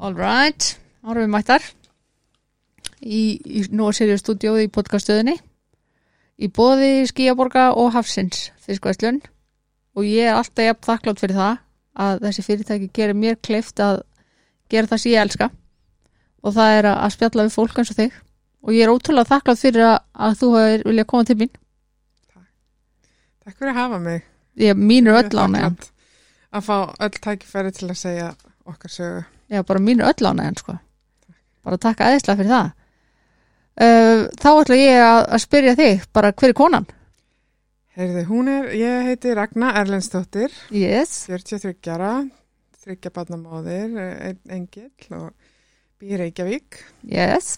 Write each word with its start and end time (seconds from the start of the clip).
All 0.00 0.14
right, 0.16 0.78
ára 1.04 1.20
við 1.20 1.28
mættar. 1.28 1.64
Í, 3.04 3.36
í 3.44 3.66
Nóa 3.76 3.92
Sirius 3.92 4.22
stúdíóði 4.22 4.64
í 4.64 4.70
podcaststöðinni. 4.72 5.34
Í 6.40 6.48
bóði 6.56 7.02
Skíaborga 7.10 7.66
og 7.76 7.90
Hafsins 7.92 8.46
fiskvæslun 8.64 9.18
og 9.92 10.06
ég 10.08 10.30
er 10.30 10.38
alltaf 10.38 10.64
jafn 10.64 10.86
þakklátt 10.86 11.20
fyrir 11.20 11.36
það 11.36 11.58
að 12.00 12.24
þessi 12.24 12.44
fyrirtæki 12.46 12.88
gerir 12.96 13.18
mér 13.20 13.36
kleift 13.44 13.82
að 13.84 14.00
gera 14.72 14.88
það 14.88 15.02
sem 15.02 15.12
ég 15.12 15.24
elska. 15.26 15.48
Og 16.40 16.54
það 16.56 16.76
er 16.78 16.88
að 16.94 17.12
spjalla 17.18 17.44
við 17.44 17.56
fólk 17.58 17.80
eins 17.82 17.92
og 17.92 17.98
þig. 17.98 18.16
Og 18.64 18.72
ég 18.72 18.86
er 18.86 18.92
ótrúlega 18.94 19.30
þakklátt 19.34 19.60
fyrir 19.60 19.84
að, 19.84 19.98
að 20.16 20.38
þú 20.40 20.48
hefur 20.54 20.86
viljað 20.88 21.08
koma 21.12 21.28
til 21.28 21.36
mín. 21.42 21.50
Takk. 22.30 22.48
Fyrir 23.50 23.74
að 23.74 23.82
hafa 23.82 24.00
mig. 24.06 24.24
ég 24.56 24.80
mínur 24.80 25.20
öll 25.20 25.28
ánægjan. 25.28 25.76
þakklát 25.76 25.92
Að 26.56 26.66
fá 26.70 27.04
öll 27.04 27.20
tækifæri 27.20 27.74
til 27.76 27.90
að 27.90 28.00
segja 28.00 28.30
okkar 28.64 28.96
sögu. 28.96 29.28
Já, 29.50 29.62
bara 29.66 29.80
mínur 29.82 30.06
öll 30.06 30.26
ánægjan 30.30 30.58
sko. 30.60 30.76
bara 31.64 31.76
takk 31.82 32.00
aðeinslega 32.06 32.38
fyrir 32.40 32.52
það 32.54 32.70
uh, 33.80 34.24
Þá 34.40 34.48
ætla 34.62 34.76
ég 34.78 35.02
að, 35.04 35.20
að 35.36 35.42
spyrja 35.44 35.76
þig 35.78 36.04
bara 36.16 36.32
hver 36.32 36.52
er 36.52 36.58
konan? 36.58 36.86
Heyrðu, 37.98 38.22
hún 38.30 38.48
er, 38.48 38.68
ég 38.78 39.08
heiti 39.10 39.32
Ragnar 39.34 39.74
Erlendsdóttir, 39.82 40.52
Yes, 40.72 41.24
43 41.26 41.90
ára, 41.90 42.12
þryggja 42.84 43.10
barnamóðir, 43.12 43.96
engill 44.48 45.16
og 45.18 45.32
býr 46.00 46.22
Reykjavík. 46.22 46.78
yes 47.02 47.56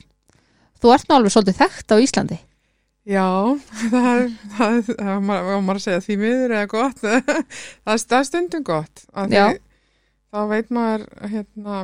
Þú 0.82 0.94
ert 0.96 1.06
nú 1.06 1.14
alveg 1.18 1.34
svolítið 1.36 1.60
þekkt 1.60 1.92
á 1.94 1.96
Íslandi 2.02 2.38
Já, 3.06 3.26
það 3.92 4.08
er, 4.14 4.26
það 4.56 4.74
er, 4.78 4.82
það 4.88 5.12
er 5.12 5.22
maður, 5.26 5.60
maður 5.66 5.78
að 5.80 5.84
segja 5.84 6.02
því 6.06 6.16
miður 6.22 6.52
eða 6.56 6.66
gott. 6.70 7.00
það 7.84 8.16
er- 8.18 8.26
stundum 8.28 8.62
gott. 8.66 9.04
af 9.12 9.26
því. 9.28 9.38
Þá 10.32 10.40
veit 10.48 10.70
maður, 10.72 11.02
hérna, 11.28 11.80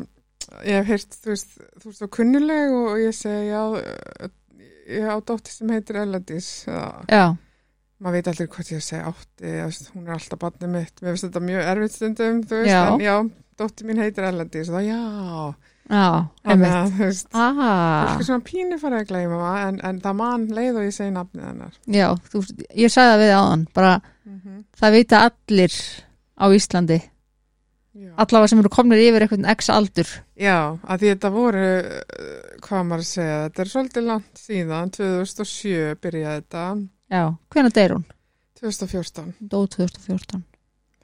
ég 0.65 0.79
hef 0.81 0.93
heyrt, 0.93 1.19
þú 1.23 1.33
veist, 1.35 1.59
þú 1.59 1.91
veist, 1.91 1.99
svo 2.01 2.09
kunnuleg 2.17 2.77
og 2.79 3.03
ég 3.03 3.17
segi, 3.17 3.51
já, 3.51 4.31
ég 4.89 5.11
á 5.13 5.17
dóttir 5.21 5.53
sem 5.53 5.75
heitir 5.75 6.01
Erlendis. 6.01 6.49
Já. 6.65 7.27
Maður 7.99 8.15
veit 8.15 8.31
aldrei 8.31 8.47
hvað 8.55 8.73
ég 8.77 8.85
segja 8.87 9.11
átti 9.11 9.51
þú 9.51 9.67
veist, 9.67 9.91
hún 9.95 10.07
er 10.07 10.15
alltaf 10.15 10.41
barnið 10.45 10.71
mitt 10.71 11.01
mér 11.03 11.15
finnst 11.15 11.27
þetta 11.27 11.41
mjög 11.49 11.71
erfitt 11.73 11.97
stundum 11.97 12.43
þú 12.47 12.61
veist, 12.61 12.71
Já. 12.71 12.83
en 12.93 13.03
já, 13.03 13.17
dóttir 13.59 13.89
mín 13.89 13.99
heitir 13.99 14.29
og 14.29 14.39
það 14.55 14.85
já, 14.87 15.01
já, 15.89 16.05
einmitt 16.47 16.95
þú 16.95 17.03
veist 17.03 17.33
fólk 17.35 18.21
er 18.23 18.27
svona 18.29 18.47
pínu 18.47 18.79
farið 18.79 19.03
að 19.03 19.11
gleyma 19.11 19.41
það 19.43 19.59
en, 19.65 19.81
en 19.89 20.01
það 20.05 20.19
mann 20.21 20.47
leið 20.61 20.79
og 20.79 20.87
ég 20.87 20.95
segi 20.95 21.15
nafnið 21.17 21.49
hennar 21.49 21.79
já, 21.99 22.07
þú, 22.31 22.43
ég 22.85 22.95
sagði 22.95 23.11
það 23.15 23.23
við 23.25 23.35
áðan 23.41 23.67
bara, 23.75 23.95
mm 24.29 24.59
það 24.79 24.95
vita 24.95 25.25
allir 25.27 25.79
á 26.39 26.47
Íslandi 26.55 27.01
já. 27.99 28.13
allavega 28.25 28.53
sem 28.53 28.63
eru 28.63 28.73
komnir 28.73 29.03
yfir 29.03 29.25
eitthvað 29.27 29.49
x 29.55 29.71
aldur. 29.75 30.13
Já, 30.39 30.59
að 30.83 31.03
því 31.03 31.15
þetta 31.15 31.33
voru 31.35 31.65
uh, 31.79 32.53
hvað 32.67 32.87
maður 32.91 33.05
að 33.05 33.11
segja, 33.13 33.41
þetta 33.47 33.65
er 33.65 33.73
svolítið 33.73 34.07
langt 34.13 34.45
síðan 34.45 34.95
2007 34.99 35.99
byrjaði 36.05 36.43
þetta. 36.43 36.69
Já, 37.09 37.25
hvenær 37.55 37.77
deyr 37.79 37.97
hún? 37.97 38.07
2014 38.59 39.35
Dó 39.39 39.61
2014 39.71 40.43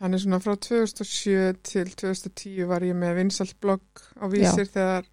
Þannig 0.05 0.21
svona 0.25 0.41
frá 0.43 0.57
2007 0.59 1.61
til 1.65 1.87
2010 1.95 2.67
var 2.69 2.85
ég 2.85 2.97
með 2.99 3.21
vinsalt 3.21 3.55
blogg 3.63 4.03
á 4.19 4.25
vísir 4.29 4.67
þegar 4.67 5.07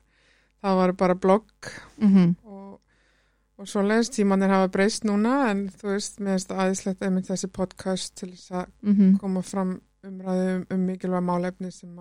það 0.61 0.79
var 0.81 0.93
bara 0.97 1.17
blogg. 1.17 1.69
Mm 2.01 2.33
og, 2.43 2.79
og 3.61 3.69
svo 3.69 3.83
leiðist 3.85 4.17
tímanir 4.17 4.51
hafa 4.51 4.71
breyst 4.73 5.05
núna 5.05 5.51
en 5.51 5.67
þú 5.69 5.93
veist, 5.93 6.19
mér 6.19 6.39
finnst 6.39 6.51
aðeinslegt 6.55 7.05
einmitt 7.05 7.29
þessi 7.29 7.51
podcast 7.53 8.15
til 8.17 8.31
þess 8.33 8.51
að 8.51 8.65
-hmm. 8.83 9.17
koma 9.21 9.41
fram 9.41 9.79
umræðu 10.07 10.47
um, 10.55 10.65
um 10.75 10.85
mikilvæg 10.89 11.23
málefni 11.27 11.71
sem 11.71 11.93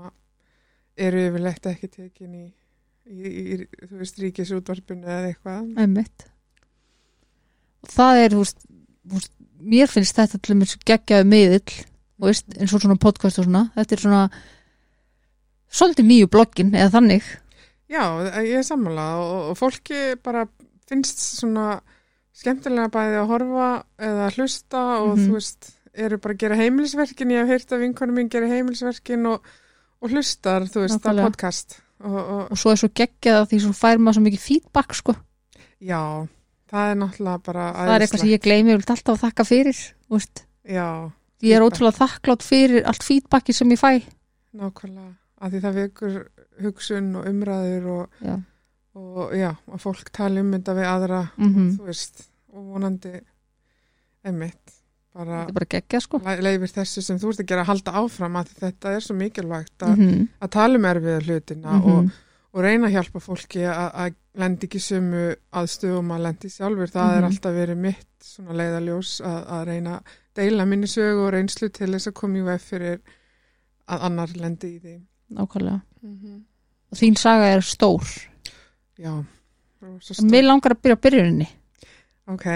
eru 1.01 1.23
yfirleitt 1.29 1.67
ekki 1.71 1.89
tekin 1.89 2.35
í, 2.35 2.47
í, 3.07 3.31
í 3.31 3.87
þú 3.89 4.01
veist, 4.01 4.19
ríkisútvarpinu 4.23 5.07
eða 5.07 5.31
eitthvað. 5.33 5.69
einmitt 5.81 6.27
og 7.85 7.93
það 7.95 8.23
er, 8.25 8.35
þú 8.37 8.43
veist, 8.45 8.65
þú 9.09 9.19
veist 9.19 9.33
mér 9.61 9.93
finnst 9.93 10.17
þetta 10.19 10.41
til 10.45 10.57
mér 10.61 10.75
geggjaðu 10.89 11.29
miðill 11.29 11.75
þú 11.77 12.27
veist, 12.29 12.49
eins 12.59 12.75
og 12.77 12.83
svona 12.85 12.99
podcast 13.01 13.41
og 13.41 13.47
svona 13.49 13.63
þetta 13.77 13.97
er 13.97 14.03
svona 14.05 14.23
svolítið 15.71 16.09
nýju 16.11 16.31
bloggin 16.33 16.75
eða 16.75 16.93
þannig 16.99 17.29
Já, 17.91 18.05
ég 18.47 18.61
er 18.61 18.67
sammála 18.67 19.05
og, 19.19 19.39
og 19.51 19.57
fólki 19.59 20.01
bara 20.23 20.45
finnst 20.87 21.19
svona 21.41 21.81
skemmtilega 22.41 22.91
bæði 22.95 23.17
að 23.19 23.31
horfa 23.33 23.69
eða 23.99 24.29
að 24.29 24.37
hlusta 24.39 24.83
og 25.03 25.17
Mhm. 25.17 25.25
þú 25.27 25.35
veist, 25.35 25.71
eru 25.95 26.19
bara 26.23 26.35
að 26.35 26.43
gera 26.45 26.57
heimilisverkin, 26.61 27.31
ég 27.35 27.43
hef 27.45 27.49
heyrt 27.55 27.73
að 27.75 27.83
vinkonum 27.85 28.19
mín 28.21 28.29
gera 28.33 28.49
heimilisverkin 28.51 29.27
og, 29.31 29.47
og 30.01 30.11
hlustar, 30.15 30.67
þú 30.71 30.85
veist, 30.87 31.07
á 31.07 31.13
podcast. 31.19 31.79
Og, 32.01 32.17
og 32.17 32.53
og 32.55 32.59
svo 32.61 32.71
er 32.73 32.79
svo 32.81 32.89
geggjað 32.97 33.41
að 33.43 33.49
því 33.51 33.59
svo 33.67 33.73
fær 33.77 33.99
maður 34.01 34.17
svo 34.17 34.23
mikið 34.25 34.41
feedback 34.45 34.95
sko, 34.97 35.15
já, 35.85 36.01
það 36.73 36.93
er 36.93 37.01
náttúrulega 37.03 37.43
bara 37.45 37.65
það 37.77 37.95
er 37.95 38.05
eitthvað 38.07 38.23
sem 38.23 38.31
ég 38.31 38.45
gleymi 38.47 38.73
ég 38.73 38.79
vil 38.81 38.87
alltaf 38.95 39.11
að 39.17 39.25
þakka 39.27 39.45
fyrir 39.49 39.81
þú 39.81 40.17
veist. 40.17 40.45
Já, 40.65 40.87
ég 40.87 41.11
er 41.11 41.61
Feedback. 41.61 41.67
ótrúlega 41.67 41.99
þakklátt 41.99 42.47
fyrir 42.47 42.87
allt 42.89 43.05
feedbacki 43.05 43.57
sem 43.57 43.75
ég 43.75 43.81
fæ. 43.81 43.91
Nákvæmlega, 44.61 45.13
að 45.41 45.53
því 45.55 45.61
það 45.67 45.77
vekur 45.81 46.17
hugsun 46.65 47.13
og 47.21 47.29
umræður 47.31 47.91
og, 47.99 48.17
já, 48.25 48.35
og 49.01 49.37
já, 49.37 49.51
að 49.73 49.85
fólk 49.85 50.11
tala 50.17 50.41
um 50.45 50.53
þetta 50.57 50.75
við 50.81 50.89
aðra, 50.95 51.21
mm 51.37 51.71
þú 51.77 51.87
veist, 51.91 52.25
og 52.57 52.65
vonandi 52.75 53.13
emitt, 54.25 54.75
bara 55.15 55.41
þetta 55.41 55.49
er 55.49 55.53
bara 55.59 55.67
geggjað 55.75 56.03
sko 56.07 56.21
le- 56.25 56.41
leifir 56.47 56.73
þessu 56.77 57.03
sem 57.03 57.19
þú 57.19 57.31
ert 57.33 57.41
að 57.43 57.47
gera 57.51 57.63
að 57.65 57.71
halda 57.73 57.93
áfram 58.01 58.37
að 58.41 58.51
þetta 58.61 58.93
er 58.97 59.01
svo 59.01 59.15
mikilvægt 59.19 59.79
að, 59.87 59.97
mm 59.99 60.29
að 60.41 60.51
tala 60.51 60.79
um 60.79 60.85
erfiða 60.85 61.23
hlutina 61.27 61.73
Mhm. 61.81 61.91
og, 61.91 62.11
og 62.55 62.63
reyna 62.65 62.87
að 62.89 62.93
hjálpa 62.97 63.21
fólki 63.21 63.63
að, 63.67 63.91
að 63.95 64.15
lendi 64.41 64.67
ekki 64.69 64.79
sömu 64.81 65.25
aðstöðum 65.53 66.11
að 66.15 66.23
lendi 66.27 66.49
sjálfur. 66.51 66.91
Það 66.91 67.11
er 67.17 67.21
Mhm. 67.23 67.29
alltaf 67.31 67.55
verið 67.55 67.77
mitt 67.77 68.07
svona 68.23 68.53
leiðaljós 68.55 69.21
að, 69.21 69.41
að 69.51 69.65
reyna 69.67 69.97
að 69.97 70.03
deila 70.37 70.65
minni 70.67 70.87
sögu 70.87 71.27
og 71.27 71.33
reynslu 71.35 71.69
til 71.73 71.91
þess 71.93 72.07
að 72.09 72.15
koma 72.15 72.39
í 72.39 72.43
veg 72.45 72.61
fyrir 72.61 73.01
að 73.89 74.01
annar 74.07 74.29
lendi 74.37 74.77
í 74.77 74.81
því. 74.81 75.01
nákvæmlega 75.35 75.81
Mm 76.03 76.45
og 76.93 76.99
þín 76.99 77.17
saga 77.19 77.45
er 77.55 77.61
stór 77.63 78.03
Já, 78.99 79.25
mér 80.27 80.43
langar 80.45 80.73
að 80.75 80.81
byrja 80.83 80.97
á 80.99 81.03
byrjuninni 81.05 81.49
Ok, 82.31 82.47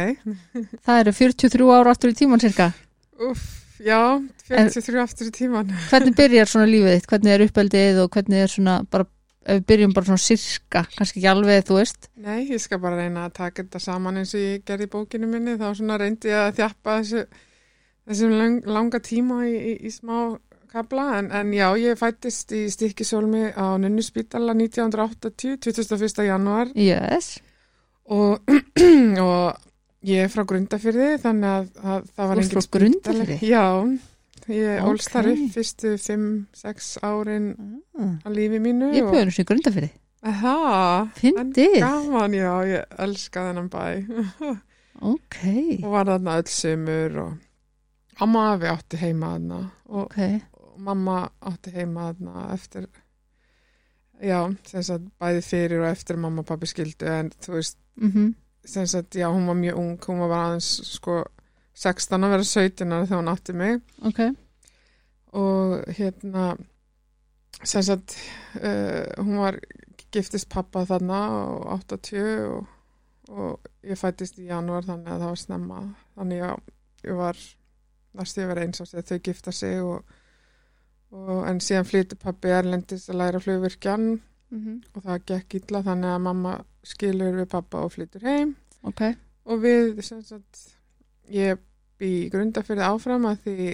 það 0.87 1.01
eru 1.03 1.15
43 1.19 1.71
ára 1.75 1.95
aftur 1.95 2.13
í 2.13 2.19
tíman 2.19 2.43
cirka 2.43 2.71
uff, 3.19 3.43
já, 3.83 4.21
43 4.49 5.03
aftur 5.03 5.31
í 5.31 5.35
tíman. 5.35 5.73
hvernig 5.91 6.17
byrjar 6.19 6.51
svona 6.51 6.71
lífið 6.71 6.97
þitt, 6.97 7.11
hvernig 7.11 7.35
er 7.35 7.45
uppeldið 7.49 8.01
og 8.05 8.11
hvernig 8.15 8.45
er 8.45 8.53
svona 8.53 8.77
bara, 8.91 9.09
ef 9.45 9.61
við 9.61 9.67
byrjum 9.71 9.97
bara 9.97 10.11
svona 10.11 10.25
sirka, 10.25 10.85
kannski 10.97 11.21
ekki 11.21 11.31
alveg 11.31 11.69
þú 11.69 11.79
veist. 11.81 12.09
Nei, 12.25 12.47
ég 12.51 12.63
skal 12.63 12.83
bara 12.83 13.01
reyna 13.01 13.29
að 13.29 13.37
taka 13.41 13.65
þetta 13.65 13.83
saman 13.83 14.23
eins 14.23 14.35
og 14.35 14.45
ég 14.45 14.65
gerði 14.67 14.89
í 14.89 14.95
bókinu 14.95 15.31
minni, 15.31 15.59
þá 15.61 15.69
svona 15.73 16.01
reyndi 16.01 16.33
ég 16.33 16.41
að 16.49 16.59
þjappa 16.61 16.99
þessu, 17.03 17.25
þessum 18.09 18.37
lang, 18.41 18.67
langa 18.79 19.03
tíma 19.05 19.45
í, 19.49 19.55
í, 19.55 19.79
í 19.89 19.95
smá 19.95 20.19
kabla, 20.75 21.21
en, 21.21 21.31
en 21.31 21.53
já, 21.55 21.69
ég 21.79 21.99
fættist 22.01 22.51
í 22.57 22.65
stikkisólmi 22.73 23.53
á 23.55 23.79
Nunnuspítala 23.79 24.57
1980, 24.59 25.61
21. 25.63 26.25
januar 26.27 26.73
yes, 26.75 27.37
og, 28.13 28.41
og 29.25 29.61
ég 30.05 30.25
er 30.27 30.33
frá 30.33 30.45
Grundafyrði, 30.49 31.11
þannig 31.23 31.51
að, 31.51 31.69
að 31.81 32.11
það 32.15 32.29
var 32.31 32.37
Þú 32.37 32.45
ert 32.45 32.51
engin 32.51 32.59
frá 32.61 32.75
Grundarfirði? 32.79 33.39
Já, 33.49 33.65
ég 34.55 34.81
Ok. 34.83 34.89
ólst 34.91 35.09
þar 35.15 35.29
upp 35.33 35.45
fyrstu 35.55 35.95
5-6 36.05 36.89
árin 37.09 37.47
ah, 37.97 38.11
á 38.21 38.29
lífi 38.29 38.59
mínu. 38.61 38.91
ég 38.93 39.07
byrjum 39.09 39.31
þessu 39.33 39.45
í 39.45 39.49
grundafyrir 39.49 39.93
Það, 40.25 41.09
fyndið, 41.21 41.75
gaman, 41.85 42.33
já, 42.37 42.53
ég 42.65 42.95
elska 43.05 43.43
þennan 43.51 43.67
bæ. 43.73 43.83
ok 45.13 45.39
og 45.83 45.91
var 45.93 46.09
þarna 46.09 46.37
öll 46.41 46.49
sömur 46.49 47.19
og 47.25 48.23
amma 48.25 48.45
afi 48.55 48.71
átti 48.71 49.01
heima 49.03 49.33
þarna 49.35 49.59
og, 49.89 50.05
ok, 50.07 50.19
og 50.61 50.79
mamma 50.87 51.17
átti 51.45 51.75
heima 51.75 52.07
þarna 52.13 52.45
eftir 52.55 52.87
já, 54.25 54.41
sem 54.69 54.87
sagt 54.87 55.07
bæði 55.21 55.45
fyrir 55.45 55.83
og 55.83 55.91
eftir 55.91 56.17
að 56.19 56.25
mamma 56.25 56.45
og 56.45 56.49
pappi 56.49 56.71
skildu 56.71 57.09
en 57.11 57.31
þú 57.45 57.57
veist, 57.59 57.79
mhm. 58.01 58.35
sem 58.65 58.87
sagt, 58.91 59.17
já, 59.19 59.29
hún 59.29 59.49
var 59.51 59.59
mjög 59.61 59.81
ung 59.81 59.97
hún 60.09 60.23
var 60.25 60.33
bara 60.33 60.51
aðeins, 60.51 60.71
sko 60.97 61.23
16 61.75 62.23
að 62.23 62.35
vera 62.37 62.47
17 62.47 62.93
ára 62.95 63.07
þegar 63.09 63.21
hún 63.21 63.33
átti 63.33 63.57
mig. 63.59 63.81
Ok, 64.07 64.21
og 65.35 65.75
hérna 65.99 66.45
sem 67.65 67.83
sagt 67.83 68.15
uh, 68.61 69.07
hún 69.19 69.41
var 69.43 69.59
giftist 70.15 70.49
pappa 70.53 70.85
þarna 70.87 71.21
og 71.35 71.67
80 71.75 72.47
og, 72.47 72.67
og 73.35 73.71
ég 73.83 73.99
fættist 73.99 74.39
í 74.39 74.49
janúar 74.51 74.87
þannig 74.87 75.11
að 75.11 75.25
það 75.25 75.33
var 75.33 75.43
snemma. 75.43 75.83
Þannig 76.15 76.45
að 76.47 76.75
ég 77.05 77.19
var 77.19 77.41
næstu 78.15 78.45
ég 78.45 78.51
verið 78.53 78.69
eins 78.69 78.85
og 78.85 78.93
þau 78.95 79.19
gifta 79.19 79.55
sig 79.55 79.83
og, 79.83 80.15
og 81.15 81.45
en 81.49 81.61
síðan 81.63 81.87
flytti 81.89 82.19
pappi 82.21 82.51
erlendis 82.53 83.09
að 83.11 83.21
læra 83.23 83.41
flugvirkjan 83.43 84.07
mhm. 84.51 84.81
Og 84.95 85.05
það 85.07 85.25
gekk 85.31 85.59
illa 85.61 85.83
þannig 85.87 86.11
að 86.15 86.25
mamma 86.27 86.55
skilur 86.85 87.39
við 87.41 87.49
pappa 87.55 87.81
og 87.87 87.93
flyttur 87.95 88.27
heim. 88.27 88.55
Ok, 88.85 89.01
og 89.49 89.63
við 89.63 90.03
sagt 90.05 90.65
ég 91.33 91.57
bý 91.99 92.11
í 92.27 92.31
grundafyrði 92.33 92.85
áfram 92.85 93.25
að 93.31 93.39
því 93.47 93.69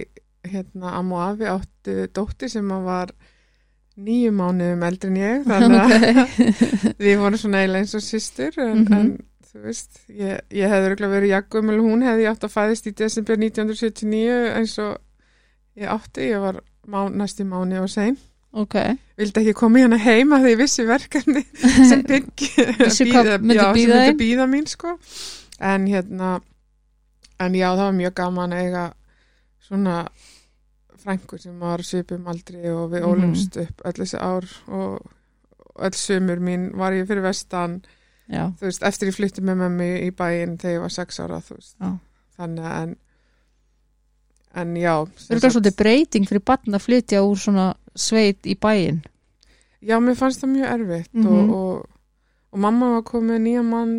hérna 0.51 0.93
Amu 0.97 1.17
Afi 1.21 1.45
áttu 1.51 1.95
dóttir 2.15 2.49
sem 2.49 2.69
að 2.71 2.85
var 2.87 3.11
nýju 4.01 4.31
mánuðum 4.33 4.85
eldri 4.87 5.11
en 5.11 5.19
ég 5.19 5.43
þannig 5.45 5.81
að 5.81 6.07
Ok. 6.23 6.39
við 7.03 7.19
vorum 7.19 7.41
svona 7.41 7.61
eiginlega 7.61 7.83
eins 7.83 7.97
og 7.99 8.05
systur 8.05 8.57
en, 8.63 8.85
Mhm. 8.85 8.93
en 8.97 9.11
þú 9.51 9.61
veist, 9.65 9.99
ég, 10.07 10.39
ég 10.55 10.71
hefði 10.71 10.87
örugglega 10.89 11.15
verið 11.17 11.33
jaggumul, 11.35 11.79
hún 11.83 12.05
hefði 12.07 12.27
átt 12.31 12.45
að 12.47 12.53
fæðist 12.55 12.87
í 12.87 12.93
desember 12.95 13.35
1979 13.35 14.37
eins 14.55 14.77
og 14.79 14.95
ég 15.75 15.91
átti, 15.91 16.29
ég 16.31 16.39
var 16.39 16.61
má, 16.87 17.09
næsti 17.09 17.43
mánu 17.43 17.81
og 17.83 17.89
sein. 17.89 18.17
Ok, 18.53 18.73
vildi 19.17 19.39
ekki 19.45 19.53
koma 19.55 19.79
hana 19.79 19.97
heima 19.97 20.39
þegar 20.41 20.51
ég 20.51 20.57
vissi 20.59 20.83
verkefni 20.87 21.43
sem 21.89 22.01
myndi 23.87 24.17
bíða 24.19 24.47
mín 24.51 24.67
sko. 24.67 24.97
En 25.59 25.85
hérna 25.87 26.41
en 27.39 27.53
já, 27.55 27.69
það 27.71 27.85
var 27.85 27.95
mjög 27.97 28.13
gaman 28.19 28.53
að 28.53 28.65
eiga 28.65 28.83
svona 29.67 29.95
frængur 31.01 31.39
sem 31.41 31.55
var 31.59 31.81
svipum 31.85 32.27
aldri 32.27 32.59
og 32.69 32.91
við 32.91 33.01
Mhm. 33.01 33.09
ólumst 33.11 33.57
upp 33.57 33.81
öll 33.85 33.97
þessi 34.01 34.19
ár 34.19 34.45
og 34.67 35.11
öll 35.79 35.95
sömur 35.97 36.39
mín 36.43 36.71
var 36.77 36.91
ég 36.93 37.07
fyrir 37.07 37.23
vestan. 37.23 37.81
Já, 38.29 38.51
þú 38.59 38.67
veist, 38.67 38.83
eftir 38.83 39.07
ég 39.09 39.15
flytti 39.15 39.41
með 39.41 39.57
mömmu 39.63 39.87
í 40.07 40.11
bæinn 40.11 40.57
þegar 40.57 40.75
ég 40.75 40.81
var 40.81 40.89
sex 40.89 41.19
ára, 41.19 41.39
þú 41.41 41.55
veist. 41.57 41.75
Þannig 42.37 42.65
að 42.65 42.83
en 42.83 42.95
en 44.55 44.75
já 44.75 44.93
það 45.05 45.45
er 45.45 45.53
svolítið 45.55 45.77
breyting 45.79 46.27
fyrir 46.29 46.43
barn 46.45 46.75
að 46.75 46.85
flytja 46.85 47.21
úr 47.23 47.39
svona 47.39 47.67
sveit 47.95 48.45
í 48.45 48.57
bæinn 48.59 49.01
Já, 49.81 49.95
mér 49.97 50.13
fannst 50.19 50.43
það 50.43 50.51
mjög 50.53 50.67
erfitt 50.75 51.13
Mhm. 51.13 51.27
og, 51.27 51.53
og, 51.55 51.85
og 52.53 52.59
mamma 52.59 52.89
var 52.97 53.05
komið 53.07 53.39
nýja 53.41 53.63
mann 53.65 53.95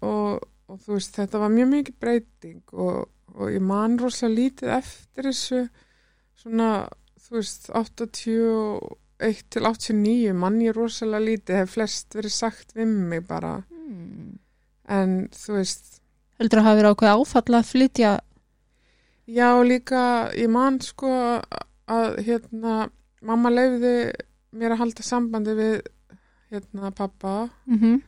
og, 0.00 0.46
og 0.68 0.78
þú 0.86 0.94
veist, 0.96 1.16
þetta 1.18 1.38
var 1.42 1.50
mjög 1.52 1.68
mikið 1.74 1.98
breyting 2.00 2.62
og, 2.72 3.08
og 3.34 3.50
ég 3.52 3.60
man 3.60 3.98
rosa 4.00 4.28
lítið 4.30 4.72
eftir 4.78 5.28
þessu 5.28 5.60
svona, 6.38 6.70
þú 7.26 7.36
veist, 7.36 7.68
81 7.74 9.44
til 9.50 9.66
89 9.66 10.32
mann 10.38 10.60
ég 10.62 10.76
rosalega 10.76 11.24
lítið, 11.26 11.56
hef 11.60 11.74
flest 11.76 12.14
verið 12.14 12.32
sagt 12.32 12.74
við 12.78 12.86
mig 12.86 13.26
bara, 13.26 13.56
hmm. 13.68 14.38
en 14.88 15.16
þú 15.34 15.58
veist 15.58 15.98
heldur 16.38 16.60
að 16.62 16.68
hafa 16.68 16.78
verið 16.78 16.94
ákveð 16.94 17.14
áfall 17.18 17.58
að 17.58 17.68
flytja 17.72 18.10
já, 19.28 19.48
líka, 19.64 20.02
ég 20.36 20.48
man 20.50 20.78
sko 20.80 21.10
að, 21.88 22.18
hérna 22.26 22.88
mamma 23.22 23.50
leiði 23.52 23.94
mér 24.56 24.72
að 24.74 24.80
halda 24.82 25.04
sambandi 25.04 25.54
við 25.58 25.74
hérna 26.52 26.90
pappa 26.96 27.48
mm 27.68 27.98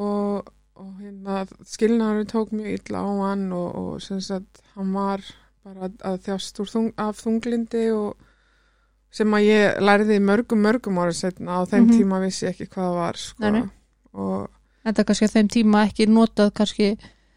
og, 0.00 0.46
og 0.80 0.90
hérna 1.02 1.42
skilnaðurinn 1.66 2.28
tók 2.30 2.52
mjög 2.56 2.76
illa 2.78 3.00
á 3.04 3.10
hann 3.26 3.48
og, 3.52 3.70
og 3.76 4.02
sem 4.02 4.20
sagt 4.22 4.62
hann 4.76 4.92
var 4.94 5.20
bara 5.66 5.88
að, 5.90 5.96
að 6.06 6.18
þjást 6.24 6.60
úr 6.62 6.70
þung, 6.70 6.92
af 6.96 7.18
þunglindi 7.20 7.82
og 7.92 8.14
sem 9.12 9.34
að 9.34 9.44
ég 9.48 9.80
læriði 9.82 10.20
mörgum 10.22 10.62
mörgum 10.64 11.00
ára 11.02 11.12
setna 11.12 11.58
á 11.58 11.68
þeim 11.68 11.88
Mhm. 11.90 11.98
tíma 11.98 12.20
vissi 12.22 12.46
ég 12.46 12.54
ekki 12.54 12.68
hvað 12.70 12.86
það 12.86 12.94
var 13.00 13.16
sko. 13.18 13.42
Nei, 13.42 13.50
nei. 13.50 13.68
og 14.14 14.48
þetta 14.86 15.02
er 15.02 15.08
kannski 15.10 15.26
að 15.28 15.34
þeim 15.36 15.48
tíma 15.58 15.82
ekki 15.90 16.06
notað 16.08 16.52
kannski 16.54 16.88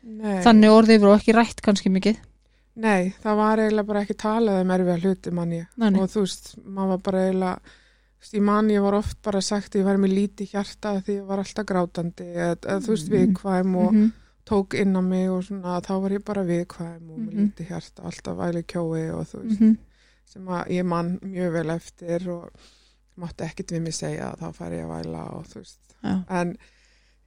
nei, 0.04 0.38
þannig 0.45 0.75
orðið 0.77 0.95
yfir 1.00 1.10
og 1.12 1.18
ekki 1.19 1.36
rætt 1.36 1.62
kannski 1.65 1.89
mikið 1.92 2.21
nei, 2.75 3.14
það 3.24 3.36
var 3.38 3.58
eiginlega 3.64 3.88
bara 3.88 4.02
ekki 4.06 4.16
talað 4.18 4.62
um 4.64 4.72
erfiða 4.75 5.00
hluti 5.04 5.31
mann 5.31 5.50
nei. 5.50 6.00
og 6.00 6.10
þú 6.10 6.24
veist, 6.25 6.54
maður 6.66 6.90
var 6.96 6.98
bara 7.08 7.24
eiginlega 7.28 7.60
þú 7.64 8.24
veist, 8.24 8.34
ég 8.34 8.42
man 8.48 8.70
ég 8.74 8.81
var 8.81 8.94
oft 8.98 9.22
bara 9.22 9.42
sagt 9.42 9.75
að 9.75 9.81
ég 9.81 9.86
var 9.86 9.98
með 10.02 10.14
líti 10.18 10.48
hjarta 10.50 10.96
því 11.04 11.18
ég 11.20 11.25
var 11.28 11.38
alltaf 11.44 11.66
grátandi 11.70 12.28
eða, 12.34 12.56
eða 12.64 12.80
þú 12.81 12.94
veist, 12.96 13.10
Mhm. 13.10 13.18
viðkvæm 13.18 13.75
og 13.75 13.94
Mhm. 13.94 14.12
tók 14.46 14.74
inn 14.74 14.96
á 14.98 15.02
mig 15.02 15.30
og 15.30 15.44
svona 15.44 15.81
þá 15.81 16.02
var 16.02 16.10
ég 16.12 16.25
bara 16.25 16.44
viðkvæm 16.44 17.10
og 17.12 17.18
með 17.20 17.34
Mhm. 17.34 17.52
lítið 17.54 17.68
hjarta 17.68 18.04
alltaf 18.04 18.38
væli 18.38 18.64
kjói 18.64 19.14
og 19.14 19.25
þú 19.28 19.44
veist 19.44 19.60
Mhm. 19.62 19.78
sem 20.25 20.46
að 20.46 20.68
ég 20.70 20.86
man 20.86 21.20
mjög 21.20 21.52
vel 21.54 21.70
eftir 21.70 22.28
og 22.30 22.50
mátti 23.20 23.46
ekkit 23.46 23.68
við 23.72 23.81
mig 23.81 23.94
segja 23.94 24.34
að 24.34 24.40
þá 24.40 24.54
færi 24.56 24.80
ég 24.81 24.86
að 24.86 25.06
væla 25.06 25.34
og 25.36 25.46
þú 25.46 25.56
veist 25.62 25.80
Já. 26.04 26.24
en 26.30 26.58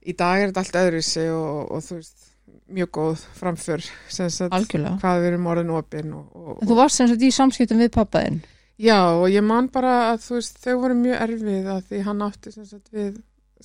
í 0.05 0.15
dag 0.17 0.41
er 0.41 0.51
þetta 0.51 0.57
allt 0.57 0.73
öðruvísi 0.93 1.29
og, 1.31 1.71
og 1.71 1.81
þú 1.81 1.95
veist 1.95 2.25
mjög 2.67 2.91
góð 2.97 3.23
framför 3.39 3.83
sagt 4.09 4.53
hvað 5.01 5.21
við 5.21 5.27
erum 5.31 5.45
orðin 5.51 5.69
opinn 5.77 6.13
og, 6.13 6.35
og, 6.35 6.61
en 6.61 6.67
þú 6.69 6.75
varst 6.79 6.95
sem 7.01 7.07
sagt 7.11 7.21
í 7.21 7.31
samskiptum 7.31 7.79
við 7.83 7.91
pappaðinn 7.97 8.41
Já, 8.77 8.99
og 9.17 9.25
ég 9.33 9.41
man 9.41 9.69
bara 9.73 10.11
að 10.13 10.27
veist, 10.35 10.59
þau 10.61 10.75
voru 10.83 10.93
mjög 10.99 11.21
erfið 11.25 11.67
að 11.73 11.79
því 11.89 12.01
hann 12.05 12.21
átti 12.21 12.51
sem 12.53 12.65
sagt 12.69 12.91
við 12.93 13.15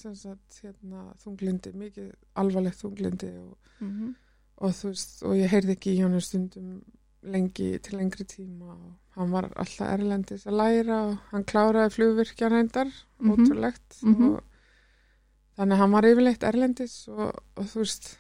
sem 0.00 0.14
sagt 0.16 0.60
hérna 0.62 1.02
þunglindi, 1.20 1.72
mikið 1.76 2.06
alvarlegt 2.40 2.80
þunglindi 2.80 3.28
og, 3.42 3.58
og 4.62 4.72
þú 4.78 4.88
veist, 4.88 5.18
og 5.22 5.34
ég 5.36 5.50
heyrði 5.52 5.76
ekki 5.76 5.92
í 5.98 6.02
honum 6.02 6.20
stundum 6.24 6.78
lengi 7.22 7.74
til 7.84 7.98
lengri 8.00 8.24
tíma 8.24 8.72
og 8.72 9.18
hann 9.18 9.30
var 9.30 9.50
alltaf 9.52 9.92
erlendis 9.92 10.46
að 10.48 10.56
læra 10.62 10.96
og 11.10 11.18
hann 11.30 11.44
kláraði 11.44 11.92
flugvirkja 11.98 12.48
reyndar, 12.48 12.88
Mhm. 13.20 13.30
ótrúlegt 13.36 14.00
Mhm. 14.02 14.30
og 14.32 14.40
þannig 15.58 15.74
að 15.76 15.78
hann 15.82 15.92
var 15.92 16.02
yfirleitt 16.08 16.42
erlendis 16.48 16.96
og, 17.08 17.36
og 17.56 17.64
þú 17.68 17.78
veist 17.84 18.16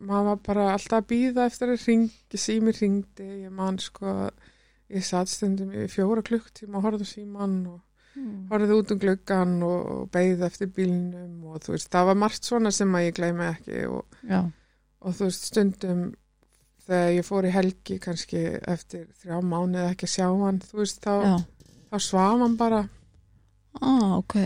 maður 0.00 0.28
var 0.28 0.42
bara 0.48 0.66
alltaf 0.72 0.98
að 1.00 1.08
býða 1.12 1.46
eftir 1.50 1.72
að 1.74 1.86
ringi, 1.86 2.40
sími 2.40 2.74
ringdi 2.76 3.28
ég 3.44 3.54
man 3.54 3.78
sko 3.82 4.08
að 4.10 4.30
ég 4.92 5.06
satt 5.06 5.30
stundum 5.32 5.72
í 5.72 5.86
fjóra 5.90 6.24
klukktíma 6.26 6.78
og 6.78 6.86
horfði 6.86 7.08
síman 7.08 7.56
og 7.70 7.80
horfði 8.50 8.76
út 8.76 8.90
um 8.92 8.98
gluggan 9.00 9.54
og, 9.64 10.08
beigði 10.12 10.44
eftir 10.48 10.72
bílnum 10.76 11.46
og 11.48 11.62
þú 11.64 11.76
veist, 11.76 11.88
það 11.92 12.10
var 12.10 12.18
margt 12.20 12.48
svona 12.48 12.72
sem 12.74 12.92
að 12.98 13.06
ég 13.06 13.16
gleymi 13.16 13.46
ekki 13.48 13.86
og, 13.88 14.18
og 15.00 15.16
þú 15.16 15.30
veist, 15.30 15.48
stundum 15.48 16.02
þegar 16.82 17.14
ég 17.16 17.26
fór 17.26 17.48
í 17.48 17.54
helgi 17.54 17.98
kannski 18.02 18.42
eftir 18.68 19.06
þrjá 19.22 19.38
mánuði 19.40 19.86
ekki 19.86 20.08
að 20.08 20.14
sjá 20.16 20.26
hann 20.42 20.60
þú 20.66 20.82
veist, 20.82 21.00
þá, 21.04 21.40
þá 21.92 21.96
svaf 22.04 22.42
hann 22.42 22.56
bara. 22.60 22.82
Ah, 23.80 24.18
ok. 24.18 24.36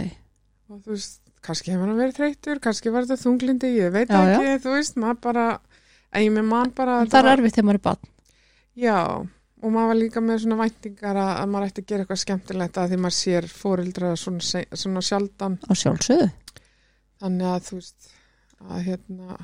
Og 0.70 0.82
þú 0.84 0.94
veist, 0.94 1.20
kannski 1.46 1.72
hefur 1.72 1.88
hann 1.88 2.00
verið 2.00 2.18
þreytur 2.20 2.60
kannski 2.64 2.92
var 2.94 3.06
þetta 3.06 3.22
þunglindi, 3.22 3.72
ég 3.78 3.94
veit 3.94 4.10
Já, 4.10 4.18
ekki 4.34 4.58
þú 4.66 4.74
veist, 4.76 5.00
maður 5.00 5.22
bara 5.28 5.46
en 6.12 6.26
ég 6.26 6.34
með 6.34 6.46
mann 6.50 6.74
bara 6.76 7.00
að 7.02 7.14
það 7.14 7.22
er 7.22 7.32
erfitt 7.36 7.56
þegar 7.56 7.68
maður 7.68 7.80
er 7.80 7.84
barn. 7.86 8.12
Já, 8.76 8.98
og 9.62 9.72
maður 9.72 9.90
var 9.92 10.00
líka 10.00 10.22
með 10.24 10.42
svona 10.44 10.60
væntingar 10.60 11.20
að, 11.22 11.32
að 11.40 11.50
maður 11.52 11.70
ætti 11.70 11.84
að 11.84 11.90
gera 11.90 12.04
eitthvað 12.04 12.22
skemmtilegt 12.22 12.80
að 12.80 12.92
því 12.92 13.00
maður 13.04 13.18
sér 13.18 13.48
fóreldra 13.50 14.12
svona, 14.20 14.64
svona 14.82 15.04
sjaldan. 15.04 15.58
Á 15.66 15.72
sjálfsögðu. 15.72 16.30
Þannig 17.22 17.52
að 17.52 17.68
þú 17.70 17.80
veist 17.80 18.10
að 18.66 18.82
hérna 18.86 19.38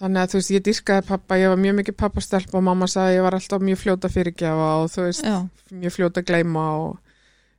þannig 0.00 0.22
að 0.22 0.32
þú 0.32 0.40
veist 0.40 0.52
ég 0.54 0.64
dyrkaði 0.64 1.06
pappa 1.10 1.38
ég 1.38 1.52
var 1.52 1.60
mjög 1.60 1.76
mikið 1.80 1.96
pappastelp 2.00 2.54
og 2.56 2.64
mamma 2.64 2.88
sagði 2.88 3.10
að 3.10 3.16
ég 3.18 3.26
var 3.26 3.36
alltaf 3.36 3.64
mjög 3.64 3.80
fljóta 3.82 4.10
fyrirgjafa 4.10 4.68
og 4.80 4.92
þú 4.94 5.06
veist 5.06 5.26
já, 5.26 5.36
mjög 5.82 5.96
fljóta 5.96 6.24
gleyma 6.24 6.66
og 6.80 7.09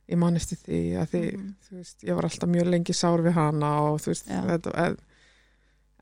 ég 0.08 0.18
man 0.18 0.36
eftir 0.36 0.58
því 0.58 0.80
að 1.00 1.06
því 1.12 1.22
Mhm. 1.32 1.54
þú 1.68 1.76
veist 1.76 2.02
ég 2.04 2.14
var 2.14 2.24
alltaf 2.24 2.48
mjög 2.48 2.68
lengi 2.70 2.92
sár 2.92 3.20
við 3.22 3.32
hana 3.32 3.70
og 3.82 4.00
þú 4.00 4.06
veist 4.12 4.26
þetta, 4.28 4.74
en, 4.86 4.96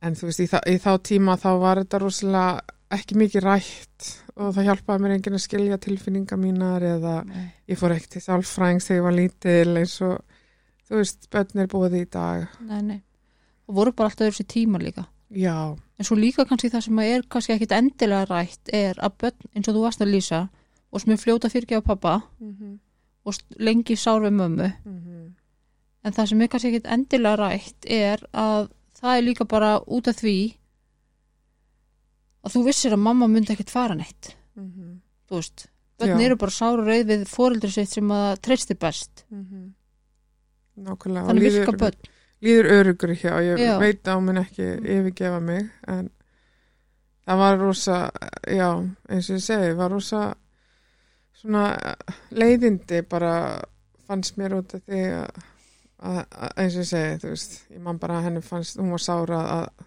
en 0.02 0.14
þú 0.14 0.24
veist 0.30 0.40
í, 0.40 0.46
þa 0.48 0.60
í 0.66 0.76
þá 0.78 0.92
tíma 1.02 1.36
þá 1.36 1.50
var 1.60 1.76
þetta 1.84 2.00
rosalega 2.00 2.60
ekki 2.90 3.14
mikið 3.20 3.42
rætt 3.44 4.08
og 4.36 4.54
það 4.56 4.64
hjálpaði 4.66 5.00
mér 5.04 5.12
enginn 5.14 5.34
að 5.38 5.44
skilja 5.44 5.78
tilfinningar 5.78 6.38
mínar 6.40 6.82
eða 6.82 7.24
Nei. 7.26 7.52
ég 7.68 7.78
fór 7.78 7.92
ekki 7.94 8.08
til 8.16 8.22
sálfræðings 8.24 8.86
þegar 8.88 8.98
ég 8.98 9.04
var 9.04 9.12
lítil 9.18 9.76
eins 9.78 10.00
og 10.02 10.24
þú 10.88 10.96
veist, 10.96 11.30
börn 11.30 11.60
er 11.62 11.66
búið 11.70 11.94
í 12.00 12.04
dag 12.10 12.48
nei, 12.66 12.80
nei 12.82 13.02
og 13.68 13.74
voru 13.76 13.92
bara 13.92 14.08
alltaf 14.10 14.26
þessi 14.32 14.46
tíma 14.48 14.80
líka 14.82 15.06
já, 15.30 15.76
en 15.98 16.04
svo 16.04 16.16
líka 16.18 16.44
kannski 16.48 16.70
það 16.72 16.80
sem 16.88 16.98
er 16.98 17.22
kannski 17.30 17.52
ekkit 17.54 17.72
endilega 17.76 18.24
rætt 18.26 18.72
er 18.74 18.94
að 18.98 19.12
börn 19.22 19.50
eins 19.54 19.68
og 19.68 19.74
þú 19.76 19.82
varst 19.84 20.00
að 20.02 20.10
lýsa 20.16 20.48
og 20.90 21.00
sem 21.00 21.12
er 21.12 21.16
fljóta 21.22 21.48
fyrirgefa 21.52 21.82
pappa 21.86 22.22
mm 22.40 22.56
-hmm. 22.56 22.78
Og 23.26 23.40
lengi 23.60 23.96
sár 23.98 24.22
við 24.24 24.36
mömmu. 24.38 24.68
En 26.00 26.16
það 26.16 26.30
sem 26.30 26.42
er 26.42 26.52
kannski 26.52 26.70
ekkit 26.70 26.92
endilega 26.94 27.36
rætt 27.36 27.88
er 27.92 28.22
að 28.32 28.70
það 29.00 29.16
er 29.16 29.26
líka 29.26 29.46
bara 29.48 29.72
út 29.84 30.08
af 30.08 30.16
því 30.20 30.36
að 32.40 32.54
þú 32.54 32.62
vissir 32.64 32.96
að 32.96 33.04
mamma 33.04 33.28
myndi 33.28 33.52
ekkit 33.52 33.72
fara 33.72 33.96
neitt. 33.98 34.32
Þú 34.56 35.36
veist, 35.36 35.66
börn 36.00 36.16
Já. 36.16 36.24
eru 36.26 36.38
bara 36.40 36.56
sár 36.56 36.80
og 36.80 36.88
reyð 36.88 37.12
við 37.12 37.26
fóreldri 37.28 37.70
sitt 37.74 37.92
sem 37.92 38.08
að 38.16 38.40
treystir 38.46 38.80
best. 38.80 39.26
Nákvæmlega 40.80 41.26
og 41.26 41.28
þannig 41.28 41.44
líður, 41.44 41.60
virka 41.60 41.76
börn 41.84 42.10
líður 42.40 42.70
örugur 42.78 43.12
hjá, 43.14 43.34
ég 43.44 43.60
Já. 43.60 43.74
veit 43.80 44.08
að 44.08 44.20
hún 44.20 44.40
ekki 44.40 44.68
yfirgefa 44.80 45.40
mig 45.44 45.68
en 45.88 46.08
það 47.26 47.42
var 47.42 47.58
rosa 47.60 47.98
já, 48.48 48.68
eins 49.10 49.28
og 49.28 49.36
ég 49.36 49.44
segi, 49.44 49.74
var 49.76 49.92
rosa 49.92 50.22
svona 51.40 51.64
leiðindi 52.30 53.02
bara 53.08 53.34
fannst 54.06 54.36
mér 54.40 54.58
út 54.58 54.74
af 54.76 54.84
því 54.86 55.02
að, 55.16 55.42
að, 55.98 56.20
að 56.20 56.56
eins 56.62 56.76
og 56.76 56.82
ég 56.84 56.90
segi, 56.90 57.20
þú 57.22 57.34
veist 57.34 57.58
ég 57.70 57.84
man 57.84 58.00
bara 58.02 58.18
að 58.18 58.28
henni 58.28 58.44
fannst, 58.44 58.80
hún 58.80 58.94
var 58.94 59.04
sára 59.04 59.42
að 59.56 59.86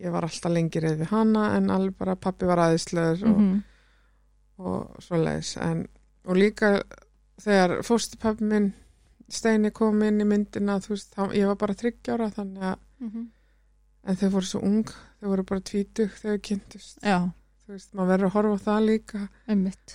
ég 0.00 0.14
var 0.14 0.24
alltaf 0.24 0.52
lengi 0.52 0.80
reyð 0.80 1.02
við 1.02 1.10
hana 1.12 1.50
en 1.58 1.72
alveg 1.72 1.98
bara 2.00 2.16
pappi 2.16 2.48
var 2.48 2.64
aðeinslöður 2.66 3.26
og, 3.28 3.42
mm 3.42 3.58
og 4.60 5.02
svoleiðis. 5.04 5.54
En, 5.64 5.84
og 6.28 6.38
líka 6.38 6.74
þegar 7.40 7.80
fóstupappi 7.86 8.44
minn 8.44 8.70
Steini 9.30 9.70
kom 9.70 10.00
inn 10.02 10.20
í 10.20 10.26
myndina 10.26 10.80
þú 10.82 10.96
veist, 10.96 11.12
þá, 11.14 11.30
ég 11.38 11.46
var 11.46 11.58
bara 11.60 11.76
þryggjára 11.78 12.30
þannig 12.34 12.64
að 12.66 12.78
-hmm. 12.98 13.26
en 14.02 14.16
þau 14.16 14.28
voru 14.34 14.46
svo 14.46 14.60
ung, 14.66 14.90
þau 15.20 15.28
voru 15.28 15.44
bara 15.44 15.60
tvítug 15.60 16.10
þegar 16.18 16.36
þau 16.36 16.46
kynntust, 16.48 16.98
já, 17.02 17.18
þú 17.64 17.72
veist, 17.72 17.94
maður 17.94 18.10
verður 18.10 18.26
að 18.26 18.34
horfa 18.34 18.56
á 18.58 18.64
það 18.66 18.86
líka. 18.90 19.28
Einmitt 19.46 19.94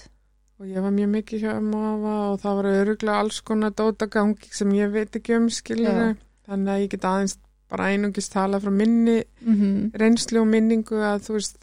og 0.59 0.69
ég 0.69 0.83
var 0.83 0.93
mjög 0.95 1.12
mikið 1.17 1.43
hjá 1.43 1.51
um 1.57 1.74
og 1.75 2.39
það 2.43 2.59
var 2.59 2.69
öruglega 2.71 3.19
alls 3.19 3.41
konar 3.43 3.74
dótagangi 3.75 4.51
sem 4.55 4.71
ég 4.77 4.93
veit 4.93 5.15
ekki 5.17 5.35
um 5.35 5.50
skilur 5.51 5.91
Já. 5.91 6.15
þannig 6.47 6.74
að 6.74 6.83
ég 6.85 6.93
get 6.93 7.07
aðeins 7.09 7.38
bara 7.71 7.89
einungis 7.91 8.29
tala 8.31 8.62
frá 8.63 8.71
minni 8.71 9.21
mm 9.41 9.91
reynslu 10.00 10.41
og 10.41 10.47
minningu 10.47 11.01
að 11.03 11.25
þú 11.27 11.38
veist 11.39 11.57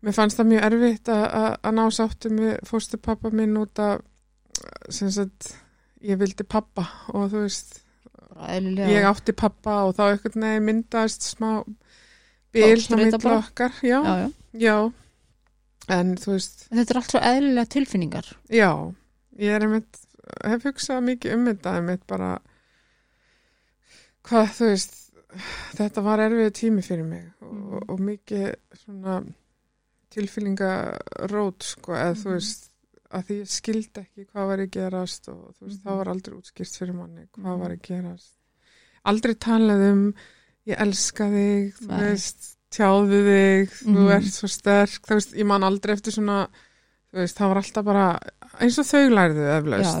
mér 0.00 0.16
fannst 0.16 0.40
það 0.40 0.50
mjög 0.52 0.66
erfitt 0.70 1.12
að, 1.12 1.24
að, 1.40 1.50
að 1.62 1.76
ná 1.76 1.84
sáttu 1.92 2.32
með 2.32 2.56
fóstupappa 2.66 3.30
minn 3.30 3.58
út 3.60 3.78
af 3.84 4.00
sem 4.88 5.10
sagt 5.12 5.54
ég 6.02 6.18
vildi 6.20 6.44
pappa 6.48 6.86
og 7.12 7.30
þú 7.32 7.44
veist 7.44 7.80
bara 8.40 8.56
eðlilega 8.56 8.94
ég 8.94 9.08
átti 9.10 9.36
pappa 9.36 9.82
og 9.86 9.94
þá 9.98 10.02
einhvern 10.08 10.46
veginn 10.46 10.66
myndaðist 10.68 11.28
smá 11.34 11.50
bil 12.50 12.64
á 12.64 12.68
Togstreita 12.72 12.96
milli 12.96 13.22
bara. 13.22 13.38
okkar 13.44 13.72
já, 13.82 13.98
já, 14.00 14.14
já. 14.24 14.30
já 14.66 14.76
en 15.90 16.14
þú 16.20 16.34
veist, 16.36 16.66
En 16.70 16.78
þetta 16.80 16.94
er 16.94 17.00
allt 17.00 17.10
svo 17.14 17.20
eðlilega 17.32 17.72
tilfinningar 17.74 18.30
já 18.48 18.70
ég 19.40 19.56
er 19.56 19.66
einmitt, 19.66 20.00
hef 20.44 20.64
hugsað 20.68 21.04
mikið 21.08 21.34
um 21.36 21.46
þetta 21.50 21.76
einmitt 21.78 22.06
bara 22.10 22.32
hvað 24.28 24.50
þú 24.58 24.68
veist 24.70 24.96
þetta 25.78 26.02
var 26.04 26.22
erfið 26.26 26.50
tími 26.58 26.82
fyrir 26.84 27.06
mig 27.06 27.26
og, 27.40 27.54
Mhm. 27.54 27.84
og, 27.88 28.00
mikið 28.00 28.54
svona 28.84 29.20
tilfinningarót 30.10 31.62
sko, 31.62 31.92
eða 31.94 32.14
þú 32.18 32.26
Mhm. 32.26 32.34
veist 32.34 32.66
að 33.10 33.24
því 33.26 33.36
ég 33.40 33.48
skildi 33.50 34.00
ekki 34.04 34.26
hvað 34.30 34.46
var 34.46 34.58
að 34.58 34.70
gerast 34.70 35.28
og 35.28 35.54
þú 35.58 35.66
veist, 35.66 35.78
Mhm. 35.78 35.82
það 35.84 35.96
var 35.96 36.08
aldrei 36.08 36.34
útskýrt 36.36 36.78
fyrir 36.78 36.94
manni 36.94 37.26
hvað 37.32 37.44
Mhm. 37.54 37.60
var 37.60 37.70
að 37.70 37.82
gerast 37.82 38.32
aldrei 39.04 39.34
talað 39.34 39.92
um 39.92 40.14
ég 40.66 40.76
elska 40.78 41.24
þig, 41.30 41.74
þú 41.80 41.98
veist 42.00 42.56
tjáðu 42.70 43.20
þig, 43.26 43.70
þú 43.84 43.96
Mhm. 43.98 44.10
ert 44.16 44.32
svo 44.32 44.48
sterk 44.48 45.02
þú 45.06 45.14
veist, 45.18 45.32
ég 45.34 45.46
man 45.46 45.62
aldrei 45.62 45.94
eftir 45.96 46.12
svona 46.14 46.48
þú 47.12 47.18
veist, 47.18 47.36
það 47.36 47.48
var 47.48 47.56
alltaf 47.62 47.84
bara 47.84 48.18
eins 48.60 48.78
og 48.78 48.86
þau 48.86 49.10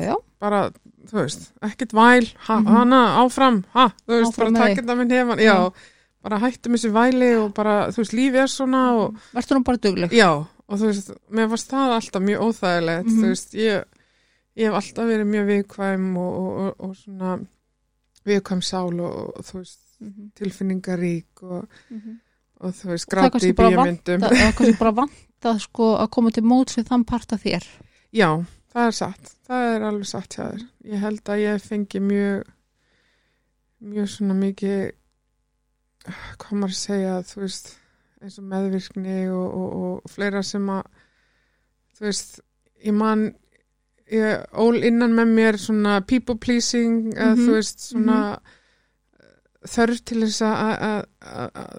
já, 0.10 0.16
bara 0.40 0.70
þú 1.06 1.12
veist, 1.24 1.52
ekkert 1.62 1.92
væl 1.92 2.28
ha, 2.46 2.60
Mhm. 2.60 2.66
hana 2.66 3.00
áfram, 3.24 3.64
ha, 3.74 3.88
þú 4.06 4.12
veist, 4.20 4.32
Áfram 4.38 4.54
bara 4.54 4.68
þig. 4.68 4.76
takk 4.76 4.84
þetta 4.84 4.96
minn 4.96 5.10
hefan, 5.10 5.38
já 5.38 5.72
bara 6.22 6.38
hættum 6.38 6.72
þessu 6.76 6.90
væli 6.92 7.44
og 7.44 7.54
bara, 7.54 7.88
þú 7.88 7.96
veist, 7.96 8.12
lífi 8.12 8.36
er 8.36 8.46
svona 8.46 8.92
og 9.00 9.14
verður 9.34 9.56
nú 9.58 9.64
bara 9.64 9.76
dugleg 9.78 10.10
já, 10.12 10.28
og 10.68 10.78
þú 10.78 10.86
veist, 10.86 11.10
mér 11.32 11.48
varst 11.48 11.70
það 11.70 11.96
alltaf 11.96 12.22
mjög 12.22 12.40
óþægilegt, 12.46 13.06
Mhm. 13.06 13.20
þú 13.22 13.26
veist, 13.28 13.54
ég 13.54 13.84
ég 14.56 14.66
hef 14.66 14.74
alltaf 14.74 15.06
verið 15.06 15.26
mjög 15.26 15.46
viðkvæm 15.64 16.16
og, 16.16 16.34
og, 16.36 16.58
og, 16.60 16.74
og 16.90 16.96
svona 16.96 17.46
viðkvæm 18.26 18.62
sál 18.62 19.00
og, 19.00 19.34
þú 19.42 19.52
veist, 19.58 19.78
Mhm, 20.00 20.30
tilfinningarík 20.34 21.42
og, 21.42 21.68
mhm. 21.92 22.20
Og 22.60 22.74
þú 22.76 22.92
veist, 22.92 23.08
gráti 23.10 23.50
í 23.50 23.56
bíómyndum 23.56 24.24
það 24.24 24.36
er 24.36 24.56
kannski 24.58 24.78
bara 24.80 24.94
vant 25.00 25.50
sko, 25.64 25.94
að 25.96 26.10
koma 26.16 26.32
til 26.36 26.44
móts 26.44 26.76
við 26.78 26.90
þann 26.92 27.06
part 27.08 27.32
af 27.36 27.44
þér 27.46 27.66
Já, 28.12 28.28
það 28.72 28.86
er 28.88 28.96
satt. 28.96 29.34
Það 29.46 29.66
er 29.74 29.84
alveg 29.86 30.08
satt 30.10 30.34
hjá 30.34 30.42
þér. 30.50 30.62
Ég 30.90 31.04
held 31.04 31.30
að 31.30 31.42
ég 31.44 31.60
fengi 31.62 32.00
mjög 32.02 32.48
mjög 33.80 34.08
svona 34.12 34.36
mikið 34.36 34.80
maður 36.50 36.72
að 36.74 36.78
segja 36.80 37.14
þú 37.28 37.42
veist, 37.44 37.70
eins 38.20 38.38
og 38.40 38.48
meðvirkni 38.50 39.18
og, 39.32 39.46
og, 39.60 39.68
og 39.84 40.10
fleira 40.12 40.42
sem 40.44 40.66
að 40.72 40.82
þú 41.96 42.06
veist, 42.08 42.40
ég 42.84 42.96
man 42.96 43.26
ég 44.10 44.56
ól 44.58 44.80
innan 44.82 45.14
með 45.16 45.34
mér 45.38 45.58
svona 45.60 46.00
people 46.02 46.36
pleasing 46.40 47.12
eða 47.14 47.34
Mhm, 47.36 47.44
þú 47.46 47.56
veist, 47.56 47.84
svona 47.92 48.20
þörf 49.68 49.98
til 50.08 50.20
þess 50.24 50.40
að, 50.46 51.02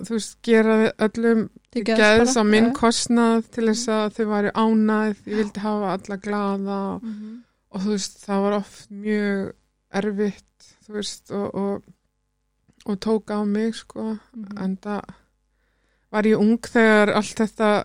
þú 0.05 0.13
veist, 0.13 0.35
gera 0.45 0.75
öllum 1.01 1.47
geðs 1.73 2.35
á 2.37 2.43
minn 2.45 2.73
kostnað 2.77 3.47
til 3.55 3.65
þess 3.71 3.87
að 3.89 4.11
þau 4.19 4.25
væri 4.35 4.51
ánæð 4.53 5.15
ég 5.25 5.39
vildi 5.39 5.63
hafa 5.63 5.93
alla 5.97 6.17
glaða 6.17 6.77
og, 6.95 7.03
Mhm. 7.03 7.31
og 7.71 7.81
þú 7.81 7.89
veist, 7.95 8.19
það 8.27 8.41
var 8.43 8.53
oft 8.59 8.89
mjög 8.91 9.53
erfitt 9.93 10.67
þú 10.85 10.93
veist, 10.93 11.31
og, 11.31 11.55
og, 11.55 11.83
og 12.85 12.99
tók 12.99 13.31
á 13.33 13.39
mig 13.45 13.73
sko, 13.75 14.17
Mhm. 14.35 14.57
en 14.61 14.77
það 14.77 15.01
var 16.11 16.23
ég 16.23 16.37
ung 16.39 16.57
þegar 16.59 17.15
allt 17.15 17.35
þetta 17.39 17.83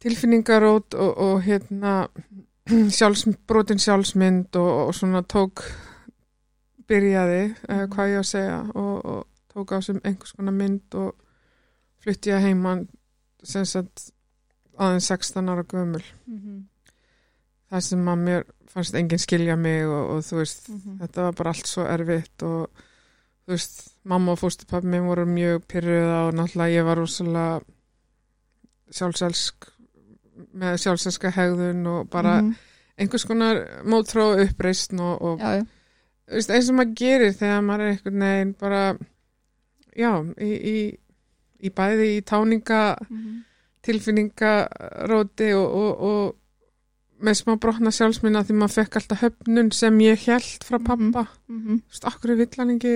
tilfinningarót 0.00 0.94
og, 0.94 1.18
og 1.18 1.42
hérna 1.42 2.08
sjálfs, 2.96 3.24
brotin 3.46 3.78
sjálfsmynd 3.78 4.54
og, 4.56 4.88
og 4.88 4.94
svona 4.94 5.22
tók 5.22 5.62
byrjaði, 6.88 7.42
mm. 7.48 7.74
Mhm. 7.76 7.92
hvað 7.94 8.08
ég 8.12 8.16
á 8.18 8.22
að 8.22 8.30
segja 8.30 8.58
og, 8.74 9.04
og 9.04 9.26
tók 9.54 9.72
á 9.72 9.78
sem 9.82 10.00
einhvers 10.04 10.32
konar 10.36 10.52
mynd 10.52 10.94
og 10.94 11.14
flutti 12.04 12.30
ég 12.30 12.40
heimann 12.44 12.88
sem 13.42 13.64
sagt 13.64 14.10
aðeins 14.78 15.06
16 15.08 15.48
ára 15.48 15.62
gömul 15.64 16.02
Mhm, 16.26 16.66
það 17.70 17.80
sem 17.80 18.08
að 18.08 18.18
mér 18.26 18.44
fannst 18.68 18.94
enginn 18.94 19.18
skilja 19.18 19.56
mig 19.56 19.86
og, 19.86 20.10
og 20.16 20.22
þú 20.22 20.36
veist, 20.42 20.68
mhm. 20.68 20.98
þetta 21.00 21.22
var 21.22 21.32
bara 21.32 21.50
allt 21.54 21.66
svo 21.66 21.86
erfitt 21.88 22.42
og 22.42 22.68
þú 23.46 23.54
veist, 23.54 23.80
mamma 24.04 24.32
og 24.32 24.38
fóstupappi 24.38 24.86
mér 24.90 25.06
voru 25.06 25.24
mjög 25.26 25.64
pyrruða 25.70 26.18
og 26.28 26.34
náttúrulega 26.34 26.74
ég 26.76 26.84
var 26.84 26.96
rosalega 26.98 27.60
sjálfselsk 28.92 29.70
með 30.56 30.76
sjálfselska 30.82 31.30
hegðun 31.32 31.86
og 31.86 32.10
bara 32.10 32.40
Mhm. 32.42 32.54
einhvers 32.98 33.24
konar 33.26 33.56
mótþróa 33.84 34.44
uppreisn 34.44 35.00
og, 35.00 35.22
og 35.22 35.40
Já, 35.40 35.58
já, 35.60 35.66
veist, 36.30 36.50
eins 36.50 36.68
og 36.70 36.74
maður 36.80 36.94
gerir 36.98 37.32
þegar 37.38 37.62
maður 37.62 37.80
er 37.86 37.92
einhvern 37.94 38.24
veginn 38.26 38.54
bara 38.60 38.80
já, 39.96 40.12
í, 40.42 40.50
í, 40.72 40.76
í 41.62 41.70
bæði 41.70 42.08
í 42.18 42.22
táninga 42.26 42.96
Mhm. 43.10 43.42
tilfinningaróti 43.86 45.52
og, 45.56 45.74
og, 45.78 46.00
og 46.00 47.22
með 47.26 47.38
smá 47.38 47.54
brotna 47.60 47.92
sjálfsminna 47.94 48.42
því 48.44 48.56
maður 48.60 48.74
fekk 48.80 48.98
alltaf 49.00 49.22
höfnun 49.24 49.70
sem 49.72 49.98
ég 50.04 50.24
held 50.26 50.64
frá 50.66 50.76
pappa 50.82 51.26
Mhm, 51.48 51.78
þú 51.86 51.92
veist, 51.94 52.04
akkur 52.10 52.34
vill 52.36 52.48
hann 52.58 52.74
ekki 52.76 52.94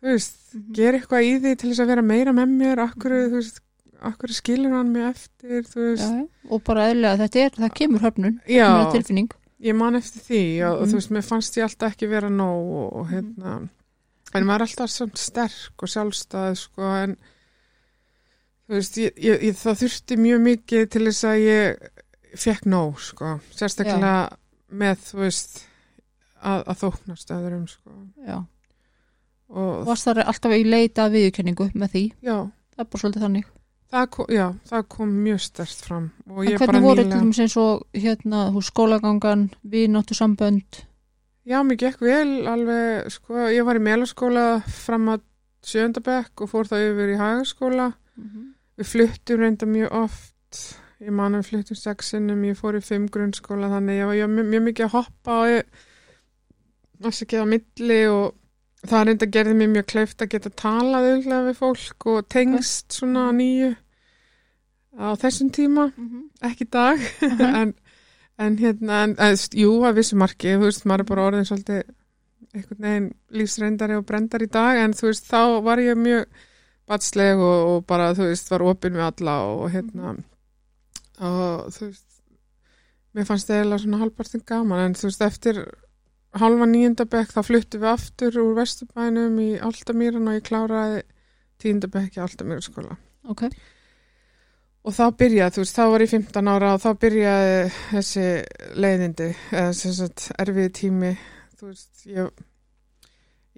þú 0.00 0.08
veist, 0.14 0.38
mhm. 0.54 0.72
gera 0.74 0.98
eitthvað 0.98 1.26
í 1.28 1.34
því 1.44 1.52
til 1.60 1.70
þess 1.70 1.82
að 1.84 1.90
vera 1.92 2.02
meira 2.02 2.32
með 2.32 2.48
mér, 2.56 2.78
akkur, 2.88 3.10
Mhm. 3.12 3.28
þú 3.30 3.36
veist 3.42 3.60
akkur 4.00 4.32
skilur 4.32 4.72
hann 4.72 4.92
mig 4.92 5.02
eftir 5.14 5.62
veist, 5.62 6.00
já. 6.08 6.28
og 6.50 6.64
bara 6.64 6.88
eðlilega 6.90 7.18
þetta 7.20 7.44
er, 7.44 7.50
það 7.50 7.74
kemur 7.74 8.00
höfnun 8.00 8.40
já, 8.48 8.66
er 8.86 8.92
tilfinning 8.96 9.28
ég 9.60 9.76
man 9.76 9.94
eftir 9.98 10.22
því 10.24 10.42
og, 10.66 10.72
og 10.72 10.80
Mhm. 10.86 10.90
þú 10.92 10.98
veist, 11.00 11.10
mér 11.16 11.26
fannst 11.26 11.56
ég 11.58 11.66
alltaf 11.66 11.92
ekki 11.94 12.08
vera 12.08 12.28
nóg 12.32 12.70
og, 12.80 12.92
og 13.00 13.08
hérna 13.10 13.56
en 14.34 14.44
maður 14.46 14.60
er 14.62 14.66
alltaf 14.68 14.90
samt 14.90 15.18
sterk 15.18 15.82
og 15.82 15.88
sjálfstæð 15.90 16.54
sko, 16.56 16.82
en 17.04 17.16
þú 18.68 18.76
veist, 18.78 18.98
ég, 19.02 19.16
ég, 19.18 19.56
það 19.58 19.80
þurfti 19.82 20.16
mjög 20.22 20.40
mikið 20.46 20.86
til 20.94 21.02
þess 21.08 21.24
að 21.26 21.40
ég 21.44 21.90
fekk 22.38 22.68
nóg, 22.70 23.00
sko, 23.02 23.32
sérstaklega 23.50 24.12
með, 24.70 25.00
þú 25.10 25.18
veist 25.24 25.56
að, 26.40 26.62
að 26.70 26.76
þóknast 26.84 27.32
öðrum, 27.34 27.64
sko. 27.68 27.90
Já, 28.24 28.36
og 29.50 29.80
varst 29.88 30.06
það 30.06 30.22
alltaf 30.30 30.54
í 30.54 30.62
leita 30.64 31.08
að 31.08 31.16
viðurkenningu 31.18 31.70
með 31.74 31.90
því, 31.96 32.04
já, 32.22 32.36
það 32.76 32.84
er 32.84 32.90
bara 32.94 33.02
svolítið 33.02 33.24
þannig 33.26 33.48
það 33.90 34.06
kom, 34.16 34.30
já, 34.34 34.46
það 34.70 34.86
kom 34.96 35.16
mjög 35.24 35.40
stert 35.46 35.86
fram 35.86 36.06
og 36.30 36.44
En 36.44 36.52
ég 36.52 36.60
bara 36.60 36.70
hvernig 36.70 36.86
voru 36.86 37.02
nýlega 37.04 37.18
dæmis 37.24 37.42
eins 37.44 37.56
og 37.60 37.86
hérna, 37.96 38.46
þú 38.54 38.62
skólagangan, 38.68 39.48
vináttu 39.62 40.16
sambönd 40.18 40.84
Já, 41.48 41.62
mér 41.64 41.78
gekk 41.80 42.02
vel 42.04 42.46
alveg, 42.46 43.08
sko, 43.10 43.48
ég 43.50 43.64
var 43.66 43.78
í 43.78 43.82
melaskóla 43.82 44.44
fram 44.70 45.08
að 45.14 45.22
sjöndabekk 45.66 46.44
og 46.44 46.50
fór 46.52 46.68
það 46.68 46.84
yfir 46.90 47.12
í 47.14 47.20
hagaskóla. 47.20 47.86
Við 48.78 48.88
fluttum 48.88 49.40
reynda 49.40 49.68
mjög 49.68 49.96
oft, 50.02 50.60
ég 51.00 51.16
man 51.16 51.34
að 51.34 51.42
við 51.42 51.48
fluttum 51.50 51.80
sexinum, 51.80 52.44
ég 52.44 52.58
fór 52.60 52.78
í 52.78 52.82
fimm 52.84 53.08
grunnskóla 53.12 53.70
þannig 53.72 54.02
ég 54.02 54.10
var, 54.10 54.34
mjög, 54.34 54.50
mjög 54.52 54.66
mikið 54.68 54.86
að 54.86 54.94
hoppa 54.98 55.38
og 55.40 55.54
ég 55.54 55.82
var 57.00 57.16
ekki 57.24 57.40
á 57.40 57.44
milli 57.48 58.00
og 58.12 58.36
það 58.88 59.06
reynda 59.06 59.28
gerði 59.34 59.58
mér 59.58 59.70
mjög 59.74 59.86
kleift 59.92 60.22
að 60.24 60.32
geta 60.34 60.50
talað 60.56 61.10
auðvitað 61.10 61.46
við 61.50 61.60
fólk 61.60 62.06
og 62.14 62.26
tengst 62.32 62.96
svona 62.96 63.28
að 63.28 63.38
nýju 63.40 63.70
á 65.00 65.08
þessum 65.20 65.50
tíma, 65.54 65.90
ekki 66.44 66.66
í 66.66 66.70
dag, 66.72 67.02
en 67.60 67.74
En 68.40 68.56
hérna, 68.56 69.02
en, 69.04 69.16
en, 69.20 69.36
jú, 69.52 69.72
að 69.84 69.98
vissu 70.00 70.16
marki, 70.16 70.54
þú 70.54 70.68
veist, 70.70 70.86
maður 70.88 71.02
er 71.02 71.08
bara 71.10 71.24
orðin 71.28 71.48
svolítið 71.48 71.80
einhvern 72.56 72.84
veginn 72.86 73.08
lífsreyndari 73.36 73.98
og 74.00 74.06
brendar 74.08 74.44
í 74.44 74.48
dag, 74.48 74.78
en 74.80 74.94
þú 74.96 75.10
veist, 75.10 75.26
þá 75.28 75.60
var 75.66 75.82
ég 75.84 75.98
mjög 76.00 76.38
batsleg 76.88 77.42
og, 77.44 77.58
og 77.74 77.82
bara, 77.90 78.14
þú 78.16 78.30
veist, 78.30 78.48
var 78.54 78.64
opinn 78.70 78.96
með 78.96 79.06
alla 79.10 79.34
og 79.50 79.66
hérna, 79.74 80.14
og 81.20 81.68
þú 81.76 81.90
veist, 81.90 82.06
mér 83.12 83.28
fannst 83.28 83.50
það 83.50 83.60
eiginlega 83.60 83.82
svona 83.84 84.00
halvpartin 84.06 84.46
gaman, 84.48 84.84
en 84.86 84.96
þú 84.96 85.10
veist, 85.10 85.26
eftir 85.28 85.62
halva 86.38 86.66
nýjöndabekk 86.70 87.32
þá 87.34 87.40
fluttum 87.42 87.80
við 87.82 87.90
aftur 87.90 88.36
úr 88.42 88.54
Vesturbænum 88.60 89.38
í 89.42 89.48
Aldamýran 89.66 90.28
og 90.30 90.36
ég 90.38 90.44
kláraði 90.46 91.02
tíundabekk 91.60 92.16
í 92.18 92.24
Aldamýraskóla. 92.26 92.96
Ok, 93.28 93.48
Og 94.80 94.94
þá 94.96 95.10
byrjaði, 95.12 95.52
þú 95.52 95.60
veist, 95.60 95.76
þá 95.76 95.82
var 95.92 96.00
ég 96.00 96.08
15 96.14 96.46
ára 96.48 96.68
og 96.72 96.78
þá 96.80 96.90
byrjaði 97.02 97.56
þessi 97.90 98.22
leiðindi, 98.80 99.26
eða 99.52 99.72
sem 99.76 99.92
sagt 99.92 100.30
erfiði 100.40 100.70
tími, 100.78 101.10
þú 101.60 101.66
veist, 101.68 102.06
ég, 102.08 102.30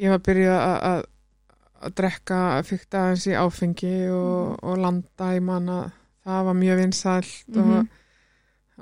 ég 0.03 0.11
var 0.11 0.19
byrjað 0.27 0.59
að, 0.65 0.79
að, 0.89 1.93
drekka, 2.01 2.41
fykta 2.67 3.05
aðeins 3.05 3.27
í 3.31 3.37
áfengi 3.39 3.93
og, 4.11 4.57
og 4.67 4.83
landa 4.83 5.29
í 5.37 5.41
manna, 5.47 5.79
það 6.27 6.45
var 6.51 6.59
mjög 6.59 6.81
vinsælt 6.83 7.55
Mhm. 7.55 7.71
og, 7.79 7.87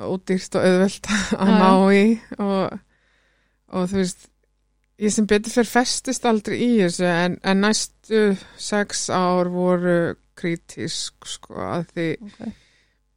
ódýrt 0.00 0.56
og 0.56 0.64
auðvelt 0.64 1.10
að 1.36 1.52
ná 1.60 1.70
í 1.92 2.04
og, 2.40 2.78
og 3.70 3.88
þú 3.90 4.00
veist 4.02 4.26
ég 5.00 5.12
sem 5.14 5.26
betur 5.30 5.52
fyrir 5.54 5.70
festist 5.70 6.26
aldrei 6.28 6.58
í 6.60 6.70
þessu 6.82 7.06
en, 7.08 7.38
en 7.42 7.60
næstu 7.64 8.22
sex 8.60 9.06
ár 9.14 9.48
voru 9.52 10.16
kritísk 10.40 11.26
sko 11.28 11.54
að 11.60 11.86
því 11.94 12.06
ok, 12.26 12.52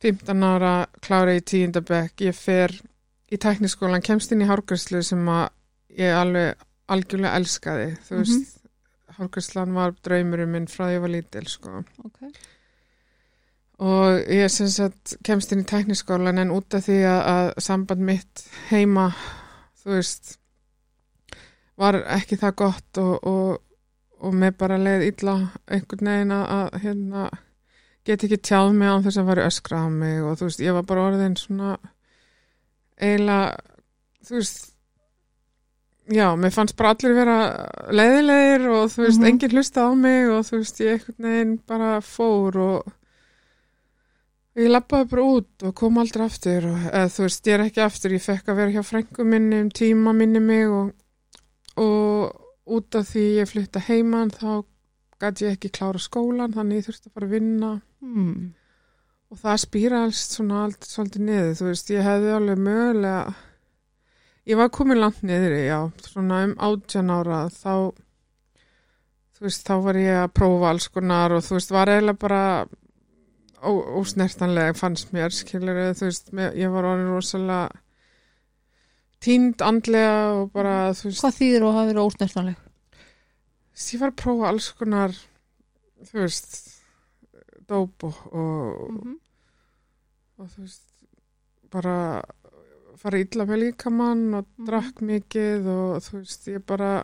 15 0.03 0.43
ára 0.48 0.74
klára 1.03 1.36
í 1.38 1.41
tíundabekk 1.48 2.25
ég 2.27 2.36
fer 2.36 2.74
í 3.33 3.38
tækniskólan 3.39 4.03
kemst 4.03 4.31
inn 4.36 4.43
í 4.43 4.48
hárgræslu 4.50 5.01
sem 5.03 5.24
að 5.31 5.48
ég 5.98 6.13
alveg 6.17 6.60
algjörlega 6.93 7.38
elskaði. 7.39 7.86
Þú 8.07 8.15
Mhm. 8.17 8.24
veist, 8.24 8.57
hárgræslan 9.17 9.74
var 9.74 9.93
draumurum 10.03 10.51
minn 10.51 10.67
frá 10.67 10.86
því 10.89 10.95
ég 10.98 11.01
var 11.01 11.10
lítil 11.13 11.48
sko. 11.48 11.83
Ok. 12.05 12.19
Og 13.83 14.19
ég 14.29 14.51
sem 14.51 14.67
sagt 14.69 15.15
kemst 15.25 15.51
inn 15.51 15.63
í 15.63 15.67
tækniskólan 15.69 16.39
en 16.39 16.51
út 16.53 16.74
af 16.77 16.86
því 16.86 16.98
að, 17.10 17.22
að 17.33 17.50
samband 17.65 18.03
mitt 18.05 18.43
heima 18.69 19.07
þú 19.83 19.95
veist 19.98 20.38
var 21.77 21.96
ekki 22.18 22.38
það 22.38 22.56
gott 22.56 22.98
og, 23.01 23.13
og, 23.27 23.62
og 24.24 24.34
með 24.34 24.58
bara 24.58 24.77
leið 24.77 25.08
illa 25.12 25.36
einhvern 25.68 26.10
veginn 26.12 26.32
að, 26.36 26.75
hérna, 26.84 27.24
get 28.06 28.24
ekki 28.27 28.38
tjáð 28.46 28.74
mig 28.77 28.88
án 28.92 29.03
þess 29.06 29.18
að 29.22 29.30
vera 29.32 29.48
öskra 29.50 29.82
á 29.84 29.88
mig 29.89 30.22
og 30.24 30.38
þú 30.39 30.50
veist, 30.50 30.60
ég 30.63 30.74
var 30.77 30.84
bara 30.88 31.08
orðin 31.10 31.38
svona 31.39 31.77
eiginlega 33.01 33.58
þú 34.27 34.36
veist 34.39 34.70
já, 36.13 36.27
mér 36.36 36.51
fannst 36.51 36.75
bara 36.80 36.92
allir 36.94 37.13
vera 37.15 37.38
leiðilegir 37.96 38.65
og 38.70 38.89
þú 38.92 39.06
veist, 39.08 39.20
Mhm. 39.22 39.27
enginn 39.32 39.56
hlusta 39.56 39.88
á 39.88 39.89
mig 39.96 40.30
og 40.30 40.44
þú 40.46 40.60
veist, 40.62 40.82
ég 40.84 40.92
einhvern 41.00 41.30
veginn 41.30 41.56
bara 41.68 42.01
fór 42.01 42.58
og 42.60 42.92
ég 44.56 44.70
lappaði 44.70 45.10
bara 45.10 45.24
út 45.25 45.63
og 45.65 45.74
kom 45.80 45.98
aldrei 45.98 46.25
aftur 46.27 46.68
og 46.70 46.77
eða, 46.92 47.08
þú 47.10 47.24
veist, 47.25 47.48
ég 47.48 47.53
er 47.58 47.63
ekki 47.65 47.82
aftur, 47.82 48.12
ég 48.13 48.22
fekk 48.22 48.51
að 48.51 48.60
vera 48.62 48.72
hjá 48.75 48.84
frængu 48.86 49.25
minni 49.25 49.62
um 49.63 49.70
tíma 49.74 50.13
minni 50.15 50.39
mig 50.44 50.68
og, 50.70 50.92
og 51.80 52.74
út 52.77 52.96
af 52.96 53.10
því 53.10 53.24
ég 53.42 53.50
flytta 53.50 53.82
heiman 53.88 54.32
þá 54.34 54.63
gæti 55.24 55.48
ég 55.48 55.56
ekki 55.58 55.72
klára 55.77 56.01
skólan 56.01 56.53
þannig 56.56 56.82
ég 56.82 56.88
þurfti 56.88 57.10
að 57.10 57.15
fara 57.15 57.30
að 57.30 57.36
vinna 57.38 57.72
hmm. 58.03 58.38
og 59.32 59.42
það 59.42 59.63
spýralst 59.63 60.38
svona 60.38 60.62
allt 60.68 60.88
svolítið 60.88 61.27
niður, 61.30 61.58
þú 61.60 61.68
veist, 61.70 61.92
ég 61.94 62.08
hefði 62.08 62.32
alveg 62.38 62.63
mögulega 62.68 63.36
ég 64.50 64.60
var 64.60 64.72
komin 64.75 65.00
langt 65.00 65.22
niður, 65.24 65.58
já, 65.63 65.80
svona 66.08 66.44
um 66.48 66.56
átján 66.68 67.13
ára, 67.13 67.44
þá 67.51 67.75
þú 69.34 69.48
veist, 69.48 69.68
þá 69.68 69.75
var 69.88 70.00
ég 70.00 70.22
að 70.24 70.34
prófa 70.39 70.72
alls 70.72 70.89
konar 70.92 71.36
og 71.36 71.46
þú 71.46 71.60
veist, 71.60 71.74
var 71.74 71.92
eiginlega 71.92 72.24
bara 72.24 72.44
ósnertanlega 73.63 74.75
fannst 74.75 75.13
mér, 75.15 75.32
skilur 75.32 75.80
þú 75.96 76.10
veist, 76.10 76.34
ég 76.60 76.74
var 76.74 76.89
orðin 76.89 77.13
rosalega 77.13 77.82
tínd 79.24 79.62
andlega 79.63 80.15
og 80.42 80.51
bara, 80.56 80.92
þú 80.98 81.10
veist, 81.10 81.24
Hvað 81.24 81.38
þýðir 81.39 81.65
og 81.68 81.74
hafa 81.77 81.89
verið 81.92 82.06
ósnertanleg? 82.08 82.58
ég 83.74 84.00
var 84.01 84.12
að 84.12 84.20
prófa 84.22 84.48
alls 84.51 84.68
konar 84.77 85.13
þú 86.03 86.20
veist 86.20 86.58
dóp 87.70 88.03
og, 88.03 88.18
og, 88.34 88.92
Mhm. 88.92 89.18
og 90.39 90.48
þú 90.51 90.62
veist 90.62 90.82
bara 91.72 92.22
fara 93.01 93.18
illa 93.20 93.46
með 93.46 93.62
líkamann 93.63 94.34
og 94.38 94.46
Mhm. 94.58 94.65
drakk 94.68 95.01
mikið 95.01 95.68
og 95.68 96.01
þú 96.03 96.12
veist 96.20 96.48
ég 96.48 96.65
bara 96.65 97.03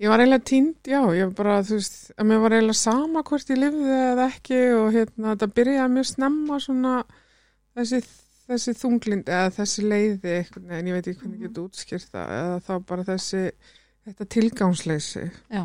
ég 0.00 0.08
var 0.08 0.18
eiginlega 0.18 0.44
tínd, 0.44 0.74
já, 0.82 1.00
ég 1.14 1.34
bara 1.36 1.62
þú 1.62 1.76
veist, 1.78 2.10
að 2.18 2.26
mér 2.26 2.40
var 2.40 2.50
eiginlega 2.50 2.74
sama 2.74 3.22
hvort 3.22 3.46
ég 3.50 3.58
lifði 3.58 3.94
eða 4.12 4.26
ekki 4.32 4.58
og 4.74 4.92
hérna 4.92 5.36
þetta 5.36 5.54
byrjaði 5.54 5.92
mjög 5.94 6.06
snemma 6.14 6.58
svona 6.58 7.04
þessi, 7.76 8.00
þessi 8.48 8.74
þunglind 8.78 9.28
eða 9.28 9.50
þessi 9.56 9.84
leiði 9.86 10.32
eitthvað, 10.38 10.70
en 10.78 10.86
ég 10.90 10.96
veit 10.98 11.06
ekki 11.12 11.20
hvernig 11.22 11.40
ég 11.40 11.48
get 11.48 11.60
útskýrt 11.62 12.08
það 12.12 12.32
eða 12.38 12.56
þá 12.66 12.72
bara 12.88 13.04
þessi 13.06 13.42
þetta 14.06 14.24
tilgangsleysi 14.34 15.24
Já. 15.52 15.62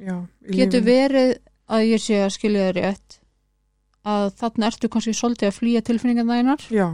já, 0.00 0.16
Getur 0.50 0.82
verið 0.86 1.36
að 1.70 1.84
ég 1.86 2.02
sé 2.02 2.18
að 2.24 2.34
skilja 2.34 2.66
þér 2.70 2.80
rétt 2.80 3.18
að 4.10 4.26
þarna 4.40 4.66
ertu 4.72 4.88
kannski 4.90 5.12
svolítið 5.14 5.48
að 5.50 5.56
flýja 5.60 5.82
tilfinningan 5.86 6.30
þæginar? 6.32 6.66
já, 6.72 6.88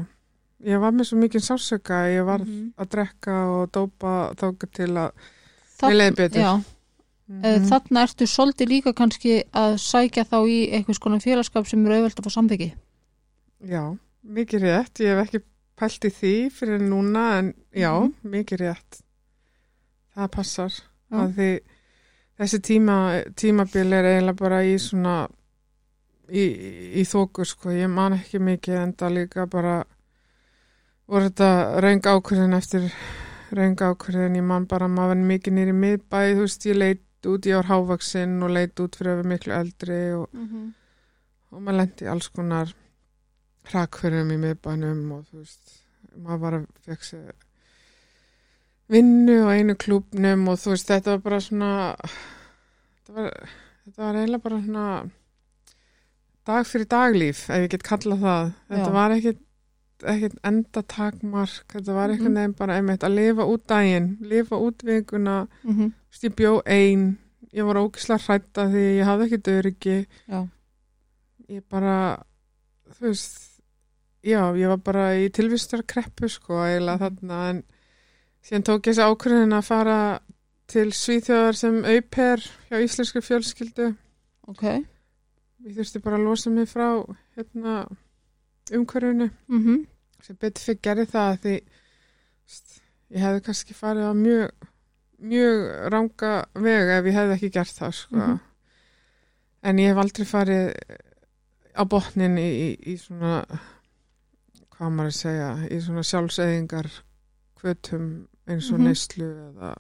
ég 0.67 0.81
var 0.83 0.93
með 0.93 1.09
svo 1.11 1.19
mikið 1.23 1.45
sásöka 1.49 2.01
ég 2.13 2.25
var 2.27 2.41
Mhm. 2.45 2.73
að 2.77 2.89
drekka 2.95 3.37
og 3.57 3.71
dópa 3.73 4.35
þóka 4.37 4.71
til 4.73 4.91
að 4.95 5.13
Þarna- 5.77 5.91
Mér 5.93 5.97
leið 6.01 6.15
betur. 6.17 6.41
Já, 6.41 6.53
mm 7.29 7.43
mm 7.43 7.65
þarna 7.69 8.03
ertu 8.07 8.25
svolítið 8.27 8.69
líka 8.71 8.93
kannski 8.97 9.43
að 9.53 9.75
sækja 9.77 10.25
þá 10.25 10.37
í 10.49 10.73
einhvers 10.73 10.99
konar 10.99 11.21
félagskap 11.21 11.67
sem 11.69 11.85
er 11.87 11.93
auðvelt 11.93 12.17
að 12.17 12.25
fá 12.25 12.31
samþyggi. 12.33 12.73
Já, 13.69 13.99
mikið 14.27 14.61
rétt. 14.67 15.01
Ég 15.01 15.15
hef 15.17 15.27
ekki 15.29 15.41
pælt 15.77 16.05
í 16.09 16.11
því 16.11 16.35
fyrir 16.53 16.81
núna 16.81 17.39
en 17.39 17.55
já, 17.75 17.93
Mhm. 18.01 18.15
mikið 18.25 18.59
rétt. 18.61 19.01
Það 20.17 20.31
passar. 20.31 20.71
Já. 21.11 21.17
Að 21.21 21.35
því 21.37 21.61
þessi 22.41 22.59
tíma, 22.61 22.97
tímabil 23.37 23.93
er 23.93 24.05
eiginlega 24.05 24.37
bara 24.37 24.63
í 24.65 24.77
svona 24.79 25.29
í, 26.29 26.45
í 27.01 27.03
þóku 27.07 27.45
sko. 27.47 27.71
Ég 27.71 27.89
man 27.91 28.13
ekki 28.13 28.39
mikið 28.41 28.75
en 28.83 28.93
það 28.95 29.15
líka 29.15 29.47
bara 29.51 29.85
voru 31.09 31.29
þetta 31.31 31.81
raung 31.83 32.01
ákvörðin 32.03 32.57
eftir 32.57 32.93
raung 33.53 33.77
ákvörðin. 33.77 34.37
Ég 34.37 34.43
man 34.43 34.65
bara 34.67 34.89
maður 34.89 35.21
mikið 35.23 35.53
nýri 35.53 35.73
miðbæ, 35.77 36.35
þú 36.35 36.41
veist, 36.41 36.67
ég 36.67 36.77
leit 36.77 37.03
út, 37.27 37.47
ég 37.47 37.55
var 37.55 37.65
hávaksinn 37.71 38.43
og 38.43 38.51
leit 38.51 38.75
út 38.81 38.97
fyrir 38.97 39.13
að 39.13 39.17
vera 39.23 39.29
miklu 39.29 39.53
eldri 39.55 40.01
og 40.15 40.29
Mm 40.33 40.49
-hmm. 40.49 40.73
og 41.53 41.63
maður 41.63 41.77
lendi 41.77 42.07
alls 42.11 42.29
konar 42.29 42.75
hrakverðum 43.71 44.31
í 44.35 44.39
miðbænum 44.45 45.03
og 45.17 45.25
þú 45.31 45.43
veist, 45.43 45.73
maður 46.17 46.41
var 46.45 46.53
að 46.61 46.67
fekk 46.87 47.03
sér 47.05 47.33
vinnu 48.93 49.37
á 49.43 49.51
einu 49.59 49.75
klúbnum 49.75 50.47
og 50.53 50.59
þú 50.63 50.75
veist, 50.75 50.91
þetta 50.93 51.17
var 51.17 51.23
bara 51.25 51.41
svona 51.43 51.71
þetta 51.97 53.17
var, 53.17 53.33
þetta 53.87 54.05
var 54.05 54.19
eiginlega 54.21 54.45
bara 54.47 54.61
svona 54.63 54.87
dag 56.47 56.69
fyrir 56.71 56.87
daglíf, 56.93 57.41
ef 57.51 57.65
ég 57.67 57.73
get 57.75 57.83
kallað 57.87 58.23
það 58.23 58.53
þetta 58.71 58.87
Já. 58.87 58.95
var 59.01 59.17
ekkit 59.17 59.43
ekkert 60.07 60.35
enda 60.45 60.83
takmark, 60.93 61.65
þetta 61.73 61.95
var 61.97 62.11
einhvern 62.13 62.33
Mhm. 62.33 62.37
veginn 62.39 62.57
bara 62.59 62.75
einmitt 62.77 63.03
að 63.07 63.15
lifa 63.17 63.47
út 63.49 63.63
daginn, 63.67 64.19
lifa 64.21 64.57
út 64.61 64.83
vikuna, 64.85 65.49
Mm 65.65 65.73
-hmm. 65.79 65.93
ég 66.23 66.35
bjó 66.37 66.61
ein 66.67 67.19
ég 67.53 67.65
var 67.65 67.77
ógislega 67.77 68.21
hrætta 68.27 68.67
því 68.69 68.85
ég 69.01 69.05
hafði 69.05 69.25
ekki 69.27 69.43
döryggi 69.43 70.07
Já, 70.29 70.49
ég 71.49 71.63
bara 71.71 72.23
þú 72.93 73.01
veist 73.09 73.56
já, 74.27 74.41
ég 74.59 74.69
var 74.73 74.81
bara 74.83 75.07
í 75.21 75.29
tilvistar 75.31 75.85
kreppu 75.87 76.29
sko, 76.29 76.59
eiginlega 76.67 76.99
Mhm. 76.99 77.17
þarna 77.21 77.41
en 77.51 77.63
síðan 78.47 78.65
tók 78.67 78.87
ég 78.87 78.95
þessi 78.95 79.07
ákvörðin 79.07 79.55
að 79.59 79.65
fara 79.69 79.99
til 80.67 80.89
Svíþjóðar 80.91 81.55
sem 81.57 81.77
auper 81.85 82.43
hjá 82.71 82.81
íslensku 82.83 83.23
fjölskyldu 83.23 83.93
ok. 84.49 84.63
ég 85.67 85.75
þurfti 85.77 86.03
bara 86.03 86.17
að 86.19 86.25
losa 86.27 86.51
mig 86.51 86.69
frá 86.69 86.89
hérna 87.37 87.87
umhverfinu 88.73 89.31
Mm 89.49 89.87
sem 90.27 90.37
betur 90.41 90.63
fyrir 90.65 90.81
gerði 90.83 91.07
það 91.07 91.37
því 91.43 91.55
veist, 92.47 92.81
ég 93.15 93.21
hefði 93.23 93.43
kannski 93.47 93.75
farið 93.79 94.09
á 94.11 94.15
mjög 94.15 94.51
mjög 95.23 95.91
ranga 95.93 96.33
veg 96.55 96.89
ef 96.99 97.05
ég 97.07 97.15
hefði 97.15 97.35
ekki 97.37 97.51
gert 97.53 97.77
það 97.79 97.93
sko. 97.95 98.17
Mhm. 98.17 98.41
en 99.63 99.77
ég 99.79 99.89
hef 99.93 99.97
aldrei 100.03 100.27
farið 100.27 100.75
á 101.79 101.83
botnin 101.85 102.39
í, 102.39 102.49
í, 102.67 102.69
í 102.93 102.97
svona 102.99 103.45
hvað 104.77 104.93
maður 104.97 105.13
að 105.13 105.19
segja 105.21 105.51
í 105.73 105.81
svona 105.85 106.03
sjálfseðingar 106.11 106.89
kvötum 107.61 108.09
eins 108.47 108.71
og 108.73 108.79
Mhm. 108.81 108.87
neyslu 108.87 109.29
eða 109.51 109.75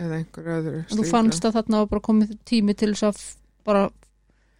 eða 0.00 0.18
einhver 0.20 0.50
öðru 0.56 0.84
Þú 0.90 1.06
fannst 1.10 1.44
að 1.44 1.56
þarna 1.58 1.80
var 1.82 1.86
bara 1.94 2.00
komið 2.08 2.36
tími 2.48 2.76
til 2.78 2.92
þess 2.94 3.08
að 3.10 3.18
bara 3.66 3.90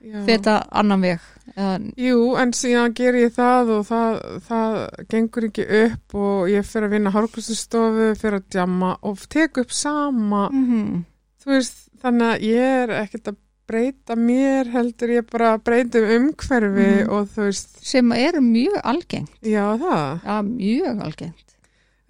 Já. 0.00 0.24
feta 0.24 0.54
annan 0.72 1.00
veg. 1.04 1.20
Eða, 1.56 1.92
Jú, 1.96 2.36
en 2.40 2.52
síðan 2.56 2.94
ger 2.96 3.12
ég 3.20 3.32
það 3.36 3.70
og 3.78 3.82
það, 3.86 4.14
það 4.46 4.76
gengur 5.12 5.46
ekki 5.50 5.66
upp 5.84 6.14
og 6.14 6.48
ég 6.48 6.64
fyrir 6.64 6.86
að 6.88 6.94
vinna 6.96 7.10
hárkvæmstustofu, 7.12 8.06
fyrir 8.16 8.38
að 8.40 8.46
djamma 8.50 8.94
og 9.02 9.18
tek 9.28 9.58
upp 9.58 9.70
sama, 9.70 10.48
mm 10.50 11.04
þú 11.40 11.46
veist, 11.54 11.76
þannig 12.02 12.26
að 12.34 12.42
ég 12.48 12.82
er 12.82 12.88
ekkert 13.04 13.28
að 13.32 13.36
breyta 13.70 14.16
mér 14.18 14.70
heldur 14.74 15.12
ég 15.14 15.26
bara 15.30 15.54
að 15.56 15.64
breyta 15.70 16.02
um 16.02 16.10
umhverfi 16.28 16.88
Mhm. 16.90 17.10
og 17.16 17.28
þú 17.34 17.46
veist, 17.48 17.76
sem 17.86 18.12
er 18.18 18.40
mjög 18.42 18.80
algengt. 18.84 19.32
já 19.42 19.64
það, 19.78 20.22
Já, 20.26 20.36
mjög 20.50 21.02
algengt. 21.06 21.56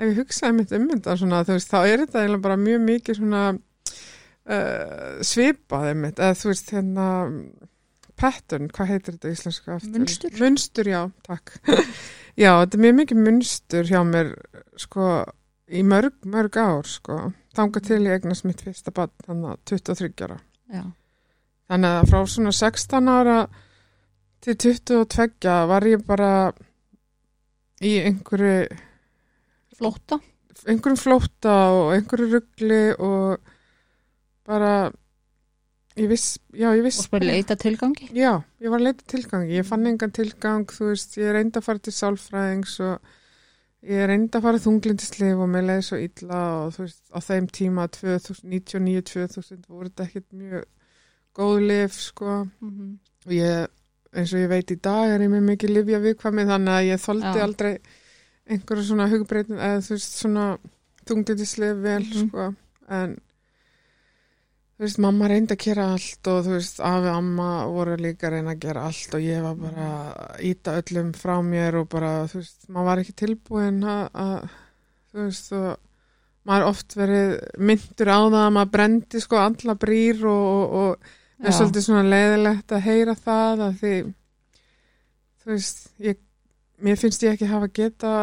ef 0.01 0.07
ég 0.09 0.17
hugsaði 0.23 0.57
mitt 0.57 0.73
um 0.73 0.89
þetta 0.95 1.17
svona, 1.21 1.43
veist, 1.45 1.69
þá 1.71 1.81
er 1.87 1.99
þetta 2.07 2.23
eiginlega 2.25 2.43
bara 2.49 2.57
mjög 2.57 2.81
mikið 2.89 3.17
svona 3.21 3.43
uh, 4.51 5.19
svipað 5.27 5.91
einmitt, 5.93 6.19
eða 6.23 6.39
þú 6.41 6.49
veist, 6.53 6.71
hérna 6.75 7.09
pattern, 8.21 8.69
hvað 8.75 8.91
heitir 8.93 9.17
þetta 9.17 9.31
í 9.31 9.37
íslensku 9.37 9.73
aftur? 9.75 10.01
Munstur. 10.03 10.35
Munstur, 10.41 10.91
já, 10.93 11.03
takk. 11.27 11.55
já, 12.43 12.51
þetta 12.61 12.77
er 12.79 12.83
mjög 12.85 12.97
mikið 13.01 13.23
munstur 13.27 13.89
hjá 13.89 14.01
mér, 14.09 14.33
sko, 14.81 15.07
í 15.71 15.85
mörg, 15.87 16.17
mörg 16.29 16.59
ár, 16.61 16.89
sko. 16.89 17.21
Þanga 17.57 17.81
til 17.83 18.01
ég 18.07 18.19
eignast 18.19 18.45
mitt 18.47 18.61
fyrsta 18.63 18.93
bann, 18.95 19.13
þannig 19.27 19.55
að 19.55 19.63
23 19.73 20.27
ára. 20.29 20.41
Já. 20.71 20.85
Þannig 21.71 21.97
að 22.01 22.09
frá 22.11 22.21
svona 22.27 22.55
16 22.57 23.13
ára 23.15 23.39
til 24.43 24.57
22 24.59 25.55
var 25.71 25.87
ég 25.87 26.03
bara 26.07 26.33
í 27.81 27.95
einhverju 28.03 28.67
flóta 29.79 30.19
einhverjum 30.69 30.99
flótta 30.99 31.55
og 31.77 31.93
einhverju 31.95 32.29
ruggli 32.35 32.81
og 32.99 33.53
bara 34.49 34.91
ég 35.99 36.09
viss, 36.11 36.39
já 36.53 36.71
ég 36.75 36.83
viss. 36.85 37.01
Og 37.05 37.11
spara 37.11 37.29
leita 37.29 37.57
tilgangi? 37.61 38.11
Já, 38.17 38.41
ég 38.63 38.73
var 38.73 38.83
leita 38.83 39.07
tilgangi, 39.11 39.57
ég 39.59 39.69
fann 39.69 39.87
engan 39.89 40.13
tilgang, 40.15 40.67
þú 40.71 40.93
veist, 40.93 41.17
ég 41.21 41.33
reyndi 41.37 41.61
að 41.61 41.67
fara 41.67 41.85
til 41.85 41.95
sálfræðings 41.97 42.77
og 42.87 43.17
ég 43.91 44.11
reyndi 44.11 44.37
að 44.37 44.47
fara 44.49 44.63
þunglindislif 44.67 45.41
og 45.41 45.51
mér 45.53 45.69
leiði 45.69 45.87
svo 45.89 46.01
illa 46.01 46.43
og 46.65 46.75
þú 46.77 46.85
veist, 46.87 47.03
á 47.13 47.19
þeim 47.25 47.49
tíma 47.61 47.89
99-2000 47.91 49.65
voru 49.69 49.89
þetta 49.89 50.09
ekkert 50.09 50.29
mjög 50.37 50.69
góð 51.37 51.61
lif, 51.69 51.93
sko, 52.01 52.45
mm 52.61 52.71
-hmm. 52.71 52.93
og 53.27 53.33
ég, 53.33 53.69
eins 54.13 54.33
og 54.35 54.41
ég 54.41 54.49
veit 54.49 54.71
í 54.71 54.81
dag 54.83 55.09
er 55.15 55.21
ég 55.21 55.31
með 55.31 55.43
mikið 55.53 55.71
lifja 55.77 56.01
viðkvæmi 56.03 56.47
þannig 56.47 56.75
að 56.75 56.89
ég 56.91 57.01
þoldi 57.07 57.37
Já. 57.39 57.43
aldrei 57.45 57.79
einhverju 58.51 58.83
svona 58.85 59.09
hugbreytin, 59.09 59.59
eða 59.59 59.81
þú 59.87 59.91
veist, 59.95 60.13
svona 60.19 60.47
þunglindislif 61.07 61.83
vel, 61.83 62.03
Mhm. 62.03 62.29
sko, 62.29 62.55
en 62.89 63.15
þú 64.79 64.85
veist, 64.87 64.99
mamma 64.99 65.29
reyndi 65.29 65.55
að 65.55 65.65
gera 65.65 65.85
allt 65.93 66.27
og 66.27 66.45
þú 66.47 66.51
veist, 66.57 66.81
afi 66.81 67.09
og 67.11 67.17
amma 67.17 67.67
voru 67.67 67.97
líka 68.01 68.31
reyna 68.31 68.55
að 68.55 68.61
gera 68.61 68.87
allt 68.89 69.15
og 69.15 69.21
ég 69.21 69.43
var 69.43 69.55
bara 69.55 69.87
að 70.15 70.41
íta 70.51 70.83
öllum 70.83 71.13
frá 71.13 71.37
mér 71.43 71.75
og 71.83 71.89
bara, 71.89 72.25
þú 72.27 72.41
veist, 72.41 72.69
maður 72.69 72.85
var 72.91 72.99
ekki 72.99 73.13
tilbúin 73.13 73.83
að, 73.85 74.11
að 74.15 74.49
þú 75.13 75.25
veist, 75.27 75.53
og 75.53 75.79
maður 76.47 76.67
oft 76.71 76.97
verið 76.97 77.39
myndur 77.59 78.09
á 78.09 78.19
það 78.25 78.47
að 78.47 78.53
maður 78.57 78.71
brendi 78.73 79.21
sko 79.21 79.37
alla 79.37 79.75
brýr 79.75 80.25
og, 80.25 80.47
og, 80.51 80.73
og 80.73 80.97
mér 81.41 81.51
er 81.51 81.57
svolítið 81.57 81.87
svona 81.87 82.07
leiðilegt 82.07 82.73
að 82.77 82.87
heyra 82.87 83.17
það 83.17 83.63
að 83.67 83.77
því 83.81 83.95
þú 85.41 85.53
veist, 85.55 85.85
ég, 86.05 86.19
mér 86.85 86.99
finnst 87.01 87.25
ég 87.25 87.37
ekki 87.37 87.49
hafa 87.51 87.71
geta 87.73 88.15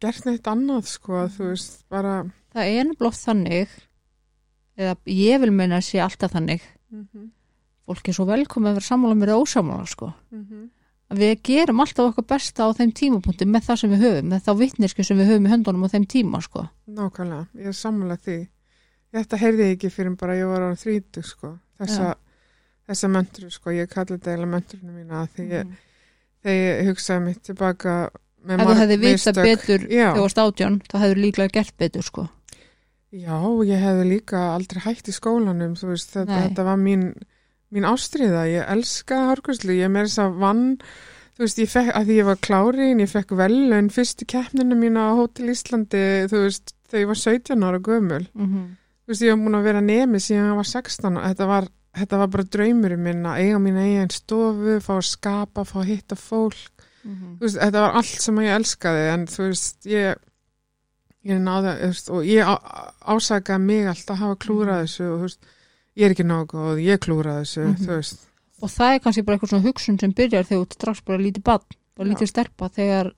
gert 0.00 0.26
neitt 0.26 0.50
annað 0.50 0.88
sko, 0.90 1.24
þú 1.34 1.52
veist, 1.52 1.80
bara 1.92 2.22
það 2.54 2.74
er 2.78 2.92
oft 3.10 3.24
þannig 3.24 3.78
eða 4.80 4.96
ég 5.12 5.42
vil 5.42 5.52
meina 5.52 5.80
að 5.80 5.88
sé 5.90 6.02
alltaf 6.02 6.34
þannig 6.34 6.62
mm 6.90 7.06
-hmm, 7.06 7.30
fólk 7.86 8.08
er 8.08 8.16
svo 8.16 8.26
velkomið 8.28 8.70
að 8.70 8.78
vera 8.78 8.90
sammála 8.90 9.18
mér 9.18 9.32
eða 9.34 9.42
ósammála 9.42 9.86
sko 9.86 10.12
mm 10.30 10.44
-hmm. 10.46 10.68
við 11.18 11.42
gerum 11.42 11.80
alltaf 11.80 12.12
okkar 12.12 12.24
besta 12.24 12.64
á 12.64 12.68
þeim 12.72 12.92
tímapunkti 12.92 13.44
með 13.46 13.66
það 13.66 13.80
sem 13.80 13.90
við 13.90 14.04
höfum, 14.04 14.28
með 14.28 14.40
þá 14.46 14.52
vittneski 14.58 15.04
sem 15.04 15.18
við 15.18 15.26
höfum 15.26 15.46
í 15.46 15.50
höndunum 15.50 15.84
á 15.84 15.92
þeim 15.92 16.06
tíma 16.06 16.40
sko 16.40 16.68
Nákvæmlega, 16.86 17.46
ég 17.54 17.66
er 17.66 17.72
sammála 17.72 18.16
því. 18.16 18.48
Þetta 19.10 19.36
heyrði 19.36 19.66
ég 19.66 19.76
ekki 19.76 19.90
fyrir 19.90 20.16
bara 20.16 20.36
ég 20.38 20.46
var 20.46 20.62
á 20.62 20.70
þrítu 20.74 21.22
sko. 21.22 21.58
Þessa, 21.80 22.08
þessa 22.90 23.12
möndru 23.14 23.52
sko, 23.52 23.72
ég 23.74 23.88
kalli 23.92 24.16
þetta 24.16 24.34
eiginlega 24.34 24.54
möndrunum 24.54 24.98
mína 24.98 25.22
því 25.34 25.46
ég, 25.54 25.70
þegar 26.44 26.58
ég 26.60 26.90
hugsaði 26.90 27.24
mitt 27.28 27.42
tilbaka 27.46 27.94
með 28.44 28.62
ef 28.62 28.70
þú 28.70 28.76
hefði 28.80 28.98
vita 29.00 29.14
mistök. 29.16 29.40
betur 29.44 29.86
þegar 29.86 30.16
þú 30.16 30.24
varst 30.26 30.42
átján, 30.44 30.78
þá 30.90 30.96
hefur 31.04 31.22
líklega 31.24 31.54
gert 31.58 31.76
betur 31.80 32.06
sko. 32.06 32.26
Já, 33.10 33.36
ég 33.66 33.82
hefði 33.82 34.06
líka 34.06 34.40
aldrei 34.54 34.82
hætt 34.84 35.08
í 35.10 35.14
skólanum, 35.14 35.74
veist, 35.74 36.12
þetta, 36.14 36.42
þetta 36.46 36.66
var 36.68 36.76
mín, 36.78 37.08
mín 37.74 37.86
ástriða, 37.88 38.44
ég 38.46 38.68
elskaði 38.70 39.30
hárgræslu, 39.32 39.78
ég 39.80 39.90
meira 39.90 40.06
þess 40.06 40.22
að 40.22 40.36
vann, 40.44 40.66
þú 41.34 41.46
veist, 41.46 41.62
ég 41.64 41.72
fekk, 41.72 41.90
að 41.98 42.10
því 42.10 42.18
ég 42.20 42.28
var 42.28 42.38
klárin, 42.46 43.02
ég 43.02 43.10
fekk 43.10 43.34
velun 43.40 43.90
fyrstu 43.90 44.28
keppninu 44.30 44.78
mína 44.78 45.08
á 45.10 45.18
Hótel 45.18 45.50
Íslandi, 45.50 46.04
þú 46.30 46.44
veist, 46.44 46.74
þegar 46.86 47.02
ég 47.02 47.10
var 47.10 47.20
17 47.24 47.66
ára 47.66 47.82
gömul. 47.82 48.26
mm 48.30 48.46
-hmm. 48.46 48.68
Þú 49.10 49.14
veist, 49.14 49.22
ég 49.26 49.32
var 49.34 49.40
múin 49.42 49.58
að 49.58 49.64
vera 49.66 49.80
nemi 49.82 50.20
síðan 50.22 50.52
ég 50.52 50.58
var 50.60 50.68
16 50.70 51.16
og 51.18 51.24
þetta 51.26 51.46
var, 51.50 51.64
þetta 51.98 52.18
var 52.20 52.28
bara 52.30 52.44
draumurinn 52.54 53.02
minn 53.02 53.24
að 53.26 53.40
eiga 53.42 53.58
mín 53.58 53.78
eigin 53.82 54.12
stofu, 54.14 54.76
fá 54.84 54.92
að 55.00 55.06
skapa, 55.08 55.64
fá 55.66 55.80
að 55.82 55.88
hitta 55.90 56.14
fólk, 56.20 56.84
þú 57.02 57.40
veist, 57.42 57.58
þetta 57.58 57.80
var 57.82 57.96
allt 57.98 58.20
sem 58.22 58.38
ég 58.44 58.54
elskaði 58.54 59.06
en 59.16 59.26
þú 59.26 59.48
veist, 59.48 59.86
ég 59.90 60.20
ég 61.26 61.40
náði, 61.42 61.72
þú 61.82 61.88
veist, 61.90 62.10
og 62.14 62.28
ég 62.30 62.46
á- 62.46 62.94
ásakaði 63.16 63.64
mig 63.66 63.86
alltaf 63.90 64.14
að 64.14 64.22
hafa 64.22 64.38
klúrað 64.46 64.84
þessu 64.86 65.04
og 65.10 65.18
þú 65.18 65.26
veist, 65.26 65.50
ég 65.98 66.06
er 66.06 66.14
ekki 66.14 66.24
nógu 66.30 66.46
góð, 66.54 66.78
ég 66.86 66.98
klúrað 67.02 67.40
þessu, 67.42 67.64
Mhm. 67.66 67.76
þú 67.84 67.96
veist. 67.98 68.26
Og 68.62 68.68
það 68.70 68.94
er 68.94 68.98
kannski 69.00 69.24
bara 69.24 69.36
eitthvað 69.38 69.48
svona 69.50 69.66
hugsun 69.66 69.98
sem 70.00 70.12
byrjar 70.12 70.44
þegar 70.46 70.64
þú 70.66 70.72
strax 70.72 71.00
bara 71.04 71.18
lítið 71.18 71.42
bann 71.42 71.60
og 71.98 72.06
Já. 72.06 72.10
lítið 72.12 72.28
stelpa 72.28 72.68
þegar 72.70 73.12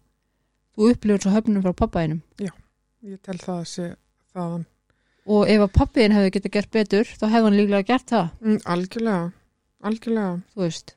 þú 0.77 0.91
upplifur 0.93 1.21
svo 1.21 1.31
höfnum 1.37 1.63
frá 1.63 1.73
pappaðinum 1.75 2.23
ég 2.41 3.19
tel 3.23 3.37
það 3.39 3.61
að 3.61 3.67
sé 3.67 3.97
þaðan 4.35 4.65
og 5.27 5.49
ef 5.49 5.61
að 5.61 5.73
pappiðin 5.79 6.13
hefði 6.17 6.31
getað 6.37 6.53
gert 6.57 6.71
betur 6.71 7.05
þá 7.05 7.25
hefði 7.29 7.45
hann 7.45 7.57
líklega 7.61 7.87
gert 7.87 8.07
það, 8.11 8.29
mm, 8.43 8.59
algjörlega, 8.65 9.33
algjörlega 9.83 10.41
þú 10.55 10.63
veist 10.67 10.95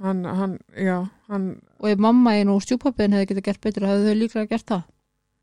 hann, 0.00 0.24
hann, 0.24 0.58
já, 0.76 0.96
hann 1.28 1.60
og 1.78 1.88
ef 1.90 1.98
mammaðin 1.98 2.48
og 2.54 2.62
stjúpappiðin 2.64 3.12
hefði 3.18 3.28
getað 3.34 3.44
gert 3.50 3.60
betur 3.60 3.82
þá 3.86 3.92
hefði 3.94 4.08
þau 4.14 4.20
líklega 4.22 4.48
gert 4.54 4.66
það 4.66 4.82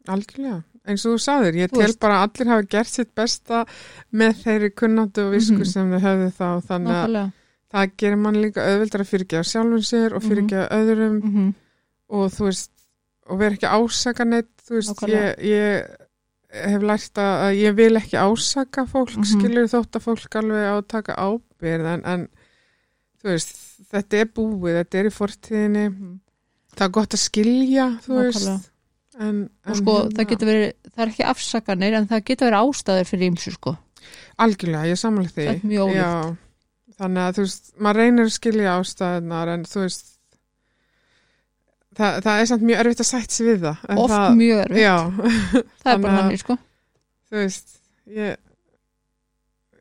Algjörlega, 0.07 0.61
eins 0.87 1.03
og 1.05 1.17
þú 1.17 1.19
sagðir, 1.19 1.55
ég 1.59 1.67
Þú 1.71 1.75
tel 1.81 1.83
veist. 1.89 1.99
bara 1.99 2.17
að 2.21 2.29
allir 2.29 2.47
hafa 2.53 2.67
gert 2.71 2.87
sitt 2.87 3.09
besta 3.15 3.65
með 4.15 4.37
þeirri 4.43 4.69
kunnandi 4.71 5.19
og 5.25 5.33
visku 5.33 5.57
Mhm. 5.59 5.65
sem 5.65 5.91
þau 5.91 5.99
höfðu 5.99 6.29
þá, 6.31 6.47
þannig 6.69 6.93
að 6.93 7.03
nákvæmlega 7.03 7.31
það 7.73 7.91
gerir 7.97 8.17
mann 8.23 8.35
líka 8.41 8.63
auðvildar 8.63 9.01
að 9.03 9.09
fyrirgefa 9.11 9.43
sjálfum 9.43 9.83
sér 9.83 10.15
og 10.15 10.21
Mhm. 10.23 10.29
fyrirgefa 10.29 10.69
öðrum 10.77 11.17
mm 11.21 11.33
-hmm. 11.35 11.53
og 12.09 12.31
þú 12.31 12.43
veist, 12.47 12.71
og 13.27 13.39
vera 13.39 13.51
ekki 13.55 13.67
ásaka 13.67 14.25
neitt, 14.25 14.47
þú 14.63 14.71
veist, 14.77 14.89
Nákvæmlega. 14.95 15.35
ég, 15.35 15.43
ég 15.43 16.06
hef 16.53 16.81
lært 16.81 17.19
að 17.19 17.57
ég 17.59 17.75
vil 17.75 17.95
ekki 17.99 18.15
ásaka 18.17 18.85
fólk, 18.87 19.15
Mhm. 19.17 19.23
skilur 19.33 19.67
þótt 19.67 19.97
að 19.99 20.05
fólk 20.07 20.35
alveg 20.39 20.63
á 20.63 20.75
að 20.79 20.87
taka 20.87 21.15
ábyrð 21.15 21.85
en, 21.93 22.05
en 22.05 22.27
veist, 23.23 23.55
þetta 23.91 24.21
er 24.21 24.25
búið, 24.25 24.77
þetta 24.83 24.99
er 24.99 25.05
í 25.09 25.13
fortíðinni. 25.17 25.85
Það 26.77 26.85
er 26.87 26.93
gott 26.93 27.13
að 27.17 27.23
skilja, 27.25 27.87
þú 28.05 28.19
veist 28.23 28.69
en, 29.19 29.49
og 29.65 29.75
sko 29.75 29.93
hérna- 29.97 30.13
það 30.15 30.27
getur 30.29 30.47
verið, 30.47 30.73
það 30.93 31.03
er 31.03 31.07
ekki 31.11 31.25
afsakanir 31.25 31.93
en 31.97 32.07
það 32.07 32.23
getur 32.23 32.47
verið 32.51 32.63
ástæður 32.63 33.07
fyrir 33.11 33.31
ímsu 33.31 33.51
sko. 33.51 33.77
Algjörlega, 34.39 34.85
ég 34.87 34.97
samla 34.97 35.27
því. 35.27 36.37
Þannig 36.97 37.21
að 37.27 37.33
þú 37.37 37.43
veist, 37.45 37.73
maður 37.77 37.99
reynir 38.01 38.25
að 38.25 38.33
skilja 38.37 38.77
ástæðunar 38.79 39.47
en 39.53 39.63
þú 39.65 39.81
veist, 39.83 40.16
það, 41.97 42.17
það 42.25 42.41
er 42.41 42.49
samt 42.51 42.65
mjög 42.69 42.79
erfitt 42.83 43.03
að 43.03 43.09
sætt 43.11 43.31
sig 43.35 43.47
við 43.47 43.59
það. 43.65 43.83
en 43.89 43.97
oft 44.03 44.13
það, 44.13 44.35
mjög 44.41 44.63
erfitt, 44.65 44.81
Já, 44.83 44.95
það 45.83 45.93
er 45.93 46.01
bara 46.05 46.17
þannig 46.21 46.41
sko. 46.43 46.57
þú 47.27 47.41
veist, 47.41 47.75
ég, 48.17 48.37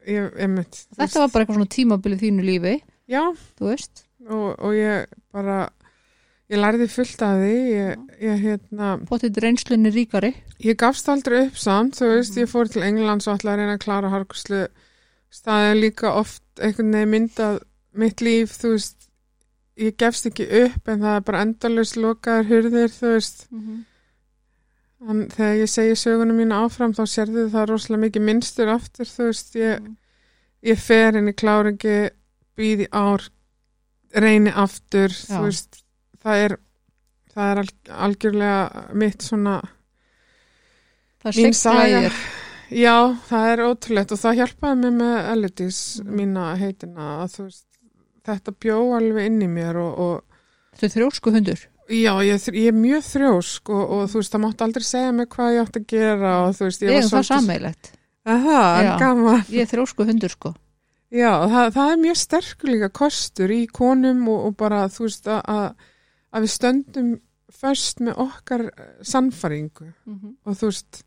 ég, 0.07 0.29
ég 0.40 0.52
mynd. 0.52 0.81
þetta 0.98 1.22
var 1.24 1.33
bara 1.35 1.44
eitthvað 1.46 1.59
svona 1.61 1.72
tímabilið 1.76 2.22
þínu 2.26 2.46
lífi. 2.46 2.74
Já, 3.11 3.22
þú 3.59 3.68
veist, 3.70 4.05
og, 4.26 4.46
og 4.59 4.74
ég 4.74 5.07
bara, 5.35 5.59
ég 6.50 6.59
lærði 6.62 6.88
fullt 6.90 7.22
af 7.26 7.37
því, 7.42 7.52
ég, 7.76 8.02
ég 8.26 8.42
hérna, 8.42 8.90
potið 9.07 9.38
reynslunni 9.44 9.92
ríkari. 9.94 10.33
Ég 10.64 10.79
gafst 10.81 11.09
aldrei 11.12 11.44
upp 11.46 11.59
samt, 11.61 11.98
þú 12.00 12.11
veist, 12.16 12.35
Mhm. 12.35 12.42
ég 12.42 12.50
fór 12.50 12.70
til 12.72 12.83
Englands 12.87 13.29
og 13.29 13.38
ætlaði 13.38 13.55
að 13.55 13.62
reyna 13.62 13.76
að 13.79 13.85
klára 13.87 14.11
harkuslu, 14.14 14.66
er 15.46 15.74
líka 15.79 16.11
oft 16.16 16.42
einhvern 16.59 16.92
veginn 16.94 17.12
myndað 17.12 17.61
mitt 17.94 18.20
líf, 18.24 18.57
þú 18.59 18.72
veist, 18.74 19.06
ég 19.77 19.97
gefst 20.01 20.27
ekki 20.31 20.47
upp 20.65 20.89
en 20.89 21.01
það 21.05 21.17
er 21.17 21.21
bara 21.27 21.41
endalust 21.45 21.97
lokaður 22.01 22.49
hurðir, 22.51 22.89
þú 22.97 23.12
veist, 23.15 23.47
en 25.09 25.29
þegar 25.29 25.57
ég 25.61 25.69
segi 25.69 25.97
sögunum 26.01 26.39
mína 26.41 26.62
áfram 26.65 26.95
þá 26.97 27.03
sérðu 27.12 27.49
það 27.53 27.67
rosalega 27.71 28.05
mikið 28.07 28.23
minnstur 28.31 28.69
aftur, 28.73 29.05
þú 29.07 29.27
veist, 29.31 29.55
ég, 29.57 29.81
Mhm. 29.81 29.97
ég 30.65 30.79
fer 30.79 31.17
inn 31.17 31.29
í 31.29 31.35
kláringi, 31.37 32.11
býð 32.57 32.87
í 32.87 32.89
ár, 32.93 33.29
reyni 34.15 34.51
aftur, 34.51 35.09
Já. 35.12 35.37
þú 35.37 35.43
veist, 35.45 35.83
það 36.25 36.45
er, 36.45 36.59
það 37.35 37.51
er 37.53 37.59
alg, 37.59 37.75
algjörlega 37.89 38.95
mitt 38.95 39.19
svona 39.23 39.62
Mín 41.27 41.53
saga. 41.55 42.11
Já, 42.71 43.15
það 43.29 43.47
er 43.53 43.59
ótrúlegt 43.67 44.12
og 44.12 44.19
það 44.19 44.37
hjálpaði 44.39 44.77
mér 44.81 44.93
með 44.95 45.17
Elidís 45.33 45.79
Mhm. 46.01 46.15
mína 46.15 46.57
heitina 46.57 47.07
að 47.25 47.33
þú 47.35 47.43
veist, 47.47 47.67
þetta 48.27 48.55
bjó 48.65 48.79
alveg 48.99 49.27
inn 49.31 49.43
í 49.47 49.49
mér 49.51 49.79
og, 49.83 49.99
og 50.07 50.77
þetta 50.77 50.87
er 50.91 50.95
þrjósku 50.97 51.33
hundur 51.37 51.65
já, 51.87 52.12
ég, 52.27 52.47
ég 52.57 52.69
er 52.73 52.77
mjög 52.77 53.05
þrjósk 53.07 53.71
og, 53.71 53.83
og 53.97 54.05
þú 54.11 54.21
veist, 54.23 54.33
það 54.35 54.45
mátti 54.47 54.67
aldrei 54.67 54.87
segja 54.89 55.12
mig 55.15 55.29
hvað 55.35 55.53
ég 55.55 55.65
átti 55.67 55.83
að 55.83 55.89
gera 55.95 56.33
og 56.47 56.55
þú 56.59 56.69
veist, 56.69 56.83
ég 56.83 56.91
ég 56.91 56.97
var 56.97 57.05
er 57.07 57.12
það 57.17 57.27
sameilegt, 57.31 57.93
Aha, 58.27 58.61
Já. 58.83 58.93
gaman. 58.99 59.45
ég 59.55 59.62
er 59.62 59.71
þrjósku 59.71 60.07
hundur 60.09 60.35
sko 60.35 60.55
Já, 61.15 61.31
það, 61.47 61.69
það 61.77 61.91
er 61.93 62.01
mjög 62.03 62.17
sterkur 62.19 62.73
líka 62.73 62.89
kostur 62.91 63.53
í 63.55 63.61
konum 63.71 64.25
og, 64.33 64.41
og 64.49 64.57
bara, 64.59 64.81
þú 64.91 65.05
veist, 65.07 65.29
að, 65.31 65.43
að- 65.47 65.93
að 66.37 66.43
við 66.49 66.51
stöndum 66.57 67.12
först 67.57 68.01
með 68.03 68.19
okkar 68.27 68.65
eh, 68.67 68.89
sannfæringu 69.07 69.87
og 70.45 70.57
þú 70.59 70.67
veist 70.73 70.99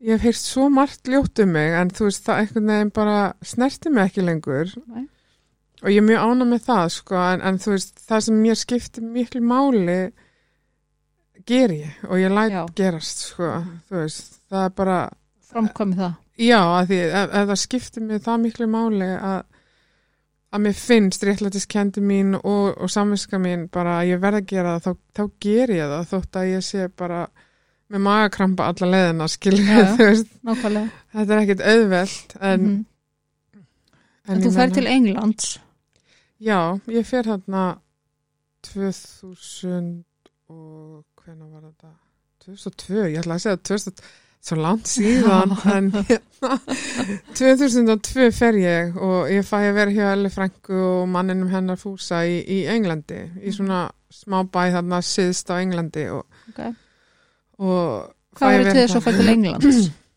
ég 0.00 0.16
hef 0.16 0.24
heyrt 0.24 0.40
svo 0.40 0.64
margt 0.72 1.06
ljótt 1.12 1.42
um 1.44 1.52
mig 1.52 1.76
en 1.76 1.92
þú 1.92 2.08
veist 2.08 2.24
það 2.24 2.40
einhvern 2.40 2.70
veginn 2.72 2.92
bara 2.96 3.18
snerti 3.44 3.92
mig 3.92 4.08
ekki 4.08 4.24
lengur 4.24 4.72
Nei. 4.88 5.04
Og 5.82 5.88
ég 5.90 6.00
er 6.02 6.06
mjög 6.08 6.24
ána 6.30 6.46
með 6.50 6.64
það 6.66 6.88
sko 6.96 7.20
en, 7.24 7.40
en 7.48 7.58
þú 7.62 7.74
veist 7.76 8.02
það 8.08 8.24
sem 8.26 8.40
mér 8.44 8.58
skiptir 8.60 9.06
miklu 9.14 9.40
máli 9.40 9.98
ger 11.48 11.72
ég 11.72 12.02
og 12.08 12.18
ég 12.20 12.32
læt 12.34 12.52
Já. 12.52 12.64
gerast 12.76 13.22
sko 13.30 13.52
þú 13.88 14.02
veist 14.02 14.40
það 14.50 14.64
er 14.68 14.74
bara 14.80 14.98
framkvæmi 15.50 15.96
það 16.00 16.18
já 16.40 16.58
að 16.60 16.90
því 16.90 16.98
ef, 17.06 17.30
ef 17.40 17.48
það 17.52 17.60
skiptir 17.64 18.04
mig 18.06 18.20
það 18.26 18.42
miklu 18.44 18.68
máli 18.70 19.08
að 19.16 19.40
að 20.50 20.62
mér 20.64 20.74
finnst 20.74 21.22
réttlætiskendi 21.22 22.02
mín 22.02 22.32
og, 22.34 22.72
og 22.82 22.90
samviska 22.90 23.38
mín 23.38 23.68
bara 23.70 24.00
að 24.00 24.08
ég 24.10 24.22
verð 24.24 24.40
að 24.40 24.48
gera 24.50 24.72
það, 24.82 24.96
þá, 24.96 25.20
þá 25.20 25.22
ger 25.46 25.72
ég 25.76 25.92
það 25.92 26.08
þótt 26.10 26.38
að 26.40 26.48
ég 26.50 26.64
sé 26.66 26.86
bara 26.98 27.20
með 27.90 28.02
magakrampa 28.06 28.66
alla 28.70 28.88
leðina, 28.90 29.28
skilur 29.30 29.62
Já, 29.62 29.76
já. 29.78 29.86
þú 29.98 30.08
veist, 30.08 30.32
nákvæmlega 30.46 31.04
þetta 31.14 31.34
er 31.36 31.42
ekkit 31.44 31.62
auðvelt 31.72 32.36
en, 32.40 32.60
Mhm. 32.70 32.86
En, 34.30 34.36
ég 34.36 34.44
þú 34.44 34.50
meina- 34.54 34.74
til 34.74 34.86
Englands 34.86 35.46
Já, 36.40 36.80
ég 36.88 37.04
fer 37.04 37.26
þarna 37.28 37.64
2000 38.64 39.90
og 40.50 41.04
hvena 41.20 41.46
var 41.46 41.68
þetta 41.68 41.92
2002, 42.46 43.00
ég 43.12 43.20
ætla 43.20 43.36
að 43.36 43.42
segja 43.44 43.60
2000, 43.68 44.04
svo 44.40 44.56
langt 44.56 44.88
síðan 44.88 45.52
en 45.68 45.90
hérna 46.08 46.54
2002 47.36 48.30
fer 48.32 48.56
ég 48.56 48.96
og 48.96 49.28
ég 49.28 49.44
fæ 49.44 49.58
að 49.58 49.76
vera 49.76 49.94
hjá 49.96 50.06
Elli 50.14 50.32
Frænku 50.32 50.78
og 50.80 51.10
manninum 51.12 51.52
hennar 51.52 51.80
fúsa 51.80 52.22
í, 52.24 52.40
í 52.40 52.62
Englandi, 52.72 53.20
í 53.44 53.52
svona 53.52 53.84
smá 54.08 54.40
bæ 54.48 54.62
þarna 54.78 55.02
síðst 55.04 55.52
á 55.52 55.60
Englandi 55.60 56.08
og, 56.14 56.24
okay. 56.54 56.72
og 57.60 58.08
Hvað 58.38 58.48
að 58.48 58.56
verður 58.56 58.72
til 58.72 58.86
þess 58.86 58.96
að 58.96 59.08
fer 59.08 59.20
til 59.20 59.34
Englands? 59.34 59.90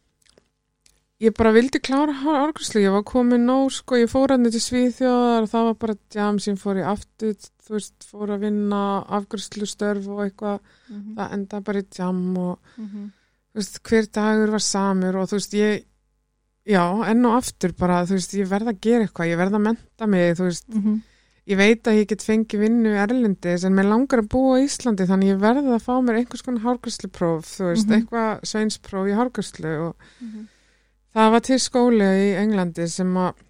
Ég 1.23 1.31
bara 1.37 1.53
vildi 1.55 1.79
klára 1.79 2.11
árgræslu, 2.43 2.81
ég 2.83 2.91
var 2.91 3.03
komin 3.07 3.45
nóg, 3.47 3.69
sko, 3.71 3.95
ég 4.01 4.09
fór 4.11 4.33
hann 4.33 4.43
til 4.51 4.59
Svíþjóðar. 4.59 5.45
Og 5.45 5.51
það 5.53 5.67
var 5.69 5.75
bara 5.79 5.95
jam 6.17 6.39
sem 6.43 6.57
fór 6.59 6.81
í 6.81 6.83
aftur, 6.83 7.37
þú 7.63 7.77
veist, 7.77 8.07
fór 8.09 8.33
að 8.35 8.41
vinna 8.43 8.81
afgræslu 9.19 9.67
störf 9.69 10.07
og 10.11 10.19
eitthvað, 10.25 10.59
Mhm, 10.89 11.13
það 11.15 11.33
enda 11.37 11.61
bara 11.63 11.79
í 11.79 11.85
jam 11.97 12.37
og 12.37 12.59
mhm, 12.77 13.05
þú 13.53 13.61
veist, 13.61 13.79
hver 13.87 14.09
dagur 14.19 14.51
var 14.51 14.59
samur 14.65 15.15
og 15.21 15.29
þú 15.31 15.39
veist, 15.39 15.53
ég, 15.55 15.85
já, 16.67 16.83
enn 17.07 17.25
og 17.25 17.37
aftur 17.39 17.71
bara, 17.79 18.03
þú 18.05 18.17
veist, 18.19 18.33
ég 18.35 18.47
verð 18.51 18.67
að 18.73 18.81
gera 18.81 19.07
eitthvað, 19.07 19.31
ég 19.31 19.37
verð 19.39 19.55
að 19.55 19.65
menta 19.69 20.07
mig, 20.07 20.35
þú 20.37 20.43
veist, 20.49 20.67
mhm, 20.75 21.01
ég 21.47 21.57
veit 21.57 21.83
að 21.87 21.97
ég 22.01 22.07
get 22.07 22.23
fengið 22.23 22.59
vinnu 22.67 22.91
erlendis 22.99 23.63
en 23.63 23.73
mér 23.75 23.87
langar 23.89 24.19
að 24.23 24.29
búa 24.31 24.59
í 24.59 24.67
Íslandi 24.67 25.07
þannig 25.07 25.31
ég 25.33 25.39
verð 25.39 25.71
að 25.71 25.81
fá 25.87 25.93
mér 26.03 26.19
einhvers 26.19 26.43
konar 26.43 26.63
hárgræslupróf, 26.67 27.47
þú 27.47 27.63
veist, 27.71 27.87
Mhm. 27.87 27.95
eitthvað 27.95 28.43
sveinspróf 28.43 29.07
í 29.07 29.15
hárgræslu 29.15 29.73
og 29.87 29.95
mhm. 30.21 30.47
Það 31.13 31.31
var 31.35 31.43
til 31.47 31.59
skóli 31.61 32.07
í 32.27 32.29
Englandi 32.41 32.87
sem 32.91 33.11
að 33.17 33.41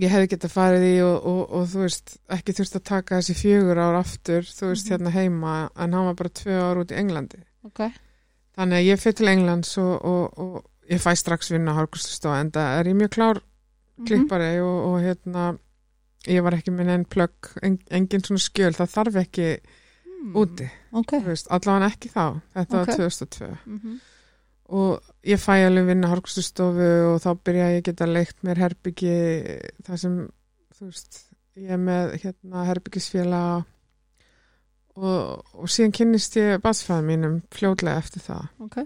ég 0.00 0.12
hefði 0.12 0.28
getað 0.34 0.52
farið 0.52 0.82
í 0.90 0.94
og, 1.04 1.26
og, 1.26 1.42
og 1.56 1.68
þú 1.72 1.82
veist, 1.86 2.16
ekki 2.36 2.52
þurft 2.58 2.76
að 2.76 2.84
taka 2.90 3.18
þessi 3.20 3.36
fjögur 3.38 3.78
ár 3.80 3.98
aftur, 4.02 4.42
þú 4.44 4.70
veist, 4.72 4.86
Mhm. 4.90 4.92
hérna 4.92 5.10
heima 5.14 5.54
en 5.76 5.92
hann 5.96 6.04
var 6.10 6.14
bara 6.14 6.28
tvö 6.40 6.56
ár 6.60 6.80
út 6.82 6.92
í 6.92 6.98
Englandi 7.00 7.38
Ok, 7.64 7.80
þannig 8.56 8.76
að 8.78 8.86
ég 8.90 9.00
fyrir 9.00 9.16
til 9.16 9.28
Englands 9.28 9.78
og, 9.78 10.04
og, 10.04 10.38
og 10.38 10.64
ég 10.90 11.00
fæ 11.02 11.14
strax 11.16 11.50
vinna 11.50 11.72
hárgræslustofa 11.74 12.40
en 12.40 12.50
það 12.52 12.78
er 12.80 12.84
ég 12.92 12.96
mjög 13.00 13.10
klár 13.16 13.40
Mhm. 13.98 14.06
klippari 14.06 14.60
og, 14.60 14.84
og 14.92 15.00
hérna 15.00 15.58
ég 16.28 16.42
var 16.42 16.52
ekki 16.52 16.70
minn 16.70 16.88
enn 16.92 17.04
plögg 17.08 17.54
en, 17.62 17.78
engin 17.90 18.20
svona 18.20 18.38
skjöl, 18.42 18.74
það 18.76 18.92
þarf 18.92 19.16
ekki 19.24 19.58
Mm, 20.16 20.32
úti, 20.34 20.64
Ok, 20.92 21.12
þú 21.20 21.24
veist, 21.28 21.46
allavega 21.52 21.86
ekki 21.92 22.08
þá 22.08 22.40
þetta 22.54 22.80
Ok. 22.80 22.86
var 22.86 22.96
2002 22.96 23.58
mhm, 23.66 24.00
og 24.66 25.12
ég 25.26 25.38
fæ 25.38 25.60
alveg 25.66 25.86
vinna 25.92 26.10
hárgræslustofu 26.10 26.90
og 27.12 27.20
þá 27.22 27.30
byrja 27.46 27.70
ég 27.76 27.80
að 27.80 27.86
geta 27.90 28.08
leikt 28.10 28.42
mér 28.46 28.62
herbyggi 28.64 29.16
það 29.86 30.00
sem, 30.02 30.18
þú 30.74 30.90
veist 30.90 31.22
ég 31.56 31.72
er 31.76 31.80
með 31.80 32.16
hérna 32.24 32.66
herbyggisfélag 32.68 33.64
og, 34.96 35.44
og 35.56 35.70
síðan 35.70 35.94
kynnist 35.96 36.38
ég 36.40 36.62
basfæðum 36.64 37.10
mínum 37.10 37.36
fljótlega 37.52 38.00
eftir 38.00 38.24
það. 38.24 38.48
Ok. 38.64 38.78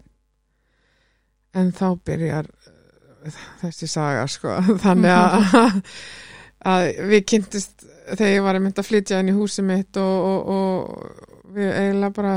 En 1.58 1.72
þá 1.74 1.86
byrjar 2.06 2.50
uh, 2.50 3.40
þessi 3.62 3.88
saga 3.90 4.26
sko. 4.30 4.58
Þannig 4.84 5.14
að, 5.14 5.80
að 6.72 6.86
við 7.10 7.26
kynntist 7.32 7.86
þegar 8.10 8.34
ég 8.34 8.46
var 8.46 8.58
að 8.58 8.66
mynda 8.66 8.84
að 8.84 8.90
flytja 8.90 9.22
inn 9.22 9.32
í 9.32 9.36
húsið 9.38 9.68
mitt 9.70 10.00
og, 10.02 10.28
og, 10.30 10.54
og 10.54 11.56
við 11.56 11.72
eiginlega 11.72 12.16
bara 12.20 12.36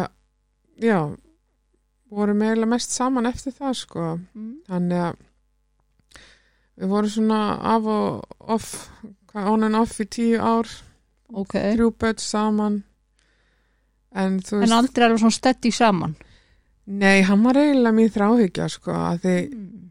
já 0.82 0.98
vorum 2.18 2.42
eiginlega 2.46 2.72
mest 2.74 2.96
saman 2.96 3.30
eftir 3.30 3.56
það 3.58 3.78
sko 3.80 4.08
mm. 4.16 4.50
þannig 4.70 5.04
að 5.08 5.22
við 6.74 6.94
vorum 6.94 7.14
svona 7.14 7.42
af 7.74 7.90
og 7.94 8.50
off 8.56 8.74
on 9.34 9.68
and 9.68 9.78
off 9.78 10.00
í 10.02 10.10
tíu 10.10 10.42
ár 10.42 10.70
Ok, 11.34 11.56
þrjú 11.58 11.90
börn 11.98 12.20
saman 12.22 12.76
en 14.14 14.38
þú 14.46 14.62
en 14.62 14.76
aldrei 14.78 15.08
erum 15.08 15.22
svona 15.22 15.34
steady 15.38 15.72
saman 15.74 16.14
nei, 16.86 17.24
hann 17.26 17.42
var 17.46 17.58
eiginlega 17.58 17.98
mér 17.98 18.12
þráhyggja 18.14 18.70
sko 18.70 18.94
að 18.94 19.22
því 19.24 19.36
mm. 19.48 19.84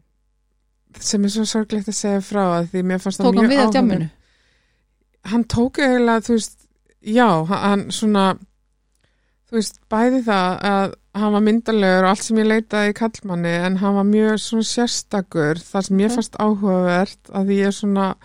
sem 1.03 1.27
er 1.27 1.33
svo 1.33 1.45
sorglegt 1.49 1.91
að 1.91 1.99
segja 1.99 2.23
frá 2.23 2.43
að 2.59 2.69
því 2.71 2.83
mér 2.91 3.03
fannst 3.03 3.23
það 3.23 3.39
mjög 3.39 3.49
við 3.49 3.59
á 3.59 3.63
áhugaverð- 3.63 3.75
djamminu? 3.77 4.09
hann 5.33 5.45
tók 5.51 5.79
eiginlega, 5.79 6.25
þú 6.27 6.37
veist 6.37 6.57
já, 7.03 7.27
hann 7.51 7.87
svona 7.91 8.25
þú 9.49 9.59
veist, 9.59 9.79
bæði 9.91 10.23
það 10.27 10.59
að 10.71 10.95
hann 11.13 11.33
var 11.33 11.41
myndalegur 11.45 12.03
og 12.03 12.09
allt 12.09 12.23
sem 12.23 12.37
ég 12.41 12.47
leitaði 12.49 12.89
í 12.93 12.97
kallmanni 12.97 13.51
en 13.67 13.75
hann 13.77 13.95
var 13.99 14.03
mjög 14.09 14.39
svona 14.41 14.65
sérstakur 14.65 15.59
þar 15.61 15.81
sem 15.87 15.97
ég 16.01 16.09
Ok. 16.09 16.15
fannst 16.15 16.37
áhugavert 16.41 17.29
að 17.33 17.51
ég 17.53 17.67
er 17.67 17.71
svona 17.71 18.15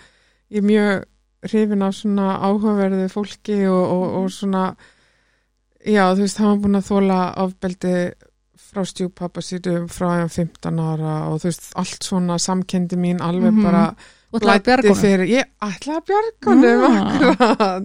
ég 0.50 0.62
er 0.62 0.68
mjög 0.70 1.04
hrifin 1.48 1.82
af 1.82 1.94
svona 1.94 2.28
áhugaverðu 2.42 3.08
fólki 3.12 3.58
og, 3.68 3.84
og, 3.92 4.06
Mhm. 4.08 4.16
og 4.24 4.30
svona 4.30 4.76
já, 5.86 6.04
þú 6.14 6.20
veist, 6.24 6.38
hann 6.38 6.48
var 6.48 6.62
búin 6.64 6.78
að 6.80 6.88
þóla 6.88 7.18
ofbeldi 7.44 8.12
frá 8.68 8.82
stjúpappa 8.84 9.40
sýtu 9.40 9.88
frá 9.88 10.08
hann 10.18 10.28
15 10.28 10.78
ára 10.80 11.28
og 11.30 11.40
þú 11.40 11.44
veist, 11.48 11.72
allt 11.76 12.02
svona 12.04 12.38
samkendi 12.38 12.96
mín 12.96 13.20
alveg 13.20 13.52
Mhm. 13.52 13.62
bara 13.62 13.94
Og 14.32 14.40
það 14.42 14.54
er 14.56 14.60
bjargunum? 14.60 14.96
fyrir, 14.96 15.26
ég 15.28 15.44
ætla 15.62 16.00
að 16.00 16.04
bjargunum 16.08 16.82
Ah. 16.84 16.98
akkurat 17.14 17.82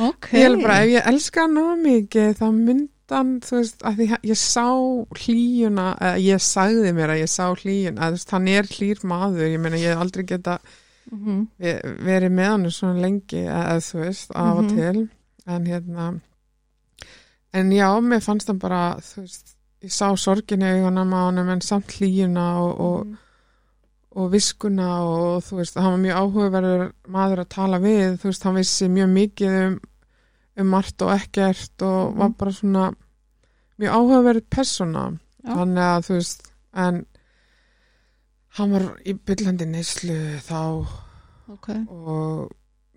Ok. 0.00 0.28
ég 0.32 0.44
er 0.52 0.56
bara, 0.62 0.74
ef 0.84 0.88
ég 0.88 1.06
elska 1.06 1.40
hann 1.40 1.54
nóg 1.54 1.82
mikið 1.84 2.36
þá 2.38 2.46
myndan, 3.10 3.40
þú 3.40 3.56
veist, 3.58 3.82
að 3.82 4.06
hann- 4.08 4.22
ég 4.22 4.36
sá 4.36 4.66
hlýjuna, 5.14 5.96
ég 6.18 6.40
sagði 6.40 6.92
mér 6.94 7.10
að 7.10 7.20
ég 7.22 7.28
sá 7.28 7.54
hlýjuna, 7.54 7.98
að 7.98 8.12
þú 8.12 8.16
veist, 8.16 8.30
hann 8.30 8.48
er 8.48 8.62
hlýr 8.62 9.02
maður, 9.04 9.48
ég 9.52 9.60
meina, 9.60 9.76
ég 9.76 9.92
hef 9.92 9.98
aldrei 9.98 10.24
geta 10.26 10.58
Mhm. 11.10 11.48
ve- 11.58 11.82
verið 11.82 12.30
með 12.32 12.46
hann 12.46 12.64
svona 12.70 13.00
lengi, 13.00 13.44
eða 13.46 13.76
þú 13.80 14.04
veist, 14.04 14.30
af 14.34 14.56
og 14.58 14.64
Mhm. 14.64 14.76
til, 14.76 15.08
en 15.46 15.66
hérna 15.66 16.20
en 17.54 17.70
já, 17.70 18.00
mér 18.00 18.22
fannst 18.22 18.46
hann 18.46 18.58
bara, 18.58 18.96
þú 19.00 19.20
veist, 19.22 19.54
ég 19.82 19.90
sá 19.90 20.14
sorginu 20.16 20.64
í 20.64 20.82
honum 20.82 21.10
á 21.12 21.26
honum, 21.30 21.48
en 21.50 21.60
samt 21.60 21.86
hlýjuna 21.88 22.56
og, 22.56 22.80
og 22.80 23.06
Mhm. 23.06 23.16
og 24.14 24.30
viskuna 24.30 25.00
og 25.00 25.42
þú 25.42 25.56
veist, 25.56 25.74
hann 25.80 25.92
var 25.92 25.98
mjög 25.98 26.16
áhugaverður 26.20 26.92
maður 27.08 27.38
að 27.40 27.48
tala 27.48 27.78
við, 27.78 28.18
þú 28.18 28.22
veist, 28.24 28.42
hann 28.42 28.54
vissi 28.54 28.86
mjög 28.88 29.10
mikið 29.10 29.66
um, 29.66 29.80
um 30.56 30.66
margt 30.68 31.02
og 31.02 31.10
ekkert 31.16 31.82
og 31.82 32.12
Mhm. 32.12 32.18
var 32.18 32.28
bara 32.38 32.50
svona 32.52 32.94
mjög 33.80 33.94
áhugaverður 33.96 34.46
persóna 34.50 35.18
Já. 35.44 35.54
þannig 35.56 35.86
að 35.88 36.02
þú 36.06 36.14
veist 36.18 36.52
en 36.74 37.06
hann 38.56 38.70
var 38.72 38.82
í 39.06 39.14
byllandi 39.14 39.66
neyslu 39.66 40.18
þá 40.44 40.86
Ok. 41.52 41.68
og 41.88 42.50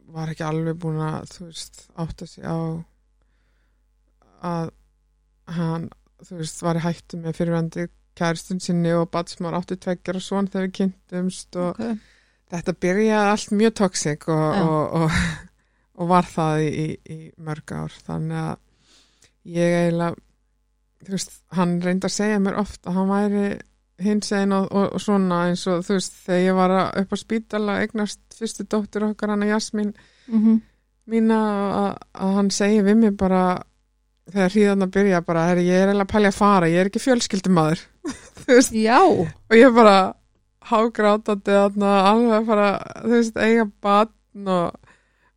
var 0.07 0.27
ekki 0.29 0.43
alveg 0.45 0.77
búin 0.79 0.99
að 1.01 1.29
þú 1.31 1.45
veist, 1.47 1.87
átta 1.97 2.27
sig 2.27 2.43
á 2.43 2.83
að 4.43 4.69
hann, 5.47 5.89
þú 6.25 6.37
veist, 6.41 6.61
var 6.65 6.75
í 6.79 6.83
hættu 6.85 7.19
með 7.21 7.37
fyrirvændi 7.39 7.87
kæristun 8.15 8.61
sinni 8.63 8.91
og 8.95 9.09
batsmár 9.11 9.57
áttu 9.57 9.75
tveggjar 9.77 10.15
og 10.19 10.23
svon 10.23 10.47
þegar 10.47 10.67
við 10.69 10.75
kynntumst 10.79 11.55
og 11.59 11.79
Ok. 11.79 11.97
þetta 12.53 12.73
byrjaði 12.85 13.31
allt 13.31 13.49
mjög 13.59 13.73
toxic 13.81 14.27
og, 14.27 14.55
og, 14.61 14.93
og, 15.01 15.11
og 15.95 16.09
var 16.11 16.27
það 16.27 16.63
í, 16.65 16.69
í, 16.83 16.87
í 17.15 17.17
mörg 17.45 17.71
ár 17.75 17.93
þannig 18.07 18.41
að 18.41 18.57
ég 19.55 19.75
eiginlega 19.79 20.15
þú 21.05 21.13
veist, 21.15 21.33
hann 21.55 21.75
reyndi 21.85 22.07
að 22.09 22.15
segja 22.15 22.39
mér 22.41 22.57
oft 22.63 22.81
að 22.89 22.95
hann 22.97 23.11
væri 23.13 23.43
hins 24.05 24.31
einn 24.35 24.51
og, 24.57 24.65
og, 24.75 24.87
og 24.97 24.99
svona 25.03 25.43
eins 25.47 25.61
og 25.71 25.83
þú 25.87 25.95
veist, 25.99 26.15
þegar 26.25 26.41
ég 26.43 26.57
var 26.57 26.73
upp 27.03 27.13
á 27.13 27.17
spítala 27.21 27.75
eignast 27.83 28.19
fyrstu 28.35 28.65
dóttur 28.67 29.05
okkar 29.11 29.31
hann 29.35 29.45
að 29.45 29.53
Jasmín 29.55 29.93
Mhm. 30.25 30.55
mína 31.05 31.35
að, 31.77 31.91
að 32.17 32.31
hann 32.39 32.47
segi 32.49 32.79
við 32.81 32.95
mig 32.97 33.11
bara 33.17 33.41
þegar 34.33 34.49
hríðan 34.55 34.81
að 34.87 34.93
byrja 34.95 35.19
bara, 35.21 35.43
herri, 35.51 35.67
ég 35.69 35.77
er 35.83 35.91
eiginlega 35.91 36.07
að 36.07 36.13
pælja 36.15 36.31
að 36.31 36.37
fara, 36.39 36.69
ég 36.73 36.79
er 36.81 36.89
ekki 36.89 37.01
fjölskyldumadur 37.03 37.83
þú 38.41 38.47
veist, 38.49 38.73
Já. 38.73 38.97
og 39.05 39.53
ég 39.53 39.75
bara 39.77 39.97
hágrátandi 40.65 41.53
alveg 41.61 42.33
að 42.39 42.47
fara 42.49 42.69
þú 43.03 43.11
veist, 43.13 43.37
eiga 43.37 43.67
batn 43.85 44.49
og 44.49 44.84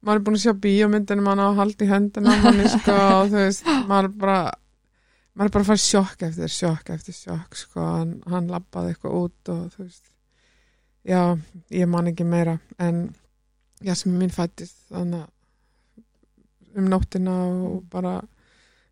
maður 0.09 0.21
er 0.21 0.25
búin 0.25 0.39
að 0.39 0.45
sjá 0.47 0.55
bíómyndinu 0.65 1.25
mann 1.25 1.43
á 1.45 1.49
höndina 1.53 2.33
á 2.33 2.41
manni 2.41 2.69
sko, 2.73 2.95
og 3.19 3.29
þú 3.29 3.43
veist, 3.43 3.69
maður 3.91 4.09
er 4.09 4.15
bara 4.25 4.39
maður 5.37 5.51
er 5.51 5.55
bara 5.55 5.65
að 5.65 5.69
fara 5.69 5.83
sjokk 5.85 6.23
eftir 6.31 6.55
sjokk 6.55 6.93
eftir 6.95 7.17
sjokk 7.17 7.59
sko, 7.61 7.85
hann, 7.85 8.15
hann 8.33 8.49
labbaði 8.51 8.95
eitthvað 8.95 9.19
út 9.21 9.53
og 9.53 9.67
þú 9.75 9.85
veist 9.85 10.07
já, 11.05 11.21
ég 11.77 11.91
man 11.93 12.09
ekki 12.11 12.27
meira 12.27 12.57
en 12.81 13.05
já, 13.85 13.93
sem 13.93 14.17
mín 14.17 14.33
fættist 14.33 14.81
þannig 14.89 15.29
um 16.79 16.89
nóttina 16.89 17.37
og 17.69 17.85
bara 17.93 18.17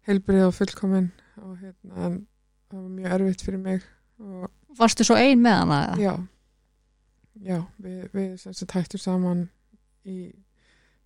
heilbrið 0.06 0.50
og 0.50 0.54
fullkomin 0.60 1.10
og 1.40 1.56
hérna, 1.62 1.96
en 1.96 2.22
það 2.68 2.78
var 2.82 2.94
mjög 3.00 3.18
erfitt 3.18 3.46
fyrir 3.46 3.62
mig 3.62 3.82
og 4.20 4.52
Varstu 4.76 5.06
svo 5.08 5.16
ein 5.16 5.40
með 5.40 5.54
hana? 5.62 5.76
Já, 5.96 6.12
já, 7.40 7.62
við, 7.80 8.10
við 8.12 8.66
hættum 8.74 9.00
saman 9.00 9.46
í 10.04 10.34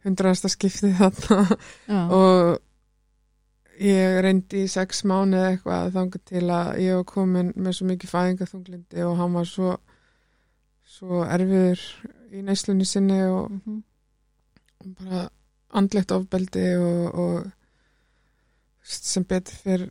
hundraðasta 0.07 0.51
skiptið 0.53 0.99
þarna. 1.01 1.59
Já, 1.91 2.01
og 2.17 2.59
ég 3.81 4.19
reyndi 4.25 4.65
í 4.65 4.71
sex 4.71 5.05
mánu 5.09 5.39
eða 5.39 5.53
eitthvað 5.55 5.93
þangar 5.97 6.25
til 6.29 6.47
að 6.53 6.73
ég 6.85 6.99
var 6.99 7.07
komin 7.09 7.53
með 7.57 7.79
svo 7.79 7.87
mikið 7.89 8.13
fæðingaþunglindi 8.15 9.07
og 9.07 9.15
hann 9.21 9.39
var 9.39 9.49
svo 9.49 9.77
svo 10.91 11.23
erfiður 11.25 11.81
í 12.35 12.43
neyslunni 12.45 12.87
sinni 12.89 13.23
og 13.25 13.47
mhm, 13.55 13.79
og 14.81 14.93
bara 14.99 15.25
andlegt 15.77 16.13
ofbeldi 16.15 16.67
og, 16.81 17.15
og 17.15 17.51
sem 18.83 19.27
betur 19.29 19.59
fyrr 19.65 19.89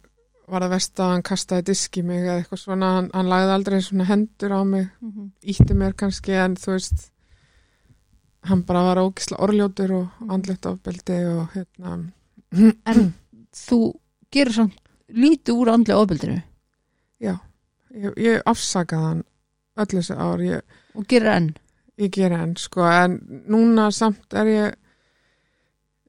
var 0.49 0.65
það 0.65 0.73
verst 0.73 0.99
að 0.99 1.11
hann 1.13 1.25
kastaði 1.29 1.67
disk 1.69 1.99
í 2.01 2.03
mig 2.05 2.23
eða 2.23 2.39
eitthvað 2.39 2.61
svona, 2.63 2.89
hann, 2.97 3.09
hann 3.13 3.29
lagði 3.29 3.53
aldrei 3.53 3.77
svona 3.85 4.07
hendur 4.09 4.55
á 4.57 4.61
mig, 4.65 4.87
mhm. 5.05 5.31
ítti 5.53 5.77
mér 5.77 5.95
kannski 5.97 6.35
en 6.41 6.57
þú 6.59 6.75
veist 6.75 7.09
hann 8.47 8.61
bara 8.63 8.83
var 8.83 8.97
ógisla 9.03 9.37
orljótur 9.43 9.91
og 9.91 10.07
andlegt 10.31 10.65
ofbeldi 10.65 11.17
og 11.27 11.49
hérna 11.55 11.97
En 12.85 13.13
þú 13.53 13.79
gerir 14.33 14.53
samt 14.55 14.77
lítið 15.09 15.53
úr 15.59 15.69
andlega 15.73 15.99
ofbeldinu 16.01 16.41
já, 17.21 17.35
ég, 17.93 18.13
ég 18.17 18.41
afsakaði 18.45 19.03
hann 19.05 19.23
öll 19.79 19.85
þessi 19.99 20.15
ár, 20.17 20.39
ég, 20.41 20.61
og 20.95 21.05
gerir 21.07 21.31
enn 21.35 21.49
ég 21.99 22.11
gera 22.15 22.39
enn 22.45 22.55
sko, 22.57 22.81
en 22.87 23.19
núna 23.51 23.89
samt 23.91 24.33
er 24.33 24.45
ég 24.47 24.75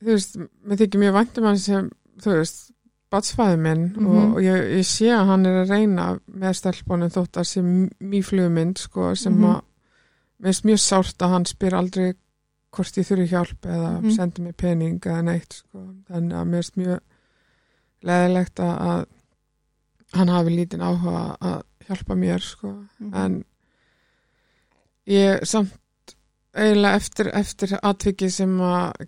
þú 0.01 0.15
veist, 0.15 0.37
mér 0.65 0.81
þykir 0.81 1.03
mjög 1.03 1.17
væntum 1.19 1.45
hann 1.51 1.59
sem, 1.61 1.89
þú 2.23 2.37
veist 2.39 2.71
batsfæði 3.11 3.57
minn 3.59 3.85
Mhm. 3.97 4.07
og, 4.07 4.37
og 4.37 4.43
ég, 4.45 4.69
ég 4.79 4.87
sé 4.87 5.09
að 5.11 5.27
hann 5.27 5.47
er 5.47 5.65
að 5.65 5.71
reyna 5.75 6.05
með 6.31 6.55
stelpunum 6.61 7.11
þótt 7.11 7.41
að 7.43 7.49
sé 7.51 7.63
mýflugmynd 8.01 8.79
sko, 8.79 9.15
sem 9.19 9.35
Mhm. 9.35 9.45
að 9.51 9.63
mér 10.41 10.51
finnst 10.53 10.65
mjög 10.69 10.81
sárt 10.83 11.23
að 11.23 11.33
hann 11.35 11.47
spyr 11.49 11.75
aldrei 11.77 12.13
hvort 12.71 12.97
ég 13.01 13.07
þurfi 13.09 13.27
hjálp 13.33 13.67
eða 13.67 13.91
Mhm. 14.01 14.11
sendi 14.17 14.43
mér 14.43 14.57
pening 14.57 15.01
eða 15.01 15.23
neitt 15.25 15.53
sko. 15.53 15.79
þannig 16.09 16.37
að 16.39 16.47
mér 16.49 16.63
finnst 16.63 16.77
mjög 16.77 17.01
leðilegt 18.03 18.61
að, 18.65 19.07
hann 20.15 20.29
hafi 20.29 20.51
lítinn 20.57 20.81
áhuga 20.87 21.37
að 21.41 21.63
hjálpa 21.87 22.15
mér 22.17 22.41
sko 22.41 22.69
Mhm. 23.01 23.15
en 23.15 23.45
ég 25.07 25.45
samt 25.47 26.15
eiginlega 26.55 26.97
eftir, 26.97 27.31
eftir 27.35 27.79
atviki 27.83 28.31
sem 28.31 28.57
að 28.61 29.07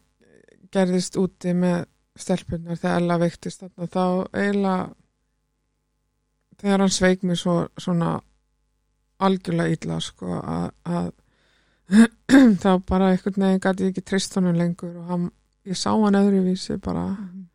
gerðist 0.73 1.16
úti 1.16 1.53
með 1.55 1.87
stelpunar 2.16 2.77
þegar 2.79 2.97
Ella 3.01 3.18
veiktist 3.18 3.61
þarna 3.62 3.88
þá 3.88 4.29
eiginlega 4.33 4.95
þegar 6.62 6.79
hann 6.85 6.88
sveik 6.95 7.23
mér 7.27 7.37
svo, 7.40 7.57
svona 7.79 8.21
algjörlega 9.21 9.77
illa 9.77 9.99
sko 10.01 10.27
að, 10.42 10.71
að 10.85 11.11
þá 12.63 12.71
bara 12.89 13.11
einhvern 13.13 13.43
veginn 13.45 13.61
gæti 13.61 13.85
ég 13.87 13.93
ekki 13.93 14.05
treyst 14.09 14.35
honum 14.39 14.57
lengur 14.57 14.97
og 15.03 15.07
hann, 15.11 15.31
ég 15.69 15.77
sá 15.77 15.91
hann 15.93 16.15
öðruvísi 16.19 16.79
bara 16.81 17.07
Mhm. 17.13 17.47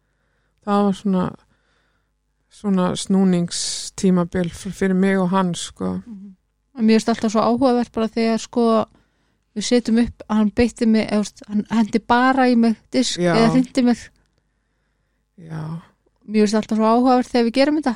það 0.66 0.84
var 0.86 0.94
svona 0.94 1.26
svona 2.58 2.86
snúningstímabil 2.96 4.50
fyrir 4.54 4.94
mig 4.96 5.18
og 5.20 5.30
hann 5.30 5.54
sko 5.56 6.02
Mhm. 6.06 6.34
En 6.78 6.86
mér 6.86 7.00
finnst 7.00 7.10
alltaf 7.10 7.32
svo 7.32 7.42
áhugavert 7.42 7.92
bara 7.92 8.08
þegar 8.08 8.38
sko 8.40 8.86
við 9.56 9.64
setjum 9.66 9.98
upp 10.04 10.22
að 10.30 10.36
hann 10.38 10.52
beitti 10.52 10.86
mig 10.86 11.08
eða, 11.10 11.32
hann 11.48 11.66
hendi 11.72 12.00
bara 12.00 12.46
í 12.50 12.56
mig 12.56 12.76
disk 12.92 13.18
Já. 13.20 13.34
eða 13.36 13.54
hindi 13.56 13.82
mig 13.82 13.98
já, 15.40 15.82
mér 16.28 16.46
finnst 16.46 16.54
alltaf 16.56 16.78
svo 16.78 16.86
áhugavert 16.86 17.28
þegar 17.32 17.46
við 17.48 17.54
gerum 17.54 17.82
þetta 17.82 17.96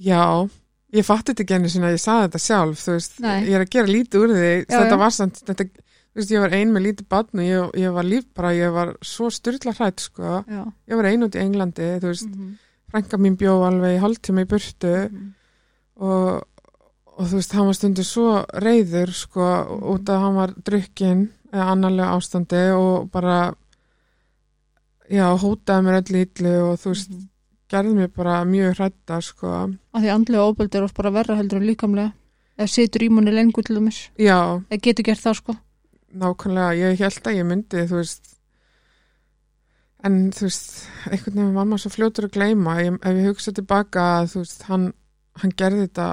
já 0.00 0.50
ég 0.92 1.04
fatti 1.06 1.32
þetta 1.32 1.42
ekki 1.44 1.54
enni 1.54 1.68
sinna 1.70 1.90
ég 1.92 2.00
saði 2.02 2.26
þetta 2.28 2.40
sjálf 2.46 2.80
þú 2.84 2.92
veist, 2.96 3.20
Nei. 3.20 3.44
ég 3.46 3.54
er 3.54 3.64
að 3.64 3.70
gera 3.70 3.86
lítið 3.86 4.20
úr 4.24 4.32
því 4.34 4.50
þetta 4.66 4.96
var 4.98 5.10
samt, 5.14 5.40
þetta, 5.46 5.64
þú 5.70 6.18
veist, 6.20 6.30
ég 6.34 6.40
var 6.40 6.54
ein 6.58 6.72
með 6.74 6.82
lítið 6.88 7.08
barn 7.08 7.38
og 7.38 7.44
ég, 7.46 7.70
ég 7.84 7.92
var 7.94 8.04
líf 8.04 8.24
bara, 8.34 8.50
ég 8.58 8.72
var 8.74 8.96
svo 9.02 9.30
styrla 9.30 9.72
hrætt 9.78 10.00
sko, 10.00 10.44
Já. 10.50 10.64
ég 10.90 10.96
var 10.96 11.04
ein 11.06 11.22
út 11.22 11.36
í 11.38 11.40
Englandi 11.44 11.90
þú 12.02 12.08
veist, 12.10 12.28
Mhm. 12.28 12.56
frænka 12.90 13.16
mín 13.18 13.36
bjó 13.38 13.62
alveg 13.68 13.96
í 13.98 14.00
hálftíma 14.02 14.42
í 14.42 14.48
burtu 14.50 15.10
Mhm. 15.10 15.34
og, 16.00 16.42
og 17.06 17.26
þú 17.28 17.34
veist, 17.38 17.52
hann 17.52 17.66
var 17.66 17.74
stundur 17.74 18.04
svo 18.04 18.44
reyður 18.54 19.12
sko, 19.14 19.46
Mhm. 19.68 19.82
út 19.94 20.04
að 20.10 20.20
hann 20.20 20.34
var 20.34 20.48
drukkin 20.58 21.28
eða 21.52 21.70
annarlega 21.70 22.14
ástandi 22.18 22.74
og 22.74 23.10
bara 23.12 23.54
já, 25.10 25.26
hótaði 25.38 25.84
mér 25.86 26.02
öll 26.02 26.24
ítlu 26.24 26.52
og 26.72 26.78
þú 26.78 26.90
veist, 26.94 27.10
Mhm. 27.10 27.28
Gerði 27.70 27.94
mér 27.96 28.10
bara 28.14 28.40
mjög 28.44 28.78
hrætta 28.78 29.20
sko, 29.22 29.52
Af 29.94 30.02
því 30.02 30.10
andlega 30.14 30.46
ofbeldi 30.48 30.78
er 30.78 30.86
oft 30.86 30.96
bara 30.96 31.12
verra 31.14 31.36
heldur 31.38 31.60
en 31.60 31.68
líkamlega. 31.68 32.12
Eða 32.58 32.68
situr 32.68 33.04
í 33.06 33.08
manni 33.08 33.32
lengur 33.32 33.64
til 33.64 33.78
dæmis. 33.78 34.10
Já, 34.20 34.60
eða 34.68 34.82
getur 34.84 35.06
gert 35.06 35.22
það 35.22 35.36
sko. 35.38 35.56
Nákvæmlega 36.20 36.76
ég 36.76 37.00
held 37.00 37.26
að 37.30 37.38
ég 37.38 37.46
myndi, 37.48 37.84
þú 37.88 38.00
veist. 38.00 38.32
En 40.04 40.16
þú 40.34 40.48
veist 40.48 40.72
einhvern 41.10 41.38
veginn 41.38 41.54
var 41.54 41.68
maður 41.68 41.84
svo 41.84 41.92
fljótur 41.94 42.28
að 42.28 42.36
gleyma. 42.36 42.78
Ég, 42.82 42.98
ef 43.00 43.20
ég 43.20 43.30
hugsa 43.30 43.54
tilbaka 43.56 44.06
þú 44.32 44.44
veist, 44.44 44.66
hann, 44.68 44.86
hann 45.40 45.56
gerði 45.56 45.86
þetta 45.86 46.08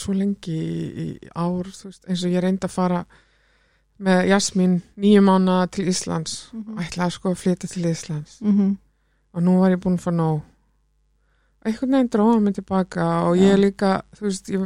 svo 0.00 0.14
lengi 0.14 0.56
í, 0.56 0.86
í 1.04 1.08
ár 1.34 1.66
þú 1.66 1.90
veist, 1.90 2.06
eins 2.06 2.24
og 2.24 2.34
ég 2.34 2.44
reyndi 2.44 2.66
að 2.66 2.74
fara 2.74 3.00
með 4.00 4.30
Jasmín 4.30 4.78
nýju 4.96 5.22
mánu 5.26 5.56
til 5.70 5.90
Íslands. 5.90 6.50
Mhm. 6.54 6.78
og 6.78 6.84
ætlaði 6.84 7.16
sko 7.16 7.30
að 7.30 7.40
flytja 7.42 7.68
til 7.68 7.90
Íslands. 7.90 8.40
Mm 8.40 8.58
-hmm. 8.58 8.76
Og 9.34 9.42
nú 9.46 9.58
var 9.60 9.70
ég 9.74 9.80
búin 9.82 9.98
að 9.98 10.04
fá 10.06 10.10
nóg 10.14 10.40
einhvern 11.64 11.92
veginn 11.96 12.10
dróða 12.14 12.40
mig 12.42 12.54
tilbaka 12.56 13.06
og 13.28 13.36
ég 13.36 13.52
Já. 13.56 13.60
líka, 13.60 13.90
þú 14.16 14.26
veist 14.26 14.48
ég, 14.48 14.62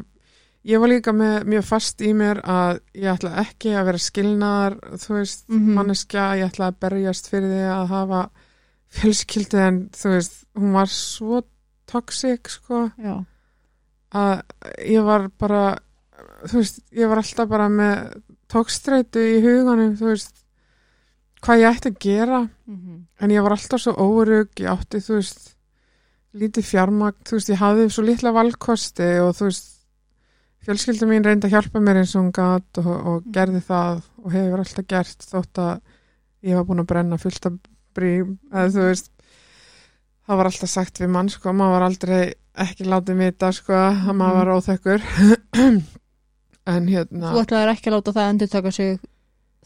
ég 0.64 0.80
var 0.80 0.88
líka 0.92 1.12
með 1.12 1.44
mjög 1.50 1.64
fast 1.66 2.00
í 2.06 2.12
mér 2.14 2.40
að 2.46 2.80
ég 2.94 3.10
ætla 3.16 3.32
ekki 3.42 3.72
að 3.74 3.84
vera 3.90 3.98
skilnaðar 4.04 4.76
þú 5.02 5.16
veist, 5.18 5.44
Mhm. 5.48 5.74
manneskja 5.74 6.28
ég 6.38 6.50
ætla 6.52 6.68
að 6.70 6.78
berjast 6.80 7.28
fyrir 7.30 7.50
því 7.50 7.64
að 7.74 7.86
hafa 7.88 8.22
fjölskyldi 8.94 9.58
en 9.66 9.80
þú 9.90 10.08
veist 10.14 10.44
hún 10.56 10.72
var 10.72 10.86
svo 10.86 11.42
toxic 11.86 12.48
sko, 12.48 12.90
Já, 12.98 13.24
að 14.14 14.42
ég 14.86 15.04
var 15.04 15.28
bara 15.38 15.78
þú 16.46 16.60
veist, 16.62 16.80
ég 16.94 17.08
var 17.08 17.18
alltaf 17.18 17.48
bara 17.48 17.68
með 17.68 18.22
tókstreitu 18.48 19.18
í 19.18 19.42
huganum 19.42 19.96
þú 19.98 20.12
veist, 20.12 20.43
hvað 21.44 21.60
ég 21.62 21.76
ætti 21.76 21.90
að 21.92 21.98
gera. 22.04 22.40
Mm 22.70 23.00
en 23.24 23.30
ég 23.32 23.44
var 23.44 23.54
alltaf 23.54 23.80
svo 23.80 23.92
órug 24.00 24.50
ég 24.60 24.68
átti, 24.68 24.98
þú 25.00 25.14
veist 25.20 25.54
lítið 26.34 26.66
fjármagn, 26.66 27.20
þú 27.24 27.36
veist, 27.38 27.48
ég 27.52 27.60
hafði 27.62 27.84
svo 27.94 28.02
litla 28.04 28.32
valkosti 28.34 29.06
og 29.22 29.30
þú 29.38 29.46
veist 29.48 29.70
fjölskylda 30.64 31.06
mín 31.08 31.24
reyndi 31.24 31.46
að 31.48 31.54
hjálpa 31.54 31.80
mér 31.84 32.00
eins 32.02 32.14
og 32.16 32.24
hún 32.24 32.32
gat 32.34 32.80
og, 32.82 32.88
og 32.90 33.18
Mm. 33.24 33.32
gerði 33.36 33.60
það 33.68 34.02
og 34.24 34.32
hefur 34.32 34.58
alltaf 34.64 34.86
gert 34.88 35.26
þótt 35.30 35.60
að 35.62 35.80
ég 36.48 36.56
var 36.58 36.64
búin 36.64 36.80
að 36.82 36.86
brenna 36.90 37.18
fullt 37.20 37.46
af 37.46 37.52
brím 37.94 38.38
eða 38.52 38.72
þú 38.74 38.86
veist 38.88 39.10
það 40.26 40.36
var 40.40 40.46
alltaf 40.50 40.70
sagt 40.72 41.00
við 41.00 41.10
mann, 41.14 41.28
sko, 41.28 41.52
maður 41.52 41.74
var 41.76 41.86
aldrei 41.88 42.34
ekki 42.64 42.84
látið 42.88 43.18
vita, 43.20 43.52
sko, 43.52 43.72
að 43.74 44.14
maður 44.16 44.36
var 44.40 44.52
óþekkur. 44.58 45.02
En 46.66 46.86
hérna 46.88 47.32
þú 47.34 47.42
ætlaðir 47.42 47.72
ekki 47.74 47.90
að 47.90 47.94
láta 47.98 48.12
það 48.16 48.28
endur 48.32 48.48
taka 48.48 48.70
sig 48.72 48.94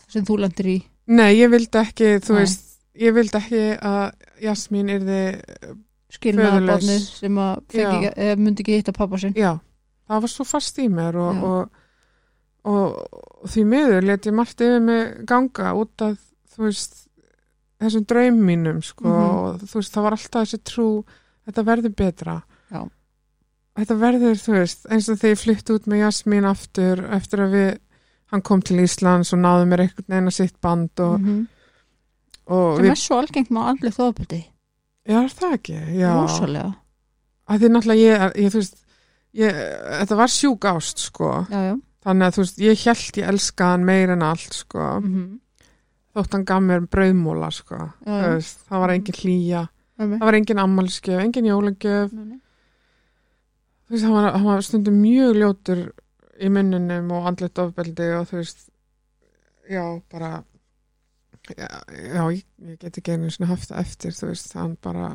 sem 0.09 0.25
þú 0.29 0.39
lendir 0.45 0.67
í 0.67 0.79
nei, 1.09 1.33
ég 1.41 1.51
vildi 1.51 1.79
ekki, 1.81 2.19
þú 2.25 2.35
Nei. 2.37 2.41
veist 2.45 2.65
ég 2.99 3.15
vildi 3.17 3.39
ekki 3.39 3.63
að 3.81 4.13
Jasmín 4.45 4.91
yrði 4.93 5.21
skilnaða 6.13 6.53
Föðurlaus. 6.59 6.71
barnið 6.73 7.03
sem 7.19 7.39
að 7.43 7.59
fengi, 7.75 8.11
myndi 8.41 8.63
ekki 8.65 8.79
hitta 8.79 8.93
pappa 8.97 9.19
sinn 9.21 9.35
Já, 9.37 9.53
það 10.09 10.23
var 10.25 10.33
svo 10.33 10.45
fast 10.49 10.79
í 10.81 10.87
mér 10.93 11.17
og, 11.21 11.43
og, 11.45 11.83
og, 12.65 12.97
og 13.43 13.49
því 13.53 13.65
miður 13.73 14.07
let 14.09 14.27
ég 14.31 14.37
margt 14.39 14.61
yfir 14.65 14.81
mig 14.85 15.27
ganga 15.29 15.75
út 15.79 16.05
af 16.07 16.17
þú 16.55 16.67
veist 16.69 16.97
þessum 17.79 18.07
draum 18.11 18.39
mínum 18.43 18.81
sko 18.83 19.07
Mhm. 19.09 19.35
og 19.39 19.61
þú 19.69 19.75
veist 19.81 19.93
það 19.95 20.03
var 20.09 20.17
alltaf 20.17 20.47
þessi 20.49 20.63
trú 20.67 20.89
þetta 21.47 21.65
verður 21.69 21.95
betra 21.95 22.39
Já. 22.73 22.81
þetta 23.79 23.99
verður 24.01 24.41
þú 24.43 24.53
veist 24.59 24.87
eins 24.91 25.09
og 25.09 25.19
þegar 25.21 25.35
ég 25.37 25.43
flytti 25.45 25.77
út 25.77 25.87
með 25.87 26.03
Jasmín 26.03 26.49
aftur 26.49 27.05
eftir 27.15 27.45
að 27.45 27.53
við 27.55 27.71
hann 28.33 28.43
kom 28.43 28.63
til 28.63 28.77
Íslands 28.85 29.33
og 29.33 29.39
náði 29.43 29.67
mér 29.71 29.81
einhvern 29.87 30.09
veginn 30.09 30.31
að 30.33 30.37
sitt 30.39 30.61
band 30.61 31.01
og, 31.01 31.21
Mhm. 31.21 31.47
og 32.47 32.77
sem 32.77 32.85
við, 32.85 32.91
er 32.91 33.03
svo 33.03 33.19
algengt 33.23 33.51
með 33.51 33.69
andlega 33.73 33.97
þóðbeldi 33.99 34.45
já 35.09 35.19
það 35.29 35.53
ekki 35.59 35.75
því 37.59 37.69
náttúrulega 37.73 38.05
ég, 38.05 38.37
ég 38.45 38.53
veist 38.55 38.77
ég, 39.35 39.53
þetta 40.01 40.17
var 40.17 40.29
sjúk 40.29 40.65
ást 40.65 40.99
sko 40.99 41.47
já 41.51 41.61
já 41.73 41.77
Þannig 42.09 42.29
að 42.29 42.35
þú 42.37 42.41
veist, 42.45 42.59
ég 42.63 42.83
held 42.87 43.17
ég 43.19 43.29
elska 43.29 43.65
hann 43.73 43.85
meir 43.85 44.09
en 44.11 44.23
allt, 44.23 44.53
sko. 44.55 44.79
mm 45.03 45.41
Þótt 46.15 46.33
hann 46.33 46.45
gaf 46.47 46.63
mér 46.63 46.87
brauðmóla, 46.89 47.51
sko. 47.53 47.77
Já, 48.07 48.39
það 48.71 48.81
var 48.81 48.89
engin 48.95 49.15
hlýja, 49.19 49.69
-hmm. 49.99 50.15
það 50.19 50.25
var 50.25 50.35
engin 50.35 50.59
ammálskjöf, 50.63 51.21
engin 51.21 51.45
jólagjöf. 51.51 52.11
Þú 52.11 53.91
veist, 53.91 54.05
hann 54.05 54.13
var, 54.15 54.33
hann 54.33 54.45
var 54.45 54.61
stundum 54.63 54.95
mjög 55.03 55.37
ljótur 55.37 55.83
í 56.41 56.49
munnunum 56.53 57.11
og 57.17 57.27
andlet 57.31 57.59
ofbeldi 57.63 58.09
og 58.19 58.29
þú 58.31 58.37
veist, 58.41 58.69
já, 59.71 59.83
bara, 60.13 60.31
já, 61.57 61.69
já 62.15 62.23
ég, 62.35 62.45
ég 62.69 62.79
get 62.83 62.99
ekki 63.01 63.17
einu 63.17 63.31
svona 63.35 63.51
haft 63.53 63.71
það 63.73 63.81
eftir, 63.85 64.15
þú 64.19 64.31
veist, 64.31 64.55
hann 64.59 64.77
bara, 64.85 65.09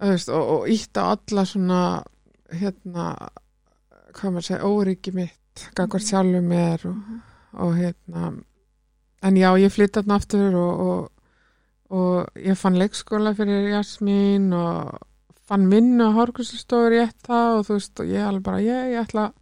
þú 0.00 0.10
veist, 0.12 0.28
og, 0.32 0.52
og 0.56 0.68
ítt 0.72 1.00
á 1.00 1.04
alla 1.14 1.44
svona, 1.48 1.80
hérna, 2.52 3.06
hvað 4.16 4.32
maður 4.36 4.48
segja, 4.50 4.68
óryggi 4.70 5.14
mitt, 5.16 5.66
gagvart 5.74 6.02
Mhm. 6.04 6.08
sjálfum 6.10 6.48
mér 6.52 6.86
og, 6.90 6.96
og 7.64 7.74
hérna 7.78 8.26
en 9.22 9.36
já, 9.40 9.50
ég 9.58 9.72
flytti 9.72 10.00
þarna 10.02 10.18
aftur 10.20 10.54
og, 10.54 10.80
og, 10.86 11.12
og 11.96 12.26
ég 12.36 12.56
fann 12.60 12.76
leikskóla 12.78 13.32
fyrir 13.34 13.70
Jasmín 13.72 14.52
og 14.54 14.98
fann 15.46 15.68
vinnu 15.70 16.08
á 16.10 16.16
hárgríslustofur 16.16 16.96
ég 16.96 17.10
það 17.26 17.58
og 17.60 17.66
þú 17.68 17.76
veist, 17.78 18.00
og 18.02 18.06
ég 18.10 18.26
alveg 18.26 18.42
bara, 18.48 18.62
ég, 18.64 18.92
ég 18.96 19.02
ætla 19.06 19.32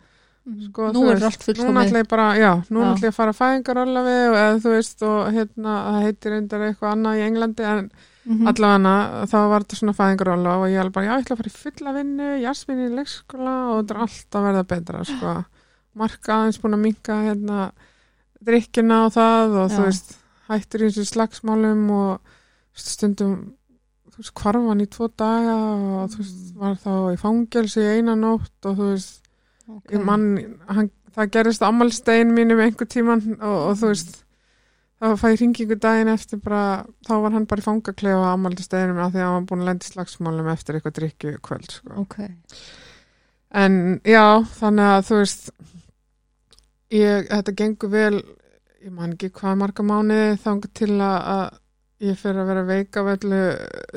Sko, 0.44 0.90
nú 0.92 1.07
er 1.09 1.22
allt 1.24 1.38
Núna 1.40 1.44
fullkomið 1.46 1.86
ætla 1.88 2.00
ég 2.02 2.09
bara, 2.11 2.24
já, 2.36 2.50
núna 2.68 2.90
ætla 2.92 3.07
ég 3.09 3.12
að 3.14 3.16
fara 3.16 3.32
að 3.32 3.38
fæðingar 3.38 3.78
við 4.05 4.24
og 4.28 4.34
eða 4.36 4.59
þú 4.61 4.72
veist 4.74 5.05
og 5.09 5.20
hérna, 5.32 5.76
það 5.86 6.02
heitir 6.05 6.34
reyndar 6.34 6.64
eitthvað 6.66 6.90
annað 6.92 7.16
í 7.20 7.22
Englandi 7.28 7.64
en 7.70 7.86
Mhm. 8.24 8.46
allavega 8.48 9.26
þá 9.28 9.36
var 9.52 9.64
þetta 9.64 9.76
svona 9.76 9.94
fæðingar 9.96 10.28
og 10.32 10.68
ég 10.68 10.80
alveg 10.80 10.92
bara, 10.92 11.07
já, 11.07 11.12
ég 11.16 11.24
ætla 11.24 11.34
að 11.34 11.40
fara 11.40 11.50
í 11.50 11.57
fulla 11.62 11.92
vinnu, 11.92 12.28
jasmin 12.40 12.78
í 12.84 12.94
leikskóla 12.96 13.55
og 13.72 13.80
þetta 13.84 13.94
er 13.94 14.00
alltaf 14.05 14.38
að 14.40 14.46
verða 14.48 14.62
betra, 14.74 15.05
sko. 15.05 15.32
Marka 15.94 16.32
aðeins 16.32 16.61
búin 16.61 16.74
að 16.76 16.84
minka 16.84 17.14
hérna 17.24 17.59
drikkina 18.44 19.05
og 19.07 19.12
það 19.16 19.57
og 19.61 19.70
Já. 19.70 19.76
þú 19.76 19.84
veist, 19.88 20.14
hættur 20.48 20.84
í 20.84 20.88
þessu 20.92 21.05
slagsmálum 21.12 21.84
og 21.90 22.20
stundum 22.74 23.34
þú 24.14 24.22
veist, 24.22 24.34
hvarfan 24.40 24.82
í 24.84 24.88
tvo 24.94 25.08
daga 25.18 25.54
og 26.00 26.12
þú 26.14 26.20
veist, 26.22 26.42
var 26.60 26.76
þá 26.80 26.92
í 27.12 27.20
fangelsi 27.20 27.82
í 27.82 27.94
eina 27.98 28.14
nótt 28.18 28.68
og 28.70 28.76
þú 28.80 28.90
veist, 28.94 29.20
Ok. 29.64 29.94
ég 29.94 30.02
mann, 30.04 30.26
hann, 30.68 30.90
það 31.16 31.30
gerist 31.32 31.62
á 31.64 31.70
ammálstegin 31.72 32.34
mínum 32.36 32.60
einhver 32.60 32.84
tíman 32.90 33.22
og, 33.40 33.58
og 33.70 33.78
þú 33.80 33.88
veist 33.94 34.18
þá 35.00 35.06
fæ 35.20 35.24
ég 35.32 35.40
ringingu 35.40 35.76
daginn 35.80 36.10
eftir 36.12 36.40
bara, 36.44 36.84
þá 37.08 37.14
var 37.24 37.32
hann 37.32 37.46
bara 37.48 37.62
í 37.62 37.64
fangaklefa 37.64 38.28
á 38.28 38.34
ammálsteginum 38.36 39.00
af 39.00 39.14
því 39.14 39.22
að 39.22 39.26
hann 39.30 39.38
var 39.38 39.46
búin 39.48 39.64
að 39.64 39.70
lenda 39.70 39.88
í 39.88 39.92
slagsmálum 39.94 40.50
eftir 40.52 40.76
eitthvað 40.78 40.96
drikju 41.00 41.32
kvöld 41.48 41.70
sko. 41.72 41.96
ok, 42.04 42.18
en 43.64 43.80
já, 44.04 44.24
þannig 44.60 44.92
að 44.92 45.08
þú 45.08 45.18
veist 45.22 45.50
ég, 46.94 47.28
þetta 47.32 47.56
gengur 47.58 47.92
vel 47.92 48.14
ég 48.84 48.92
man 48.92 49.14
ekki 49.16 49.32
hvað 49.34 49.60
marga 49.64 49.86
mánuði 49.86 50.38
þang 50.44 50.68
til 50.76 50.92
að, 51.00 51.18
að 51.34 51.60
ég 52.05 52.18
fyrir 52.20 52.42
að 52.42 52.50
vera 52.52 52.66
veik 52.68 52.98
af 53.00 53.11
öllu 53.14 53.40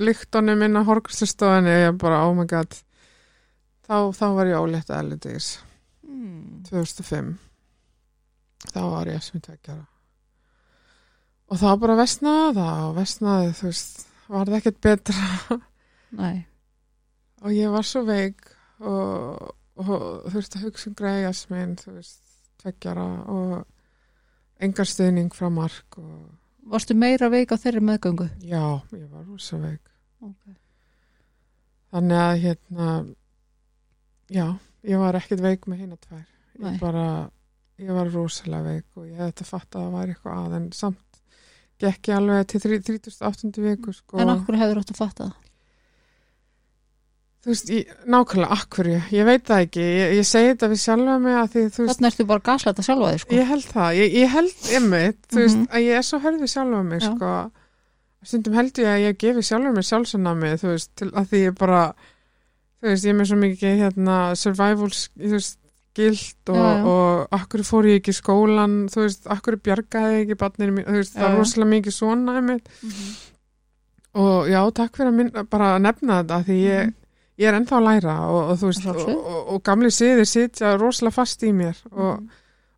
lyktunum 0.04 0.64
inn 0.66 0.80
á 0.80 0.88
horgstustofinni 0.88 1.74
ég 1.74 2.00
bara, 2.02 2.24
oh 2.28 2.36
my 2.38 2.48
god. 2.50 2.78
Þá, 3.88 3.98
þá 4.16 4.26
var 4.36 4.50
ég 4.52 4.64
ólétt 4.64 4.90
að 4.92 5.14
LDS 5.14 5.52
mm. 6.08 6.64
2005 6.68 7.36
þá 8.74 8.82
var 8.92 9.12
ég 9.12 9.24
sem 9.24 9.44
tveggjara 9.44 9.86
og 11.48 11.62
þá 11.62 11.70
bara 11.80 11.96
vestnaði 12.02 12.58
það 12.58 12.84
og 12.84 12.96
vestnaði 12.98 13.54
þú 13.56 13.70
veist 13.70 14.06
var 14.28 14.50
það 14.50 14.58
ekkert 14.58 14.80
betra. 14.84 15.58
Nei. 16.20 16.36
Og 17.46 17.54
ég 17.56 17.72
var 17.72 17.86
svo 17.88 18.04
veik 18.08 18.50
og, 18.84 19.54
og 19.80 20.28
þurfti 20.34 20.60
að 20.60 20.66
hugsa 20.68 20.90
um 20.90 20.98
greiðas 20.98 21.46
minn 21.52 21.78
þú 21.80 21.94
veist 22.00 22.20
tveggjara 22.62 23.08
og 23.32 23.56
engar 24.64 24.90
stuðning 24.90 25.32
frá 25.36 25.48
mark 25.54 26.00
og 26.02 26.20
varstu 26.72 26.96
meira 26.98 27.30
veik 27.34 27.52
á 27.54 27.58
þeirri 27.62 27.82
meðgöngu 27.88 28.28
já, 28.44 28.64
ég 28.94 29.08
var 29.12 29.24
rosa 29.28 29.58
veik 29.62 29.92
ok, 30.22 30.56
þannig 31.94 32.22
að 32.24 32.42
hérna 32.44 32.88
já, 34.34 34.46
ég 34.88 35.02
var 35.02 35.18
ekkert 35.20 35.44
veik 35.46 35.68
með 35.72 35.84
hina 35.86 35.98
tvær 36.04 36.26
Nei. 36.58 36.72
ég 36.74 36.80
bara, 36.82 37.06
ég 37.80 37.92
var 37.94 38.10
rosalega 38.14 38.72
veik 38.74 38.88
og 38.98 39.06
ég 39.08 39.18
hefði 39.20 39.32
þetta 39.32 39.50
fatt 39.52 39.76
að 39.78 39.84
það 39.86 39.92
var 39.98 40.14
eitthvað 40.14 40.40
að 40.48 40.56
en 40.60 40.70
samt 40.74 41.22
gekk 41.78 42.10
ég 42.10 42.18
alveg 42.18 42.48
til 42.50 42.62
þrí- 42.64 42.82
38. 42.88 43.62
viku 43.68 43.94
sko. 43.94 44.18
en 44.24 44.32
okkur 44.34 44.58
hefur 44.58 44.82
átt 44.82 44.94
að 44.96 45.02
fatta 45.04 45.28
það 45.30 45.47
þú 47.48 47.54
veist, 47.54 47.70
ég, 47.72 47.92
nákvæmlega, 48.12 48.56
akkurju 48.58 48.98
ég 49.16 49.24
veit 49.30 49.44
það 49.48 49.62
ekki, 49.64 49.84
ég, 49.88 50.16
ég 50.20 50.26
segi 50.28 50.50
þetta 50.52 50.68
við 50.74 50.82
sjálfa 50.84 51.14
mig 51.24 51.36
að 51.40 51.46
því, 51.54 51.62
þú 51.72 51.84
veist, 51.86 51.94
þarna 52.02 52.10
ertu 52.12 52.26
bara 52.28 52.44
gaslætt 52.50 52.82
að 52.82 52.88
sjálfa 52.90 53.12
þig 53.14 53.22
sko 53.24 53.38
ég 53.38 53.48
held 53.54 53.68
það 53.72 54.00
ég, 54.02 54.18
ég 54.20 54.34
held 54.34 54.72
einmitt, 54.78 55.22
þú 55.32 55.38
veist, 55.40 55.58
Mhm. 55.62 55.70
að 55.72 55.86
ég 55.88 55.96
er 56.02 56.04
svo 56.04 56.20
hörð 56.26 56.42
við 56.44 56.52
sjálfa 56.52 56.82
mig, 56.84 57.02
Já. 57.02 57.08
sko 57.16 57.52
stundum 58.28 58.54
held 58.60 58.74
ég 58.84 58.90
að 58.92 59.04
ég 59.08 59.18
gefi 59.24 59.46
sjálfa 59.48 59.72
mig 59.78 59.86
sjálfsannami, 59.88 60.50
þú 60.60 60.68
veist, 60.74 60.90
til 61.00 61.08
að 61.12 61.28
því 61.32 61.40
ég 61.48 61.56
bara 61.58 61.94
þú 62.82 62.90
veist, 62.92 63.06
ég 63.06 63.10
er 63.10 63.18
með 63.22 63.28
svo 63.32 63.38
mikið 63.40 63.80
hérna, 63.80 64.18
survival, 64.36 64.90
þú 64.92 65.32
veist 65.38 65.58
gild 65.98 66.50
og, 66.50 66.56
já. 66.58 66.84
og 66.86 67.28
akkur 67.32 67.64
fór 67.66 67.88
ég 67.90 68.02
ekki 68.04 68.12
í 68.12 68.20
skólan, 68.20 68.76
þú 68.92 69.02
veist, 69.08 69.24
akkur 69.34 69.56
bjargaði 69.58 70.20
ég 70.20 70.28
ekki 70.28 70.38
barninu 70.38 70.76
mín, 70.76 70.86
þú 70.86 71.00
veist, 71.00 71.16
Já, 71.16 71.22
það 71.24 71.32
er 71.32 71.38
rosalega 71.40 71.72
mikið 71.72 71.94
svona 71.96 72.36
einmitt 72.38 72.68
Mhm. 72.84 73.16
og 74.18 74.48
já, 74.52 74.62
takk 74.74 74.94
fyrir 74.98 75.10
að 75.12 75.18
minna, 75.24 75.44
bara 75.44 75.72
að 75.78 75.82
nefna 75.88 76.20
þetta 76.24 76.44
því 76.46 76.58
ég, 76.68 76.86
Mhm. 76.86 76.94
Ég 77.38 77.48
er 77.52 77.60
ennþá 77.60 77.78
að 77.80 77.86
læra 77.90 78.16
og, 78.30 78.40
og 78.52 78.58
þú 78.62 78.72
veist, 78.72 78.88
og, 78.88 79.28
og, 79.56 79.62
gamli 79.64 79.92
siðir 79.94 80.26
sitja 80.30 80.78
rosalega 80.82 81.14
fast 81.20 81.44
í 81.44 81.54
mér 81.54 81.76
og, 81.92 82.18
Mhm. 82.22 82.30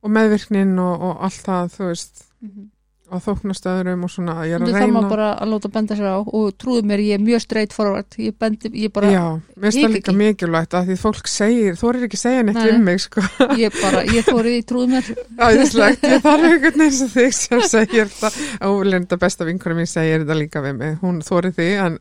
og 0.03 0.11
meðvirknin 0.15 0.75
og, 0.79 1.01
og 1.09 1.23
allt 1.27 1.43
það, 1.47 1.71
þú 1.77 1.87
veist 1.93 2.25
Mhm. 2.41 2.67
og 3.11 3.23
þóknast 3.25 3.65
öðrum 3.65 4.03
og 4.05 4.09
svona, 4.13 4.33
ég 4.45 4.53
er 4.53 4.61
að 4.61 4.73
reyna 4.75 4.93
maður 4.93 5.09
bara 5.09 5.29
að 5.41 5.49
láta 5.49 5.69
benda 5.73 5.95
sér 5.97 6.09
á 6.13 6.17
og 6.21 6.51
trúðu 6.61 6.83
mér, 6.85 6.99
ég 7.01 7.15
er 7.17 7.23
mjög 7.25 7.41
straight 7.41 7.73
forward. 7.73 8.05
Ég 8.21 8.35
bendi, 8.37 8.69
ég 8.69 8.91
bara, 8.93 9.09
Já, 9.09 9.23
mér 9.57 9.71
finnst 9.71 9.79
það 9.81 9.95
líka 9.95 10.13
mikilvægt 10.13 10.75
að 10.77 10.85
því 10.91 10.97
fólk 11.01 11.27
segir, 11.27 11.73
þú 11.73 11.89
er 11.89 11.97
ekki 12.05 12.19
að 12.19 12.21
segja 12.21 12.43
neitt 12.45 12.59
Nei. 12.61 12.69
um 12.75 12.83
mig, 12.85 12.99
sko. 13.01 13.21
Ég 13.57 13.81
bara, 13.81 14.03
ég 14.05 14.23
þórið 14.29 14.59
í 14.59 14.63
trúðu 14.69 14.87
mér. 14.93 15.09
Æðislegt, 15.39 16.01
ég 16.05 16.21
þarf 16.21 16.45
einhvern 16.51 16.77
veginn 16.83 16.91
sem 16.99 17.09
þig 17.15 17.33
sem 17.33 17.61
segir 17.61 18.05
þetta 18.13 18.69
og 18.69 18.85
lenda 18.85 19.17
besta 19.17 19.43
vinkunum 19.49 19.77
mín 19.81 19.89
segir 19.89 20.21
þetta 20.21 20.37
líka 20.37 20.61
við 20.61 20.77
mig. 20.77 20.99
Hún 21.01 21.23
þóri 21.25 21.51
því, 21.57 21.69
en 21.87 21.99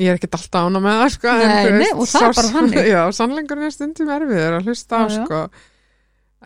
ég 0.00 0.08
er 0.08 0.16
ekkert 0.16 0.34
alltaf 0.38 0.66
ána 0.70 0.80
með 0.80 0.98
það, 1.02 1.10
sko 1.16 1.28
en, 1.28 1.42
Nei, 1.48 1.64
þú 1.66 1.70
nei, 1.72 1.78
veist, 1.82 1.94
og 2.00 2.08
það 2.12 2.26
er 2.28 2.34
bara 2.38 2.52
þannig. 2.56 2.86
Já, 2.94 3.00
sannleikurinn 3.18 3.64
er 3.68 3.74
stundum 3.74 4.12
erfiður 4.16 4.56
að 4.58 4.66
hlusta 4.70 4.96
á, 4.96 5.02
Já, 5.04 5.14
sko 5.26 5.42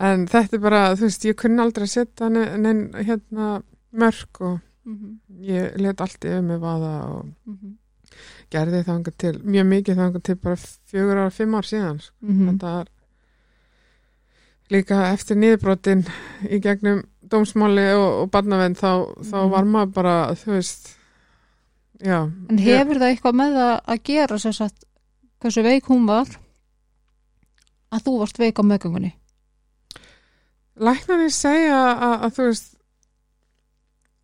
en 0.07 0.27
þetta 0.29 0.55
er 0.57 0.61
bara, 0.61 0.81
þú 0.95 1.07
veist, 1.07 1.23
ég 1.25 1.35
kunni 1.39 1.61
aldrei 1.63 1.87
setja 1.89 2.27
neinn, 2.29 2.61
nein, 2.65 2.81
hérna 3.07 3.51
mörg 3.97 4.41
og 4.45 4.57
Mhm, 4.87 5.17
ég 5.43 5.73
let 5.83 5.99
allt 5.99 6.23
yfir 6.23 6.41
mig 6.47 6.61
vaða 6.63 6.91
og 7.11 7.25
mhm, 7.43 7.73
gerði 8.55 8.79
þangað 8.87 9.15
til, 9.19 9.31
mjög 9.43 9.65
mikið 9.67 9.97
þangað 9.99 10.23
til 10.23 10.35
bara 10.39 10.55
fjögur 10.87 11.17
ára, 11.19 11.33
fimm 11.35 11.55
ár 11.59 11.67
síðan 11.67 11.97
sko. 11.99 12.13
mhm. 12.23 12.45
þetta 12.53 12.71
er 12.79 12.87
líka 14.71 14.99
eftir 15.13 15.37
niðurbrotin 15.39 16.05
í 16.47 16.59
gegnum 16.63 17.01
dómsmáli 17.27 17.85
og, 17.97 18.07
og 18.23 18.31
barnavend 18.31 18.79
þá, 18.79 18.87
þá 19.27 19.35
Mhm. 19.41 19.51
var 19.51 19.65
maður 19.73 19.93
bara 19.93 20.15
þú 20.39 20.53
veist 20.55 20.89
já, 22.03 22.19
En 22.49 22.57
hefur 22.61 22.99
það 23.01 23.09
eitthvað 23.11 23.37
með 23.39 23.55
það 23.57 23.71
að 23.93 24.03
gera 24.11 24.37
sem 24.39 24.53
sagt, 24.53 24.83
hversu 25.41 25.63
veik 25.65 25.85
hún 25.89 26.05
var 26.07 26.27
að 27.91 28.03
þú 28.05 28.17
varst 28.19 28.37
veik 28.41 28.59
á 28.59 28.63
meðgöngunni? 28.67 29.13
læknarnir 30.77 31.31
segja 31.33 31.77
að, 31.97 32.15
að 32.27 32.33
þú 32.37 32.43
veist 32.47 32.73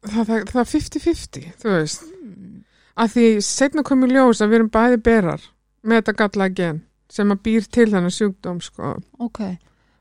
það, 0.03 0.34
er 0.61 0.69
50-50 0.74 1.47
þú 1.61 1.76
veist, 1.78 2.03
Mm. 2.24 2.63
að 2.97 3.13
því 3.15 3.26
setna 3.41 3.84
komið 3.84 4.11
ljós 4.15 4.41
að 4.43 4.49
við 4.51 4.55
erum 4.59 4.69
bæði 4.74 4.97
berar 5.03 5.41
með 5.84 6.01
þetta 6.01 6.13
galla 6.21 6.47
gen 6.49 6.82
sem 7.09 7.32
að 7.34 7.41
býr 7.45 7.65
til 7.69 7.86
þennan 7.91 8.13
sjúkdóm 8.13 8.61
sko. 8.63 8.93
Ok, 9.19 9.39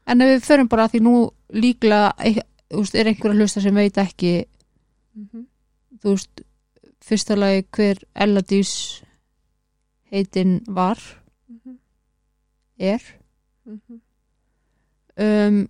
en 0.07 0.21
ef 0.23 0.29
við 0.33 0.45
förum 0.47 0.69
bara 0.69 0.85
að 0.87 0.93
því 0.95 1.01
nú 1.03 1.15
líklega 1.53 2.13
veist, 2.73 2.95
er 2.95 3.07
einhver 3.11 3.33
að 3.33 3.41
hlusta 3.43 3.61
sem 3.61 3.75
veit 3.75 3.97
ekki 4.01 4.45
Mhm. 5.17 5.47
þú 6.03 6.09
veist, 6.15 6.43
fyrsta 7.03 7.37
lagi 7.39 7.65
hver 7.77 7.99
Elladís 8.15 9.03
heitin 10.13 10.61
var, 10.69 10.99
Mhm. 11.49 11.77
er. 12.79 13.03
Mhm. 13.67 14.01
um, 15.19 15.69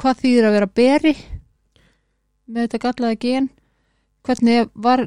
hvað 0.00 0.20
þýðir 0.22 0.46
að 0.48 0.54
vera 0.56 0.66
beri 0.66 1.12
með 2.48 2.66
þetta 2.68 2.78
gallaða 2.84 3.18
gen? 3.20 3.48
Hvernig 4.26 4.70
var 4.74 5.02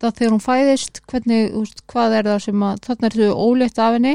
það 0.00 0.16
þegar 0.18 0.32
hún 0.34 0.44
fæðist? 0.44 1.00
Hvernig, 1.10 1.52
úst, 1.58 1.82
hvað 1.86 2.18
er 2.18 2.28
það 2.30 2.40
sem 2.46 2.64
að 2.66 2.80
þarna 2.86 3.06
er 3.10 3.16
þau 3.18 3.34
ólétt 3.46 3.78
af 3.78 3.92
henni? 3.96 4.14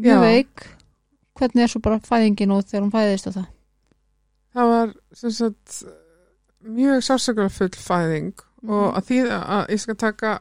Mjög 0.00 0.20
veik. 0.24 0.66
Hvernig 1.38 1.62
er 1.62 1.72
svo 1.72 1.80
bara 1.80 1.98
fæðingin 2.00 2.52
og 2.52 2.64
þegar 2.64 2.84
hún 2.86 2.94
fæðist 2.94 3.26
og 3.30 3.34
það? 3.34 3.48
Það 4.54 4.70
var 4.74 4.94
sagt 5.14 5.82
mjög 6.64 7.04
sársökulega 7.06 7.50
full 7.50 7.76
fæðing 7.76 8.32
og 8.68 8.96
að 8.96 9.06
því 9.08 9.20
að 9.36 9.70
ég 9.74 9.80
skal 9.80 9.96
taka 9.96 10.40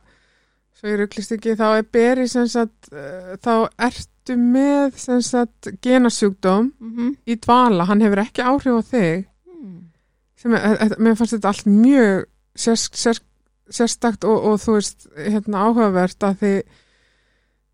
svo 0.79 0.87
ég 0.87 0.99
rugglist 1.01 1.33
ekki, 1.35 1.57
þá 1.59 1.67
er 1.69 1.87
beri 1.91 2.25
sem 2.31 2.47
sagt, 2.47 2.91
uh, 2.93 3.35
þá 3.43 3.53
ertu 3.89 4.35
með 4.39 4.99
sem 5.01 5.21
sagt 5.25 5.71
genasjúkdóm 5.83 6.69
mm 6.71 6.91
-hmm. 6.95 7.15
í 7.27 7.35
dvala, 7.35 7.87
hann 7.89 8.03
hefur 8.05 8.23
ekki 8.23 8.45
áhrif 8.45 8.79
á 8.79 8.83
þig. 8.93 9.25
Sem 10.39 10.53
er, 10.55 10.77
er, 10.79 10.93
mér 11.03 11.17
fannst 11.19 11.35
þetta 11.35 11.51
allt 11.51 11.65
mjög 11.67 12.27
sér, 12.55 12.77
sér, 12.77 13.17
sérstakt 13.69 14.23
og, 14.23 14.37
og 14.43 14.61
þú 14.63 14.77
veist, 14.77 15.07
hérna 15.17 15.65
áhugavert 15.67 16.23
að 16.23 16.37
því 16.39 16.53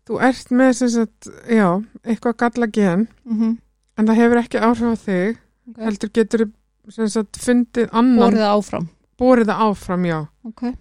þú 0.06 0.18
ert 0.26 0.50
með 0.50 0.72
sem 0.72 0.90
sagt, 0.90 1.28
já, 1.46 1.68
eitthvað 2.02 2.36
galla 2.42 2.66
gen 2.66 3.06
mm 3.24 3.38
-hmm. 3.38 3.56
en 3.96 4.06
það 4.06 4.20
hefur 4.20 4.38
ekki 4.42 4.58
áhrif 4.58 4.90
á 4.90 4.96
þig. 5.06 5.38
Okay. 5.66 5.84
heldur 5.84 6.10
getur 6.14 6.50
sem 6.88 7.08
sagt 7.08 7.36
fundið 7.36 7.88
annan. 7.92 8.18
Borðið 8.18 8.44
það 8.44 8.58
áfram 8.58 8.88
borið 9.18 9.48
það 9.50 9.62
áfram, 9.66 10.04
já 10.08 10.18
okay. 10.44 10.74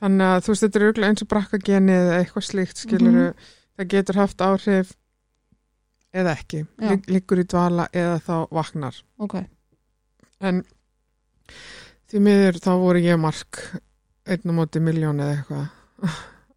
þannig 0.00 0.26
að 0.26 0.42
þú 0.44 0.52
veist, 0.52 0.64
þetta 0.64 0.78
er 0.80 0.84
auðvitað 0.86 1.08
eins 1.10 1.22
og 1.24 1.28
brakkagenið 1.34 2.00
eða 2.06 2.18
eitthvað 2.22 2.46
slíkt, 2.48 2.76
skilur 2.84 3.18
það 3.76 3.88
getur 3.94 4.18
haft 4.20 4.40
áhrif 4.44 4.92
eða 6.10 6.32
ekki. 6.34 6.64
Lig, 6.82 7.04
liggur 7.06 7.38
í 7.38 7.46
dvala 7.46 7.86
eða 7.94 8.16
þá 8.26 8.34
vaknar 8.50 8.96
ok, 9.22 9.36
en 10.40 10.62
því 12.10 12.22
miður 12.26 12.58
þá 12.64 12.70
voru 12.82 13.02
ég 13.04 13.20
mark 13.22 13.60
einn 14.30 14.50
á 14.50 14.52
móti 14.54 14.82
miljón 14.82 15.22
eða 15.22 15.36
eitthvað 15.38 15.66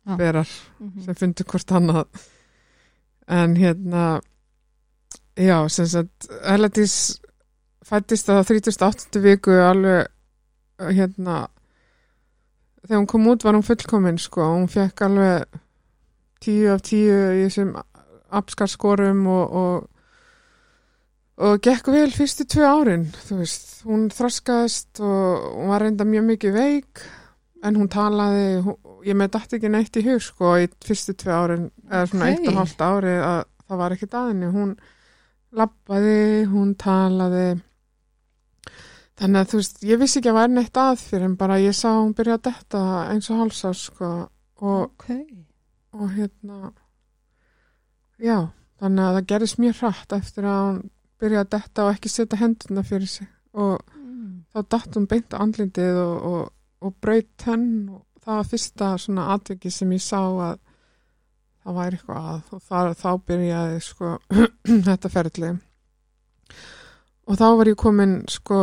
Já. 0.03 0.15
berar 0.19 0.49
Mhm. 0.79 1.03
sem 1.05 1.15
fundu 1.15 1.43
hvort 1.47 1.71
annað 1.71 2.07
en 3.27 3.55
hérna 3.55 4.21
já, 5.37 5.67
sem 5.69 5.85
sagt 5.87 6.27
Erladís 6.43 7.19
fættist 7.85 8.27
á 8.27 8.41
38. 8.43 9.21
viku 9.23 9.51
alveg 9.63 10.07
hérna 10.91 11.39
þegar 12.83 12.99
hún 12.99 13.09
kom 13.09 13.31
út 13.31 13.45
var 13.45 13.55
hún 13.57 13.65
fullkomin 13.65 14.19
sko, 14.19 14.43
hún 14.57 14.69
fekk 14.71 15.05
alveg 15.07 15.59
10 16.43 16.73
af 16.73 16.83
10 16.83 16.99
í 17.39 17.43
þessum 17.47 17.73
apskarskorum 18.33 19.27
og, 19.31 19.57
og 19.63 19.89
og 21.43 21.61
gekk 21.65 21.89
vel 21.89 22.11
fyrstu 22.13 22.45
tvö 22.45 22.67
árin 22.67 23.07
þú 23.25 23.39
veist, 23.39 23.69
hún 23.87 24.05
þroskaðist 24.13 25.01
og 25.01 25.45
hún 25.57 25.71
var 25.71 25.81
reynda 25.81 26.05
mjög 26.05 26.27
mikið 26.29 26.57
veik 26.57 27.01
en 27.65 27.79
hún 27.79 27.89
talaði 27.89 28.61
hún, 28.67 28.77
ég 29.07 29.17
með 29.17 29.33
dætti 29.33 29.57
ekki 29.57 29.71
neitt 29.73 29.97
í 29.97 30.05
hug 30.05 30.21
sko 30.21 30.53
í 30.61 30.69
fyrstu 30.85 31.15
tvö 31.17 31.33
árin 31.33 31.65
eða 31.89 32.05
svona 32.11 32.27
Ókei. 32.29 32.35
eitt 32.35 32.51
og 32.51 32.59
hálft 32.59 32.85
ári 32.85 33.15
að 33.17 33.39
það 33.63 33.81
var 33.81 33.95
ekkit 33.95 34.17
aðinni 34.19 34.51
hún 34.53 34.75
labbaði, 35.53 36.19
hún 36.51 36.75
talaði 36.77 37.47
þannig 39.21 39.39
að 39.39 39.49
þú 39.51 39.59
veist 39.61 39.83
ég 39.87 40.01
vissi 40.01 40.19
ekki 40.19 40.31
að 40.31 40.39
væri 40.39 40.55
neitt 40.57 40.79
að 40.83 41.03
fyrir 41.03 41.27
en 41.27 41.37
bara 41.39 41.59
ég 41.61 41.75
sá 41.77 41.89
hún 41.91 42.15
byrja 42.17 42.37
að 42.39 42.45
detta 42.49 42.83
eins 43.11 43.29
og 43.29 43.41
hálsás 43.43 43.87
sko. 43.89 44.11
Og, 44.63 44.83
ok. 44.87 45.09
og 45.99 46.13
hérna 46.15 46.71
já, 48.21 48.37
þannig 48.79 49.03
að 49.03 49.17
það 49.17 49.27
gerðist 49.33 49.59
mjög 49.59 49.81
hratt 49.81 50.15
eftir 50.15 50.47
að 50.47 50.61
hún 50.67 50.79
byrja 51.19 51.43
að 51.43 51.51
detta 51.57 51.85
og 51.85 51.91
ekki 51.97 52.11
setja 52.13 52.39
hendurna 52.39 52.83
fyrir 52.87 53.11
sig. 53.11 53.27
Og 53.53 53.77
Mm. 54.23 54.43
þá 54.53 54.59
datt 54.69 54.95
hún 54.95 55.07
beint 55.09 55.33
á 55.35 55.41
andlindið 55.43 55.97
og, 55.99 56.15
og, 56.29 56.43
og 56.85 56.95
braut 57.03 57.45
henn 57.47 57.89
og 57.91 58.05
það 58.23 58.39
var 58.39 58.49
fyrsta 58.51 58.91
svona 59.01 59.25
atveki 59.35 59.71
sem 59.73 59.91
ég 59.95 60.03
sá 60.03 60.21
að 60.21 60.59
það 61.63 61.77
væri 61.79 61.99
eitthvað 61.99 62.29
að. 62.31 62.41
Og 62.55 62.63
það, 62.69 62.93
þá 63.01 63.09
byrjaði 63.27 63.81
sko 63.83 64.13
þetta 64.87 65.11
ferli. 65.11 65.51
Og 67.23 67.39
þá 67.39 67.45
var 67.59 67.71
ég 67.71 67.79
komin 67.79 68.15
sko 68.31 68.59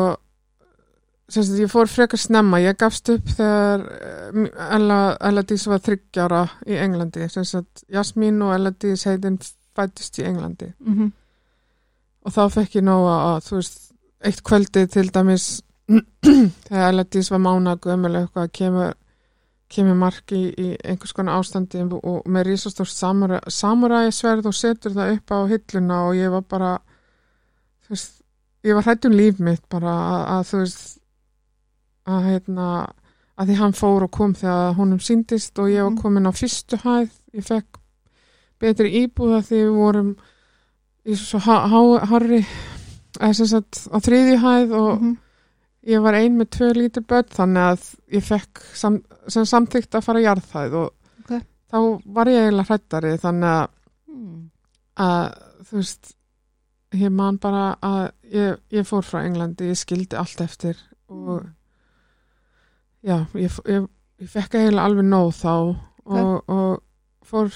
sem 1.30 1.44
sagt 1.46 1.62
ég 1.62 1.70
fór 1.70 1.88
frekar 1.90 2.18
snemma. 2.20 2.60
Ég 2.62 2.78
gafst 2.80 3.08
upp 3.12 3.30
þegar 3.36 3.86
eh, 3.86 4.42
Ella, 4.76 5.00
Ella 5.30 5.44
Dís 5.46 5.66
var 5.70 5.82
þryggjára 5.84 6.42
í 6.66 6.76
Englandi. 6.80 7.28
Sem 7.32 7.46
sagt 7.48 7.84
Jasmín 7.92 8.42
og 8.44 8.54
Ella 8.56 8.72
Dís 8.74 9.06
heitin 9.08 9.38
fættist 9.76 10.18
í 10.20 10.26
Englandi. 10.28 10.72
Mhm. 10.84 11.12
og 12.20 12.32
þá 12.34 12.42
fekk 12.52 12.74
ég 12.76 12.84
nóga 12.84 13.12
að 13.30 13.38
þú 13.46 13.54
veist, 13.56 13.78
eitt 14.28 14.42
kvöldi 14.44 14.82
til 14.92 15.06
dæmis 15.08 15.44
þegar 16.68 16.90
Eladís 16.92 17.30
var 17.32 17.40
mána 17.42 17.76
gömul 17.80 18.12
eitthvað 18.18 18.50
kemur, 18.52 18.92
kemur 19.72 19.96
mark 19.98 20.34
í, 20.36 20.42
í 20.52 20.68
einhvers 20.84 21.14
konar 21.16 21.40
ástandi 21.40 21.80
og 21.96 22.28
með 22.30 22.50
risastórt 22.50 22.92
samuræsverð 22.92 24.50
og 24.50 24.54
setur 24.54 24.94
það 24.94 25.16
upp 25.16 25.34
á 25.34 25.38
hilluna 25.50 26.00
og 26.10 26.18
ég 26.18 26.32
var 26.34 26.44
bara 26.46 26.72
þú 27.86 27.94
veist, 27.96 28.16
ég 28.68 28.76
var 28.76 28.86
hrætt 28.86 29.08
um 29.08 29.16
líf 29.16 29.40
mitt 29.40 29.64
bara 29.72 29.96
að, 29.96 30.22
að 30.36 30.44
þú 30.50 30.62
veist 30.64 30.99
að 32.06 32.24
hérna 32.30 32.66
að 33.38 33.46
því 33.48 33.56
hann 33.56 33.72
fór 33.72 34.02
og 34.04 34.10
kom 34.10 34.34
þegar 34.34 34.74
honum 34.76 34.98
síndist 35.00 35.58
og 35.58 35.68
ég 35.70 35.82
var 35.82 35.90
Mhm. 35.90 36.02
komin 36.02 36.26
á 36.28 36.32
fyrstu 36.32 36.76
hæð 36.76 37.10
ég 37.34 37.44
fekk 37.44 37.78
betri 38.60 38.90
íbúða 39.06 39.40
því 39.42 39.60
við 39.64 39.74
vorum 39.76 40.16
í 41.06 41.14
svo 43.34 43.46
sagt 43.48 43.88
á 43.90 43.96
þriðju 43.98 44.36
hæð 44.44 44.72
og 44.76 45.00
Mhm. 45.02 45.16
ég 45.86 46.02
var 46.02 46.14
ein 46.14 46.38
með 46.38 46.48
tvö 46.50 46.72
lítur 46.74 47.02
börn 47.06 47.24
þannig 47.28 47.64
að 47.72 47.94
ég 48.12 48.22
fekk 48.22 48.62
sam, 48.74 49.02
sem 49.28 49.44
samþykkt 49.44 49.94
að 49.94 50.04
fara 50.04 50.20
í 50.20 50.24
jarðhæð 50.24 50.74
og 50.74 50.92
Ok. 51.24 51.42
þá 51.72 52.02
var 52.06 52.26
ég 52.26 52.44
eiginlega 52.50 52.66
hrættari 52.68 53.18
þannig 53.18 53.44
að, 53.48 53.68
Mm. 54.10 54.50
að 54.96 55.34
þú 55.64 55.72
veist 55.76 56.14
ég 56.92 57.10
man 57.12 57.36
bara 57.38 57.76
að 57.82 58.10
ég, 58.32 58.58
ég 58.72 58.86
fór 58.86 59.02
frá 59.02 59.24
Englandi, 59.24 59.68
ég 59.70 59.76
skildi 59.78 60.16
allt 60.18 60.40
eftir 60.40 60.76
og 61.08 61.46
já, 63.06 63.16
ég, 63.34 63.58
ég, 63.70 63.88
ég 64.20 64.30
fekk 64.30 64.58
eiginlega 64.58 64.86
alveg 64.86 65.08
nóg 65.08 65.32
þá 65.38 65.54
og, 65.54 66.50
og 66.50 67.26
fór 67.26 67.52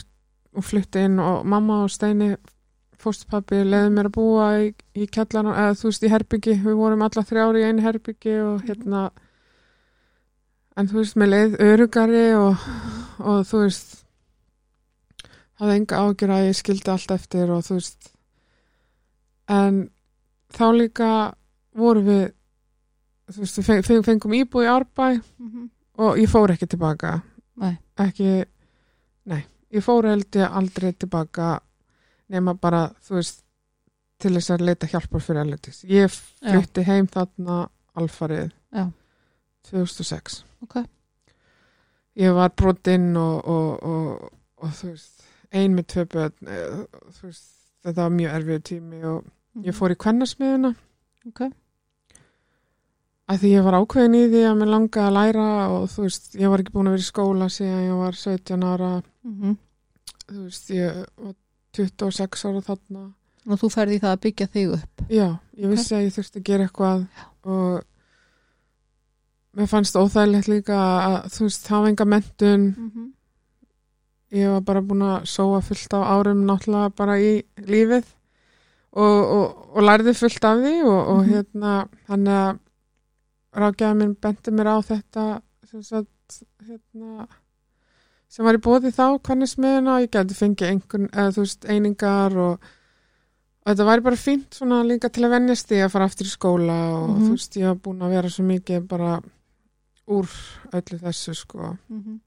og 0.54 0.64
flytti 0.64 1.02
inn 1.08 1.18
og 1.22 1.46
mamma 1.50 1.82
og 1.84 1.92
Steini 1.92 2.34
fórstupappi 3.00 3.64
leiði 3.66 3.90
mér 3.92 4.08
að 4.08 4.16
búa 4.16 4.46
í, 4.62 4.70
í 4.96 5.08
kjallar 5.10 5.50
eða 5.50 5.74
þú 5.78 5.90
veist 5.90 6.06
í 6.06 6.12
herbyggi 6.12 6.56
við 6.62 6.78
vorum 6.78 7.04
alla 7.04 7.24
þrjári 7.26 7.62
í 7.62 7.68
einu 7.68 7.84
herbyggi 7.84 8.36
og 8.44 8.64
hérna 8.68 9.08
en 10.78 10.90
þú 10.90 11.00
veist 11.00 11.18
með 11.20 11.32
leið 11.34 11.58
örugari 11.66 12.24
og, 12.38 12.64
og 13.20 13.42
þú 13.50 13.64
veist 13.64 13.92
hafði 15.60 15.76
enga 15.80 16.00
ágjur 16.02 16.34
að 16.34 16.46
ég 16.48 16.58
skildi 16.58 16.94
allt 16.94 17.14
eftir 17.14 17.52
og 17.54 17.66
þú 17.66 17.78
veist 17.78 18.10
en 19.54 19.82
þá 20.54 20.66
líka 20.78 21.10
vorum 21.76 22.08
við 22.08 22.24
þú 23.30 23.38
veist 23.44 23.58
við 23.58 23.64
feng, 23.68 23.82
feng, 23.86 24.02
fengum 24.04 24.32
íbúi 24.36 24.64
í 24.66 24.70
Árbæ 24.72 25.22
Mhm. 25.38 25.68
og 25.98 26.16
ég 26.18 26.28
fór 26.28 26.50
ekki 26.52 26.66
tilbaka 26.68 27.22
Nei. 27.56 27.78
ekki 27.98 28.44
nei, 29.26 29.44
ég 29.72 29.82
fór 29.84 30.04
held 30.08 30.30
ég 30.36 30.50
aldrei 30.52 30.92
tilbaka 30.92 31.60
nema 32.28 32.54
bara 32.54 32.88
þú 33.06 33.14
veist 33.20 33.42
til 34.18 34.32
þess 34.34 34.50
að 34.50 34.64
leita 34.66 34.86
hjálpar 34.86 35.20
fyrir 35.22 35.40
erlendis 35.44 35.84
ég 35.84 36.10
flutti 36.10 36.82
heim 36.84 37.06
þarna 37.06 37.68
alfarið 37.96 38.50
Já. 38.72 38.90
2006 39.70 40.42
Ok. 40.62 40.84
ég 42.16 42.34
var 42.34 42.50
brotinn 42.56 43.16
og, 43.16 43.44
og, 43.48 43.82
og, 43.82 44.30
og 44.58 44.70
þú 44.70 44.90
veist 44.92 45.22
ein 45.52 45.74
með 45.76 45.86
tvö 45.92 46.04
börn 46.04 46.48
eh, 46.48 46.86
þú 47.14 47.22
veist, 47.28 47.44
þetta 47.84 48.02
var 48.02 48.10
mjög 48.10 48.34
erfið 48.38 48.62
tími 48.70 49.04
og 49.04 49.24
ég 49.62 49.74
fór 49.76 49.94
í 49.94 49.96
kvennarsmiðuna 49.96 50.74
Ok. 51.28 51.40
Að 53.28 53.38
því 53.40 53.50
ég 53.54 53.64
var 53.64 53.74
ákveðin 53.80 54.14
í 54.18 54.24
því 54.28 54.40
að 54.50 54.56
mér 54.60 54.68
langaði 54.74 55.06
að 55.08 55.14
læra 55.16 55.46
og 55.72 55.84
þú 55.88 56.02
veist, 56.04 56.34
ég 56.36 56.50
var 56.52 56.60
ekki 56.60 56.72
búin 56.74 56.88
að 56.90 56.96
vera 56.96 57.04
í 57.06 57.10
skóla 57.12 57.46
síðan 57.48 57.86
ég 57.88 57.96
var 58.02 58.12
17 58.20 58.64
ára 58.68 58.90
Mhm. 59.24 59.56
þú 60.28 60.42
veist, 60.44 60.70
ég 60.70 61.06
var 61.16 61.34
26 61.72 62.44
ára 62.44 62.60
þarna 62.60 63.04
og 63.48 63.58
þú 63.60 63.68
ferði 63.72 63.96
í 63.96 64.00
það 64.00 64.12
að 64.16 64.20
byggja 64.26 64.46
þig 64.52 64.72
upp 64.76 65.02
já, 65.08 65.28
ég 65.56 65.68
vissi 65.72 65.94
að 65.94 66.04
ég 66.04 66.14
þurfti 66.18 66.38
að 66.40 66.44
gera 66.44 66.64
eitthvað 66.68 67.06
og 67.44 67.82
mér 69.56 69.68
fannst 69.70 69.96
óþægilegt 69.96 70.48
líka 70.50 70.76
að 70.76 71.16
þú 71.34 71.46
veist, 71.48 71.68
hafa 71.70 71.88
enga 71.92 72.04
mentun 72.04 72.64
Mhm. 72.76 73.10
ég 74.34 74.48
var 74.50 74.60
bara 74.60 74.80
búin 74.82 75.02
að 75.02 75.26
sóa 75.30 75.62
fullt 75.62 75.94
af 75.94 76.04
árum 76.10 76.44
náttúrulega 76.44 76.94
bara 76.96 77.18
í 77.20 77.42
lífið 77.56 78.04
og, 78.92 79.24
og, 79.36 79.76
og 79.76 79.82
lærði 79.82 80.14
fullt 80.14 80.44
af 80.44 80.58
því 80.58 80.74
og, 80.84 81.08
og 81.08 81.24
Mhm. 81.24 81.30
hérna 81.32 81.88
hann 82.08 82.24
að 82.26 82.58
rákjaði 83.54 83.98
minn 84.00 84.14
benti 84.20 84.50
mér 84.54 84.66
á 84.74 84.76
þetta 84.82 85.24
sem, 85.70 85.82
sagt, 85.82 86.40
hérna, 86.66 87.26
sem 88.28 88.44
var 88.46 88.54
í 88.58 88.62
bóði 88.64 88.90
þá 88.94 89.18
hvernig 89.22 89.50
smiðuna 89.52 90.00
ég 90.02 90.10
geti 90.14 90.34
fengið 90.34 90.70
einhvern, 90.72 91.08
eða 91.12 91.36
veist 91.38 91.64
einingar 91.70 92.36
og, 92.36 92.58
og 93.64 93.70
þetta 93.70 93.86
væri 93.88 94.04
bara 94.08 94.16
fínt 94.20 94.58
svona 94.58 94.82
líka 94.84 95.08
til 95.12 95.24
að 95.28 95.36
vennjast 95.36 95.68
því 95.70 95.80
að 95.84 95.92
fara 95.94 96.08
aftur 96.10 96.26
í 96.26 96.32
skóla 96.34 96.78
og 96.98 97.08
Mhm. 97.14 97.24
þú 97.24 97.30
veist 97.36 97.56
ég 97.60 97.66
var 97.70 97.80
búin 97.86 98.02
að 98.02 98.10
vera 98.16 98.28
svo 98.28 98.44
mikið 98.44 98.88
bara 98.88 99.20
úr 100.08 100.28
öllu 100.72 100.98
þessu 101.00 101.34
sko 101.34 101.76
Mhm. 101.88 102.20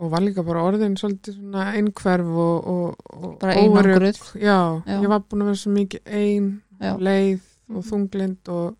og 0.00 0.10
var 0.10 0.20
líka 0.20 0.42
bara 0.44 0.62
orðin 0.62 0.96
svolítið 0.96 1.36
svona 1.38 1.72
einhverf 1.74 2.26
og, 2.26 2.66
og, 2.66 2.96
og 3.14 3.38
bara 3.40 3.54
einangruð 3.54 4.18
já, 4.34 4.82
Já. 4.86 5.00
ég 5.02 5.08
var 5.08 5.20
búin 5.20 5.42
að 5.42 5.50
vera 5.50 5.60
svo 5.62 5.72
mikið 5.72 6.00
ein 6.06 6.62
Já. 6.80 6.96
leið 6.98 7.40
og 7.70 7.82
Mhm. 7.84 7.88
þunglind 7.90 8.48
og, 8.48 8.76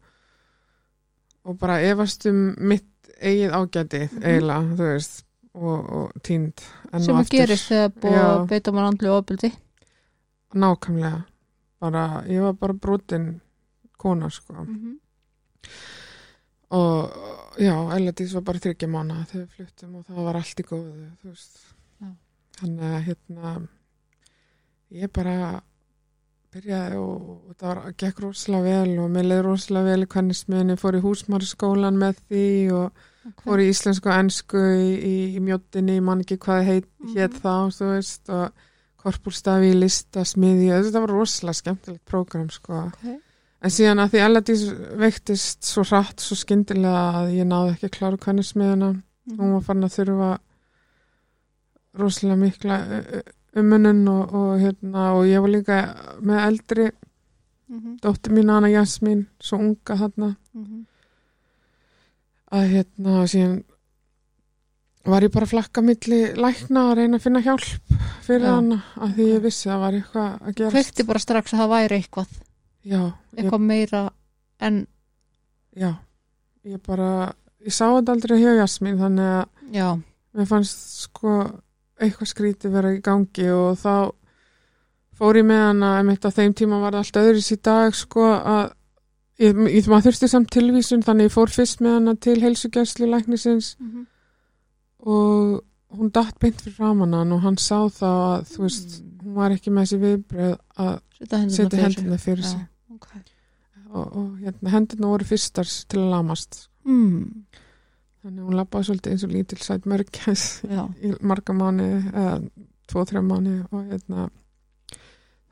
og 1.44 1.58
bara 1.58 1.78
efast 1.82 2.26
um 2.26 2.54
mitt 2.58 2.86
eigið 3.20 3.50
ágæti 3.52 4.00
Mhm. 4.10 4.22
eiginlega, 4.22 4.76
þú 4.76 4.88
veist 4.92 5.24
og, 5.54 5.90
og 5.92 6.12
tínd 6.22 6.58
sem 6.98 7.14
að 7.16 7.28
gerist 7.30 7.68
þegar 7.70 7.92
búið 8.00 8.48
beita 8.48 8.72
mann 8.72 8.88
andlu 8.92 9.08
ofbeldi. 9.14 9.52
Nákvæmlega. 10.54 11.24
Bara, 11.80 12.22
ég 12.26 12.40
var 12.42 12.52
bara 12.52 12.72
brotin 12.72 13.40
kona 13.98 14.30
sko. 14.30 14.54
Mhm. 14.64 14.98
og 16.70 17.10
já, 17.58 17.74
Elladís 17.96 18.32
var 18.34 18.42
bara 18.42 18.58
þryggja 18.58 18.88
mánu 18.90 19.14
þegar 19.30 19.44
við 19.44 19.52
fluttum 19.56 19.94
og 20.00 20.06
það 20.08 20.24
var 20.26 20.34
allt 20.40 20.60
í 20.60 20.64
góðu 20.66 21.10
þú 21.22 21.28
veist. 21.30 21.60
Þannig 22.58 22.90
að 22.96 23.04
hérna 23.08 23.68
ég 24.94 25.12
bara 25.12 25.62
byrjaði 26.54 27.00
og, 27.00 27.24
og 27.50 27.56
það 27.58 27.70
var, 27.70 27.80
gekk 28.00 28.20
rosalega 28.24 28.76
vel 28.84 28.98
og 29.02 29.10
mér 29.14 29.26
leið 29.30 29.42
rosalega 29.48 29.90
vel 29.90 30.06
í 30.06 30.10
hvernig 30.14 30.38
smiðinni 30.38 30.76
fór 30.80 30.98
í 30.98 31.02
húsmáraskólan 31.04 31.98
með 32.00 32.20
því 32.28 32.46
og 32.74 32.86
okay. 32.86 33.40
fór 33.42 33.62
í 33.64 33.66
íslensku 33.72 34.10
og 34.10 34.20
ensku 34.20 34.62
í, 34.78 34.92
í, 34.94 35.16
í 35.34 35.42
mjóttinni, 35.44 35.98
ég 35.98 36.06
man 36.06 36.22
ekki 36.24 36.38
hvað 36.44 36.62
heit, 36.70 36.88
Mhm. 37.04 37.16
hétt 37.18 37.36
þá, 37.42 37.54
þú 37.76 37.90
veist 37.90 38.32
og 38.32 38.64
korpúrstafi 39.04 39.74
í 39.74 39.76
lista, 39.76 40.24
smiði 40.24 40.70
þetta 40.72 41.04
var 41.04 41.12
rosalega 41.12 41.60
skemmtilegt 41.60 42.04
prógram 42.08 42.48
sko 42.50 42.86
okay. 42.86 43.18
en 43.60 43.74
síðan 43.74 44.00
að 44.00 44.14
því 44.14 44.22
Elladís 44.24 44.62
veiktist 44.96 45.68
svo 45.68 45.84
hratt, 45.84 46.20
svo 46.24 46.38
skyndilega 46.40 47.20
að 47.20 47.34
ég 47.36 47.50
náði 47.50 47.74
ekki 47.74 47.90
að 47.90 47.96
klára 47.98 48.22
hvernig 48.24 48.48
smiðuna 48.48 48.94
hún 49.34 49.54
var 49.56 49.64
farin 49.66 49.88
að 49.88 49.96
þurfa 49.98 50.30
rosalega 52.00 52.40
mikla 52.40 52.78
umunun 53.56 54.02
og, 54.08 54.34
og, 54.34 54.50
hérna, 54.60 55.04
og 55.14 55.24
ég 55.30 55.40
var 55.44 55.52
líka 55.54 55.80
með 56.20 56.46
eldri 56.48 56.90
Mhm, 57.74 57.94
dóttir 58.04 58.30
mín 58.36 58.50
hana 58.52 58.68
Jasmín, 58.68 59.22
svo 59.40 59.56
unga 59.58 59.94
þarna. 59.96 60.36
Mhm. 60.54 60.82
að 62.52 62.66
hérna 62.70 63.14
síðan 63.26 63.54
var 65.04 65.22
ég 65.26 65.32
bara 65.32 65.46
að 65.46 65.52
flakka 65.54 65.82
milli 65.82 66.18
lækna 66.38 66.82
að 66.90 66.96
reyna 67.00 67.16
að 67.18 67.24
finna 67.24 67.40
hjálp 67.42 67.64
fyrir 68.24 68.46
Já. 68.46 68.52
hana 68.54 68.78
að 68.96 69.14
því 69.16 69.26
ég 69.32 69.42
vissi 69.42 69.68
að 69.68 69.72
það 69.72 69.80
var 69.84 69.96
eitthvað 69.98 70.28
að 70.48 70.54
gera 70.60 70.70
Kveikti 70.76 71.06
bara 71.08 71.18
strax 71.24 71.52
að 71.54 71.58
það 71.62 71.72
væri 71.74 71.98
eitthvað. 71.98 72.28
Já, 72.84 73.00
ég, 73.00 73.14
eitthvað 73.38 73.60
meira 73.64 74.02
en 74.60 74.78
já, 75.76 75.90
ég 76.64 76.82
bara 76.86 77.10
ég 77.64 77.72
sá 77.72 77.84
þetta 77.90 78.12
aldrei 78.14 78.38
hjá 78.44 78.52
Jasmín 78.60 79.00
þannig 79.00 79.32
að 79.40 79.74
já, 79.80 79.88
mér 80.36 80.46
fannst 80.52 80.84
sko 81.08 81.34
eitthvað 82.00 82.30
skrítið 82.32 82.72
vera 82.74 82.92
í 82.96 83.00
gangi 83.04 83.48
og 83.54 83.76
þá 83.78 83.94
fór 85.14 85.36
ég 85.38 85.46
með 85.46 85.60
hana 85.68 85.90
einmitt 86.00 86.24
á 86.26 86.30
þeim 86.34 86.54
tíma 86.58 86.80
var 86.82 86.96
það 86.96 87.04
allt 87.04 87.20
öðris 87.22 87.52
í 87.54 87.58
dag 87.62 87.94
sko 87.94 88.24
að 88.34 88.64
ég, 89.38 89.60
ég 89.78 89.86
maður 89.90 90.08
þurfti 90.10 90.28
samt 90.32 90.50
tilvísun 90.50 91.04
þannig 91.06 91.28
ég 91.30 91.34
fór 91.36 91.52
fyrst 91.54 91.80
með 91.84 91.94
hana 92.00 92.14
til 92.16 92.40
heilsugjæslu 92.42 93.06
læknisins 93.12 93.76
Mhm. 93.78 94.06
og 95.06 95.62
hún 95.94 96.10
datt 96.10 96.38
beint 96.40 96.60
fyrir 96.62 96.74
framann 96.78 97.12
hann 97.14 97.32
og 97.32 97.42
hann 97.44 97.56
sá 97.60 97.76
þá 97.92 98.06
að 98.08 98.46
þú 98.50 98.62
veist, 98.64 98.94
hún 99.22 99.34
var 99.36 99.50
ekki 99.54 99.70
með 99.70 99.84
þessi 99.86 99.98
viðbröð 100.02 100.54
að 100.78 100.94
setja 101.54 101.82
hendina 101.84 102.18
fyrir 102.18 102.42
sig. 102.44 102.58
Já, 102.64 102.94
ok. 102.94 103.08
og, 103.94 104.16
og 104.16 104.38
hérna, 104.42 104.70
hendina 104.74 105.06
voru 105.12 105.24
fyrstar 105.28 105.64
til 105.88 106.00
að 106.02 106.10
lamast 106.16 106.64
mm, 106.84 107.44
þannig 108.24 108.40
að 108.40 108.48
hún 108.48 108.58
lappaði 108.58 108.88
svolítið 108.88 109.14
eins 109.14 109.26
og 109.26 109.34
lítil 109.34 109.60
sætt 109.60 109.88
mörgjæs 109.90 110.44
já, 110.76 110.82
í 111.04 111.12
marga 111.20 111.56
mánu 111.56 111.90
eða 112.00 112.38
tvo, 112.88 113.04
þrjá 113.04 113.22
mánu 113.24 113.56
og 113.68 113.84
hérna 113.90 114.28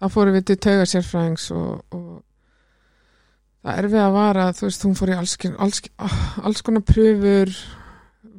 þá 0.01 0.07
fórum 0.13 0.37
við 0.39 0.49
til 0.49 0.59
tauga 0.67 0.89
sérfræðings 0.89 1.51
og, 1.57 1.85
og 1.93 2.23
það 3.63 3.79
er 3.83 3.91
við 3.93 4.03
að 4.07 4.17
vara 4.17 4.49
þú 4.57 4.67
veist, 4.67 4.89
hún 4.89 4.99
fór 4.99 5.13
í 5.13 5.19
alls, 5.21 5.37
alls, 5.53 5.85
alls 6.43 6.65
konar 6.67 6.85
pröfur 6.89 7.53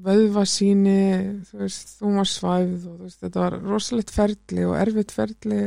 vöðvasíni 0.04 1.00
þú 1.48 1.62
veist, 1.62 1.96
hún 2.04 2.20
var 2.20 2.30
svæfð 2.30 2.90
og 2.90 3.00
veist, 3.06 3.22
þetta 3.22 3.46
var 3.46 3.58
rosalegt 3.62 4.12
ferli 4.14 4.68
og 4.68 4.76
erfitt 4.82 5.16
ferli 5.16 5.62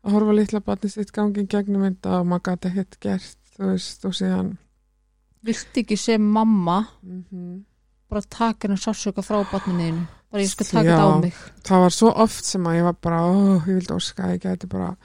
að 0.00 0.14
horfa 0.14 0.38
litla 0.38 0.62
batni 0.64 0.88
sitt 0.92 1.12
gangi 1.12 1.44
í 1.44 1.50
gegnum 1.50 1.84
þetta 1.88 2.22
og 2.22 2.30
maður 2.30 2.54
gæti 2.54 2.74
hitt 2.78 3.00
gert 3.02 3.38
þú 3.56 3.72
veist, 3.74 4.06
og 4.08 4.16
síðan 4.16 4.54
viltu 5.44 5.80
ekki 5.84 5.96
sem 5.96 6.20
mamma 6.22 6.86
mm 7.02 7.64
bara 8.10 8.22
taka 8.26 8.66
hennar 8.66 8.80
sársöka 8.82 9.22
frá 9.22 9.38
batninuðinu 9.52 10.00
bara 10.32 10.42
ég 10.42 10.48
skal 10.50 10.66
taka 10.66 10.82
Já. 10.82 10.96
þetta 10.98 11.14
á 11.14 11.22
mig 11.22 11.34
það 11.62 11.80
var 11.84 11.90
svo 11.94 12.08
oft 12.24 12.44
sem 12.44 12.64
að 12.66 12.74
ég 12.80 12.82
var 12.88 12.96
bara 13.06 13.20
ó, 13.22 13.34
ég 13.62 13.74
vildi 13.78 13.94
óska 13.94 14.24
að 14.26 14.32
ég 14.34 14.40
geti 14.42 14.66
bara 14.66 14.96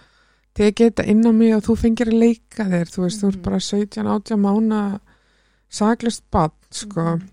tekið 0.57 0.87
þetta 0.89 1.05
inn 1.13 1.21
á 1.21 1.31
mig 1.31 1.53
og 1.53 1.61
þú 1.67 1.75
fengir 1.77 2.09
að 2.09 2.17
leika 2.23 2.65
þér 2.65 2.89
þú 2.89 3.03
veist, 3.05 3.21
þú 3.21 3.27
ert 3.29 3.35
Mhm. 3.37 3.43
bara 3.45 3.59
17-18 3.59 4.41
mána 4.41 4.99
saglust 5.69 6.23
bad 6.31 6.51
sko 6.71 7.01
Mhm. 7.01 7.29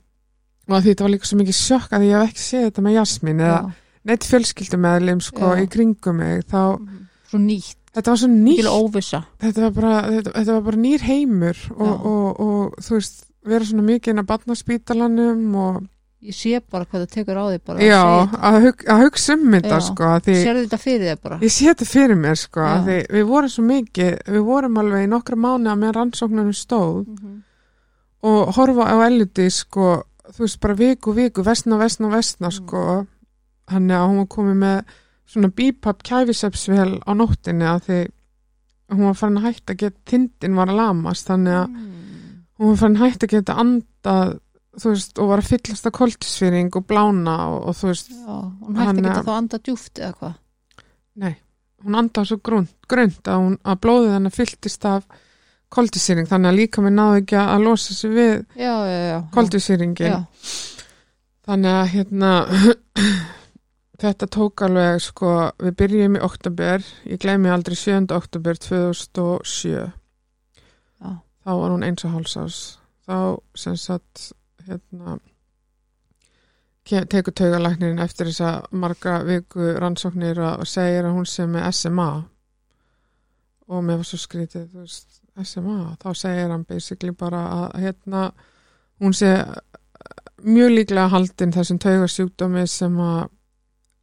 og 0.69 0.75
að 0.77 0.83
því 0.83 0.91
þetta 0.93 1.03
var 1.07 1.11
líka 1.15 1.27
svo 1.27 1.39
mikið 1.41 1.59
sjokk 1.65 1.91
að 1.97 2.05
ég 2.05 2.21
hef 2.21 2.29
ekki 2.29 2.45
séð 2.49 2.65
þetta 2.69 2.83
með 2.83 2.97
Jasmín 2.99 3.41
eða 3.41 3.61
Já. 3.63 3.73
neitt 4.05 4.25
fjölskyldumeðlim 4.29 5.21
sko 5.23 5.41
Já. 5.57 5.63
í 5.63 5.67
kringum 5.73 6.17
mig 6.17 6.45
þá, 6.53 6.79
Mhm. 6.79 7.09
svo 7.31 7.39
nýtt, 7.39 7.82
þetta 7.95 8.11
var 8.13 8.21
svo 8.23 8.29
nýtt 8.33 8.63
þetta 9.43 9.61
var 9.67 9.71
bara, 9.77 9.95
þetta, 10.11 10.33
þetta 10.39 10.53
var 10.57 10.63
bara 10.69 10.77
nýr 10.87 11.01
heimur 11.09 11.59
og, 11.77 11.87
Já. 11.87 11.93
og, 12.13 12.41
og, 12.41 12.77
þú 12.81 12.95
veist 12.99 13.25
vera 13.45 13.65
svona 13.69 13.83
mikið 13.89 14.13
inn 14.15 14.23
að 14.23 14.31
barnaspítalanum 14.31 15.55
og 15.59 15.81
ég 16.23 16.37
sé 16.39 16.61
bara 16.71 16.87
hvað 16.87 17.03
það 17.03 17.11
tekur 17.17 17.39
á 17.43 17.45
þig 17.51 17.63
bara 17.67 17.83
já, 17.83 18.03
að 18.39 18.59
hug, 18.63 18.85
að 18.95 19.01
hugsa 19.03 19.35
um 19.35 19.49
þetta 19.57 19.75
Já. 19.75 19.81
sko 19.89 20.11
því 20.23 20.37
sérðu 20.39 20.63
þetta 20.69 20.79
fyrir 20.79 21.07
þig 21.11 21.23
bara 21.27 21.39
Ég 21.43 21.51
sé 21.57 21.65
þetta 21.67 21.89
fyrir 21.91 22.21
mér 22.23 22.39
sko 22.39 22.69
því 22.87 22.99
við 23.17 23.25
vorum 23.33 23.51
svo 23.57 23.65
mikið, 23.67 24.13
við 24.37 24.45
vorum 24.47 24.79
alveg 24.79 25.03
í 25.03 25.11
nokkra 25.11 25.41
mánu 25.43 25.73
að 25.73 25.81
með 25.83 25.97
rannsóknunum 25.99 26.55
stóð 26.55 27.01
Mhm. 27.09 27.41
og 28.23 28.53
horfa 28.55 28.87
á 28.87 28.97
eliti 29.09 29.49
sko, 29.51 30.05
þú 30.31 30.45
veist 30.47 30.61
bara 30.63 30.75
viku, 30.79 31.13
viku, 31.13 31.43
vestna, 31.43 31.77
vestna, 31.77 32.09
vestna 32.09 32.49
Mm. 32.49 32.53
sko, 32.55 33.07
hann 33.69 33.91
er 33.91 33.97
að 33.99 34.09
hún 34.09 34.19
var 34.23 34.27
komið 34.31 34.57
með 34.63 34.85
svona 35.33 35.49
bípapp 35.57 36.03
kæfisepsvel 36.07 36.99
á 37.03 37.11
nóttinni 37.17 37.65
að 37.69 37.87
því 37.89 37.99
hún 38.93 39.07
var 39.09 39.17
farin 39.17 39.39
að 39.41 39.47
hætta 39.49 39.73
að 39.75 39.81
geta, 39.87 40.01
tindin 40.13 40.57
var 40.59 40.69
að 40.73 40.81
lamast 40.83 41.29
þannig 41.31 41.59
að 41.63 41.69
Mm. 41.73 41.93
hún 42.61 42.69
var 42.75 42.77
farin 42.83 42.97
að 43.01 43.05
hætta 43.07 43.27
að 43.27 43.33
geta 43.37 43.55
andað, 43.63 44.35
veist, 44.85 45.19
og 45.19 45.29
var 45.33 45.41
að 45.43 45.49
fyllast 45.53 45.87
að 45.89 45.97
koltisfýring 45.97 46.71
og 46.77 46.87
blána 46.87 47.37
og, 47.49 47.59
og 47.71 47.77
þú 47.81 47.89
veist, 47.93 48.11
já, 48.13 48.37
hún 48.61 48.77
hætti 48.83 49.07
að 49.09 49.25
þá 49.27 49.33
anda 49.39 49.59
djúft 49.65 49.99
eða 49.99 50.13
hvað 50.21 50.35
Nei, 51.23 51.35
hún 51.85 51.95
andaði 51.99 52.31
svo 52.31 52.39
grund 52.45 53.29
að, 53.29 53.37
hún, 53.43 53.57
að 53.65 53.81
blóðið 53.85 54.15
hennar 54.17 54.33
fylltist 54.37 54.85
af 54.89 55.03
koldisýring, 55.73 56.29
þannig 56.29 56.49
að 56.53 56.57
líka 56.61 56.83
mér 56.85 56.93
náðu 56.97 57.19
ekki 57.23 57.37
að 57.41 57.63
losa 57.65 57.95
sig 57.97 58.11
við 58.13 58.33
koldisýringin. 59.33 60.27
Þannig 61.49 61.77
að 61.79 61.87
hérna, 61.95 62.33
þetta 64.03 64.29
tók 64.35 64.63
alveg, 64.67 65.01
sko, 65.03 65.33
við 65.63 65.75
byrjum 65.79 66.19
í 66.19 66.23
oktober, 66.27 66.85
ég 67.07 67.21
gleymi 67.23 67.51
aldrei 67.53 67.77
7. 67.79 68.11
oktober 68.17 68.59
2007, 68.59 69.75
Já. 71.03 71.11
þá 71.47 71.51
var 71.51 71.75
hún 71.75 71.85
eins 71.87 72.07
og 72.09 72.17
hálsás, 72.17 72.63
þá 73.07 73.19
sem 73.59 73.77
sagt, 73.79 74.33
hérna, 74.67 75.19
tekur 76.83 77.35
taugalæknirinn 77.39 78.03
eftir 78.03 78.31
þess 78.31 78.43
að 78.47 78.79
marga 78.83 79.21
viku 79.27 79.73
rannsóknir 79.79 80.41
og 80.51 80.67
segir 80.67 81.07
að 81.07 81.19
hún 81.19 81.29
sé 81.31 81.47
með 81.47 81.69
SMA 81.71 82.11
og 83.73 83.85
mér 83.87 84.01
var 84.01 84.09
svo 84.09 84.19
skrítið 84.19 84.67
veist, 84.75 85.21
SMA, 85.47 85.95
þá 86.03 86.09
segir 86.19 86.51
hann 86.51 86.67
basically 86.69 87.15
bara 87.15 87.45
að 87.55 87.85
hérna 87.85 88.25
hún 89.01 89.15
sé 89.17 89.31
mjög 90.43 90.75
líklega 90.75 91.13
haldin 91.15 91.55
þessum 91.55 91.79
taugasjúkdómi 91.83 92.67
sem 92.67 92.99
að 93.01 93.31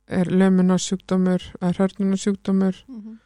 er 0.10 0.26
lömunarsjúkdómur 0.26 1.42
er 1.62 1.74
hörnunarsjúkdómur 1.80 2.76
Mhm. 2.88 3.18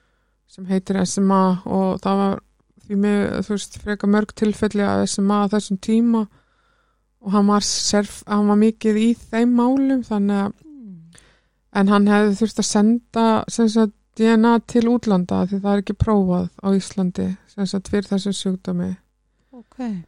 sem 0.47 0.65
heitir 0.65 0.99
SMA 1.05 1.61
og 1.65 2.01
það 2.01 2.17
var 2.21 2.39
því 2.83 2.95
með, 2.99 3.37
þú 3.45 3.49
veist, 3.55 3.77
freka 3.81 4.07
mörg 4.07 4.33
tilfelli 4.35 4.81
af 4.83 5.07
SMA 5.09 5.45
á 5.45 5.51
þessum 5.53 5.79
tíma 5.79 6.27
og 7.21 7.31
hann 7.31 7.47
var, 7.47 7.61
serf, 7.61 8.23
hann 8.27 8.47
var 8.47 8.57
mikið 8.59 8.95
í 8.99 9.09
þeim 9.17 9.53
málum 9.55 10.03
þannig 10.03 10.45
að 10.47 10.53
Mm. 10.63 10.97
en 11.73 11.87
hann 11.87 12.05
hefði 12.07 12.35
þurft 12.41 12.59
að 12.59 12.65
senda 12.65 13.43
sagt, 13.49 13.93
DNA 14.15 14.59
til 14.67 14.83
útlanda 14.83 15.47
því 15.47 15.59
það 15.61 15.73
er 15.73 15.81
ekki 15.81 15.97
prófað 15.97 16.49
á 16.61 16.67
Íslandi 16.75 17.37
sem 17.47 17.65
sagt, 17.65 17.89
fyrir 17.89 18.03
þessum 18.11 18.33
sjúkdómi 18.33 18.97
ok, 19.53 20.03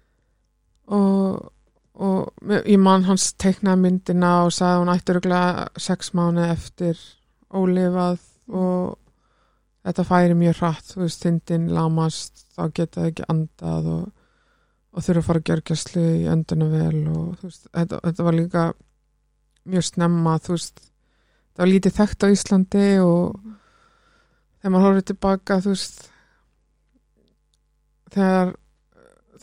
og, 0.88 1.52
og 1.96 2.52
ég 2.68 2.80
man 2.82 3.06
hans 3.08 3.30
teiknaði 3.40 3.82
myndina 3.86 4.32
og 4.46 4.54
sagði 4.56 4.82
hún 4.82 4.92
ætti 4.92 5.14
örgulega 5.14 5.68
sex 5.80 6.12
mánu 6.18 6.44
eftir 6.50 7.00
ólifað 7.56 8.20
og 8.52 8.98
þetta 9.86 10.06
færi 10.10 10.36
mjög 10.38 10.60
hratt 10.60 10.90
þú 10.92 11.04
veist, 11.04 11.24
þindin 11.24 11.70
lamast 11.74 12.46
þá 12.56 12.64
geta 12.74 13.00
það 13.02 13.12
ekki 13.12 13.28
andað 13.32 13.92
og, 13.94 14.10
og 14.92 15.06
þurfa 15.06 15.22
að 15.22 15.30
fara 15.30 15.44
að 15.44 15.52
gjörgjastlu 15.52 16.04
í 16.16 16.26
önduna 16.34 16.68
vel 16.74 17.04
og 17.14 17.30
þú 17.40 17.52
veist, 17.52 17.70
þetta, 17.70 18.02
þetta 18.10 18.28
var 18.28 18.38
líka 18.40 18.66
mjög 19.66 19.88
snemma 19.92 20.36
þú 20.44 20.58
veist, 20.58 20.84
það 21.54 21.64
var 21.64 21.72
lítið 21.72 21.98
þekkt 22.02 22.28
á 22.28 22.28
Íslandi 22.36 22.86
og 23.06 23.40
þegar 24.60 24.76
maður 24.76 24.88
horfður 24.90 25.08
tilbaka 25.14 25.60
þú 25.64 25.76
veist 25.78 26.06
þegar 28.16 28.56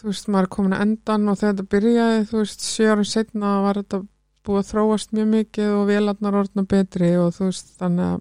þú 0.02 0.08
veist, 0.10 0.28
maður 0.28 0.48
er 0.48 0.52
komin 0.56 0.72
að 0.76 0.82
endan 0.86 1.28
og 1.30 1.38
þegar 1.38 1.54
þetta 1.54 1.70
byrjaði, 1.76 2.24
þú 2.30 2.40
veist, 2.42 2.64
sjö 2.66 2.88
árum 2.92 3.06
setna 3.06 3.52
var 3.62 3.78
þetta 3.80 4.00
búið 4.42 4.58
að 4.58 4.70
þróast 4.72 5.12
mjög 5.14 5.28
mikið 5.36 5.70
og 5.78 5.84
vélarnar 5.92 6.38
orðna 6.42 6.64
betri 6.66 7.12
og 7.22 7.30
þú 7.36 7.46
veist, 7.46 7.70
þannig 7.78 8.08
að 8.08 8.20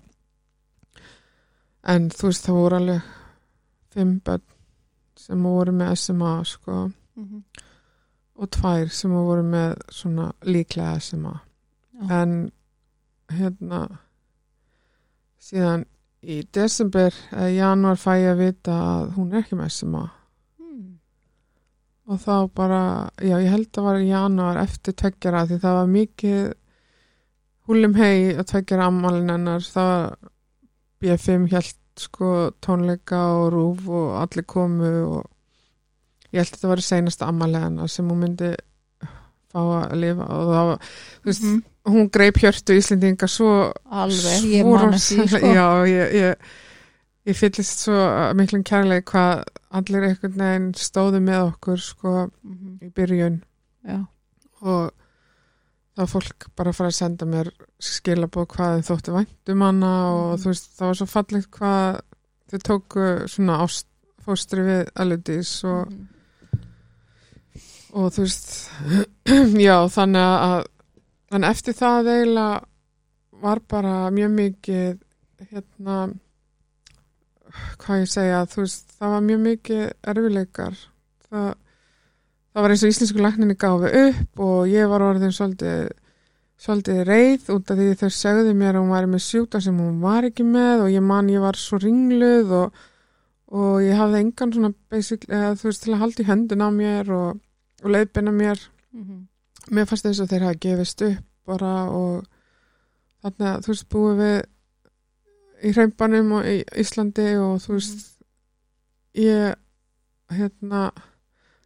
en 1.95 2.09
þú 2.13 2.27
veist, 2.29 2.45
það 2.45 2.59
voru 2.59 2.77
alveg 2.81 3.01
fimm 3.95 4.11
börn 4.25 4.43
sem 5.21 5.43
voru 5.43 5.71
með 5.75 5.95
SMA 5.97 6.33
sko, 6.45 6.91
Mhm. 7.17 7.43
og 8.41 8.49
tvær 8.49 8.89
sem 8.91 9.11
voru 9.11 9.43
með 9.43 9.75
svona 9.89 10.31
líklega 10.43 10.95
SMA 11.01 11.33
Já. 12.01 12.21
en 12.21 12.51
hérna 13.29 13.81
síðan 15.41 15.85
í 16.23 16.43
desember 16.53 17.13
eða 17.31 17.55
januar 17.55 17.95
fæ 17.97 18.11
ég 18.21 18.31
að 18.35 18.37
vita 18.45 18.71
að 18.71 19.13
hún 19.17 19.33
er 19.33 19.41
ekki 19.43 19.55
með 19.57 19.71
SMA 19.71 20.03
Mm. 20.05 20.20
Og 22.11 22.19
þá 22.19 22.35
bara, 22.57 22.79
já 23.23 23.37
ég 23.39 23.51
held 23.53 23.69
að 23.79 23.85
var 23.87 23.99
í 24.03 24.09
janúar 24.09 24.57
eftir 24.65 24.95
tveggjara 24.99 25.45
því 25.47 25.59
það 25.63 25.77
var 25.79 25.91
mikið 25.95 26.41
húlum 27.69 27.93
hei 27.99 28.33
að 28.35 28.47
tveggjara 28.51 28.87
ammálin 28.91 29.29
hennar 29.31 29.63
það 29.63 29.91
var 29.93 30.17
B5 31.01 31.45
held 31.53 31.77
sko 32.01 32.31
tónleika 32.63 33.19
og 33.37 33.47
rúf 33.53 33.87
og 33.91 34.09
allir 34.23 34.45
komu 34.49 34.91
og 35.05 35.27
ég 36.31 36.41
held 36.41 36.51
að 36.51 36.57
þetta 36.57 36.71
var 36.71 36.83
seinasta 36.85 37.27
ammalegana 37.31 37.87
sem 37.91 38.07
hún 38.11 38.21
myndi 38.25 38.51
fá 39.51 39.59
að 39.59 39.95
lifa 39.99 40.27
og 40.31 40.51
það 40.51 40.67
var, 40.71 40.89
þú 41.21 41.31
veist, 41.31 41.43
Mhm. 41.47 41.61
hún 41.91 42.09
greip 42.13 42.37
hjörtu 42.39 42.75
Íslendinga 42.77 43.27
svo 43.27 43.49
alveg, 43.91 44.43
ég 44.51 44.61
svo 44.63 44.75
man 44.77 44.93
eftir 44.93 45.17
því 45.17 45.27
sko. 45.27 45.53
já, 45.57 45.65
ég, 45.89 46.13
ég, 46.13 46.35
ég 47.25 47.35
fyllist 47.39 47.79
svo 47.87 47.97
miklum 48.37 48.63
kærleik 48.63 49.05
hvað 49.11 49.43
allir 49.71 50.03
einhvern 50.03 50.37
veginn 50.41 50.71
stóðu 50.75 51.21
með 51.23 51.45
okkur 51.53 51.79
sko 51.79 52.31
Mhm. 52.43 52.79
í 52.81 52.89
byrjun 52.93 53.41
já, 53.87 54.05
og 54.61 54.91
þá 55.97 56.05
fólk 56.07 56.47
bara 56.55 56.73
fara 56.73 56.89
að 56.89 56.95
senda 56.99 57.25
mér 57.25 57.51
skilabóð 57.79 58.47
hvað 58.47 58.75
þeim 58.77 58.87
þótti 58.89 59.13
vænt 59.15 59.49
um 59.53 59.61
hana 59.61 59.91
og 60.11 60.31
Mhm. 60.33 60.41
þú 60.41 60.47
veist, 60.51 60.69
það 60.77 60.87
var 60.87 60.95
svo 60.95 61.07
fallegt 61.07 61.49
hvað 61.51 62.01
þau 62.51 62.59
tóku 62.67 63.05
svona 63.27 63.57
fóstri 64.25 64.61
við 64.61 64.91
aludís 64.95 65.63
og, 65.63 65.87
Mhm. 65.91 66.07
og 67.93 68.11
þú 68.13 68.25
veist 68.25 68.69
já, 69.67 69.77
þannig 69.87 70.27
að 70.49 70.65
en 71.31 71.43
eftir 71.43 71.73
það 71.73 72.09
eiginlega 72.11 72.63
var 73.41 73.59
bara 73.67 74.11
mjög 74.11 74.31
mikið 74.35 74.99
hérna 75.51 75.95
hvað 77.81 78.01
ég 78.03 78.11
segja, 78.11 78.43
þú 78.51 78.61
veist 78.65 78.93
það 78.97 79.13
var 79.15 79.25
mjög 79.27 79.41
mikið 79.47 79.81
erfileikar 80.13 80.77
það, 81.29 81.49
það 82.51 82.61
var 82.65 82.73
eins 82.75 82.83
og 82.85 82.93
íslensku 82.93 83.23
lækninni 83.25 83.57
gáfi 83.61 83.91
upp 84.05 84.43
og 84.45 84.69
ég 84.71 84.89
var 84.91 85.05
orðin 85.09 85.35
svolítið 85.35 85.89
svolítið 86.61 86.99
reið 87.07 87.47
út 87.55 87.71
af 87.73 87.79
því 87.79 87.87
þau 87.97 88.09
segðu 88.13 88.51
mér 88.53 88.75
að 88.77 88.83
hún 88.83 88.93
væri 88.93 89.07
með 89.15 89.23
sjúta 89.25 89.61
sem 89.65 89.77
hún 89.81 89.95
var 90.03 90.27
ekki 90.27 90.43
með 90.45 90.83
og 90.85 90.91
ég 90.93 91.01
man 91.01 91.29
ég 91.33 91.41
var 91.41 91.57
svo 91.57 91.79
ringluð 91.81 92.51
og, 92.59 92.75
og 93.57 93.79
ég 93.81 93.97
hafði 93.97 94.19
engan 94.21 94.53
svona 94.53 94.69
basic, 94.93 95.25
eða, 95.25 95.55
þú 95.57 95.71
veist 95.71 95.81
til 95.87 95.95
að 95.95 96.03
halda 96.03 96.21
í 96.21 96.27
höndin 96.29 96.61
á 96.61 96.69
mér 96.75 97.09
og, 97.17 97.41
og 97.83 97.89
leiðbina 97.95 98.33
mér 98.35 98.61
Mhm. 98.91 99.19
mér 99.71 99.85
fannst 99.87 100.03
þess 100.03 100.19
að 100.19 100.31
þeir 100.33 100.43
hafa 100.43 100.59
gefist 100.65 101.01
upp 101.07 101.19
bara 101.47 101.69
og 101.95 102.25
þannig 103.23 103.45
að 103.47 103.61
þú 103.63 103.69
veist 103.71 103.85
búið 103.93 104.17
við 104.19 104.39
í 105.61 105.71
hreimbanum 105.75 106.31
og 106.39 106.47
í 106.49 106.57
Íslandi 106.81 107.27
og 107.41 107.59
þú 107.63 107.77
veist 107.77 108.07
ég 109.17 109.55
hérna 110.31 110.87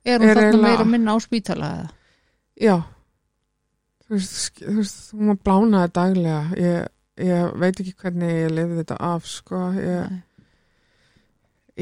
er 0.06 0.20
hún 0.22 0.30
Er 0.30 0.42
þarna 0.42 0.62
meira 0.62 0.84
að 0.84 0.92
minna 0.92 1.16
á 1.16 1.18
spítala 1.24 1.72
eða? 1.78 1.90
já. 2.56 2.76
Þú 4.06 4.14
veist, 4.14 4.60
þú 4.62 4.76
veist 4.78 5.14
hún 5.16 5.32
var 5.32 5.38
blánaði 5.48 5.92
daglega. 5.96 6.42
Ég, 6.62 6.90
ég 7.26 7.56
veit 7.58 7.80
ekki 7.82 7.94
hvernig 8.04 8.36
ég 8.36 8.52
lifði 8.54 8.78
þetta 8.84 8.98
af 9.02 9.26
sko. 9.26 9.62
Ég, 9.82 10.12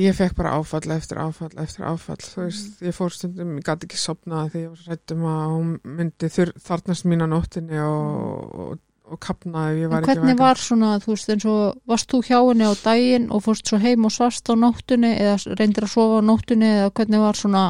ég 0.05 0.16
fekk 0.16 0.38
bara 0.39 0.53
áfall 0.55 0.95
eftir 0.95 1.20
áfall 1.20 1.51
eftir 1.59 1.84
áfall. 1.89 2.22
Þú 2.24 2.45
veist, 2.45 2.80
ég 2.88 2.95
fór 2.95 3.11
stundum, 3.11 3.57
ég 3.59 3.68
gæti 3.68 3.89
ekki 3.89 3.99
sopnað 3.99 4.53
því 4.53 4.64
ég 4.64 4.72
var 4.72 4.88
rættum 4.93 5.28
að 5.34 5.43
hún 5.57 5.76
myndi 5.99 6.32
þarnast 6.32 7.09
mín 7.11 7.26
á 7.26 7.28
nóttinni 7.28 7.84
og, 7.84 8.55
og, 8.55 8.80
og 9.14 9.20
kapnaði 9.24 9.74
ef 9.74 9.80
ég 9.80 9.86
En 9.86 9.91
var 9.93 10.01
ekki 10.03 10.09
hvernig 10.14 10.24
vakandi. 10.34 10.43
var 10.43 10.61
svona, 10.64 10.89
þú 11.03 11.11
veist, 11.14 11.30
eins 11.34 11.45
og 11.53 11.78
varst 11.93 12.09
þú 12.11 12.20
hjá 12.28 12.39
henni 12.49 12.66
á 12.68 12.74
daginn 12.84 13.28
og 13.32 13.43
fórst 13.45 13.70
svo 13.70 13.80
heim 13.84 14.05
og 14.09 14.11
svast 14.16 14.49
á 14.49 14.53
nóttunni 14.57 15.11
eða 15.16 15.38
reyndir 15.59 15.86
að 15.88 15.93
sofa 15.93 16.20
á 16.20 16.28
nóttunni 16.30 16.70
eða 16.82 16.91
hvernig 16.97 17.24
var 17.24 17.39
svona? 17.39 17.64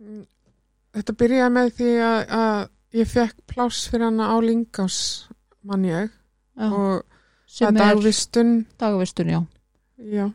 Mm, 0.00 0.24
Þetta 0.96 1.14
byrjaði 1.20 1.54
með 1.54 1.68
því 1.78 1.90
að, 2.02 2.20
að 2.40 2.98
ég 2.98 3.10
fekk 3.12 3.36
pláss 3.52 3.84
fyrir 3.92 4.08
hana 4.08 4.30
á 4.32 4.36
Lingás 4.42 4.96
mann 5.62 5.84
ég 5.86 6.08
já, 6.10 6.66
og 6.72 7.04
sem 7.46 7.68
er 7.70 7.78
dagvistun. 7.78 8.54
Dagvistun, 8.80 9.30
já. 9.30 9.40
Já, 10.00 10.26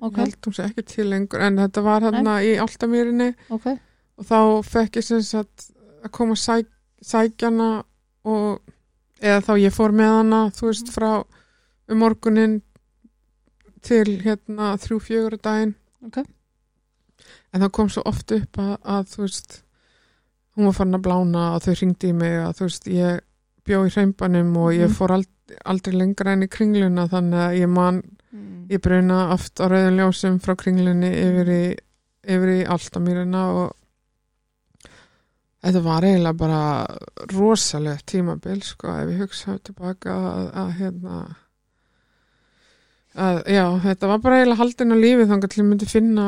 ok, 0.00 0.16
ég 0.16 0.22
held 0.24 0.46
hún 0.48 0.54
sé 0.56 0.64
ekki 0.70 0.82
til 0.88 1.06
lengur 1.12 1.42
en 1.44 1.60
þetta 1.60 1.82
var 1.84 2.02
hérna 2.08 2.38
í 2.42 2.54
Áltamýrinni 2.62 3.28
ok, 3.52 3.66
og 4.16 4.24
þá 4.30 4.38
fekk 4.64 4.96
ég 5.02 5.04
sem 5.06 5.22
sagt 5.22 5.68
að 6.02 6.10
koma 6.16 6.34
sæk, 6.40 6.66
sækjana 7.04 7.68
og 8.26 8.62
eða 9.20 9.42
þá 9.46 9.52
ég 9.62 9.74
fór 9.74 9.94
með 9.96 10.12
hana 10.18 10.40
þú 10.56 10.70
veist 10.70 10.92
frá 10.94 11.10
um 11.88 12.00
morgunin 12.02 12.58
til 13.86 14.16
hérna 14.24 14.72
þrjú 14.82 14.98
fjögur 15.04 15.38
daginn 15.42 15.74
ok 16.06 16.18
en 17.54 17.62
það 17.62 17.70
kom 17.78 17.88
svo 17.92 18.02
oft 18.08 18.32
upp 18.34 18.58
að, 18.60 18.74
að 18.82 19.06
þú 19.14 19.22
veist 19.24 19.60
hún 20.56 20.68
var 20.68 20.76
farin 20.78 20.98
að 20.98 21.04
blána 21.06 21.46
og 21.54 21.62
þau 21.64 21.74
ringdi 21.80 22.10
í 22.10 22.16
mig 22.16 22.36
að 22.42 22.58
þú 22.58 22.68
veist 22.68 22.90
ég 22.92 23.22
bjó 23.66 23.80
í 23.86 23.94
hreimbanum 23.94 24.52
og 24.62 24.70
ég 24.74 24.86
Mhm. 24.90 24.94
fór 24.98 25.14
aldrei, 25.16 25.58
aldrei 25.64 25.94
lengra 25.96 26.32
enn 26.32 26.42
í 26.46 26.50
kringluna 26.50 27.08
þannig 27.10 27.40
að 27.46 27.56
ég 27.60 27.68
man 27.70 28.02
mm. 28.32 28.66
ég 28.70 28.80
bruna 28.82 29.32
oft 29.34 29.60
á 29.62 29.66
rauðum 29.70 29.98
ljósum 30.00 30.38
frá 30.42 30.54
kringlunni 30.58 31.10
yfir 31.10 31.50
í, 31.50 31.64
yfir 32.26 32.52
í 32.56 32.64
Altamýrina 32.66 33.42
og 33.54 33.74
þetta 35.64 35.82
var 35.86 36.06
eiginlega 36.06 36.38
bara 36.40 36.60
rosalegt 37.32 38.06
tímabil 38.12 38.60
sko 38.66 38.92
ef 38.92 39.12
ég 39.12 39.22
hugsaði 39.24 39.62
tilbaka 39.70 40.16
að, 40.16 40.48
að 40.62 40.72
hérna 40.80 41.20
að 43.16 43.40
já, 43.54 43.64
þetta 43.86 44.10
var 44.12 44.20
bara 44.24 44.40
eiginlega 44.40 44.60
haldin 44.62 44.92
á 44.92 44.96
lífi 45.00 45.28
þannig 45.30 45.52
til 45.52 45.62
ég 45.62 45.70
myndi 45.70 45.88
finna 45.90 46.26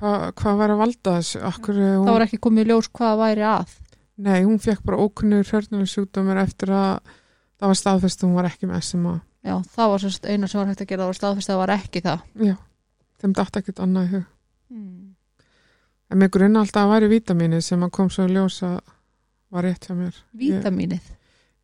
hvað 0.00 0.26
hva 0.40 0.56
var 0.60 0.74
að 0.74 0.82
valda 0.82 1.16
þessu 1.18 1.40
Akkur, 1.44 1.80
hún, 1.80 2.04
það 2.06 2.16
var 2.16 2.26
ekki 2.26 2.42
komið 2.46 2.70
ljós 2.70 2.88
hvað 2.96 3.18
væri 3.20 3.48
að. 3.48 3.74
Nei, 4.20 4.38
hún 4.44 4.60
fekk 4.60 4.84
bara 4.84 5.00
ókunnur 5.00 5.48
hörnuleg 5.48 5.88
sjúkdómur 5.88 6.40
eftir 6.40 6.72
að 6.76 7.12
það 7.60 7.72
var 7.72 7.78
staðfest 7.80 8.22
að 8.22 8.28
hún 8.28 8.38
var 8.40 8.48
ekki 8.50 8.68
með 8.68 8.84
SMA 8.84 9.16
já, 9.46 9.54
það 9.72 9.94
var 9.94 10.04
eina 10.28 10.48
sem 10.48 10.60
var 10.60 10.68
hægt 10.70 10.84
að 10.84 10.90
gera 10.90 11.02
það 11.04 11.10
var 11.10 11.18
staðfest 11.18 11.48
að 11.48 11.54
það 11.54 11.62
var 11.62 11.72
ekki 11.76 12.02
það. 12.04 12.26
Já, 12.48 12.56
þeim 13.22 13.34
datt 13.38 13.58
ekkert 13.60 13.82
annað 13.84 14.06
í 14.06 14.12
hug. 14.14 14.28
En 16.10 16.18
mér 16.18 16.30
grunna 16.34 16.60
alltaf 16.64 16.82
að 16.86 16.90
væri 16.94 17.08
vítamini 17.12 17.60
sem 17.62 17.82
að 17.86 17.90
kom 17.94 18.08
svo 18.10 18.24
að 18.26 18.32
ljósa 18.34 18.70
var 19.50 19.62
rétt 19.66 19.86
hjá 19.86 19.94
mér. 19.94 20.14
vítamínið 20.36 21.00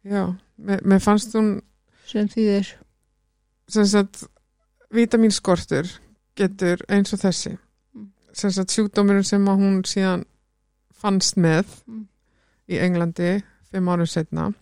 Já, 0.06 0.22
mér, 0.58 1.00
fannst 1.02 1.32
hún 1.34 1.60
sem 2.06 2.28
þýðir 2.30 2.68
sem 3.68 3.86
sagt 3.90 4.22
vitaminskortur 4.94 5.88
getur 6.38 6.82
eins 6.88 7.12
og 7.12 7.20
þessi 7.24 7.56
Mm. 7.96 8.10
sem 8.32 8.50
sagt 8.52 8.70
sjúkdómurinn 8.70 9.24
sem 9.24 9.44
að 9.48 9.56
hún 9.62 9.82
síðan 9.88 10.24
fannst 10.94 11.36
með 11.36 11.64
Mm. 11.88 12.06
í 12.68 12.78
Englandi 12.78 13.42
fimm 13.72 13.88
árum 13.88 14.06
setna 14.06 14.52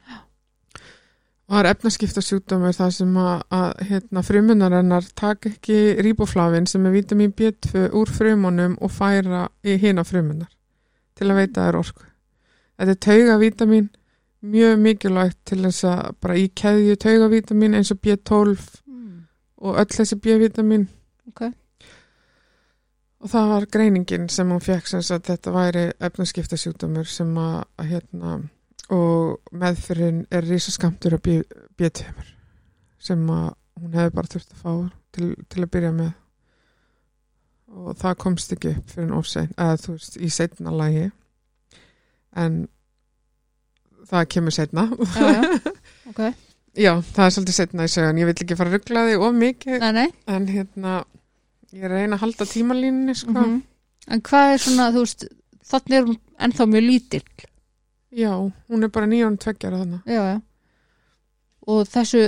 og 1.44 1.52
það 1.52 1.60
er 1.60 1.68
efnaskipta 1.70 2.22
sjúkdómur 2.24 2.76
það 2.76 2.92
sem 2.96 3.16
að, 3.20 3.42
að 3.52 3.82
hérna, 3.90 4.22
frumunarennar 4.24 5.08
taka 5.18 5.50
ekki 5.50 5.78
ríboflavin 6.04 6.68
sem 6.70 6.86
er 6.88 6.94
vitamin 6.94 7.34
B2 7.36 7.90
úr 7.92 8.12
frumunum 8.12 8.78
og 8.80 8.92
færa 8.92 9.44
í 9.64 9.76
hina 9.80 10.06
frumunar 10.08 10.48
til 11.14 11.28
að 11.28 11.42
veita 11.42 11.66
þær 11.66 11.80
orku. 11.82 12.06
Þetta 12.78 12.94
er 12.94 13.02
taugavitamin 13.06 13.90
mjög 14.54 14.80
mikilvægt 14.86 15.38
til 15.48 15.60
þess 15.66 15.84
að 15.88 16.00
bara 16.24 16.38
í 16.40 16.48
keðju 16.56 16.96
taugavitamin 17.04 17.76
eins 17.78 17.92
og 17.92 18.00
B12 18.04 18.64
mm. 18.88 19.20
og 19.68 19.78
öll 19.84 19.92
þessi 19.92 20.18
B-vitamin 20.24 20.88
ok, 21.28 21.46
og 23.24 23.32
það 23.32 23.52
var 23.52 23.68
greiningin 23.76 24.28
sem 24.32 24.50
hún 24.52 24.64
fekk 24.64 24.90
sem 24.90 25.04
að 25.04 25.30
þetta 25.30 25.54
væri 25.54 25.86
efnaskipta 26.08 26.58
sjúkdómur 26.60 27.08
sem 27.08 27.30
að 27.40 27.88
hérna 27.88 28.36
og 28.92 29.40
meðfyrin 29.56 30.24
er 30.34 30.44
rísaskamtur 30.44 31.16
af 31.16 31.22
B-töfumur 31.24 32.30
sem 33.04 33.24
að 33.32 33.48
hún 33.80 33.96
hefði 33.96 34.14
bara 34.16 34.30
þurft 34.32 34.52
að 34.54 34.60
fá 34.64 34.72
til, 35.14 35.30
til 35.52 35.64
að 35.64 35.70
byrja 35.76 35.92
með. 35.96 36.12
Og 37.74 37.96
það 37.98 38.18
komst 38.22 38.52
ekki 38.54 38.72
upp 38.76 38.92
fyrir 38.92 39.08
en 39.08 39.16
ofsein 39.18 39.50
eða 39.56 39.80
þú 39.82 39.96
veist 39.96 40.16
í 40.20 40.30
setna 40.32 40.74
lagi. 40.74 41.08
En 42.38 42.64
það 44.08 44.28
kemur 44.34 44.54
setna 44.54 44.88
já, 44.92 45.28
já, 45.38 45.72
ok. 46.10 46.22
Já, 46.74 46.92
það 47.14 47.24
er 47.24 47.34
svolítið 47.36 47.56
setna 47.56 47.86
í 47.86 47.92
sögun 47.92 48.18
ég 48.20 48.28
vil 48.28 48.34
ekki 48.34 48.56
fara 48.58 48.72
að 48.72 48.78
ruggla 48.78 49.04
því 49.08 49.18
of 49.22 49.36
mikið. 49.38 49.78
Nei, 49.84 49.92
nei. 50.00 50.08
En 50.34 50.48
hérna 50.50 50.94
ég 51.74 51.88
reyna 51.90 52.16
að 52.18 52.24
halda 52.26 52.46
tímalínunni 52.50 53.16
sko. 53.18 53.34
Mhm. 53.34 53.60
En 54.12 54.20
hvað 54.20 54.52
er 54.52 54.60
svona, 54.60 54.90
þú 54.92 55.02
veist, 55.06 55.22
þannig 55.64 55.96
er 55.96 56.08
hún 56.10 56.18
ennþá 56.44 56.66
mjög 56.68 56.84
lítill. 56.84 57.46
Já, 58.14 58.32
hún 58.68 58.84
er 58.86 58.90
bara 58.94 59.06
nýjón 59.10 59.38
tveggjara 59.42 59.80
þannig 59.82 60.00
Já, 60.06 60.22
já. 60.34 60.40
Og 61.66 61.86
þessu 61.88 62.22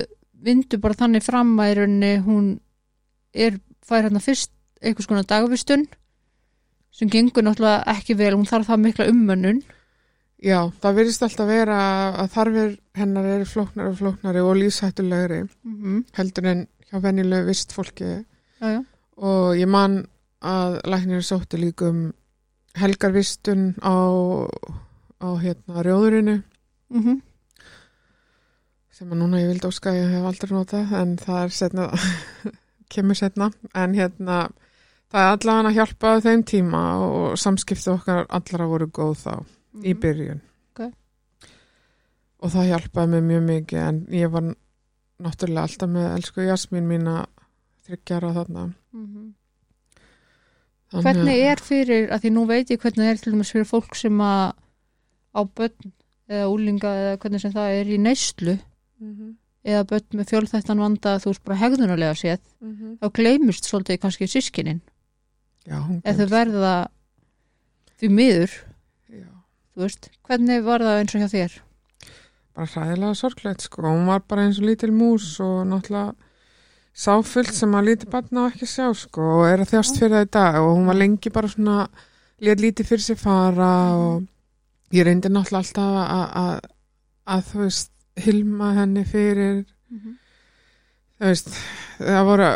vindu 0.46 0.78
bara 0.80 0.94
þannig 0.94 1.22
fram 1.24 1.54
að 1.60 1.70
í 1.70 1.74
rauninni 1.78 2.12
hún 2.26 2.46
er, 3.34 3.58
fær 3.84 4.02
hérna 4.06 4.20
fyrst 4.24 4.50
einhvers 4.82 5.06
konar 5.08 5.24
dagvistun 5.28 5.86
sem 6.96 7.08
gengur 7.12 7.44
náttúrulega 7.44 7.84
ekki 7.92 8.14
vel, 8.16 8.34
hún 8.36 8.46
þarf 8.48 8.66
það 8.70 8.80
mikla 8.84 9.06
ummönnun. 9.12 9.62
já, 10.42 10.60
það 10.80 10.94
virðist 10.96 11.22
alltaf 11.22 11.48
vera 11.48 11.78
að 12.22 12.30
þarfir 12.34 12.78
hennar 12.96 13.24
eru 13.34 13.44
flóknari 13.48 13.88
og 13.92 13.98
flóknari 13.98 14.40
og 14.40 14.56
lífshættulegri 14.56 15.42
Mm 15.64 15.76
-hmm. 15.82 16.04
heldur 16.12 16.46
en 16.46 16.66
hjá 16.90 17.00
venjulegu 17.02 17.46
vist 17.46 17.72
fólki 17.72 18.24
Já, 18.60 18.68
já. 18.74 18.84
og 19.16 19.56
ég 19.56 19.66
man 19.68 20.06
að 20.42 20.80
læknir 20.84 21.20
sótti 21.22 21.56
líkum 21.58 22.12
helgarvistun 22.74 23.74
á, 23.82 23.92
á 25.26 25.32
hérna 25.42 25.82
rjóðurinu 25.86 26.36
Mm 26.90 27.20
sem 28.96 29.10
að 29.12 29.18
núna 29.20 29.40
ég 29.42 29.50
vildi 29.50 29.68
óska 29.68 29.90
að 29.92 29.96
ég 29.98 30.12
hef 30.14 30.24
aldrei 30.24 30.52
notað 30.56 30.92
en 30.96 31.10
það 31.20 31.40
er 31.44 31.50
setna 31.52 31.86
kemur 32.94 33.18
setna 33.18 33.50
en 33.76 33.92
hérna 33.98 34.36
það 35.12 35.20
er 35.20 35.32
allavega 35.34 35.68
að 35.68 35.76
hjálpa 35.76 36.12
á 36.16 36.24
þeim 36.24 36.44
tíma 36.48 36.80
og 37.04 37.34
samskipti 37.42 37.90
okkar 37.92 38.22
allra 38.38 38.68
voru 38.70 38.88
góð 38.88 39.18
þá 39.26 39.32
í 39.84 39.92
Mhm. 39.92 40.00
byrjun 40.00 40.40
Ok. 40.72 40.80
og 42.40 42.50
það 42.54 42.70
hjálpaði 42.70 43.10
mig 43.12 43.22
mjög 43.28 43.44
mikið 43.50 43.82
en 43.88 43.98
ég 44.16 44.30
var 44.32 44.46
náttúrulega 45.20 45.66
alltaf 45.68 45.88
með 45.92 46.08
elsku 46.16 46.46
Jasmín 46.48 46.88
mína 46.88 47.26
þryggjara 47.84 48.32
þarna 48.38 48.64
Mhm. 48.94 49.34
Þannig 50.86 51.02
Hvernig 51.02 51.36
að- 51.36 51.50
er 51.52 51.56
fyrir, 51.60 52.08
að 52.14 52.20
því 52.22 52.30
nú 52.32 52.46
veit 52.46 52.68
ég 52.70 52.78
hvernig 52.80 53.10
er 53.10 53.16
til 53.18 53.32
dæmis 53.34 53.50
fyrir 53.52 53.66
fólk 53.68 53.94
sem 53.98 54.16
að 54.22 54.52
á 55.36 55.40
börn 55.44 55.92
eða 56.26 56.46
úlinga 56.50 56.92
eða 57.02 57.18
hvernig 57.22 57.42
sem 57.44 57.52
það 57.54 57.80
er 57.80 57.92
í 57.92 57.98
neyslu 58.02 58.56
Mhm, 58.96 59.34
eða 59.68 59.82
börn 59.90 60.16
með 60.16 60.30
fjölþættan 60.30 60.80
vanda 60.80 61.18
þú 61.20 61.28
veist 61.34 61.42
bara 61.44 61.58
hegðunulega 61.60 62.14
séð 62.16 62.40
mhm. 62.64 62.94
þá 63.02 63.06
gleymist 63.12 63.68
svolítið 63.68 63.98
kannski 64.00 64.28
sískinin 64.32 64.80
eða 66.00 66.16
þau 66.22 66.30
verða 66.32 66.74
því 68.00 68.08
miður, 68.12 68.52
Já, 69.12 69.28
þú 69.74 69.84
veist 69.84 70.08
hvernig 70.24 70.64
var 70.64 70.80
það 70.86 71.00
eins 71.02 71.14
og 71.14 71.20
hjá 71.20 71.28
þér? 71.34 71.58
bara 72.56 72.66
hræðilega 72.72 73.14
sorglegt 73.20 73.66
sko, 73.66 73.82
hún 73.84 74.06
var 74.08 74.22
bara 74.24 74.46
eins 74.46 74.58
og 74.62 74.64
lítil 74.70 74.92
mús 74.96 75.34
og 75.44 75.66
náttúrulega 75.68 76.14
sáfullt 76.96 77.52
sem 77.52 77.74
að 77.76 77.90
lítið 77.90 78.12
barn 78.14 78.40
á 78.40 78.48
ekki 78.48 78.64
að 78.64 78.72
sjá 78.72 78.86
sko 78.96 79.26
og 79.42 79.48
er 79.50 79.60
að 79.60 79.74
þjást 79.74 79.98
fyrir 80.00 80.14
það 80.16 80.24
í 80.24 80.30
dag. 80.38 80.56
Og 80.64 80.70
hún 80.78 80.86
var 80.88 80.96
lengi 80.96 81.32
bara 81.34 81.50
svona 81.52 81.74
lét 82.40 82.62
lítið 82.64 82.88
fyrir 82.88 83.04
sér 83.04 83.18
fara 83.20 83.72
og 84.00 84.24
ég 84.92 85.04
reyndi 85.04 85.28
náttúrulega 85.28 85.58
alltaf 85.58 85.96
að, 86.02 86.26
að, 86.42 86.60
að 87.26 87.44
þú 87.50 87.58
veist 87.64 87.90
hilma 88.16 88.72
henni 88.76 89.04
fyrir 89.04 89.64
þú 91.18 91.30
veist, 91.30 91.48
það 91.98 92.24
voru 92.28 92.50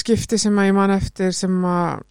skipti 0.00 0.38
sem 0.38 0.58
að 0.58 0.66
ég 0.70 0.74
man 0.74 0.90
eftir 0.94 1.32
sem 1.34 1.64
að 1.64 2.02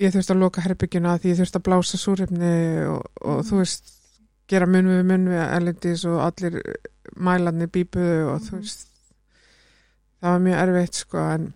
ég 0.00 0.12
þurfti 0.14 0.32
að 0.34 0.40
loka 0.42 0.60
herbyggjuna 0.64 1.18
því 1.20 1.28
ég 1.32 1.38
þurfti 1.40 1.58
að 1.60 1.66
blása 1.68 1.98
súrefni 2.00 2.52
og, 2.88 3.04
og 3.20 3.36
Mhm. 3.42 3.48
þú 3.48 3.58
veist 3.62 3.92
gera 4.48 4.66
munn 4.66 4.88
við 4.90 5.04
munn 5.06 5.28
við 5.28 5.42
elendis 5.56 6.04
og 6.04 6.18
allir 6.20 6.58
mælarnir 7.16 7.68
bípuðu 7.70 8.34
og 8.34 8.40
þú 8.42 8.52
Mhm. 8.52 8.60
veist 8.60 8.88
það 10.22 10.30
var 10.32 10.40
mjög 10.40 10.58
erfitt 10.62 10.94
sko 10.94 11.18
en 11.18 11.54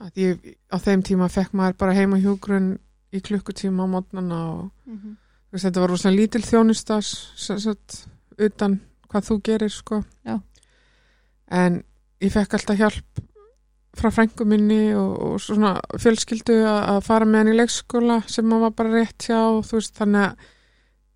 að 0.00 0.10
ég, 0.16 0.56
á 0.72 0.76
þeim 0.78 1.02
tíma 1.02 1.28
fekk 1.28 1.52
maður 1.52 1.78
bara 1.78 1.94
heima 1.94 2.18
hjúgrun 2.18 2.78
í 3.12 3.20
klukkutíma 3.20 3.84
á 3.84 3.92
mótnana 3.94 4.38
og 4.58 4.70
Mhm. 4.86 4.98
þú 4.98 5.14
veist, 5.14 5.27
þetta 5.54 5.80
var 5.80 5.92
rosa 5.94 6.12
lítil 6.12 6.42
þjónustas 6.44 7.14
utan 8.38 8.80
hvað 9.08 9.30
þú 9.30 9.38
gerir 9.48 9.72
sko 9.72 10.02
Já. 10.26 10.36
en 11.50 11.80
ég 12.20 12.34
fekk 12.34 12.58
alltaf 12.58 12.78
hjálp 12.78 13.24
frá 13.98 14.12
frængu 14.14 14.44
minni 14.46 14.92
og, 14.94 15.14
og 15.24 15.40
svona 15.42 15.78
fjölskyldu 15.98 16.60
að, 16.68 17.00
fara 17.06 17.26
með 17.26 17.40
henni 17.40 17.56
í 17.56 17.58
leikskóla 17.62 18.20
sem 18.30 18.46
maður 18.46 18.68
var 18.68 18.76
bara 18.78 18.94
rétt 18.94 19.26
hjá 19.26 19.40
þú 19.64 19.80
veist, 19.80 19.96
þannig 19.98 20.26
að 20.26 20.46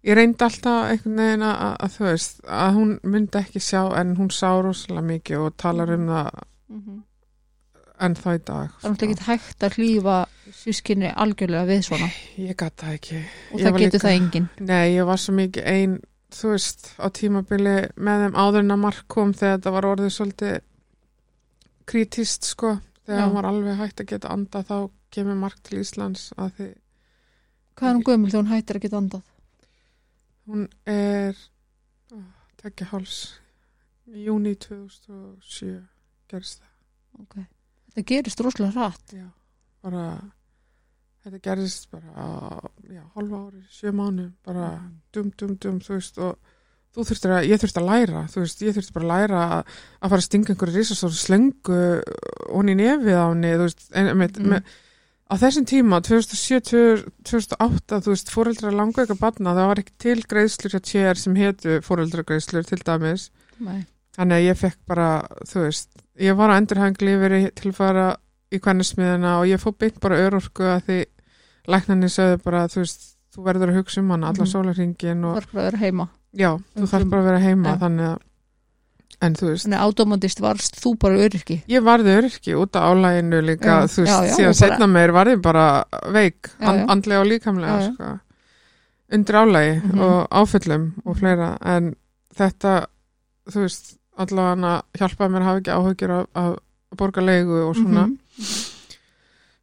ég 0.09 0.19
reyndi 0.19 0.47
alltaf 0.49 0.89
einhvern 0.91 1.21
veginn 1.23 1.47
að, 1.47 1.63
að, 1.77 1.95
þú 1.97 2.09
veist 2.09 2.43
að 2.49 2.79
hún 2.79 2.93
myndi 3.13 3.41
ekki 3.43 3.63
sjá 3.63 3.83
en 4.01 4.17
hún 4.19 4.33
sá 4.35 4.49
rosalega 4.65 5.09
mikið 5.13 5.45
og 5.47 5.57
talar 5.63 5.95
um 5.95 6.09
það 6.11 6.43
Mhm. 8.03 8.09
ennþá 8.11 8.35
í 8.35 8.41
dag 8.45 8.71
Það 8.71 8.85
er 8.85 8.91
náttúrulega 8.93 9.13
ekki 9.13 9.27
hægt 9.31 9.67
að 9.69 9.77
hlýfa 9.79 10.17
sískinni 10.63 11.11
algjörlega 11.15 11.67
við 11.71 11.83
svona 11.87 12.09
ég 12.39 12.57
gat 12.57 12.77
það 12.83 12.95
ekki 12.99 13.19
og 13.53 13.61
Ég 13.61 13.67
það 13.67 13.79
getur 13.79 13.99
líka- 13.99 14.03
það 14.07 14.17
enginn 14.19 14.49
Nei, 14.61 14.95
ég 14.97 15.07
var 15.07 15.17
svo 15.23 15.35
mikið 15.39 15.67
ein, 15.67 15.95
þú 16.33 16.51
veist, 16.55 16.91
á 16.99 17.07
tímabili 17.13 17.77
með 17.97 18.23
þeim 18.27 18.35
áður 18.43 18.59
en 18.65 18.75
að 18.77 18.79
mark 18.87 19.05
kom 19.09 19.33
þegar 19.33 19.59
þetta 19.59 19.73
var 19.73 19.89
orðið 19.93 20.13
svolítið 20.17 20.61
kritist, 21.87 22.45
sko. 22.45 22.79
Þegar 23.07 23.21
hann 23.21 23.35
var 23.35 23.45
alveg 23.51 23.77
hægt 23.81 24.01
að 24.01 24.07
geta 24.13 24.31
anda 24.33 24.63
þá 24.63 24.77
kemur 25.13 25.35
mark 25.37 25.59
til 25.63 25.79
Íslands 25.83 26.33
að 26.39 26.53
því 26.59 26.69
Hvað 27.77 27.89
er 27.89 27.95
hún 27.97 28.05
gömul 28.07 28.31
þegar 28.31 28.43
hún 28.43 28.53
hættir 28.53 28.77
að 28.79 28.83
geta 28.87 29.01
andað? 29.01 29.23
hún 30.49 30.69
er 30.87 31.37
tekja 32.63 32.87
háls 32.91 33.17
í 34.11 34.25
júni 34.27 34.55
2007 34.59 35.83
gerist 36.29 36.61
það. 36.61 37.23
Okay. 37.23 37.45
Þetta 37.93 38.07
gerist 38.09 38.41
rosalega 38.41 38.73
hratt 38.73 39.13
Já, 39.17 39.27
bara 39.85 40.05
þetta 41.23 41.39
gerist 41.45 41.91
bara 41.93 42.27
já, 42.91 43.03
hálfa 43.15 43.43
ári, 43.47 43.61
sjö 43.71 43.93
mánu, 43.95 44.31
bara 44.47 44.73
dum, 45.15 45.29
dum, 45.39 45.53
dum, 45.63 45.77
þú 45.85 45.95
veist, 45.99 46.17
og 46.19 46.39
þú 46.93 47.05
þurftir 47.09 47.35
að, 47.37 47.45
ég 47.53 47.61
þurfti 47.63 47.79
að 47.83 47.87
læra, 47.89 48.23
þú 48.33 48.41
veist, 48.43 48.63
ég 48.67 48.75
þurfti 48.77 48.95
bara 48.97 49.07
að 49.07 49.13
læra 49.13 49.43
að, 49.59 49.77
að 50.03 50.11
fara 50.15 50.19
að 50.19 50.27
stinga 50.27 50.51
einhverju 50.55 50.75
risastóru 50.81 51.19
slöngu 51.21 51.79
hún 52.51 52.73
í 52.73 52.75
nefið 52.81 53.21
á 53.23 53.27
henni, 53.31 53.53
þú 53.61 53.69
veist, 53.69 53.87
en, 53.95 54.11
með, 54.19 54.41
Mm. 54.43 54.51
með, 54.57 54.75
á 55.31 55.35
þessum 55.45 55.69
tíma, 55.71 56.03
2007, 56.05 57.07
2008, 57.31 58.03
þú 58.03 58.13
veist, 58.17 58.35
fóreldra 58.35 58.75
langu 58.75 58.99
eitthvað 59.01 59.23
batna, 59.23 59.55
það 59.57 59.71
var 59.71 59.81
ekki 59.85 59.95
til 60.05 60.19
greiðslur 60.35 60.75
hjá 60.75 60.83
TR 60.91 61.23
sem 61.23 61.39
hetu 61.39 61.79
fóreldra 61.87 62.27
greiðslur 62.27 62.67
til 62.67 62.83
dæmis, 62.83 63.31
Nei. 63.63 63.85
Þannig 64.17 64.37
að 64.37 64.47
ég 64.51 64.59
fekk 64.61 64.79
bara, 64.87 65.07
þú 65.49 65.63
veist, 65.67 65.89
ég 66.21 66.37
var 66.37 66.51
á 66.53 66.59
endurhængli 66.61 67.15
verið 67.17 67.47
til 67.55 67.71
að 67.71 67.75
fara 67.79 68.17
í 68.53 68.59
kvennismiðina 68.61 69.39
og 69.41 69.47
ég 69.49 69.61
fór 69.63 69.73
beint 69.81 70.01
bara 70.01 70.19
örorku 70.21 70.67
að 70.69 70.83
því 70.89 70.99
læknarnir 71.73 72.13
sögðu 72.13 72.43
bara, 72.45 72.67
þú 72.69 72.83
veist, 72.83 73.07
þú 73.33 73.45
verður 73.47 73.71
að 73.73 73.79
hugsa 73.81 74.01
um 74.03 74.11
hann 74.11 74.25
allan 74.29 74.45
Mhm. 74.47 74.53
sólarringin 74.53 75.25
og 75.25 75.35
Það 75.37 75.43
er 75.43 75.49
bara 75.53 75.63
að 75.63 75.71
vera 75.71 75.79
heima. 75.87 76.09
Já, 76.37 76.51
þú 76.59 76.81
Um 76.83 76.87
þarf 76.87 77.01
frum- 77.01 77.11
bara 77.11 77.23
að 77.23 77.25
vera 77.31 77.39
heima 77.41 77.69
Já. 77.73 77.79
þannig 77.81 78.07
að, 78.13 78.19
en 79.23 79.35
þú 79.35 79.47
veist, 79.49 79.65
Þannig 79.65 79.79
að 79.79 79.87
automatist 79.87 80.41
varst 80.41 80.75
þú 80.83 80.99
bara 80.99 81.15
öryrki? 81.17 81.63
Ég 81.69 81.83
varði 81.83 82.17
öryrki 82.19 82.53
út 82.61 82.77
af 82.77 82.83
álæginu 82.93 83.41
líka, 83.41 83.65
Já, 83.65 83.87
þú 83.89 84.03
veist, 84.05 84.13
já, 84.13 84.27
já, 84.29 84.35
síðan 84.37 84.53
og 84.53 84.61
bara- 84.61 84.71
setna 84.77 84.87
meir 84.89 85.09
varði 85.13 85.41
bara 85.43 85.85
veik, 86.13 86.51
Já, 86.61 86.69
and, 86.69 86.91
andlega 86.91 87.21
og 87.21 87.27
líkamlega, 87.27 87.95
sko, 87.95 88.21
undir 89.13 89.35
álægi 89.35 89.83
Mhm. 89.83 90.01
og 90.01 90.29
áföllum 90.31 90.93
og 91.07 91.17
fleira, 91.17 91.57
en 91.65 91.97
þetta, 92.37 92.87
þú 93.49 93.61
veist, 93.65 93.97
allavega 94.27 94.75
hjálpaði 94.99 95.33
mér 95.35 95.43
að 95.45 95.49
hafa 95.51 95.63
ekki 95.63 95.77
áhugir 95.79 96.15
af, 96.19 96.27
af 96.35 96.53
að 96.93 96.99
borga 97.01 97.25
leigu 97.25 97.61
og 97.69 97.77
svona 97.77 98.07
Mhm. 98.07 98.19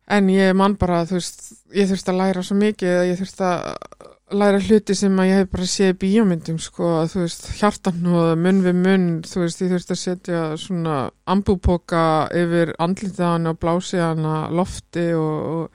en 0.10 0.28
ég 0.34 0.56
man 0.58 0.76
bara, 0.80 1.04
þú 1.06 1.20
veist 1.20 1.42
ég 1.76 1.90
þurfti 1.90 2.10
að 2.14 2.18
læra 2.22 2.44
svo 2.46 2.56
mikið 2.58 2.96
ég 3.12 3.20
þurfti 3.20 3.46
að 3.46 4.38
læra 4.40 4.60
hluti 4.62 4.96
sem 4.98 5.20
að 5.22 5.28
ég 5.30 5.38
hef 5.40 5.50
bara 5.52 5.66
séð 5.70 5.92
í 5.94 5.98
bíómyndum, 6.04 6.58
sko, 6.62 6.88
að 7.02 7.12
þú 7.14 7.22
veist 7.24 7.46
hjartan 7.60 8.08
og 8.14 8.32
munn 8.38 8.64
við 8.66 8.76
munn 8.78 9.06
þú 9.26 9.44
veist, 9.44 9.62
ég 9.62 9.72
þurfti 9.74 9.96
að 9.96 10.02
setja 10.04 10.42
svona 10.62 10.96
ambúpoka 11.30 12.04
yfir 12.34 12.74
hann 12.80 13.48
og 13.50 13.60
blási 13.62 13.98
hann 14.02 14.26
að 14.26 14.52
lofti 14.58 15.06
og, 15.14 15.38
og 15.54 15.72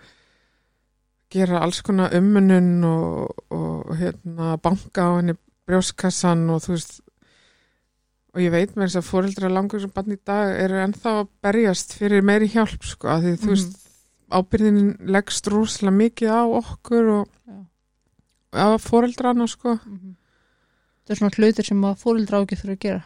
gera 1.35 1.63
alls 1.63 1.83
konar 1.83 2.15
ummunun 2.15 2.85
og, 2.87 3.35
og 3.51 3.97
hérna 3.99 4.57
banka 4.63 5.03
á 5.03 5.11
henni 5.19 5.35
brjóskassan 5.67 6.49
og 6.51 6.63
þú 6.63 6.75
veist 6.77 7.01
og 8.35 8.41
ég 8.43 8.51
veit 8.51 8.75
með 8.75 8.89
þess 8.89 8.99
að 9.01 9.09
fóreldra 9.09 9.49
langur 9.53 9.81
sem 9.81 9.91
bann 9.95 10.11
í 10.15 10.19
dag 10.27 10.55
eru 10.65 10.81
ennþá 10.83 11.13
að 11.21 11.29
berjast 11.47 11.95
fyrir 11.95 12.23
meiri 12.27 12.49
hjálp 12.51 12.83
sko, 12.83 13.09
að 13.09 13.23
því 13.29 13.35
þú 13.39 13.47
Mhm. 13.47 13.55
veist 13.55 13.81
ábyrðin 14.35 14.81
leggst 15.15 15.47
rúslega 15.53 15.95
mikið 15.95 16.31
á 16.35 16.43
okkur 16.59 17.09
og 17.21 17.29
Já. 17.47 17.57
á 18.59 18.67
fóreldrana 18.79 19.47
sko 19.49 19.79
Mhm. 19.85 20.17
Það 21.05 21.11
er 21.11 21.17
svona 21.21 21.37
hlutir 21.37 21.65
sem 21.67 21.83
að 21.85 21.99
fóreldra 22.01 22.41
ágið 22.41 22.61
þurfa 22.63 22.75
að 22.75 22.81
gera 22.81 23.05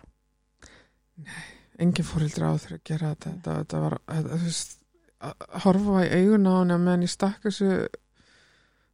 engin 1.79 2.05
fóreldra 2.07 2.51
á 2.51 2.55
þeirra 2.59 2.79
að 2.79 2.85
gera 2.85 3.09
þetta 3.15 3.31
þetta, 3.31 3.55
þetta 3.59 3.81
var, 3.85 3.97
þetta, 4.09 4.29
þú 4.39 4.45
veist 4.49 4.75
að 5.21 5.35
horfa 5.65 6.05
í 6.07 6.11
augun 6.23 6.47
á 6.47 6.53
henni 6.59 6.75
að 6.77 6.85
meðan 6.87 7.03
ég 7.07 7.13
stakk 7.15 7.41
þessu 7.43 7.71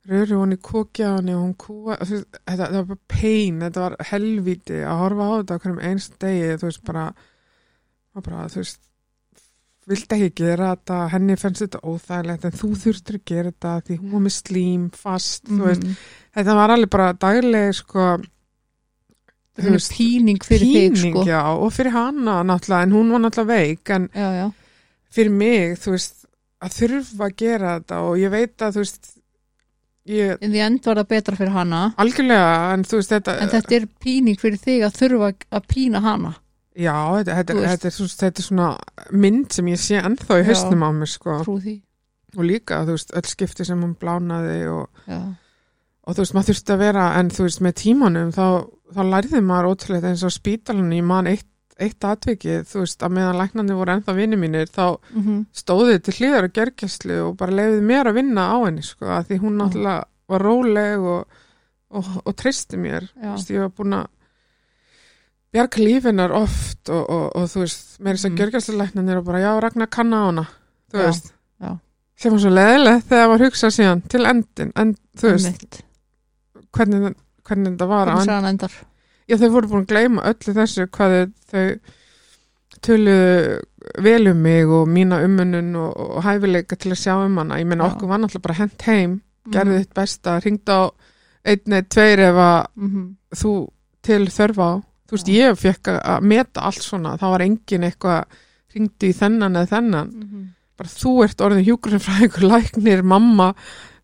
röru 0.09 0.41
hún 0.43 0.53
í 0.57 0.61
kokja 0.61 1.15
henni 1.17 1.35
og 1.35 1.45
hún 1.47 1.55
kúa 1.57 1.97
veist, 2.01 2.27
þetta, 2.45 2.57
þetta 2.57 2.81
var 2.81 2.89
bara 2.91 3.21
pain, 3.21 3.61
þetta 3.65 3.85
var 3.85 3.95
helvíti 4.11 4.81
að 4.85 4.99
horfa 5.01 5.29
á 5.29 5.33
þetta 5.39 5.57
á 5.57 5.61
hverjum 5.63 5.85
einst 5.91 6.19
degi 6.25 6.51
þú 6.61 6.69
veist 6.69 6.83
bara, 6.85 7.05
bara 8.21 8.43
þú 8.53 8.61
veist 8.61 8.83
vildi 9.85 10.17
ekki 10.17 10.31
gera 10.41 10.71
þetta, 10.75 10.99
henni 11.13 11.37
fannst 11.41 11.65
þetta 11.65 11.81
óþægilegt 11.85 12.45
en 12.49 12.55
þú 12.61 12.71
þurftir 12.85 13.19
að 13.19 13.25
gera 13.33 13.51
þetta 13.53 13.73
því 13.89 13.99
hún 14.01 14.13
var 14.15 14.23
með 14.27 14.37
slím 14.39 14.85
fast, 14.97 15.43
þú 15.49 15.65
veist. 15.69 15.85
Mhm. 15.85 15.99
þetta 16.39 16.57
var 16.61 16.75
alveg 16.75 16.93
bara 16.95 17.09
dagleg 17.27 17.75
sko 17.81 18.07
er 19.55 19.79
píning 19.95 20.41
fyrir 20.43 20.67
píning, 20.67 20.97
þig 20.99 21.13
sko. 21.13 21.25
já, 21.29 21.43
og 21.55 21.73
fyrir 21.73 21.95
hana 21.95 22.43
náttúrulega, 22.43 22.83
en 22.83 22.95
hún 22.97 23.13
var 23.13 23.21
náttúrulega 23.21 23.53
veik 23.55 23.91
en 23.95 24.09
Já, 24.15 24.29
já, 24.41 24.47
fyrir 25.15 25.31
mig, 25.31 25.77
þú 25.79 25.95
veist 25.95 26.25
að 26.65 26.79
þurfa 26.81 27.29
að 27.29 27.37
gera 27.37 27.75
þetta 27.79 28.01
og 28.09 28.17
ég 28.19 28.33
veit 28.33 28.57
að 28.65 28.73
þú 28.75 28.85
veist 28.85 29.11
ég, 30.07 30.39
en 30.41 30.51
því 30.53 30.63
end 30.67 30.85
var 30.87 31.01
það 31.01 31.09
betra 31.15 31.37
fyrir 31.39 31.53
hana. 31.55 31.83
Algjörlega, 32.03 32.49
en 32.75 32.83
þú 32.85 32.99
veist 33.01 33.13
þetta, 33.15 33.37
en 33.45 33.53
þetta 33.55 33.77
er 33.79 33.87
píning 34.05 34.41
fyrir 34.41 34.59
þig 34.61 34.83
að 34.89 34.99
þurfa 35.01 35.31
að 35.59 35.69
pína 35.75 36.01
hana. 36.05 36.35
Já, 36.75 36.97
þetta, 37.21 37.37
þetta, 37.39 37.55
þetta, 37.71 37.87
er, 37.87 37.95
svo- 37.95 38.19
þetta 38.25 38.43
er 38.43 38.49
svona 38.49 38.69
mynd 39.15 39.53
sem 39.55 39.69
ég 39.71 39.79
sé 39.79 40.01
ennþá 40.03 40.41
í 40.41 40.45
hausnum 40.49 40.83
á 40.83 40.91
mér 40.97 41.11
sko, 41.13 41.39
og 42.37 42.45
líka, 42.49 42.81
þú 42.89 42.97
veist, 42.97 43.13
öll 43.15 43.29
skipti 43.31 43.65
sem 43.65 43.81
hún 43.81 43.95
blánaði 43.95 44.57
og, 44.75 44.89
og 46.05 46.17
þú 46.17 46.25
veist, 46.25 46.35
maður 46.35 46.51
þurfti 46.51 46.75
að 46.75 46.83
vera, 46.83 47.05
en 47.21 47.31
þú 47.31 47.47
veist, 47.47 47.61
með 47.63 47.75
tímanum 47.79 48.33
þá, 48.35 48.47
þá 48.97 49.01
lærði 49.07 49.41
maður 49.47 49.71
ótrúlega 49.71 50.11
eins 50.11 50.25
og 50.27 50.35
á 50.35 50.39
spítalunum, 50.41 50.97
ég 50.99 51.07
man 51.07 51.31
eitt 51.31 51.47
eitt 51.83 52.07
atvikið, 52.07 52.65
þú 52.71 52.83
veist, 52.85 53.03
að 53.03 53.15
meðan 53.17 53.39
læknandi 53.41 53.77
voru 53.77 53.95
ennþá 53.97 54.15
vinni 54.15 54.39
mínir, 54.39 54.69
þá 54.71 54.99
mm 55.11 55.45
stóðið 55.55 56.03
til 56.07 56.15
hlýðar 56.19 56.49
og 56.49 56.53
gergjastlu 56.55 57.17
og 57.25 57.37
bara 57.41 57.57
leiðið 57.59 57.87
mér 57.89 58.11
að 58.11 58.19
vinna 58.21 58.45
á 58.47 58.57
henni, 58.65 58.85
sko, 58.87 59.09
að 59.11 59.31
því 59.31 59.39
hún 59.43 59.57
náttúrulega 59.59 60.05
var 60.31 60.45
róleg 60.45 61.07
og, 61.15 61.41
og, 61.91 62.11
og 62.25 62.37
treysti 62.39 62.79
mér, 62.81 63.09
þú 63.15 63.33
veist, 63.33 63.51
ég 63.51 63.65
var 63.65 63.73
búin 63.75 63.97
að 63.99 64.07
bjarga 65.55 65.83
lífinar 65.83 66.35
oft 66.35 66.91
og, 66.91 67.03
og, 67.03 67.27
og 67.39 67.51
þú 67.51 67.65
veist, 67.65 67.85
með 67.99 68.17
þess 68.17 68.29
að 68.29 68.33
mm. 68.33 68.39
gergjastlulæknanir 68.43 69.21
og 69.21 69.29
bara, 69.29 69.43
já, 69.43 69.51
Ragnar 69.63 69.91
kann 69.91 70.15
á 70.15 70.21
hana, 70.23 70.47
þú 70.91 71.03
Já, 71.03 71.07
veist, 71.11 71.31
já. 71.63 71.71
sem 72.23 72.35
var 72.35 72.45
svo 72.47 72.55
leiðilegt 72.55 73.11
þegar 73.11 73.31
maður 73.33 73.47
hugsa 73.49 73.75
síðan 73.75 74.03
til 74.15 74.25
endin, 74.31 74.75
en 74.79 74.97
þú 75.19 75.37
veist, 75.37 75.79
hvernig, 76.75 77.15
hvernig 77.47 77.75
þetta 77.75 77.91
var 77.91 78.17
sagan 78.23 78.51
endar 78.55 78.83
Já, 79.29 79.37
þau 79.41 79.51
voru 79.55 79.69
búin 79.71 79.85
að 79.87 79.93
gleyma 79.93 80.23
öllu 80.29 80.55
þessu 80.59 80.87
hvað 80.93 81.33
þau 81.51 81.67
töluðu 82.85 83.61
vel 84.05 84.27
um 84.31 84.41
mig 84.45 84.67
og 84.69 84.89
mína 84.91 85.21
umönnun 85.25 85.75
og, 85.81 85.93
og 86.17 86.23
hæfileika 86.27 86.77
til 86.81 86.93
að 86.95 87.01
sjá 87.01 87.15
um 87.25 87.37
hana. 87.41 87.59
Ég 87.61 87.69
meina 87.69 87.87
Já. 87.87 87.93
okkur 87.95 88.09
var 88.11 88.19
náttúrulega 88.23 88.43
bara 88.49 88.59
hent 88.61 88.83
heim, 88.89 89.21
Mhm. 89.45 89.53
gerði 89.53 89.79
þitt 89.85 89.95
besta, 89.95 90.41
ringd 90.45 90.69
á 90.73 90.81
einn 91.45 91.73
eða 91.77 91.89
tveir 91.89 92.19
ef 92.19 92.35
að 92.35 92.67
Mhm. 92.77 93.17
þú 93.37 93.69
til 94.03 94.27
þörfa 94.27 94.65
á. 94.65 94.75
Þú 95.09 95.13
veist, 95.17 95.29
Já. 95.29 95.33
ég 95.51 95.59
fekk 95.59 96.01
að- 96.01 96.23
meta 96.23 96.61
allt 96.61 96.83
svona, 96.83 97.17
það 97.19 97.31
var 97.31 97.41
engin 97.43 97.85
eitthvað 97.85 98.25
ringdi 98.75 99.09
í 99.09 99.15
þennan 99.15 99.57
eða 99.57 99.69
þennan. 99.69 100.09
Mhm. 100.13 100.49
Bara 100.77 100.89
þú 100.89 101.25
ert 101.25 101.41
orðin 101.41 101.65
hjúkurinn 101.65 102.01
læknir, 102.51 103.03
mamma, 103.05 103.55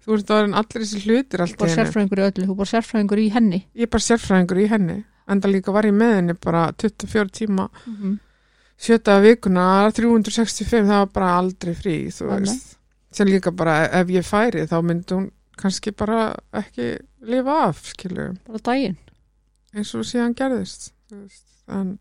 þú 0.04 0.16
ert 0.16 0.30
orðin 0.36 0.54
allir 0.56 0.84
þessi 0.84 1.00
hlutir 1.04 1.42
allt 1.44 1.54
í 1.54 1.58
Bara 1.60 1.70
einu. 1.70 1.76
sérfræðingur 1.80 2.18
í 2.22 2.26
öllu, 2.30 2.46
þú 2.48 2.56
bara 2.56 2.70
sérfræðingur 2.72 3.20
í 3.20 3.28
henni. 3.34 3.60
Ég 3.76 3.90
bara 3.90 4.06
sérfræðingur 4.06 4.60
í 4.64 4.68
henni, 4.70 4.98
enda 5.28 5.48
líka 5.52 5.72
var 5.72 5.84
ég 5.84 5.94
með 5.94 6.14
henni 6.16 6.34
bara 6.40 6.72
24 6.72 7.30
tíma. 7.30 7.68
Mhm. 7.86 8.18
sjöta 8.80 9.18
vikuna, 9.20 9.90
365 9.92 10.86
það 10.88 10.98
var 11.02 11.06
bara 11.12 11.30
aldrei 11.38 11.74
frí 11.76 11.96
þú 12.08 12.30
veist, 12.30 12.76
sem 13.12 13.26
líka 13.28 13.50
bara 13.54 13.74
ef 13.92 14.08
ég 14.08 14.24
færi 14.24 14.62
þá 14.66 14.80
myndi 14.82 15.12
hún 15.18 15.26
kannski 15.60 15.92
bara 15.92 16.34
ekki 16.56 16.98
lifa 17.20 17.58
af 17.68 17.82
skilur, 17.92 18.38
Bara 18.46 18.58
daginn. 18.58 18.96
Eins 19.74 19.94
og 19.94 20.06
síðan 20.08 20.32
gerðist 20.34 20.92
þú 21.10 21.20
veist, 21.26 21.44
en 21.68 21.98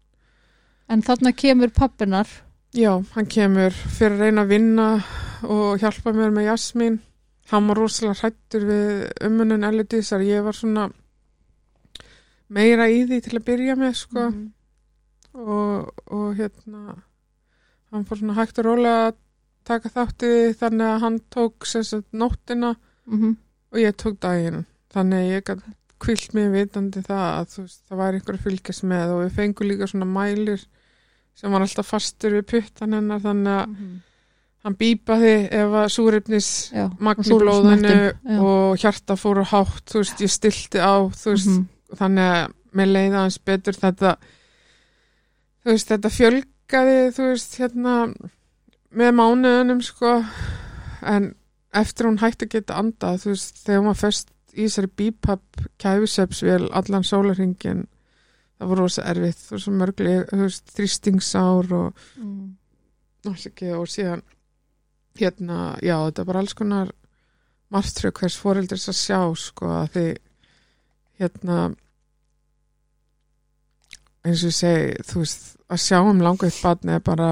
En 0.87 1.01
þarna 1.03 1.33
kemur 1.35 1.67
pappinar 1.69 2.27
já, 2.73 2.95
hann 3.13 3.25
kemur 3.27 3.71
fyrir 3.71 4.15
að 4.15 4.19
reyna 4.23 4.41
að 4.45 4.47
vinna 4.47 4.87
og 5.43 5.79
hjálpa 5.83 6.13
mér 6.15 6.31
með 6.31 6.47
Jasmín 6.47 6.99
hann 7.51 7.67
var 7.67 7.77
rosalega 7.77 8.19
hrættur 8.21 8.65
við 8.69 8.89
umunum 9.25 9.63
Elidísar, 9.69 10.21
ég 10.21 10.43
var 10.45 10.53
svona 10.53 10.89
meira 12.49 12.87
í 12.89 13.03
því 13.09 13.19
til 13.25 13.37
að 13.39 13.45
byrja 13.49 13.75
með 13.79 13.93
sko 13.95 14.25
Mhm. 14.29 14.45
og, 15.33 15.93
og 16.11 16.35
hérna 16.37 16.95
hann 17.91 18.05
fór 18.05 18.17
svona 18.21 18.35
hægt 18.37 18.59
og 18.59 18.65
rólega 18.65 19.09
að 19.09 19.15
taka 19.65 19.89
þátti 19.89 20.31
þannig 20.57 20.87
að 20.95 20.99
hann 21.03 21.19
tók 21.29 21.65
sagt 21.65 22.11
nóttina 22.13 22.75
Mhm. 23.07 23.35
og 23.71 23.77
ég 23.79 23.93
tók 23.95 24.19
daginn 24.19 24.65
þannig 24.93 25.19
að 25.19 25.31
ég 25.35 25.43
gætt 25.45 25.63
kvilt 25.99 26.33
mig 26.33 26.51
vitandi 26.51 27.01
það 27.03 27.25
að 27.39 27.57
veist, 27.59 27.81
það 27.89 27.97
var 27.97 28.13
einhver 28.13 28.35
að 28.37 28.43
fylgjast 28.45 28.83
með 28.83 29.07
og 29.13 29.23
við 29.25 29.35
fengum 29.35 29.67
líka 29.67 29.87
svona 29.87 30.05
mælir 30.05 30.65
sem 31.35 31.51
var 31.51 31.61
alltaf 31.61 31.85
fastur 31.87 32.31
við 32.31 32.45
puttan 32.47 32.93
hennar 32.93 33.19
þannig 33.19 33.53
að 33.63 33.67
Mhm. 33.69 34.01
Hann 34.63 34.75
bípaði 34.75 35.33
ef 35.55 35.75
að 35.81 35.87
súrefnis 35.93 36.47
Já, 36.75 36.89
magn 36.99 37.23
og 37.23 37.29
í 37.31 37.37
blóðinu 37.43 38.39
og 38.43 38.77
hjarta 38.81 39.15
fór 39.15 39.39
á 39.43 39.45
hátt 39.53 39.85
þú 39.93 40.01
veist, 40.03 40.19
ég 40.25 40.33
stilti 40.33 40.79
á 40.83 40.95
þú 41.15 41.33
veist, 41.35 41.47
Mhm. 41.53 41.67
þannig 41.95 42.31
að 42.33 42.53
mér 42.75 42.89
leiði 42.93 43.15
aðeins 43.15 43.39
betur 43.45 43.73
þetta 43.79 44.15
þú 45.63 45.71
veist, 45.73 45.87
þetta 45.89 46.11
fjölgaði 46.17 46.97
þú 47.15 47.29
veist, 47.31 47.55
hérna 47.59 47.93
með 48.91 49.13
mánuðunum 49.19 49.81
sko 49.85 50.25
en 51.01 51.35
eftir 51.73 52.05
hún 52.09 52.19
hætti 52.19 52.45
að 52.45 52.53
geta 52.57 52.77
andað 52.81 53.23
þú 53.23 53.31
veist, 53.35 53.63
þegar 53.65 53.83
var 53.85 53.93
fest 53.95 54.29
í 54.57 54.65
þessari 54.65 54.89
bípap 54.97 55.41
kæfisepsvél 55.79 56.69
allan 56.73 57.03
sólarhingin 57.05 57.85
það 58.59 58.67
voru 58.73 58.81
rosa 58.81 59.03
erfitt, 59.07 59.37
þú 59.47 59.55
veist, 59.55 59.67
mörgli 59.71 60.15
þú 60.33 60.39
veist, 60.43 60.65
þrýstingsár 60.75 61.71
og. 61.71 61.93
Afsakið, 63.29 63.73
og 63.77 63.87
síðan 63.91 64.21
hérna, 65.19 65.77
já, 65.83 65.95
þetta 66.07 66.21
er 66.21 66.25
bara 66.31 66.39
alls 66.43 66.53
konar 66.57 66.91
margtrygg 67.71 68.17
hvers 68.19 68.37
foreldris 68.41 68.87
að 68.89 68.97
sjá 68.97 69.19
sko 69.37 69.65
að 69.83 69.89
því 69.93 70.05
hérna 71.19 71.57
eins 74.25 74.43
og 74.43 74.49
ég 74.51 74.55
segi 74.57 75.03
þú 75.09 75.21
veist, 75.23 75.45
að 75.69 75.81
sjá 75.83 75.99
um 76.03 76.21
langveitt 76.23 76.59
barni 76.63 76.95
er 76.97 77.03
bara, 77.05 77.29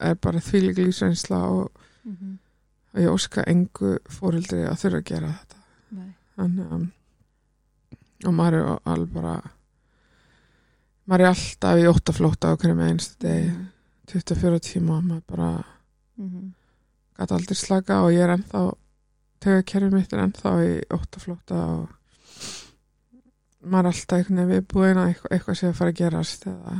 er 0.00 0.14
bara 0.22 0.40
þvílík 0.44 0.78
lífsreynsla 0.80 1.40
og, 1.50 1.70
Mhm. 2.06 2.38
og 2.94 3.00
ég 3.00 3.10
óska 3.12 3.44
engu 3.46 3.98
foreldri 4.08 4.64
að 4.66 4.78
þurfa 4.82 5.00
að 5.00 5.04
gera 5.10 5.32
þetta 5.38 5.56
Nei. 5.92 6.14
þannig 6.36 6.72
að 6.72 6.86
og 8.26 8.32
maður 8.34 8.54
er 8.54 8.78
alveg 8.86 9.12
bara 9.12 9.34
maður 11.08 11.20
er 11.20 11.26
alltaf 11.34 11.78
í 11.78 11.86
óttaflótta 11.92 12.48
á 12.48 12.56
hverju 12.56 12.74
með 12.76 12.90
einstu 12.90 13.28
Mhm. 13.28 13.66
24 14.06 14.60
tíma 14.60 14.96
og 14.98 15.04
maður 15.04 15.22
bara 15.26 15.64
Mhm. 16.18 16.52
Gæti 17.16 17.36
aldrei 17.36 17.58
slaka 17.58 18.00
og 18.04 18.14
ég 18.14 18.24
er 18.24 18.34
ennþá 18.36 18.64
tegakerfið 19.44 19.94
mitt 19.96 20.12
er 20.12 20.24
ennþá 20.24 20.54
í 20.64 20.72
óttaflóta 20.96 21.62
og 21.76 21.88
maður 23.66 23.88
er 23.88 23.92
alltaf 23.92 24.18
einhvern 24.18 24.36
veginn 24.40 24.52
viðbúin 24.54 25.00
að 25.02 25.08
eitthvað, 25.10 25.32
eitthvað 25.36 25.58
sé 25.60 25.70
að 25.70 25.78
fara 25.80 25.94
að 25.94 26.00
gerast 26.00 26.46
eða 26.50 26.76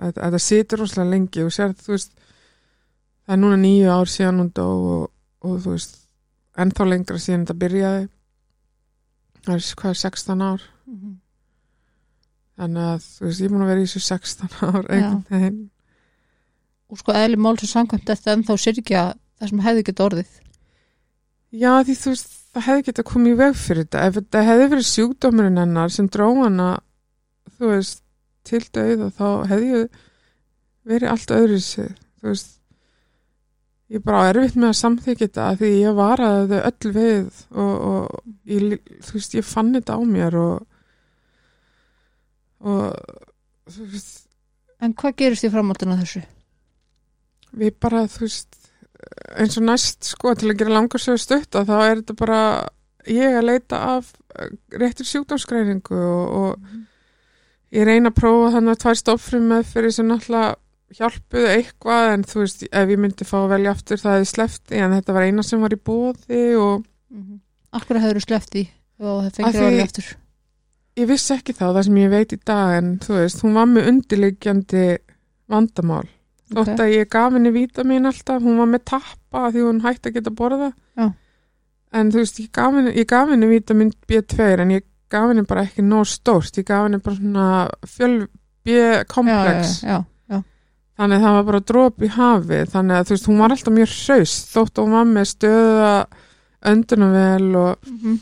þetta, 0.00 0.20
þetta 0.20 0.42
situr 0.46 0.82
rosalega 0.84 1.14
lengi 1.14 1.46
og 1.46 1.54
sér 1.54 1.74
þú 1.78 1.94
veist 1.94 2.12
það 2.20 3.34
er 3.36 3.42
núna 3.44 3.58
nýju 3.60 3.90
ár 3.94 4.10
síðan 4.10 4.52
dó 4.54 4.66
og, 4.66 5.02
og 5.46 5.58
þú 5.64 5.74
veist 5.74 5.98
ennþá 6.60 6.86
lengra 6.88 7.18
síðan 7.20 7.44
þetta 7.46 7.60
byrjaði. 7.64 8.06
Það 9.40 9.56
er 9.56 9.66
hvað 9.80 9.98
16 10.04 10.46
ár? 10.46 10.70
Mhm. 10.90 11.18
þannig 12.60 12.82
að 12.84 13.04
þú 13.06 13.24
veist 13.24 13.40
ég 13.40 13.46
er 13.46 13.52
búin 13.54 13.62
að 13.64 13.70
vera 13.70 13.80
í 13.80 13.84
þessu 13.88 14.00
16 14.04 14.56
ár 14.66 14.88
einhvern 14.92 15.22
veginn. 15.30 15.60
Og 16.90 16.98
sko 17.00 17.14
eðli 17.16 17.38
málsins 17.40 17.70
samkvæmt 17.72 18.10
þetta 18.10 18.34
ennþá 18.34 18.56
syrkja 18.60 19.04
það 19.40 19.52
sem 19.52 19.64
hefði 19.64 19.86
geta 19.88 20.06
orðið 20.06 20.38
Já, 21.50 21.72
því 21.82 21.96
þú 21.98 22.12
veist, 22.12 22.36
það 22.54 22.66
hefði 22.68 22.84
getað 22.86 23.06
komið 23.10 23.32
í 23.32 23.38
veg 23.40 23.56
fyrir 23.58 23.86
þetta. 23.86 24.02
Ef 24.06 24.16
þetta 24.20 24.42
hefði 24.46 24.68
verið 24.70 24.86
sjúkdómurinn 24.86 25.58
hennar 25.58 25.90
sem 25.90 26.06
dró 26.14 26.28
hana, 26.38 26.68
þú 27.56 27.72
veist, 27.72 28.04
til 28.46 28.60
dauða, 28.70 29.08
þá 29.16 29.26
hefði 29.50 29.80
verið 30.90 31.10
allt 31.10 31.34
öðru 31.34 31.58
sig. 31.64 31.90
Þú 32.20 32.30
veist, 32.30 32.52
ég 33.90 34.04
bara 34.06 34.22
á 34.22 34.30
erfitt 34.30 34.60
með 34.60 34.70
að 34.70 34.78
samþykja 34.84 35.26
þetta 35.26 35.48
því 35.58 35.72
ég 35.74 35.98
varaði 35.98 36.46
þau 36.52 36.70
öll 36.70 36.94
við 36.94 37.42
og, 37.50 37.74
og 37.90 38.54
ég, 38.54 38.94
þú 39.08 39.18
veist, 39.18 39.36
ég 39.40 39.50
fann 39.50 39.74
þetta 39.74 39.98
á 39.98 40.00
mér 40.06 40.38
og, 40.38 40.56
og 42.62 43.74
þú 43.74 43.90
veist, 43.90 44.16
En 44.80 44.94
hvað 44.96 45.18
gerist 45.18 45.44
í 45.44 45.50
framhaldinu 45.52 45.92
af 45.92 45.98
þessu? 46.00 46.22
við 47.60 47.74
bara, 47.82 48.06
þú 48.08 48.22
veist, 48.24 48.59
eins 49.40 49.56
og 49.60 49.64
næst, 49.68 50.04
sko, 50.14 50.34
til 50.34 50.50
að 50.52 50.58
gera 50.60 50.74
langarsögu 50.76 51.18
stutta, 51.22 51.64
þá 51.68 51.74
er 51.86 52.00
þetta 52.02 52.16
bara 52.20 52.40
ég 53.08 53.36
að 53.38 53.46
leita 53.48 53.78
af 53.96 54.10
eh, 54.38 54.50
réttir 54.80 55.08
sjúkdómsgreiningu 55.08 55.96
og, 55.96 56.34
og 56.40 57.76
ég 57.76 57.86
reyna 57.86 58.10
að 58.10 58.18
prófa 58.20 58.50
þannig 58.56 58.74
að 58.76 58.82
tvær 58.84 58.98
stoffrum 59.00 59.46
með 59.52 59.68
fyrir 59.72 59.94
sem 59.94 60.08
náttúrulega 60.10 60.56
hjálpuðu 60.98 61.50
eitthvað 61.54 62.08
en 62.16 62.24
þú 62.26 62.40
veist, 62.42 62.64
ef 62.66 62.88
ég 62.90 62.98
myndi 62.98 63.24
fá 63.28 63.36
að 63.44 63.52
velja 63.52 63.70
aftur 63.76 64.00
það 64.02 64.16
hefði 64.18 64.30
slefti 64.32 64.80
en 64.82 64.94
þetta 64.96 65.14
var 65.14 65.26
eina 65.28 65.44
sem 65.46 65.60
var 65.62 65.76
í 65.76 65.80
bóði 65.90 66.40
og 66.58 66.86
Mhm. 67.10 67.40
Akkur 67.74 67.98
hefur 67.98 68.18
þú 68.20 68.22
sleppt 68.22 68.54
í 68.58 68.64
og 69.02 69.16
það 69.24 69.32
fengið 69.38 69.54
því- 69.56 69.64
orðið 69.66 69.80
eftir 69.84 70.08
ég 71.00 71.06
vissi 71.10 71.32
ekki 71.34 71.54
þá 71.58 71.64
það 71.74 71.84
sem 71.86 71.96
ég 71.98 72.10
veit 72.12 72.32
í 72.34 72.38
dag 72.46 72.74
en 72.76 72.90
þú 73.02 73.14
veist, 73.18 73.40
hún 73.42 73.54
var 73.54 73.66
með 73.66 73.88
undirliggjandi 73.90 74.82
vandamál 75.50 76.04
þótt 76.50 76.74
Ok. 76.74 76.82
að 76.84 76.92
ég 76.96 77.08
gaf 77.10 77.32
henni 77.32 77.50
vítamin 77.54 78.06
alltaf, 78.10 78.42
hún 78.42 78.58
var 78.58 78.66
með 78.66 78.84
tappa 78.92 79.50
því 79.50 79.66
hún 79.68 79.82
hætti 79.84 80.10
að 80.10 80.14
geta 80.18 80.30
borða 80.30 80.72
Já. 80.98 81.12
en 81.92 82.10
þú 82.10 82.22
veist, 82.22 82.40
ég 82.40 82.50
gaf 82.52 82.74
henni, 82.74 83.04
henni 83.32 83.50
vítamin 83.50 83.92
B2 84.08 84.60
en 84.60 84.70
ég 84.70 84.82
gaf 85.10 85.28
henni 85.30 85.46
bara 85.46 85.62
ekki 85.66 85.82
nóg 85.82 86.06
stórt, 86.06 86.58
ég 86.58 86.66
gaf 86.66 86.86
henni 86.88 86.98
bara 86.98 87.16
svona 87.16 87.48
fjöl 87.86 88.28
B-komplex 88.64 89.82
þannig 91.00 91.16
að 91.16 91.22
það 91.24 91.36
var 91.36 91.44
bara 91.48 91.60
drop 91.64 92.02
í 92.04 92.08
hafi 92.12 92.58
þannig 92.68 92.96
að 92.98 93.06
þú 93.08 93.14
veist, 93.14 93.28
hún 93.30 93.38
var 93.40 93.54
alltaf 93.54 93.72
mjög 93.72 93.92
hraust 93.94 94.50
þótt 94.52 94.74
að 94.74 94.84
hún 94.84 94.96
var 94.98 95.06
með 95.08 95.28
stöða 95.30 95.92
öndunarvel 96.70 97.54
og 97.56 97.70
já. 97.80 97.92
Mhm. 97.94 98.18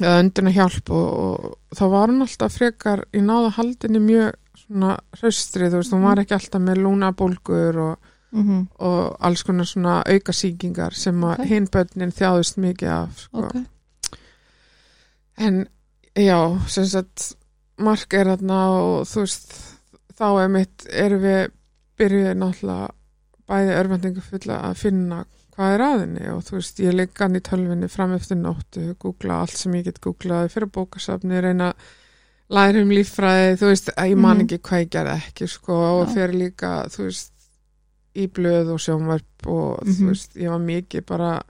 eða 0.00 0.14
önduna 0.22 0.50
hjálp 0.54 0.90
og, 0.90 1.10
og 1.44 1.76
þá 1.76 1.84
var 1.92 2.08
hún 2.08 2.24
alltaf 2.24 2.56
frekar 2.56 3.04
í 3.12 3.20
náða 3.20 3.52
haldinni 3.58 4.00
mjög 4.00 4.32
svona 4.66 4.96
hraustri, 5.18 5.68
þú 5.70 5.80
veist, 5.80 5.92
hún 5.92 6.02
var 6.06 6.22
ekki 6.22 6.34
alltaf 6.38 6.60
með 6.62 6.82
lúnabólgur 6.84 7.76
og, 7.84 8.10
Mhm. 8.34 8.68
og 8.80 9.16
alls 9.20 9.42
konar 9.46 9.64
svona 9.64 10.02
aukasýkingar 10.04 10.92
sem 10.94 11.20
að 11.22 11.38
Ok. 11.38 11.46
hinn 11.46 11.66
börnin 11.68 12.10
þjáðust 12.12 12.56
mikið 12.58 12.88
af 12.90 13.18
sko. 13.18 13.44
Ok. 13.44 13.54
en 15.36 15.66
já, 16.16 16.58
sem 16.68 16.86
sagt 16.86 17.34
mark 17.78 18.12
er 18.14 18.24
þarna 18.24 18.58
og 18.70 19.06
þú 19.10 19.24
veist 19.24 19.54
þá 20.14 20.26
er 20.44 20.48
mitt, 20.48 20.84
erum 20.92 21.22
við 21.24 21.48
byrjuð 21.98 22.36
náttúrulega 22.38 22.90
bæði 23.50 23.74
örvendingu 23.80 24.22
fulla 24.22 24.60
að 24.70 24.76
finna 24.76 25.24
hvað 25.56 25.74
er 25.74 25.84
aðinni 25.86 26.28
og 26.34 26.44
þú 26.46 26.56
veist, 26.58 26.78
ég 26.82 26.94
leik 26.94 27.18
hann 27.18 27.36
í 27.38 27.42
tölvinni 27.44 27.90
fram 27.90 28.14
eftir 28.16 28.36
nóttu, 28.40 28.94
googla 28.98 29.40
allt 29.42 29.56
sem 29.58 29.72
ég 29.74 29.84
get 29.84 30.00
googlað 30.00 30.50
fyrir 30.50 30.70
bókasafni, 30.74 31.40
reyna 31.42 31.72
að 31.72 31.74
læra 32.50 32.82
um 32.82 32.90
líffræði, 32.90 33.56
þú 33.60 33.66
veist, 33.70 33.90
ég 33.96 34.16
man 34.16 34.36
Mhm. 34.38 34.44
ekki 34.46 34.58
hvað 34.58 34.82
ég 34.84 34.90
gerði 34.90 35.14
ekki, 35.22 35.48
sko, 35.48 35.72
og 36.02 36.08
Já. 36.08 36.14
fyrir 36.14 36.34
líka, 36.34 36.72
þú 36.88 37.04
veist, 37.08 37.30
í 38.14 38.28
blöð 38.28 38.72
og 38.74 38.78
sjónvarp 38.78 39.46
og 39.46 39.80
þú 39.84 39.98
Mhm. 40.00 40.08
veist, 40.08 40.34
ég 40.36 40.48
var 40.50 40.58
mikið 40.58 41.06
bara 41.06 41.42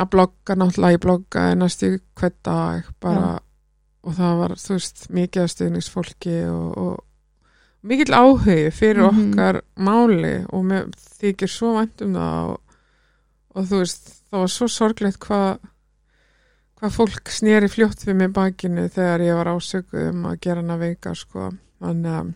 að 0.00 0.10
blogga, 0.10 0.54
náttúrulega 0.56 0.96
ég 0.96 1.00
blogga 1.00 1.54
næstu 1.56 2.00
hvern 2.16 2.34
dag, 2.44 2.84
bara, 3.00 3.40
og 4.04 4.14
það 4.14 4.38
var, 4.38 4.48
þú 4.56 4.68
veist, 4.76 5.08
mikið 5.10 5.42
að 5.42 5.52
stuðningsfólki 5.54 6.36
og, 6.50 6.78
og 6.78 7.04
mikill 7.82 8.14
áhugi 8.14 8.70
fyrir 8.72 9.10
Mhm. 9.10 9.32
okkar 9.32 9.60
máli 9.78 10.46
og 10.52 10.64
mér 10.64 10.90
þykir 11.20 11.48
svo 11.48 11.74
vænt 11.78 12.02
um 12.02 12.12
það 12.14 12.50
og, 12.50 12.60
og 13.56 13.64
þú 13.64 13.78
veist, 13.82 14.12
það 14.30 14.38
var 14.38 14.46
svo 14.48 14.66
sorglegt 14.68 15.18
hvað 15.18 15.58
hvað 16.76 16.96
fólk 16.96 17.30
sneri 17.32 17.68
fljótt 17.72 18.04
við 18.04 18.18
mig 18.20 18.32
bakinu 18.36 18.88
þegar 18.92 19.24
ég 19.24 19.38
var 19.38 19.52
ásökuð 19.54 20.10
um 20.10 20.26
að 20.30 20.40
gera 20.44 20.62
hana 20.62 20.78
veika 20.80 21.14
sko, 21.16 21.50
þannig 21.82 22.18
að 22.20 22.32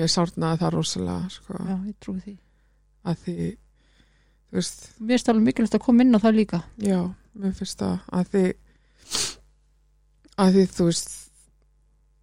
mér 0.00 0.12
sárnaði 0.12 0.62
það 0.62 0.74
rosalega 0.76 1.32
sko, 1.34 1.58
já, 1.58 1.74
ég 1.76 1.96
trúi 2.00 2.20
því. 2.24 2.36
Að 3.10 3.24
því 3.24 3.36
þú 3.50 4.60
veist, 4.60 4.84
mér 5.00 5.18
er 5.18 5.32
alveg 5.32 5.48
mikilvægt 5.48 5.78
að 5.78 5.84
koma 5.86 6.04
inn 6.04 6.16
á 6.16 6.24
það 6.24 6.38
líka. 6.38 6.62
Já, 6.84 7.00
mér 7.40 7.56
finnst 7.58 7.80
það. 7.80 7.98
Að 8.10 8.30
því 8.34 8.44
að 10.40 10.56
því 10.56 10.64
þú 10.76 10.88
veist 10.88 11.16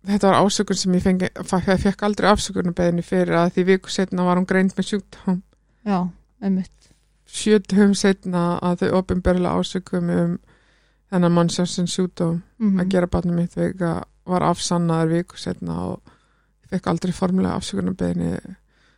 þetta 0.08 0.32
var 0.32 0.46
ásökun 0.46 0.80
sem 0.80 0.98
ég 0.98 1.04
fengi 1.04 1.30
ég 1.30 1.82
fekk 1.84 2.06
aldrei 2.08 2.30
afsökunarbeðinu 2.32 3.06
fyrir 3.06 3.38
að 3.42 3.54
því 3.58 3.66
viku 3.72 3.94
setna 3.94 4.26
var 4.28 4.40
hún 4.40 4.48
greind 4.50 4.76
með 4.78 4.92
sjúkdóm. 4.92 5.42
Já, 5.88 6.00
einmitt. 6.42 6.92
Sjötum 7.28 7.94
setna 7.98 8.44
að 8.64 8.86
þau 8.86 9.02
opinberlega 9.02 9.60
ásökum 9.60 10.14
um 10.14 10.38
þennan 11.12 11.36
mannsjánsinn 11.38 11.90
sjúkdóm 11.92 12.42
mm 12.60 12.84
að 12.84 12.94
gera 12.94 13.08
barnum 13.08 13.40
mitt 13.40 13.58
veika 13.58 14.04
var 14.28 14.44
afsannaður 14.44 15.14
viku 15.16 15.40
setna 15.40 15.80
og 15.88 16.16
fekk 16.70 16.88
aldrei 16.92 17.14
formulega 17.16 17.56
afsökunarbeðinu 17.56 18.40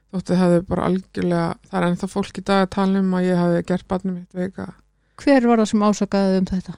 þóttu 0.10 0.38
hefði 0.40 0.62
bara 0.66 0.86
algjörlega 0.90 1.50
það 1.70 1.82
er 1.82 1.88
ennþá 1.90 2.08
fólk 2.10 2.38
í 2.42 2.46
dag 2.46 2.66
að 2.66 2.72
tala 2.76 3.02
um 3.04 3.14
að 3.14 3.28
ég 3.30 3.42
hefði 3.44 3.66
gert 3.72 3.88
barnum 3.88 4.16
mitt 4.16 4.34
veika 4.34 4.72
hver 5.20 5.48
var 5.50 5.62
það 5.62 5.72
sem 5.72 5.84
ásakaði 5.84 6.40
um 6.40 6.48
þetta? 6.50 6.76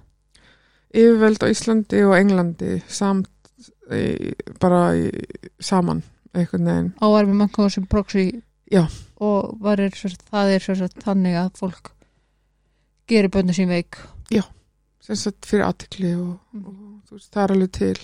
Yfirvöld 0.92 1.46
á 1.46 1.48
Íslandi 1.52 2.02
og 2.04 2.16
Englandi 2.18 2.80
samt 2.92 3.30
í, 3.92 4.34
bara 4.60 4.82
í, 4.98 5.08
saman 5.62 6.02
einhvern 6.36 6.68
veginn. 6.68 6.90
Ávar 7.04 7.28
með 7.30 7.38
mannkóða 7.44 7.76
sem 7.78 7.88
proxy? 7.88 8.26
Já. 8.72 8.86
og 9.20 9.68
er, 9.68 9.92
það 10.32 10.50
er 10.56 10.92
þannig 11.04 11.36
að 11.36 11.50
fólk 11.60 11.90
gerir 13.12 13.32
bönnu 13.34 13.52
sín 13.56 13.68
veik? 13.68 14.00
Sem 14.32 14.61
sagt 15.18 15.46
fyrir 15.46 15.66
aðtikli 15.68 16.12
og, 16.18 16.40
Mhm. 16.54 16.66
og 16.66 17.02
þú 17.10 17.18
veist, 17.18 17.32
það 17.34 17.44
er 17.44 17.52
alveg 17.56 17.72
til. 17.72 17.96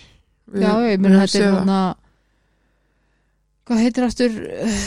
Við- 0.52 0.64
já, 0.64 0.74
ég 0.92 1.00
meina 1.00 1.20
höfum 1.20 1.28
þetta 1.28 1.44
er 1.44 1.54
þarna 1.58 1.96
hvað 3.68 3.82
heitir 3.84 4.06
aftur 4.08 4.32
uh, 4.48 4.82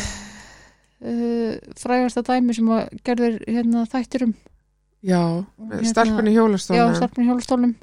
uh, 1.04 1.54
frægasta 1.80 2.22
dæmi 2.24 2.54
sem 2.56 2.70
að 2.72 2.88
gerður 3.04 3.38
hérna 3.48 3.84
þættir 3.92 4.22
um? 4.28 4.34
Já, 5.02 5.20
Hérna- 5.58 5.90
stelpunni 5.92 6.32
já, 6.34 6.40
hjólastólnum 6.40 6.96
starfni 6.96 7.24
hjólastólnum. 7.28 7.74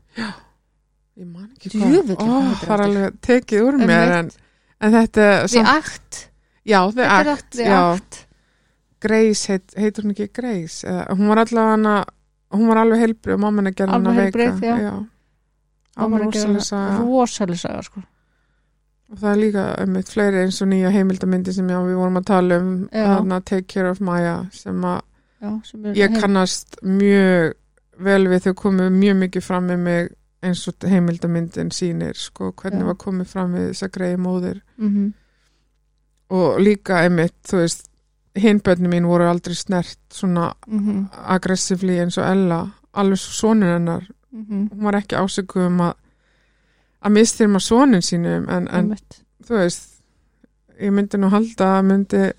Ég 1.17 1.25
man 1.33 1.47
ekki 1.57 1.69
Djöfull, 1.73 2.15
hvað 2.15 2.29
Ó, 2.29 2.55
það 2.61 2.73
er 2.75 2.83
alveg 2.85 3.15
tekið 3.25 3.63
úr 3.65 3.77
mér 3.81 4.11
en, 4.19 4.31
en 4.81 4.91
þetta 4.93 5.47
samt, 5.49 5.67
Act? 5.71 6.19
Já, 6.67 6.81
Act, 6.85 7.49
The 7.55 7.63
já, 7.65 7.79
Act. 7.95 8.23
Grace 9.01 9.47
heit, 9.53 9.73
heitur 9.77 10.03
hún 10.05 10.13
ekki 10.13 10.27
Grace? 10.33 10.85
Eða, 10.85 11.07
hún 11.17 11.27
var 11.29 11.37
allavega 11.41 11.71
hana 11.75 11.95
hún 12.51 12.67
var 12.67 12.77
alveg 12.83 12.99
heilbrið 13.03 13.33
og 13.33 13.39
mamma 13.43 13.61
henni 13.61 13.73
gerði 13.75 13.93
Alveg 13.97 14.07
hana 14.07 14.21
veika 14.21 14.39
heilbrigð, 14.39 14.83
já. 14.83 14.93
það 15.97 16.11
var 16.11 16.19
rosalega 16.21 17.81
sko. 17.83 18.03
og 19.11 19.17
það 19.17 19.31
er 19.31 19.41
líka 19.41 19.65
um 19.83 19.95
eitt 19.95 20.09
fleiri 20.13 20.41
eins 20.43 20.61
og 20.61 20.67
nýja 20.67 20.91
heimildamindi 20.91 21.53
sem 21.53 21.67
já, 21.69 21.77
við 21.83 21.95
vorum 21.95 22.17
að 22.21 22.25
tala 22.25 22.57
um 22.59 22.89
Já. 22.91 23.05
þarna 23.17 23.41
Take 23.45 23.67
Care 23.73 23.89
of 23.89 23.99
Maya 24.01 24.35
sem 24.51 24.81
að 24.83 25.01
já, 25.41 25.51
sem 25.65 25.85
er 25.85 25.93
ég 25.95 26.09
heim- 26.11 26.21
kannast 26.21 26.75
mjög 26.83 27.53
vel 27.99 28.27
við 28.27 28.41
þau 28.47 28.53
komið 28.53 28.91
mjög 28.99 29.15
mikið 29.23 29.43
fram 29.43 29.67
með 29.71 29.79
mig 29.79 30.09
eins 30.43 30.67
og 30.67 30.73
heimildamindin 30.85 31.71
sýnir 31.73 32.13
sko, 32.15 32.51
hvernig 32.53 32.83
Já. 32.83 32.85
var 32.85 32.95
komið 32.95 33.25
fram 33.27 33.53
við 33.55 33.69
þess 33.71 33.83
að 33.87 33.91
greiði 33.97 34.17
móðir 34.21 34.61
Mhm. 34.77 35.13
og 36.29 36.59
líka 36.59 36.99
einmitt, 37.05 37.33
þú 37.47 37.57
veist 37.63 37.86
hinbönni 38.41 38.87
mín 38.91 39.05
voru 39.09 39.27
aldrei 39.29 39.55
snert 39.55 39.97
svona 40.13 40.53
Mhm. 40.67 41.07
aggressively 41.25 41.99
eins 41.99 42.17
og 42.17 42.25
Ella. 42.31 42.59
Alveg 42.93 43.17
svo 43.17 43.33
sonur 43.33 43.73
hennar. 43.77 44.03
Mhm. 44.31 44.69
hún 44.71 44.83
var 44.83 44.93
ekki 44.95 45.15
ásökuð 45.15 45.65
um 45.67 45.79
að 45.81 45.93
að 47.03 47.11
mistyrma 47.13 47.59
sonin 47.59 48.01
sínum 48.01 48.49
en, 48.49 48.67
en 48.67 48.95
þú 49.43 49.53
veist 49.57 50.01
ég 50.81 50.91
myndi 50.91 51.17
nú 51.17 51.29
halda 51.29 51.79
að 51.79 51.85
myndi 51.85 52.31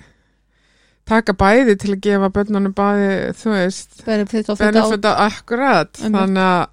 taka 1.09 1.33
bæði 1.33 1.77
til 1.79 1.95
að 1.95 2.01
gefa 2.05 2.29
börnunum 2.31 2.75
bæði, 2.75 3.33
þú 3.35 3.51
veist 3.55 4.05
benefit 4.05 4.49
að 4.51 5.23
akkurat. 5.27 5.93
Þannig 5.93 6.43
að 6.45 6.67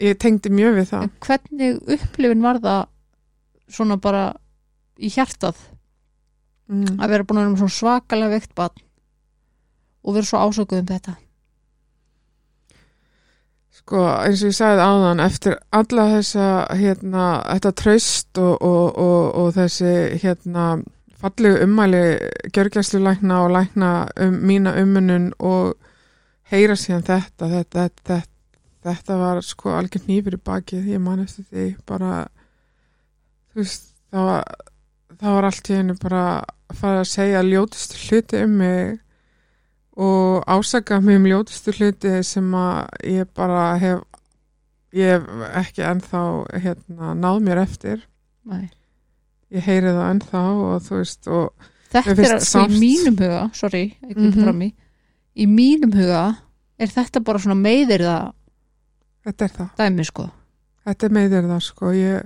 ég 0.00 0.18
tengdi 0.18 0.50
mjög 0.50 0.74
við 0.78 0.88
það. 0.92 1.02
En 1.02 1.10
hvernig 1.26 1.82
upplifin 1.96 2.42
var 2.42 2.60
það 2.62 2.86
svona 3.68 3.96
bara 4.00 4.24
í 4.98 5.10
hjartað 5.10 5.56
mm. 6.72 6.96
að 6.98 7.14
vera 7.14 7.26
búin 7.26 7.40
að 7.40 7.44
vera 7.44 7.52
með 7.52 7.62
svona 7.62 7.76
svakalega 7.78 8.32
veikt 8.36 8.54
barn. 8.58 8.86
Og 10.02 10.16
vera 10.16 10.28
svo 10.28 10.40
ásökuð 10.42 10.80
um 10.82 10.88
þetta. 10.88 11.14
Sko 13.82 14.02
eins 14.06 14.42
og 14.42 14.50
ég 14.52 14.56
sagði 14.56 14.88
áðan 14.88 15.22
eftir 15.24 15.54
alla 15.74 16.08
þessa 16.16 16.48
hérna, 16.78 17.28
þetta 17.50 17.72
traust 17.82 18.42
og, 18.42 18.52
og, 18.58 18.98
og, 19.00 19.22
og 19.42 19.54
þessi 19.56 19.94
hérna 20.22 20.66
fallegu 21.22 21.62
ummæli 21.64 22.02
gjörgjæslu 22.54 23.00
lækna 23.02 23.44
og 23.44 23.54
lækna 23.54 23.90
um 24.20 24.36
mína 24.42 24.74
ummunun 24.82 25.32
og 25.38 25.74
heyra 26.50 26.76
síðan 26.76 27.04
þetta 27.06 27.48
þetta, 27.52 27.86
þetta, 27.88 28.18
þetta 28.82 29.18
var 29.20 29.42
sko 29.46 29.76
algjör 29.78 30.06
nýfur 30.08 30.36
í 30.36 30.42
bakið, 30.42 30.88
ég 30.94 31.02
man 31.02 31.22
eftir 31.22 31.46
því 31.50 31.66
bara 31.86 32.26
þú 33.52 33.62
veist, 33.62 33.86
það 34.10 34.28
var 34.30 34.50
það 35.22 35.36
var 35.36 35.48
allt 35.48 35.70
í 35.70 35.78
hennu 35.78 35.96
bara 36.02 36.24
fara 36.78 37.00
að 37.02 37.10
segja 37.12 37.42
ljótustu 37.42 37.98
hluti 38.08 38.42
um 38.44 38.50
mig 38.60 38.98
og 39.96 40.44
ásaka 40.48 41.00
mig 41.04 41.16
um 41.20 41.26
ljótustu 41.28 41.72
hluti 41.76 42.22
sem 42.24 42.52
að 42.56 42.86
ég 43.04 43.26
bara 43.36 43.76
hef 43.78 44.00
ég 44.92 45.08
hef 45.14 45.26
ekki 45.62 45.82
ennþá 45.88 46.22
hérna, 46.62 47.12
náð 47.16 47.40
mér 47.44 47.60
eftir 47.64 48.02
Nei. 48.44 48.70
ég 49.52 49.64
heyri 49.64 49.92
það 49.92 50.10
ennþá 50.14 50.42
og 50.66 50.82
þú 50.86 50.98
veist 51.00 51.28
og 51.28 51.68
þetta 51.92 52.10
er 52.16 52.38
svo 52.40 52.60
sárt. 52.64 52.72
í 52.72 52.80
mínum 52.80 53.16
huga 53.20 53.42
sorry, 53.54 53.84
ég 54.08 54.16
mm 54.16 54.30
Mhm. 54.32 54.42
fram 54.42 54.62
í 54.62 54.72
í 55.36 55.46
mínum 55.48 55.92
huga 55.92 56.36
er 56.78 56.88
þetta 56.88 57.20
bara 57.24 57.38
svona 57.38 57.60
meðir 57.60 58.00
það 58.04 58.32
þetta 59.26 59.44
er 59.44 59.52
það 59.58 59.68
dæmi 59.78 60.04
sko 60.04 60.30
Þetta 60.82 61.06
er 61.06 61.12
meðir 61.14 61.44
það 61.46 61.60
sko 61.62 61.92
ég 61.94 62.22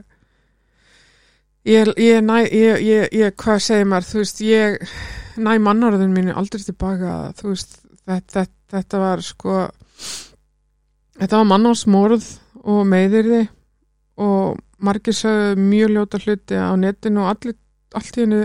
ég, 1.67 1.91
ég, 2.01 2.23
næ, 2.25 2.39
ég, 2.51 2.85
ég, 2.87 3.09
ég 3.13 3.37
hvað 3.43 3.63
segir 3.67 3.91
maður 3.91 4.11
þú 4.11 4.23
veist 4.23 4.43
ég 4.47 4.79
næ 5.37 5.53
mannorðin 5.63 6.15
mínu 6.15 6.37
aldrei 6.37 6.65
tilbaka 6.65 7.17
þú 7.39 7.53
veist 7.53 7.79
þetta, 8.07 8.23
þetta, 8.33 8.47
þetta 8.77 9.03
var 9.03 9.25
sko 9.27 9.57
þetta 11.21 11.41
var 11.41 11.51
mannársmórð 11.53 12.31
og 12.67 12.87
meðirði 12.89 13.43
og 14.23 14.57
margir 14.83 15.17
sögðu 15.17 15.61
mjög 15.61 15.93
ljóta 15.95 16.23
hluti 16.23 16.57
á 16.61 16.73
netinu 16.79 17.25
og 17.25 17.33
allir, 17.35 17.59
allt 17.97 18.17
í 18.17 18.25
hennu 18.25 18.43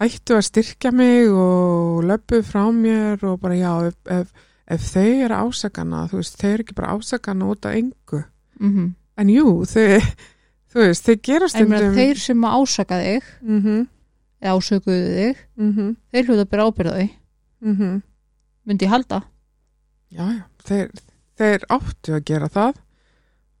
hættu 0.00 0.36
að 0.38 0.48
styrkja 0.48 0.92
mig 0.94 1.30
og 1.30 2.02
löpuð 2.08 2.44
frá 2.48 2.66
mér 2.74 3.22
og 3.28 3.38
bara 3.42 3.58
já 3.58 3.72
ef, 3.88 3.96
ef, 4.10 4.32
ef 4.66 4.90
þau 4.90 5.08
eru 5.26 5.40
ásakana 5.46 6.04
þú 6.10 6.20
veist, 6.20 6.38
þau 6.40 6.50
eru 6.50 6.66
ekki 6.66 6.76
bara 6.80 6.94
ásakana 6.96 7.50
út 7.52 7.66
af 7.68 7.78
engu. 7.78 8.24
Mm 8.60 8.94
En 9.14 9.28
jú, 9.30 9.62
þau, 9.62 10.00
þú 10.74 10.86
veist, 10.88 11.06
þau 11.06 11.16
gera 11.30 11.48
en 11.48 11.54
stundum 11.54 11.98
þeir 11.98 12.22
sem 12.22 12.48
ásaka 12.50 12.98
þig 13.02 13.28
mm 13.40 13.60
-hmm, 13.60 13.84
eða 14.42 14.56
ásökuðu 14.58 15.12
þig 15.18 15.44
mm 15.56 15.70
-hmm, 15.72 15.96
þeir 16.10 16.26
hluta 16.26 16.42
að 16.42 16.50
byrja 16.50 16.66
ábyrða 16.66 16.96
þig 16.98 17.12
myndi 18.64 18.84
ég 18.84 18.92
halda. 18.92 19.20
Já, 20.14 20.24
já, 20.30 20.42
þeir, 20.64 20.90
þeir 21.38 21.66
áttu 21.72 22.16
að 22.16 22.24
gera 22.28 22.48
það 22.52 22.74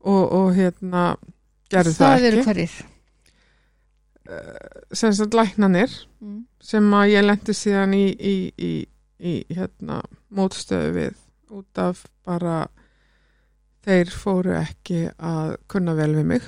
og, 0.04 0.24
og 0.32 0.50
hérna 0.56 1.04
gerðu 1.72 1.94
það, 1.96 2.06
það 2.06 2.26
eru 2.28 2.40
ekki. 2.40 2.48
hverjir. 2.50 2.74
Sem 4.96 5.12
sagt 5.12 5.36
læknanir 5.36 5.92
mm. 6.22 6.38
sem 6.64 6.94
að 6.96 7.10
ég 7.12 7.26
lendi 7.26 7.56
síðan 7.56 7.96
í, 7.96 8.04
í, 8.16 8.36
í, 8.56 8.72
í 9.20 9.34
hérna 9.52 10.00
mótstöðu 10.34 10.94
við 10.96 11.20
út 11.54 11.80
af 11.80 12.06
bara 12.24 12.66
þeir 13.84 14.12
fóru 14.12 14.54
ekki 14.56 15.10
að 15.18 15.58
kunna 15.68 15.96
vel 15.98 16.14
við 16.16 16.30
mig 16.32 16.46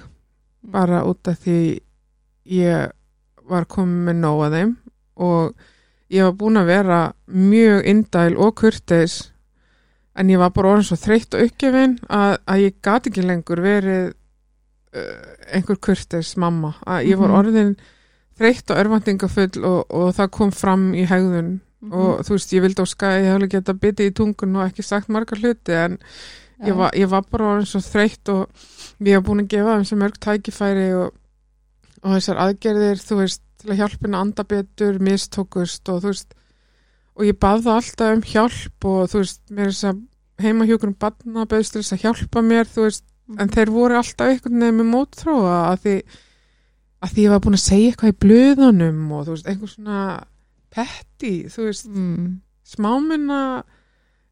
bara 0.72 1.04
út 1.06 1.28
af 1.30 1.38
því 1.44 1.58
ég 2.56 2.90
var 3.46 3.64
komið 3.70 4.04
með 4.08 4.20
nóg 4.24 4.42
að 4.46 4.56
þeim 4.58 4.76
og 5.16 5.54
ég 6.12 6.22
var 6.26 6.36
búin 6.38 6.60
að 6.60 6.70
vera 6.70 7.00
mjög 7.26 7.86
indæl 7.90 8.36
og 8.36 8.54
kurteis 8.60 9.16
en 10.16 10.30
ég 10.32 10.38
var 10.40 10.50
bara 10.56 10.72
orðin 10.74 10.88
svo 10.88 10.96
þreytt 10.96 11.34
og 11.36 11.44
uppgefin 11.48 11.98
að, 12.08 12.36
að 12.46 12.62
ég 12.64 12.76
gat 12.82 13.06
ekki 13.10 13.24
lengur 13.26 13.60
verið 13.64 14.06
uh, 14.10 15.28
einhver 15.52 15.78
kurteis 15.82 16.34
mamma 16.40 16.74
að 16.86 17.10
ég 17.10 17.18
var 17.20 17.28
Mhm. 17.30 17.38
orðin 17.40 17.76
þreytt 18.38 18.70
og 18.70 18.78
örvandingafull 18.82 19.64
og, 19.64 19.86
og 19.90 20.14
það 20.16 20.30
kom 20.30 20.50
fram 20.52 20.90
í 20.94 21.06
hegðun 21.08 21.60
Mhm. 21.82 21.92
og 21.92 22.24
þú 22.24 22.32
veist, 22.36 22.52
ég 22.56 22.62
vildi 22.64 22.82
óska 22.82 23.10
ég 23.20 23.26
hefði 23.30 23.48
geta 23.52 23.74
bitið 23.74 24.10
í 24.10 24.14
tungun 24.16 24.56
og 24.56 24.64
ekki 24.70 24.82
sagt 24.82 25.08
margar 25.12 25.38
hluti 25.38 25.72
en 25.76 25.98
ég 26.64 26.76
var, 26.78 26.90
ég 26.96 27.10
var 27.12 27.26
bara 27.30 27.50
orðin 27.54 27.68
svo 27.68 27.80
þreytt 27.84 28.32
og 28.32 28.48
ég 29.04 29.18
var 29.18 29.26
búin 29.26 29.44
að 29.44 29.50
gefa 29.52 29.76
þeim 29.76 29.88
sem 29.90 29.98
mörg 30.00 30.20
tækifæri 30.24 30.86
og, 30.96 31.10
og 32.02 32.14
þessar 32.16 32.42
aðgerðir, 32.46 33.02
þú 33.02 33.20
veist, 33.20 33.42
til 33.60 33.72
að 33.72 33.80
hjálpa 33.82 34.06
henni 34.06 34.16
að 34.16 34.24
anda 34.26 34.44
betur, 34.44 34.98
mistókust 35.00 35.88
og 35.92 36.02
þú 36.04 36.12
veist, 36.12 36.36
og 37.16 37.24
ég 37.24 37.38
bað 37.40 37.66
það 37.66 37.80
alltaf 37.80 38.14
um 38.16 38.24
hjálp 38.32 38.88
og 38.92 39.10
þú 39.12 39.22
veist, 39.24 39.42
mér 39.50 39.66
er 39.66 39.74
þess 39.74 39.90
að 39.90 40.02
heima 40.44 40.66
hjókurum 40.68 40.96
badna 41.00 41.46
beðist 41.48 41.72
til 41.72 41.82
þess 41.82 41.96
að 41.96 42.02
hjálpa 42.04 42.42
mér, 42.44 42.68
þú 42.68 42.88
veist, 42.88 43.04
Mhm. 43.26 43.40
en 43.40 43.48
þeir 43.50 43.70
voru 43.74 43.98
alltaf 43.98 44.28
einhvern 44.30 44.60
veginn 44.62 44.76
með 44.78 44.90
mótþróa 44.92 45.54
að 45.72 45.78
því, 45.82 45.94
að 47.02 47.12
því 47.12 47.22
ég 47.24 47.32
var 47.32 47.40
búin 47.42 47.56
að 47.58 47.64
segja 47.64 47.90
eitthvað 47.90 48.12
í 48.12 48.18
blöðunum 48.24 49.00
og 49.16 49.24
þú 49.26 49.32
veist, 49.34 49.48
einhver 49.50 49.72
svona 49.72 50.02
petti, 50.70 51.32
þú 51.50 51.66
veist, 51.66 51.88
mm. 51.90 52.28
smáminna 52.66 53.40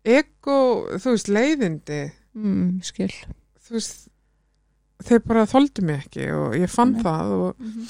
ego, 0.05 0.59
þú 1.01 1.15
veist, 1.17 1.33
leiðindi 1.33 2.03
Mm, 2.35 2.81
skil 2.83 3.13
þú 3.63 3.77
veist 3.77 4.09
þeir 5.07 5.21
bara 5.23 5.45
þoldu 5.47 5.85
mig 5.87 6.01
ekki 6.03 6.25
og 6.35 6.57
ég 6.59 6.71
fann 6.73 6.97
Nei. 6.97 7.03
það 7.05 7.35
og, 7.37 7.61
Mhm. 7.61 7.85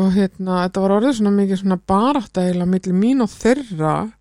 og 0.00 0.06
hérna, 0.14 0.62
þetta 0.64 0.80
var 0.80 0.94
orðið 0.96 1.18
svona 1.18 1.32
mikið 1.36 1.60
svona 1.60 1.78
baráttægilega 1.92 2.70
millir 2.72 2.96
mín 2.96 3.20
og 3.20 3.28
þeirra 3.28 4.12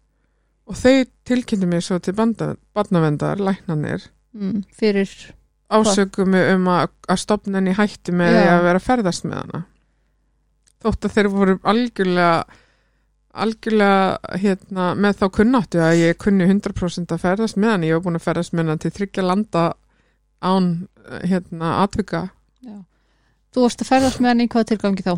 og 0.67 0.75
þeir 0.75 1.05
tilkynntu 1.25 1.67
mig 1.67 1.83
svo 1.83 1.99
til 1.99 2.13
barnavendar, 2.13 3.39
læknanir 3.39 4.09
mm. 4.35 4.65
fyrir 4.75 5.07
ásökum 5.71 6.35
um 6.35 6.67
að, 6.67 6.89
að 7.07 7.17
stopnenni 7.23 7.73
hætti 7.77 8.11
með 8.11 8.35
því 8.35 8.47
að 8.51 8.63
vera 8.67 8.79
að 8.81 8.87
ferðast 8.89 9.23
með 9.23 9.37
hana 9.39 9.65
þótt 10.83 11.05
að 11.07 11.15
þeir 11.15 11.29
voru 11.31 11.59
algjörlega 11.63 12.43
algjörlega 13.31 14.37
hérna, 14.41 14.91
með 14.95 15.21
þá 15.21 15.25
kunnáttu 15.37 15.81
að 15.83 15.97
ég 16.01 16.19
kunni 16.19 16.47
100% 16.49 17.13
að 17.15 17.23
ferðast 17.23 17.59
með 17.59 17.73
hann. 17.73 17.85
Ég 17.87 17.97
var 17.97 18.05
búin 18.05 18.19
að 18.19 18.25
ferðast 18.27 18.55
með 18.55 18.71
hann 18.73 18.81
til 18.83 18.93
þryggja 18.97 19.25
landa 19.25 19.65
án 20.41 20.71
hérna, 21.23 21.75
atvika. 21.83 22.27
Já. 22.61 22.77
þú 23.53 23.65
varst 23.65 23.83
að 23.83 23.91
ferðast 23.91 24.21
með 24.21 24.31
hann 24.31 24.43
í 24.43 24.49
hvað 24.51 24.67
tilgangi 24.71 25.05
þá? 25.05 25.13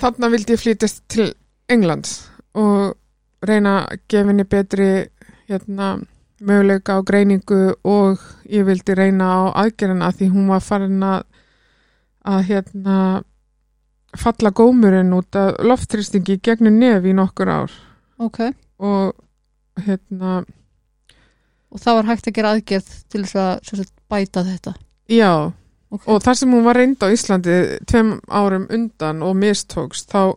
Þarna 0.00 0.30
vildi 0.32 0.54
ég 0.54 0.62
flytast 0.62 1.04
til 1.12 1.28
Englands 1.70 2.14
og 2.58 2.96
reyna 3.44 3.84
að 3.84 4.00
gefa 4.10 4.30
henni 4.30 4.46
betri 4.48 4.88
hérna, 5.50 5.90
möguleika 6.40 6.98
á 6.98 7.06
greiningu 7.06 7.76
og 7.84 8.22
ég 8.50 8.66
vildi 8.66 8.96
reyna 8.96 9.28
á 9.30 9.42
aðgerðina 9.64 10.10
því 10.16 10.30
hún 10.32 10.50
var 10.50 10.64
farin 10.64 11.02
að 11.04 11.22
að 12.24 12.44
hérna 12.48 12.98
falla 14.20 14.52
gómurinn 14.54 15.14
út 15.16 15.36
af 15.38 15.58
loftrýstingi 15.64 16.38
gegnum 16.44 16.78
nef 16.80 17.06
í 17.06 17.14
nokkur 17.16 17.50
ár. 17.50 17.74
Ok. 18.22 18.40
Og 18.78 19.14
hérna 19.84 20.44
og 21.74 21.82
það 21.82 21.98
var 21.98 22.08
hægt 22.12 22.30
að 22.30 22.36
gera 22.36 22.54
aðgerð 22.54 22.90
til 23.10 23.24
þess 23.24 23.38
að 23.42 23.82
sagt, 23.82 23.94
bæta 24.10 24.44
þetta? 24.46 24.74
Já. 25.10 25.52
Okay. 25.94 26.08
og 26.10 26.22
þar 26.24 26.38
sem 26.38 26.50
hún 26.50 26.64
var 26.66 26.78
reynd 26.78 27.02
á 27.06 27.08
Íslandi 27.14 27.56
tveim 27.86 28.16
árum 28.26 28.64
undan 28.72 29.20
og 29.22 29.36
mistókst 29.38 30.08
þá 30.10 30.34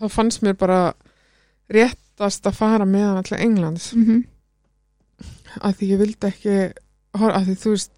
þá 0.00 0.06
fannst 0.08 0.40
mér 0.44 0.56
bara 0.56 0.80
réttast 1.72 2.48
að 2.48 2.56
fara 2.56 2.86
með 2.88 3.04
hann 3.04 3.20
alltaf 3.20 3.42
Englands. 3.44 3.90
Mm 3.96 4.24
að 5.62 5.78
því 5.78 5.90
ég 5.92 6.00
vildi 6.02 6.28
ekki 6.28 6.56
að 7.16 7.46
því 7.48 7.56
þú 7.60 7.74
veist 7.74 7.92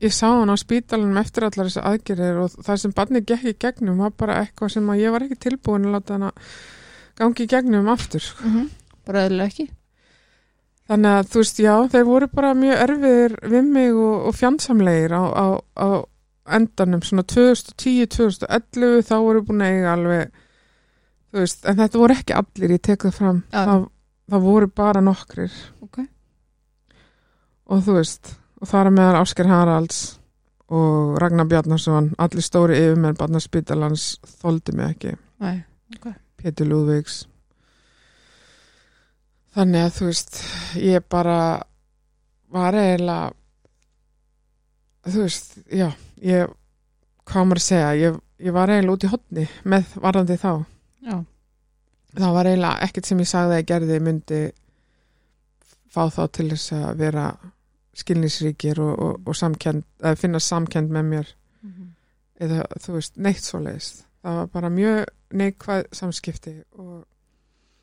ég 0.00 0.12
sá 0.14 0.28
hann 0.28 0.52
á 0.52 0.56
spítalanum 0.60 1.18
eftir 1.20 1.46
allar 1.46 1.68
þessi 1.68 1.82
aðgerðir 1.90 2.38
og 2.44 2.54
það 2.66 2.80
sem 2.82 2.94
barnið 2.96 3.26
gekk 3.32 3.48
í 3.50 3.56
gegnum 3.66 3.98
var 4.04 4.14
bara 4.16 4.38
eitthvað 4.44 4.72
sem 4.76 4.92
að 4.92 5.02
ég 5.02 5.14
var 5.14 5.26
ekki 5.26 5.40
tilbúin 5.48 5.88
að 5.88 5.96
láta 5.96 6.16
hann 6.16 6.28
að 6.30 6.54
gangi 7.20 7.44
í 7.44 7.50
gegnum 7.50 7.90
aftur 7.92 8.26
bara 9.06 9.26
eðlilega 9.26 9.50
ekki. 9.50 9.66
Þannig 10.90 11.16
að 11.16 11.28
þú 11.30 11.42
veist, 11.42 11.58
já, 11.62 11.74
þeir 11.92 12.06
voru 12.08 12.28
bara 12.34 12.54
mjög 12.58 12.80
erfiðir 12.84 13.34
við 13.52 13.68
mig 13.76 13.92
og, 13.94 14.14
og 14.26 14.34
fjandsamlegir 14.34 15.12
á, 15.14 15.22
á, 15.22 15.46
á 15.78 15.88
endanum 16.56 17.02
svona 17.06 17.22
2010-2011 17.30 19.04
þá 19.06 19.14
voru 19.22 19.44
búin 19.46 19.62
að 19.62 19.76
eiga 19.76 19.92
alveg 19.94 20.40
þú 21.30 21.44
veist, 21.44 21.62
en 21.64 21.78
þetta 21.78 22.00
voru 22.02 22.16
ekki 22.16 22.36
allir 22.40 22.74
ég 22.74 22.82
tek 22.82 23.06
það 23.06 23.16
fram, 23.20 23.42
Já. 23.52 23.60
það, 23.60 23.86
það 24.34 24.46
voru 24.48 24.70
bara 24.82 25.04
nokkrir. 25.04 25.58
Ok. 25.86 26.00
Og 27.70 27.84
þú 27.86 27.96
veist, 28.00 28.32
og 28.60 28.68
það 28.68 28.86
er 28.86 28.94
meðal 28.96 29.20
Ásker 29.22 29.48
Haralds 29.50 30.00
og 30.70 31.16
Ragnar 31.20 31.48
Bjarnarsson 31.50 32.12
allir 32.22 32.44
stóri 32.46 32.78
yfirmenn 32.78 33.18
barnaspítalans 33.18 34.12
þoldi 34.40 34.76
mig 34.76 34.94
ekki. 34.94 35.16
Nei. 35.42 35.64
Pétur 36.40 36.68
Lúðvíks. 36.70 37.24
Þannig 39.56 39.82
að 39.82 39.96
þú 39.96 40.08
veist 40.12 40.40
ég 40.78 41.06
bara 41.10 41.40
var 42.54 42.76
eiginlega 42.78 43.32
þú 45.10 45.24
veist, 45.24 45.56
já 45.72 45.88
ég, 46.22 46.52
hvað 47.28 47.48
maður 47.48 47.62
að 47.62 47.66
segja? 47.66 47.90
Ég, 47.98 48.18
ég 48.46 48.54
var 48.54 48.72
eiginlega 48.72 48.96
út 48.96 49.06
í 49.06 49.10
hotni 49.10 49.46
með 49.64 49.94
varðandi 50.04 50.38
þá. 50.40 50.50
Já. 51.06 51.16
Það 52.18 52.36
var 52.36 52.50
eiginlega 52.50 52.86
ekkert 52.86 53.10
sem 53.10 53.22
ég 53.22 53.30
sagði 53.30 53.56
að 53.56 53.62
ég 53.62 53.70
gerði 53.70 54.00
myndi 54.06 54.40
fá 55.90 56.04
þá 56.12 56.22
til 56.36 56.50
þess 56.52 56.76
að 56.76 57.00
vera 57.00 57.26
skilnisríkir 57.96 58.78
og, 58.80 58.92
og, 58.98 59.26
og 59.26 59.36
samkend, 59.36 59.84
að 60.02 60.20
finna 60.20 60.40
samkend 60.42 60.92
með 60.94 61.08
mér. 61.14 61.34
Eða 62.40 62.64
þú 62.80 62.94
veist, 62.96 63.18
neitt 63.20 63.44
svo 63.44 63.60
leiðist 63.60 64.06
það 64.20 64.36
var 64.36 64.50
bara 64.52 64.70
mjög 64.72 65.04
neikvæð 65.40 65.86
samskipti 65.96 66.54
og 66.76 67.06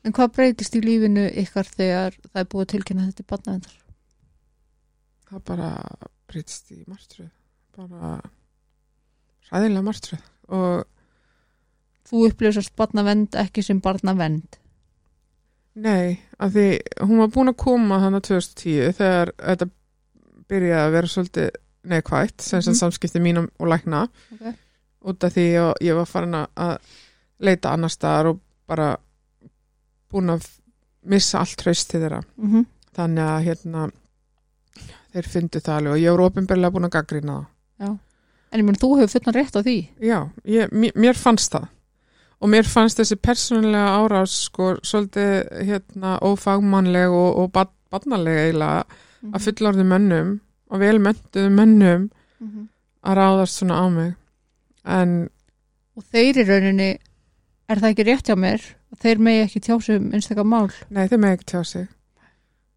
en 0.06 0.14
hvað 0.14 0.34
breytist 0.36 0.76
í 0.78 0.82
lífinu 0.84 1.26
ykkar 1.42 1.66
þegar 1.66 2.18
það 2.28 2.42
er 2.42 2.50
búið 2.52 2.70
tilkynna 2.74 3.06
þetta 3.08 3.24
í 3.24 3.30
barnaðendar 3.32 3.78
það 5.28 5.42
bara 5.50 5.72
breytist 6.28 6.70
í 6.72 6.82
martröð. 6.88 7.32
Bara 7.76 8.14
ræðilega 9.48 9.84
martröð. 9.84 10.22
Og 10.48 12.08
þú 12.08 12.22
upplýsast 12.30 12.72
barnavend 12.78 13.36
ekki 13.36 13.64
sem 13.64 13.82
barnavend 13.84 14.58
nei, 15.78 16.18
af 16.42 16.54
því 16.54 16.68
hún 17.06 17.20
var 17.20 17.28
búin 17.34 17.52
að 17.52 17.60
koma 17.60 18.00
þannig 18.02 18.24
2010 18.26 18.96
þegar 18.98 19.30
þetta 19.36 19.68
byrjaði 20.48 20.86
að 20.86 20.92
vera 20.92 21.06
svolítið 21.06 21.50
neikvætt, 21.88 22.40
sem 22.42 22.62
sem 22.62 22.72
Mhm. 22.72 22.78
samskipti 22.78 23.20
mínum 23.20 23.48
og 23.58 23.68
lækna 23.68 24.08
Ok. 24.32 24.54
út 25.04 25.24
af 25.24 25.32
því 25.34 25.46
að 25.62 25.72
ég 25.80 25.94
var 25.94 26.06
farin 26.06 26.34
að- 26.56 26.78
leita 27.40 27.70
annar 27.72 27.88
staðar 27.88 28.26
og 28.26 28.40
bara 28.66 28.96
búin 30.12 30.30
að 30.30 30.48
missa 31.06 31.38
allt 31.38 31.60
hraust 31.62 31.88
til 31.90 32.00
þeirra 32.00 32.22
mm 32.36 32.52
-hmm. 32.52 32.66
þannig 32.96 33.24
að 33.24 33.44
hérna 33.44 33.90
þeir 35.14 35.28
fyndu 35.28 35.60
það 35.60 35.76
alveg 35.76 35.92
og 35.92 35.98
ég 35.98 36.10
voru 36.10 36.26
ofinberlega 36.30 36.70
búin 36.72 36.84
að 36.88 36.90
gaggrina 36.90 37.46
það 37.80 37.98
en 38.52 38.60
ég 38.60 38.64
menn 38.64 38.74
þú 38.80 39.00
hefur 39.00 39.20
fullan 39.20 39.34
rétt 39.34 39.56
á 39.56 39.62
því 39.62 39.88
Já, 40.00 40.28
ég, 40.44 40.70
mér, 40.94 41.14
fannst 41.14 41.52
það 41.52 41.68
og 42.40 42.48
mér 42.48 42.64
fannst 42.64 42.98
þessi 42.98 43.16
persónulega 43.16 43.98
árás 43.98 44.30
sko 44.48 44.74
svolítið 44.82 45.48
hérna 45.64 46.18
ófagmannleg 46.20 47.10
og, 47.10 47.36
og 47.36 47.52
bad, 47.52 47.68
badnalega 47.90 48.84
eiginlega 49.22 49.28
Mhm. 49.28 49.34
að 49.34 49.44
fullorðu 49.46 49.84
mönnum 49.84 50.40
og 50.70 50.80
velmöntuðu 50.80 51.50
mönnum 51.50 52.10
Mhm. 52.40 52.68
að 53.04 53.16
ráðast 53.16 53.58
svona 53.58 53.80
á 53.82 53.86
mig 53.90 54.14
en 54.84 55.28
og 55.96 56.04
þeir 56.12 56.36
í 56.36 56.44
rauninni 56.48 56.98
er 57.68 57.76
það 57.76 57.90
ekki 57.94 58.04
rétt 58.06 58.26
hjá 58.28 58.36
mér 58.36 58.60
þeir 59.02 59.18
megi 59.18 59.44
ekki 59.44 59.60
tjá 59.60 59.82
sig 59.82 59.96
um 60.00 60.12
einstakar 60.12 60.44
mál 60.44 60.70
nei, 60.90 61.08
þeir 61.08 61.18
með 61.18 61.36
ekki 61.36 61.44
tjá 61.52 61.64
sig 61.66 61.88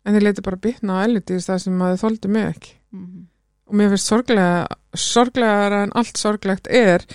en 0.06 0.14
þeir 0.16 0.24
leiti 0.24 0.42
bara 0.42 0.58
bitna 0.58 0.94
á 1.02 1.06
elitis 1.06 1.46
það 1.48 1.60
sem 1.62 1.80
að 1.82 1.92
þeir 1.98 2.04
þoldu 2.10 2.30
mig 2.30 2.56
ekki 2.56 2.74
mm 2.94 3.28
og 3.72 3.76
mér 3.78 3.88
finnst 3.90 4.08
sorglega 4.12 4.68
sorglegar 4.96 5.72
en 5.84 5.92
allt 5.96 6.18
sorglegt 6.18 6.68
er 6.68 7.06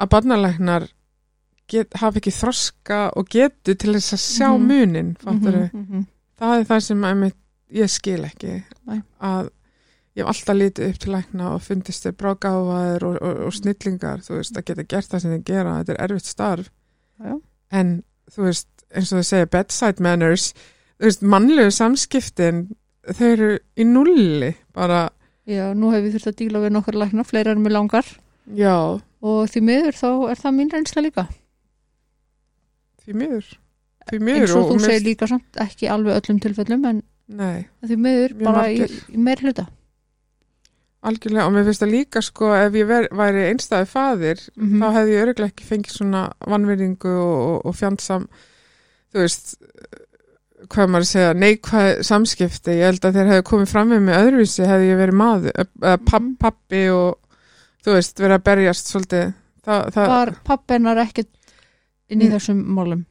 að 0.00 0.08
barnalæknar 0.10 0.88
get, 1.68 1.92
hafa 1.94 2.18
ekki 2.18 2.32
þroska 2.34 3.12
og 3.16 3.28
getu 3.28 3.74
til 3.78 3.92
þess 3.94 4.12
að 4.16 4.18
sjá 4.18 4.48
Mhm. 4.58 4.66
munin 4.66 5.16
fattar 5.20 5.70
-hmm. 5.70 6.06
það 6.40 6.58
er 6.60 6.64
það 6.64 6.80
sem 6.82 7.04
ég 7.72 7.90
skil 7.92 8.22
ekki 8.26 8.60
Nei. 8.88 9.00
að 9.22 9.50
ég 10.12 10.26
hef 10.26 10.30
alltaf 10.32 10.58
lítið 10.58 10.90
upp 10.90 11.00
til 11.00 11.12
lækna 11.14 11.54
og 11.54 11.64
fundist 11.64 12.04
þeir 12.04 12.16
brákáfaðir 12.20 13.06
og, 13.08 13.16
og, 13.16 13.40
og 13.46 13.56
snillingar 13.56 14.24
þú 14.26 14.36
veist, 14.38 14.58
að 14.58 14.66
geta 14.68 14.86
gert 14.88 15.12
það 15.12 15.24
sem 15.24 15.34
þeir 15.36 15.44
gera 15.48 15.78
þetta 15.80 15.94
er 15.94 16.02
erfitt 16.06 16.28
starf. 16.28 16.70
Já. 17.22 17.34
en 17.72 17.90
þú 18.32 18.46
veist, 18.48 18.68
eins 18.92 19.12
og 19.12 19.20
þau 19.20 19.28
segja 19.28 19.50
bedside 19.52 20.04
manners, 20.04 20.50
þú 20.98 21.08
veist, 21.08 21.24
mannlegu 21.34 21.72
samskiptin 21.74 22.64
þau 23.08 23.26
eru 23.28 23.52
í 23.76 23.86
nulli 23.88 24.52
bara, 24.76 25.06
já, 25.48 25.70
nú 25.74 25.92
hefur 25.94 26.06
við 26.06 26.18
þurft 26.18 26.32
að 26.32 26.38
díla 26.42 26.62
við 26.64 26.76
nokkur 26.76 26.98
lækna 27.00 27.24
fleira 27.26 27.54
en 27.54 27.64
mér 27.64 27.76
langar. 27.78 28.08
Já, 28.58 29.00
og 29.22 29.40
því 29.50 29.64
miður 29.68 29.98
þá 29.98 30.08
er 30.32 30.42
það 30.42 30.56
mín 30.58 30.72
reynsla 30.72 31.04
líka. 31.06 31.26
Því 33.02 33.16
miður. 33.18 33.48
Því 34.10 34.18
eins 34.18 34.26
miður 34.26 34.54
og 34.58 34.68
þú 34.72 34.78
segir 34.82 35.04
líka 35.06 35.28
samt 35.30 35.58
ekki 35.62 35.88
alveg 35.90 36.18
öllum 36.18 36.42
tilfellum 36.42 36.86
en 36.90 37.02
nei, 37.28 37.66
því 37.86 37.96
miður 37.96 38.34
bara 38.44 38.66
í, 38.72 38.82
í 39.12 39.16
meir 39.18 39.36
hluta. 39.42 39.66
Algjörlega 41.02 41.46
og 41.48 41.52
mér 41.56 41.64
finnst 41.66 41.82
það 41.82 41.90
líka 41.96 42.20
sko 42.22 42.52
ef 42.54 42.76
ég 42.78 42.86
ver, 42.86 43.08
væri 43.18 43.48
einstæði 43.50 43.88
faðir 43.90 44.42
mm 44.54 44.76
þá 44.82 44.86
hefði 44.96 45.14
ég 45.16 45.22
öruglega 45.24 45.50
ekki 45.50 45.64
fengið 45.66 45.96
svona 45.96 46.20
vannverðingu 46.46 47.14
og, 47.18 47.38
og, 47.48 47.56
og 47.66 47.74
fjandsam 47.74 48.28
þú 49.12 49.18
veist 49.24 49.56
hvað 50.72 50.92
maður 50.92 51.02
að 51.04 51.08
segja, 51.10 51.30
neikvæð 51.42 51.88
samskipti. 52.06 52.74
Ég 52.78 52.86
held 52.86 53.04
að 53.08 53.16
þeir 53.18 53.30
hefði 53.32 53.44
komið 53.48 53.70
fram 53.72 53.88
með 53.90 54.04
mig 54.06 54.14
öðruvísi 54.14 54.68
hefði 54.70 54.86
ég 54.92 55.00
verið 55.00 55.16
maður, 55.18 55.56
eða 55.58 55.96
papp, 56.06 56.22
Mhm. 56.22 56.36
pappi 56.38 56.82
og 56.94 57.18
þú 57.82 57.96
veist, 57.96 58.20
verið 58.22 58.36
að 58.38 58.44
berjast 58.46 58.92
svolítið. 58.92 59.32
Það, 59.66 59.80
það, 59.96 60.06
var 60.12 60.30
pappennar 60.46 61.00
ekkert 61.02 61.28
inn 62.08 62.22
í 62.22 62.28
Mm. 62.28 62.32
þessum 62.36 62.62
málum? 62.78 63.02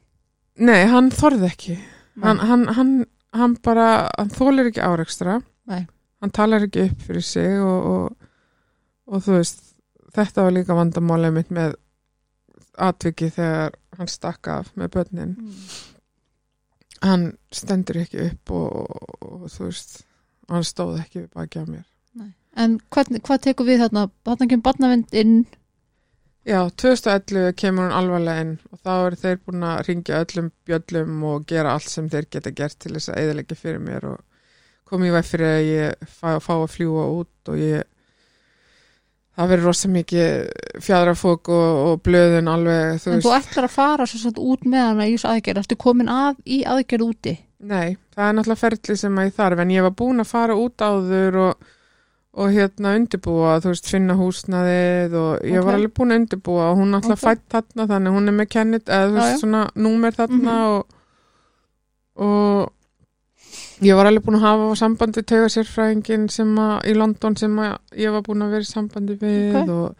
Nei, 0.56 0.86
hann 0.86 1.10
þorði 1.10 1.50
ekki. 1.52 1.76
Hann, 2.22 2.38
hann, 2.38 2.66
hann, 2.68 3.06
hann 3.32 3.56
bara 3.64 3.88
hann 4.18 4.32
þólir 4.32 4.70
ekki 4.70 4.84
áreikstra 4.84 5.40
Nei. 5.70 5.86
hann 6.22 6.34
talar 6.34 6.66
ekki 6.66 6.88
upp 6.90 7.06
fyrir 7.06 7.24
sig 7.26 7.60
og, 7.60 7.86
og, 7.92 8.28
og 9.06 9.24
þú 9.24 9.38
veist 9.38 9.62
þetta 10.16 10.46
var 10.46 10.56
líka 10.56 10.76
vandamálið 10.76 11.38
mitt 11.38 11.54
með 11.54 11.76
atviki 12.82 13.30
þegar 13.32 13.76
hann 13.98 14.08
stakk 14.08 14.48
af 14.48 14.70
með 14.76 14.92
börnin. 14.96 15.34
Mm. 15.36 15.64
hann 17.02 17.24
stendur 17.52 17.98
ekki 18.04 18.28
upp 18.28 18.52
og, 18.54 19.00
og, 19.20 19.46
þú 19.50 19.68
veist 19.68 19.96
hann 20.52 20.66
stóð 20.66 21.00
ekki 21.02 21.26
baki 21.32 21.62
á 21.62 21.66
mér. 21.66 21.88
En 22.52 22.76
hvernig, 22.92 23.22
hvað 23.24 23.46
tekur 23.46 23.64
við 23.64 23.80
þarna? 23.80 24.10
Þarna 24.28 24.46
kemur 24.50 24.64
barnavind 24.66 25.14
inn 25.16 25.36
Já, 26.42 26.58
2011 26.74 27.52
kemur 27.54 27.86
hún 27.86 27.94
alvarlega 27.94 28.42
inn 28.42 28.54
og 28.72 28.80
þá 28.82 28.92
eru 29.06 29.18
þeir 29.20 29.40
búin 29.46 29.62
að 29.68 29.82
ringja 29.86 30.20
öllum 30.24 30.48
bjöllum 30.66 31.20
og 31.30 31.44
gera 31.46 31.76
allt 31.76 31.86
sem 31.92 32.08
þeir 32.10 32.26
geta 32.34 32.50
gert 32.50 32.78
til 32.82 32.96
þess 32.96 33.12
að 33.12 33.20
eðalegja 33.22 33.58
fyrir 33.60 33.82
mér 33.84 34.08
og 34.10 34.24
komið 34.90 35.12
í 35.12 35.14
veg 35.14 35.28
fyrir 35.28 35.52
að 35.52 35.68
ég 35.68 36.08
fá, 36.10 36.28
fá 36.42 36.54
að 36.56 36.70
fljúa 36.74 37.04
út 37.20 37.52
og 37.52 37.60
ég 37.62 37.86
það 39.38 39.52
verður 39.52 39.68
rosa 39.70 39.90
mikið 39.92 40.80
fjadrafók 40.84 41.50
og, 41.54 41.68
og 41.86 42.02
blöðin 42.04 42.50
alveg, 42.52 42.98
þú 43.00 43.12
en 43.12 43.16
veist. 43.20 43.28
þú 43.28 43.36
ætlar 43.38 43.68
að 43.68 43.76
fara 43.76 44.08
svo 44.10 44.20
satt 44.24 44.40
út 44.42 44.66
með 44.68 44.84
hana 44.90 45.06
í 45.08 45.14
þessu 45.14 45.30
aðgerð? 45.30 45.62
Ertu 45.62 45.78
komin 45.80 46.10
að 46.12 46.42
í 46.44 46.58
aðgerð 46.68 47.06
úti? 47.06 47.36
Nei, 47.62 47.94
það 48.12 48.26
er 48.26 48.36
náttúrulega 48.36 48.62
ferli 48.64 48.98
sem 48.98 49.22
að 49.22 49.30
ég 49.30 49.36
þarf 49.38 49.62
en 49.62 49.72
ég 49.72 49.86
var 49.86 49.94
búin 50.02 50.20
að 50.24 50.30
fara 50.34 50.58
út 50.58 50.84
áður 50.84 51.38
og, 51.46 51.72
og 52.34 52.48
hérna 52.50 52.94
undirbúa 52.96 53.58
þú 53.60 53.68
veist, 53.74 53.88
finna 53.92 54.14
húsnaðið 54.16 55.14
og 55.20 55.42
ég 55.44 55.58
Ok. 55.60 55.64
var 55.66 55.74
alveg 55.74 55.92
búin 55.98 56.12
að 56.14 56.20
undirbúa 56.22 56.70
og 56.72 56.78
hún 56.78 56.94
alltaf 56.96 57.18
Ok. 57.22 57.28
fætt 57.28 57.42
þarna 57.52 57.86
þannig 57.90 58.14
hún 58.16 58.28
er 58.28 58.32
með 58.38 58.48
kennit 58.48 58.84
eða 58.88 59.08
þú 59.10 59.14
veist 59.18 59.34
já. 59.34 59.40
svona 59.42 59.62
númer 59.76 60.12
þarna 60.16 60.38
Mhm. 60.38 60.68
og, 60.72 60.86
og 62.16 62.72
ég 63.82 63.96
var 63.98 64.06
alveg 64.08 64.24
búin 64.24 64.38
að 64.38 64.46
hafa 64.46 64.76
sambandi 64.80 65.22
tauga 65.28 65.48
sérfræðingin 65.52 66.30
sem 66.30 66.54
að 66.56 66.80
í 66.88 66.94
London 66.96 67.36
sem 67.36 67.56
að 67.56 67.78
ég 67.98 68.12
var 68.12 68.22
búin 68.22 68.42
að 68.46 68.50
vera 68.56 68.66
í 68.66 68.72
sambandi 68.72 69.18
við 69.20 69.56
Ok. 69.62 69.68
og 69.68 69.96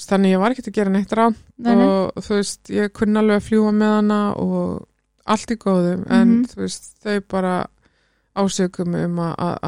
þannig 0.00 0.32
ég 0.34 0.40
var 0.40 0.50
ekkert 0.54 0.68
að 0.68 0.78
gera 0.78 0.90
neitt 0.90 1.12
rátt 1.12 1.36
og 1.66 2.14
þú 2.24 2.36
veist, 2.40 2.62
ég 2.72 2.92
kunni 2.92 3.16
alveg 3.20 3.36
að 3.40 3.48
fljúa 3.48 3.72
með 3.72 3.94
hana 4.00 4.20
og 4.36 4.86
allt 5.26 5.50
í 5.50 5.56
góðum 5.56 6.04
en 6.10 6.28
Mhm. 6.28 6.46
þú 6.46 6.56
veist, 6.56 6.94
þau 7.04 7.20
bara 7.28 7.66
ásökum 8.36 8.94
um 9.04 9.16
að- 9.18 9.58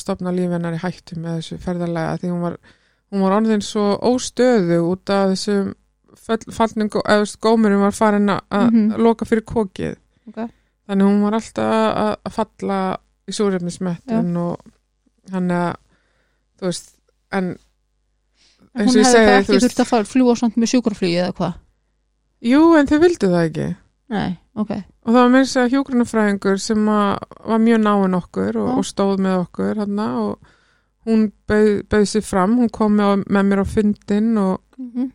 stopna 0.00 0.32
lífennar 0.32 0.74
í 0.74 0.80
hættu 0.82 1.16
með 1.20 1.38
þessu 1.40 1.58
ferðarlega 1.58 2.18
því 2.22 2.30
hún 2.32 2.40
var, 2.40 2.56
hún 3.12 3.20
var 3.22 3.36
orðin 3.40 3.62
svo 3.62 3.98
óstöðu 4.00 4.78
út 4.92 5.10
af 5.10 5.30
þessum 5.34 5.74
fall- 6.16 6.52
fallningu, 6.52 7.02
eða 7.04 7.36
gómurum 7.40 7.80
var 7.80 7.92
farin 7.92 8.28
að 8.28 8.40
að 8.50 8.70
Mhm. 8.72 8.96
loka 8.98 9.24
fyrir 9.24 9.44
kokið. 9.44 9.96
Ok. 10.28 10.50
þannig 10.88 11.04
hún 11.04 11.22
var 11.22 11.32
alltaf 11.36 11.96
að, 11.96 12.16
falla 12.32 12.96
í 13.28 13.32
súrefnismettin 13.32 14.36
og 14.36 14.58
hann 15.30 15.48
að 15.50 15.74
þú 16.58 16.64
veist, 16.64 16.94
en 17.32 17.58
hún 18.74 18.86
hefði 18.86 19.34
ekki 19.38 19.58
þurft 19.60 19.82
að 19.84 20.06
fljúa 20.08 20.34
með 20.56 20.70
sjúkraflugi 20.72 21.18
eða 21.20 21.34
hvað? 21.34 21.54
Jú, 22.40 22.62
en 22.78 22.86
þau 22.86 22.98
vildu 23.02 23.28
það 23.28 23.44
ekki. 23.50 23.76
Nei, 24.08 24.38
ok, 24.62 24.72
Og 25.08 25.14
það 25.14 25.24
var 25.24 25.34
þess 25.38 25.56
að 25.60 25.70
hjúgrunafræðingur 25.72 26.58
sem 26.60 26.88
að 26.92 27.36
var 27.48 27.60
mjög 27.64 27.78
náinn 27.84 28.18
okkur 28.18 28.58
og, 28.60 28.70
og 28.80 28.86
stóð 28.88 29.22
með 29.24 29.36
okkur 29.44 29.80
hana, 29.82 30.08
og 30.24 30.54
hún 31.08 31.24
bauð, 31.48 31.70
bauð 31.88 32.04
sér 32.10 32.26
fram, 32.26 32.58
hún 32.60 32.72
kom 32.74 32.98
með, 32.98 33.24
með 33.24 33.48
mér 33.48 33.62
á 33.64 33.66
fundin 33.68 34.28
og, 34.42 34.60
mm 34.76 34.90
-hmm. 34.94 35.08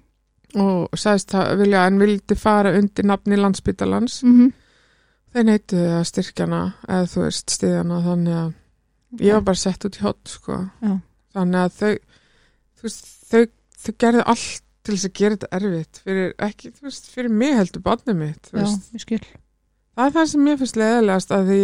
og 0.64 0.98
sagðist 0.98 1.36
að 1.38 1.64
en 1.78 2.00
vildi 2.00 2.36
fara 2.36 2.74
undir 2.78 3.06
nafni 3.06 3.38
landsbytalans. 3.38 4.24
Mm 4.24 4.40
-hmm. 4.40 4.52
Þeir 5.34 5.44
neituðu 5.44 5.88
að 6.00 6.04
styrkjana 6.04 6.62
eða 6.88 7.06
þú 7.10 7.22
veist 7.22 7.50
stiðjana 7.50 8.02
þannig 8.02 8.34
að 8.34 8.54
ég 9.20 9.34
var 9.34 9.42
bara 9.42 9.56
sett 9.56 9.86
út 9.86 9.98
í 9.98 10.02
hot 10.02 10.30
sko. 10.30 10.58
Já. 10.82 11.00
Þannig 11.34 11.60
að 11.60 11.72
þau, 11.80 11.96
veist, 12.82 13.08
þau, 13.32 13.46
þau 13.78 13.94
gerðu 13.98 14.24
allt 14.26 14.64
til 14.84 14.96
þess 14.98 15.06
að 15.10 15.14
gera 15.20 15.36
þetta 15.38 15.50
erfitt 15.60 16.00
fyrir, 16.04 16.34
ekki, 16.40 16.72
veist, 16.84 17.10
fyrir 17.14 17.30
mig 17.32 17.56
heldur 17.56 17.82
barnið 17.86 18.16
mitt, 18.20 18.50
já, 18.52 18.66
það 19.96 20.06
er 20.08 20.16
það 20.18 20.28
sem 20.34 20.44
mér 20.44 20.58
finnst 20.62 20.76
leðilegast 20.82 21.32
að 21.32 21.48
því 21.52 21.60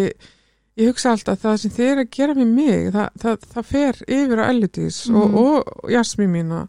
ég 0.79 0.87
hugsa 0.93 1.11
alltaf 1.11 1.33
að 1.35 1.43
það 1.43 1.57
sem 1.63 1.71
þið 1.75 1.89
er 1.91 2.01
að 2.03 2.09
gera 2.15 2.33
með 2.39 2.51
mig 2.55 2.91
það, 2.95 3.07
það, 3.19 3.47
það 3.53 3.65
fer 3.73 4.01
yfir 4.07 4.39
á 4.39 4.45
Ellitís 4.49 4.99
og, 5.09 5.25
Mhm. 5.29 5.37
og 5.43 5.89
Jasmi 5.91 6.27
mína. 6.27 6.67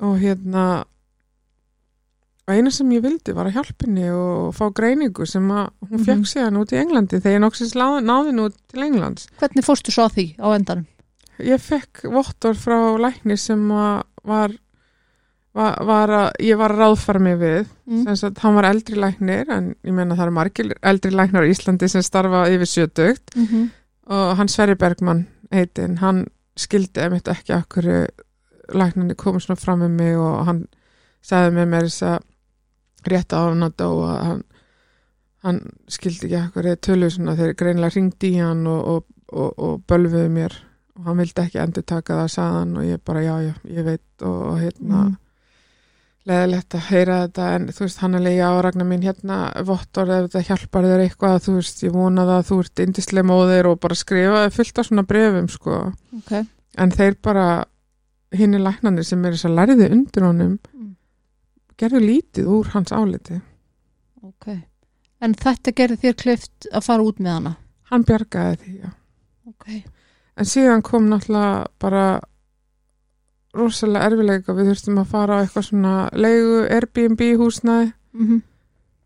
Og 0.00 0.16
hérna 0.18 0.64
og 2.48 2.54
eina 2.56 2.70
sem 2.72 2.88
ég 2.96 3.02
vildi 3.04 3.34
var 3.36 3.46
að 3.50 3.58
hjálpa 3.58 3.84
henni 3.86 4.06
og 4.14 4.54
fá 4.56 4.70
greiningu 4.72 5.26
sem 5.28 5.46
að 5.52 5.68
hún 5.84 5.98
Mhm. 6.00 6.04
fekk 6.06 6.26
síðan 6.30 6.56
út 6.62 6.72
í 6.72 6.78
Englandi 6.80 7.20
þegar 7.20 7.36
ég 7.36 7.42
nokksins 7.44 7.74
náði 7.74 8.38
út 8.40 8.54
til 8.68 8.82
Englands. 8.82 9.26
Hvernig 9.38 9.64
fórstu 9.66 9.92
svo 9.92 10.08
því 10.08 10.36
á 10.38 10.46
endanum? 10.56 10.86
Ég 11.38 11.60
fekk 11.60 12.08
vottor 12.10 12.54
frá 12.54 12.96
lækni 12.98 13.36
sem 13.38 13.68
að 13.68 14.02
var, 14.24 14.50
var, 15.58 15.74
var 15.88 16.12
að, 16.14 16.28
ég 16.46 16.58
var 16.60 16.74
að 16.74 16.82
ráðfara 16.84 17.22
mig 17.24 17.36
við 17.40 17.58
mm. 17.66 18.04
sem 18.06 18.16
sagt, 18.20 18.40
hann 18.44 18.56
var 18.58 18.68
eldri 18.70 18.98
læknir 19.00 19.50
en 19.54 19.72
ég 19.86 19.94
meina 19.96 20.16
það 20.16 20.26
eru 20.28 20.36
margir 20.38 20.72
eldri 20.92 21.12
læknar 21.14 21.46
á 21.46 21.50
Íslandi 21.50 21.88
sem 21.90 22.04
starfa 22.06 22.46
yfir 22.52 22.70
sjötugt 22.70 23.34
Mm 23.36 23.46
-hmm. 23.46 23.68
og 24.14 24.36
hann 24.36 24.48
Sverri 24.48 24.74
Bergmann 24.74 25.26
heitin, 25.52 25.98
hann 25.98 26.26
skildi 26.56 27.00
emitt 27.00 27.28
ekki 27.28 27.54
okkur 27.54 28.08
læknarnir 28.74 29.16
komið 29.16 29.40
svona 29.40 29.60
fram 29.60 29.80
með 29.80 29.88
mig 29.88 30.16
og 30.18 30.46
hann 30.46 30.64
sagði 31.22 31.54
með 31.56 31.68
mér 31.68 31.88
þess 31.88 32.02
að 32.02 32.18
rétt 33.08 33.32
á 33.32 33.40
hann 33.48 33.62
að 33.62 33.76
dóa 33.78 34.24
hann, 34.24 34.42
hann 35.42 35.60
skildi 35.88 36.26
ekki 36.26 36.42
okkur 36.48 36.76
tölu 36.76 37.10
svona 37.10 37.36
þegar 37.36 37.54
greinilega 37.54 37.94
ringdi 37.94 38.32
í 38.34 38.40
hann 38.42 38.66
og, 38.66 38.88
og, 38.88 39.04
og, 39.32 39.52
og 39.58 39.80
bölfuði 39.88 40.28
mér 40.28 40.58
og 40.98 41.04
hann 41.04 41.18
vildi 41.22 41.42
ekki 41.42 41.62
endur 41.62 41.82
taka 41.86 42.22
það 42.22 42.28
sagðan 42.34 42.76
og 42.76 42.84
ég 42.84 43.00
bara 43.04 43.22
já 43.22 43.34
já, 43.46 43.54
ég 43.64 43.84
veit 43.84 44.22
og, 44.22 44.42
og 44.52 44.60
hérna 44.60 45.04
Mm. 45.08 45.16
Leðilegt 46.28 46.74
að 46.74 46.86
heyra 46.90 47.16
þetta 47.26 47.44
en 47.56 47.66
þú 47.72 47.84
veist 47.86 48.00
hann 48.02 48.14
er 48.18 48.20
lega 48.24 48.48
áragna 48.52 48.84
mín 48.84 49.04
hérna 49.06 49.36
vottor 49.64 50.10
ef 50.12 50.26
þetta 50.28 50.42
hjálpar 50.48 50.84
þér 50.84 51.02
eitthvað 51.06 51.38
þú 51.46 51.54
veist 51.56 51.82
ég 51.86 51.92
vona 51.94 52.24
það 52.28 52.38
að 52.40 52.48
þú 52.50 52.58
ert 52.64 52.82
indislega 52.84 53.28
móðir 53.30 53.68
og 53.70 53.78
bara 53.80 53.94
skrifa 53.96 54.42
fullt 54.52 54.78
af 54.82 54.86
svona 54.90 55.06
brefum 55.08 55.48
sko. 55.48 55.78
Ok, 56.18 56.32
en 56.76 56.90
þeir 56.90 57.16
bara 57.22 57.46
hinn 58.36 58.54
er 58.58 58.60
læknanir 58.66 59.06
sem 59.08 59.24
er 59.24 59.32
þess 59.38 59.48
að 59.48 59.56
lærði 59.60 59.90
undir 59.94 60.26
honum 60.26 60.58
Mm. 60.74 60.96
gerðu 61.78 62.00
lítið 62.02 62.46
úr 62.46 62.66
hans 62.74 62.92
áliti. 62.92 63.40
Ok. 64.22 64.46
En 65.20 65.34
þetta 65.34 65.72
gerði 65.72 65.96
þér 66.02 66.14
kleift 66.20 66.66
að 66.72 66.84
fara 66.84 67.02
út 67.02 67.18
með 67.18 67.32
hana? 67.32 67.56
Hann 67.90 68.04
bjargaði 68.04 68.56
því 68.62 68.74
já. 68.82 68.90
Ok, 69.48 69.82
en 70.36 70.44
síðan 70.44 70.82
kom 70.82 71.08
náttúrulega 71.08 71.66
bara 71.80 72.20
rosalega 73.56 74.06
erfileika 74.06 74.54
við 74.56 74.72
þurftum 74.72 75.00
að 75.00 75.10
fara 75.12 75.38
á 75.38 75.40
eitthvað 75.42 75.68
svona 75.70 75.94
leigu 76.12 76.60
Airbnb 76.68 77.24
húsnæði 77.40 77.92
mm 78.12 78.42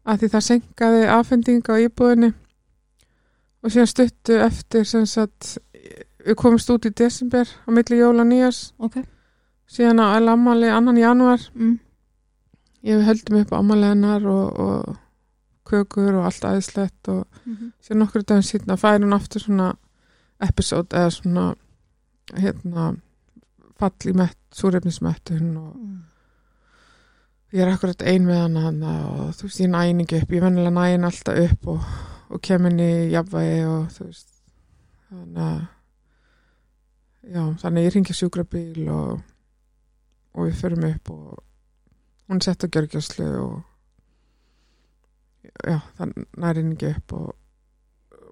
að 0.02 0.19
því 0.19 0.28
það 0.32 0.44
senkaði 0.47 1.02
afhending 1.14 1.69
á 1.70 1.74
íbúðinni. 1.78 2.32
Og 3.62 3.70
síðan 3.70 3.86
stuttu 3.86 4.39
eftir 4.43 4.86
sem 4.89 5.05
sagt 5.06 5.59
við 6.27 6.35
komumst 6.35 6.70
út 6.74 6.89
í 6.89 6.90
desember 6.90 7.47
á 7.47 7.70
milli 7.70 8.01
jóla 8.01 8.24
nýjars 8.27 8.73
ok. 8.82 8.98
Síðan 9.70 10.02
á 10.02 10.19
ammali 10.19 10.66
annan 10.66 10.98
januar 10.98 11.40
mm. 11.55 11.78
ég 12.82 13.06
höldum 13.06 13.40
upp 13.40 13.55
á 13.55 13.60
ammali 13.60 13.93
hennar 13.93 14.27
og, 14.27 14.59
og 14.59 14.97
kökur 15.70 16.19
og 16.19 16.27
allt 16.27 16.44
aðeinslegt 16.44 17.09
og 17.09 17.27
Mm 17.44 17.55
-hmm. 17.55 17.73
síðan 17.82 17.98
nokkur 17.98 18.23
daginn 18.23 18.43
síðan 18.43 18.78
færi 18.78 19.05
hún 19.05 19.14
aftur 19.14 19.40
svona 19.40 19.74
episode 20.40 20.97
eða 20.97 21.10
svona 21.10 21.55
hérna 22.35 22.97
fall 23.82 24.09
í 24.09 24.16
mett, 24.16 24.40
súrefnismettun 24.54 25.52
og 25.60 25.74
ég 27.52 27.64
er 27.64 27.74
akkurat 27.74 28.06
ein 28.09 28.24
með 28.28 28.40
hana 28.46 28.64
hana 28.68 28.94
og 29.10 29.34
þú 29.36 29.48
veist 29.48 29.62
ég 29.64 29.72
næning 29.72 30.16
upp, 30.18 30.32
ég 30.32 30.44
vennilega 30.44 30.72
næin 30.76 31.09
alltaf 31.09 31.42
upp 31.42 31.68
og, 31.74 31.90
og 32.32 32.42
kem 32.44 32.70
inn 32.70 32.80
í 32.80 32.92
jafnvægi 33.12 33.60
og 33.68 33.90
þú 33.96 34.09
veist 34.09 34.30
þannig 35.10 35.44
að 35.48 35.60
já, 37.22 37.42
þannig 37.60 37.78
að 37.82 37.84
ég 37.84 37.94
ringi 37.96 38.16
sjúkrabíl 38.16 38.88
og 38.92 39.20
og 40.32 40.48
við 40.48 40.60
förum 40.62 40.88
upp 40.88 41.10
og 41.12 41.42
hún 42.30 42.40
sett 42.40 42.64
á 42.64 42.72
gjörgjastlu 42.72 43.28
og 43.42 43.62
já, 45.68 45.78
það 45.98 46.14
næri 46.40 46.62
henni 46.62 46.76
ekki 46.78 46.92
upp 46.96 47.16
og, 47.18 47.34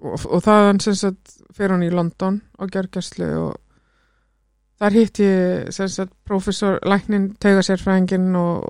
og, 0.01 0.24
og 0.24 0.44
þaðan 0.47 0.81
sem 0.85 0.97
sagt 0.97 1.36
fer 1.56 1.74
hún 1.74 1.85
í 1.85 1.93
London 1.93 2.40
á 2.56 2.64
gjörgjastlu 2.64 3.28
og 3.43 3.59
þar 4.81 4.93
hitt 4.97 5.19
ég 5.20 5.73
sem 5.77 5.89
sagt 5.93 6.12
professor 6.24 6.78
læknin 6.89 7.35
tauga 7.43 7.61
sérfræðingin 7.66 8.31
og, 8.40 8.65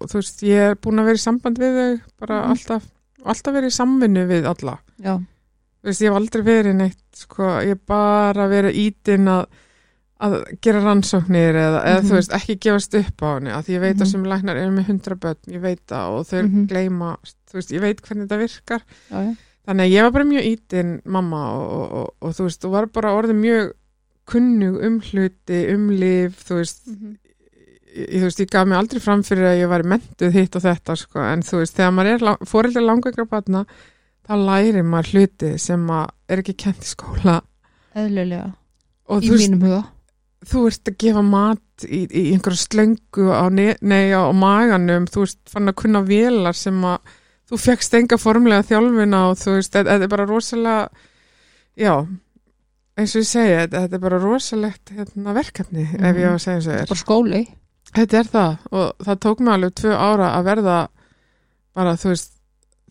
og 0.00 0.08
þú 0.10 0.20
veist, 0.20 0.42
ég 0.44 0.70
er 0.72 0.74
búin 0.76 1.00
að 1.00 1.08
vera 1.10 1.20
í 1.20 1.24
samband 1.26 1.58
við 1.62 1.78
þau 1.80 2.00
bara 2.20 2.40
Mhm. 2.42 2.50
alltaf, 2.56 2.82
alltaf 3.24 3.54
verið 3.54 3.72
í 3.72 3.76
samvinnu 3.78 4.26
við 4.28 4.44
alla 4.50 4.78
já, 5.00 5.14
þú 5.16 5.84
veist, 5.88 6.02
ég 6.02 6.10
hef 6.10 6.16
aldrei 6.20 6.42
verið 6.42 6.74
neitt 6.76 6.98
sko, 7.16 7.42
ég 7.64 7.68
hef 7.76 7.86
bara 7.86 8.48
verið 8.48 8.76
ítinn 8.76 9.28
að, 9.32 9.46
að 10.20 10.34
gera 10.64 10.80
rannsóknir 10.84 11.54
eða, 11.56 11.80
eða 11.84 12.00
Mhm. 12.02 12.08
þú 12.10 12.14
veist, 12.18 12.32
ekki 12.32 12.58
gefast 12.60 12.94
upp 13.00 13.22
á 13.22 13.28
henni 13.36 13.50
að 13.50 13.64
því 13.64 13.72
ég 13.76 13.80
veit 13.80 13.96
Mhm. 13.96 14.02
að 14.02 14.10
sem 14.12 14.24
læknar 14.24 14.56
eru 14.56 14.72
með 14.76 14.86
hundra 14.86 15.14
börn 15.16 15.36
ég 15.48 15.60
veit 15.60 15.86
það 15.86 16.08
og 16.18 16.26
þau 16.26 16.42
Mhm. 16.44 16.66
gleyma 16.68 17.16
þú 17.48 17.52
veist, 17.54 17.70
ég 17.72 17.80
veit 17.80 18.00
hvernig 18.02 18.28
þetta 18.28 18.38
virkar 18.44 18.82
já, 19.10 19.18
já. 19.24 19.36
þannig 19.66 19.84
að 19.86 19.92
ég 19.92 20.02
var 20.02 20.10
bara 20.10 20.24
mjög 20.24 20.44
ítinn 20.52 21.00
mamma 21.04 21.42
og, 21.52 21.70
og, 21.72 21.92
og, 21.92 22.14
og 22.22 22.32
þú 22.34 22.42
veist, 22.44 22.60
þú 22.62 22.70
var 22.70 22.86
bara 22.86 23.16
orðið 23.16 23.40
mjög 23.40 23.72
kunnug 24.26 24.80
um 24.86 25.00
hluti, 25.00 25.60
um 25.74 25.88
lif 25.90 26.42
þú 26.48 26.60
veist, 26.60 26.82
Mhm. 26.86 27.16
ég, 27.96 28.08
þú 28.20 28.24
veist, 28.28 28.40
ég 28.44 28.50
gaf 28.50 28.66
mig 28.66 28.78
aldrei 28.78 29.00
fram 29.00 29.22
fyrir 29.22 29.46
að 29.50 29.60
ég 29.62 29.68
var 29.68 29.82
mentuð 29.82 30.32
hitt 30.32 30.56
og 30.56 30.62
þetta 30.62 30.96
sko, 30.96 31.20
en 31.32 31.42
þú 31.42 31.60
veist, 31.62 31.76
þegar 31.76 31.92
maður 31.96 32.14
er 32.14 32.24
lang, 32.26 32.38
fóreldar 32.44 32.82
langveikra 32.84 33.24
batna, 33.30 33.64
þá 34.28 34.32
lærir 34.36 34.82
maður 34.84 35.12
hluti 35.14 35.58
sem 35.58 35.86
að 35.86 36.08
er 36.28 36.42
ekki 36.42 36.56
kent 36.56 36.82
í 36.82 36.90
skóla. 36.94 37.40
Eðlilega. 37.94 38.54
Og 39.08 39.22
í 39.22 39.30
veist, 39.30 39.50
mínum 39.50 39.62
huga. 39.62 39.84
þú 40.44 40.66
ert 40.66 40.84
að 40.90 40.96
gefa 40.98 41.22
mat 41.24 41.84
í, 41.86 42.06
í 42.10 42.32
einhverju 42.34 42.60
slöngu 42.66 43.30
á, 43.32 43.46
á 43.46 44.32
maganum, 44.34 45.06
þú 45.06 45.22
veist, 45.24 45.38
fann 45.48 45.68
að 45.68 45.74
kunna 45.76 46.02
vélar 46.06 46.54
sem 46.54 46.74
að 46.82 46.98
þú 47.50 47.58
fegst 47.62 47.94
enga 47.94 48.18
formlega 48.18 48.66
þjálfina 48.66 49.30
og 49.30 49.36
þú 49.38 49.54
veist, 49.56 49.72
þetta 49.72 50.02
er 50.02 50.08
bara 50.08 50.26
rosalega 50.26 50.88
já, 51.78 52.06
eins 52.96 53.14
og 53.16 53.22
ég 53.22 53.28
segi 53.28 53.56
þetta, 53.60 53.82
er 53.92 53.98
bara 54.02 54.18
rosalegt 54.22 54.92
hérna, 54.96 55.34
verkefni, 55.36 55.84
ef 55.96 56.16
ég 56.16 56.28
á 56.28 56.32
að 56.34 56.42
segja 56.44 56.56
eins 56.60 56.66
og 56.70 56.74
er 56.80 56.86
bara 56.92 57.02
skóli. 57.04 57.42
Þetta 57.96 58.18
er 58.22 58.30
það 58.32 58.56
og 58.72 59.04
það 59.06 59.20
tók 59.26 59.40
mig 59.40 59.52
alveg 59.54 59.74
tvö 59.80 59.92
ára 59.96 60.30
að 60.38 60.44
verða 60.50 60.78
bara 61.76 61.92
þú 61.96 62.08
veist 62.14 62.32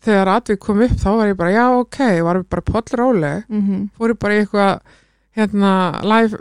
þegar 0.06 0.28
atvik 0.36 0.60
kom 0.62 0.80
upp 0.86 0.94
þá 1.02 1.08
var 1.16 1.26
ég 1.32 1.36
bara 1.36 1.50
já 1.56 1.64
ok, 1.80 1.98
var 2.22 2.36
ég 2.40 2.46
bara 2.48 2.62
pollróleg. 2.62 3.44
Mm 3.48 3.62
-hmm. 3.66 3.88
fór 3.98 4.10
ég 4.14 4.18
bara 4.18 4.34
í 4.34 4.40
eitthvað 4.44 4.80
hérna 5.36 5.72
life 6.02 6.36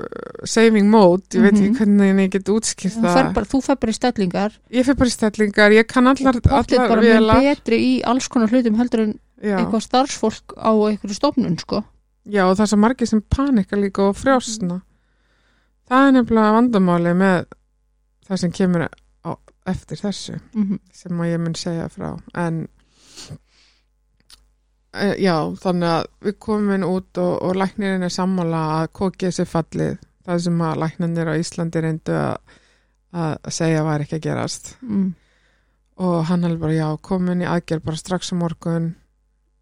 saving 0.48 0.88
mode 0.90 1.24
ég 1.36 1.42
veit 1.42 1.54
Mhm. 1.54 1.64
ekki 1.66 1.78
hvernig 1.78 2.20
ég 2.26 2.30
get 2.32 2.46
útskýrt 2.50 2.96
þú, 2.96 3.02
það. 3.02 3.46
þú 3.52 3.62
fer 3.64 3.76
bara 3.76 3.92
í 3.92 3.96
stellingar. 3.96 4.52
Ég 4.72 4.86
fyrir 4.86 4.96
bara 4.98 5.10
í 5.10 5.12
stellingar, 5.12 5.72
ég 5.72 5.88
kann 5.88 6.08
allar, 6.08 6.36
allar 6.46 6.88
bara 6.88 7.02
vélar. 7.02 7.42
betri 7.42 7.78
í 7.78 8.02
alls 8.06 8.28
konar 8.30 8.48
hlutum 8.50 8.76
heldur 8.78 9.00
en 9.02 9.20
já, 9.44 9.58
eitthvað 9.60 9.82
starfsfólk 9.82 10.54
á 10.58 10.72
einhverju 10.72 11.14
stofnun 11.14 11.58
sko. 11.60 11.84
Já 12.26 12.44
og 12.46 12.56
það 12.58 12.66
er 12.66 12.72
svo 12.74 12.82
margir 12.82 13.10
sem 13.10 13.22
panika 13.22 13.78
líka 13.78 14.10
og 14.10 14.18
frjásna 14.18 14.82
það 15.90 16.08
er 16.08 16.16
nefnilega 16.16 16.56
vandamáli 16.58 17.14
með 17.18 17.44
það 18.26 18.42
sem 18.42 18.54
kemur 18.60 18.86
á, 18.86 19.32
eftir 19.70 20.02
þessu 20.02 20.40
mm 20.56 20.80
sem 20.94 21.22
að 21.22 21.32
ég 21.32 21.44
mun 21.44 21.58
segja 21.60 21.88
frá. 21.92 22.10
En 22.34 22.66
e, 24.94 25.08
já, 25.22 25.36
þannig 25.62 25.92
að 25.92 26.08
við 26.28 26.38
komum 26.48 26.88
út 26.88 27.22
og, 27.22 27.34
og 27.46 27.60
læknirinn 27.60 28.08
er 28.08 28.14
sammála 28.14 28.64
að 28.80 28.92
kokið 29.02 29.36
sér 29.38 29.50
fallið. 29.52 29.98
Það 30.26 30.42
sem 30.48 30.62
að 30.66 30.80
læknarnir 30.82 31.30
á 31.30 31.34
Íslandi 31.38 31.84
reyndu 31.84 32.16
að, 32.18 32.56
að 33.14 33.54
segja 33.54 33.86
var 33.86 34.02
ekki 34.02 34.18
að 34.18 34.28
gerast. 34.30 34.76
Mm. 34.82 35.14
og 35.96 36.26
hann 36.28 36.44
hefði 36.44 36.58
bara 36.60 36.74
já, 36.76 36.88
komin 37.08 37.44
í 37.44 37.46
aðgerð 37.48 37.86
bara 37.86 38.00
strax 38.00 38.34
á 38.34 38.36
morgun 38.36 38.90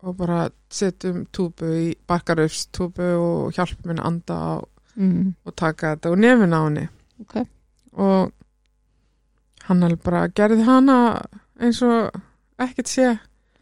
og 0.04 0.18
bara 0.20 0.50
setjum 0.74 1.26
túbu 1.32 1.70
í 1.80 1.90
barkarufs 2.10 2.66
túbu 2.76 3.06
og 3.18 3.54
hjálp 3.56 3.86
minn 3.88 4.02
að 4.04 4.06
anda 4.12 4.36
á, 4.36 4.54
Mm. 4.96 5.34
og 5.46 5.56
taka 5.58 5.96
þetta 5.96 6.12
og 6.12 6.20
nefn 6.22 6.54
á 6.54 6.62
henni. 6.68 6.88
Ok. 7.22 7.48
Og 7.98 8.32
hann 9.68 9.82
hefði 9.82 9.98
bara 10.04 10.28
gerði 10.30 10.66
hana 10.68 10.98
eins 11.60 11.80
og 11.82 12.12
ekkert 12.62 12.92
sé. 12.92 13.08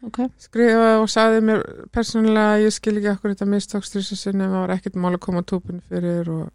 Ok, 0.04 0.18
skrifaði 0.42 0.98
og 1.00 1.08
sagði 1.08 1.40
mér 1.46 1.62
persónulega 1.94 2.58
ég 2.64 2.74
skil 2.74 2.96
ekki 2.98 3.12
okkur 3.14 3.32
þetta 3.36 3.46
mistókst 3.48 3.94
þessu 3.96 4.16
sinni, 4.18 4.44
það 4.44 4.58
var 4.66 4.74
ekkert 4.76 4.96
mál 4.98 5.14
að 5.14 5.20
koma 5.20 5.42
túpun 5.46 5.80
fyrir 5.88 6.28
og 6.28 6.50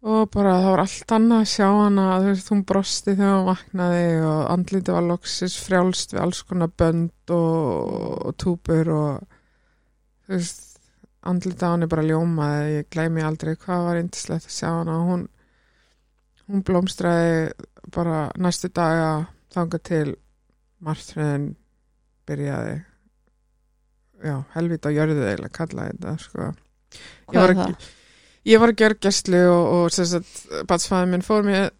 og 0.00 0.30
bara 0.32 0.54
það 0.62 0.70
var 0.72 0.80
allt 0.84 1.12
annað 1.12 1.42
að 1.44 1.50
sjá 1.52 1.66
hana, 1.76 2.04
þú 2.22 2.30
veist, 2.30 2.50
hún 2.54 2.62
brosti 2.70 3.12
þegar 3.18 3.34
hún 3.36 3.48
vaknaði 3.50 4.06
og 4.24 4.38
andliti 4.54 4.94
var 4.96 5.04
loksis 5.10 5.56
frjálst 5.60 6.14
við 6.14 6.22
alls 6.24 6.40
konar 6.48 6.70
bönd 6.80 7.34
og, 7.36 8.30
og 8.30 8.36
túpur 8.40 8.92
og 8.96 9.26
þú 10.24 10.32
veist 10.38 10.66
andliti 11.28 11.66
á 11.68 11.72
henni 11.74 11.90
bara 11.92 12.06
ljómaði, 12.08 12.78
ég 12.78 12.88
gleymi 12.94 13.26
aldrei 13.26 13.52
hvað 13.60 13.84
var 13.90 14.00
yndislegt 14.00 14.48
að 14.48 14.56
sjá 14.56 14.70
hana 14.78 14.96
hún 15.04 15.26
hún 16.50 16.64
blómstræði 16.66 17.52
bara 17.94 18.24
næstu 18.40 18.70
daga 18.74 19.10
þanga 19.54 19.78
til 19.86 20.06
martröðin 20.82 21.50
byrjaði 22.26 22.78
já, 24.24 24.34
helvita 24.56 24.90
jörðu 24.96 25.22
eiginlega 25.28 25.54
kallaði 25.60 25.94
þetta 25.98 26.16
sko. 26.24 26.48
Hvað 27.30 27.44
er 27.44 27.52
ekki- 27.54 27.74
það? 27.76 27.88
Ég 28.50 28.60
var 28.62 28.72
að 28.72 28.80
gera 28.82 28.98
gæslu 29.06 29.40
og, 29.50 29.64
og 29.76 29.92
sem 29.94 30.08
sagt, 30.10 30.40
batsfæði 30.70 31.10
minn 31.12 31.24
fór 31.26 31.44
mér 31.46 31.70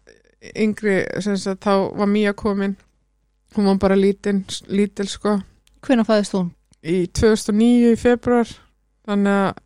yngri, 0.55 0.99
sagt, 1.21 1.61
þá 1.65 1.73
var 1.99 2.09
Mía 2.09 2.33
komin 2.37 2.77
hún 3.55 3.67
var 3.67 3.77
bara 3.83 3.97
lítil, 3.99 4.39
lítil 4.71 5.09
sko 5.11 5.35
hvenær 5.85 6.07
fæðist 6.07 6.33
hún? 6.37 6.51
í 6.83 7.03
2009 7.11 7.91
í 7.93 7.99
februar 7.99 8.49
þannig 9.05 9.37
að 9.43 9.61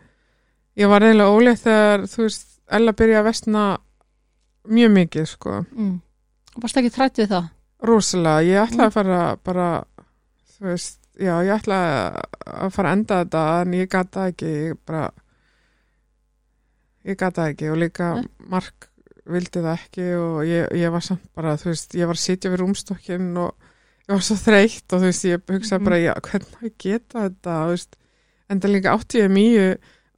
ég 0.82 0.90
var 0.91 1.06
eiginlega 1.06 1.36
ólétt 1.38 1.64
þegar 1.64 2.06
þú 2.11 2.26
veist, 2.26 2.52
Ella 2.76 2.95
byrjaði 2.98 3.19
að 3.22 3.27
vestna 3.30 3.64
mjög 4.73 4.91
mikið 4.95 5.27
sko 5.30 5.52
Mm. 5.69 5.99
varst 6.64 6.77
ekki 6.82 6.90
trætt 6.95 7.19
við 7.22 7.30
það? 7.30 7.49
rosalega, 7.86 8.41
ég 8.48 8.64
ætlaði 8.64 8.82
Mm. 8.82 8.88
að 8.88 8.95
fara 8.98 9.19
bara, 9.45 9.68
þú 10.56 10.65
veist 10.72 10.98
já, 11.19 11.36
ég 11.45 11.53
ætlaði 11.60 12.23
að 12.65 12.72
fara 12.73 12.90
að 12.90 12.98
enda 12.98 13.19
þetta 13.23 13.44
en 13.61 13.73
ég 13.77 13.90
gata 13.90 14.26
ekki 14.32 14.49
ég 14.72 14.77
bara 14.86 15.11
ég 17.06 17.18
gata 17.22 17.49
ekki 17.52 17.69
og 17.72 17.77
líka 17.82 18.11
Nei. 18.19 18.27
Mark 18.49 18.90
vildi 19.26 19.61
það 19.61 19.73
ekki 19.80 20.06
og 20.19 20.40
ég, 20.45 20.68
ég 20.77 20.91
var 20.94 21.02
samt 21.06 21.26
bara, 21.36 21.56
þú 21.57 21.72
veist, 21.72 21.95
ég 21.98 22.06
var 22.10 22.18
að 22.18 22.23
sitja 22.26 22.52
við 22.53 22.61
rúmstokkin 22.61 23.32
og 23.41 23.53
ég 24.06 24.14
var 24.14 24.22
svo 24.26 24.36
þreytt 24.38 24.94
og 24.94 25.02
þú 25.02 25.10
veist, 25.10 25.26
ég 25.26 25.41
hugsaði 25.49 25.80
Mhm. 25.82 25.86
bara, 25.90 25.98
já, 26.03 26.14
hvernig 26.22 26.73
geta 26.77 27.23
þetta, 27.30 27.56
þú 27.65 27.69
veist, 27.73 27.95
en 28.49 28.60
það 28.61 28.73
líka 28.76 28.94
átti 28.94 29.22
ég 29.23 29.32
mýju 29.34 29.68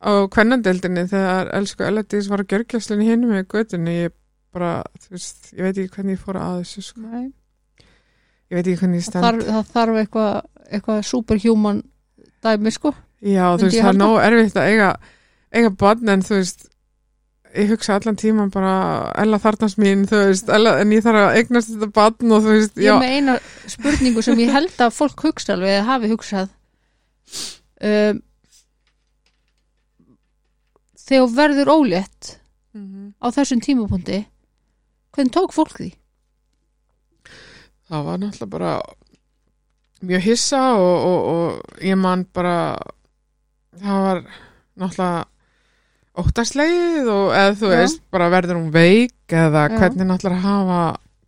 á 0.04 0.12
kvennandeldinni 0.30 1.08
þegar 1.10 1.52
elsku 1.56 1.84
Elladís 1.88 2.28
var 2.30 2.44
að 2.44 2.48
gjörgjaslinni 2.52 3.06
hinn 3.08 3.24
með 3.30 3.48
göttunni, 3.48 3.96
ég 4.08 4.12
bara, 4.54 4.84
þú 5.00 5.10
veist, 5.16 5.54
ég 5.54 5.62
veit 5.64 5.78
ekki 5.78 5.96
hvernig 5.96 6.18
ég 6.18 6.24
fór 6.26 6.36
að 6.42 6.60
þessu, 6.64 6.84
sko. 6.84 7.02
Nei. 7.02 7.32
ég 8.52 8.56
veit 8.60 8.68
ekki 8.68 8.80
hvernig 8.84 9.00
ég 9.02 9.04
það 9.04 9.10
stend. 9.10 9.24
þarf, 9.26 9.48
það 9.48 9.72
þarf 9.74 9.98
eitthvað 10.02 10.42
eitthva 10.72 10.96
superhuman 11.04 11.82
dæmi 12.44 12.72
sko 12.72 12.92
Já, 13.24 13.56
þú 13.58 13.64
veist, 13.66 13.80
það 13.82 13.90
er 13.90 13.98
nóg 13.98 14.18
erfitt 14.24 14.56
að 14.62 14.68
eiga, 14.72 14.90
eiga 15.58 15.70
barn 15.82 16.10
en 16.14 16.22
þú 16.28 16.36
veist, 16.38 16.68
ég 17.58 17.72
hugsa 17.74 17.96
allan 17.98 18.16
tíman 18.20 18.52
bara, 18.54 18.74
Ella 19.22 19.40
þarnast 19.42 19.80
mín, 19.82 20.06
þú 20.10 20.20
veist, 20.28 20.50
Ella, 20.54 20.76
en 20.82 20.92
ég 20.96 21.04
þarf 21.06 21.22
að 21.24 21.38
eignast 21.42 21.72
þetta 21.74 21.90
barn 21.98 22.32
og 22.38 22.46
þú 22.46 22.54
veist, 22.56 22.78
ég 22.78 22.88
já, 22.88 22.94
er 22.96 23.02
með 23.02 23.16
eina 23.18 23.36
spurningu 23.74 24.24
sem 24.26 24.40
ég 24.44 24.52
held 24.54 24.82
að 24.88 24.96
fólk 24.98 25.24
hugsa 25.28 25.56
alveg 25.56 25.76
eða 25.78 25.88
hafi 25.92 26.12
hugsað 26.14 26.50
um, 27.82 28.22
þegar 31.08 31.32
verður 31.38 31.72
ólétt 31.78 32.34
Mhm. 32.78 33.14
á 33.24 33.28
þessum 33.34 33.62
tímapunkti 33.64 34.18
hvernig 35.16 35.34
tók 35.34 35.54
fólk 35.56 35.72
því? 35.80 35.88
það 37.90 38.04
var 38.06 38.18
náttúrulega 38.22 38.50
bara 38.52 38.74
mjög 40.04 40.22
hissa 40.28 40.60
og, 40.78 40.98
og, 41.08 41.22
og 41.32 41.82
ég 41.82 41.98
man 41.98 42.26
bara, 42.36 42.78
það 43.82 44.04
var 44.06 44.20
náttúrulega 44.78 45.26
óttaslegið 46.18 47.10
og 47.14 47.28
eða 47.38 47.54
þú 47.60 47.70
Já. 47.72 47.78
veist, 47.82 48.02
bara 48.12 48.30
verður 48.34 48.58
hún 48.62 48.72
veik 48.74 49.14
eða 49.38 49.68
Já. 49.70 49.78
hvernig 49.78 50.08
náttúrulega 50.10 50.42
hafa 50.48 50.82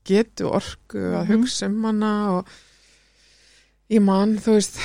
getu 0.10 0.50
orku 0.50 0.98
að 0.98 1.26
Mhm. 1.28 1.32
hugsa 1.34 1.66
um 1.70 1.84
hana 1.86 2.12
og 2.38 2.48
ég 3.90 4.02
man, 4.02 4.38
þú 4.38 4.56
veist 4.58 4.80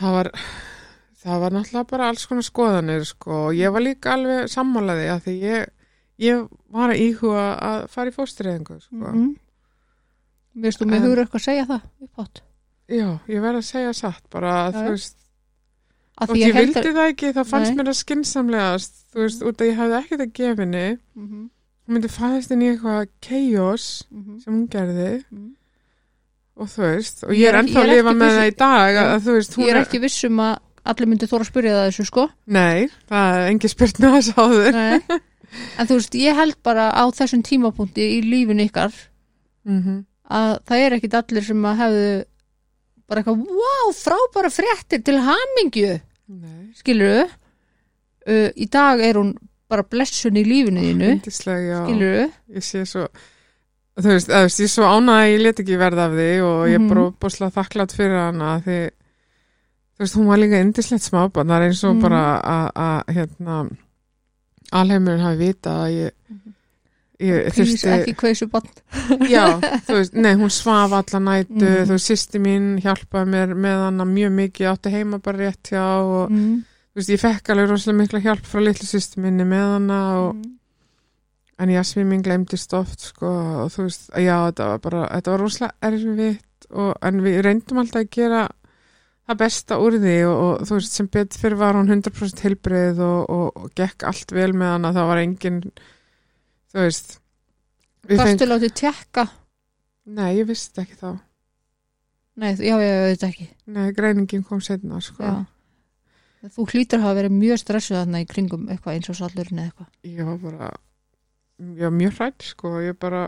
það 0.00 0.12
var 0.18 0.30
það 1.26 1.40
var 1.40 1.50
náttúrulega 1.56 1.88
bara 1.90 2.08
alls 2.08 2.26
konar 2.26 2.42
skoðanir 2.46 3.04
sko, 3.08 3.46
og 3.48 3.54
ég 3.54 3.72
var 3.72 3.80
líka 3.82 4.12
alveg 4.14 4.48
sammálaði 4.52 5.08
að 5.10 5.22
því 5.24 5.34
ég, 5.42 5.66
ég 6.18 6.48
var 6.70 6.90
að 6.92 7.00
íhuga 7.02 7.46
að 7.60 7.88
fara 7.90 8.10
í 8.10 8.14
fóstriðingu 8.14 8.76
sko. 8.80 8.94
Mm. 9.12 9.36
Vistu, 10.56 10.86
mér 10.86 10.96
En- 10.96 11.02
hugur 11.02 11.18
eitthvað 11.24 11.40
að 11.40 11.48
segja 11.48 11.66
það 11.66 11.82
upp 12.02 12.18
átt 12.22 12.40
já, 12.88 13.08
ég 13.28 13.40
verð 13.42 13.58
að 13.58 13.66
segja 13.72 13.92
satt 13.94 14.22
bara 14.30 14.52
að 14.68 14.74
þú 14.78 14.90
veist 14.90 15.16
að 15.16 15.25
og 16.20 16.32
ég, 16.36 16.46
ég 16.48 16.54
vildi 16.56 16.80
að 16.80 16.94
það 16.96 17.10
ekki, 17.12 17.32
þá 17.36 17.42
fannst 17.50 17.70
Nei. 17.72 17.76
mér 17.76 17.88
það 17.90 17.98
skinsamlegast 18.00 18.94
þú 19.12 19.20
veist, 19.24 19.42
út 19.42 19.60
að 19.60 19.68
ég 19.70 19.76
hafði 19.80 19.98
ekkert 20.00 20.24
að 20.26 20.32
gefinni 20.38 20.86
Mhm. 21.16 21.42
hún 21.86 21.94
myndi 21.96 22.08
fæðast 22.10 22.50
inn 22.50 22.62
í 22.62 22.70
eitthvað 22.72 23.08
chaos 23.22 24.04
Mhm. 24.10 24.40
sem 24.42 24.54
hún 24.54 24.68
gerði 24.68 25.24
Mhm. 25.30 25.50
og 26.56 26.66
þú 26.72 26.82
veist, 26.86 27.24
og 27.24 27.30
Ég 27.36 27.48
er 27.52 27.58
ennþá 27.62 27.82
að 27.84 27.90
lifa 27.92 28.12
með 28.16 28.30
það 28.38 28.48
í 28.52 28.56
dag 28.56 28.94
að 28.96 29.20
þú 29.26 29.32
veist, 29.36 29.54
hún 29.56 29.64
Ég 29.66 29.70
er 29.74 29.82
ekki 29.84 30.00
viss 30.00 30.24
um 30.24 30.36
að 30.38 30.58
allir 30.86 31.06
myndi 31.10 31.26
þóra 31.26 31.44
að 31.44 31.50
spyrja 31.52 31.72
það 31.76 31.88
þessu 31.90 32.06
sko 32.06 32.28
Nei, 32.46 32.88
það 33.10 33.36
er 33.36 33.50
engi 33.52 33.68
spyrna 33.68 34.12
að 34.16 34.26
sáður 34.32 34.72
Nei. 34.72 35.00
En 35.78 35.86
þú 35.86 35.94
veist, 36.00 36.14
ég 36.14 36.34
held 36.34 36.56
bara 36.62 36.90
á 36.92 37.04
þessum 37.12 37.42
tímapunkti 37.42 38.02
í 38.18 38.22
lífin 38.24 38.60
ykkar 38.60 38.92
mm 39.66 39.82
-hmm. 39.82 40.04
að 40.30 40.58
það 40.66 40.78
er 40.86 40.92
ekkit 40.96 41.14
allir 41.14 41.42
sem 41.44 41.62
að 41.62 41.76
hefðu 41.76 42.24
bara 43.08 43.22
eitthvað, 43.22 43.46
wow, 43.46 43.92
frábæra 43.94 44.50
fréttir 44.50 45.02
til 45.04 45.18
hamingju, 45.22 46.00
Nei, 46.28 46.72
skilur 46.74 47.26
uh, 47.28 48.50
í 48.58 48.66
dag 48.72 49.00
er 49.00 49.14
hún 49.20 49.34
bara 49.70 49.82
blessun 49.86 50.36
í 50.38 50.42
lífinu 50.46 50.82
þínu, 50.82 51.08
yndislega, 51.16 51.66
já. 51.70 51.80
Skilur 51.86 52.16
Ég 52.56 52.64
sé 52.66 52.82
svo 52.86 53.06
þú 53.96 54.10
veist, 54.12 54.28
veist, 54.28 54.60
ég 54.60 54.66
er 54.68 54.72
svo 54.74 54.84
ánægð 54.90 55.16
að 55.22 55.30
ég 55.32 55.40
let 55.44 55.60
ekki 55.62 55.78
verða 55.80 56.04
af 56.10 56.12
því 56.18 56.28
og 56.44 56.58
ég 56.68 56.74
er 56.74 56.82
Mhm. 56.82 56.88
bara 56.90 57.04
búslega 57.24 57.54
þakklátt 57.56 57.94
fyrir 57.96 58.18
hana 58.20 58.50
því 58.66 58.78
þú 59.96 60.02
veist, 60.04 60.16
hún 60.18 60.26
var 60.28 60.38
líka 60.42 60.60
yndislegt 60.60 61.06
smábann 61.06 61.48
það 61.48 61.56
er 61.62 61.66
eins 61.70 61.84
og 61.84 61.94
Mhm. 61.96 62.02
bara 62.02 62.22
að- 62.76 63.14
hérna 63.14 63.70
alheimurinn 64.72 65.24
hafi 65.24 65.38
vita 65.38 65.70
að 65.86 65.90
ég 65.94 66.10
ég 66.10 66.12
Plís 66.36 66.55
þurfti 67.18 67.88
ekki 67.94 68.14
kveisu 68.20 68.46
bann 68.52 68.66
Já, 69.34 69.44
þú 69.86 69.94
veist, 70.00 70.14
nei, 70.20 70.34
hún 70.36 70.50
svaf 70.52 70.92
alla 70.92 71.20
nætu, 71.22 71.54
Mhm. 71.62 71.86
þú 71.88 71.94
veist, 71.96 72.10
sýsti 72.10 72.40
mín 72.42 72.66
hjálpaði 72.84 73.30
mér 73.32 73.54
með 73.56 73.84
hana 73.86 74.04
mjög 74.10 74.34
mikið, 74.40 74.68
átti 74.74 74.92
heima 74.92 75.18
bara 75.24 75.38
rétt 75.46 75.70
hjá 75.72 75.84
og, 76.02 76.30
mm. 76.30 76.58
þú 76.92 77.00
veist, 77.00 77.12
ég 77.14 77.22
fekk 77.22 77.48
alveg 77.54 77.70
rosalega 77.72 78.00
mikla 78.02 78.20
hjálp 78.26 78.44
frá 78.50 78.60
litlu 78.64 78.86
sýsti 78.90 79.22
minni 79.24 79.44
með 79.48 79.72
hana 79.78 80.00
og, 80.26 80.34
Mm. 80.36 80.52
en 81.58 81.70
Jasmín 81.72 82.10
mín 82.12 82.22
glemdist 82.22 82.74
oft, 82.76 83.00
sko, 83.00 83.30
og 83.64 83.70
þú 83.72 83.86
veist, 83.86 84.10
já, 84.12 84.36
þetta 84.52 84.66
var 84.74 84.78
bara, 84.84 85.06
þetta 85.14 85.30
var 85.32 85.40
rosalega 85.40 85.74
erfitt 85.88 86.66
og, 86.70 86.94
en 87.02 87.20
við 87.24 87.38
reyndum 87.46 87.78
alltaf 87.80 88.02
að 88.02 88.10
gera 88.12 88.42
það 89.26 89.38
besta 89.40 89.78
úr 89.80 89.96
því 90.02 90.16
og, 90.28 90.36
og 90.60 90.66
þú 90.68 90.76
veist, 90.76 90.92
sem 90.92 91.08
betur 91.08 91.40
fyrir 91.40 91.56
var 91.58 91.74
hún 91.80 91.88
100% 91.88 92.42
heilbreið 92.44 93.00
og, 93.00 93.70
gekk 93.74 94.04
allt 94.04 94.30
vel 94.36 94.52
með 94.52 94.74
hana, 94.76 94.92
það 94.92 95.08
var 95.08 95.22
engin, 95.24 95.62
þú 96.76 96.84
veist, 96.84 97.16
Gastu 98.06 98.46
látið 98.46 98.74
tjekka 98.78 99.24
nei, 100.06 100.36
ég 100.36 100.46
vissi 100.46 100.70
ekki 100.78 100.98
þá. 101.00 101.08
Nei, 102.36 102.52
já, 102.60 102.76
ég 102.84 102.98
veit 103.08 103.22
ekki 103.26 103.46
Nei, 103.72 103.86
greiningin 103.96 104.44
kom 104.44 104.60
setna, 104.60 105.00
sko. 105.00 105.32
Þú 106.52 106.66
hlýtur 106.70 107.00
að 107.00 107.06
hafa 107.06 107.18
verið 107.22 107.32
mjög 107.40 107.60
stressuð 107.62 107.96
þarna 108.02 108.20
í 108.22 108.26
kringum 108.28 108.66
eitthvað 108.70 108.98
eins 108.98 109.10
og 109.10 109.16
sallurinn 109.18 109.62
eða 109.62 109.70
eitthvað 109.70 110.10
Ég 110.12 110.28
var 110.28 110.36
bara, 110.44 110.68
ég 111.64 111.86
var 111.86 111.94
mjög 111.96 112.18
hrætt, 112.20 112.46
sko. 112.52 112.74
Ég 112.84 112.98
bara, 113.02 113.22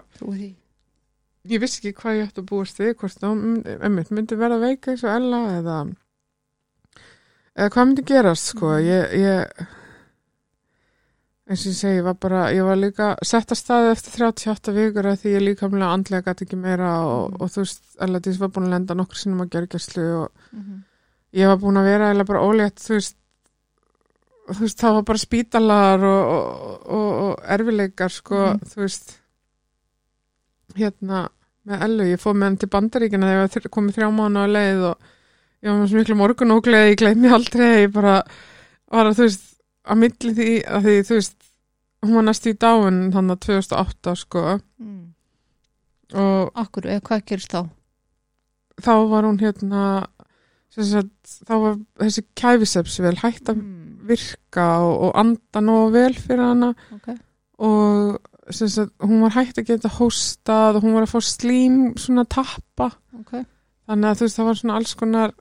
ég 1.48 1.62
vissi 1.64 1.80
ekki 1.80 1.94
hvað 2.02 2.18
ég 2.20 2.28
ætti 2.28 2.44
að 2.44 2.50
búast 2.52 2.78
við, 2.82 2.92
hvort 3.00 3.24
það 3.24 3.40
myndi, 4.12 4.38
verða 4.38 4.60
veika 4.62 4.92
eins 4.92 5.02
og 5.08 5.14
Ella 5.16 5.40
eða, 5.56 5.78
eða 7.56 7.72
hvað 7.74 7.88
myndi 7.90 8.06
gerast, 8.12 8.52
sko. 8.52 8.74
Mhm. 8.76 8.86
Ég, 8.92 9.16
ég, 9.24 9.66
eins 11.48 11.62
og 11.64 11.70
ég 11.72 11.76
segi, 11.78 11.96
ég 11.98 12.04
var 12.04 12.14
bara, 12.20 12.40
ég 12.52 12.64
var 12.66 12.76
líka 12.76 13.06
sett 13.24 13.52
að 13.54 13.56
staði 13.62 13.92
eftir 13.94 14.12
38 14.26 14.72
vikur 14.76 15.06
að 15.08 15.20
því 15.22 15.30
ég 15.32 15.44
líkamlega 15.46 15.92
andlega 15.96 16.26
gæti 16.34 16.44
ekki 16.46 16.58
meira 16.60 16.90
og, 17.06 17.30
Mhm. 17.32 17.40
og 17.42 17.48
þú 17.54 17.62
veist, 17.64 17.82
Ella 18.00 18.18
Dís 18.20 18.38
var 18.38 18.48
búin 18.48 18.66
að 18.68 18.74
lenda 18.76 18.94
nokkur 18.94 19.16
sinnum 19.16 19.40
að 19.46 19.50
gergjastlu 19.54 20.04
og 20.24 20.30
mm 20.52 20.60
-hmm. 20.60 20.82
ég 21.34 21.46
var 21.48 21.56
búin 21.56 21.78
að 21.80 21.84
vera 21.84 22.12
eða 22.14 22.26
bara 22.26 22.40
ólétt 22.44 22.78
þú 22.84 22.94
veist, 22.94 23.16
þú 24.48 24.60
veist 24.60 24.78
það 24.80 24.92
var 24.94 25.02
bara 25.02 25.18
spítalar 25.18 26.04
og, 26.04 26.24
og, 26.32 26.86
og, 26.86 27.12
og 27.22 27.42
erfileikar 27.48 28.08
sko, 28.10 28.34
Mhm. 28.34 28.60
þú 28.68 28.76
veist 28.76 29.18
hérna 30.76 31.28
með 31.68 31.82
Ellu, 31.84 32.04
ég 32.04 32.20
fóð 32.22 32.36
með 32.36 32.42
hann 32.48 32.56
til 32.56 32.68
bandaríkina 32.68 33.26
þegar 33.28 33.48
ég 33.64 33.70
komið 33.70 33.96
þrjá 33.98 34.10
mánu 34.14 34.38
á 34.40 34.46
leið 34.48 34.82
og 34.90 34.96
ég 35.62 35.70
var 35.70 35.78
með 35.82 35.88
svo 35.88 35.98
miklu 35.98 36.16
morgunógleði 36.16 36.92
ég 36.92 36.96
gleymi 37.02 37.28
aldrei, 37.32 37.82
ég 37.86 37.92
bara 37.92 38.22
var 38.90 39.06
að 39.10 39.16
þú 39.18 39.26
veist, 39.26 39.57
að 39.88 40.00
milli 40.04 40.32
því 40.36 40.48
að 40.68 40.86
því 40.88 40.96
þú 41.08 41.16
veist, 41.18 41.36
hún 42.04 42.14
var 42.18 42.26
næst 42.28 42.46
í 42.46 42.54
dáin 42.54 43.00
þannig 43.14 43.36
að 43.38 43.44
2008 43.48 44.14
sko 44.20 44.44
mm. 44.78 45.00
og 46.22 46.52
Akkur, 46.62 46.86
eða 46.88 47.04
hvað 47.08 47.24
gerist 47.32 47.52
þá? 47.56 47.62
þá 48.78 48.92
var 49.10 49.26
hún 49.26 49.40
hérna 49.42 49.82
sagt, 50.78 51.32
þá 51.48 51.54
var 51.64 51.78
þessi 52.04 52.22
kæfisepsvel 52.38 53.16
hætt 53.24 53.50
að 53.50 53.58
Mm. 53.58 53.74
virka 54.08 54.64
og, 54.86 54.94
og 55.08 55.16
anda 55.20 55.60
nógu 55.60 55.90
vel 55.92 56.14
fyrir 56.14 56.40
hana 56.44 56.68
Okay. 56.94 57.16
og 57.58 58.20
sagt, 58.50 58.92
hún 59.02 59.20
var 59.20 59.34
hægt 59.34 59.58
að 59.58 59.66
geta 59.72 59.90
hóstað 59.98 60.78
og 60.78 60.82
hún 60.86 60.94
var 60.94 61.04
að 61.04 61.12
fá 61.12 61.20
slím 61.26 61.96
svona 61.98 62.24
tappa 62.24 62.92
Okay. 63.20 63.42
þannig 63.88 64.08
að 64.12 64.16
þú 64.20 64.24
veist 64.28 64.38
það 64.38 64.48
var 64.48 64.60
svona 64.62 64.76
alls 64.78 64.94
konar 64.94 65.34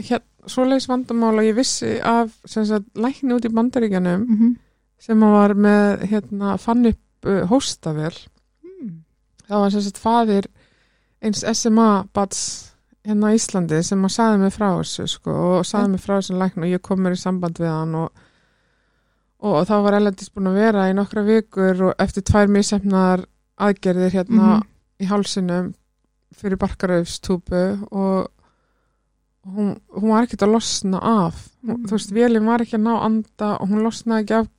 hér, 0.00 0.20
svoleiðis 0.46 0.88
vandamál 0.88 1.38
og 1.38 1.44
ég 1.44 1.54
vissi 1.56 1.98
af 2.00 2.30
sagt 2.46 2.86
lækni 2.94 3.34
út 3.34 3.44
í 3.44 3.52
bandaríkjanum 3.54 4.20
Mm 4.28 4.36
-hmm. 4.38 4.56
sem 4.98 5.20
var 5.20 5.54
með 5.54 6.02
hérna 6.10 6.56
fann 6.58 6.86
upp 6.86 7.26
uh, 7.26 7.42
hóstavel 7.48 8.14
mm. 8.64 9.02
það 9.48 9.60
var 9.60 9.70
sem 9.70 9.80
sagt 9.80 9.98
faðir 9.98 10.46
eins 11.22 11.44
SMA 11.52 12.04
bats 12.14 12.72
hérna 13.06 13.28
á 13.32 13.34
Íslandi 13.34 13.82
sem 13.82 14.04
að 14.04 14.08
saði 14.12 14.38
mig 14.38 14.52
frá 14.52 14.76
þessu 14.78 15.06
sko, 15.08 15.30
og 15.30 15.64
saði 15.66 15.82
Ja. 15.82 15.88
mig 15.88 16.00
frá 16.00 16.16
þessu 16.20 16.34
lækn 16.38 16.62
og 16.62 16.68
ég 16.68 16.82
kom 16.82 17.00
mér 17.00 17.12
í 17.12 17.16
samband 17.16 17.58
við 17.58 17.68
hann 17.68 17.94
og, 17.94 18.10
og 19.40 19.66
þá 19.66 19.82
var 19.82 19.94
Elendis 19.94 20.30
búin 20.34 20.46
að 20.50 20.54
vera 20.54 20.90
í 20.90 20.94
nokkra 20.94 21.22
vikur 21.24 21.82
og 21.82 21.94
eftir 21.98 22.22
tvær 22.22 22.46
misefnar 22.48 23.24
aðgerðir 23.58 24.10
hérna 24.12 24.56
Mhm. 24.56 24.62
í 25.00 25.06
hálsinum 25.06 25.74
fyrir 26.36 26.56
barkaröfstúpu 26.56 27.86
og 27.90 28.28
og 28.28 28.28
hún, 29.48 29.74
hún 29.96 30.12
var 30.12 30.26
ekkert 30.26 30.44
að 30.46 30.54
losna 30.54 31.00
af 31.00 31.44
hún, 31.64 31.84
þú 31.86 31.96
veist, 31.96 32.14
vélinn 32.14 32.48
var 32.48 32.64
ekki 32.64 32.78
að 32.78 32.86
ná 32.86 32.94
anda 33.06 33.52
og 33.58 33.70
hún 33.72 33.84
losnaði 33.86 34.24
ekki 34.24 34.38
af 34.40 34.50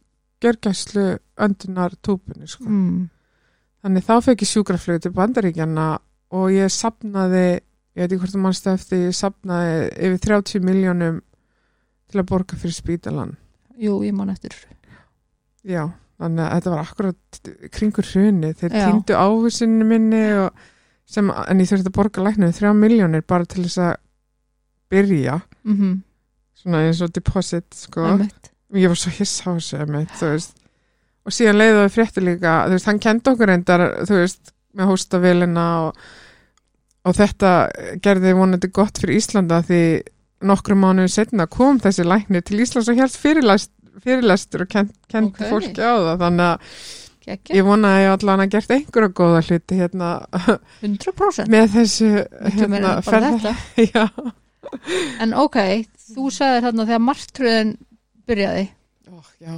gjörgæslu 0.41 1.07
öndunar 1.41 1.95
túpunni 2.01 2.49
sko. 2.49 2.65
Mm. 2.65 3.09
Þannig 3.81 4.05
þá 4.05 4.15
fekk 4.25 4.43
ég 4.45 4.51
sjúkraflögu 4.51 5.03
til 5.05 5.13
bandaríkjana 5.17 5.87
og 6.37 6.53
ég 6.53 6.73
sapnaði, 6.73 7.45
ég 7.61 8.01
veit 8.01 8.07
ekki 8.07 8.21
hvort 8.23 8.35
þú 8.35 8.41
mannstu 8.41 8.73
eftir, 8.73 9.05
ég 9.09 9.17
sapnaði 9.17 9.87
yfir 10.07 10.19
30 10.27 10.65
miljónum 10.65 11.21
til 12.11 12.21
að 12.21 12.29
borga 12.29 12.59
fyrir 12.59 12.77
spítalan. 12.77 13.33
Jú, 13.81 13.99
ég 14.05 14.13
man 14.17 14.33
eftir. 14.33 14.53
Já, 15.65 15.87
þannig 16.21 16.45
að 16.45 16.53
þetta 16.57 16.73
var 16.73 16.85
akkurat 16.85 17.41
kringur 17.73 18.09
hruni. 18.11 18.53
Þeir 18.57 18.75
Já. 18.75 18.85
týndu 18.85 19.17
áhusinu 19.17 19.87
minni 19.87 20.23
og 20.41 20.61
sem, 21.09 21.29
en 21.29 21.61
ég 21.61 21.69
þurfti 21.69 21.89
að 21.89 21.97
borga 21.97 22.25
læknum 22.25 22.53
3 22.55 22.73
miljónir 22.77 23.25
bara 23.27 23.49
til 23.49 23.65
þess 23.65 23.81
að 23.81 23.95
byrja, 24.91 25.39
mm 25.63 25.75
-hmm. 25.77 25.99
svona 26.61 26.85
eins 26.85 27.01
og 27.01 27.13
deposit, 27.15 27.67
sko. 27.75 28.17
Ég 28.73 28.87
var 28.87 28.95
svo 28.95 29.11
hiss 29.11 29.41
á 29.43 29.51
þessu, 29.51 29.85
veist. 30.21 30.57
Og 31.25 31.33
síðan 31.35 31.57
leiði 31.57 31.77
það 31.77 31.93
frétti 31.95 32.21
líka, 32.21 32.53
þú 32.67 32.77
veist, 32.77 32.85
hann 32.85 32.99
kendi 32.99 33.29
okkur 33.29 33.47
reyndar, 33.47 33.81
þú 34.07 34.21
veist, 34.21 34.53
með 34.73 34.85
hóstavélina 34.91 35.67
og, 35.87 35.99
og 37.05 37.15
þetta 37.17 37.51
gerði 38.01 38.33
vonandi 38.37 38.71
gott 38.73 39.01
fyrir 39.01 39.19
Íslanda 39.19 39.61
því 39.67 39.83
nokkrum 40.47 40.81
mánuðin 40.81 41.11
setna 41.11 41.47
kom 41.51 41.79
þessi 41.81 42.05
læknir 42.07 42.43
til 42.45 42.63
Íslands 42.63 42.89
og 42.89 42.97
hérst 42.97 43.19
fyrirlest, 43.21 43.71
fyrirlestur 44.01 44.65
og 44.65 44.71
kend, 44.71 44.91
kendi 45.11 45.35
Ok. 45.35 45.49
fólki 45.49 45.81
á 45.83 45.93
það, 45.99 46.17
þannig 46.25 46.47
að 46.47 46.75
Kekja, 47.21 47.53
ég 47.59 47.65
vona 47.67 47.89
að 47.93 47.99
ég 48.01 48.11
allan 48.15 48.41
að 48.41 48.53
gert 48.55 48.71
einhverja 48.73 49.13
góða 49.13 49.41
hluti 49.45 49.77
hérna 49.77 50.07
100% 50.81 51.51
með 51.53 51.67
þessu 51.75 52.07
hérna, 52.57 52.95
ferða-. 53.05 54.31
En 55.21 55.33
ok, 55.33 55.57
þú 56.15 56.29
sagðir 56.33 56.65
þarna 56.67 56.85
þegar 56.89 57.03
martröðin 57.07 57.71
byrjaði. 58.29 58.65
Ó, 59.09 59.17
já. 59.41 59.53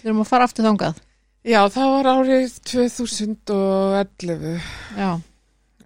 Við 0.00 0.04
erum 0.10 0.22
að 0.24 0.28
fara 0.30 0.46
aftur 0.48 0.64
þangað. 0.68 1.00
Já, 1.44 1.60
það 1.74 1.90
var 1.92 2.06
árið 2.14 2.54
2011 2.70 4.60
Já, 4.96 5.10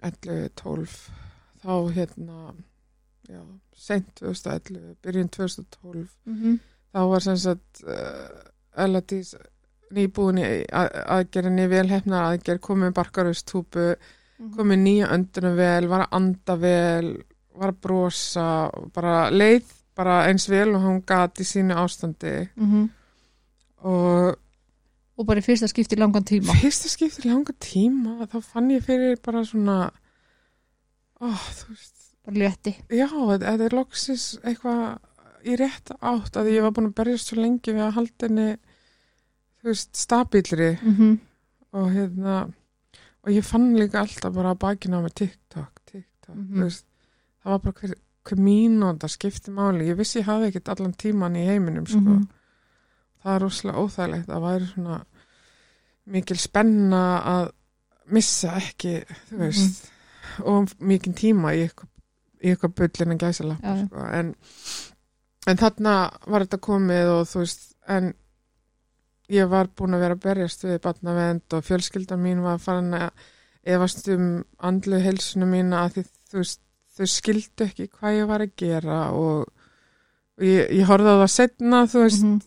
11-12 0.01 0.93
þá 1.59 1.73
hérna 1.95 2.37
já, 3.27 3.41
sent 3.75 4.13
2011 4.21 4.93
byrjun 5.03 5.29
2012 5.35 6.05
mm 6.29 6.55
þá 6.95 6.99
var 7.11 7.21
sem 7.25 7.35
sagt 7.37 7.83
uh, 7.83 8.29
Eladís 8.79 9.33
nýbúin 9.93 10.39
aðgerðinni 10.39 11.67
velhefnar 11.69 12.29
aðgerð 12.31 12.63
komið 12.69 12.95
barkarustúpu 13.01 13.91
Mhm. 14.39 14.53
komið 14.55 14.77
nýja 14.79 15.07
öndunum 15.11 15.55
vel 15.59 15.87
var 15.91 16.05
að 16.05 16.13
anda 16.15 16.53
vel 16.55 17.07
var 17.59 17.73
að 17.73 17.81
brosa 17.81 18.45
bara 18.95 19.29
leið 19.31 19.65
bara 19.99 20.21
eins 20.29 20.45
vel 20.49 20.69
og 20.75 20.81
hún 20.85 21.01
gat 21.05 21.41
í 21.43 21.45
sínu 21.47 21.75
ástandi. 21.75 22.49
Mhm. 22.55 22.89
og 23.83 24.37
Og 25.19 25.25
bara 25.27 25.41
í 25.41 25.43
fyrsta 25.43 25.67
skipti 25.67 25.97
langan 25.99 26.23
tíma. 26.23 26.53
Fyrsta 26.61 26.87
skipti 26.87 27.25
í 27.27 27.31
langa 27.33 27.51
tíma 27.59 28.25
þá 28.31 28.37
fann 28.41 28.69
ég 28.71 28.85
fyrir 28.85 29.17
bara 29.21 29.41
svona 29.43 29.89
þú 31.19 31.73
veist. 31.73 31.95
Bara 32.25 32.37
létti. 32.39 32.73
Já, 32.91 33.07
þetta 33.11 33.65
er 33.65 33.75
loksis 33.75 34.25
eitthvað 34.43 34.99
í 35.49 35.55
rétt 35.59 35.91
átt 35.99 36.37
að 36.39 36.49
ég 36.53 36.63
var 36.63 36.71
búin 36.75 36.87
að 36.91 36.95
berjast 36.99 37.31
svo 37.31 37.39
lengi 37.41 37.73
við 37.75 37.83
að 37.85 37.93
halda 37.97 38.27
henni 38.29 38.47
þú 39.59 39.71
veist, 39.73 39.91
stabílri. 40.05 40.71
Mm 40.83 41.19
og 41.71 41.91
hérna 41.93 42.35
og 43.21 43.29
ég 43.29 43.43
fann 43.45 43.75
líka 43.77 43.99
alltaf 44.01 44.33
bara 44.33 44.55
að 44.55 44.61
bakina 44.63 44.97
á 44.97 45.01
mig 45.05 45.13
TikTok, 45.13 45.81
TikTok 45.85 46.35
Mhm. 46.35 46.55
þú 46.55 46.63
veist, 46.63 46.85
það 47.43 47.51
var 47.53 47.59
bara 47.59 47.73
hver, 47.81 47.93
hver 48.27 48.41
mínúnda 48.45 49.07
skipti 49.09 49.51
máli, 49.51 49.87
ég 49.89 49.97
vissi 49.97 50.19
ég 50.19 50.25
hafði 50.27 50.49
ekkert 50.51 50.69
allan 50.73 50.93
tíman 50.93 51.35
í 51.39 51.45
heiminum 51.47 51.85
sko. 51.87 51.99
Mhm. 51.99 52.27
það 53.23 53.35
er 53.35 53.41
rosalega 53.43 53.79
óþægilegt 53.83 54.27
það 54.29 54.43
væri 54.47 54.67
svona 54.73 54.97
mikil 56.05 56.37
spenna 56.39 57.01
að 57.33 57.49
missa 58.11 58.53
ekki 58.57 58.93
þú 59.29 59.33
Mhm. 59.35 59.39
veist 59.39 59.89
og 60.45 60.69
mikinn 60.79 61.13
tíma 61.13 61.51
í 61.55 61.65
eitthvað, 61.67 61.89
eitthvað 62.43 62.75
bullin 62.75 63.13
að 63.15 63.19
gæsa 63.25 63.43
lapp 63.47 63.61
Já, 63.63 63.75
já. 63.75 63.87
sko. 63.87 64.05
en, 64.19 64.35
en 65.47 65.57
þarna 65.57 65.93
var 66.27 66.45
þetta 66.45 66.59
komið 66.59 67.09
og 67.19 67.27
þú 67.27 67.39
veist 67.43 67.75
en 67.87 68.13
ég 69.29 69.49
var 69.49 69.67
búin 69.67 69.93
að 69.93 69.99
vera 69.99 70.15
að 70.15 70.23
berjast 70.23 70.63
við 70.63 70.79
batnavend 70.81 71.53
og 71.53 71.63
fjölskylda 71.63 72.17
mín 72.17 72.41
var 72.41 72.57
farin 72.57 72.93
að 72.93 73.11
efast 73.65 74.07
um 74.07 74.43
andlu 74.59 74.99
heilsunu 75.03 75.45
mína 75.45 75.83
að 75.85 75.93
því 75.99 76.03
þú 76.31 76.37
veist 76.41 76.61
þau 76.99 77.07
skildu 77.07 77.65
ekki 77.65 77.87
hvað 77.87 78.17
ég 78.19 78.27
var 78.29 78.43
að 78.45 78.53
gera 78.59 78.99
og, 79.15 79.47
og 80.37 80.43
ég, 80.45 80.69
ég 80.81 80.85
horfði 80.89 81.15
á 81.15 81.21
það 81.23 81.31
setna 81.37 81.81
þú 81.87 82.03
veist, 82.05 82.23
Mhm. 82.27 82.39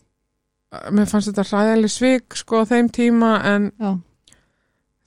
mér 0.96 1.08
fannst 1.10 1.28
þetta 1.32 1.44
hræðileg 1.48 1.90
svik 1.92 2.36
sko 2.36 2.62
á 2.62 2.64
þeim 2.68 2.88
tíma 2.92 3.32
en 3.44 3.72
Já, 3.80 3.90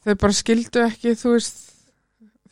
þau 0.05 0.15
bara 0.21 0.33
skildu 0.37 0.83
ekki 0.85 1.15
þú 1.17 1.31
veist. 1.37 1.61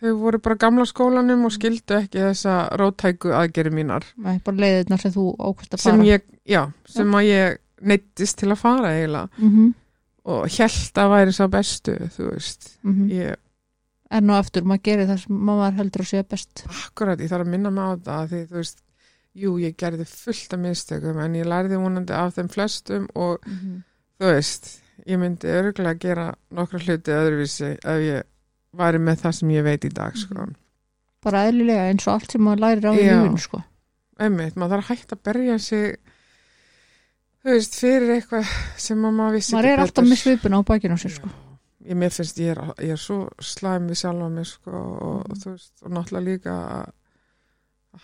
Þau 0.03 0.17
voru 0.19 0.39
bara 0.43 0.55
gamla 0.59 0.83
skólanum 0.89 1.45
og 1.47 1.53
skildu 1.55 1.95
ekki 1.95 2.19
þessa 2.19 2.55
rótæku 2.75 3.29
aðgeri 3.31 3.71
mínar. 3.71 4.03
Nei, 4.19 4.39
bara 4.43 4.57
leiðirnar 4.57 4.99
sem 4.99 5.13
þú 5.13 5.29
ákvæmst 5.39 5.77
að 5.77 5.79
sem 5.79 5.95
fara. 6.01 6.07
ég, 6.09 6.21
já, 6.49 6.63
sem 6.91 7.13
að 7.15 7.23
ég 7.29 7.57
neittist 7.87 8.37
til 8.41 8.49
að 8.51 8.57
fara 8.59 8.91
eiginlega. 8.97 9.29
Mm 9.39 9.73
og 10.25 10.45
held 10.47 10.99
að 11.03 11.09
væri 11.11 11.31
sá 11.35 11.47
bestu 11.51 11.93
þú 12.17 12.29
veist, 12.31 12.77
-hmm. 12.85 13.09
ég 13.11 13.35
Enn 14.13 14.29
og 14.29 14.37
aftur, 14.37 14.65
maður 14.69 14.83
gerir 14.89 15.09
það 15.09 15.21
sem 15.23 15.39
maður 15.49 15.77
heldur 15.79 16.03
að 16.03 16.09
sé 16.11 16.23
best 16.29 16.63
akkurat, 16.69 17.21
ég 17.23 17.31
þarf 17.31 17.47
að 17.47 17.53
minna 17.55 17.71
mig 17.73 17.83
á 17.89 17.91
það 18.07 18.33
því 18.33 18.41
þú 18.51 18.59
veist, 18.59 18.83
jú, 19.43 19.53
ég 19.63 19.77
gerði 19.79 20.05
fullt 20.09 20.53
af 20.53 20.61
mistökum 20.61 21.21
en 21.23 21.37
ég 21.39 21.49
lærði 21.49 21.79
vonandi 21.81 22.15
af 22.17 22.35
þeim 22.37 22.51
flestum 22.53 23.07
og 23.15 23.39
mm 23.47 23.57
-hmm. 23.57 23.79
þú 24.19 24.33
veist, 24.35 24.69
ég 25.07 25.19
myndi 25.19 25.47
örgulega 25.47 25.99
gera 25.99 26.27
nokkra 26.51 26.79
hluti 26.79 27.11
öðruvísi 27.11 27.71
ef 27.73 27.99
ég 28.05 28.23
væri 28.73 28.99
með 28.99 29.25
það 29.25 29.35
sem 29.39 29.49
ég 29.49 29.63
veit 29.63 29.85
í 29.85 29.89
dag 29.89 30.17
sko. 30.17 30.33
Mhm. 30.33 30.55
Bara 31.23 31.45
eðlilega 31.47 31.89
eins 31.89 32.07
og 32.07 32.13
allt 32.13 32.31
sem 32.31 32.41
maður 32.41 32.59
lærir 32.59 32.89
á 32.89 32.93
í 32.93 33.05
Já. 33.05 33.23
lífinu 33.23 33.39
sko. 33.39 33.63
einmitt, 34.19 34.55
maður 34.55 34.77
þarf 34.77 34.83
að 34.83 34.89
hætta 34.89 35.15
að 35.15 35.23
berja 35.23 35.59
sig 35.59 35.97
þú 37.43 37.49
veist, 37.49 37.75
fyrir 37.75 38.11
eitthvað 38.17 38.51
sem 38.77 39.05
að 39.05 39.13
maður 39.17 39.33
vissi 39.39 39.55
Maður 39.55 39.69
er 39.71 39.79
alltaf 39.79 40.05
með 40.05 40.21
svipuna 40.21 40.59
á 40.59 40.61
bakinu 40.63 40.95
á 40.95 40.99
sér 41.01 41.15
sko. 41.17 41.29
Ég, 41.85 41.95
mér 41.99 42.09
finnst 42.15 42.39
ég 42.39 42.53
er, 42.55 42.61
ég 42.83 42.93
er 42.95 43.01
svo 43.01 43.29
slæm 43.43 43.87
við 43.91 43.99
sjálfa 44.03 44.29
mig 44.31 44.45
sko, 44.49 44.71
og 44.71 45.27
Mhm. 45.29 45.39
þú 45.43 45.51
veist, 45.55 45.73
og 45.83 45.91
náttúrulega 45.91 46.25
líka 46.29 46.53
að, 46.77 46.91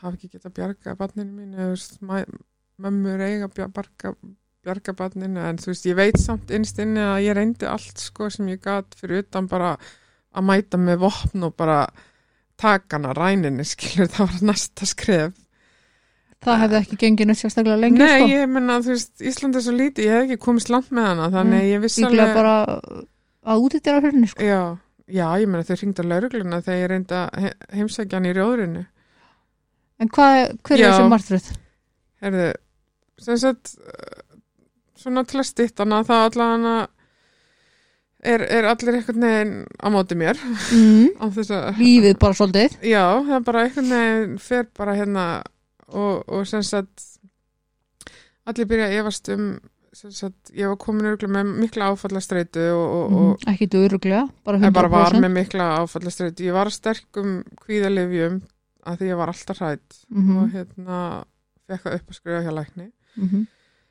hafa 0.01 0.11
ekki 0.15 0.29
getað 0.35 0.53
bjarga 0.59 0.95
barninu 0.99 1.31
mínu, 1.33 1.55
þú 1.57 1.69
veist, 1.73 1.97
mömmur 2.79 3.21
eiga 3.25 3.47
bjarga, 3.49 4.13
bjarga 4.63 4.93
barninu, 4.93 5.39
en 5.49 5.57
þú 5.57 5.71
veist, 5.73 5.85
ég 5.89 5.95
veit 5.95 6.19
samt 6.19 6.51
innst 6.51 6.79
inni 6.79 6.99
að 6.99 7.23
ég 7.25 7.35
reyndi 7.35 7.65
allt 7.67 7.97
sko 7.97 8.29
sem 8.29 8.47
ég 8.47 8.61
gat 8.61 8.95
fyrir 8.99 9.23
utan 9.25 9.47
bara 9.47 9.77
að 10.35 10.43
mæta 10.45 10.77
með 10.77 10.99
vopn 10.99 11.43
og 11.43 11.55
bara 11.57 11.87
takana 12.57 13.13
ræninni, 13.15 13.63
skilur, 13.73 14.07
það 14.07 14.27
var 14.33 14.41
næsta 14.53 14.85
skref 14.85 15.33
Það 16.39 16.59
hefði 16.61 16.77
ekki 16.79 16.97
gengið 17.01 17.27
neitt 17.27 17.37
sérstaklega 17.41 17.79
lengi 17.81 17.97
Nei, 17.99 18.19
sko. 18.21 18.27
ég 18.31 18.45
menna, 18.47 18.77
þú 18.79 18.93
veist, 18.93 19.09
Ísland 19.27 19.55
er 19.59 19.61
svo 19.65 19.73
lítið, 19.75 20.05
ég 20.05 20.13
hef 20.13 20.23
ekki 20.29 20.37
komist 20.45 20.69
langt 20.71 20.87
með 20.95 21.07
hana, 21.09 21.25
þannig 21.33 21.63
Mm, 21.65 21.71
ég 21.73 21.81
vissi 21.83 22.03
Líklega 22.05 22.33
bara 22.33 22.53
að 23.45 23.65
útýttira 23.65 24.01
fyrir 24.03 24.15
henni 24.17 24.29
sko. 24.31 24.43
Já, 24.43 24.61
já, 25.07 25.25
ég 25.41 25.47
meina 25.49 25.63
þau 25.67 25.75
hringdu 25.79 26.05
á 26.05 26.09
laurugluna 26.11 26.61
þegar 26.65 26.79
ég 26.83 26.89
reyndi 26.93 27.17
að 27.19 27.39
he- 27.45 27.57
heimsækja 27.77 28.17
hann 28.19 28.29
í 28.29 28.33
rjóðrinu. 28.35 28.85
En 29.99 30.09
hvað, 30.15 30.37
hver 30.63 30.77
er 30.77 30.83
Já. 30.85 30.91
þessi 30.93 31.09
martröð? 31.11 31.49
Herðu, 32.23 32.47
sem 33.19 33.37
sagt, 33.37 33.73
eh, 33.79 34.21
svona 34.99 35.23
til 35.27 35.39
að 35.41 35.49
stytta 35.49 35.83
hana, 35.83 36.03
það 36.07 36.25
allan 36.29 36.87
er, 38.23 38.41
er 38.43 38.67
allir 38.67 38.97
einhvern 38.99 39.25
veginn 39.27 39.53
á 39.79 39.87
móti 39.91 40.17
mér. 40.19 40.39
Mm. 40.75 41.09
Á 41.23 41.25
að, 41.27 41.79
Lífið 41.79 42.17
bara 42.19 42.37
svolítið 42.37 42.77
já, 42.83 43.03
það 43.23 43.35
er 43.39 43.45
bara 43.47 43.63
einhvern 43.65 43.93
veginn 43.95 44.37
fer 44.43 44.67
bara 44.75 44.95
hérna 44.99 45.25
og, 45.87 46.23
og 46.27 46.47
sem 46.47 46.63
sagt, 46.63 47.05
allir 48.49 48.67
byrja 48.69 48.89
að 48.89 48.97
efast 49.01 49.31
um, 49.35 49.49
sagt, 49.99 50.51
ég 50.55 50.69
var 50.69 50.77
komin 50.81 51.09
örgulega 51.09 51.39
með 51.39 51.55
mikla 51.65 51.89
áfallastreitu 51.93 52.63
og, 52.75 52.85
og, 52.99 53.15
mm. 53.15 53.49
Ekki 53.53 53.67
döruglega, 53.73 54.23
bara 54.47 54.59
100% 54.61 54.69
ég 54.69 54.77
bara 54.77 54.93
var 54.93 55.17
með 55.19 55.35
mikla 55.35 55.67
áfallastreitu. 55.81 56.47
Ég 56.47 56.55
var 56.55 56.71
sterkum 56.73 57.41
kvíðalifjum 57.63 58.39
að 58.89 59.01
því 59.01 59.11
ég 59.11 59.19
var 59.19 59.33
alltaf 59.33 59.59
hrætt. 59.59 60.01
mm 60.09 60.37
og 60.39 60.53
hérna 60.55 60.99
fekk 61.69 61.85
það 61.85 61.97
upp 61.99 62.11
að 62.11 62.17
skrifa 62.17 62.43
hjá 62.45 62.53
lækni 62.55 62.87
-hmm. 63.15 63.45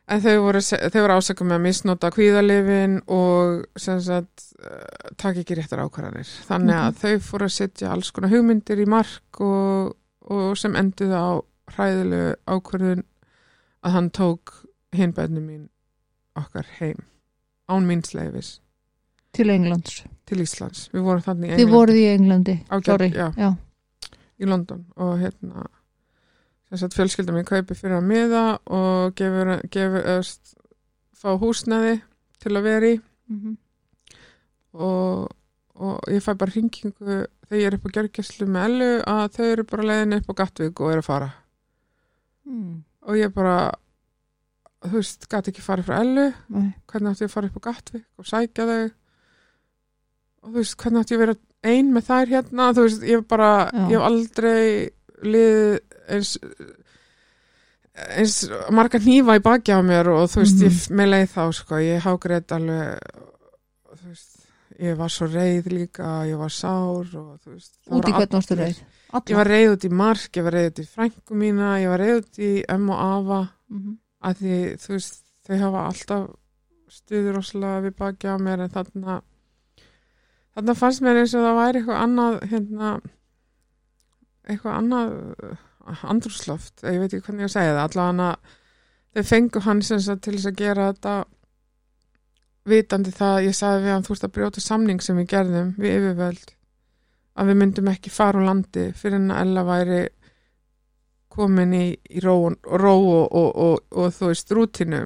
en 0.08 0.22
þau 0.24 0.36
voru, 0.42 0.60
þau 0.60 1.00
voru 1.02 1.18
ásaka 1.18 1.44
með 1.44 1.58
að 1.58 1.64
misnota 1.66 2.10
kvíðalifin 2.14 3.00
og 3.06 3.64
sem 3.76 4.00
sagt 4.00 4.46
uh, 4.62 5.14
takk 5.16 5.42
ekki 5.42 5.58
réttar 5.58 5.84
ákvarðanir 5.84 6.32
þannig 6.48 6.76
að 6.76 7.00
þau 7.02 7.14
fóru 7.30 7.48
að 7.48 7.56
setja 7.56 7.92
alls 7.92 8.10
konar 8.10 8.32
hugmyndir 8.32 8.82
í 8.82 8.88
mark 8.88 9.40
og, 9.40 9.94
og 10.28 10.56
sem 10.58 10.76
enduði 10.76 11.14
á 11.14 11.30
hræðilegu 11.74 12.34
ákvarðun 12.46 13.04
að 13.84 13.92
hann 13.92 14.10
tók 14.10 14.54
hinbæðinu 14.96 15.44
mín 15.44 15.68
okkar 16.40 16.68
heim. 16.78 17.04
Án 17.68 17.86
míns 17.88 18.14
leifis 18.16 18.58
Til 19.36 19.50
Englands. 19.52 20.02
Til 20.26 20.40
Íslands. 20.42 20.86
Við 20.92 21.04
vorum 21.04 21.24
þannig 21.24 21.52
í 21.52 21.58
Þið 21.60 21.72
voruð 21.72 21.98
í 22.00 22.06
Englandi 22.14 22.54
Sorry, 22.86 23.10
já. 23.12 23.28
já. 23.36 23.50
í 24.40 24.48
London. 24.48 24.86
Og 24.96 25.18
hérna 25.20 25.66
þess 26.68 26.86
að 26.88 26.96
fjölskylda 26.96 27.36
mín 27.36 27.48
kaupi 27.48 27.76
fyrir 27.76 27.98
að 28.00 28.08
miða 28.08 28.44
og 28.66 29.14
gefur, 29.16 29.54
gefur 29.72 30.10
öst, 30.18 30.56
fá 31.16 31.32
húsnæði 31.40 32.00
til 32.42 32.54
að 32.56 32.68
vera 32.68 32.92
í. 32.96 33.00
Mm 33.28 33.56
og, 34.78 35.28
og 35.74 36.12
ég 36.12 36.22
fæ 36.24 36.34
bara 36.38 36.52
hringingu 36.52 36.92
þegar 37.48 37.60
ég 37.60 37.66
er 37.68 37.76
upp 37.78 37.88
á 37.88 37.94
gjörgjæslu 37.96 38.48
með 38.48 38.66
Ellu 38.68 38.90
að 39.08 39.24
þau 39.36 39.44
eru 39.48 39.66
bara 39.70 39.88
leiðin 39.90 40.18
upp 40.18 40.30
á 40.30 40.38
Gatvík 40.42 40.82
og 40.82 40.92
eru 40.92 41.04
að 41.04 41.08
fara. 41.08 41.30
Mm. 42.48 42.84
og 43.04 43.18
ég 43.18 43.32
bara 43.34 43.74
þú 44.84 44.92
veist, 44.94 45.28
gæti 45.28 45.50
ekki 45.52 45.62
farið 45.64 45.84
frá 45.88 45.96
Ellu 46.00 46.26
Nei. 46.54 46.74
hvernig 46.86 47.10
átti 47.10 47.24
ég 47.24 47.30
að 47.30 47.34
fara 47.34 47.46
upp 47.50 47.58
á 47.58 47.66
Gatvík 47.68 48.04
og 48.18 48.26
sækja 48.30 48.66
þau 48.68 48.90
og 50.42 50.50
þú 50.50 50.54
veist, 50.58 50.76
hvernig 50.78 51.00
átti 51.02 51.14
ég 51.14 51.18
að 51.18 51.24
vera 51.26 51.36
ein 51.64 51.92
með 51.92 52.04
þær 52.08 52.28
hérna, 52.34 52.68
þú 52.76 52.82
veist, 52.86 53.02
ég 53.02 53.16
hef 53.18 53.26
bara 53.28 53.50
Já. 53.72 53.88
ég 53.90 53.96
hef 53.98 54.06
aldrei 54.10 54.90
lið 55.22 55.80
eins 56.08 56.36
eins 57.98 58.36
marga 58.70 59.00
hnífa 59.02 59.34
í 59.38 59.42
baki 59.42 59.74
á 59.74 59.80
mér 59.82 60.06
og 60.12 60.28
þú 60.30 60.44
veist, 60.44 60.58
Mhm. 60.58 60.66
ég 60.68 60.90
með 60.94 61.08
leið 61.12 61.30
þá 61.34 61.42
sko, 61.58 61.74
ég 61.82 62.00
hágrið 62.06 62.52
alveg 62.54 63.00
þú 63.98 64.06
veist, 64.08 64.34
ég 64.78 64.96
var 64.96 65.08
svo 65.10 65.26
reið 65.26 65.66
líka, 65.74 66.06
ég 66.30 66.38
var 66.38 66.48
sár 66.54 67.02
og 67.18 67.40
þú 67.42 67.50
veist, 67.56 67.72
það 67.82 67.96
Út 67.98 68.04
í 68.06 68.12
voru 68.12 68.18
hvern 68.22 68.30
varstu 68.38 68.54
reið? 68.54 68.78
Ég 69.26 69.36
var 69.36 69.46
reið 69.48 69.72
út 69.72 69.84
í 69.84 69.90
Mark, 69.90 70.30
ég 70.36 70.44
var 70.44 70.52
reið 70.52 70.70
út 70.70 70.78
í 70.78 70.86
frængu 70.86 71.34
mína, 71.34 71.80
ég 71.82 71.88
var 71.88 71.98
reið 71.98 72.16
út 72.22 72.38
í 72.38 72.64
og 72.90 72.98
Ava 73.00 73.40
mm 73.70 73.78
-hmm. 73.82 73.96
Að 74.24 74.42
því 74.42 74.58
þú 74.82 74.94
veist 74.94 75.22
þau 75.46 75.56
hafa 75.62 75.84
alltaf 75.90 76.28
stuður 76.88 77.38
rosalega 77.38 77.84
við 77.84 77.96
baki 77.98 78.32
á 78.32 78.36
mér 78.40 78.64
en 78.64 78.72
þarna 78.72 79.20
þarna 80.56 80.74
fannst 80.78 81.04
mér 81.04 81.22
eins 81.22 81.36
og 81.36 81.44
það 81.44 81.58
væri 81.60 81.80
eitthvað 81.82 82.02
annað 82.04 82.38
hérna 82.52 82.92
eitthvað 84.48 84.78
annað 84.78 85.16
uh, 85.44 86.04
andrúsloft, 86.08 86.84
ég 86.84 87.00
veit 87.00 87.12
ekki 87.12 87.26
hvernig 87.26 87.46
ég 87.46 87.52
segja 87.52 87.74
það. 87.76 87.82
Allavega 87.84 88.30
þau 89.14 89.28
fengu 89.28 89.64
hann 89.64 89.82
til 89.84 89.98
þess 89.98 90.48
að 90.48 90.58
gera 90.58 90.92
þetta 90.92 91.16
vitandi 92.68 93.12
það, 93.16 93.40
ég 93.48 93.56
sagði 93.56 93.84
við 93.84 93.94
hann 93.94 94.04
þú 94.04 94.14
veist 94.14 94.28
að 94.28 94.34
brjóta 94.36 94.62
samning 94.62 95.02
sem 95.04 95.18
við 95.18 95.30
gerðum 95.32 95.74
við 95.78 95.96
yfirvöld 95.96 96.54
að 97.38 97.50
við 97.50 97.60
myndum 97.62 97.90
ekki 97.92 98.12
fara 98.12 98.40
úr 98.40 98.48
landi 98.48 98.88
fyrir 98.98 99.20
en 99.20 99.32
að 99.32 99.44
Ella 99.46 99.64
væri 99.68 100.00
komin 101.28 101.74
í, 101.76 101.86
í 102.10 102.22
ró, 102.24 102.34
ró 102.64 102.94
og, 102.96 103.24
og, 103.32 103.48
og, 103.54 103.80
og 103.90 104.14
þú 104.16 104.30
veist 104.32 104.52
rútinu 104.56 105.02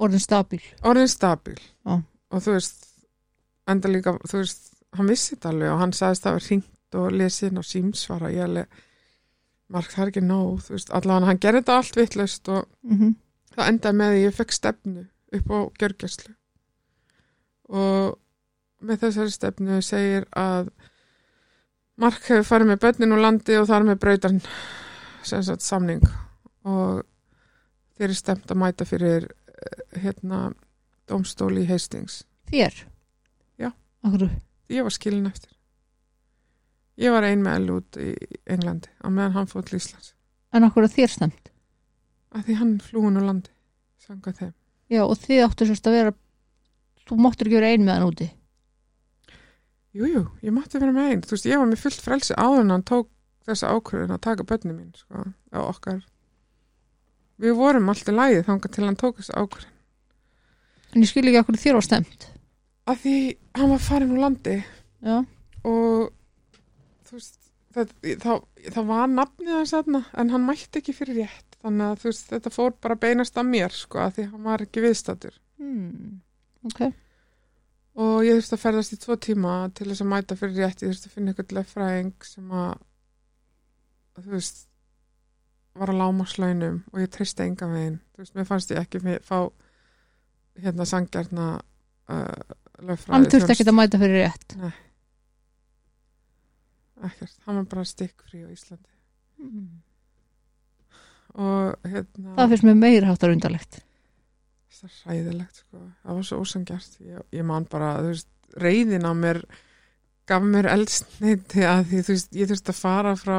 orðin 0.00 0.22
stabil. 0.22 0.60
Orðin 0.86 1.10
stabil. 1.10 1.58
Já. 1.84 2.00
og 2.30 2.44
þú 2.44 2.54
veist 2.56 2.86
enda 3.70 3.90
líka, 3.90 4.14
þú 4.26 4.42
veist, 4.42 4.70
hann 4.96 5.10
vissi 5.10 5.34
þetta 5.34 5.50
alveg 5.52 5.72
og 5.72 5.82
hann 5.82 5.96
sagðist 5.96 6.26
það 6.26 6.36
var 6.36 6.46
hringt 6.46 6.98
og 7.00 7.12
lesið 7.14 7.58
á 7.58 7.62
símsvara 7.66 8.32
ég 8.34 8.46
alveg 8.46 8.80
mark 9.70 9.92
það 9.92 10.02
er 10.04 10.12
ekki 10.12 10.22
nóg, 10.26 10.62
þú 10.66 10.74
veist, 10.74 10.92
allavega 10.94 11.30
hann 11.30 11.42
gerði 11.42 11.62
þetta 11.62 11.76
allt 11.78 11.98
vitlaust 11.98 12.50
og 12.50 12.64
mm 12.82 12.96
-hmm. 12.98 13.14
það 13.54 13.68
endaði 13.68 13.96
með 14.00 14.10
því 14.10 14.20
að 14.20 14.24
ég 14.24 14.36
fekk 14.38 14.52
stefnu 14.52 15.06
upp 15.38 15.50
á 15.50 15.58
gjörgjæslu 15.78 16.34
og 17.70 18.18
með 18.80 19.00
þessari 19.04 19.30
stefnu 19.30 19.82
segir 19.82 20.26
að 20.36 20.70
Mark 22.00 22.22
hefur 22.24 22.46
farið 22.48 22.66
með 22.66 22.80
börnin 22.80 23.12
úr 23.12 23.20
landi 23.20 23.56
og 23.60 23.66
þar 23.68 23.82
með 23.84 23.98
brautan 24.00 24.40
sem 24.40 24.50
sagt 25.26 25.64
samning 25.64 26.04
og 26.68 27.02
þeir 27.96 28.08
eru 28.08 28.18
stemt 28.18 28.50
að 28.50 28.60
mæta 28.62 28.86
fyrir 28.88 29.26
eh, 29.26 30.00
hérna 30.02 30.50
domstóli 31.10 31.64
í 31.64 31.70
Hastings. 31.70 32.22
Þér? 32.50 32.86
Akkur, 34.00 34.30
ég 34.72 34.84
var 34.86 34.94
skilin 34.94 35.28
eftir. 35.28 35.52
Ég 37.00 37.12
var 37.12 37.24
ein 37.24 37.42
með 37.44 37.68
út 37.74 37.98
í 38.00 38.14
Englandi 38.48 38.88
á 39.00 39.08
meðan 39.12 39.36
hann 39.36 39.50
fótt 39.50 39.68
til 39.68 39.80
Íslands. 39.80 40.14
En 40.56 40.64
akkur 40.66 40.86
er 40.86 40.92
þér 40.92 41.12
stemt 41.12 41.50
að 42.32 42.46
því 42.48 42.56
hann 42.60 42.72
flúin 42.84 43.20
úr 43.20 43.26
landi 43.26 43.52
sanga 44.00 44.32
þeim. 44.36 44.54
Já, 44.90 45.02
og 45.04 45.16
þið 45.20 45.44
áttu 45.44 45.68
sérst 45.68 45.88
að 45.88 45.96
vera 45.98 46.14
þú 47.08 47.18
máttur 47.20 47.48
ekki 47.48 47.58
vera 47.58 47.72
ein 47.74 47.84
með 47.84 47.96
hann 47.96 48.08
úti? 48.08 48.28
Jú, 49.96 50.06
jú, 50.06 50.24
ég 50.46 50.54
mátti 50.54 50.80
vera 50.80 50.94
með 50.94 51.12
einn. 51.12 51.22
Þú 51.26 51.36
veist, 51.36 51.48
ég 51.50 51.60
var 51.60 51.68
með 51.68 51.84
fullt 51.84 52.04
frelsi 52.04 52.36
áður 52.38 52.64
en 52.64 52.74
hann 52.76 52.86
tók 52.88 53.08
þessa 53.48 53.74
ákvörðin 53.74 54.14
að 54.16 54.24
taka 54.26 54.46
bönni 54.46 54.74
mín, 54.74 54.92
sko, 54.98 55.24
á 55.54 55.60
okkar. 55.62 56.00
Við 57.40 57.56
vorum 57.56 57.88
alltaf 57.92 58.14
lægið 58.14 58.46
þangað 58.48 58.74
til 58.76 58.86
hann 58.86 59.00
tók 59.00 59.20
þessa 59.20 59.44
ákvörðin. 59.44 59.76
en 60.94 61.02
ég 61.04 61.10
skil 61.10 61.26
ekki 61.26 61.40
akkur 61.40 61.60
þér 61.62 61.76
var 61.78 61.86
stemt 61.86 62.24
Af 62.90 63.04
því 63.04 63.16
hann 63.54 63.70
var 63.70 63.82
farin 63.84 64.10
úr 64.10 64.24
landi 64.24 64.56
Já, 65.00 65.20
og 65.64 66.10
þú 67.10 67.18
veist, 67.18 67.38
það, 67.74 67.92
það, 68.22 68.42
það 68.74 68.90
var 68.90 69.12
nafnið 69.12 69.52
hans 69.56 69.76
aðna, 69.76 70.02
en 70.20 70.32
hann 70.34 70.46
mætti 70.46 70.80
ekki 70.80 70.94
fyrir 70.96 71.22
rétt. 71.22 71.46
Þannig 71.60 71.86
að 71.86 72.02
þú 72.02 72.10
veist, 72.10 72.26
þetta 72.30 72.52
fór 72.54 72.74
bara 72.84 72.98
beinast 73.00 73.38
að 73.40 73.48
mér, 73.52 73.76
sko, 73.76 74.00
af 74.04 74.16
því 74.16 74.26
hann 74.32 74.44
var 74.48 74.66
ekki 74.66 74.84
viðstatur. 74.84 75.38
hmm. 75.60 76.20
ok 76.70 76.90
Og 78.00 78.20
ég 78.22 78.38
þurfti 78.38 78.54
að 78.54 78.62
ferðast 78.62 78.94
í 78.94 78.96
tvo 79.02 79.16
tíma 79.18 79.54
til 79.76 79.88
þess 79.88 80.04
að 80.04 80.08
mæta 80.12 80.36
fyrir 80.38 80.62
rétt. 80.62 80.84
Ég 80.84 80.92
þurfti 80.92 81.08
að 81.08 81.14
finna 81.16 81.32
eitthvað 81.32 81.56
leffræðing 81.56 82.24
sem 82.24 82.52
að, 82.54 82.84
þú 84.24 84.34
veist, 84.36 84.62
var 85.80 85.92
að 85.92 86.00
láma 86.02 86.26
slaunum 86.28 86.78
og 86.92 87.02
ég 87.02 87.10
treysti 87.14 87.46
enga 87.46 87.68
veginn. 87.70 87.98
Þú 88.14 88.24
veist, 88.24 88.36
mér 88.38 88.48
fannst 88.48 88.72
ég 88.74 88.80
ekki 88.82 89.18
fá 89.26 89.36
hérna 90.60 90.86
sangjarna 90.88 91.50
uh, 91.56 92.56
löffræði. 92.80 93.14
Hann 93.16 93.28
þurfti 93.32 93.54
ekki 93.56 93.68
að 93.68 93.78
mæta 93.78 94.00
fyrir 94.02 94.24
rétt 94.26 94.56
Ekkert, 97.00 97.36
hann 97.46 97.56
var 97.62 97.68
bara 97.70 97.86
stikkfrí 97.88 98.42
á 98.44 98.48
Íslandi. 98.52 98.90
hmm. 99.40 99.68
Og 101.40 101.86
hérna, 101.88 102.34
Það 102.34 102.50
finnst 102.50 102.66
mér 102.66 102.76
meira 102.82 103.08
háttar 103.08 103.32
undarlegt 103.32 103.78
það 104.80 104.92
er 104.92 105.24
ræðilegt, 105.24 105.58
sko. 105.64 105.82
Það 106.04 106.18
var 106.18 106.26
svo 106.26 106.38
ósangjart. 106.44 106.94
Ég, 107.04 107.24
ég 107.36 107.46
man 107.46 107.66
bara, 107.70 107.90
þú 108.00 108.12
veist, 108.14 108.30
reyðin 108.60 109.08
á 109.08 109.12
mér 109.16 109.42
gaf 110.30 110.46
mér 110.46 110.68
eldsneiti 110.70 111.66
að 111.66 111.82
því, 111.90 112.02
þú 112.06 112.16
veist, 112.16 112.38
ég 112.38 112.50
þurfti 112.50 112.72
að 112.72 112.80
fara 112.80 113.14
frá 113.18 113.36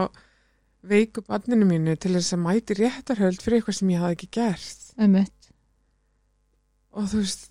veiku 0.88 1.22
banninu 1.28 1.66
mínu 1.70 1.94
til 2.02 2.16
þess 2.18 2.34
að 2.36 2.42
mæti 2.46 2.78
réttarhöld 2.80 3.42
fyrir 3.44 3.60
eitthvað 3.60 3.78
sem 3.80 3.90
ég 3.94 4.02
hafði 4.02 4.16
ekki 4.18 4.30
gert. 4.38 4.86
Einmitt. 4.98 5.50
Og 6.92 7.06
þú 7.12 7.22
veist, 7.22 7.48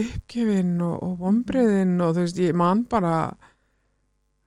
uppgefin 0.00 0.74
og, 0.84 0.96
og 1.06 1.14
vombriðin 1.22 1.94
og 2.04 2.14
þú 2.16 2.24
veist, 2.26 2.40
ég 2.42 2.56
man 2.58 2.82
bara, 2.90 3.14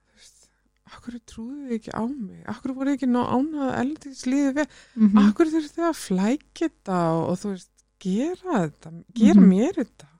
þú 0.08 0.18
veist, 0.20 0.48
akkur 0.92 1.18
trúðu 1.28 1.76
ekki 1.78 1.92
á 1.96 2.02
mig? 2.06 2.42
Akkur 2.50 2.74
voru 2.76 2.94
ekki 2.94 3.08
ná 3.10 3.22
ánað 3.24 3.72
eldins 3.82 4.24
líðið 4.28 4.58
við? 4.60 4.78
Mm 5.00 5.22
Akkur 5.24 5.50
þurftu 5.52 5.86
að 5.88 6.00
flækja 6.04 6.68
þetta 6.68 6.98
og, 7.14 7.22
og 7.32 7.40
þú 7.42 7.54
veist, 7.54 7.70
gera 8.04 8.58
þetta, 8.66 8.92
gera 9.16 9.40
Mhm. 9.40 9.48
mér 9.50 9.78
þetta. 9.80 10.10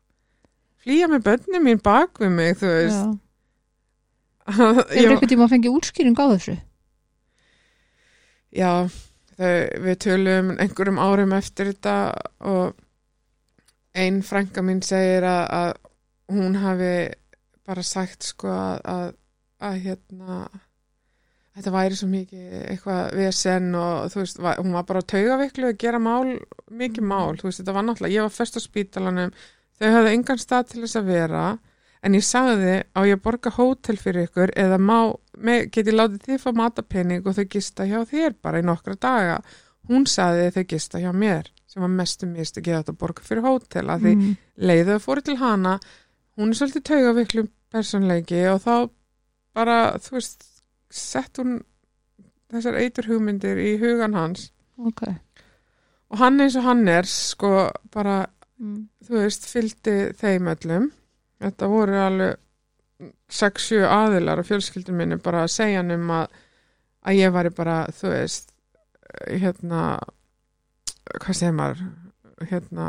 Flýja 0.85 1.06
með 1.09 1.23
börnum 1.24 1.62
mín 1.65 1.78
bak 1.82 2.19
við 2.20 2.31
mig, 2.32 2.56
þú 2.61 2.73
veist. 2.73 3.05
Já. 3.05 3.19
Já, 4.44 4.52
Hefur 4.85 5.11
einhvern 5.15 5.31
tíma 5.31 5.44
að 5.47 5.52
fengið 5.55 5.77
útskýring 5.78 6.19
á 6.20 6.27
þessu? 6.35 6.55
Já 8.55 8.71
þau, 9.37 9.55
við 9.87 9.99
tölum 10.07 10.53
einhverjum 10.57 11.01
árum 11.03 11.35
eftir 11.37 11.73
þetta 11.73 11.97
og 12.51 12.77
ein 13.95 14.23
frænka 14.27 14.63
mín 14.67 14.83
segir 14.83 15.27
að, 15.29 15.43
að 15.55 15.73
hún 16.35 16.59
hafi 16.59 16.95
bara 17.65 17.85
sagt 17.87 18.27
sko 18.27 18.51
að, 18.51 18.79
að, 18.91 19.11
að 19.65 19.81
hérna 19.87 20.39
þetta 21.55 21.75
væri 21.75 21.99
svo 21.99 22.09
mikið 22.11 22.55
eitthvað 22.73 23.03
vesen 23.19 23.69
og 23.79 24.09
þú 24.13 24.23
veist, 24.23 24.41
var, 24.43 24.59
hún 24.59 24.75
var 24.75 24.87
bara 24.89 25.05
taugaviklu 25.15 25.69
að 25.71 25.79
gera 25.85 26.01
mál, 26.03 26.35
mikið 26.71 27.07
mál. 27.07 27.37
Þú 27.39 27.47
veist, 27.47 27.61
þetta 27.63 27.77
var 27.77 27.87
náttúrulega, 27.87 28.17
ég 28.17 28.27
var 28.27 28.35
fest 28.35 28.59
á 28.59 28.61
spítalanum 28.65 29.35
þau 29.79 29.93
hafði 29.95 30.17
engan 30.17 30.43
stað 30.43 30.73
til 30.73 30.83
þess 30.85 30.99
að 31.01 31.11
vera 31.13 31.45
en 32.05 32.15
ég 32.19 32.25
sagði 32.27 32.75
á 32.93 33.01
ég 33.09 33.17
að 33.19 33.23
borga 33.25 33.51
hótel 33.57 33.97
fyrir 34.01 34.27
ykkur 34.29 34.53
eða 34.61 34.77
má, 34.79 34.99
með, 35.41 35.71
get 35.73 35.89
ég 35.89 35.97
látið 35.97 36.27
þið 36.29 36.41
fá 36.45 36.51
matapenning 36.61 37.27
og 37.27 37.37
þau 37.39 37.45
gista 37.55 37.87
hjá 37.89 38.01
þér 38.11 38.35
bara 38.45 38.61
í 38.61 38.67
nokkra 38.67 38.95
daga 39.01 39.39
hún 39.89 40.05
sagði 40.09 40.51
þau 40.55 40.65
gista 40.75 41.01
hjá 41.01 41.11
mér 41.17 41.49
sem 41.67 41.83
var 41.83 41.91
mestum 41.91 42.33
mist 42.37 42.59
að 42.61 42.67
geta 42.69 42.93
að 42.93 42.99
borga 43.01 43.25
fyrir 43.27 43.43
hótel 43.49 43.89
að 43.91 44.05
því 44.07 44.15
Mm. 44.15 44.37
leiðu 44.69 44.95
að 44.95 45.05
fóru 45.07 45.23
til 45.27 45.37
hana 45.41 45.79
hún 46.39 46.49
er 46.53 46.59
svolítið 46.61 46.85
taugaviklu 46.91 47.47
personleiki 47.75 48.43
og 48.53 48.61
þá 48.63 48.91
bara 49.55 49.79
þú 49.99 50.11
veist 50.19 50.45
sett 50.91 51.39
hún 51.41 51.57
þessar 52.53 52.77
eitur 52.79 53.09
hugmyndir 53.11 53.59
í 53.59 53.73
hugan 53.81 54.15
hans 54.15 54.51
Ok. 54.79 55.03
og 56.11 56.19
hann 56.21 56.41
eins 56.41 56.57
og 56.57 56.63
hann 56.69 56.87
er 56.89 57.03
sko 57.09 57.71
bara 57.91 58.27
Mm. 58.61 58.87
þú 59.03 59.17
veist 59.19 59.49
fylgdi 59.51 60.13
þeim 60.15 60.47
öllum 60.53 60.85
þetta 61.45 61.69
voru 61.71 61.99
alveg 62.01 62.37
6-7 63.35 63.83
aðilar 63.91 64.41
á 64.41 64.45
fjölskyldum 64.49 64.97
minni 65.01 65.16
bara 65.21 65.45
að 65.45 65.53
segja 65.57 65.83
hann 65.83 65.91
um 65.97 66.11
að 66.15 66.27
að 67.05 67.19
ég 67.21 67.33
væri 67.35 67.51
bara 67.55 67.79
þú 67.93 68.12
veist 68.15 68.53
hérna 69.29 69.99
hvað 71.21 71.37
segir 71.37 71.57
maður 71.59 71.83
hérna 72.49 72.89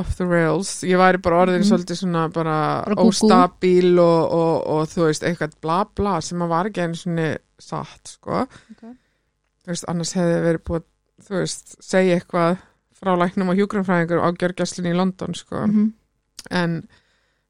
off 0.00 0.14
the 0.16 0.24
rails, 0.24 0.70
ég 0.86 0.96
væri 1.00 1.18
bara 1.22 1.40
orðin 1.44 1.64
Mhm. 1.64 1.68
svolítið 1.68 1.98
svona 1.98 2.28
bara, 2.32 2.84
Bara 2.86 3.02
óstabíl 3.04 3.98
og, 3.98 4.32
og, 4.32 4.66
og 4.66 4.88
þú 4.88 5.06
veist 5.08 5.22
eitthvað 5.26 5.56
bla 5.60 5.84
bla 5.84 6.20
sem 6.22 6.38
að 6.38 6.48
var 6.48 6.64
ekki 6.70 6.84
einu 6.84 6.94
svona 6.94 7.26
satt 7.58 8.06
sko 8.14 8.42
Ok. 8.46 8.82
þú 8.86 9.66
veist 9.74 9.84
annars 9.88 10.12
hefði 10.14 10.38
verið 10.46 10.62
búið 10.70 10.84
þú 11.26 11.34
veist 11.42 11.76
segja 11.82 12.20
eitthvað 12.20 12.58
frá 13.02 13.12
læknum 13.18 13.50
og 13.50 13.56
hjúgrunfræðingur 13.58 14.22
á 14.22 14.28
gjörgjæslinni 14.32 14.94
í 14.94 14.96
London 14.96 15.34
sko 15.34 15.66
Mhm. 15.66 15.92
en 16.50 16.88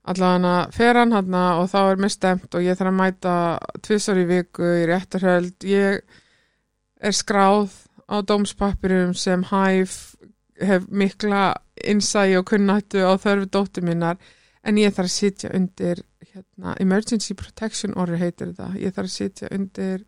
allavega 0.08 0.54
fer 0.72 0.96
hann 0.96 1.12
hann 1.12 1.34
og 1.60 1.68
þá 1.70 1.80
er 1.82 2.00
mér 2.00 2.12
stemt 2.14 2.54
og 2.54 2.64
ég 2.64 2.78
þarf 2.78 2.92
að 2.92 2.98
mæta 3.00 3.34
tvisar 3.84 4.20
í 4.20 4.26
viku 4.28 4.64
í 4.64 4.86
réttarhöld. 4.88 5.56
Ég 5.64 6.00
er 7.00 7.16
skráð 7.16 7.74
á 8.08 8.16
dómspappirum 8.26 9.14
sem 9.14 9.44
hæf 9.50 10.16
hef 10.60 10.86
mikla 10.88 11.54
innsæi 11.84 12.36
og 12.36 12.48
kunnættu 12.50 13.04
á 13.04 13.16
þörfu 13.20 13.48
dóttur 13.48 13.84
minnar 13.86 14.18
en 14.64 14.80
ég 14.80 14.92
þarf 14.92 15.08
að 15.08 15.16
sitja 15.16 15.52
undir 15.56 16.02
hérna, 16.30 16.74
emergency 16.80 17.34
protection 17.34 17.96
order 17.96 18.20
heitir 18.20 18.52
þetta. 18.52 18.74
Ég 18.76 18.92
þarf 18.96 19.08
að 19.08 19.16
sitja 19.16 19.52
undir 19.52 20.04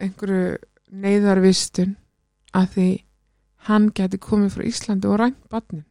einhverju 0.00 0.56
neyðarvistun 0.94 1.96
að 2.54 2.70
því 2.76 2.88
hann 3.68 3.90
geti 3.96 4.20
komið 4.20 4.56
frá 4.56 4.64
Íslandi 4.68 5.10
og 5.10 5.20
rænt 5.20 5.44
barnin 5.52 5.84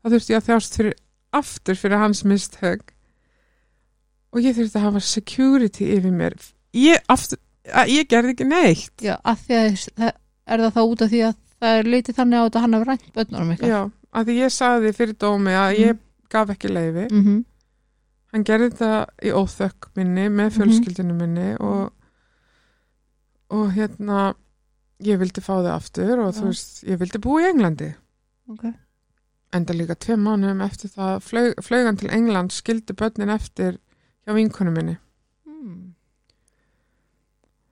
þá 0.00 0.12
þurfti 0.12 0.32
ég 0.32 0.40
að 0.40 0.48
þjást 0.48 0.78
fyrir 0.78 0.96
aftur 1.38 1.74
fyrir 1.78 1.98
hans 2.02 2.22
misthögg 2.24 2.92
og 4.32 4.40
ég 4.44 4.56
þurfti 4.56 4.78
að 4.80 4.86
hafa 4.88 5.00
security 5.06 5.88
yfir 5.96 6.12
mér 6.12 6.34
ég, 6.76 7.00
aftur, 7.08 7.38
að, 7.72 7.88
ég 7.94 8.08
gerði 8.10 8.34
ekki 8.34 8.46
neitt 8.50 9.02
Já, 9.06 9.16
að 9.24 9.42
því 9.46 9.58
að 9.60 9.68
það, 9.96 10.12
er 10.46 10.64
það 10.64 10.74
þá 10.76 10.80
út 10.92 11.02
af 11.06 11.10
því 11.12 11.20
að 11.28 11.34
það 11.56 11.78
er 11.80 11.90
leitið 11.92 12.16
þannig 12.20 12.36
á 12.36 12.44
þetta 12.46 12.58
að 12.58 12.64
hann 12.66 12.74
hefur 12.76 12.90
rænt 12.92 13.06
bönnunum 13.16 13.52
eitthvað. 13.54 13.70
já, 13.72 13.80
að 14.20 14.26
því 14.30 14.34
ég 14.42 14.52
sagði 14.56 14.92
fyrir 14.98 15.16
dómi 15.24 15.54
að 15.56 15.70
Mhm. 15.72 15.82
ég 15.86 15.98
gaf 16.36 16.48
ekki 16.56 16.68
leifi 16.72 17.06
Mm 17.12 17.22
-hmm. 17.24 17.44
hann 18.32 18.44
gerði 18.44 18.70
þetta 18.70 19.06
í 19.22 19.30
óþökk 19.32 19.88
minni 19.96 20.28
með 20.28 20.48
Mhm. 20.50 20.56
fjölskyldinu 20.58 21.14
minni 21.14 21.56
og, 21.60 21.92
og 23.50 23.70
hérna 23.72 24.34
ég 25.00 25.18
vildi 25.20 25.40
fá 25.40 25.54
þau 25.62 25.72
aftur 25.76 26.18
og 26.18 26.34
Já. 26.34 26.40
þú 26.40 26.44
veist, 26.50 26.84
ég 26.84 26.98
vildi 26.98 27.18
búa 27.18 27.40
í 27.42 27.50
Englandi 27.52 27.94
Ok. 28.50 28.64
Enda 29.56 29.74
líka 29.76 29.94
tvei 29.96 30.16
mánuðum 30.16 30.62
eftir 30.66 30.90
það 30.90 31.20
flög, 31.26 31.54
flögan 31.62 31.96
til 32.00 32.10
England 32.10 32.50
skildi 32.54 32.92
börnin 32.94 33.30
eftir 33.34 33.78
hjá 34.26 34.34
vinkonu 34.34 34.70
minni 34.74 34.96
Mm. 35.46 35.94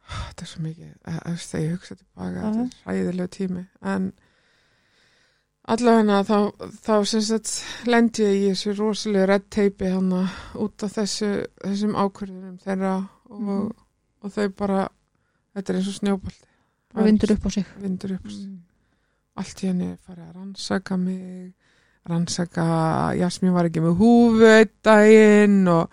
þetta 0.04 0.42
er 0.44 0.50
svo 0.50 0.62
mikið 0.62 0.92
eh, 1.06 1.36
þegar 1.36 1.64
ég 1.64 1.72
hugsa 1.74 1.96
tilbaka 1.96 2.44
þetta 2.44 2.64
er 2.64 2.94
ræðilegu 2.94 3.30
tími 3.36 3.62
en 3.94 4.12
allavega 5.74 6.18
þá, 6.28 6.38
þá 6.84 6.94
sagt 7.24 7.52
lendi 7.88 8.26
ég 8.26 8.34
í 8.42 8.50
þessu 8.52 8.74
rosalega 8.78 9.28
red 9.30 9.46
teipi 9.54 9.88
hann 9.94 10.10
út 10.60 10.84
af 10.84 10.92
þessu, 10.98 11.30
þessum 11.64 11.94
ákvörðunum 11.96 12.58
þeirra 12.64 12.94
og, 13.30 13.40
Mhm. 13.40 13.70
og 14.22 14.32
þau 14.34 14.48
bara 14.56 14.88
þetta 15.54 15.70
er 15.72 15.76
eins 15.80 15.88
og 15.88 15.98
snjóbaldi 16.00 16.44
Bara 16.94 17.04
vindur 17.06 17.32
upp 17.32 17.46
á 17.46 17.50
sig. 17.50 17.66
vindur 17.80 18.12
upp 18.14 18.24
Mm. 18.28 18.58
allt 19.36 19.56
í 19.64 19.66
henni 19.66 19.96
farið 20.06 20.28
að 20.28 20.34
rannsaka 20.36 20.96
mig 20.98 21.54
rannsaka 22.08 22.64
Jasmín 23.18 23.54
var 23.54 23.68
ekki 23.68 23.82
með 23.84 24.02
daginn 24.84 25.68
og, 25.72 25.92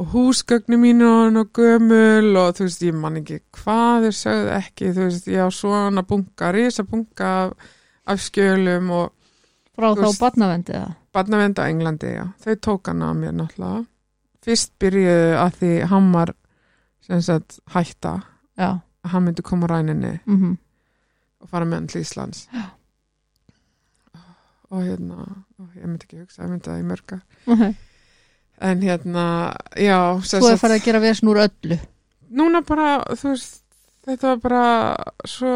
og 0.00 0.14
húsgögnu 0.14 0.78
mínu 0.80 1.10
og, 1.40 1.50
gömul 1.52 2.36
og 2.40 2.56
þú 2.56 2.68
veist 2.68 2.84
ég 2.86 2.96
man 2.96 3.20
ekki 3.20 3.42
hvað 3.58 4.08
þeir 4.08 4.18
sögðu 4.20 4.54
ekki 4.58 4.92
þú 4.96 5.08
veist 5.08 5.28
ég 5.28 5.44
á 5.44 5.48
svona 5.52 6.06
bunga 6.08 6.52
risa 6.54 6.86
bunga 6.88 7.30
af, 7.44 7.54
af 8.08 8.24
skjölum 8.24 8.90
og 8.94 9.12
frá 9.74 9.90
þá 9.98 10.08
barnavendi 10.20 10.76
eða? 10.78 10.92
Barnavend 11.14 11.60
á 11.62 11.70
Englandi, 11.70 12.10
já, 12.10 12.24
þau 12.42 12.54
tók 12.58 12.88
hann 12.90 13.02
af 13.06 13.14
mér 13.14 13.34
náttúrulega. 13.38 13.84
Fyrst 14.44 14.72
byrjuðu 14.82 15.36
að 15.38 15.58
því 15.60 15.72
hann 15.92 16.08
var 16.12 16.32
sagt 17.06 17.58
hætta 17.70 18.14
já, 18.58 18.80
að 19.04 19.12
hann 19.12 19.26
myndi 19.28 19.44
koma 19.46 19.68
ræninni 19.70 20.16
mhm, 20.24 20.56
og 21.40 21.52
fara 21.52 21.68
með 21.68 21.78
hann 21.78 21.88
til 21.92 22.02
Íslands. 22.02 22.46
Já. 22.50 22.64
Og 24.74 24.82
hérna 24.82 25.24
og 25.60 25.74
ég 25.78 25.86
myndi 25.86 26.06
ekki 26.08 26.22
hugsa, 26.22 26.42
ég 26.44 26.50
myndi 26.52 26.70
það 26.70 26.80
í 26.82 26.86
mörga 26.88 27.18
okay. 27.46 27.74
en 28.70 28.82
hérna, 28.84 29.24
já 29.78 29.98
svo 30.26 30.50
er 30.50 30.60
farið 30.60 30.80
að 30.80 30.86
gera 30.88 31.02
vesn 31.04 31.30
úr 31.30 31.42
öllu? 31.46 31.78
Núna 32.34 32.64
bara, 32.66 32.98
þú 33.14 33.30
veist 33.30 33.60
þetta 34.04 34.32
var 34.32 34.40
bara 34.42 34.64
svo 35.28 35.54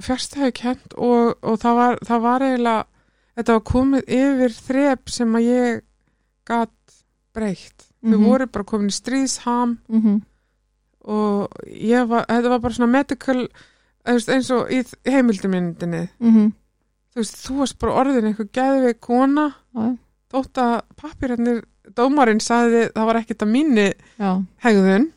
fjárstæðu 0.00 0.52
kent 0.56 0.96
og, 0.96 1.36
og 1.40 1.60
það, 1.60 1.78
var, 1.80 2.00
það 2.08 2.24
var 2.26 2.44
eiginlega 2.46 2.86
þetta 3.40 3.56
var 3.56 3.64
komið 3.70 4.12
yfir 4.20 4.56
þrep 4.68 5.12
sem 5.12 5.38
að 5.38 5.46
ég 5.48 5.80
gat 6.48 6.76
breytt. 7.36 7.86
Þau 8.00 8.16
Mhm. 8.16 8.24
voru 8.24 8.46
bara 8.48 8.64
komin 8.64 8.88
í 8.88 8.96
stríðsham 8.96 9.74
mhm, 9.88 10.22
og 11.04 11.52
ég 11.68 12.08
var, 12.08 12.24
þetta 12.28 12.48
var 12.48 12.62
bara 12.64 12.74
svona 12.74 12.92
medical 12.92 13.42
þú 14.08 14.32
eins 14.34 14.50
og 14.56 14.72
í 14.72 14.80
heimildumyndinni 15.04 16.08
mhm 16.18 16.48
þú 17.10 17.22
veist, 17.22 17.40
þú 17.44 17.56
varst 17.60 17.78
bara 17.82 17.96
orðin 18.02 18.30
eitthvað 18.30 18.52
geðveik 18.58 19.00
kona. 19.04 19.46
Já, 19.74 19.90
þótt 20.30 20.62
að 20.62 20.74
pappirarnir 21.00 21.60
dómarinn 21.96 22.42
sagði 22.44 22.86
það 22.94 23.08
var 23.08 23.18
ekkert 23.20 23.44
að 23.44 23.52
mínu 23.56 23.86
já, 23.90 24.30
hegðun 24.64 25.08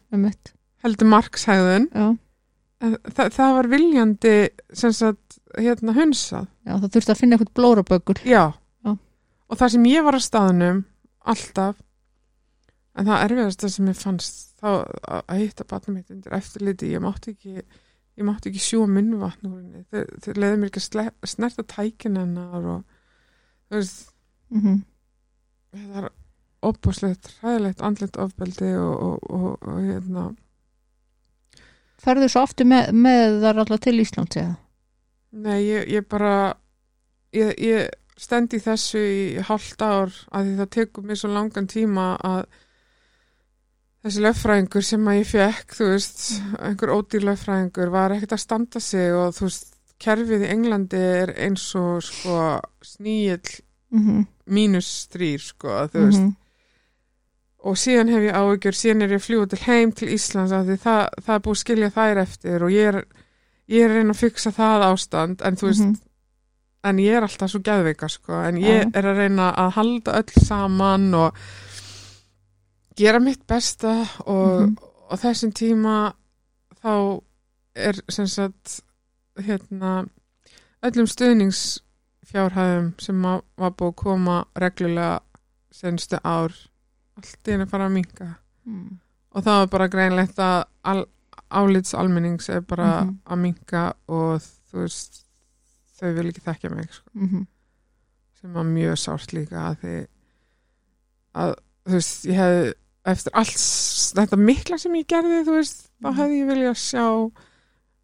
heldur 0.83 1.09
Marks 1.11 1.45
hegðun. 1.49 1.87
Það, 2.83 3.27
það 3.37 3.53
var 3.55 3.69
viljandi 3.71 4.35
sem 4.75 4.91
sagt 4.95 5.37
hérna 5.55 5.93
hunsað. 5.95 6.49
Já, 6.65 6.73
það 6.75 6.89
þurfti 6.95 7.13
að 7.13 7.21
finna 7.21 7.37
eitthvað 7.37 7.53
blóraböggul 7.59 8.17
já. 8.25 8.43
Já. 8.83 8.91
og 9.47 9.59
það 9.59 9.75
sem 9.75 9.85
ég 9.91 10.03
var 10.07 10.17
að 10.17 10.25
staðnum 10.25 10.81
alltaf 11.23 11.77
en 12.93 13.07
það 13.07 13.23
erfiðast 13.27 13.65
sem 13.73 13.89
ég 13.89 13.99
fannst 13.99 14.41
þá 14.61 14.69
að 14.73 15.21
að 15.23 15.41
hitta 15.43 15.67
batnum 15.69 15.97
mitt 15.97 16.11
undir 16.13 16.35
eftirliti 16.37 16.91
ég 16.91 17.03
mátti 17.03 17.33
ekki 17.33 17.63
ég 18.19 18.27
mátti 18.27 18.51
ekki 18.51 18.61
sjúa 18.61 18.87
munnvatn 18.89 19.49
úr 19.49 19.59
henni. 19.59 19.83
Þau, 19.91 20.03
þau 20.23 20.33
leiði 20.37 20.59
mér 20.61 20.71
ekki 20.71 20.83
snerta 21.33 21.65
tækin 21.65 22.19
hennar 22.19 22.67
og 22.75 22.83
þú 23.69 23.79
veist 23.79 24.03
mhm, 24.53 24.81
það 25.73 26.01
er 26.01 26.09
opbúslegt, 26.63 27.31
hræðilegt 27.41 27.83
andlegt 27.83 28.19
ofbeldi 28.21 28.73
og, 28.79 28.93
og, 28.93 29.29
og, 29.29 29.47
og 29.67 29.79
hérna. 29.83 30.27
Ferðu 32.03 32.29
svo 32.31 32.43
aftur 32.45 32.67
með, 32.67 32.91
með 32.95 33.39
þar 33.43 33.63
alltaf 33.63 33.81
til 33.83 33.97
Íslands 34.03 34.39
eða? 34.39 34.55
Nei, 35.43 35.59
ég, 35.65 35.87
ég 35.89 36.05
bara 36.07 36.33
ég, 37.33 37.53
ég 37.57 37.89
stend 38.19 38.53
í 38.53 38.61
þessu 38.61 39.01
í 39.01 39.23
hálft 39.47 39.81
ár 39.81 40.13
að 40.31 40.49
því 40.49 40.57
það 40.59 40.71
tekur 40.77 41.07
mér 41.07 41.19
svo 41.19 41.31
langan 41.33 41.69
tíma 41.71 42.13
að 42.21 42.43
þessi 44.03 44.23
löffræðingur 44.25 44.85
sem 44.85 45.07
að 45.07 45.19
ég 45.21 45.29
fekk 45.29 45.77
þú 45.77 45.89
veist, 45.93 46.23
einhver 46.59 46.91
ódýr 46.91 47.27
löffræðingur 47.29 47.93
var 47.93 48.15
ekkert 48.15 48.35
að 48.35 48.43
standa 48.43 48.81
sig 48.83 49.15
og 49.15 49.31
þú 49.37 49.47
veist, 49.47 49.73
kerfið 50.03 50.45
í 50.45 50.51
Englandi 50.51 51.01
er 51.23 51.33
eins 51.45 51.65
og 51.79 52.03
sko 52.03 52.37
sníill 52.83 53.59
mhm, 53.93 54.23
mínus 54.51 54.89
þrýr 55.13 55.43
sko, 55.43 55.75
þú 55.93 56.07
veist. 56.07 56.23
Mhm, 56.23 56.31
og 57.63 57.77
síðan 57.79 58.11
hef 58.11 58.25
ég 58.25 58.35
áhyggjur, 58.35 58.75
síðan 58.75 59.05
er 59.05 59.13
ég 59.15 59.23
fljúa 59.23 59.47
til 59.47 59.61
heim 59.63 59.93
til 59.95 60.09
Íslands 60.11 60.51
af 60.51 60.65
því 60.67 60.79
það, 60.83 61.03
það 61.23 61.35
er 61.37 61.43
búið 61.45 61.61
skilja 61.61 61.91
þær 61.95 62.23
eftir 62.25 62.65
og 62.65 62.73
ég 62.73 62.89
er, 62.91 62.97
ég 63.71 63.85
er 63.85 63.93
að 63.93 64.01
reyna 64.01 64.15
að 64.17 64.23
fixa 64.25 64.51
það 64.51 64.87
ástand 64.89 65.45
en 65.47 65.59
þú 65.61 65.69
veist, 65.69 65.85
mhm, 65.87 66.01
en 66.83 66.99
ég 66.99 67.15
er 67.15 67.23
alltaf 67.23 67.53
svo 67.53 67.61
geðveika 67.63 68.09
sko, 68.11 68.35
en 68.43 68.59
ég 68.59 68.89
er 68.91 69.07
að 69.07 69.21
reyna 69.23 69.53
að 69.55 69.77
halda 69.77 70.17
öll 70.19 70.43
saman 70.43 71.13
og 71.15 71.39
gera 72.95 73.19
mitt 73.19 73.45
besta 73.47 74.07
og, 74.25 74.61
Mhm. 74.69 74.77
og 75.09 75.19
þessum 75.19 75.51
tíma 75.53 76.13
þá 76.83 77.21
er 77.75 77.93
sem 78.09 78.27
sagt 78.27 78.81
hérna 79.37 80.07
öllum 80.83 81.07
stuðningsfjárhæðum 81.07 82.93
sem 83.01 83.21
að- 83.25 83.43
var 83.57 83.71
búið 83.71 83.91
að 83.93 83.95
koma 83.95 84.45
reglulega 84.55 85.19
senstu 85.71 86.17
ár 86.23 86.51
allt 87.17 87.47
í 87.47 87.51
henni 87.51 87.65
fara 87.69 87.87
að 87.87 87.93
minka 87.93 88.35
mhm, 88.65 88.99
og 89.33 89.43
það 89.43 89.59
var 89.59 89.67
bara 89.67 89.87
greinlegt 89.87 90.35
að 90.37 90.65
al, 90.83 91.05
álits 91.51 91.93
almennings 91.93 92.49
er 92.49 92.61
bara 92.61 93.03
Mhm. 93.05 93.17
að 93.25 93.37
minka 93.39 93.93
og 94.07 94.41
þú 94.41 94.73
veist 94.83 95.23
þau 95.99 96.13
vil 96.15 96.31
ekki 96.31 96.41
þekkja 96.41 96.75
mig 96.75 96.89
sko, 96.93 97.09
mhm, 97.15 97.47
sem 98.41 98.53
var 98.53 98.63
mjög 98.63 98.97
sárt 98.97 99.33
líka 99.33 99.55
að 99.71 99.77
því 99.81 100.07
að 101.35 101.55
þú 101.85 101.91
veist 101.93 102.25
ég 102.25 102.35
hefði 102.35 102.73
eftir 103.05 103.33
allt 103.35 103.57
s- 103.59 104.13
þetta 104.15 104.37
mikla 104.39 104.77
sem 104.79 104.93
ég 104.95 105.07
gerði 105.11 105.43
þú 105.47 105.55
veist 105.57 105.89
þá 106.01 106.07
Mhm. 106.09 106.17
hefði 106.19 106.37
ég 106.41 106.51
viljað 106.51 106.77
sjá 106.79 107.31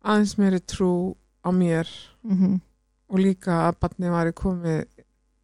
aðeins 0.04 0.38
meiri 0.38 0.60
trú 0.60 1.16
á 1.46 1.50
mér. 1.52 1.88
Mhm, 2.24 2.60
og 3.10 3.18
líka 3.20 3.52
að 3.70 3.80
barnið 3.80 4.12
var 4.12 4.32
komið 4.32 4.86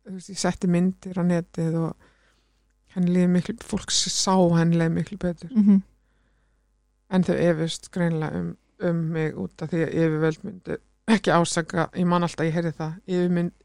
þú 0.05 0.11
veist 0.13 0.29
ég 0.29 0.37
setti 0.37 0.67
myndir 0.67 1.15
á 1.17 1.23
netið 1.23 1.75
og 1.75 1.95
henni 2.95 3.11
liði 3.15 3.29
miklu 3.31 3.55
fólk 3.63 3.89
sá 3.91 4.35
henni 4.57 4.75
liði 4.77 4.93
miklu 4.93 5.17
betur. 5.17 5.49
Mhm, 5.51 5.81
en 7.09 7.23
þau 7.23 7.35
efist 7.35 7.89
greinlega 7.91 8.35
um, 8.39 8.57
um 8.81 8.95
mig 9.11 9.33
út 9.35 9.61
af 9.61 9.69
því 9.71 9.85
að 9.85 9.93
yfirvöld 9.93 10.43
myndi 10.43 10.77
ekki 11.07 11.31
ásaka, 11.31 11.89
ég 11.93 12.05
man 12.07 12.23
alltaf 12.23 12.45
ég 12.45 12.53
heyrði 12.53 12.73
það 12.73 12.93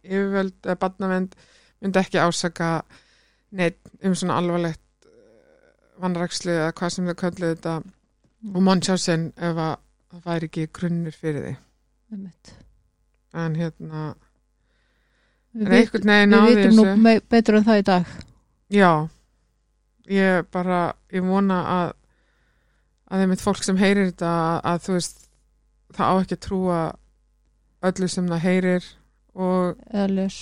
yfirvöld 0.05 0.79
barnavend 0.79 1.35
myndi 1.83 1.99
ekki 1.99 2.19
ásaka 2.21 2.83
neitt 3.53 3.79
um 4.05 4.13
svona 4.15 4.37
alvarlegt 4.39 4.81
vannrækslu 6.03 6.55
eða 6.57 6.73
hvað 6.81 6.95
sem 6.95 7.11
þau 7.11 7.19
kölluðu 7.23 7.53
þetta 7.55 7.77
og 8.55 8.65
mannsjásin 8.67 9.29
ef 9.37 9.61
að 9.67 9.77
það 10.11 10.27
væri 10.27 10.51
ekki 10.51 10.67
grunnur 10.79 11.17
fyrir 11.17 11.47
því. 11.47 11.55
Mitt 12.21 12.53
en 13.41 13.55
hérna 13.55 14.03
Við, 15.51 15.67
vit, 15.67 15.73
einhvern 15.79 16.13
veginn 16.13 16.35
við 16.35 16.51
vitum 16.51 16.77
nú 16.77 16.85
þessu? 16.87 17.01
me, 17.05 17.15
betur 17.31 17.59
en 17.59 17.67
það 17.67 17.81
í 17.81 17.87
dag. 17.89 18.13
Já. 18.71 18.93
Ég 20.11 20.47
bara, 20.55 20.81
ég 21.15 21.27
vona 21.27 21.59
að 21.75 21.89
að 23.11 23.23
þeim 23.25 23.35
eitt 23.35 23.43
fólk 23.43 23.65
sem 23.67 23.79
heyrir 23.81 24.11
þetta 24.13 24.31
að, 24.31 24.59
að 24.71 24.83
þú 24.85 24.97
veist 24.97 25.25
það 25.97 26.11
á 26.11 26.15
ekki 26.23 26.37
að 26.37 26.45
trúa 26.47 26.81
öllu 27.91 28.09
sem 28.13 28.29
það 28.31 28.45
heyrir 28.45 28.85
og 29.35 29.81
eða 29.91 30.07
les. 30.15 30.37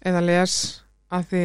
eða 0.00 0.22
les 0.24 0.54
að 1.12 1.26
því 1.32 1.44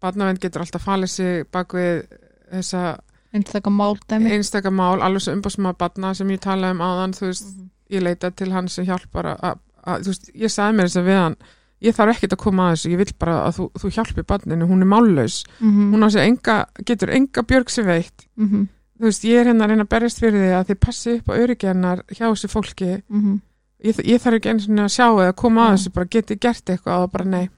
barnavend 0.00 0.40
getur 0.40 0.64
alltaf 0.64 0.86
falið 0.86 1.12
sig 1.12 1.44
bak 1.52 1.76
við 1.76 2.06
þessa 2.52 2.98
einstakka 3.34 3.70
máldæmi 3.70 4.30
einstaka 4.32 4.70
mál, 4.70 5.00
alveg 5.02 5.22
svo 5.22 5.34
umbásmaður 5.36 5.78
barna 5.78 6.14
sem 6.14 6.28
ég 6.30 6.40
talaði 6.40 6.70
um 6.76 6.84
áðan, 6.86 7.12
þú 7.18 7.26
veist 7.30 7.44
Mhm. 7.56 7.68
ég 7.90 8.02
leita 8.02 8.30
til 8.34 8.52
hann 8.52 8.68
sem 8.68 8.84
hjálpar 8.86 9.24
að, 9.34 9.38
að, 9.42 9.58
að 9.86 10.00
þú 10.02 10.06
veist, 10.06 10.30
ég 10.34 10.50
sagði 10.50 10.76
mér 10.76 10.86
þess 10.88 10.96
að 11.02 11.04
við 11.10 11.18
hann 11.22 11.36
ég 11.82 11.94
þarf 11.94 12.14
ekkert 12.16 12.32
að 12.32 12.38
koma 12.44 12.62
að 12.70 12.72
þessu, 12.76 12.90
ég 12.90 12.96
vil 12.98 13.12
bara 13.18 13.34
að 13.46 13.56
þú, 13.58 13.64
þú 13.78 13.90
hjálpi 13.92 14.22
barninu, 14.26 14.66
hún 14.66 14.80
er 14.82 14.86
mállaus. 14.88 15.44
Mhm, 15.60 15.92
hún 15.92 16.04
á 16.04 16.08
sér 16.08 16.24
enga, 16.26 16.66
getur 16.84 17.10
enga 17.12 17.42
björg 17.42 17.68
sér 17.68 17.84
veitt. 17.84 18.26
Mhm, 18.38 18.68
þú 18.98 19.04
veist, 19.04 19.22
ég 19.24 19.36
er 19.40 19.44
hérna 19.52 19.64
að 19.66 19.68
reyna 19.68 19.84
að 19.84 19.88
berjast 19.92 20.18
fyrir 20.20 20.40
því 20.40 20.52
að 20.56 20.66
þið 20.70 20.80
passi 20.80 21.10
upp 21.18 21.26
á 21.28 21.32
öryggennar 21.36 21.98
hjá 22.08 22.26
þessu 22.32 22.48
fólki. 22.48 23.02
Mhm. 23.10 23.40
ég, 23.84 23.94
ég 24.08 24.18
þarf 24.22 24.34
ekki 24.40 24.48
eins 24.50 24.64
og 24.68 24.74
að 24.80 24.94
sjá 24.96 25.06
eða 25.20 25.36
koma 25.36 25.60
að 25.68 25.70
Já. 25.70 25.76
þessu, 25.76 25.92
bara 25.92 26.06
geti 26.06 26.36
gert 26.40 26.64
eitthvað 26.64 27.02
og 27.04 27.12
bara 27.12 27.24
nei, 27.24 27.48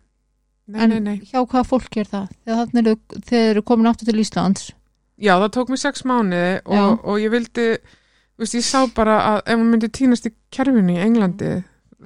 nei, 0.67 0.83
en 0.83 0.91
nei, 0.91 0.99
nei. 1.01 1.19
hjá 1.21 1.47
hvaða 1.47 1.65
fólk 1.65 1.97
er 1.97 2.05
það? 2.11 2.29
Þegar 2.45 2.67
þannig 2.67 2.87
eru, 2.87 2.97
þeir 3.23 3.51
eru 3.55 3.63
komin 3.63 3.87
aftur 3.87 4.05
til 4.11 4.19
Íslands 4.21 4.73
já, 5.19 5.35
það 5.35 5.51
tók 5.57 5.73
mér 5.73 5.83
sex 5.83 6.05
mánuði 6.09 6.53
og, 6.65 7.01
og 7.05 7.19
ég 7.23 7.33
vildi 7.35 7.67
veist, 8.39 8.55
ég 8.55 8.67
sá 8.67 8.87
bara 8.95 9.19
að 9.33 9.41
ef 9.45 9.59
hún 9.59 9.73
myndi 9.73 9.91
týnast 9.91 10.29
í 10.31 10.35
kerfinu 10.55 10.95
í 10.95 11.03
Englandi 11.03 11.57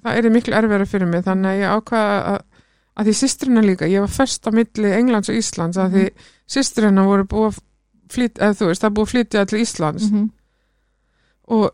það 0.01 0.19
er 0.19 0.33
miklu 0.33 0.57
erfiðara 0.57 0.89
fyrir 0.89 1.11
mig. 1.11 1.25
Þannig 1.27 1.51
að 1.51 1.61
ég 1.61 1.75
ákvaða 1.77 2.17
að, 2.33 2.39
að 2.97 3.09
því 3.09 3.17
sýstrina 3.21 3.65
líka, 3.65 3.91
ég 3.91 4.05
var 4.05 4.15
först 4.15 4.49
á 4.49 4.51
milli 4.55 4.95
Englands 4.97 5.33
og 5.33 5.39
Íslands 5.39 5.81
að 5.81 5.97
því 5.97 6.05
sýstrina 6.57 7.07
voru 7.09 7.29
búið 7.29 7.49
að 7.51 7.61
flytja, 8.13 8.47
eða 8.47 8.59
þú 8.59 8.71
veist, 8.71 8.85
það 8.85 8.95
búið 8.97 9.09
að 9.09 9.13
flytja 9.15 9.45
til 9.49 9.63
Íslands. 9.63 10.09
Mhm, 10.09 10.31
og 11.57 11.67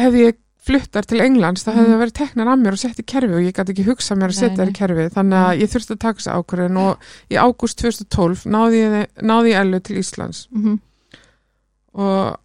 ef 0.00 0.18
ég 0.20 0.40
fluttar 0.70 1.06
til 1.10 1.20
Englands 1.24 1.64
þá 1.66 1.72
hefði 1.74 1.90
það 1.90 2.02
verið 2.04 2.16
teknar 2.20 2.50
af 2.52 2.60
mér 2.60 2.76
og 2.76 2.80
sett 2.80 3.00
í 3.02 3.06
kerfi 3.12 3.36
og 3.36 3.42
ég 3.44 3.56
gæti 3.56 3.74
ekki 3.74 3.86
hugsað 3.88 4.20
mér 4.20 4.32
að 4.32 4.38
setja 4.38 4.60
þær 4.60 4.70
í 4.70 4.76
kerfi 4.78 5.06
þannig 5.16 5.40
að 5.40 5.62
ég 5.64 5.72
þurfti 5.72 5.96
að 5.96 6.00
taka 6.04 6.20
þess 6.20 6.30
ákvörðin 6.36 6.78
og 6.80 7.08
í 7.30 7.38
ágúst 7.40 7.80
2012 7.82 8.44
náði 8.54 8.80
ég, 8.84 8.96
náði 9.26 9.52
ég 9.52 9.64
ellu 9.64 9.80
til 9.84 9.98
Íslands. 10.00 10.44
Mhm, 10.54 10.76
og 12.00 12.38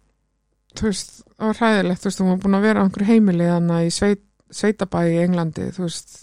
þú 0.76 0.90
veist, 0.90 1.12
það 1.36 1.50
var 1.52 1.60
hræðilegt 1.60 2.02
þú 2.02 2.10
veist, 2.10 2.22
hún 2.22 2.32
var 2.32 2.40
búin 2.44 2.58
að 2.58 2.66
vera 2.66 2.82
á 2.82 2.84
einhverju 2.86 3.10
heimili 3.10 3.50
þannig 3.50 3.86
í 3.86 3.92
sveit, 3.94 4.24
sveitabæi 4.50 5.04
í 5.12 5.20
Englandi 5.24 5.68
þú 5.76 5.86
veist, 5.86 6.16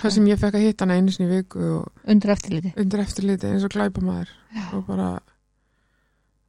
það 0.00 0.16
sem 0.16 0.30
ég 0.32 0.40
fekk 0.40 0.56
að 0.58 0.66
hitta 0.66 0.86
hana 0.86 0.96
einu 0.96 1.12
sinni 1.12 1.28
viku 1.30 1.66
og 1.76 2.08
undir 2.08 2.32
eftirliti. 2.32 2.72
undir 2.80 3.04
eftirliti 3.04 3.52
eins 3.52 3.66
og 3.68 3.74
glæpamaður. 3.76 4.32
Já. 4.56 4.64
og 4.76 4.86
bara 4.88 5.10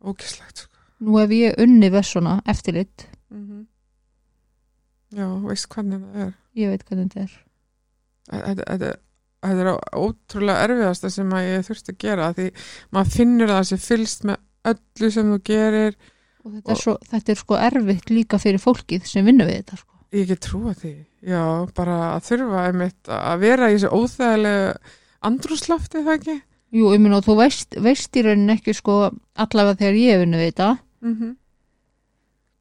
ógislegt 0.03 0.64
sko. 0.64 0.72
nú 1.03 1.19
hef 1.19 1.35
ég 1.35 1.60
unni 1.60 1.90
vessuna 1.91 2.41
eftirlit. 2.48 3.07
Mm 3.31 3.68
Já, 5.14 5.27
veist 5.45 5.69
hvernig 5.69 6.02
það 6.03 6.22
er. 6.27 6.31
Ég 6.57 6.72
veit 6.73 6.85
hvernig 6.88 7.10
þetta 7.11 7.26
er. 7.26 7.34
Þetta- 8.30 8.94
er 9.44 9.69
ótrúlega 9.99 10.64
erfiðasta 10.64 11.11
sem 11.11 11.30
að 11.35 11.48
ég 11.49 11.65
þurfti 11.68 11.94
að 11.94 11.99
gera 11.99 12.34
því 12.34 12.49
maður 12.95 13.15
finnur 13.18 13.52
það 13.52 13.65
sem 13.69 13.81
fylst 13.84 14.27
með 14.30 14.38
öllu 14.72 15.10
sem 15.11 15.31
þú 15.34 15.40
gerir 15.49 15.98
og 16.44 16.53
þetta 16.53 16.72
er, 16.72 16.80
svo, 16.80 16.94
þetta 17.11 17.34
er 17.34 17.41
sko 17.41 17.60
erfitt 17.60 18.14
líka 18.14 18.40
fyrir 18.40 18.64
fólkið 18.64 19.10
sem 19.10 19.27
vinnur 19.27 19.49
við 19.49 19.60
þetta 19.61 19.80
sko. 19.81 19.99
ég 20.14 20.30
get 20.30 20.44
trúa 20.48 20.73
því 20.80 20.94
já, 21.27 21.44
bara 21.76 21.99
að 22.14 22.26
þurfa 22.30 22.65
einmitt 22.69 23.11
að 23.11 23.44
vera 23.44 23.69
í 23.69 23.76
þessu 23.76 23.91
óþægilegu 23.91 24.73
andrúslofti 25.23 26.03
það 26.03 26.18
ekki? 26.18 26.40
Jú, 26.73 26.90
ég 26.90 27.03
minn 27.03 27.14
og 27.14 27.27
þú 27.27 27.38
veist, 27.38 27.76
veist 27.77 28.18
í 28.18 28.23
rauninni 28.26 28.56
ekki 28.56 28.73
sko 28.73 28.98
allavega 29.38 29.77
þegar 29.84 29.99
ég 29.99 30.22
vinnur 30.23 30.41
við 30.41 30.49
þetta. 30.49 30.69
Mm 31.03 31.15
-hmm. 31.15 31.35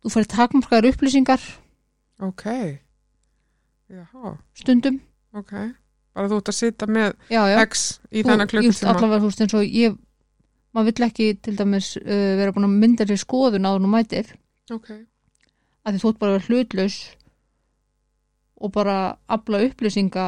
þú 0.02 0.12
færi 0.12 0.28
takmarkaðar 0.34 0.88
upplýsingar 0.90 1.46
ok. 2.22 2.44
Já, 3.92 4.06
stundum. 4.56 5.00
Ok. 5.36 5.52
Bara 6.12 6.28
þú 6.28 6.38
ert 6.40 6.50
að 6.52 6.58
sitja 6.58 6.88
með 6.88 7.08
já, 7.32 7.40
já. 7.48 7.56
X 7.64 7.84
í 8.12 8.24
þennan 8.24 8.50
klukkutíma. 8.50 8.92
allavega 8.92 9.22
þú 9.22 9.30
veist 9.30 9.44
eins 9.44 9.54
og 9.56 9.64
ég 9.64 9.96
maður 10.72 10.88
vill 10.90 11.06
ekki 11.06 11.28
til 11.44 11.56
dæmis 11.56 11.94
uh, 12.00 12.32
vera 12.40 12.52
búin 12.52 12.68
að 12.68 12.76
mynda 12.82 13.06
sér 13.08 13.20
skoðun 13.20 13.68
áður 13.68 13.84
nú 13.84 13.92
mætir. 13.92 14.28
Ok, 14.72 14.90
að 15.82 15.94
því 15.96 16.02
þú 16.02 16.12
ert 16.12 16.20
bara 16.20 16.34
að 16.34 16.38
vera 16.38 16.48
hlutlaus 16.48 16.98
og 18.62 18.74
bara 18.76 18.96
afla 19.32 19.62
upplýsinga 19.66 20.26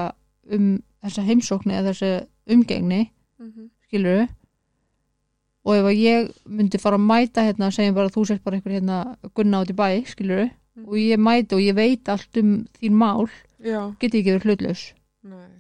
um 0.55 0.71
þessa 1.05 1.27
heimsókni 1.29 1.77
eða 1.77 1.93
þessa 1.93 2.27
umgengni 2.51 3.03
mm 3.05 3.51
-hmm. 3.51 3.69
skilur 3.87 4.27
og 5.65 5.77
ef 5.77 5.85
að 5.85 6.01
ég 6.01 6.33
myndi 6.45 6.79
fara 6.79 6.97
að 6.97 7.07
mæta 7.09 7.45
hérna 7.45 7.67
og 7.67 7.73
segja 7.77 7.93
bara 7.93 8.09
að 8.09 8.17
þú 8.17 8.27
sért 8.27 8.45
bara 8.45 8.57
einhver 8.57 8.73
hérna 8.73 9.17
gunna 9.35 9.61
át 9.61 9.71
í 9.71 9.77
bæ, 9.77 10.05
skilur 10.07 10.51
Mhm. 10.77 10.87
og 10.89 10.95
ég 10.99 11.19
mæti 11.19 11.53
og 11.55 11.61
ég 11.61 11.75
veit 11.75 12.09
allt 12.09 12.37
um 12.37 12.67
þín 12.81 12.93
mál 12.99 13.29
já, 13.63 13.95
get 14.01 14.13
ég 14.15 14.25
ekki 14.25 14.33
verið 14.35 14.45
hlutlaus. 14.49 14.93
Nei. 15.23 15.51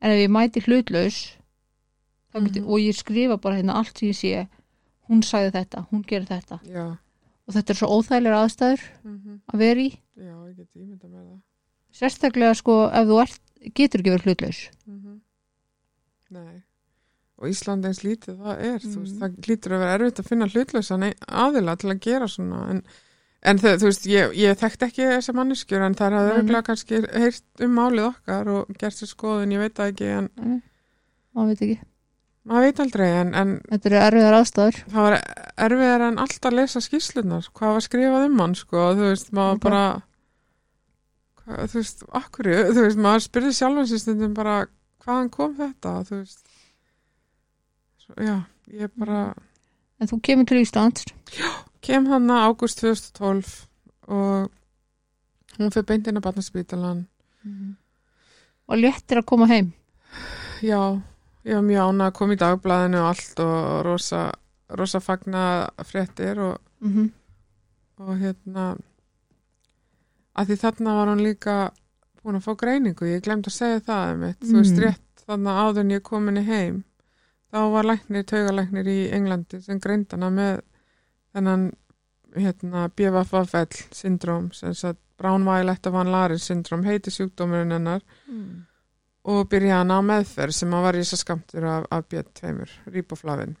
En 0.00 0.10
ef 0.10 0.18
ég 0.28 0.30
mæti 0.30 0.60
hlutlaus 0.64 1.36
mm 2.34 2.40
Mhm. 2.46 2.64
og 2.68 2.78
ég 2.78 2.94
skrifa 2.94 3.36
bara 3.40 3.56
hérna 3.56 3.74
allt 3.74 3.98
sem 3.98 4.08
ég 4.08 4.16
sé 4.16 4.48
hún 5.08 5.22
sagði 5.22 5.52
þetta, 5.52 5.86
hún 5.90 6.02
gerir 6.06 6.26
þetta. 6.26 6.60
Já, 6.64 6.96
og 7.46 7.54
þetta 7.54 7.70
er 7.70 7.74
svo 7.74 7.88
óþægilega 7.88 8.44
aðstæður 8.44 8.82
mm 9.04 9.40
að 9.52 9.58
vera 9.58 9.80
í. 9.80 9.90
Já, 10.16 10.34
ég 10.48 10.56
get 10.56 10.74
ímynda 10.76 11.08
með 11.08 11.24
það. 11.28 11.40
Sérstaklega 11.92 12.54
sko 12.56 12.88
ef 12.92 13.06
þú 13.08 13.22
ert, 13.22 13.40
getur 13.74 14.00
ekki 14.00 14.10
verið 14.16 14.24
hlutlaus. 14.26 14.70
Mm 14.86 15.20
nei. 16.30 16.62
Og 17.38 17.48
Ísland 17.48 17.84
eins 17.86 18.00
lítið 18.02 18.36
það 18.42 18.58
er 18.60 18.78
þú 18.82 18.96
veist, 19.00 19.14
Mm. 19.14 19.20
það 19.20 19.46
lítur 19.48 19.72
að 19.72 19.78
vera 19.78 19.94
erfitt 19.98 20.18
að 20.20 20.26
finna 20.28 20.46
hlutlausan 20.48 21.14
aðila 21.28 21.76
til 21.78 21.90
að 21.90 22.00
gera 22.00 22.26
svona 22.28 22.70
en, 22.70 22.82
en 23.42 23.58
þau, 23.62 23.74
þú 23.78 23.86
veist, 23.90 24.06
ég, 24.10 24.32
ég 24.38 24.56
þekkt 24.58 24.82
ekki 24.88 25.04
þessa 25.12 25.34
manneskjur 25.36 25.84
en 25.86 25.94
það 25.98 26.16
er 26.18 26.32
örgulega 26.38 26.66
kannski 26.66 27.02
heyrt 27.12 27.44
um 27.62 27.76
málið 27.78 28.08
okkar 28.08 28.48
og 28.54 28.72
gert 28.80 28.96
sér 28.98 29.12
skoðun, 29.12 29.52
ég 29.54 29.62
veit 29.62 29.76
það 29.78 29.92
ekki 29.92 30.08
en 30.16 30.28
Nei, 30.42 30.58
maður 31.36 31.52
veit 31.52 31.62
ekki. 31.68 31.78
maður 32.48 32.66
veit 32.66 32.80
aldrei 32.84 33.08
en, 33.20 33.30
en 33.38 33.54
þetta 33.70 33.88
eru 33.92 34.00
erfiðar 34.08 34.38
aðstæður. 34.40 34.80
það 34.90 35.06
var 35.08 35.16
erfiðar 35.68 36.06
en 36.08 36.18
alltaf 36.24 36.50
að 36.50 36.58
lesa 36.58 36.82
skýslunar 36.82 37.48
hvað 37.54 37.76
var 37.78 37.86
skrifað 37.86 38.26
um 38.30 38.42
hann 38.42 38.54
sko 38.58 38.84
þú 38.98 39.06
veist, 39.12 39.32
maður 39.36 39.54
Ok. 39.58 39.62
bara 39.68 39.84
hvað, 41.44 41.64
þú 41.72 41.80
veist, 41.82 42.04
akkur 42.22 42.50
þú 42.74 42.84
veist, 42.88 43.02
maður 43.06 43.26
spyrði 43.28 43.54
sjálfan 43.60 43.88
sér 43.92 44.02
stundum 44.02 44.34
bara 44.36 44.56
hvaðan 45.04 45.30
kom 45.32 45.54
þetta 45.56 45.94
þú 46.10 46.18
veist. 46.22 46.42
Svo, 48.02 48.18
já, 48.24 48.36
ég 48.82 48.90
bara 48.98 49.22
en 50.02 50.10
þú 50.10 50.18
kemur 50.26 50.46
til 50.50 50.60
Íslands 50.64 51.06
kem 51.80 52.06
hann 52.10 52.30
að 52.30 52.44
ágúst 52.48 52.80
2012 52.82 53.66
og 54.08 54.50
hún 55.58 55.70
fyrir 55.74 55.86
beint 55.86 56.06
inn 56.08 56.18
á 56.20 56.22
barnaspítalan 56.24 57.06
og 58.68 58.76
léttir 58.76 59.18
að 59.20 59.26
koma 59.26 59.46
heim? 59.46 59.72
Já, 60.62 61.00
ég 61.44 61.54
var 61.54 61.62
mjög 61.62 61.88
ána 61.88 62.06
að 62.10 62.16
koma 62.18 62.34
í 62.34 62.40
dagblæðinu 62.40 62.98
og 63.02 63.08
allt 63.08 63.40
og 63.40 63.84
rosa, 63.86 64.22
rosa 64.70 65.00
fagna 65.00 65.68
fréttir 65.84 66.38
og 66.38 66.58
mm 66.80 66.92
-hmm. 66.94 67.10
og 67.98 68.18
hérna 68.18 68.76
að 70.36 70.46
því 70.46 70.56
þarna 70.56 70.94
var 70.94 71.08
hún 71.08 71.22
líka 71.22 71.70
búin 72.22 72.36
að 72.36 72.44
fá 72.44 72.56
greiningu, 72.56 73.06
ég 73.06 73.22
glemt 73.22 73.46
að 73.46 73.52
segja 73.52 73.80
það 73.80 74.10
einmitt, 74.10 74.40
þú 74.40 74.56
veist 74.56 74.76
Mm. 74.76 74.82
rétt 74.84 75.24
þarna 75.26 75.50
áður 75.62 75.80
en 75.80 75.90
ég 75.90 76.02
komin 76.02 76.36
í 76.36 76.44
heim 76.44 76.84
þá 77.52 77.70
var 77.72 77.84
læknir, 77.84 78.24
taugalæknir 78.24 78.86
í 78.86 79.10
Englandi 79.12 79.60
sem 79.62 79.78
greind 79.80 80.06
hana 80.12 80.30
með 80.30 80.60
þennan 81.34 81.68
hérna 82.38 82.86
BFFL 82.96 83.78
syndróm 83.96 84.50
sem 84.56 84.74
sagt 84.74 85.00
Brown-Violet 85.18 85.88
van 85.90 86.10
Lares 86.12 86.44
syndróm 86.46 86.84
heiti 86.86 87.10
sjúkdómurinn 87.10 87.72
hennar 87.74 88.02
Mm. 88.28 88.64
og 89.24 89.48
byrja 89.50 89.80
hana 89.80 89.98
á 89.98 90.02
meðferð 90.04 90.54
sem 90.54 90.74
að 90.74 90.82
var 90.86 90.94
í 90.94 91.00
þess 91.02 91.16
að 91.16 91.22
skamtur 91.24 91.64
af, 91.68 91.86
af 91.90 92.04
B2, 92.08 92.68
riboflavin 92.94 93.56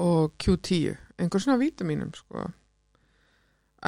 og 0.00 0.32
Q10 0.38 0.96
einhver 1.18 1.42
svona 1.42 1.58
vítamínum 1.60 2.12
sko 2.14 2.44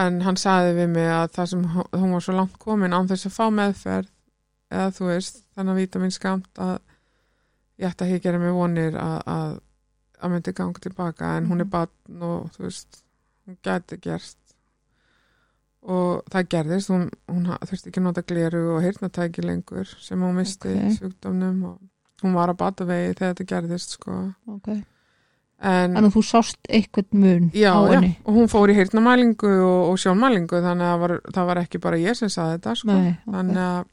en 0.03 0.21
hann 0.25 0.37
saði 0.41 0.73
við 0.77 0.89
mig 0.97 1.09
að 1.13 1.29
það 1.37 1.51
sem 1.53 1.65
hún 1.69 2.13
var 2.17 2.25
svo 2.25 2.35
langt 2.37 2.59
komin 2.61 2.97
án 2.97 3.09
þess 3.11 3.29
að 3.29 3.37
fá 3.37 3.45
meðferð 3.53 4.11
eða 4.73 4.91
þú 4.97 5.09
veist 5.11 5.43
þannig 5.55 5.73
að 5.77 5.81
vítamín 5.83 6.15
skamt 6.17 6.61
að 6.65 6.79
ég 7.83 7.89
ætti 7.91 8.05
ekki 8.09 8.19
að 8.19 8.25
gera 8.27 8.41
mig 8.43 8.55
vonir 8.57 8.97
að, 8.97 9.19
að 9.37 9.53
að 10.23 10.31
myndi 10.37 10.53
ganga 10.55 10.81
tilbaka 10.85 11.37
en 11.37 11.49
hún 11.51 11.61
er 11.61 11.67
Mhm. 11.67 11.71
batn 11.75 12.23
og 12.23 12.51
þú 12.55 12.67
veist 12.69 13.03
hún 13.47 13.57
gæti 13.63 13.99
gerst 14.01 14.39
og 15.83 16.23
það 16.31 16.49
gerðist 16.55 16.91
hún, 16.93 17.09
hún 17.29 17.49
þurfti 17.67 17.91
ekki 17.91 18.03
nota 18.05 18.23
gleru 18.23 18.77
og 18.77 18.83
heyrnatæki 18.85 19.43
lengur 19.43 19.89
sem 20.01 20.21
hún 20.23 20.37
misti 20.39 20.69
Ok. 20.71 20.79
okay. 20.79 20.97
sjúkdómnum 20.97 21.65
og 21.65 21.79
hún 22.23 22.35
var 22.35 22.53
að 22.53 22.57
bata 22.61 22.85
vegi 22.87 23.15
þegar 23.19 23.35
þetta 23.35 23.47
gerðist 23.51 23.97
sko 23.97 24.19
okay. 24.47 24.85
en 25.59 25.97
að 25.99 26.13
þú 26.15 26.23
sást 26.23 26.59
eitthvað 26.71 27.11
mun 27.13 27.51
já, 27.51 27.73
á 27.75 27.83
já, 27.83 27.95
henni 27.97 28.13
og 28.25 28.35
hún 28.39 28.49
fór 28.53 28.71
í 28.71 28.77
heyrnamælingu 28.79 29.51
og, 29.59 29.91
og 29.91 29.99
sjónmælingu 29.99 30.63
þannig 30.63 30.87
að 30.93 31.01
var, 31.03 31.17
það 31.35 31.47
var 31.51 31.63
ekki 31.65 31.81
bara 31.83 31.99
ég 31.99 32.15
sem 32.19 32.31
saði 32.31 32.59
þetta 32.61 32.77
sko. 32.79 32.93
Nei, 32.93 33.11
ok. 33.27 33.33
þannig 33.35 33.57
að 33.67 33.85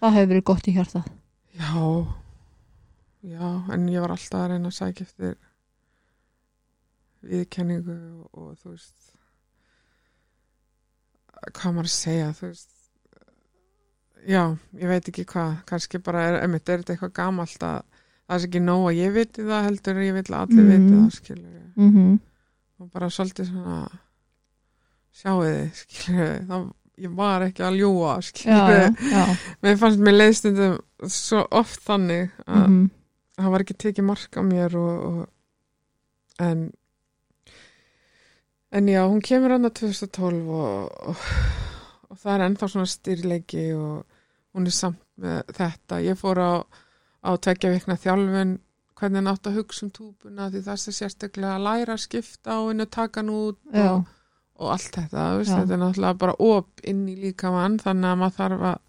Það 0.00 0.14
hefur 0.16 0.28
verið 0.34 0.44
gott 0.48 0.68
í 0.68 0.72
hjarta 0.76 1.02
já 1.60 1.72
já, 3.22 3.46
en 3.74 3.88
ég 3.88 4.00
var 4.00 4.10
alltaf 4.14 4.40
að 4.40 4.50
reyna 4.54 4.68
að 4.70 4.76
sækja 4.78 5.06
eftir 5.06 5.34
viðkenningu 7.30 7.96
og, 7.96 8.28
og 8.32 8.52
þú 8.62 8.70
veist 8.74 9.08
hvað 11.56 11.74
maður 11.76 11.88
að 11.90 11.94
segja 11.96 12.30
þú 12.36 12.48
veist 12.50 12.70
já, 14.28 14.42
ég 14.80 14.90
veit 14.92 15.08
ekki 15.12 15.24
hvað 15.28 15.54
kannski 15.68 16.00
bara 16.04 16.24
er, 16.30 16.38
einmitt, 16.44 16.68
er 16.68 16.82
þetta 16.82 16.96
eitthvað 16.96 17.14
gamalt 17.20 17.62
að 17.64 17.78
það 18.30 18.36
er 18.38 18.46
ekki 18.48 18.62
nóg 18.64 18.84
að 18.90 18.98
ég 19.00 19.14
viti 19.16 19.46
það 19.48 19.64
heldur 19.68 20.02
ég 20.04 20.16
vil 20.18 20.34
allir 20.40 20.64
Mhm. 20.64 20.70
viti 20.70 20.98
það 20.98 21.14
skilur 21.16 21.62
mm 21.76 21.90
-hmm. 21.94 22.18
og 22.80 22.90
bara 22.92 23.08
svolítið 23.10 23.48
svona 23.50 23.78
sjáu 25.12 25.40
þið 25.44 25.74
skilur 25.74 26.36
þá 26.48 26.72
ég 27.00 27.14
var 27.16 27.42
ekki 27.42 27.62
að 27.64 27.76
ljúa 27.80 28.14
Já, 28.16 28.20
skilur 28.20 28.70
já, 28.70 28.94
já 29.12 29.36
mér 29.62 29.76
fannst 29.76 29.98
mér 30.00 30.12
leiðstundum 30.20 30.78
svo 31.08 31.46
oft 31.50 31.80
þannig 31.84 32.30
að 32.46 32.66
mm 32.68 32.90
það 33.40 33.54
var 33.54 33.64
ekki 33.64 33.78
tekið 33.84 34.08
mark 34.08 34.38
á 34.38 34.42
mér 34.46 34.76
og, 34.80 35.04
og 35.10 36.44
en 36.46 36.68
en 38.70 38.88
já, 38.88 39.02
hún 39.02 39.22
kemur 39.24 39.56
hann 39.56 39.66
að 39.66 39.80
2012 39.82 40.50
og, 40.54 40.90
og, 41.10 41.24
og 42.08 42.18
það 42.20 42.34
er 42.34 42.46
ennþá 42.46 42.70
svona 42.70 42.90
styrleiki 42.90 43.64
og 43.74 44.20
hún 44.54 44.66
er 44.66 44.74
samt 44.74 45.02
með 45.20 45.52
þetta. 45.56 46.00
Ég 46.06 46.18
fór 46.18 46.40
á, 46.40 46.52
á 47.26 47.30
tvekja 47.36 47.72
vikna 47.74 47.98
þjálfun 48.00 48.58
hvernig 49.00 49.20
hann 49.22 49.32
átt 49.32 49.48
að 49.48 49.58
hugsa 49.60 49.86
um 49.86 49.92
túbuna 49.96 50.48
því 50.52 50.62
það 50.66 50.74
er 50.76 50.96
sérstaklega 50.96 51.56
að 51.56 51.66
læra 51.66 51.96
að 51.96 52.04
skipta 52.04 52.56
á 52.56 52.60
hennu, 52.68 52.86
taka 52.86 53.22
hann 53.22 53.32
út 53.32 53.60
og, 53.82 54.02
og 54.60 54.72
allt 54.74 54.96
þetta, 54.96 55.26
þetta 55.40 55.76
er 55.76 55.82
náttúrulega 55.82 56.20
bara 56.20 56.36
op 56.44 56.84
inn 56.84 57.06
í 57.08 57.16
líkamann 57.20 57.78
þannig 57.80 58.10
að 58.10 58.20
maður 58.20 58.36
þarf 58.36 58.66
að, 58.70 58.82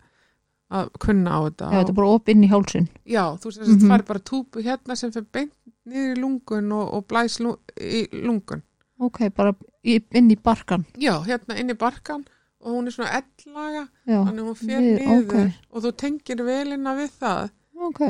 að 0.72 0.90
kunna 1.04 1.32
á 1.36 1.40
þetta 1.50 1.70
já, 1.72 1.78
þetta 1.82 1.90
er 1.94 1.98
bara 2.00 2.14
op 2.16 2.30
inn 2.32 2.44
í 2.44 2.50
hálsin 2.52 2.88
Já, 3.06 3.24
þú 3.38 3.46
veist, 3.50 3.62
Mhm. 3.62 3.80
það 3.82 3.92
fær 3.94 4.06
bara 4.08 4.20
túpu 4.32 4.64
hérna 4.64 4.96
sem 4.98 5.12
fyrir 5.12 5.28
beint 5.32 5.54
niður 5.86 6.16
í 6.16 6.20
lungun 6.22 6.72
og, 6.72 6.94
og 6.94 7.08
blæs 7.08 7.40
lu, 7.42 7.56
í 7.82 8.08
lungun. 8.14 8.62
Ok, 9.00 9.30
bara 9.36 9.54
inn 9.84 10.30
í 10.32 10.38
barkan 10.38 10.86
Já, 10.98 11.20
hérna 11.26 11.58
inn 11.60 11.70
í 11.74 11.78
barkan 11.78 12.26
og 12.62 12.76
hún 12.76 12.88
er 12.88 12.92
svona 12.92 13.22
ellaga, 13.22 13.88
Já, 14.08 14.20
þannig 14.26 14.46
hún 14.46 14.56
fer 14.56 14.80
Niður, 14.80 15.00
niður 15.00 15.26
ok. 15.26 15.54
og 15.72 15.84
þú 15.84 15.92
tengir 15.98 16.44
velina 16.46 16.96
við 16.96 17.12
það. 17.20 17.50
ok 17.82 18.02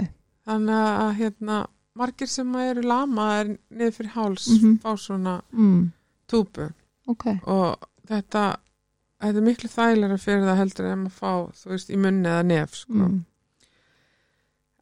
Þannig 0.45 0.83
að 0.99 1.15
hérna, 1.21 1.67
margir 1.95 2.27
sem 2.27 2.55
eru 2.55 2.81
lamaðir 2.81 3.57
niður 3.71 3.91
fyrir 3.93 4.11
háls 4.15 4.47
Mhm. 4.49 4.79
fá 4.81 4.97
svona 4.97 5.41
mm. 5.53 5.91
túpu 6.27 6.73
Ok, 7.07 7.25
og 7.47 7.77
þetta, 8.07 8.55
þetta 9.21 9.41
er 9.41 9.45
miklu 9.45 9.69
þægilega 9.71 10.21
fyrir 10.21 10.47
það 10.47 10.61
heldur 10.61 10.87
en 10.91 11.03
að 11.07 11.19
fá, 11.19 11.33
þú 11.61 11.73
veist, 11.73 11.91
í 11.91 11.99
munni 12.01 12.31
eða 12.31 12.47
nef, 12.51 12.79
sko. 12.83 12.97
mm. 12.97 13.19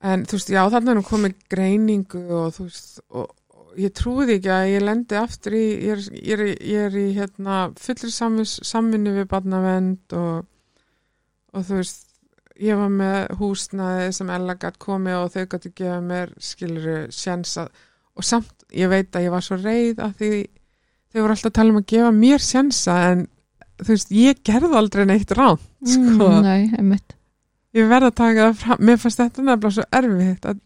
En 0.10 0.24
þú 0.24 0.38
veist, 0.38 0.54
já, 0.56 0.62
þannig 0.72 0.94
er 0.94 0.98
nú 1.00 1.06
komið 1.08 1.40
greiningu 1.52 2.22
og 2.40 2.54
þú 2.56 2.68
veist, 2.70 3.02
og, 3.10 3.34
og 3.52 3.80
ég 3.84 3.96
trúði 4.00 4.38
ekki 4.38 4.54
að 4.56 4.70
ég 4.74 4.86
lendi 4.86 5.18
aftur 5.20 5.58
í, 5.60 5.66
ég 5.90 5.96
er, 5.98 6.06
ég 6.16 6.38
er, 6.38 6.46
ég 6.72 6.86
er 6.88 7.00
í 7.02 7.08
hérna 7.18 7.58
fullri 7.80 8.14
samvinnu 8.14 9.18
við 9.18 9.28
barnavend 9.34 10.16
og, 10.16 10.48
og 11.52 11.68
þú 11.68 11.82
veist, 11.82 12.06
ég 12.60 12.80
var 12.80 12.92
með 12.92 13.36
húsnaði 13.40 14.08
sem 14.16 14.32
Ella 14.34 14.56
gætt 14.60 14.80
komið 14.82 15.18
og 15.20 15.34
þau 15.36 15.44
gætt 15.54 15.68
gefa 15.76 16.00
mér 16.04 16.34
skiluru 16.44 16.98
sjensa 17.16 17.68
og 18.20 18.26
samt 18.28 18.66
ég 18.76 18.92
veit 18.92 19.16
að 19.16 19.28
ég 19.28 19.34
var 19.34 19.46
svo 19.46 19.58
reið 19.60 20.02
að 20.04 20.16
því 20.20 20.32
þau 21.10 21.22
voru 21.22 21.36
alltaf 21.36 21.52
að 21.52 21.58
tala 21.60 21.74
um 21.74 21.80
að 21.80 21.92
gefa 21.94 22.12
mér 22.16 22.44
sjensa 22.44 22.98
en 23.10 23.28
þú 23.80 23.88
veist, 23.94 24.12
ég 24.12 24.42
gerði 24.44 24.76
aldrei 24.76 25.06
neitt 25.06 25.32
rán 25.38 25.58
sko. 25.86 26.28
mm, 26.30 26.42
nei, 26.44 26.70
einmitt 26.78 27.16
ég 27.74 27.88
verð 27.90 28.10
að 28.10 28.16
taka 28.16 28.48
það 28.50 28.56
fram, 28.64 28.78
mér 28.90 28.98
fannst 28.98 29.20
þetta 29.22 29.42
nefnilega 29.46 29.72
svo 29.76 29.84
erfitt 30.00 30.46
að, 30.50 30.60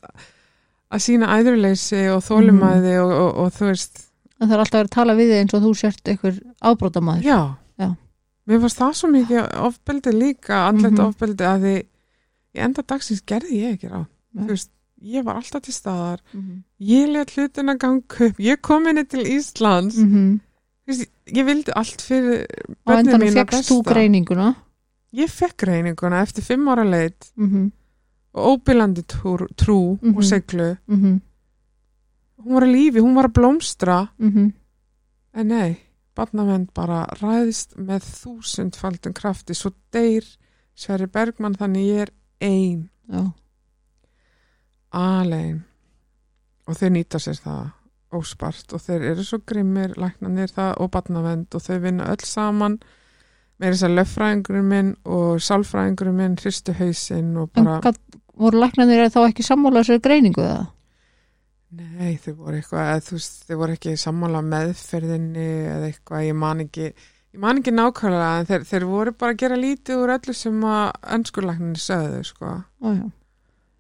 að 0.94 1.02
sína 1.04 1.32
æðurleysi 1.38 2.04
og 2.14 2.22
þólumæði 2.24 2.94
og, 3.04 3.12
og, 3.12 3.32
og 3.44 3.52
þú 3.58 3.66
veist, 3.72 4.04
en 4.40 4.48
það 4.48 4.54
er 4.56 4.64
alltaf 4.64 4.78
verið 4.80 4.90
að 4.92 4.96
tala 4.98 5.16
við 5.20 5.32
þig 5.34 5.42
eins 5.42 5.54
og 5.58 5.66
þú 5.66 5.74
sért 5.82 6.08
einhver 6.14 6.38
ábrótamaður 6.64 7.24
já, 7.28 7.40
Já. 7.84 7.90
mér 8.48 8.62
fannst 8.64 8.78
það 8.84 8.94
svo 9.00 9.10
mikið 9.14 9.42
ofbeldi 9.68 10.14
líka, 10.16 10.62
andlet 10.70 10.94
Mhm. 10.94 11.06
ofbeldi 11.10 11.44
að 11.50 11.68
því 11.68 11.76
í 12.54 12.64
enda 12.68 12.82
dagsins 12.88 13.22
gerði 13.26 13.60
ég 13.64 13.76
ekki 13.78 13.90
rán 13.92 14.08
Nei. 14.34 14.46
þú 14.46 14.50
veist, 14.56 14.70
ég 15.04 15.24
var 15.28 15.36
alltaf 15.42 15.62
til 15.68 15.74
staðar 15.76 16.20
mm 16.34 16.64
ég 16.84 17.08
let 17.12 17.32
hlutina 17.32 17.76
ganga 17.80 18.04
upp, 18.28 18.40
ég 18.40 18.60
kom 18.62 18.88
inni 18.88 19.04
til 19.08 19.24
Íslands 19.24 19.96
-hmm. 19.98 20.40
Þú 20.88 21.06
ég 21.38 21.46
vildi 21.48 21.72
allt 21.76 22.02
fyrir 22.02 22.44
á 22.44 22.90
börnin 22.90 23.08
endanum 23.08 23.28
mína 23.30 23.46
fegst 23.46 23.70
þú 23.72 23.78
besta. 23.84 23.94
greininguna? 23.94 24.56
Ég 25.14 25.30
fekk 25.30 25.64
reyninguna 25.70 26.22
eftir 26.26 26.44
fimm 26.44 26.68
ára 26.68 26.84
leit 26.90 27.32
mm 27.38 27.72
og 28.36 28.58
óbílandi 28.66 29.04
trú, 29.06 29.36
trú 29.56 30.00
Mhm. 30.02 30.18
og 30.18 30.24
seglu 30.24 30.76
-hmm. 30.90 31.22
hún 32.44 32.54
var 32.54 32.64
að 32.64 32.72
lífi, 32.72 33.00
hún 33.00 33.14
var 33.16 33.26
að 33.30 33.34
blómstra. 33.34 34.10
Mm 34.20 34.54
en 35.36 35.48
nei, 35.48 35.78
barnavend 36.16 36.74
bara 36.74 37.06
ræðist 37.22 37.76
með 37.78 38.02
þúsundfaldum 38.02 39.14
krafti. 39.14 39.54
Svo 39.54 39.72
deyr 39.92 40.24
Sverri 40.76 41.06
Bergmann 41.08 41.56
þannig 41.56 41.86
ég 41.88 42.02
er 42.02 42.10
ein. 42.42 42.90
Já, 43.12 43.32
alein. 44.92 45.64
Og 46.68 46.76
þeir 46.80 46.92
nýta 46.96 47.20
sér 47.20 47.40
það 47.44 47.72
óspart 48.20 48.76
og 48.76 48.84
þeir 48.84 49.08
eru 49.14 49.26
svo 49.28 49.40
grimmir 49.48 49.96
læknanir 50.00 50.54
það 50.54 50.76
og 50.84 50.92
barnavend 50.94 51.56
og 51.58 51.64
þau 51.64 51.78
vinna 51.84 52.10
öll 52.14 52.28
saman 52.28 52.78
með 53.62 53.74
þess 53.74 53.88
að 53.88 53.98
löffræðingurinn 54.00 54.70
minn 54.70 54.94
og 55.06 55.42
sálfræðingurinn 55.44 56.20
minn 56.20 56.38
hristu 56.42 56.76
hausinn 56.78 57.34
og 57.40 57.52
bara 57.56 57.80
gat, 57.86 58.00
voru 58.40 58.64
læknanir 58.64 59.10
þá 59.14 59.22
ekki 59.28 59.46
sammála 59.46 59.86
sér 59.88 60.02
greiningu 60.04 60.42
það? 60.44 60.66
Nei, 61.74 62.14
þau 62.22 62.36
voru 62.38 62.60
eitthvað, 62.60 63.02
þú 63.08 63.18
veist, 63.18 63.40
þau 63.48 63.58
voru 63.64 63.74
ekki 63.78 63.96
sammála 63.98 64.44
meðferðinni 64.46 65.50
eða 65.72 65.90
eitthvað, 65.90 66.26
ég 66.28 66.38
man 66.38 66.62
ekki, 66.68 66.90
ég 67.34 67.42
man 67.42 67.62
ekki 67.62 67.74
nákvæmlega, 67.74 68.28
en 68.42 68.50
þeir, 68.50 68.68
þeir 68.70 68.86
voru 68.92 69.14
bara 69.18 69.34
að 69.34 69.40
gera 69.42 69.58
lítið 69.58 70.04
úr 70.04 70.14
öllu 70.14 70.36
sem 70.38 70.60
að 70.70 70.84
önskurlækninni 71.18 71.82
sögðu, 71.82 72.22
sko. 72.30 72.52
Ó. 72.86 72.92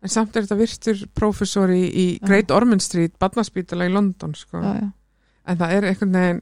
En 0.03 0.11
samt 0.11 0.35
er 0.35 0.43
þetta 0.43 0.57
virtur 0.59 1.05
prófessor 1.15 1.71
í. 1.71 2.19
Great 2.27 2.51
Ormond 2.51 2.83
Street, 2.83 3.13
barnaspítala 3.23 3.85
í 3.87 3.93
London, 3.93 4.33
sko. 4.35 4.59
Já, 4.59 4.73
já. 4.81 4.89
En 5.47 5.57
það 5.61 5.71
er 5.77 5.87
einhvern 5.89 6.13
veginn, 6.17 6.41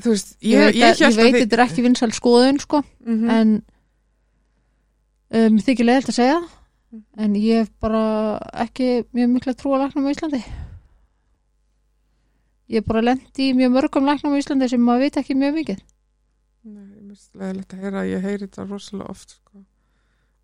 þú 0.00 0.10
veist, 0.14 0.32
Ég, 0.40 0.58
ég, 0.58 0.74
ég, 0.80 1.00
ég 1.04 1.16
veit 1.16 1.34
að 1.34 1.38
þetta 1.42 1.56
er 1.58 1.64
ekki 1.66 1.84
vinsal 1.84 2.10
skoðun 2.16 2.60
sko, 2.64 2.80
mm 3.04 3.30
en 3.34 3.52
um, 5.34 5.56
þykir 5.64 5.88
leiðilt 5.88 6.12
að 6.12 6.18
segja 6.20 6.38
Mhm. 6.94 7.02
en 7.18 7.32
ég 7.34 7.56
hef 7.64 7.70
bara 7.82 8.00
ekki 8.64 8.88
mjög 9.16 9.30
mikla 9.34 9.54
trú 9.58 9.72
á 9.74 9.82
læknum 9.82 10.06
á 10.06 10.12
Íslandi 10.14 10.38
ég 12.70 12.78
hef 12.80 12.86
bara 12.86 13.02
lendi 13.02 13.48
í 13.50 13.54
mjög 13.56 13.72
mörgum 13.74 14.06
læknum 14.06 14.36
á 14.36 14.38
Íslandi 14.40 14.68
sem 14.70 14.80
maður 14.84 15.02
veit 15.04 15.18
ekki 15.20 15.34
mjög 15.38 15.56
mikið 15.58 15.80
Nei, 16.64 16.84
ég 16.94 17.02
myndi 17.04 17.40
leðilegt 17.40 17.74
að 17.74 17.82
heyra, 17.84 18.04
ég 18.08 18.22
heyri 18.24 18.46
þetta 18.46 18.64
rosalega 18.70 19.10
oft, 19.12 19.34
sko. 19.36 19.64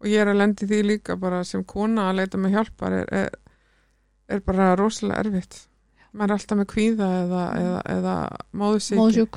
Og 0.00 0.06
ég 0.08 0.22
er 0.22 0.30
að 0.32 0.38
lendi 0.40 0.66
því 0.70 0.78
líka 0.86 1.16
bara 1.20 1.42
sem 1.44 1.64
kona 1.68 2.06
að 2.10 2.16
leita 2.22 2.38
með 2.40 2.54
hjálpar 2.56 2.92
er, 3.02 3.10
er, 3.12 3.34
er 4.32 4.40
bara 4.46 4.70
rosalega 4.80 5.20
erfitt. 5.26 5.58
Maður 6.12 6.30
er 6.32 6.38
alltaf 6.38 6.58
með 6.58 6.68
kvíða 6.72 7.08
eða, 7.24 7.42
eða, 7.60 7.82
eða 7.98 8.14
móðsjúk 8.62 9.36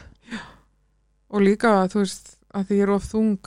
Og 1.34 1.42
líka, 1.42 1.74
þú 1.90 2.00
veist, 2.04 2.32
að 2.54 2.66
því 2.70 2.78
ég 2.78 2.84
er 2.88 2.92
of 2.94 3.06
þung, 3.10 3.38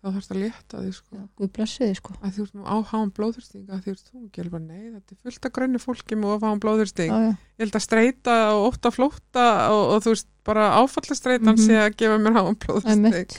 þá 0.00 0.08
þarfst 0.10 0.32
að 0.34 0.38
létta 0.42 0.80
því, 0.82 0.92
sko. 0.96 1.20
Blessi 1.54 1.82
þið 1.84 1.92
sko 2.00 2.14
Að 2.20 2.32
þú 2.36 2.44
ert 2.46 2.54
nú 2.58 2.64
áháðan 2.66 3.12
blóðurstinga, 3.18 3.70
að 3.76 3.80
því 3.84 3.90
þú 3.90 3.94
ert 3.96 4.10
þung. 4.10 4.24
Ég 4.34 4.40
er 4.44 4.50
bara, 4.54 4.64
nei, 4.66 4.84
þetta 4.96 5.14
er 5.14 5.20
fullt 5.28 5.46
af 5.50 5.54
grönni 5.58 5.82
fólki 5.82 6.18
með 6.18 6.32
ofháðan 6.36 6.62
blóðursting. 6.64 7.10
já, 7.14 7.18
já. 7.28 7.32
Ég 7.60 7.64
held 7.64 7.78
að 7.80 7.84
streyta 7.86 8.36
og 8.56 8.66
ótta 8.72 8.90
flótta 8.94 9.46
og, 9.70 9.82
og 9.94 10.02
þú 10.06 10.14
veist, 10.16 10.28
bara 10.50 10.68
áfallastreitan 10.80 11.54
Mhm. 11.54 11.62
sé 11.66 11.78
að 11.78 11.96
gefa 12.02 12.18
mér 12.18 12.38
háðan 12.40 12.58
blóðursting. 12.64 13.36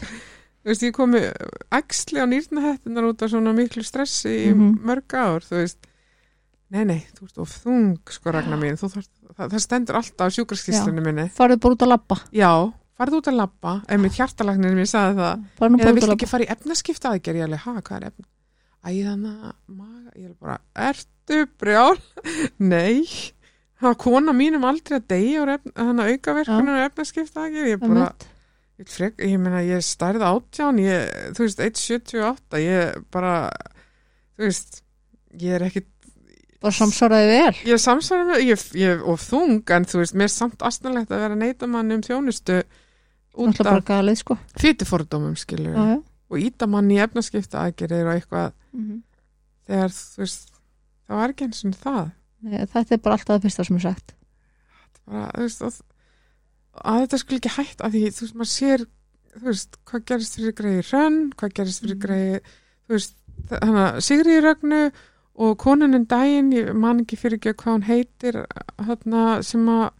Þú 0.61 0.69
veist, 0.69 0.83
ég 0.85 0.93
komi 0.93 1.21
æxli 1.73 2.21
á 2.21 2.25
nýrnahettunar 2.29 3.07
út 3.09 3.23
af 3.25 3.31
svona 3.33 3.53
miklu 3.57 3.81
stressi 3.83 4.29
í 4.45 4.51
Mhm. 4.53 4.75
mörg 4.85 5.15
ár, 5.17 5.41
þú 5.41 5.57
veist. 5.63 5.87
Nei, 6.71 6.83
nei, 6.85 6.99
þú 7.17 7.21
veist, 7.25 7.37
of 7.41 7.55
þung 7.65 7.97
sko 8.09 8.31
ragnar 8.31 8.59
mín, 8.61 8.77
þú 8.79 8.91
þarf, 8.93 9.07
það, 9.35 9.49
það 9.55 9.63
stendur 9.65 9.95
alltaf 9.99 10.29
á 10.29 10.33
sjúkraskíslunni 10.37 11.01
minni, 11.03 11.25
farið 11.35 11.59
bara 11.59 11.73
út 11.75 11.81
að 11.87 11.91
labba. 11.91 12.17
Já 12.31 12.51
farðu 13.01 13.17
út 13.17 13.27
að 13.31 13.35
labba, 13.41 13.73
ef 13.89 13.99
mitt 13.99 14.13
hjartalagnir 14.13 14.75
mér 14.77 14.85
sagði 14.85 15.17
það, 15.17 15.43
eða 15.81 15.93
vilt 15.97 16.13
ekki 16.13 16.27
fara 16.29 16.45
í 16.45 16.51
efnaskipta 16.53 17.09
aðgerð, 17.11 17.39
ég 17.41 17.47
alveg, 17.47 17.59
ha, 17.65 17.73
hvað 17.81 17.97
er 17.97 18.05
efna 18.11 18.25
æðana, 18.85 19.53
maga, 19.67 20.11
ég 20.15 20.25
er 20.29 20.35
bara 20.39 20.59
ertu 20.75 21.47
brjál, 21.59 21.97
nei. 22.59 23.01
Það 23.81 23.87
var 23.89 23.95
kona 23.97 24.33
mínum 24.37 24.63
aldrei 24.69 24.99
að 24.99 25.07
deyja 25.09 25.41
og 25.41 25.49
þannig 25.73 26.03
að 26.05 26.11
aukaverkunar 26.13 26.77
og 26.77 26.85
efnaskipta 26.91 27.41
aðgerð, 27.47 27.69
ég 27.73 27.79
bara 27.81 28.05
Einmitt. 28.05 28.27
Frek, 28.89 29.19
ég 29.21 29.37
meina, 29.41 29.61
ég 29.65 29.83
stærði 29.85 30.25
átján, 30.25 30.79
ég, 30.81 31.09
þú 31.37 31.45
veist, 31.45 31.59
1,78, 31.61 32.59
ég 32.63 33.01
bara, 33.13 33.49
þú 34.37 34.47
veist, 34.47 34.81
ég 35.41 35.57
er 35.57 35.65
ekki, 35.67 35.83
bara 36.61 36.73
samsvaraði 36.77 37.27
vel? 37.31 37.53
Ég 37.67 37.75
er 37.75 37.81
samsvara 37.83 38.25
með, 38.31 38.43
ég, 38.47 38.63
ég 38.81 39.03
of 39.11 39.21
þung, 39.27 39.61
en 39.75 39.85
þú 39.89 40.01
veist, 40.01 40.15
mér 40.17 40.29
er 40.29 40.33
samt 40.33 40.65
astanlegt 40.65 41.11
að 41.13 41.23
vera 41.25 41.37
neitamann 41.37 41.93
um 41.97 42.01
þjónustu 42.05 42.61
út 43.41 43.61
af 43.63 44.17
sko. 44.19 44.37
fytufordómum, 44.59 45.35
skilur, 45.39 45.75
já, 45.75 45.85
já. 45.95 45.99
og 46.31 46.37
ítamann 46.39 46.91
í 46.91 46.97
efnaskipta 47.03 47.65
aðgerðir 47.67 48.07
og 48.09 48.15
eitthvað, 48.19 48.51
Mhm. 48.73 49.01
þegar, 49.67 49.89
þú 49.91 50.17
veist, 50.25 50.49
það 51.07 51.15
var 51.21 51.29
ekki 51.29 51.45
eins 51.47 51.65
og 51.65 51.77
það, 51.85 52.11
Nei, 52.41 52.65
þetta 52.65 52.91
er 52.91 52.97
bara 52.97 53.15
alltaf 53.17 53.35
það 53.37 53.43
fyrsta 53.45 53.65
sem 53.67 53.75
er 53.75 53.81
sagt. 53.81 54.13
Bara, 55.05 55.27
þú 55.35 55.41
veist, 55.45 55.61
og, 55.61 55.73
að 56.73 56.99
þetta 57.05 57.17
skulle 57.21 57.39
ekki 57.41 57.55
hætt, 57.57 57.81
að 57.83 57.91
því, 57.95 58.01
þú 58.15 58.21
veist, 58.25 58.35
maður 58.39 58.51
sér, 58.51 58.85
þú 59.35 59.45
veist, 59.49 59.77
hvað 59.85 60.05
gerist 60.11 60.35
fyrir 60.37 60.53
greiði 60.59 60.83
hrönn, 60.89 61.17
hvað 61.39 61.53
gerist 61.59 61.81
fyrir 61.83 61.95
Mhm. 61.97 62.03
greiði, 62.05 62.39
þú 62.87 62.95
veist, 62.95 63.15
þannig 63.49 63.81
að 63.87 64.01
Sigri 64.01 64.37
Rögnu 64.41 64.91
og 65.41 65.57
konunum 65.57 66.05
daginn, 66.07 66.51
ég 66.53 66.73
man 66.75 66.99
ekki 67.03 67.17
fyrir 67.17 67.37
ekki 67.39 67.53
hvað 67.55 67.73
hún 67.75 67.83
heitir, 67.87 68.45
þarna 68.79 69.43
sem 69.43 69.65
að 69.67 69.91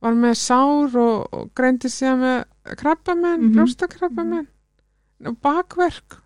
var 0.00 0.14
með 0.14 0.34
sár 0.40 0.96
og, 0.96 1.28
og 1.32 1.50
greindi 1.54 1.90
sig 1.90 2.08
með 2.16 2.44
krabbamenn, 2.76 3.40
mm 3.40 3.50
Mhm. 3.50 3.54
brjóstakrabbamenn, 3.56 4.46
og 5.26 5.36
bakverk. 5.42 6.16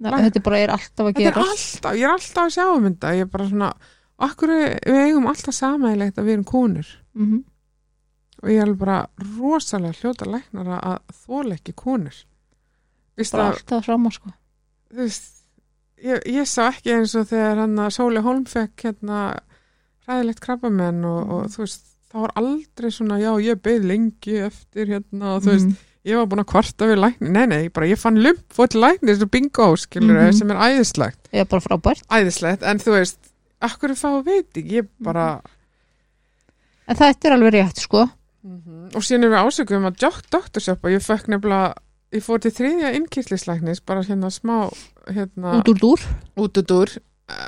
Nei, 0.00 0.10
Læk- 0.12 0.30
þetta 0.32 0.42
bara 0.44 0.58
er 0.58 0.68
alltaf 0.68 1.04
að 1.06 1.12
Þetta 1.12 1.20
er 1.20 1.32
gera 1.32 1.42
alltaf, 1.42 1.92
ég 1.98 2.02
er 2.04 2.12
alltaf 2.14 2.44
að 2.46 2.54
sjá 2.54 2.76
um 2.76 2.84
þetta, 2.84 3.14
ég 3.16 3.20
er 3.20 3.24
bara 3.26 3.48
svona, 3.48 3.72
okkur 4.20 4.48
við 4.48 4.78
eigum 4.86 5.26
alltaf 5.26 5.54
samægilegt 5.54 6.16
að 6.18 6.24
við 6.24 6.32
erum 6.32 6.44
konur 6.44 6.86
mm 7.14 7.44
og 8.42 8.48
ég 8.52 8.62
alveg 8.62 8.78
bara 8.78 8.98
rosalega 9.38 9.98
hljóta 10.00 10.26
læknara 10.30 10.78
að 10.80 10.98
þóla 11.26 11.54
ekki 11.58 11.72
konur. 11.74 12.14
Bara 13.18 13.48
að, 13.48 13.52
alltaf 13.56 13.84
sama 13.88 14.10
sko 14.14 14.30
þú 14.92 14.96
veist, 15.02 15.24
ég, 16.04 16.22
ég 16.30 16.46
sá 16.46 16.68
ekki 16.70 16.92
eins 16.94 17.14
og 17.18 17.26
þegar 17.28 17.58
hann 17.64 17.74
að 17.82 17.90
Sóli 17.96 18.20
Holm 18.22 18.44
fekk 18.46 18.84
hérna 18.86 19.40
ræðilegt 20.08 20.40
krabbamenn 20.40 21.04
og, 21.04 21.26
Mhm. 21.26 21.30
og 21.34 21.50
þú 21.50 21.58
veist, 21.64 21.82
það 22.12 22.20
var 22.20 22.32
aldrei 22.36 22.90
svona, 22.94 23.18
já, 23.20 23.32
ég 23.42 23.60
beð 23.60 23.84
lengi 23.84 24.38
eftir 24.46 24.86
hérna 24.86 25.34
og 25.36 25.42
þú 25.42 25.50
veist, 25.52 25.66
Mhm. 25.66 25.76
ég 26.06 26.16
var 26.16 26.26
búin 26.26 26.44
að 26.44 26.50
kvarta 26.52 26.86
við 26.88 26.98
lækni, 27.02 27.28
nei, 27.30 27.46
nei, 27.46 27.68
bara 27.68 27.86
ég 27.86 27.98
fann 27.98 28.22
lump 28.22 28.48
fór 28.54 28.68
til 28.68 28.80
lækni, 28.80 29.12
þessu 29.12 29.28
bingo, 29.30 29.76
skilur 29.76 30.14
Mhm. 30.30 30.32
sem 30.38 30.50
er 30.50 30.56
æðislegt, 30.56 31.28
ég 31.32 31.40
er 31.40 31.44
bara 31.44 31.60
frábært 31.60 32.06
æðislegt, 32.08 32.62
en 32.62 32.78
þú 32.78 32.92
veist, 32.96 33.18
akkur 33.60 33.90
er 33.90 33.94
fá 33.96 34.22
veit 34.24 34.52
ekki, 34.54 34.70
ég 34.80 34.88
bara, 35.02 35.42
en 36.86 36.96
þetta 36.96 37.24
er 37.28 37.32
alveg 37.36 37.52
rétt 37.52 37.78
sko 37.82 38.08
Mhm. 38.48 38.94
og 38.96 39.04
síðan 39.04 39.24
er 39.28 39.34
við 39.34 39.44
ásökum 39.44 39.86
að 39.88 39.98
dok 40.00 40.22
doktorsjöpa, 40.32 40.90
ég 40.94 41.04
fekk 41.04 41.28
nefnilega 41.28 41.74
ég 42.16 42.24
fór 42.24 42.40
til 42.40 42.50
þriðja 42.56 42.94
innkýrslislæknis 42.96 43.82
bara 43.84 44.02
hérna 44.06 44.30
smá 44.32 44.70
hérna, 45.12 45.58
út 45.60 45.68
úr 45.68 45.78
dúr. 45.82 46.04
Út 46.40 46.62
úr 46.72 46.94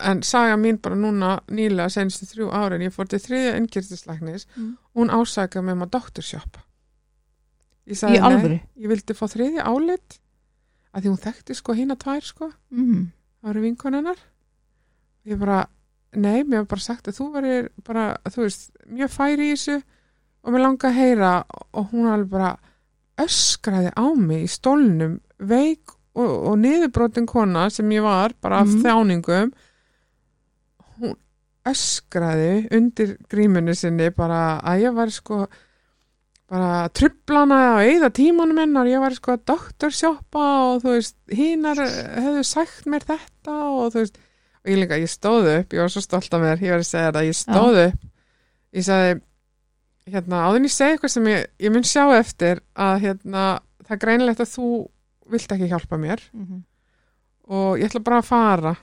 en 0.05 0.21
saga 0.23 0.57
mín 0.61 0.77
bara 0.83 0.95
núna 0.99 1.39
nýlega 1.49 1.89
senstu 1.89 2.27
þrjú 2.29 2.51
árin, 2.53 2.83
ég 2.85 2.93
fór 2.93 3.09
til 3.09 3.19
þriðja 3.19 3.57
innkýrslislæknis 3.57 4.47
Mm. 4.57 4.77
hún 4.95 5.09
ásaka 5.09 5.63
með 5.65 5.79
maður 5.81 5.91
doktorsjöpa 5.97 6.61
ég 7.87 7.97
sagði 7.97 8.21
alvöru? 8.21 8.61
ég 8.77 8.89
vildi 8.89 9.15
fá 9.17 9.25
þriðja 9.27 9.65
álit 9.65 10.19
að 10.93 11.03
því 11.03 11.09
hún 11.09 11.25
þekkti 11.25 11.57
sko 11.57 11.73
hína 11.73 11.97
tvær 11.97 12.21
sko 12.27 12.51
mm. 12.71 13.07
það 13.41 13.51
eru 13.51 13.61
vinkonennar 13.65 14.19
ég 15.25 15.39
bara, 15.39 15.67
nei, 16.13 16.43
mér 16.45 16.65
var 16.65 16.71
bara 16.75 16.81
sagt 16.81 17.09
að 17.09 17.17
þú 17.21 17.33
verir 17.33 17.71
bara, 17.87 18.05
þú 18.29 18.45
veist, 18.45 18.71
mjög 18.87 19.11
færi 19.15 19.49
í 19.51 19.57
þessu 19.57 19.83
og 20.45 20.53
mér 20.55 20.63
langa 20.65 20.89
að 20.91 20.99
heyra 20.99 21.33
og 21.77 21.91
hún 21.93 22.09
alveg 22.11 22.31
bara 22.33 22.51
öskraði 23.21 23.91
á 23.93 24.07
mig 24.17 24.45
í 24.47 24.49
stólnum 24.51 25.19
veik 25.39 25.93
og, 26.17 26.31
og 26.51 26.55
niðurbrotin 26.63 27.27
kona 27.29 27.67
sem 27.71 27.89
ég 27.93 28.03
var 28.03 28.33
bara 28.43 28.63
af 28.65 28.69
Mhm. 28.71 28.83
þjáningum. 28.85 29.51
Hún 31.01 31.17
öskraði 31.69 32.69
undir 32.77 33.17
grímunni 33.31 33.75
sinni 33.77 34.11
bara 34.17 34.61
að 34.65 34.87
ég 34.87 34.95
var 34.97 35.11
sko 35.13 35.47
bara 36.51 36.89
trublana 36.91 37.59
og 37.77 37.85
eigða 37.85 38.09
tímanum 38.11 38.59
hennar, 38.59 38.89
ég 38.91 38.99
var 38.99 39.15
sko 39.15 39.37
að 39.37 39.45
doktorsjoppa 39.53 40.47
og 40.73 40.81
þú 40.83 40.95
veist, 40.97 41.17
hinar 41.31 41.79
hefðu 41.79 42.43
sagt 42.45 42.89
mér 42.91 43.05
þetta 43.07 43.55
og 43.71 43.93
þú 43.95 44.01
veist, 44.01 44.17
og 44.65 44.73
ég 44.73 44.81
líka, 44.83 44.99
ég 44.99 45.13
stóð 45.13 45.47
upp, 45.61 45.69
ég 45.77 45.85
var 45.85 45.93
svo 45.95 46.03
stolt 46.03 46.35
af 46.35 46.43
mér, 46.43 46.59
ég 46.65 46.75
var 46.75 46.83
að 46.83 46.89
segja 46.91 47.13
þetta, 47.13 47.23
ég 47.29 47.39
stóð 47.39 47.79
upp, 47.87 48.01
ég 48.75 48.85
sagði, 48.89 49.21
hérna, 50.13 50.45
áður 50.47 50.57
en 50.61 50.69
ég 50.69 50.75
segi 50.75 50.95
eitthvað 50.97 51.13
sem 51.15 51.27
ég, 51.31 51.47
ég 51.61 51.73
mun 51.75 51.83
sjá 51.87 52.05
eftir 52.19 52.61
að 52.77 53.01
hérna, 53.05 53.45
það 53.87 53.97
er 53.97 54.03
greinilegt 54.05 54.41
að 54.45 54.53
þú 54.57 54.69
vilt 55.31 55.53
ekki 55.57 55.69
hjálpa 55.71 55.99
mér 55.99 56.21
Mhm. 56.35 56.63
og 57.51 57.79
ég 57.79 57.89
ætla 57.91 58.03
bara 58.05 58.19
að 58.23 58.29
fara, 58.31 58.77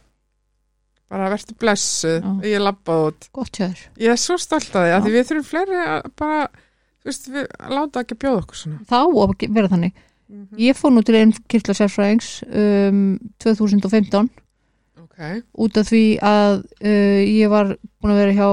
bara 1.09 1.29
verður 1.31 1.57
blessuð, 1.59 2.21
Já. 2.23 2.31
ég 2.51 2.59
labbaði 2.61 3.05
út. 3.11 3.29
Ég 3.97 4.09
er 4.11 4.19
svo 4.19 4.35
stolt 4.37 4.75
af 4.75 4.83
því 4.83 4.95
að 4.97 5.07
við 5.13 5.29
þurfum 5.29 5.47
fleiri 5.51 5.77
að 5.87 6.09
bara, 6.19 6.47
þú 7.03 7.05
veist, 7.11 7.29
við 7.31 7.47
láta 7.71 8.03
ekki 8.03 8.17
bjóða 8.19 8.41
okkur 8.43 8.55
svona. 8.55 8.79
þá 8.89 8.99
að 9.07 9.37
ge- 9.37 9.53
vera 9.53 9.67
þannig 9.67 9.93
Mm 10.29 10.47
ég 10.59 10.75
fór 10.75 10.91
nú 10.91 11.01
til 11.05 11.15
einn 11.15 11.31
kirkla 11.47 11.73
sérfræðings 11.73 12.43
um, 12.51 13.17
2015 13.39 14.29
Ok, 15.17 15.43
út 15.57 15.77
af 15.81 15.87
því 15.89 16.01
að 16.21 16.59
uh, 16.85 17.21
ég 17.25 17.49
var 17.49 17.71
búin 18.01 18.11
að 18.13 18.19
vera 18.21 18.33
hjá 18.37 18.49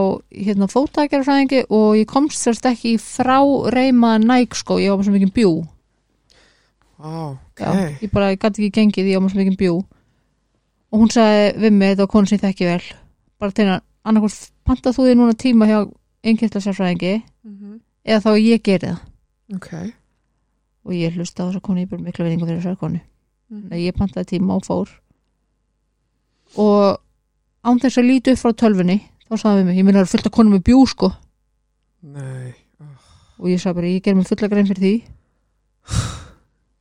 hérna 0.46 0.68
fótækjarfræðingi 0.72 1.64
og 1.68 1.90
ég 1.98 2.06
komst 2.08 2.40
sérst 2.40 2.64
ekki 2.70 2.94
frá 3.02 3.36
reyma 3.74 4.14
nægskó, 4.22 4.78
ég 4.80 4.94
var 4.96 5.04
svo 5.04 5.12
mikið 5.12 5.32
bjú 5.36 5.50
Vá, 6.98 7.34
ok. 7.36 7.60
Já, 7.60 7.70
ég 8.00 8.10
bara, 8.14 8.30
gæti 8.36 8.64
ekki 8.64 8.70
gengið, 8.78 9.10
ég 9.12 9.20
var 9.20 9.28
svo 9.32 9.42
mikið 9.42 9.58
bjú 9.60 9.74
og 10.94 11.00
hún 11.02 11.10
sagði 11.12 11.50
við 11.64 11.74
mig, 11.74 11.90
þetta 11.92 12.04
var 12.06 12.12
konu 12.14 12.30
sem 12.30 12.38
ég 12.38 12.44
þekki 12.46 12.68
vel 12.70 12.84
bara 13.42 13.52
til 13.58 13.66
að 13.68 13.80
annarkvort 14.06 14.50
pantað 14.64 14.96
þú 14.96 15.06
þig 15.08 15.18
núna 15.20 15.36
tíma 15.44 15.68
hjá 15.68 15.78
einkirkla 16.24 16.62
sérfræðingi 16.64 17.14
Mhm. 17.44 17.80
eða 18.08 18.20
þá 18.24 18.30
ég 18.40 18.62
geri 18.64 18.86
það 18.88 19.00
Ok. 19.58 19.70
og 20.86 20.92
ég 20.96 21.12
hlusta 21.18 21.44
á 21.44 21.46
þessa 21.50 21.60
konu, 21.60 21.80
ég 21.80 21.84
er 21.84 21.90
bara 21.92 22.02
mikla 22.08 22.24
veiningu 22.24 22.46
fyrir 22.46 22.60
þessar 22.62 22.78
konu. 22.80 23.00
Þannig 23.52 23.72
að 23.76 23.84
ég 23.84 23.96
pantaði 23.98 24.26
tíma 24.32 24.54
og 24.56 24.64
fór 24.64 24.88
og 26.60 27.00
án 27.64 27.80
þess 27.82 27.98
að 28.00 28.08
líti 28.10 28.34
upp 28.34 28.42
frá 28.42 28.52
tölfunni 28.64 28.98
þá 29.28 29.34
sagði 29.40 29.60
við 29.62 29.66
mig, 29.70 29.78
ég 29.80 29.86
minna 29.88 30.02
að 30.04 30.12
fullt 30.12 30.28
að 30.28 30.34
konu 30.36 30.54
með 30.54 30.64
bjú 30.68 30.82
sko 30.90 31.10
Nei, 32.04 32.52
og 33.40 33.46
ég 33.48 33.60
sagði 33.62 33.78
bara, 33.80 33.92
ég 33.94 34.02
ger 34.04 34.14
mig 34.18 34.28
fulla 34.28 34.50
grein 34.52 34.68
fyrir 34.68 34.84
því 34.84 34.94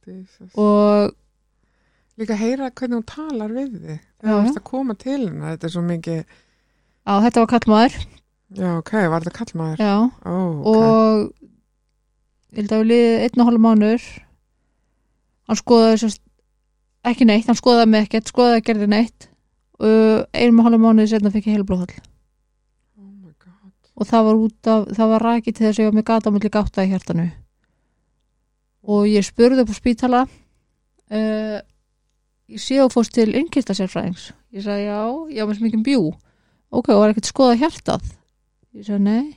Jesus. 0.08 0.50
og 0.60 1.14
Líka 2.20 2.36
heyra 2.38 2.68
hvernig 2.70 3.00
hún 3.00 3.06
talar 3.10 3.50
við 3.56 3.72
þig. 3.74 4.02
Já, 4.22 4.28
Það 4.28 4.36
varst 4.38 4.58
að 4.60 4.66
koma 4.68 4.94
til 5.02 5.16
hennar, 5.24 5.56
þetta 5.56 5.66
er 5.66 5.72
svo 5.74 5.82
mikið, 5.88 6.20
á, 7.10 7.14
þetta 7.26 7.42
var 7.42 7.50
kallmaður 7.56 7.96
já, 8.54 8.68
ok, 8.78 8.92
var 9.10 9.24
þetta 9.26 9.34
kallmaður? 9.40 9.82
já, 9.82 9.96
Ó, 10.30 10.36
ok. 10.62 10.68
og 10.70 11.24
ég 12.54 12.60
held 12.62 12.76
að 12.78 12.84
við 12.84 12.92
liðið 12.92 13.24
einn 13.26 13.42
og 13.42 13.50
hálf 13.50 13.64
mánur 13.66 14.06
hann 15.50 15.60
skoðaði 15.64 15.98
sérst, 16.04 16.22
ekki 17.10 17.26
neitt, 17.32 17.50
hann 17.50 17.58
skoðaði 17.60 17.90
mig 17.96 18.06
ekkert 18.06 18.30
skoðaði 18.30 18.60
að 18.62 18.68
gerði 18.70 18.92
neitt 18.94 19.28
og 19.84 20.26
einum 20.34 20.62
og 20.62 20.68
hálf 20.68 20.82
mánuði 20.82 21.12
setna 21.12 21.32
fikk 21.34 21.50
ég 21.50 21.58
heilblóðhall 21.58 21.94
Oh 22.98 23.34
og 23.94 24.08
það 24.10 24.26
var 24.26 24.40
út 24.42 24.70
af, 24.74 24.86
það 24.98 25.12
var 25.12 25.26
rakið 25.28 25.56
til 25.58 25.66
þess 25.68 25.78
að 25.78 25.84
ég 25.84 25.90
var 25.92 25.98
með 26.00 26.08
gata 26.10 26.32
milli 26.34 26.50
gátta 26.54 26.86
í 26.86 26.90
hjartanu. 26.90 27.26
Og 28.90 29.06
ég 29.08 29.26
spurði 29.28 29.64
upp 29.64 29.70
á 29.70 29.76
spítala 29.78 30.22
uh, 30.26 31.60
ég 32.50 32.64
sé 32.64 32.80
þú 32.82 32.90
fórst 32.94 33.14
til 33.16 33.30
innkista 33.38 33.76
sérfræðings. 33.78 34.32
Ég 34.54 34.66
sagði 34.66 34.88
já, 34.90 34.98
ég 35.38 35.46
var 35.46 35.56
með 35.60 35.68
mikið 35.68 35.86
bjú 35.86 36.02
ok, 36.74 36.90
og 36.90 37.04
var 37.04 37.14
ekkert 37.14 37.30
skoða 37.30 37.60
hjartað? 37.62 38.10
Ég 38.74 38.88
sagði 38.88 39.06
nei. 39.06 39.32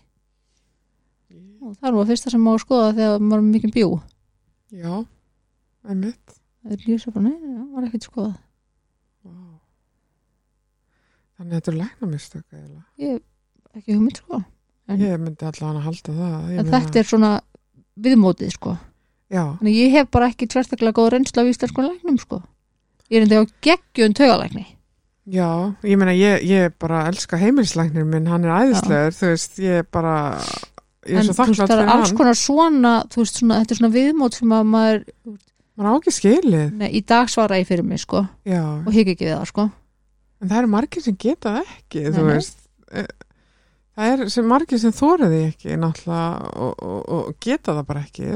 Og 1.61 1.77
það 1.77 1.99
var 1.99 2.09
fyrsta 2.09 2.33
sem 2.33 2.43
má 2.43 2.55
skoða 2.63 2.95
þegar 2.97 3.23
maður 3.23 3.45
með 3.45 3.55
mikið 3.59 3.77
bjú 3.77 3.93
Já, 4.77 4.95
einmitt. 5.87 6.37
það 6.63 6.75
er 6.75 6.85
lýsa 6.87 7.13
bara, 7.15 7.29
nei, 7.29 7.37
nei, 7.39 7.65
var 7.75 7.87
ekkert 7.87 8.09
skoða 8.09 8.33
Vá. 8.33 8.46
Þannig 11.37 11.53
að 11.53 11.61
þetta 11.61 11.73
er 11.73 11.79
læknamistök 11.83 12.45
eiginlega. 12.53 12.85
ég, 12.99 13.21
ekki 13.77 13.95
hugmynd 13.97 14.17
sko 14.23 14.43
En- 14.89 15.01
Ég 15.03 15.19
myndi 15.19 15.43
allavega 15.43 15.81
að 15.81 15.83
halda 15.83 16.13
það. 16.15 16.59
En 16.61 16.67
þetta 16.71 16.97
er 17.01 17.07
svona 17.09 17.31
viðmótið 18.01 18.53
sko 18.55 18.77
Já, 19.29 19.43
Þannig 19.59 19.75
ég 19.81 19.91
hef 19.97 20.11
bara 20.15 20.29
ekki 20.31 20.47
tverstaklega 20.47 20.95
góð 20.95 21.09
reynsla 21.17 21.43
af 21.43 21.49
íslenskum 21.51 21.89
læknum 21.89 22.19
sko. 22.23 22.43
Ég 23.11 23.17
er 23.19 23.23
enda 23.27 23.41
á 23.43 23.45
geggjum 23.67 24.15
taugalækni. 24.15 24.67
já, 25.27 25.75
ég 25.83 25.99
meina, 25.99 26.13
ég, 26.15 26.45
ég 26.47 26.73
bara 26.79 27.09
elska 27.11 27.37
heimilislæknir 27.37 28.07
minn, 28.07 28.27
hann 28.31 28.45
er 28.45 28.55
æðislegur, 28.55 29.11
þú 29.19 29.27
veist, 29.33 29.59
ég 29.59 29.83
bara, 29.91 30.39
ég 31.07 31.17
er 31.17 31.19
En 31.19 31.25
svo 31.27 31.33
þú 31.35 31.35
veist, 31.35 31.41
þakklátt 31.41 31.67
það 31.67 31.75
er 31.75 31.83
fyrir 31.83 31.91
alls 31.97 32.09
hann. 32.13 32.17
konar 32.21 32.39
svona, 32.39 32.93
þú 33.11 33.17
veist, 33.25 33.41
svona, 33.43 33.59
þetta 33.65 33.75
er 33.75 33.81
svona 33.81 33.95
viðmót 33.97 34.35
sem 34.39 34.49
að 34.55 34.65
maður, 34.71 35.05
Maður 35.77 35.91
á 35.91 35.95
ekki 35.99 36.13
skilið, 36.15 36.73
nei, 36.79 36.89
í 36.95 37.03
dag 37.05 37.29
svara 37.29 37.59
ég 37.59 37.67
fyrir 37.67 37.83
mig, 37.85 37.99
sko, 38.01 38.23
já. 38.47 38.63
og 38.87 38.93
higg 38.95 39.09
ekki 39.17 39.27
við 39.27 39.35
það, 39.41 39.47
sko. 39.51 39.67
En 40.43 40.51
það 40.51 40.59
eru 40.63 40.69
margir 40.75 41.03
sem 41.07 41.17
geta 41.17 41.55
það 41.57 41.71
ekki, 41.79 42.03
Nei, 42.07 42.13
þú 42.19 42.27
veist. 42.33 42.59
Eh, 42.93 43.07
Það 43.97 44.11
er 44.13 44.29
sem 44.29 44.45
margir 44.45 44.77
sem 44.83 44.93
þóraði 44.93 45.37
ekki 45.47 45.77
náttúrulega 45.81 46.49
og, 46.61 46.83
og, 46.85 46.99
og 47.17 47.29
geta 47.41 47.73
það 47.79 47.87
bara 47.89 48.03
ekki. 48.05 48.27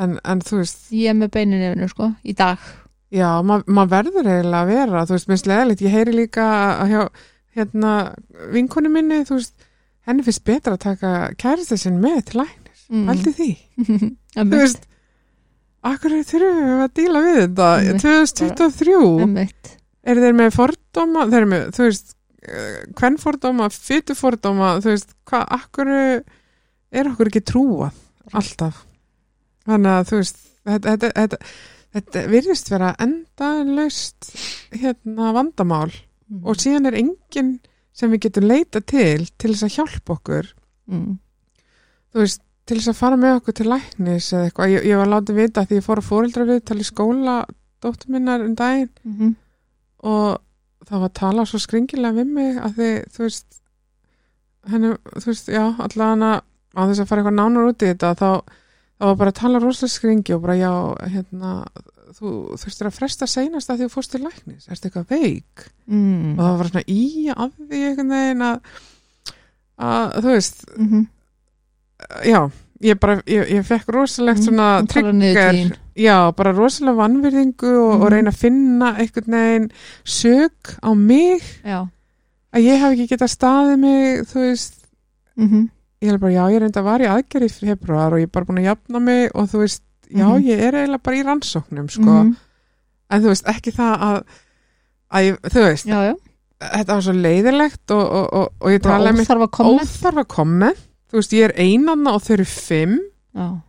En, 0.00 0.16
en 0.26 0.40
þú 0.42 0.56
veist, 0.64 0.80
Ég 0.90 1.12
er 1.12 1.14
með 1.20 1.30
beinin 1.36 1.62
efinu, 1.68 1.86
sko, 1.92 2.08
í 2.26 2.34
dag. 2.34 2.58
já, 3.14 3.28
ma- 3.46 3.60
maður 3.70 3.92
verður 4.10 4.30
eiginlega 4.32 4.64
að 4.64 4.72
vera, 4.72 5.04
þú 5.06 5.14
veist, 5.14 5.28
minnst 5.30 5.46
leðilegt. 5.46 5.84
Ég 5.86 5.94
heyri 5.94 6.16
líka 6.18 6.48
hjá, 6.90 7.04
hérna, 7.54 7.92
vinkonu 8.56 8.90
minni, 8.90 9.20
þú 9.28 9.38
veist, 9.38 9.54
henni 10.10 10.26
finnst 10.26 10.42
betra 10.50 10.74
að 10.74 10.82
taka 10.88 11.12
kæristu 11.38 11.78
sinn 11.78 12.00
með 12.02 12.18
til 12.32 12.40
læknis. 12.42 12.82
Mm. 12.90 13.06
Haldi 13.12 13.34
því. 13.38 13.50
Þú 14.34 14.48
veist, 14.56 14.88
akkur 15.92 16.18
þurfum 16.26 16.58
við 16.72 16.82
að 16.88 16.92
díla 16.98 17.22
við 17.28 17.38
þetta? 17.44 17.70
Einmitt, 17.84 18.02
2023, 18.02 18.98
eru 20.04 20.20
þeir 20.24 20.36
með 20.38 20.54
fordóma, 20.56 21.26
þeir 21.30 21.40
eru 21.42 21.50
með, 21.50 21.64
þú 21.76 21.86
veist, 21.88 22.14
hvern 22.96 23.18
fordóma, 23.20 23.66
fytu 23.70 24.14
fordóma, 24.16 24.74
þú 24.80 24.94
veist, 24.94 25.10
hvað, 25.28 25.44
akkur 25.58 25.90
er 25.94 27.10
okkur 27.12 27.28
ekki 27.30 27.42
trúað 27.50 27.92
alltaf. 28.32 28.84
Þannig 29.68 29.90
að, 29.92 30.06
þú 30.10 30.20
veist, 30.22 30.38
þetta, 30.64 30.94
þetta, 30.94 31.10
þetta, 31.20 31.38
þetta 31.94 32.22
virðist 32.30 32.70
vera 32.72 32.94
endalaust 33.02 34.30
hérna 34.72 35.32
vandamál 35.36 35.90
Mm. 36.30 36.44
og 36.46 36.54
síðan 36.62 36.86
er 36.86 36.94
enginn 36.94 37.48
sem 37.92 38.10
við 38.12 38.20
getum 38.28 38.44
leita 38.46 38.78
til 38.86 39.24
til 39.36 39.50
þess 39.50 39.64
að 39.66 39.72
hjálpa 39.74 40.14
okkur 40.14 40.46
Mm. 40.88 41.16
þú 42.14 42.20
veist, 42.22 42.40
til 42.66 42.76
þess 42.78 42.92
að 42.92 43.00
fara 43.00 43.16
með 43.18 43.40
okkur 43.40 43.52
til 43.58 43.66
læknis 43.66 44.28
eða 44.32 44.44
eitthvað, 44.46 44.70
ég, 44.70 44.84
ég 44.86 44.96
var 45.00 45.10
látið 45.10 45.34
vita 45.40 45.64
því 45.66 45.80
ég 45.80 45.82
fór 45.88 45.98
að 45.98 46.06
fóreldra 46.06 46.46
við 46.46 46.60
tala 46.64 46.80
í 46.80 46.86
skóla 46.86 47.34
dóttur 47.82 48.08
minnar 48.14 48.44
um 48.46 48.54
daginn 48.54 48.90
Mhm. 49.04 49.34
Og 50.02 50.38
það 50.88 51.00
var 51.02 51.08
að 51.10 51.18
tala 51.20 51.44
svo 51.46 51.58
skringilega 51.60 52.16
við 52.16 52.30
mig 52.34 52.56
að 52.58 52.74
því, 52.78 52.90
þú 53.14 53.22
veist 53.26 53.60
henni, 54.70 54.94
þú 55.16 55.26
veist, 55.30 55.48
já, 55.52 55.64
allavega 55.78 56.32
á 56.76 56.80
þess 56.86 57.00
að 57.02 57.08
fara 57.10 57.22
eitthvað 57.22 57.38
nánar 57.40 57.68
út 57.70 57.82
í 57.84 57.90
þetta 57.90 58.10
þá, 58.20 58.30
þá 59.00 59.04
var 59.10 59.16
bara 59.20 59.30
að 59.34 59.38
tala 59.40 59.60
rosalega 59.62 59.94
skringi 59.94 60.34
og 60.36 60.42
bara 60.44 60.56
já, 60.60 60.72
hérna 61.14 61.52
þú 62.10 62.30
þurftir 62.58 62.88
að 62.90 62.96
fresta 62.96 63.26
seinast 63.30 63.70
að 63.70 63.80
því 63.80 63.86
þú 63.88 63.94
fórst 63.94 64.10
til 64.16 64.22
læknis 64.24 64.68
ertu 64.70 64.88
eitthvað 64.90 65.12
veik 65.14 65.66
Mm. 65.90 66.36
og 66.38 66.42
það 66.44 66.58
var 66.60 66.68
svona 66.70 66.84
í 66.86 67.04
að 67.34 67.52
því 67.70 67.78
einhvern 67.88 68.10
veginn 68.14 68.42
að, 68.46 68.60
að 69.80 70.18
þú 70.22 70.34
veist, 70.36 70.60
Mhm. 70.78 71.06
já 72.24 72.40
ég 72.80 73.00
bara, 73.00 73.16
ég, 73.26 73.50
ég 73.50 73.64
fekk 73.66 73.88
rosalegt 73.92 74.38
Mm, 74.40 74.44
svona 74.46 74.68
til 74.88 75.02
trigger. 75.02 75.78
Já, 76.00 76.16
bara 76.36 76.52
rosalega 76.56 76.96
vannvirðingu 77.02 77.70
og, 77.76 77.90
og 77.92 78.00
Mhm. 78.06 78.12
reyna 78.14 78.30
að 78.32 78.38
finna 78.40 78.88
einhvern 78.96 79.34
veginn 79.36 79.70
sög 80.04 80.76
á 80.82 80.90
mig 80.96 81.42
Já. 81.64 81.86
að 82.54 82.64
ég 82.64 82.78
hef 82.80 82.92
ekki 82.96 83.08
getað 83.12 83.34
staðið 83.36 83.78
mig 83.78 84.24
þú 84.30 84.40
veist, 84.46 84.74
Mhm. 85.36 85.68
ég 86.02 86.08
held 86.10 86.20
bara 86.20 86.32
já, 86.32 86.44
ég 86.50 86.60
reynda 86.60 86.80
að 86.80 86.84
var 86.84 87.00
í 87.00 87.08
aðgerð 87.10 87.44
í 87.44 87.52
februar 87.60 88.12
og 88.14 88.18
ég 88.18 88.22
er 88.22 88.26
bara 88.32 88.44
búin 88.46 88.58
að 88.62 88.68
jafna 88.70 89.00
mig 89.00 89.30
og 89.34 89.48
þú 89.48 89.58
veist, 89.64 89.82
já, 90.10 90.26
Mhm. 90.28 90.44
ég 90.48 90.58
er 90.60 90.72
eiginlega 90.74 91.02
bara 91.02 91.16
í 91.16 91.22
rannsóknum, 91.24 91.88
sko, 91.90 92.02
Mhm. 92.24 92.36
en 93.10 93.22
þú 93.22 93.26
veist, 93.28 93.44
ekki 93.46 93.72
það 93.72 93.98
að, 94.00 94.22
að 95.12 95.22
ég, 95.28 95.38
þú 95.40 95.60
veist, 95.68 95.86
Já, 95.86 96.02
já. 96.08 96.14
þetta 96.60 96.86
var 96.94 97.00
svo 97.02 97.12
leiðilegt 97.12 97.90
og, 97.90 98.12
og, 98.12 98.28
og, 98.32 98.48
og 98.60 98.68
ég 98.70 98.80
óþarfa 98.80 99.50
komment. 99.50 99.80
óþarfa 99.82 100.24
komment 100.26 100.76
þú 101.10 101.16
veist, 101.18 101.32
ég 101.32 101.44
er 101.44 101.52
einanna 101.58 102.14
og 102.14 102.22
þau 102.22 102.32
eru 102.34 102.44
fimm 102.44 102.98
Já. 103.34 103.62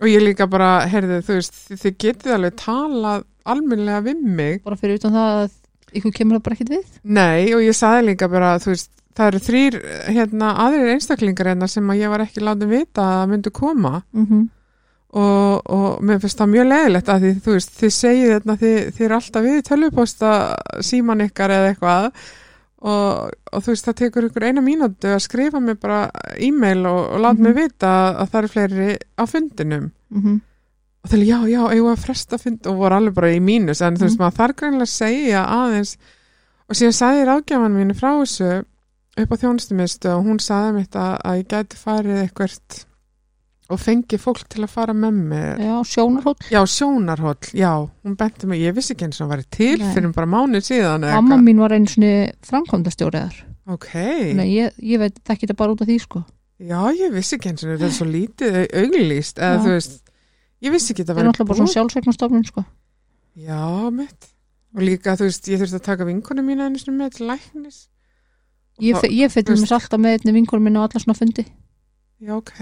Og 0.00 0.06
ég 0.08 0.22
líka 0.24 0.46
bara, 0.50 0.70
heyrðu, 0.88 1.18
þú 1.26 1.34
veist 1.38 1.58
þið, 1.70 1.96
getið 2.04 2.34
alveg 2.36 2.54
talað 2.60 3.24
almennilega 3.50 4.00
við 4.06 4.22
mig 4.24 4.62
Bara 4.64 4.76
fyrir 4.80 5.00
utan 5.00 5.12
það 5.16 5.34
að 5.42 5.50
ykkur 6.00 6.12
kemur 6.20 6.38
það 6.38 6.42
bara 6.46 6.56
ekkert 6.56 6.72
við. 6.76 6.86
nei, 7.02 7.52
og 7.56 7.60
ég 7.66 7.74
saði 7.76 8.06
líka 8.12 8.28
bara, 8.30 8.54
þú 8.62 8.72
veist 8.74 8.90
það 9.18 9.26
eru 9.32 9.40
þrýr, 9.42 9.76
hérna, 10.14 10.52
aðrir 10.64 10.92
einstaklingar 10.94 11.48
hérna 11.50 11.68
sem 11.68 11.88
að 11.90 11.98
ég 12.04 12.12
var 12.12 12.22
ekki 12.24 12.40
látið 12.46 12.70
vita 12.76 13.06
að 13.22 13.28
myndu 13.34 13.50
koma 13.52 14.02
Mhm. 14.14 14.48
og, 15.12 15.62
og 15.66 16.02
mér 16.06 16.20
finnst 16.22 16.38
það 16.38 16.52
mjög 16.54 16.68
leiðilegt 16.70 17.08
að 17.10 17.24
því 17.24 17.32
þú 17.44 17.54
veist, 17.56 17.72
þið 17.80 17.94
segið 17.96 18.30
þetta 18.36 18.56
þið, 18.60 18.76
þið 18.94 19.04
er 19.08 19.14
alltaf 19.16 19.42
við 19.48 19.58
tölvuposta 19.66 20.30
síman 20.86 21.24
ykkar 21.26 21.50
eða 21.56 21.72
eitthvað 21.74 22.10
og, 22.80 23.30
og 23.52 23.62
þú 23.64 23.72
veist, 23.74 23.84
það 23.88 23.96
tekur 24.00 24.26
ykkur 24.30 24.46
eina 24.48 24.60
mínútu 24.64 25.10
að 25.12 25.20
skrifa 25.26 25.60
mér 25.60 25.76
bara 25.80 26.10
e-mail 26.38 26.86
og, 26.86 27.00
og 27.14 27.20
láta 27.20 27.38
Mhm. 27.38 27.42
mig 27.42 27.54
vita 27.56 27.90
að 28.22 28.30
það 28.30 28.38
eru 28.42 28.48
fleiri 28.48 28.96
á 29.18 29.24
fundinum 29.28 29.90
mm 30.10 30.40
og 31.02 31.08
það 31.08 31.18
er 31.20 31.24
já, 31.24 31.38
já, 31.48 31.60
við 31.72 31.86
að 31.94 32.00
fresta 32.04 32.38
fund 32.38 32.66
og 32.66 32.76
voru 32.76 32.94
alveg 32.94 33.14
bara 33.14 33.28
í 33.32 33.40
mínus 33.40 33.80
en 33.80 33.94
þú 33.96 34.04
veist, 34.04 34.18
Mhm. 34.18 34.24
maður 34.24 34.36
þarf 34.36 34.56
greinlega 34.56 34.82
að 34.82 34.96
segja 34.96 35.44
aðeins 35.48 35.96
og 36.68 36.76
síðan 36.76 36.98
sagði 36.98 37.24
ráðgjafan 37.24 37.76
mínu 37.78 37.94
frá 37.96 38.10
þessu 38.20 38.64
upp 39.16 39.30
á 39.32 39.36
þjónustumistu 39.40 40.08
og 40.12 40.24
hún 40.26 40.38
sagði 40.40 40.74
mitt 40.74 40.92
að, 40.92 41.16
að 41.24 41.38
ég 41.40 41.48
gæti 41.48 41.76
farið 41.76 42.20
eitthvað 42.28 42.84
og 43.70 43.78
fengi 43.80 44.18
fólk 44.20 44.48
til 44.50 44.64
að 44.66 44.72
fara 44.72 44.94
með 44.96 45.20
mig 45.30 45.62
Já, 45.62 45.76
sjónarhóll 45.86 46.48
já, 46.50 46.60
sjónarhóll, 46.66 47.50
já, 47.54 47.70
hún 48.04 48.16
benti 48.18 48.48
mig 48.50 48.60
ég 48.64 48.74
vissi 48.76 48.94
ekki 48.96 49.06
eins 49.08 49.20
og 49.20 49.26
hann 49.28 49.32
væri 49.36 49.46
til 49.54 49.78
Nei. 49.84 49.92
fyrir 49.94 50.12
bara 50.16 50.26
mánuð 50.30 50.66
síðan 50.66 51.06
Mamma 51.06 51.38
mín 51.44 51.62
var 51.62 51.74
einu 51.76 51.90
svona 51.90 52.12
framkvæmdastjóriðar 52.50 53.38
ok, 53.70 53.88
Nei, 54.40 54.48
ég, 54.56 54.74
ég 54.82 55.02
veit 55.02 55.20
ekki 55.24 55.46
þetta 55.46 55.58
bara 55.62 55.76
út 55.76 55.84
af 55.84 55.90
því 55.90 55.98
sko 56.02 56.24
já, 56.58 56.80
ég 56.98 57.14
vissi 57.14 57.38
ekki 57.38 57.52
eins 57.52 57.64
og 57.64 57.72
þetta 57.74 57.88
er 57.88 57.96
svo 57.96 58.08
lítið 58.10 58.60
auglýst 58.82 59.38
eða 59.40 59.54
Já. 59.54 59.62
þú 59.64 59.76
veist, 59.76 59.96
ég 60.66 60.74
vissi 60.76 60.92
ekki 60.92 61.06
Það 61.06 61.14
þetta 61.14 61.24
er 61.24 61.30
náttúrulega 61.30 61.52
bara 61.52 61.62
svona 61.62 61.74
sjálfsvegnastofnun 61.76 62.46
sko 62.50 62.66
Já, 63.40 63.90
mitt. 63.94 64.26
Og 64.74 64.82
líka, 64.84 65.14
þú 65.18 65.26
veist, 65.28 65.46
ég 65.50 65.60
þurfti 65.62 65.78
að 65.78 65.86
taka 65.86 66.06
vinkonu 66.06 66.42
mína 66.44 66.66
einu 66.68 66.78
sinni 66.78 66.98
með 66.98 67.16
til 67.16 67.28
læknis. 67.30 67.78
Og 68.78 68.84
Ég, 68.84 68.98
ég 69.10 69.32
veist- 69.32 69.48
mér 69.50 69.74
alltaf 69.76 70.00
með 70.00 70.16
einni 70.18 70.34
vinkur 70.34 70.60
minni 70.62 70.78
á 70.78 70.84
alla 70.86 71.00
svona 71.02 71.16
fundi 71.16 71.44
Já, 72.20 72.34
ok. 72.36 72.52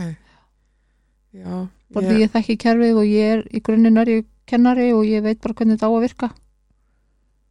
Já, 1.36 1.68
bara 1.92 2.08
því 2.08 2.20
ég 2.22 2.32
þekki 2.32 2.56
kerfið 2.62 3.00
og 3.02 3.08
ég 3.08 3.32
er 3.34 3.42
í 3.52 3.60
grunninn 3.64 4.00
er 4.00 4.10
ég 4.10 4.28
kennari 4.48 4.90
og 4.96 5.04
ég 5.04 5.24
veit 5.24 5.40
bara 5.44 5.56
hvernig 5.58 5.76
þetta 5.76 5.90
á 5.90 5.92
að 5.92 6.04
virka. 6.06 6.28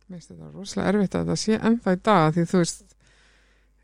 Mér 0.07 0.17
finnst 0.17 0.31
þetta 0.31 0.51
rosalega 0.53 0.93
erfitt 0.93 1.17
að 1.19 1.31
það 1.31 1.39
sé 1.43 1.59
ennþá 1.69 1.93
í 1.93 1.99
dag, 2.07 2.29
því 2.33 2.45
þú 2.47 2.61
veist, 2.63 2.83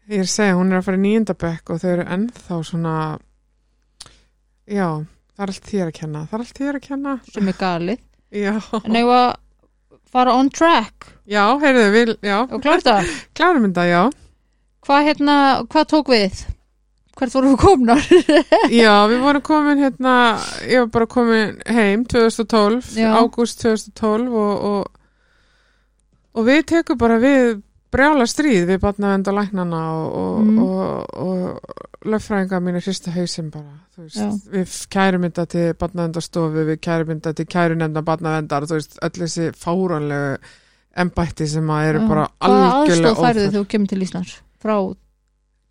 ég 0.07 0.15
er 0.17 0.25
að 0.25 0.33
segja, 0.33 0.57
hún 0.57 0.71
er 0.71 0.79
að 0.79 0.87
fara 0.87 0.99
í 0.99 1.03
nýjendabekk 1.03 1.73
og 1.73 1.83
þau 1.83 1.89
eru 1.91 2.07
ennþá 2.15 2.59
svona, 2.69 2.95
já, 4.71 4.87
það 5.35 5.45
er 5.45 5.53
allt 5.53 5.69
þér 5.69 5.85
að 5.85 5.95
kenna, 5.99 6.25
það 6.31 6.37
er 6.39 6.45
allt 6.45 6.61
þér 6.63 6.79
að 6.79 6.85
kenna. 6.87 7.15
sem 7.29 7.53
er 7.53 7.59
galið. 7.61 8.03
En 8.87 8.95
ef 8.97 9.11
að 9.13 9.27
fara 10.09 10.33
on 10.33 10.49
track? 10.49 11.11
Já, 11.29 11.43
heyrðu, 11.61 11.85
við, 11.93 12.15
já, 12.25 12.39
og 12.47 12.63
klárum 12.65 13.67
þetta, 13.67 13.85
já. 13.85 14.01
hvað 14.87 15.07
hérna, 15.09 15.35
hvað 15.69 15.89
tók 15.91 16.09
við 16.13 16.41
hvert 17.19 17.35
voru 17.35 17.51
við 17.53 17.59
komnar? 17.61 18.01
Já, 18.83 18.93
við 19.11 19.19
vorum 19.23 19.43
komin 19.45 19.81
hérna, 19.83 20.13
ég 20.69 20.83
var 20.85 20.89
bara 20.95 21.09
komin 21.13 21.59
heim 21.69 22.05
2012, 22.09 22.93
Já. 22.97 23.11
ágúst 23.21 23.61
2012 23.63 24.33
og, 24.33 24.65
og, 24.71 25.05
og 26.33 26.47
við 26.49 26.63
tekum 26.73 26.97
bara 27.01 27.19
við 27.21 27.61
brjála 27.93 28.25
stríð 28.25 28.63
við 28.71 28.79
batnavend 28.81 29.27
og 29.29 29.35
læknana 29.37 29.81
og, 29.93 30.13
og, 30.17 30.39
Mm. 30.43 30.57
og, 30.63 31.19
og 31.23 32.07
löffræðinga 32.09 32.57
mínu 32.65 32.79
hrista 32.83 33.11
hausinn 33.13 33.51
bara, 33.53 33.75
veist, 33.95 34.47
við 34.51 34.73
kærum 34.91 35.23
þetta 35.27 35.45
til 35.53 35.67
batnavendastofu, 35.79 36.65
við 36.71 36.79
kærum 36.83 37.13
þetta 37.13 37.33
til 37.37 37.45
kærunemnda 37.53 38.01
batnavendar, 38.03 38.65
þú 38.67 38.79
veist, 38.79 38.97
öll 39.05 39.13
þessi 39.21 39.45
fáránlegu 39.55 40.49
embætti 41.03 41.47
sem 41.49 41.69
að 41.73 41.87
eru 41.91 42.01
bara 42.09 42.25
algjörlega 42.43 43.13
aðstof 43.13 43.21
færðu 43.23 43.45
þú 43.55 43.63
kemur 43.71 43.93
til 43.93 44.01
Íslands 44.07 44.33
frá 44.61 44.75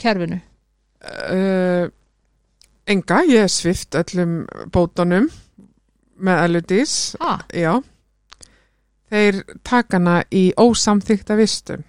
kerfinu 0.02 0.40
uh, 1.02 1.86
enga, 2.90 3.22
ég 3.28 3.46
er 3.46 3.52
svift 3.52 3.96
öllum 3.98 4.42
bótunum 4.74 5.28
með 6.22 6.44
eludís. 6.46 6.94
Ha, 7.22 7.38
já. 7.56 7.74
Þeir 9.12 9.42
taka 9.66 9.98
hana 9.98 10.20
í 10.32 10.50
ósamþykta 10.56 11.36
vistun. 11.40 11.84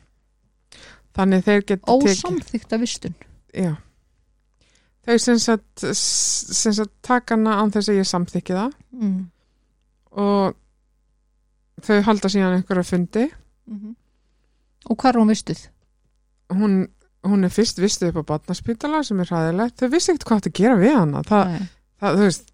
Þannig 1.14 1.46
þeir 1.46 1.66
geta 1.70 1.94
ósamþykta 1.94 2.80
vistun? 2.82 3.16
Já. 3.54 3.76
Þau 5.04 5.18
sem 5.20 5.40
sagt, 5.40 5.84
sem 5.84 6.74
sagt 6.74 6.94
taka 7.04 7.38
hana 7.38 7.60
án 7.62 7.72
þess 7.74 7.92
að 7.92 8.02
ég 8.02 8.10
samþykki 8.10 8.58
það. 8.58 8.76
Mm. 8.94 9.22
og 10.14 10.54
þau 11.82 11.96
halda 12.06 12.30
síðan 12.30 12.60
einhverja 12.60 12.86
fundi. 12.86 13.28
Mm 13.66 13.96
og 14.90 15.00
hvað 15.00 15.14
er 15.14 15.20
hún 15.22 15.32
vistuð? 15.32 15.62
hún, 16.54 16.74
hún 17.24 17.44
er 17.48 17.54
fyrst 17.54 17.80
vistu 17.80 18.08
upp 18.10 18.18
á 18.20 18.30
batnaspítala 18.34 19.04
sem 19.08 19.20
er 19.24 19.30
hræðilegt, 19.32 19.78
þau 19.80 19.90
vissi 19.94 20.12
ekkert 20.12 20.26
hvað 20.30 20.48
að 20.50 20.58
gera 20.60 20.76
við 20.82 20.96
hana. 20.98 21.22
Það, 21.28 21.54
það, 22.04 22.18
þú 22.20 22.26
veist 22.28 22.50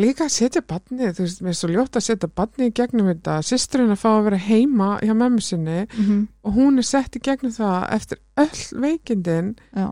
líka 0.00 0.24
að 0.24 0.30
setja 0.32 0.62
badni, 0.64 1.10
þú 1.12 1.24
veist, 1.26 1.40
mér 1.44 1.50
er 1.52 1.58
svo 1.58 1.68
ljótt 1.68 1.96
að 1.98 2.04
setja 2.06 2.28
badni 2.40 2.68
í 2.70 2.74
gegnum 2.78 3.08
þetta, 3.10 3.34
sýsturinn 3.44 3.90
að 3.92 3.98
fá 4.00 4.08
að 4.14 4.24
vera 4.30 4.38
heima 4.46 4.90
hjá 5.02 5.12
mömmu 5.18 5.42
sinni 5.44 5.80
Mm 5.90 6.28
og 6.46 6.54
hún 6.56 6.78
er 6.80 6.86
sett 6.88 7.16
í 7.18 7.20
gegnum 7.20 7.52
það 7.52 7.88
eftir 7.98 8.18
öll 8.40 8.80
veikindin 8.86 9.50
Já. 9.76 9.90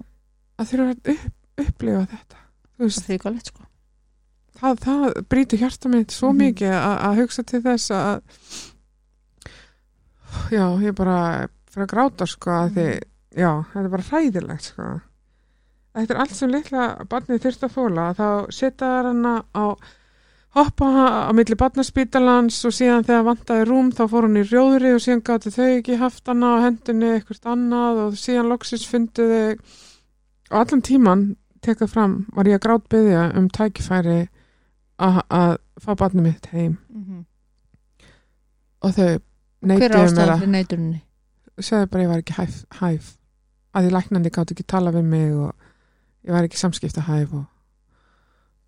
að 0.58 0.70
þurfa 0.70 0.88
að 0.94 1.12
upp, 1.12 1.26
upplifa 1.66 2.06
þetta. 2.14 2.38
Þú 2.78 2.78
það 2.78 2.86
veist, 2.86 3.02
er 3.02 3.12
hrikalegt 3.12 3.46
sko. 3.52 3.62
það, 4.58 4.78
það 4.86 5.04
brýtur 5.28 5.58
hjarta 5.58 5.88
mitt 5.92 6.10
svo 6.16 6.32
Mhm. 6.32 6.38
mikið 6.46 6.72
að, 6.78 6.96
að 7.10 7.18
hugsa 7.20 7.42
til 7.44 7.60
þess 7.62 7.90
að 7.90 8.22
já, 10.52 10.64
ég 10.82 10.94
bara 10.96 11.48
fyrir 11.68 11.86
að 11.86 11.92
gráta 11.92 12.26
sko 12.28 12.50
að 12.50 12.72
því, 12.76 12.86
já, 13.36 13.50
þetta 13.72 13.84
er 13.84 13.94
bara 13.94 14.08
hræðilegt 14.10 14.72
sko 14.72 14.88
þetta 15.98 16.14
er 16.14 16.20
allt 16.22 16.36
sem 16.36 16.52
litla 16.52 16.88
barnið 17.10 17.44
þurft 17.44 17.64
að 17.66 17.74
fóla 17.74 18.10
þá 18.16 18.28
setja 18.54 18.90
þær 18.92 19.10
hana 19.10 19.34
á 19.56 19.64
hoppa 20.56 20.88
á 21.28 21.30
milli 21.36 21.58
barnaspítalans 21.58 22.60
og 22.66 22.74
síðan 22.74 23.04
þegar 23.06 23.26
vantaði 23.26 23.66
rúm 23.68 23.90
þá 23.94 24.04
fór 24.10 24.28
hún 24.28 24.40
í 24.40 24.46
rjóðri 24.46 24.94
og 24.96 25.02
síðan 25.04 25.24
gáttu 25.26 25.52
þau 25.54 25.66
ekki 25.66 25.98
haft 26.00 26.30
hana 26.30 26.54
á 26.56 26.64
hendinni 26.64 27.12
eitthvað 27.16 27.50
annað 27.52 28.02
og 28.06 28.18
síðan 28.20 28.50
loksins 28.52 28.86
fundu 28.88 29.28
þau 29.28 29.52
og 30.48 30.58
allan 30.62 30.84
tíman 30.84 31.24
tekað 31.64 31.92
fram 31.92 32.18
var 32.34 32.48
ég 32.48 32.58
að 32.58 32.64
grát 32.64 32.88
byggja 32.92 33.24
um 33.38 33.50
tækifæri 33.52 34.20
að 34.98 35.20
að 35.28 35.52
fá 35.82 35.92
barnið 35.98 36.24
mitt 36.24 36.46
heim 36.52 36.78
mm 36.88 37.04
-hmm. 37.04 37.22
og 38.82 38.94
þau 38.94 39.10
hver 39.10 39.20
er 39.20 39.68
neituðu 39.68 39.88
mér 39.92 40.04
ástæðan 40.04 40.32
að 40.32 40.38
fyrir 40.38 40.54
neytuninni? 40.54 41.02
segðu 41.58 41.86
bara 41.86 42.00
að 42.00 42.04
ég 42.04 42.10
var 42.10 42.18
ekki 42.18 42.38
hæf, 42.38 42.64
hæf 42.80 43.17
að 43.74 43.84
því 43.86 43.92
læknandi 43.94 44.30
gátt 44.34 44.52
ekki 44.54 44.64
tala 44.68 44.92
við 44.94 45.04
mig 45.10 45.34
og 45.36 45.52
ég 46.24 46.32
var 46.34 46.46
ekki 46.48 46.60
samskipta 46.60 47.04
hæf 47.08 47.32
og 47.36 47.44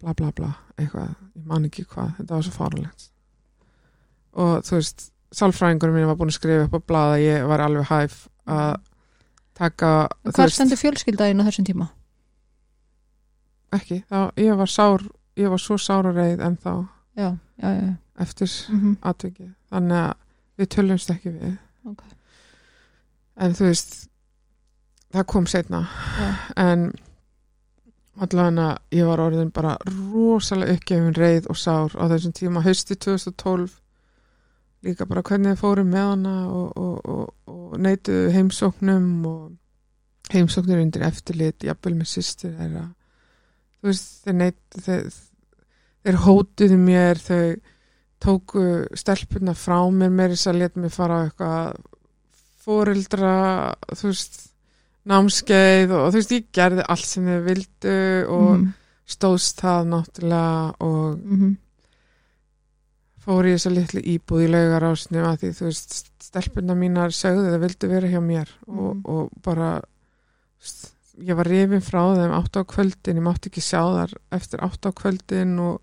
bla 0.01 0.15
bla 0.17 0.31
bla 0.37 0.51
eitthvað, 0.81 1.15
ég 1.37 1.47
man 1.49 1.65
ekki 1.69 1.85
hvað, 1.85 2.13
þetta 2.19 2.35
var 2.37 2.45
svo 2.47 2.53
farulegt 2.57 3.09
og 4.41 4.61
þú 4.65 4.77
veist 4.79 5.09
sálfræðingur 5.35 5.93
minn 5.95 6.07
var 6.09 6.17
búin 6.19 6.31
að 6.33 6.39
skrifa 6.39 6.67
upp 6.69 6.77
á 6.79 6.81
blað 6.91 7.15
að 7.17 7.25
ég 7.27 7.49
var 7.51 7.63
alveg 7.65 7.89
hæf 7.91 8.21
að 8.51 8.77
taka 9.61 9.91
þú 10.25 10.35
Hvar 10.39 10.53
stendur 10.55 10.81
fjölskyldaðin 10.81 11.43
á 11.43 11.47
þessum 11.51 11.67
tíma? 11.69 11.89
ekki, 13.77 14.01
þá 14.11 14.31
ég 14.41 14.57
var 14.59 14.71
sár 14.71 15.05
ég 15.39 15.51
var 15.53 15.61
svo 15.63 15.77
sára 15.79 16.11
reið 16.17 16.41
en 16.47 16.57
þá 16.59 16.73
Já, 17.19 17.29
já, 17.61 17.69
já. 17.77 17.91
eftir 18.23 18.51
Mm 18.71 18.97
atvikið, 19.03 19.51
þannig 19.71 19.99
að 20.01 20.15
við 20.61 20.69
tölumst 20.75 21.11
ekki 21.13 21.31
við. 21.35 21.55
Ok. 21.89 22.03
en 23.41 23.55
þú 23.57 23.65
veist 23.71 24.10
það 25.15 25.27
kom 25.33 25.47
setna 25.51 25.85
Já. 26.19 26.29
en 26.57 26.91
allavega 28.21 28.75
ég 28.95 29.07
var 29.09 29.23
orðin 29.25 29.53
bara 29.55 29.77
rosalega 29.87 30.77
uppgefin 30.77 31.17
reið 31.17 31.49
og 31.51 31.59
sár 31.59 31.95
á 31.97 32.05
þessum 32.11 32.35
tíma 32.37 32.65
hausti 32.65 32.97
2012 32.97 33.79
líka 34.87 35.07
bara 35.09 35.23
hvernig 35.25 35.55
þið 35.55 35.61
fórum 35.61 35.91
með 35.93 36.07
hana 36.11 36.35
og, 36.49 36.69
og, 36.77 37.01
og, 37.05 37.33
og 37.53 37.75
neituðu 37.81 38.31
heimsóknum 38.35 39.11
og 39.29 40.33
heimsóknir 40.33 40.81
undir 40.81 41.05
eftirlit 41.09 41.67
jafnvel 41.67 41.97
með 41.99 42.15
þeirra. 42.41 42.87
Þú 43.81 43.91
veist 43.91 44.09
þeir 44.25 44.37
neitu 44.39 44.85
þeir, 44.87 45.11
þeir 46.05 46.21
hótuðu 46.25 46.81
mér 46.81 47.21
þau 47.21 47.45
tóku 48.21 48.65
stelpuna 49.01 49.57
frá 49.57 49.79
mér 49.93 50.13
með 50.13 50.37
þess 50.37 50.51
að 50.51 50.61
leta 50.61 50.81
mig 50.81 50.93
fara 50.93 51.21
á 51.21 51.25
eitthvað 51.25 51.81
fóreldra 52.61 53.35
þú 53.97 54.11
veist 54.11 54.41
námskeið 55.09 55.91
og 55.97 56.11
þú 56.13 56.19
veist 56.19 56.35
ég 56.37 56.47
gerði 56.53 56.85
allt 56.89 57.07
sem 57.09 57.25
þau 57.25 57.41
vildu 57.47 57.97
og 58.29 58.51
Mhm. 58.59 58.73
stóðst 59.09 59.61
það 59.61 59.89
náttúrulega 59.89 60.75
og 60.81 61.19
Mhm. 61.25 61.57
fór 63.25 63.45
í 63.49 63.55
þessa 63.55 63.71
litlu 63.75 64.01
íbúð 64.03 64.45
í 64.47 64.51
laugarásinu 64.51 65.25
að 65.27 65.39
því 65.43 65.51
þú 65.59 65.65
veist 65.69 66.11
stelpuna 66.21 66.75
mínar 66.79 67.11
sögðu 67.13 67.51
það 67.53 67.61
vildu 67.65 67.89
vera 67.89 68.09
hjá 68.09 68.21
mér 68.21 68.49
og, 68.69 68.97
Mhm. 68.97 69.03
og 69.05 69.31
bara 69.43 69.83
ég 71.21 71.35
var 71.37 71.45
rifin 71.47 71.81
frá 71.85 72.17
þeim 72.17 72.33
átt 72.33 72.57
á 72.57 72.63
kvöldin, 72.65 73.17
ég 73.19 73.23
mátti 73.23 73.51
ekki 73.51 73.61
sjá 73.61 73.83
þar 73.83 74.15
eftir 74.33 74.61
átt 74.61 74.81
á 74.87 74.91
kvöldin 74.93 75.59
og 75.61 75.81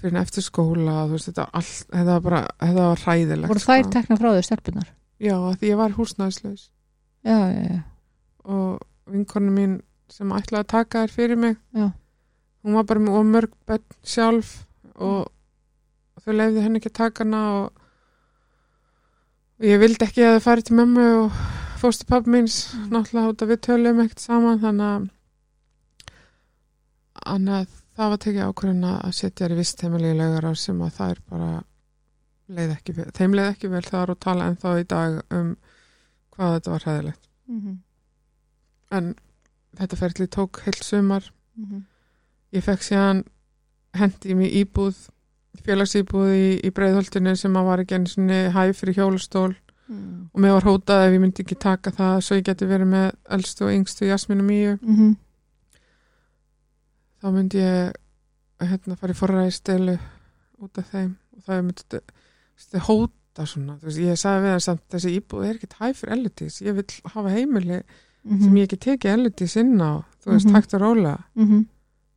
fyrir 0.00 0.16
en 0.16 0.22
eftir 0.24 0.42
skóla 0.42 1.08
veist 1.10 1.28
þetta, 1.28 1.48
allt, 1.52 1.86
þetta 1.92 2.04
var 2.04 2.20
bara 2.20 2.48
þetta 2.60 2.74
var 2.74 2.96
hræðilegt 2.96 3.48
Voru 3.48 3.60
þær 3.60 3.82
sko. 3.84 3.90
tekna 3.90 4.16
frá 4.18 4.28
þau 4.32 4.42
stelpunar? 4.44 4.88
já, 5.20 5.36
því 5.56 5.68
ég 5.70 5.76
var 5.76 5.90
húsnæðslaus 5.90 6.68
Já, 7.20 7.38
já, 7.52 7.80
og 8.48 8.80
vinkonu 9.10 9.52
mín 9.52 9.80
sem 10.10 10.30
ætlaði 10.32 10.64
að 10.64 10.70
taka 10.72 11.02
þær 11.04 11.12
fyrir 11.12 11.38
mig 11.40 11.58
hún 12.64 12.76
var 12.76 12.86
bara 12.88 13.02
með 13.02 13.18
of 13.18 13.28
mörg 13.28 13.52
bönn 13.68 13.84
sjálf 14.04 14.54
og 14.96 15.28
þau 16.20 16.34
leiði 16.36 16.64
henni 16.64 16.80
ekki 16.80 16.90
að 16.92 16.98
taka 16.98 17.24
hana 17.24 17.42
og, 17.58 17.84
og 19.60 19.68
ég 19.68 19.80
vildi 19.80 20.06
ekki 20.06 20.24
að 20.26 20.36
það 20.36 20.46
færi 20.46 20.66
til 20.68 20.76
mömmu 20.80 21.06
og 21.20 21.40
fóstu 21.80 22.08
pappi 22.08 22.32
míns. 22.34 22.58
Mm. 22.74 22.90
náttúrulega 22.92 23.32
út 23.32 23.44
að 23.44 23.52
við 23.52 23.62
töluðum 23.68 24.02
ekkert 24.04 24.24
saman 24.24 24.60
þannig 24.64 24.86
að 24.90 25.08
að 27.30 27.74
það 27.96 28.12
var 28.12 28.20
tekið 28.24 28.46
ákvörðin 28.48 28.86
að 28.90 29.10
setja 29.16 29.44
þær 29.44 29.54
í 29.54 29.58
vist 29.60 29.82
heimili 29.84 30.12
í 30.12 30.18
laugar 30.18 30.56
sem 30.56 30.80
að 30.80 30.94
það 30.96 31.10
er 31.14 31.20
bara 31.32 31.50
leið 32.50 32.70
ekki 32.74 32.94
þeim 33.16 33.36
leið 33.36 33.50
ekki 33.50 33.70
vel 33.72 33.84
er 33.84 34.12
að 34.14 34.22
tala 34.24 34.48
ennþá 34.50 34.72
í 34.80 34.86
dag 34.88 35.18
um 35.36 35.50
hvað 36.40 36.54
þetta 36.56 36.72
var 36.72 36.86
hæðilegt 36.88 37.28
Mhm. 37.50 37.76
en 38.96 39.14
þetta 39.76 39.96
ferli 40.00 40.26
tók 40.26 40.60
heilt 40.64 40.82
sumar 40.84 41.24
Mhm. 41.56 41.82
ég 42.54 42.62
fekk 42.64 42.82
síðan 42.86 43.24
hendi 43.94 44.30
í 44.32 44.36
mig 44.36 44.52
íbúð 44.54 44.96
félagsýbúð 45.60 46.30
í, 46.32 46.60
í 46.64 46.70
breiðholtinu 46.70 47.36
sem 47.36 47.52
að 47.52 47.64
var 47.66 47.78
ekki 47.82 47.94
einu 47.98 48.06
svona 48.08 48.50
hæf 48.54 48.80
fyrir 48.80 48.94
hjólastól 48.96 49.54
Mhm. 49.88 50.30
og 50.32 50.40
mér 50.40 50.52
var 50.54 50.62
hótað 50.62 51.06
ef 51.08 51.12
ég 51.12 51.20
myndi 51.20 51.42
ekki 51.44 51.58
taka 51.58 51.90
það 51.90 52.20
svo 52.22 52.36
ég 52.38 52.44
geti 52.44 52.66
verið 52.66 52.88
með 52.88 53.12
elstu 53.30 53.64
og 53.66 53.72
yngstu 53.74 54.06
Jasmínu 54.08 54.42
Míu 54.46 54.78
Mhm. 54.82 55.16
þá 57.20 57.26
myndi 57.34 57.58
ég 57.60 57.92
hérna 58.60 58.96
fara 58.96 59.12
í 59.12 59.16
forræði 59.18 59.52
stelu 59.52 59.98
út 60.62 60.78
af 60.78 60.90
þeim 60.92 61.16
og 61.36 61.42
það 61.44 61.62
myndi 61.66 61.84
stu, 61.86 62.00
hóta 63.40 63.46
svona 63.48 63.76
þú 63.80 63.88
veist, 63.88 63.98
ég 64.04 64.18
sagði 64.20 64.44
við 64.44 64.52
það 64.54 64.62
samt 64.66 64.82
þessi 64.92 65.10
íbúð 65.16 65.44
er 65.48 65.54
ekkert 65.56 65.76
hæf 65.80 66.00
fyrir 66.02 66.12
elitis 66.18 66.60
ég 66.62 66.74
vil 66.76 66.84
hafa 67.14 67.30
heimili 67.34 67.80
sem 68.28 68.56
ég 68.60 68.66
ekki 68.68 68.78
tekið 68.84 69.12
elitis 69.16 69.56
inn 69.56 69.78
á 69.80 70.04
þú 70.20 70.32
veist, 70.34 70.46
Mhm. 70.46 70.54
hægt 70.56 70.74
og 70.74 70.80
rólega 70.82 71.18
Mhm. 71.36 71.66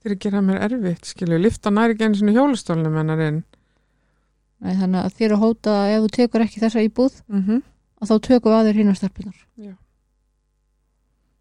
þeir 0.03 0.15
gera 0.19 0.41
mér 0.41 0.59
erfitt, 0.67 1.05
skilju, 1.05 1.37
lifta 1.39 1.69
næri 1.71 1.95
einu 2.03 2.15
svona 2.15 2.33
hjólastólnum 2.35 2.97
hennar 2.99 3.19
inn. 3.23 3.43
Nei, 4.59 4.75
þannig 4.75 4.99
að 5.05 5.13
þér 5.15 5.31
að 5.35 5.39
hóta 5.39 5.71
að 5.71 5.91
ef 5.95 6.01
þú 6.03 6.09
tekur 6.17 6.41
ekki 6.43 6.59
þessa 6.59 6.83
íbúð 6.89 7.21
mm 7.29 7.61
að 8.03 8.07
þá 8.09 8.15
tökum 8.27 8.51
við 8.51 8.57
að 8.59 8.67
þér 8.67 8.79
hínar 8.81 8.95
stelpunar 8.99 9.39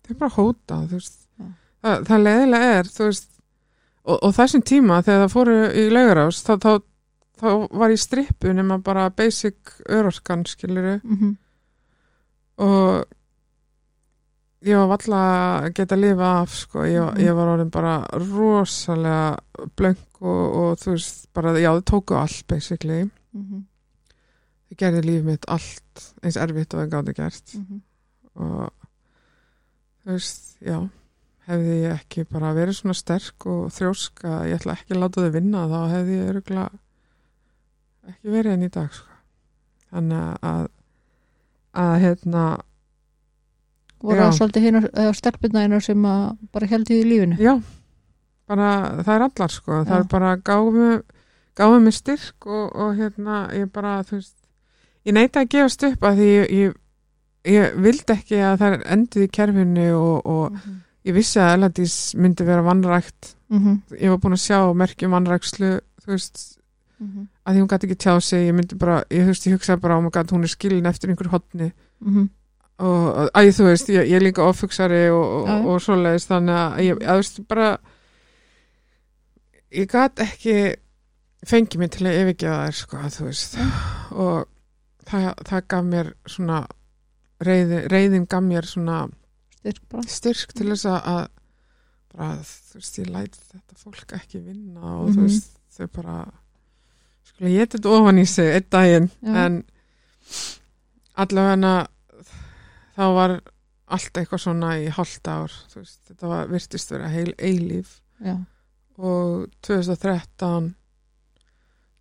þeir 0.07 0.19
bara 0.19 0.31
hóta 0.37 0.79
þú 0.87 0.99
veist. 0.99 1.19
Já. 1.39 1.47
það, 1.83 2.07
það 2.09 2.23
leðilega 2.27 2.71
er 2.79 2.91
þú 2.93 3.05
veist 3.09 3.29
og, 4.05 4.17
og 4.23 4.33
þessum 4.37 4.63
tíma 4.67 5.03
þegar 5.07 5.23
það 5.27 5.35
fóru 5.37 5.57
í 5.79 5.85
laugarás 5.95 6.41
þá, 6.47 6.53
þá, 6.63 6.71
þá 7.43 7.69
var 7.75 7.91
ég 7.91 7.99
strippu 7.99 8.53
nema 8.55 8.79
bara 8.83 9.09
basic 9.11 9.57
örorkan 9.89 10.45
skiluru 10.47 11.01
Mhm. 11.03 11.33
og 12.63 13.05
ég 14.63 14.77
var 14.79 14.87
valla 14.93 15.23
að 15.67 15.73
geta 15.75 15.97
að 15.97 16.01
lifa 16.05 16.29
af 16.43 16.49
sko, 16.55 16.79
ég, 16.87 17.03
Mhm. 17.15 17.19
ég 17.27 17.35
var 17.35 17.49
orðin 17.57 17.71
bara 17.71 18.07
rosalega 18.13 19.39
blönk 19.77 20.21
og, 20.21 20.55
og 20.55 20.79
þú 20.79 20.91
veist 20.93 21.27
bara, 21.35 21.53
já 21.59 21.71
þau 21.75 21.83
tóku 21.83 22.15
allt 22.17 22.47
basically 22.47 23.11
Mhm. 23.35 23.65
þau 24.71 24.77
gerði 24.79 25.03
lífið 25.03 25.25
mitt 25.25 25.45
allt 25.49 26.13
eins 26.23 26.37
erfitt 26.37 26.75
og 26.75 26.81
það 26.81 26.91
gáði 26.91 27.15
gert 27.17 27.55
Mhm. 27.57 27.81
og 28.37 28.71
þú 30.07 30.13
veist, 30.13 30.57
já 30.63 30.91
hefði 31.49 31.83
ég 31.83 31.93
ekki 32.01 32.25
bara 32.31 32.55
verið 32.55 32.77
svona 32.81 32.95
sterk 32.95 33.47
og 33.47 33.71
þrjósk 33.73 34.23
að 34.23 34.47
ég 34.47 34.61
ætla 34.61 34.77
ekki 34.77 34.95
að 34.95 35.01
láta 35.03 35.21
þau 35.23 35.33
vinna 35.33 35.67
þá 35.67 35.91
hefði 35.91 36.19
ég 36.21 36.29
öruglega 36.31 36.71
ekki 38.09 38.33
verið 38.35 38.53
enn 38.57 38.67
í 38.67 38.71
dag 38.75 38.91
sko. 38.93 39.09
þannig 39.93 40.39
að 40.43 40.69
að 41.83 41.95
hérna 42.03 42.45
voru 44.03 44.19
það 44.21 44.35
svolítið 44.39 44.65
hínar 44.67 44.87
stelpunar 45.17 45.63
einar 45.67 45.85
sem 45.85 46.03
bara 46.53 46.69
held 46.71 46.91
í 46.93 47.01
lífinu 47.07 47.39
já, 47.41 47.55
bara 48.51 48.69
það 49.07 49.15
er 49.15 49.25
allar 49.29 49.55
sko, 49.55 49.81
það 49.87 49.93
Já. 49.95 49.99
er 50.03 50.09
bara 50.11 50.33
gáfi 50.37 50.89
gáfi 51.57 51.81
mig 51.85 51.95
styrk 51.97 52.47
og, 52.47 52.73
og 52.77 52.95
hérna 52.99 53.43
ég 53.55 53.71
bara, 53.73 53.99
þú 54.09 54.19
veist 54.19 54.37
ég 55.07 55.15
neita 55.17 55.43
að 55.45 55.51
gefast 55.55 55.85
upp 55.89 56.07
að 56.09 56.19
því 56.23 56.29
ég, 56.33 56.53
ég, 56.59 56.75
ég 57.53 57.77
vildi 57.85 58.17
ekki 58.17 58.41
að 58.43 58.59
það 58.65 58.77
endið 58.97 59.27
í 59.29 59.31
kerfinu 59.39 59.87
og, 59.99 60.27
og 60.27 60.53
Mhm. 60.53 60.81
ég 61.05 61.15
vissi 61.17 61.41
að 61.43 61.55
Eladís 61.57 61.97
myndi 62.15 62.45
vera 62.47 62.63
vannrækt 62.63 63.35
Mhm. 63.51 63.83
ég 64.01 64.09
var 64.11 64.19
búin 64.19 64.37
að 64.37 64.45
sjá 64.47 64.59
merkjum 64.75 65.11
vannrækslu 65.17 65.81
þú 66.03 66.07
veist, 66.13 66.59
Mhm. 67.03 67.27
að 67.47 67.55
því 67.57 67.61
hún 67.63 67.69
gæti 67.73 67.87
ekki 67.89 67.99
tjá 68.05 68.15
sig 68.23 68.47
ég 68.49 68.55
myndi 68.55 68.79
bara, 68.79 69.03
ég, 69.11 69.27
veist, 69.27 69.47
ég 69.47 69.57
hugsaði 69.59 69.81
bara 69.81 69.97
oh 69.99 70.03
my 70.03 70.11
God, 70.15 70.31
hún 70.31 70.45
er 70.47 70.53
skilin 70.53 70.87
eftir 70.87 71.11
einhver 71.11 71.31
hotni 71.33 71.73
Mhm. 72.01 72.29
og 72.79 73.31
að 73.35 73.51
þú 73.59 73.65
veist, 73.71 73.89
ég, 73.89 74.07
ég 74.09 74.17
er 74.17 74.21
líka 74.27 74.43
offugsari 74.47 75.09
og, 75.11 75.25
og, 75.43 75.49
Já. 75.49 75.57
og 75.67 75.81
svoleiðis 75.81 76.27
þannig 76.31 76.57
að 76.57 76.79
ég, 76.87 76.97
að 77.03 77.17
þú 77.17 77.23
veist, 77.23 77.49
bara 77.49 77.79
ég 79.73 79.89
gat 79.91 80.17
ekki 80.23 80.57
fengið 81.49 81.79
mig 81.83 81.91
til 81.95 82.07
að 82.07 82.19
yfirgefa 82.23 82.59
þær 82.67 82.79
sko, 82.79 83.03
þú 83.17 83.27
veist 83.29 83.57
og 84.13 84.49
það, 85.09 85.29
það 85.49 85.67
gaf 85.75 85.85
mér 85.89 86.13
svona 86.31 86.59
reyði, 87.43 87.79
reyðin 87.91 88.27
gaf 88.31 88.45
mér 88.47 88.69
svona 88.69 88.99
styrk 89.63 90.11
styrk 90.11 90.53
til 90.59 90.69
þess 90.73 90.87
að 90.91 91.09
að 91.15 91.23
bara, 92.13 92.29
þú 92.45 92.79
veist, 92.79 92.99
ég 93.01 93.11
læti 93.11 93.43
þetta 93.53 93.81
fólk 93.81 94.15
ekki 94.19 94.43
vinna 94.45 94.81
og 95.01 95.09
Mhm. 95.09 95.17
þú 95.17 95.23
veist, 95.27 95.51
þau 95.73 95.87
bara 95.97 96.17
skulle 97.35 97.51
ég 97.57 97.71
þetta 97.73 97.89
ofan 97.97 98.19
í 98.23 98.27
sig 98.29 98.53
einn 98.55 98.69
daginn, 98.71 99.11
Já. 99.23 99.47
en 99.47 99.63
allavega 101.19 101.73
þá 102.97 103.05
var 103.17 103.35
allt 103.93 104.17
eitthvað 104.21 104.41
svona 104.45 104.71
í 104.81 104.87
hálft 104.93 105.29
ár, 105.29 105.53
þú 105.73 105.83
veist, 105.83 105.99
þetta 106.09 106.31
var 106.31 106.49
virtist 106.53 106.93
vera 106.95 107.09
heil 107.13 107.33
eilíf 107.39 107.99
já, 108.25 108.37
og 108.99 109.49
2013 109.67 110.71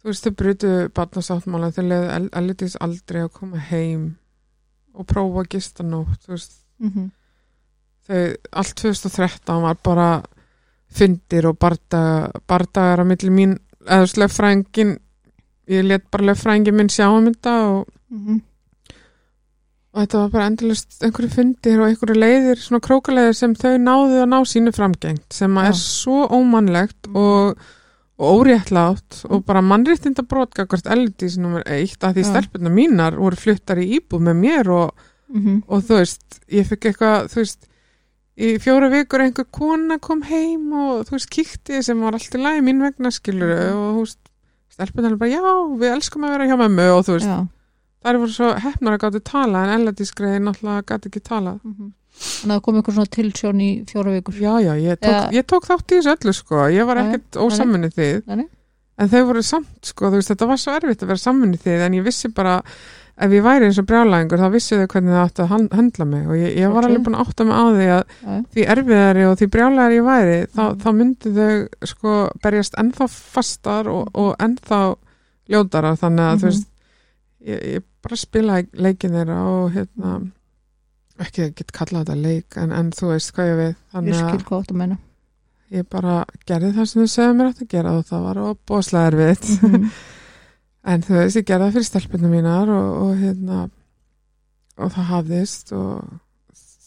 þú 0.02 0.10
veist, 0.10 0.26
þau 0.28 0.36
brutu 0.40 0.72
barnasáttmála, 0.96 1.72
þau 1.76 1.84
leiðu 1.88 2.30
elitis 2.42 2.78
aldrei 2.82 3.24
að 3.26 3.34
koma 3.36 3.60
heim 3.72 4.06
og 4.94 5.08
prófa 5.08 5.44
að 5.44 5.52
gista 5.58 5.84
nótt, 5.88 6.20
þú 6.26 6.36
veist 6.36 6.58
Mhm. 6.82 7.12
þau, 8.08 8.36
allt 8.54 8.76
2013 8.76 9.62
var 9.62 9.76
bara 9.84 10.24
fundir 10.92 11.46
og 11.48 11.58
bardaga, 11.60 12.32
bardagar 12.48 13.00
á 13.00 13.06
milli 13.08 13.30
mín 13.30 13.58
eða 13.86 14.08
slöffrængin 14.10 14.98
ég 15.72 15.86
let 15.88 16.06
bara 16.12 16.30
löffrængin 16.32 16.76
minn 16.78 16.90
sjá 16.92 17.08
um 17.10 17.26
þetta 17.32 17.54
og, 17.72 17.88
Mhm. 18.12 18.42
og 19.94 20.00
þetta 20.06 20.20
var 20.22 20.30
bara 20.34 20.48
endalist 20.52 21.02
einhverju 21.04 21.30
fundir 21.34 21.82
og 21.82 21.90
einhverju 21.90 22.16
leiðir, 22.22 22.60
svona 22.64 22.80
krókaleiðir 22.86 23.36
sem 23.36 23.54
þau 23.60 23.74
náðu 23.82 24.22
að 24.24 24.30
ná 24.32 24.40
sínu 24.48 24.74
framgengt 24.76 25.34
sem 25.36 25.58
að 25.60 25.68
Já. 25.68 25.72
er 25.74 25.80
svo 25.82 26.28
ómannlegt 26.32 27.10
og, 27.14 27.58
og 28.22 28.38
óréttlátt 28.46 29.26
og 29.30 29.44
bara 29.46 29.64
mannréttinda 29.66 30.24
brotkakvart 30.28 30.88
eldís 30.96 31.36
nummer 31.42 31.64
eitt 31.68 32.00
að 32.08 32.16
því 32.20 32.24
Já. 32.24 32.30
stelpuna 32.32 32.72
mínar 32.72 33.18
voru 33.20 33.36
fluttar 33.40 33.82
í 33.84 33.90
íbúð 34.00 34.28
með 34.30 34.40
mér 34.46 34.72
og 34.78 34.94
Mhm. 35.32 35.64
og 35.70 35.84
þú 35.88 35.96
veist, 36.02 36.40
ég 36.52 36.66
fikk 36.68 36.90
eitthvað 36.92 37.28
þú 37.32 37.36
veist, 37.40 37.68
í 38.38 38.58
fjóra 38.60 38.90
vikur 38.92 39.22
einhver 39.24 39.46
kona 39.52 39.98
kom 40.00 40.22
heim 40.24 40.72
og 40.74 41.06
þú 41.08 41.12
veist, 41.16 41.30
kíkti 41.32 41.84
sem 41.84 42.00
var 42.02 42.14
allt 42.14 42.36
í 42.36 42.42
lagi 42.42 42.60
mín 42.64 42.82
vegna 42.84 43.12
skilur 43.12 43.48
Mhm. 43.48 43.76
og 43.76 43.96
þú 43.96 44.00
veist, 44.02 44.18
stelpunar 44.72 45.18
bara 45.22 45.32
já, 45.32 45.42
við 45.82 45.90
elskum 45.96 46.24
að 46.28 46.36
vera 46.38 46.48
hjá 46.52 46.58
mömmu. 46.62 46.86
Og 46.98 47.04
þú 47.08 47.16
veist, 47.18 47.28
já. 47.32 47.40
það 48.04 48.12
er 48.14 48.20
voru 48.22 48.36
svo 48.36 48.52
hefnar 48.66 48.96
að 48.98 49.02
gáttu 49.06 49.22
tala 49.32 49.64
en 49.68 49.74
elladískreiði 49.80 50.40
náttúrulega 50.46 50.86
gæti 50.92 51.12
ekki 51.12 51.22
tala 51.28 51.60
Mhm. 51.64 51.92
þannig 52.22 52.52
að 52.52 52.56
það 52.58 52.62
kom 52.66 52.76
eitthvað 52.80 52.96
svona 52.98 53.14
tilsjón 53.16 53.62
í 53.62 53.70
fjóra 53.90 54.12
vikur. 54.16 54.34
Já, 54.42 54.54
já, 54.62 54.74
ég 54.76 54.98
tók, 55.00 55.14
Já. 55.16 55.30
ég 55.32 55.46
tók 55.48 55.64
þátt 55.70 55.92
í 55.92 56.00
þessu 56.02 56.16
öllu 56.16 56.34
sko, 56.34 56.56
ég 56.70 56.86
var 56.86 56.98
ekkert 56.98 57.38
ósamminni 57.40 57.90
þið. 57.94 58.48
En 59.02 59.10
þau 59.10 59.22
voru 59.26 59.42
samt 59.42 59.80
sko, 59.88 60.10
þú 60.12 60.20
veist, 60.20 60.30
þetta 60.30 60.48
var 60.48 60.58
svo 60.62 60.74
erfitt 60.76 61.02
að 61.04 61.08
vera 61.08 61.18
samminni 61.18 61.58
þið 61.58 61.86
en 61.86 61.94
ég 61.94 62.04
vissi 62.06 62.28
bara 62.34 62.62
ef 63.18 63.32
ég 63.32 63.44
væri 63.44 63.66
eins 63.68 63.78
og 63.82 63.86
brjálæðingur 63.86 64.40
þá 64.42 64.52
vissi 64.54 64.76
þau 64.80 64.88
hvernig 64.88 65.12
það 65.14 65.26
átti 65.28 65.44
að 65.44 65.48
han- 65.52 65.70
höndla 65.70 66.06
mig 66.08 66.28
og 66.28 66.36
ég, 66.36 66.56
ég 66.58 66.72
var 66.74 66.84
Ok. 66.84 66.90
alveg 66.90 67.04
búin 67.06 67.16
að 67.16 67.26
átta 67.28 67.44
mig 67.46 67.56
á 67.56 67.66
því 67.72 67.88
að 67.92 68.04
Já, 68.22 68.44
því 68.54 68.66
erfiðari 68.76 69.26
og 69.32 69.38
því 69.38 69.48
brjálæðari 69.56 69.96
ég 70.00 70.06
væri 70.08 70.38
þá, 70.48 70.64
Mhm. 70.72 70.80
þá 70.82 70.90
myndi 70.98 71.34
þau 71.38 71.68
sko 71.86 72.30
berjast 72.44 72.74
ennþá 72.78 73.08
fastar 73.10 73.88
og, 73.88 74.10
og 74.16 74.36
ennþá 74.40 74.96
ljótara 75.50 75.96
þannig 76.00 76.26
að 76.32 76.38
þú 76.38 76.42
Mhm. 76.42 76.50
veist 76.50 76.68
ég, 77.46 77.60
ég 77.76 77.84
bara 78.02 78.16
spila 78.16 78.62
leikin 78.74 79.12
þeirra 79.12 79.38
og 79.46 79.72
hérna 79.74 80.32
ekki 81.22 81.42
að 81.46 81.56
geta 81.56 81.74
kallað 81.78 82.06
þetta 82.06 82.22
leik 82.22 82.58
en, 82.58 82.72
en 82.72 82.92
þú 82.92 83.08
veist 83.14 83.34
hvað 83.36 83.50
ég 83.52 83.58
við 83.62 83.76
þannig 83.94 84.14
að 84.16 84.98
ég 85.72 85.86
bara 85.90 86.26
gerði 86.46 86.74
það 86.76 86.88
sem 86.88 87.02
þau 87.04 87.08
segja 87.08 87.34
mér 87.34 87.48
átt 87.52 87.62
að 87.62 87.68
gera 87.70 87.92
og 87.98 88.06
það 88.06 88.24
var 88.26 88.36
óbúslega 88.36 89.12
erfitt 89.12 89.62
Mhm. 89.62 89.92
en 90.84 91.02
þú 91.06 91.14
veist 91.20 91.38
ég 91.40 91.46
gerði 91.46 91.68
það 91.68 91.74
fyrir 91.78 91.88
stelpunum 91.90 92.32
mínar 92.36 92.70
og, 92.74 92.90
og 93.06 93.12
hérna 93.22 93.60
og 94.82 94.92
það 94.96 95.10
hafðist 95.12 95.74
og 95.78 96.14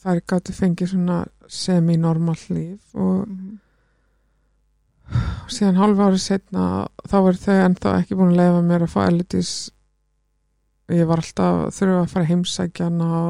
þær 0.04 0.20
gáttu 0.32 0.52
fengið 0.56 0.90
svona 0.94 1.18
semi-normal 1.48 2.38
líf 2.50 2.94
og 2.94 3.28
Mhm. 3.28 3.60
og 5.44 5.50
síðan 5.52 5.76
hálfa 5.76 6.06
árið 6.08 6.22
setna 6.24 6.62
þá 7.04 7.14
voru 7.20 7.36
þau 7.40 7.56
ennþá 7.66 7.90
ekki 8.00 8.16
búin 8.16 8.30
að 8.32 8.38
leifa 8.40 8.62
mér 8.64 8.84
að 8.86 8.92
fá 8.94 9.00
elitis 9.06 9.50
ég 10.88 11.06
var 11.08 11.20
alltaf 11.20 11.74
þurfa 11.76 11.98
að 12.02 12.08
fara 12.12 12.24
að 12.24 12.30
heimsækja 12.32 12.86
hana 12.88 13.08
á 13.12 13.22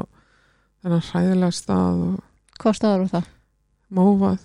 þennan 0.84 1.04
hræðilega 1.08 1.56
stað 1.58 2.02
og 2.06 2.22
hvað 2.62 2.78
staður 2.78 3.02
var 3.02 3.10
það? 3.16 3.26
mófað 3.98 4.38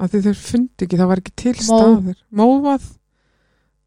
af 0.00 0.10
því 0.10 0.22
þeir 0.26 0.40
fundi 0.40 0.86
ekki, 0.86 0.98
það 1.02 1.10
var 1.12 1.20
ekki 1.22 1.34
til 1.36 1.52
Mó- 1.52 1.62
staðir. 1.68 2.16
Móvað, 2.32 2.86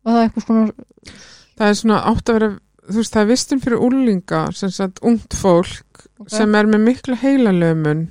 var 0.05 0.13
það 0.13 0.23
eitthvað 0.27 0.45
svona 0.45 1.15
það 1.55 1.71
er 1.71 1.79
svona 1.79 2.03
átt 2.11 2.29
að 2.29 2.39
vera 2.39 2.51
þú 2.85 3.01
veist, 3.01 3.13
það 3.13 3.21
er 3.21 3.31
vistum 3.31 3.61
fyrir 3.63 3.83
úlinga 3.85 4.41
sem 4.55 4.71
sagt 4.73 5.01
ungt 5.05 5.37
fólk 5.37 6.05
okay. 6.19 6.31
sem 6.37 6.57
er 6.57 6.69
með 6.69 6.85
miklu 6.89 7.17
heilalömun. 7.21 8.07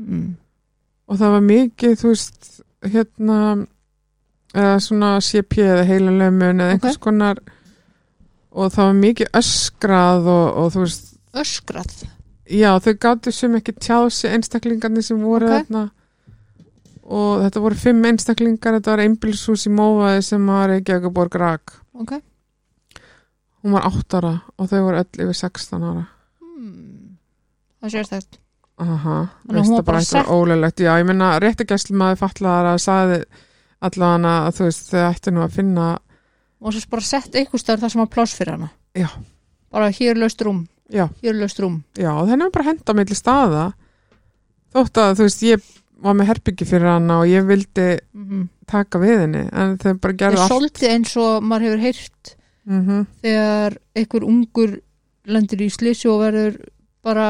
Mm. 0.00 0.28
og 1.10 1.18
það 1.20 1.34
var 1.34 1.42
mikið, 1.44 1.96
þú 2.00 2.10
veist 2.10 2.46
hérna 2.86 3.38
eða 4.54 4.78
svona 4.82 5.10
CP 5.22 5.58
eða 5.66 5.86
heilalömun 5.86 6.62
eða 6.62 6.76
einhvers 6.76 7.00
konar. 7.02 7.42
Og 8.50 8.72
það 8.74 8.88
var 8.88 8.96
mikið 8.98 9.36
öskrað 9.38 10.30
og, 10.32 10.46
og 10.58 10.72
þú 10.74 10.86
veist, 10.86 11.12
öskrað? 11.38 11.92
já 12.50 12.70
þau 12.82 12.94
gáttu 12.98 13.32
sem 13.34 13.52
ekki 13.54 13.76
tjási 13.78 14.30
einstaklingarnir 14.30 15.06
sem 15.06 15.20
voru 15.22 15.46
Ok. 15.46 15.52
þarna. 15.52 15.84
Og 17.10 17.44
þetta 17.44 17.62
voru 17.62 17.74
fimm 17.78 18.04
einstaklingar, 18.06 18.78
þetta 18.78 18.90
var 18.94 19.04
einbilshús 19.04 19.66
í 19.66 19.70
Móvaði 19.74 20.22
sem 20.22 20.46
var 20.46 20.74
ekki 20.78 20.96
ekki 20.96 21.14
borg 21.14 21.38
rak. 21.38 21.78
Ok 21.94 22.18
hún 23.60 23.76
var 23.76 23.88
8 23.90 24.20
ára 24.20 24.34
og 24.56 24.70
þau 24.70 24.80
voru 24.86 25.02
öll 25.02 25.24
yfir 25.26 25.38
16 25.40 25.88
ára. 25.90 26.04
Hmm. 26.40 27.16
það 27.82 27.96
sér 27.96 28.12
þetta 28.14 28.38
Aha, 28.80 29.16
veist 29.44 29.74
það 29.74 29.84
bara 29.84 29.98
eitthvað 30.00 30.30
ólulegt 30.32 30.80
já, 30.80 30.94
ég 30.96 31.04
meina 31.04 31.34
réttigæslu 31.42 31.98
maður 32.00 32.22
fatlaðar 32.22 32.68
að 32.70 32.78
sagði 32.86 33.18
allavega 33.84 34.30
að 34.46 34.54
þú 34.56 34.68
veist 34.70 34.86
þau 34.88 35.02
ættu 35.02 35.32
nú 35.34 35.42
að 35.44 35.58
finna 35.58 35.88
og 36.60 36.74
svo 36.76 36.92
bara 36.92 37.06
sett 37.08 37.36
eitthvað 37.36 37.62
stöður 37.62 37.82
það 37.84 37.92
sem 37.94 38.02
var 38.02 38.10
pláss 38.14 38.36
fyrir 38.36 38.56
hana. 38.56 38.70
Já. 38.96 39.08
bara 39.72 39.90
hér 39.96 40.18
laust 40.20 40.42
rúm. 40.44 40.64
Já, 40.92 41.06
hér 41.22 41.36
laust 41.38 41.60
rúm. 41.62 41.82
Já, 41.96 42.10
þenni 42.26 42.46
var 42.48 42.54
bara 42.56 42.68
henda 42.70 42.92
á 42.92 42.98
milli 42.98 43.16
staða. 43.16 43.66
Þótt 44.74 45.00
að 45.02 45.14
þú 45.18 45.28
veist 45.28 45.44
ég 45.46 45.68
var 46.00 46.16
með 46.16 46.30
herbyggi 46.32 46.68
fyrir 46.68 46.90
hana 46.90 47.20
og 47.22 47.30
ég 47.30 47.46
vildi 47.48 47.86
mm 48.16 48.48
taka 48.70 49.00
við 49.02 49.24
henni 49.24 49.40
en 49.50 49.72
þau 49.82 49.96
bara 49.98 50.14
er 50.28 50.36
allt. 50.38 50.52
svolítið 50.52 50.92
eins 50.92 51.16
og 51.18 51.42
maður 51.42 51.64
hefur 51.66 51.80
heyrt 51.82 52.34
mm 52.68 53.06
þegar 53.22 53.78
einhver 53.96 54.24
ungur 54.26 54.76
lendir 55.30 55.62
í 55.62 55.70
slísi 55.70 56.08
og 56.10 56.20
verður 56.24 56.58
bara 57.04 57.26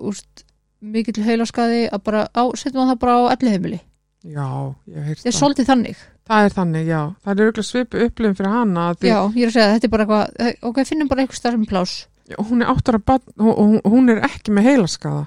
úst, 0.00 0.44
mikill 0.80 1.22
heilaskaði 1.24 1.88
að 1.92 2.02
bara 2.04 2.22
á, 2.32 2.42
setjum 2.56 2.88
það 2.88 2.98
bara 3.02 3.16
á 3.16 3.22
elli 3.36 3.50
heimili 3.52 3.80
já, 4.24 4.46
ég 4.88 4.96
hef 4.96 5.06
heyrt 5.06 5.18
það 5.20 5.26
er 5.26 5.32
það. 5.32 5.38
svolítið 5.40 5.66
þannig. 5.70 6.00
Það 6.30 6.44
er 6.46 6.52
þannig, 6.54 6.86
já, 6.86 7.00
það 7.24 7.32
er 7.32 7.44
auðvitað 7.44 7.66
svipu 7.66 8.00
upplifin 8.06 8.36
fyrir 8.38 8.52
hana 8.54 8.82
að 8.92 9.04
já, 9.08 9.18
ég 9.34 9.42
er 9.42 9.50
að 9.50 9.54
segja 9.56 9.66
að 9.66 9.72
þetta 9.74 9.86
er 9.88 9.92
bara 9.94 10.04
eitthvað 10.06 10.68
ok, 10.70 10.80
finnum 10.88 11.08
bara 11.10 11.22
eitthvað 11.24 11.40
starfum 11.40 11.64
plás 11.66 11.94
já, 12.30 12.36
hún 12.38 12.62
er 12.62 12.70
áttara 12.70 13.00
barn 13.02 13.32
og 13.38 13.48
og 13.50 13.60
hún, 13.66 13.80
hún 13.84 14.10
er 14.14 14.20
ekki 14.28 14.52
með 14.54 14.68
heilaskaða. 14.70 15.24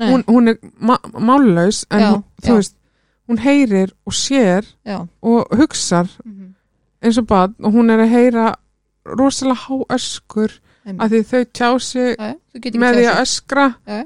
Nei, 0.00 0.06
hún, 0.12 0.22
hún 0.30 0.48
er 0.52 0.58
mállaus 1.18 1.82
en 1.90 2.00
Já, 2.00 2.10
hún, 2.12 2.22
þú 2.40 2.52
já. 2.52 2.56
veist, 2.60 2.76
hún 3.28 3.38
heyrir 3.42 3.90
og 4.06 4.14
sér 4.14 4.64
já. 4.86 5.00
og 5.22 5.50
hugsar 5.58 6.08
mhm, 6.24 6.54
eins 7.02 7.18
og 7.18 7.26
barn 7.26 7.54
og 7.64 7.72
hún 7.74 7.90
er 7.90 8.04
að 8.06 8.12
heyra 8.14 8.46
rosalega 9.18 9.66
há 9.66 9.76
öskur 9.96 10.56
einmitt. 10.84 11.02
að 11.04 11.14
því 11.14 11.20
þau 11.30 11.44
tjá 11.58 11.68
sig 11.84 12.16
þú 12.20 12.64
getur 12.64 12.82
með 12.84 12.98
því 13.00 13.06
að 13.10 13.22
öskra 13.26 13.66
já. 13.86 14.00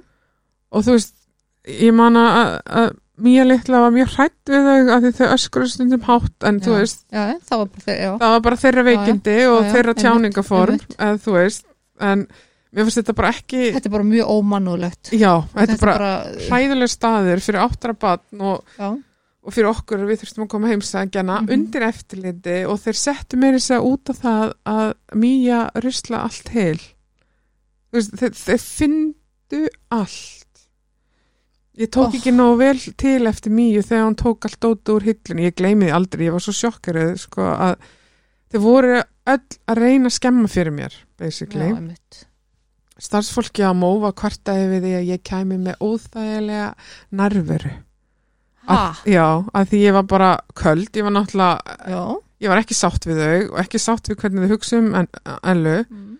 og 0.74 0.84
þú 0.86 0.96
veist 0.98 1.14
ég 1.84 1.96
man 1.96 2.20
að, 2.20 2.60
að 2.66 2.92
Mía 3.14 3.44
litla 3.46 3.78
var 3.78 3.92
mjög 3.94 4.08
hrætt 4.16 4.50
við 4.50 4.64
þau 4.66 4.88
að 4.96 5.04
því 5.04 5.10
þau 5.14 5.26
öskru 5.36 5.66
stundum 5.70 6.02
hátt 6.02 6.46
en 6.48 6.56
þú 6.64 6.72
Já. 6.72 6.78
veist, 6.80 7.04
já, 7.14 7.22
það 7.46 7.60
var 7.60 7.68
bara 7.70 7.84
það 7.94 8.32
var 8.32 8.40
bara 8.48 8.58
þeirra 8.58 8.82
já. 8.82 8.86
veikindi 8.88 9.36
og 9.46 9.54
Já, 9.54 9.66
já, 9.68 9.70
þeirra 9.76 9.94
tjáningaform 10.00 10.80
eða 10.98 11.20
þú 11.22 11.34
veist, 11.36 11.68
en 12.02 12.24
mér 12.74 12.88
finnst 12.88 12.98
þetta 12.98 13.14
bara 13.20 13.30
ekki 13.36 13.60
þetta 13.76 13.86
er 13.86 13.94
bara 13.94 14.08
mjög 14.08 14.32
ómannulegt 14.34 15.12
já, 15.14 15.30
þetta 15.54 15.76
er 15.76 15.82
bara 15.84 15.94
bara 15.94 16.48
hræðuleg 16.48 16.90
staður 16.90 17.44
fyrir 17.46 17.62
áttara 17.62 17.94
barn 18.02 18.42
og, 18.50 18.74
já, 18.80 18.88
og 19.44 19.52
fyrir 19.52 19.68
okkur 19.70 20.06
við 20.08 20.22
þurftum 20.22 20.44
að 20.46 20.48
koma 20.54 20.68
heimsækjana 20.72 21.40
Mhm. 21.42 21.50
undir 21.52 21.82
eftirliti 21.88 22.56
og 22.66 22.78
þeir 22.80 22.96
settu 22.96 23.36
meiri 23.36 23.60
sér 23.60 23.84
út 23.84 24.10
af 24.10 24.22
það 24.22 24.54
að 24.64 24.94
Mía 25.14 25.70
rusla 25.84 26.22
allt 26.24 26.48
heil. 26.54 26.80
Þeir, 27.92 28.32
þeir 28.34 28.62
fyndu 28.62 29.68
allt. 29.92 30.40
Ég 31.76 31.90
tók 31.90 32.06
Oh. 32.06 32.14
ekki 32.14 32.30
nógu 32.32 32.58
vel 32.58 32.78
til 32.96 33.26
eftir 33.26 33.50
Míu 33.50 33.82
þegar 33.82 34.06
hún 34.06 34.16
tók 34.16 34.44
allt 34.46 34.60
dóti 34.60 34.92
úr 34.94 35.02
hillinu 35.02 35.42
ég 35.50 35.54
gleymi 35.56 35.86
því 35.88 35.92
aldrei, 35.92 36.26
ég 36.28 36.32
var 36.32 36.40
svo 36.40 36.52
sjokkerið 36.54 37.18
sko, 37.18 37.42
að 37.42 37.76
þeir 38.52 38.60
voru 38.62 39.02
öll 39.26 39.48
að 39.68 39.76
reyna 39.80 40.06
að 40.06 40.12
skemma 40.18 40.48
fyrir 40.48 40.70
mér 40.72 40.90
já, 40.92 41.04
basically 41.18 41.66
einmitt. 41.72 42.26
Starfsfólki 42.98 43.62
á 43.66 43.74
mófa 43.74 44.12
kvartaði 44.14 44.68
við 44.70 44.82
því 44.86 44.92
að 45.00 45.08
ég 45.10 45.22
kæmi 45.26 45.58
með 45.58 45.76
óþægilega 45.82 46.74
nærveru. 47.12 47.70
ha, 47.70 47.83
að, 48.70 49.02
já, 49.12 49.26
að 49.52 49.70
því 49.70 49.80
ég 49.82 49.96
var 49.96 50.06
bara 50.10 50.30
köld, 50.56 50.90
ég 50.94 51.06
var 51.06 51.14
náttúrulega 51.14 51.78
já. 51.90 52.02
Ég 52.44 52.50
var 52.52 52.60
ekki 52.60 52.76
sátt 52.76 53.06
við 53.08 53.20
þau 53.22 53.52
og 53.54 53.60
ekki 53.62 53.80
sátt 53.80 54.10
við 54.10 54.18
hvernig 54.20 54.44
þau 54.44 54.54
hugsa 54.54 54.80
um 54.80 54.88
en, 54.98 55.08
Ellu. 55.52 55.76
Mm. 55.88 56.10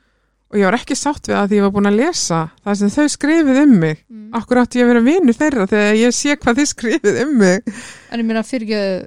og 0.51 0.61
ég 0.61 0.69
var 0.69 0.77
ekki 0.79 0.97
sátt 0.97 1.29
við 1.29 1.37
að 1.37 1.49
því 1.51 1.59
ég 1.59 1.67
var 1.67 1.75
búin 1.75 1.91
að 1.91 1.99
lesa 1.99 2.39
það 2.65 2.79
sem 2.81 2.93
þau 2.95 3.09
skrifið 3.17 3.61
um 3.65 3.75
mig. 3.83 4.05
Mm. 4.09 4.29
okkur 4.41 4.61
átti 4.63 4.81
ég 4.81 4.87
að 4.87 4.93
vera 4.93 5.05
vinur 5.09 5.39
þeirra 5.41 5.67
þegar 5.73 5.99
ég 6.01 6.17
sé 6.17 6.37
hvað 6.37 6.61
þið 6.61 6.71
skrifið 6.71 7.21
um 7.25 7.35
mig. 7.43 7.75
En 8.11 8.23
ég 8.23 8.29
meina 8.29 8.47
fyrir 8.47 9.03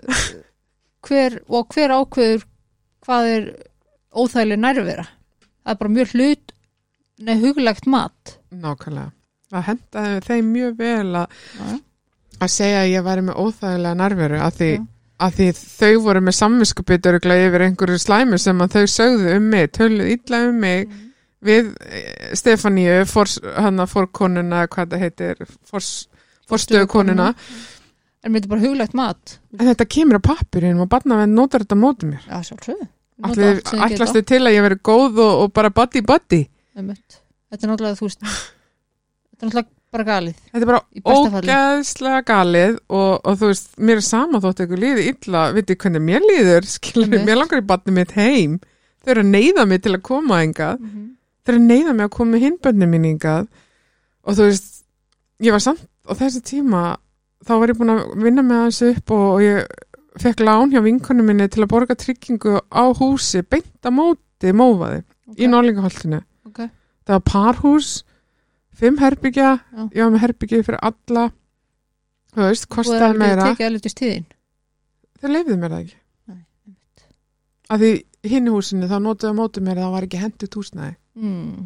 hver, 1.08 1.40
og 1.48 1.74
hver 1.74 1.96
ákveður 1.96 2.46
hvað 3.08 3.32
er 3.32 3.50
óþægileg 4.18 4.62
nærvera? 4.62 5.08
Það 5.64 5.74
er 5.74 5.82
bara 5.82 5.96
mjög 5.98 6.14
hlut 6.16 6.54
nei, 7.18 7.38
huglegt 7.42 7.88
mat. 7.90 8.38
Nákvæmlega. 8.52 9.12
Það 9.48 9.68
hendaði 9.70 10.24
þeim 10.28 10.50
mjög 10.52 10.74
vel 10.82 11.20
að, 11.22 11.38
að 12.42 12.52
segja 12.54 12.84
að 12.84 12.92
ég 12.94 13.04
væri 13.08 13.26
með 13.28 13.40
óþægilega 13.44 13.98
nærveru 14.02 14.40
að 14.44 14.56
því, 14.60 14.70
að 15.26 15.36
því 15.40 15.48
þau 15.58 15.94
voru 16.06 16.22
með 16.28 16.36
samviskupið 16.38 17.10
yfir 17.48 17.66
einhverju 17.68 18.00
slæmi 18.04 18.38
sem 18.40 18.62
að 18.62 18.76
þau 18.78 18.86
sögðu 18.96 19.36
um 19.38 19.48
mig, 19.54 19.72
töluð 19.78 20.14
illa 20.16 20.44
um 20.50 20.60
mig 20.62 20.88
Mm. 20.88 21.04
við 21.48 21.68
eh, 21.86 22.32
Stefaníu 22.34 23.04
fór, 23.06 23.30
hana 23.62 23.86
fórkonuna 23.86 24.64
hvað 24.74 24.90
það 24.96 25.04
heitir 25.06 25.44
fórstöðukonuna 26.50 27.28
en 28.26 28.34
mér 28.34 28.42
er 28.44 28.50
bara 28.50 28.64
huglegt 28.64 28.96
mat? 28.98 29.36
En 29.54 29.68
þetta 29.70 29.86
kemur 29.86 30.18
á 30.18 30.28
pappirinn 30.28 30.80
og 30.82 30.90
barnavenn 30.90 31.36
notar 31.38 31.62
þetta 31.64 31.78
á 31.78 31.84
móti 31.84 32.10
mér. 32.10 32.26
Ætli- 33.24 33.62
ætlastu 33.86 34.24
til 34.26 34.42
að 34.46 34.56
ég 34.58 34.66
veri 34.66 34.80
góð 34.90 35.22
og, 35.24 35.34
og 35.46 35.54
bara 35.54 35.70
buddy 35.70 36.02
buddy. 36.02 36.42
Þetta 37.54 37.64
er 37.68 37.72
náttúrulega 37.72 37.98
þú 38.02 38.10
veist 38.10 38.22
þetta 38.28 39.40
er 39.40 39.48
náttúrulega 39.48 39.70
bara 39.98 40.08
galið. 40.08 40.40
Þetta 40.54 40.64
er 40.64 40.72
bara 40.72 40.82
ógeðslega 41.18 42.24
galið 42.30 42.80
og, 42.88 43.12
og 43.18 43.42
þú 43.42 43.52
veist, 43.52 43.70
mér 43.82 44.00
er 44.00 44.08
sama 44.08 44.42
þótt 44.44 44.64
ykkur 44.68 44.84
líði 44.86 45.10
illa, 45.12 45.44
viti 45.58 45.76
hvernig 45.76 46.06
mér 46.08 46.26
líður? 46.30 46.70
Skilur, 46.78 47.10
Einmitt. 47.10 47.28
mér 47.28 47.42
langar 47.42 47.64
í 47.64 47.68
barni 47.68 47.98
mitt 47.98 48.16
heim. 48.18 48.58
Þau 49.04 49.14
eru 49.16 49.26
að 49.26 49.36
neyða 49.36 49.68
mig 49.68 49.84
til 49.84 49.96
að 49.98 50.04
koma 50.08 50.42
engað 50.46 50.80
mm 50.80 50.88
-hmm. 50.88 51.06
þau 51.44 51.54
eru 51.54 51.62
að 51.62 51.70
neyða 51.74 51.94
mig 51.98 52.06
að 52.06 52.16
koma 52.18 52.32
með 52.32 52.46
hinbönni 52.48 52.90
mín 52.94 53.12
hingað. 53.12 53.52
Og 54.28 54.36
þú 54.38 54.50
veist 54.50 54.74
ég 55.44 55.54
var 55.54 55.64
samt 55.64 55.84
á 56.08 56.12
þessi 56.18 56.42
tíma 56.46 56.82
þá 57.46 57.54
var 57.62 57.72
ég 57.72 57.80
búin 57.80 57.94
að 57.94 58.04
vinna 58.24 58.44
með 58.46 58.64
þessu 58.68 58.90
upp 58.94 59.14
og, 59.16 59.26
og 59.36 59.44
ég 59.44 59.68
fekk 60.22 60.44
lán 60.46 60.74
hjá 60.74 60.82
vinkonu 60.86 61.26
minni 61.26 61.48
til 61.52 61.64
að 61.66 61.72
borga 61.74 61.98
tryggingu 62.00 62.58
á 62.74 62.84
húsi 62.98 63.44
beint 63.46 63.86
á 63.86 63.92
móti 63.94 64.54
mófaði 64.56 65.04
í 65.38 65.50
Norlingaholtinu 65.52 66.24
Ok. 66.48 66.64
það 67.06 67.14
var 67.14 67.26
parhús 67.28 67.92
fimm 68.78 69.00
herbyggja, 69.02 69.52
Já. 69.58 69.84
ég 69.94 70.04
var 70.04 70.12
með 70.14 70.24
herbyggja 70.26 70.66
fyrir 70.68 70.84
alla 70.90 71.30
þú 72.34 72.44
veist, 72.46 72.68
kostaði 72.72 73.22
meira 73.22 73.54
þau 75.22 75.32
leifðu 75.32 75.58
mér 75.58 75.74
það 75.74 75.82
ekki 75.86 75.98
Nei, 76.28 76.44
að 77.74 77.84
því 77.86 77.92
hinn 78.34 78.52
húsinu 78.52 78.90
þá 78.92 78.98
notuðu 79.02 79.34
á 79.34 79.40
móti 79.40 79.64
mér 79.64 79.80
að 79.80 79.88
það 79.88 79.96
var 79.96 80.08
ekki 80.08 80.22
hendut 80.22 80.60
húsnæði 80.60 80.94
mm. 81.18 81.66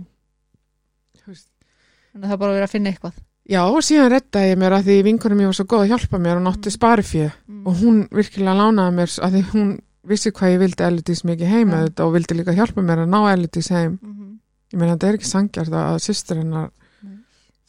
Þannig 2.11 2.25
að 2.25 2.31
það 2.33 2.41
bara 2.41 2.55
vera 2.57 2.67
að 2.67 2.73
finna 2.75 2.91
eitthvað 2.91 3.19
Já, 3.51 3.61
og 3.65 3.81
síðan 3.83 4.11
reddaði 4.13 4.51
ég 4.51 4.59
mér 4.61 4.75
að 4.77 4.87
því 4.87 4.95
vinkunum 5.07 5.39
mér 5.41 5.49
var 5.49 5.57
svo 5.57 5.65
góð 5.71 5.83
að 5.83 5.91
hjálpa 5.91 6.19
mér 6.21 6.39
og 6.39 6.43
nátti 6.45 6.71
sparifjöð 6.71 7.31
mm. 7.31 7.61
og 7.67 7.79
hún 7.81 8.03
virkilega 8.13 8.53
lánaði 8.59 8.97
mér 8.99 9.15
að 9.25 9.35
því 9.35 9.41
hún 9.51 9.71
vissi 10.11 10.31
hvað 10.35 10.53
ég 10.53 10.61
vildi 10.61 10.85
Elidís 10.85 11.23
mikið 11.27 11.51
heim 11.51 11.73
Ja. 11.73 11.81
ja. 11.85 11.93
og 12.05 12.13
vildi 12.15 12.37
líka 12.37 12.55
hjálpa 12.57 12.83
mér 12.85 13.03
að 13.03 13.11
ná 13.11 13.19
Elidís 13.31 13.71
heim 13.73 13.97
mm 13.97 14.13
-hmm. 14.13 14.29
ég 14.73 14.79
meina 14.79 14.93
þetta 14.93 15.09
er 15.09 15.17
ekki 15.19 15.29
sangjart 15.31 15.73
að, 15.73 15.99
systur 15.99 16.37
hennar. 16.37 16.69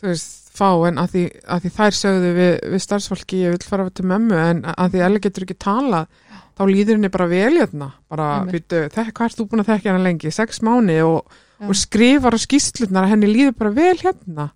Þú 0.02 0.10
veist, 0.10 0.38
fá 0.52 0.68
en 0.88 0.98
að 1.00 1.12
því, 1.14 1.22
að 1.54 1.62
því 1.64 1.70
þær 1.78 1.96
sögðu 1.96 2.30
við, 2.36 2.52
við 2.74 2.82
starfsfólki 2.84 3.38
ég 3.46 3.54
vil 3.54 3.64
fara 3.64 3.86
til 3.90 4.04
mömmu 4.10 4.36
en 4.36 4.62
að 4.68 4.90
því 4.96 5.04
Eli 5.06 5.20
getur 5.24 5.46
ekki 5.46 5.56
talað 5.62 6.06
þá 6.52 6.62
líður 6.68 6.98
henni 6.98 7.08
bara 7.14 7.26
vel 7.30 7.54
hérna 7.56 7.88
bara, 8.12 8.26
Einmitt. 8.42 8.66
býtu, 8.68 8.82
hvað 8.92 9.24
ert 9.30 9.38
þú 9.38 9.46
búin 9.48 9.62
að 9.64 9.70
þekka 9.72 9.88
henni 9.92 10.04
lengi 10.04 10.32
sex 10.34 10.60
mánu 10.66 10.98
og, 11.06 11.38
Já. 11.62 11.68
og 11.70 11.78
skrifar 11.80 12.36
á 12.36 12.38
skýslutnar 12.44 13.06
að 13.06 13.12
henni 13.14 13.30
líður 13.32 13.54
bara 13.62 13.72
vel 13.78 13.96
hérna 14.02 14.50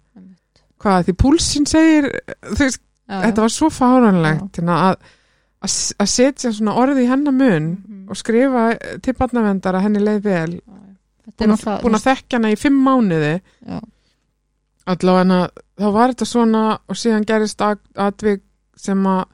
hvað, 0.83 1.07
því 1.09 1.15
púlsinn 1.23 1.67
segir 1.71 2.11
þú 2.45 2.59
veist, 2.61 2.83
já, 3.09 3.17
þetta 3.25 3.47
var 3.47 3.55
svo 3.57 3.71
fáranlegt 3.73 4.61
hérna, 4.61 4.77
að, 4.91 5.11
að, 5.65 5.77
að 6.05 6.11
setja 6.13 6.53
svona 6.53 6.77
orði 6.83 7.07
í 7.07 7.11
hennar 7.11 7.33
mun 7.37 7.71
Mhm. 7.87 8.03
og 8.13 8.17
skrifa 8.21 8.67
til 9.03 9.15
barnavendar 9.19 9.75
að 9.81 9.87
henni 9.89 10.03
leið 10.05 10.21
vel 10.29 10.53
Já, 10.61 10.61
já. 10.61 11.33
Búin 11.41 11.57
að, 11.57 11.97
að 11.99 12.05
þekka 12.05 12.37
hana 12.39 12.53
í 12.53 12.57
fimm 12.61 12.77
mánuði 12.87 13.33
Já. 13.67 13.81
Allavega 14.87 15.41
þá 15.77 15.89
var 15.93 16.13
þetta 16.15 16.29
svona 16.31 16.63
og 16.89 16.97
síðan 16.99 17.27
gerist 17.29 17.61
at- 17.65 17.83
atvik 17.97 18.43
sem 18.77 19.03
að 19.07 19.25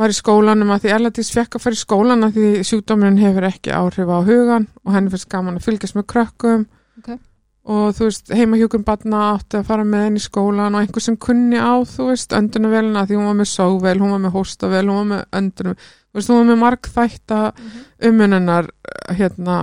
var 0.00 0.12
í 0.12 0.16
skólanum 0.16 0.70
að 0.72 0.84
því 0.84 0.92
Erladís 0.94 1.32
fekk 1.34 1.56
að 1.58 1.64
fara 1.64 1.76
í 1.76 1.80
skólan 1.80 2.24
að 2.24 2.36
því 2.38 2.50
sjúkdómurinn 2.68 3.18
hefur 3.20 3.46
ekki 3.50 3.72
áhrif 3.74 4.08
á 4.08 4.18
hugan 4.24 4.68
og 4.86 4.94
henni 4.94 5.10
finnst 5.12 5.28
gaman 5.28 5.58
að 5.58 5.66
fylgjast 5.66 5.96
með 5.98 6.06
krökkum 6.12 6.62
Ok. 7.00 7.10
og 7.74 7.90
þú 7.98 8.06
veist, 8.06 8.30
heimahjúkum 8.32 8.84
barna 8.86 9.24
átti 9.34 9.58
að 9.58 9.66
fara 9.68 9.84
með 9.84 10.04
henni 10.06 10.22
í 10.22 10.24
skólan 10.24 10.78
og 10.78 10.80
einhver 10.84 11.04
sem 11.04 11.18
kunni 11.20 11.58
á, 11.60 11.74
þú 11.84 12.06
veist, 12.12 12.32
öndunavélina 12.38 13.02
því 13.10 13.18
hún 13.18 13.28
var 13.28 13.38
með 13.42 13.50
sóvel, 13.52 13.96
hún 14.00 14.14
var 14.14 14.22
með 14.24 14.34
hóstavel 14.38 14.86
hún 14.88 15.00
var 15.02 15.10
með 15.10 15.26
öndunum, 15.42 15.76
þú 15.82 16.20
veist, 16.20 16.30
hún 16.32 16.40
var 16.40 16.48
með 16.54 16.60
marg 16.62 16.90
þætta 16.96 17.40
umununar 18.08 18.70
hérna 19.18 19.58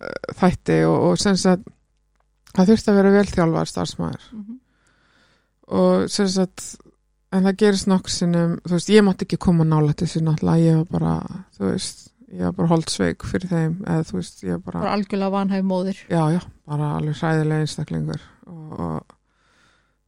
eh, 0.00 0.32
þætti 0.40 0.80
og, 0.88 0.98
og 1.10 1.20
sem 1.20 1.36
sagt 1.36 1.68
það 2.54 2.70
þurfti 2.70 2.90
að 2.92 2.98
vera 3.00 3.14
velþjálfar 3.18 3.70
starfsmæður 3.72 4.24
Mhm. 4.32 4.58
og 5.78 6.08
sem 6.12 6.28
sagt 6.28 6.76
en 7.34 7.42
það 7.48 7.56
gerist 7.62 7.88
nokkur 7.90 8.10
sinnum 8.14 8.58
þú 8.62 8.74
veist, 8.76 8.90
ég 8.94 9.02
mátti 9.06 9.26
ekki 9.26 9.38
koma 9.42 9.64
nála 9.64 9.94
til 9.96 10.06
þessu 10.06 10.22
náttúrulega, 10.22 10.66
ég 10.68 10.76
var 10.76 11.00
bara, 11.00 11.44
þú 11.58 11.70
veist 11.72 12.10
ég 12.34 12.42
var 12.44 12.52
bara 12.58 12.68
holdsveik 12.68 13.22
fyrir 13.30 13.48
þeim 13.50 13.74
eða 13.86 14.04
þú 14.08 14.18
veist, 14.20 14.42
ég 14.44 14.50
var 14.54 14.62
bara, 14.66 14.80
bara 14.84 14.94
algjörlega 14.98 15.30
vanhæf 15.34 15.64
móðir. 15.64 15.98
Já, 16.10 16.22
já 16.34 16.40
bara 16.66 16.92
alveg 16.98 17.14
hræðilega 17.20 17.64
einstaklingur. 17.64 18.20
Og, 18.46 18.80
og 18.80 19.14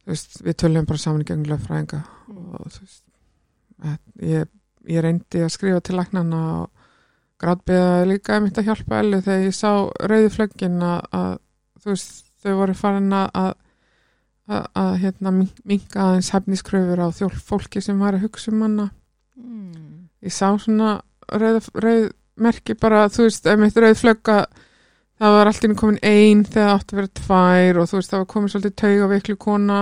þú 0.03 0.11
veist, 0.13 0.37
við 0.43 0.57
töljum 0.63 0.85
bara 0.89 0.97
saman 1.03 1.21
í 1.23 1.27
genglega 1.29 1.65
fræðinga 1.67 2.01
og 2.29 2.71
þú 2.71 2.79
veist 2.85 3.03
að- 3.83 4.27
ég, 4.27 4.47
ég 4.87 5.03
reyndi 5.03 5.43
að 5.43 5.51
skrifa 5.55 5.81
til 5.83 5.95
læknana 5.99 6.41
og 6.61 6.69
gráðbeða 7.39 8.07
líka 8.07 8.39
mitt 8.41 8.57
að 8.57 8.65
hjálpa 8.71 8.99
Ellu 9.03 9.21
þegar 9.21 9.45
ég 9.47 9.55
sá 9.55 9.71
rauði 10.07 10.31
flöggin 10.35 10.79
að, 10.81 11.01
að 11.11 11.37
þú 11.83 11.91
veist, 11.93 12.23
þau 12.47 12.59
voru 12.63 12.75
farin 12.77 13.13
að 13.13 13.55
að, 14.47 14.93
hérna 15.01 15.33
minka 15.37 16.03
aðeins 16.03 16.31
hefniskröfur 16.35 17.01
á 17.03 17.07
þjólf 17.15 17.41
fólki 17.49 17.81
sem 17.83 17.99
var 17.99 18.15
að 18.15 18.27
hugsa 18.27 18.53
um 18.53 18.63
hana. 18.63 18.89
Mm. 19.37 20.07
ég 20.25 20.33
sá 20.33 20.49
svona 20.57 20.97
rauð, 21.29 21.67
rauð 21.77 22.07
merki 22.41 22.73
bara, 22.77 23.03
þú 23.13 23.27
veist, 23.27 23.45
ef 23.45 23.59
mitt 23.61 23.77
rauð 23.77 23.99
flögga 23.99 24.37
það 25.17 25.35
var 25.35 25.49
alltaf 25.51 25.75
komin 25.77 25.99
ein 26.05 26.43
þegar 26.45 26.67
það 26.67 26.73
átti 26.75 26.95
að 26.95 26.99
vera 27.01 27.13
tvær 27.19 27.79
og 27.81 27.89
þú 27.89 27.99
veist, 27.99 28.11
það 28.11 28.23
var 28.23 28.29
komin 28.33 28.53
svolítið 28.53 28.75
tauga 28.81 29.09
veiklu 29.13 29.37
kona 29.41 29.81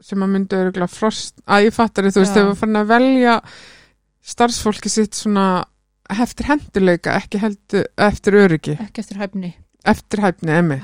sem 0.00 0.24
að 0.24 0.32
myndi 0.32 0.58
öruglega 0.58 0.90
frost, 0.90 1.36
að 1.44 1.68
ég 1.68 1.76
fattar 1.76 2.08
þú 2.08 2.24
veist, 2.24 2.34
þau 2.34 2.48
var 2.48 2.60
farin 2.62 2.80
að 2.80 2.92
velja 2.94 3.34
starfsfólki 4.30 4.92
sitt 4.92 5.18
svona 5.18 5.46
eftir 6.10 6.50
henduleika, 6.50 7.18
ekki 7.20 7.42
heldur 7.42 7.86
eftir 8.08 8.38
öryggi, 8.40 8.78
ekki 8.80 9.04
eftir 9.04 9.20
hæfni. 9.22 9.52
Eftir 9.90 10.24
hæfni 10.24 10.56
emmi 10.56 10.80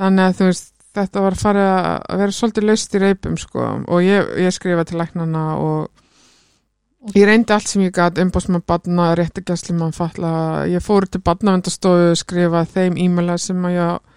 þannig 0.00 0.26
að 0.26 0.36
þú 0.38 0.50
veist, 0.50 0.68
þetta 0.96 1.24
var 1.24 1.38
farið 1.38 1.70
að 1.70 2.20
vera 2.24 2.36
svolítið 2.36 2.68
laust 2.68 2.94
í 2.96 3.02
reipum 3.04 3.38
sko. 3.40 3.66
Og 3.86 4.04
ég, 4.04 4.30
ég 4.42 4.56
skrifa 4.56 4.86
til 4.88 5.00
læknana 5.00 5.46
og 5.60 5.88
Ég 7.16 7.24
reyndi 7.24 7.54
allt 7.54 7.64
sem 7.64 7.80
ég 7.80 7.94
gæt, 7.96 8.18
umbóðsmann 8.20 8.60
badna, 8.68 9.06
réttagjastli 9.16 9.72
mann 9.72 9.94
falla, 9.96 10.66
ég 10.68 10.84
fór 10.84 11.06
til 11.08 11.22
badnavendastofu, 11.24 12.10
skrifa 12.20 12.66
þeim 12.68 12.98
e-maila 13.00 13.38
sem 13.40 13.62
að 13.64 13.76
ég 13.78 14.10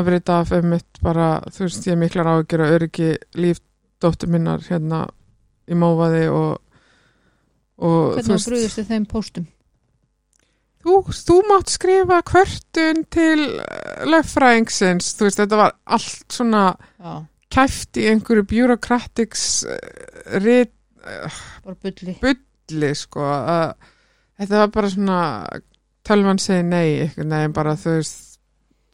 afrita 0.00 0.40
af 0.42 0.50
um 0.56 0.66
mitt 0.72 0.98
bara, 1.06 1.36
þú 1.54 1.68
veist, 1.68 1.86
ég 1.86 2.00
miklar 2.00 2.32
áhyggjur 2.32 2.64
að 2.64 2.74
öryggi 2.80 3.12
líf 3.38 3.62
dóttur 4.02 4.32
minnar 4.32 4.64
hérna 4.66 5.04
í 5.70 5.78
mófaði 5.78 6.26
og, 6.34 6.58
og 7.78 8.16
hvernig 8.18 8.42
brúðist 8.48 8.80
þið 8.80 8.90
þeim 8.90 9.06
póstum 9.12 9.46
þú, 10.86 10.96
þú 11.10 11.36
mátt 11.50 11.72
skrifa 11.74 12.20
kvörtun 12.30 13.02
til 13.12 13.46
eh, 13.60 14.04
lögfræðingsins, 14.08 15.12
þú 15.18 15.26
veist, 15.28 15.40
þetta 15.42 15.60
var 15.60 15.74
allt 15.98 16.36
svona 16.38 16.64
já, 16.78 17.14
kæft 17.56 17.98
í 18.02 18.06
einhverju 18.12 18.46
bureaucratics 18.50 19.46
rit 20.42 20.72
bara 21.06 21.76
bulli 21.82 22.16
bulli 22.22 22.88
sko 22.98 23.22
þetta 24.36 24.58
var 24.64 24.72
bara 24.74 24.90
svona 24.90 25.18
tölvan 26.06 26.40
segi 26.42 26.64
nei 26.66 27.06
veginn 27.16 27.54
bara 27.54 27.76
þú 27.78 27.94
veist 28.00 28.22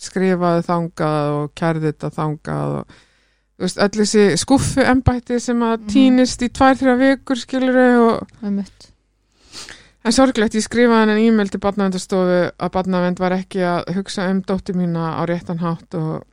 skrifaði 0.02 0.64
þangað 0.66 1.32
og 1.38 1.50
kærði 1.58 1.92
þetta 1.92 2.10
þangað 2.18 2.76
og 2.82 2.94
þú 3.56 3.64
veist 3.66 3.80
öll 3.86 3.90
þessi 4.02 4.24
skuffu 4.42 4.84
embætti 4.92 5.40
sem 5.40 5.60
að 5.62 5.76
Mhm. 5.80 5.88
týnist 5.94 6.42
í 6.42 6.48
tvær, 6.52 6.76
þrjá 6.80 6.94
vikur 7.02 7.38
skiluru 7.38 7.88
og 8.08 8.28
Einmitt. 8.42 8.91
En 10.02 10.14
sorglegt 10.14 10.56
ég 10.58 10.64
skrifaði 10.64 11.04
hann 11.04 11.14
en 11.14 11.22
e-mail 11.22 11.50
til 11.52 11.62
barnavendastofu 11.62 12.38
að 12.50 12.74
barnavend 12.74 13.22
var 13.22 13.36
ekki 13.36 13.62
að 13.66 13.94
hugsa 13.98 14.28
um 14.32 14.42
dóttir 14.46 14.78
mína 14.78 15.14
á 15.18 15.22
réttan 15.28 15.62
hátt 15.62 15.96
og 15.98 16.24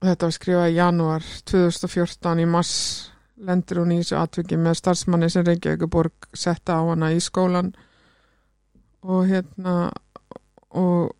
þetta 0.00 0.28
var 0.28 0.36
skrifað 0.36 0.72
í 0.72 0.76
janúar 0.78 1.30
2014 1.50 2.44
í 2.44 2.48
mars 2.48 2.74
lendur 3.40 3.82
hún 3.82 3.94
í 3.94 4.00
þessu 4.00 4.18
atviki 4.20 4.58
með 4.60 4.78
starfsmanni 4.80 5.30
sem 5.32 5.46
Reykjavíkuborg 5.46 6.30
setta 6.36 6.80
á 6.80 6.82
hana 6.90 7.12
í 7.14 7.20
skólan 7.24 7.72
og 9.00 9.28
hérna 9.30 9.76
og 10.76 11.14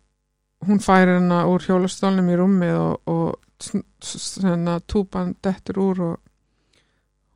hún 0.67 0.81
færir 0.81 1.17
hana 1.17 1.43
úr 1.49 1.63
hjólastólnum 1.65 2.29
í 2.29 2.37
rúmið 2.37 2.75
og, 2.77 3.09
og 3.09 3.39
hérna, 4.41 4.79
túpan 4.85 5.35
dettur 5.43 5.81
úr 5.81 6.03
og 6.05 6.19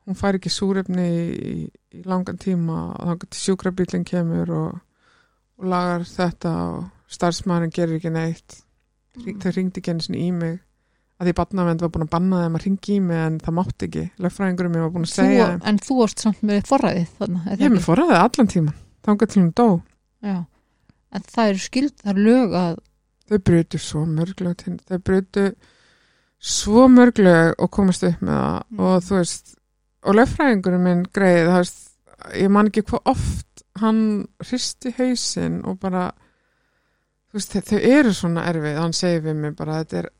hún 0.06 0.18
fær 0.18 0.38
ekki 0.38 0.52
súrefni 0.52 1.06
í, 1.06 1.54
í 1.98 2.02
langan 2.06 2.38
tíma 2.40 2.82
og 3.02 3.26
sjúkrabílinn 3.34 4.06
kemur 4.06 4.52
og, 4.54 4.76
og 5.58 5.72
lagar 5.72 6.06
þetta 6.08 6.52
og 6.68 6.84
starfsmæðurinn 7.16 7.74
gerir 7.74 7.98
ekki 7.98 8.12
neitt 8.14 8.60
mm. 9.18 9.42
þau 9.42 9.50
ringdi 9.56 9.82
ekki 9.82 9.94
einu 9.94 10.06
sinni 10.06 10.24
í 10.28 10.32
mig 10.34 10.56
að 11.16 11.30
því 11.30 11.36
barnavend 11.38 11.82
var 11.82 11.92
búin 11.94 12.04
að 12.04 12.12
banna 12.12 12.40
þeim 12.44 12.58
að 12.58 12.66
ringi 12.66 12.96
í 12.96 13.02
mig 13.02 13.20
en 13.22 13.38
það 13.42 13.56
mátti 13.56 13.86
ekki, 13.88 14.02
lögfræðingurum 14.20 14.74
mér 14.74 14.84
var 14.84 14.92
búin 14.96 15.06
að 15.06 15.12
þú, 15.12 15.20
segja 15.20 15.46
þeim 15.52 15.62
en 15.70 15.78
þú 15.86 16.00
varst 16.00 16.24
samt 16.24 16.42
með 16.46 16.58
forræðið 16.70 17.14
þannig, 17.20 17.46
ég 17.46 17.62
hef 17.62 17.72
mér 17.76 17.86
forraðið 17.86 18.18
allan 18.20 18.50
tíman 18.52 18.76
þangað 19.06 19.32
til 19.32 19.40
hún 19.40 19.52
dó, 19.56 19.68
já. 20.26 20.36
en 21.16 21.26
það 21.32 21.52
eru 21.52 21.62
skild, 21.64 21.94
það 22.02 22.12
eru 22.12 22.26
lög 22.26 22.58
að 22.60 22.76
þau 23.26 23.38
brutu 23.48 23.80
svo 23.82 24.02
mörgleg 24.10 24.58
til, 24.60 24.74
þau 24.86 24.98
brutu 25.08 25.46
svo 26.36 26.86
mörgleg 26.92 27.54
og 27.56 27.72
komast 27.72 28.04
upp 28.06 28.20
með 28.20 28.42
það 28.42 28.60
Mm. 28.66 28.82
og 28.82 29.06
þú 29.06 29.16
veist 29.16 29.54
og 30.06 30.18
lögfræðingurum 30.20 30.86
minn 30.86 31.02
greið 31.14 31.50
veist, 31.52 31.82
ég 32.38 32.52
man 32.52 32.70
ekki 32.70 32.86
hvað 32.86 33.12
oft 33.12 33.64
hann 33.80 34.00
hristi 34.44 34.92
hausinn 34.96 35.60
og 35.68 35.80
bara 35.82 36.08
þú 37.30 37.40
veist, 37.40 37.58
þau 37.68 37.80
eru 37.80 38.14
svona 38.16 38.46
erfið 38.50 38.78
hann 38.80 38.96
segir 38.96 39.26
við 39.26 39.40
mig 39.42 39.56
bara 39.58 39.82
þetta 39.82 40.02
er 40.02 40.10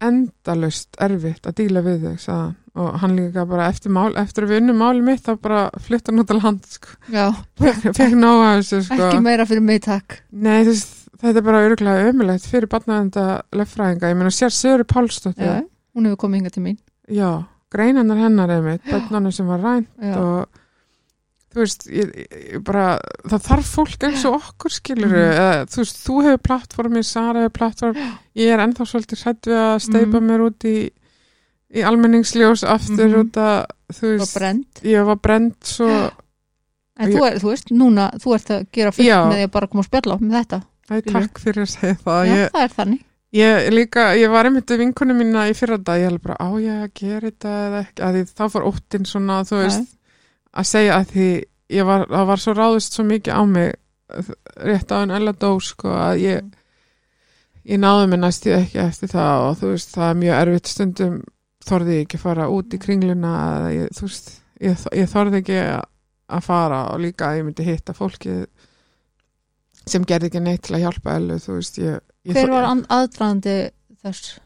endalaust 0.00 0.96
erfitt 1.02 1.48
að 1.48 1.58
díla 1.60 1.82
við 1.84 2.06
þau 2.06 2.14
sagði 2.22 2.44
hann. 2.44 2.54
og 2.80 3.00
hann 3.02 3.16
líka 3.18 3.44
bara 3.50 3.66
eftir, 3.68 3.92
mál, 3.92 4.12
eftir 4.20 4.46
að 4.46 4.52
við 4.54 4.62
unnum 4.62 4.80
máli 4.80 5.04
mitt 5.04 5.24
þá 5.26 5.34
bara 5.42 5.64
flytta 5.82 6.12
hann 6.12 6.22
út 6.22 6.32
á 6.32 6.36
land 6.38 6.68
sko. 6.70 6.94
þessu 8.60 8.80
sko. 8.86 9.00
ekki 9.08 9.24
meira 9.26 9.46
fyrir 9.50 9.66
mig 9.66 9.82
takk 9.84 10.20
Nei, 10.30 10.62
veist, 10.68 10.94
þetta 11.20 11.42
er 11.42 11.46
bara 11.50 11.64
örgulega 11.66 12.12
ömulegt 12.12 12.46
fyrir 12.48 12.70
barnaðenda 12.70 13.26
löffræðinga. 13.52 14.12
Ég 14.12 14.20
meina, 14.20 14.32
sér 14.32 14.54
Söru 14.54 14.86
Pálsdóttir. 14.88 15.66
hún 15.94 16.08
hefur 16.08 16.22
komið 16.24 16.40
hinga 16.40 16.54
til 16.54 16.64
mín 16.64 16.78
Já, 17.10 17.44
greinannar 17.70 18.18
hennar 18.24 18.50
einmitt, 18.50 18.82
börnunum 18.90 19.32
sem 19.32 19.46
var 19.46 19.60
rænt 19.62 20.16
og 20.16 20.48
þú 21.50 21.58
veist, 21.64 21.84
ég, 21.90 22.10
ég 22.54 22.62
bara, 22.66 22.98
það 23.26 23.42
þarf 23.48 23.70
fólk 23.74 24.04
eins 24.06 24.24
og 24.28 24.36
okkur 24.38 24.70
skilur 24.70 25.10
Mhm. 25.10 25.32
eða, 25.34 25.66
þú 25.66 25.76
veist, 25.82 26.00
þú 26.06 26.16
hefur 26.26 26.42
plattformi, 26.46 27.02
Sara 27.04 27.40
hefur 27.42 27.56
plattform, 27.58 27.96
ég 28.36 28.52
er 28.54 28.58
ennþá 28.62 28.86
svolítið 28.86 29.22
hrætt 29.24 29.42
við 29.50 29.58
að 29.58 29.80
steipa 29.82 30.20
Mhm. 30.20 30.26
mér 30.30 30.40
út 30.46 30.64
í, 30.64 30.90
í 31.74 31.82
almenningsljós 31.86 32.62
aftur 32.66 33.08
Mhm. 33.08 33.20
út 33.22 33.32
að, 33.32 33.66
þú 33.92 34.18
veist, 34.18 34.82
ég 34.84 35.04
var 35.06 35.16
brend 35.16 35.54
svo, 35.62 36.10
en 36.98 37.10
Ég- 37.10 37.16
þú, 37.18 37.26
er, 37.26 37.38
þú 37.38 37.48
veist, 37.50 37.70
núna, 37.70 38.10
þú 38.18 38.34
ert 38.34 38.48
að 38.50 38.66
gera 38.72 38.90
fullt 38.92 39.06
Já. 39.06 39.24
með 39.26 39.34
því 39.34 39.44
að 39.46 39.50
bara 39.50 39.66
koma 39.66 39.80
og 39.80 39.86
spjalla 39.86 40.18
með 40.18 40.44
þetta 40.44 40.62
Æ, 40.90 41.00
takk 41.06 41.38
fyrir 41.38 41.62
að 41.62 41.70
segja 41.70 41.96
það, 42.04 42.26
já, 42.26 42.34
ég, 42.34 42.50
það 42.50 42.62
er 42.62 42.68
þannig 42.68 43.00
Ég 43.30 43.68
líka, 43.70 44.08
ég 44.18 44.30
var 44.32 44.48
einmitt 44.48 44.70
við 44.72 44.80
vinkonu 44.82 45.14
mína 45.14 45.44
í 45.46 45.54
fyrra 45.54 45.78
dag, 45.78 46.00
ég 46.02 46.10
held 46.10 46.22
bara 46.24 46.34
á 46.42 46.48
ég 46.58 46.80
að 46.82 46.94
gera 46.98 47.28
þetta 47.28 47.52
eða 47.66 47.82
ekki, 47.84 48.02
að 48.02 48.16
því 48.16 48.22
þá 48.40 48.44
fór 48.50 48.66
óttinn 48.66 49.06
svona, 49.06 49.36
þú 49.46 49.60
veist, 49.60 49.92
að 50.50 50.66
segja 50.66 50.96
að 50.96 51.12
því 51.12 51.28
ég 51.70 51.86
var, 51.86 52.06
það 52.10 52.26
var 52.32 52.42
svo 52.42 52.54
ráðist 52.58 52.96
svo 52.98 53.04
mikið 53.06 53.38
á 53.38 53.42
mig 53.46 53.70
rétt 54.66 54.90
á 54.90 54.96
en 55.04 55.14
ella 55.14 55.32
dó, 55.38 55.52
sko, 55.62 55.92
að 55.94 56.24
ég 56.24 56.48
ég 57.70 57.78
náði 57.78 58.08
mig 58.10 58.20
næstu 58.22 58.52
ekki 58.56 58.80
eftir 58.82 59.12
það 59.12 59.46
og 59.46 59.58
þú 59.60 59.72
veist, 59.74 59.94
það 59.94 60.08
er 60.08 60.20
mjög 60.24 60.40
erfitt 60.40 60.72
stundum 60.72 61.16
þorði 61.70 61.96
ég 61.98 62.06
ekki 62.06 62.18
að 62.18 62.24
fara 62.24 62.50
út 62.50 62.74
í 62.74 62.80
kringluna 62.82 63.32
eða 63.60 63.72
ég, 63.76 63.90
þú 63.94 64.06
veist, 64.08 64.30
ég, 64.64 64.84
ég 64.96 65.10
þorði 65.12 65.42
ekki 65.42 65.58
að 65.60 66.46
fara 66.46 66.80
og 66.90 67.02
líka 67.04 67.28
að 67.28 67.40
ég 67.40 67.46
myndi 67.46 67.66
hitta 67.66 67.94
fólki 67.96 68.38
sem 69.86 70.04
gerði 70.06 70.30
ekki 70.30 70.42
neitt 70.44 70.64
til 70.66 70.76
að 70.78 70.86
hjálpa 70.86 71.16
ellu, 71.18 71.38
þú 71.42 71.58
veist, 71.58 71.78
ég, 71.82 72.00
ég 72.00 72.09
hver 72.28 72.50
var 72.52 72.64
an- 72.68 72.86
aðdraðandi 72.92 73.54
þess 74.02 74.38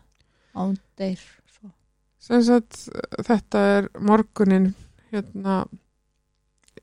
án 0.54 0.76
deyr 0.98 1.18
svo. 1.50 1.70
sem 2.18 2.42
sagt 2.42 2.88
þetta 3.26 3.64
er 3.78 3.88
morgunin 4.00 4.74
hérna 5.12 5.64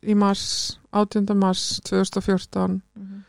í 0.04 0.16
mars 0.18 0.78
18. 0.92 1.36
mars 1.38 1.80
2014 1.88 2.82
Mhm. 2.96 3.24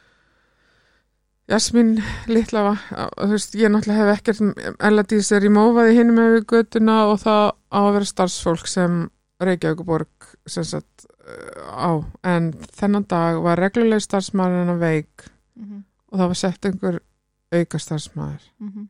Jasmín 1.50 1.96
litla 2.30 2.62
var 2.62 2.78
þú 3.18 3.28
veist, 3.34 3.54
ég 3.58 3.68
náttúrulega 3.68 4.06
hef 4.06 4.20
ekkert 4.20 4.76
Elladís 4.80 5.32
er 5.36 5.42
í 5.44 5.50
mófaði 5.52 5.96
hinum 5.98 6.16
með 6.16 6.36
við 6.36 6.44
götuna 6.52 7.00
og 7.10 7.18
það 7.20 7.42
á 7.74 7.78
að 7.82 7.92
vera 7.96 8.08
starfsfólk 8.08 8.66
sem 8.70 9.10
Reykjavíkuborg 9.42 10.28
sem 10.46 10.64
sagt 10.64 11.06
á, 11.66 11.98
en 12.24 12.52
þennan 12.78 13.06
dag 13.10 13.40
var 13.42 13.58
regluleg 13.58 14.00
starfsmaður 14.04 14.62
en 14.62 14.72
að 14.76 14.78
veik 14.86 15.26
mhm, 15.58 15.82
og 16.12 16.18
það 16.20 16.30
var 16.32 16.40
sett 16.40 16.66
einhver 16.70 17.00
auka 17.52 17.78
starfsmaður. 17.78 18.48
Mhm, 18.62 18.88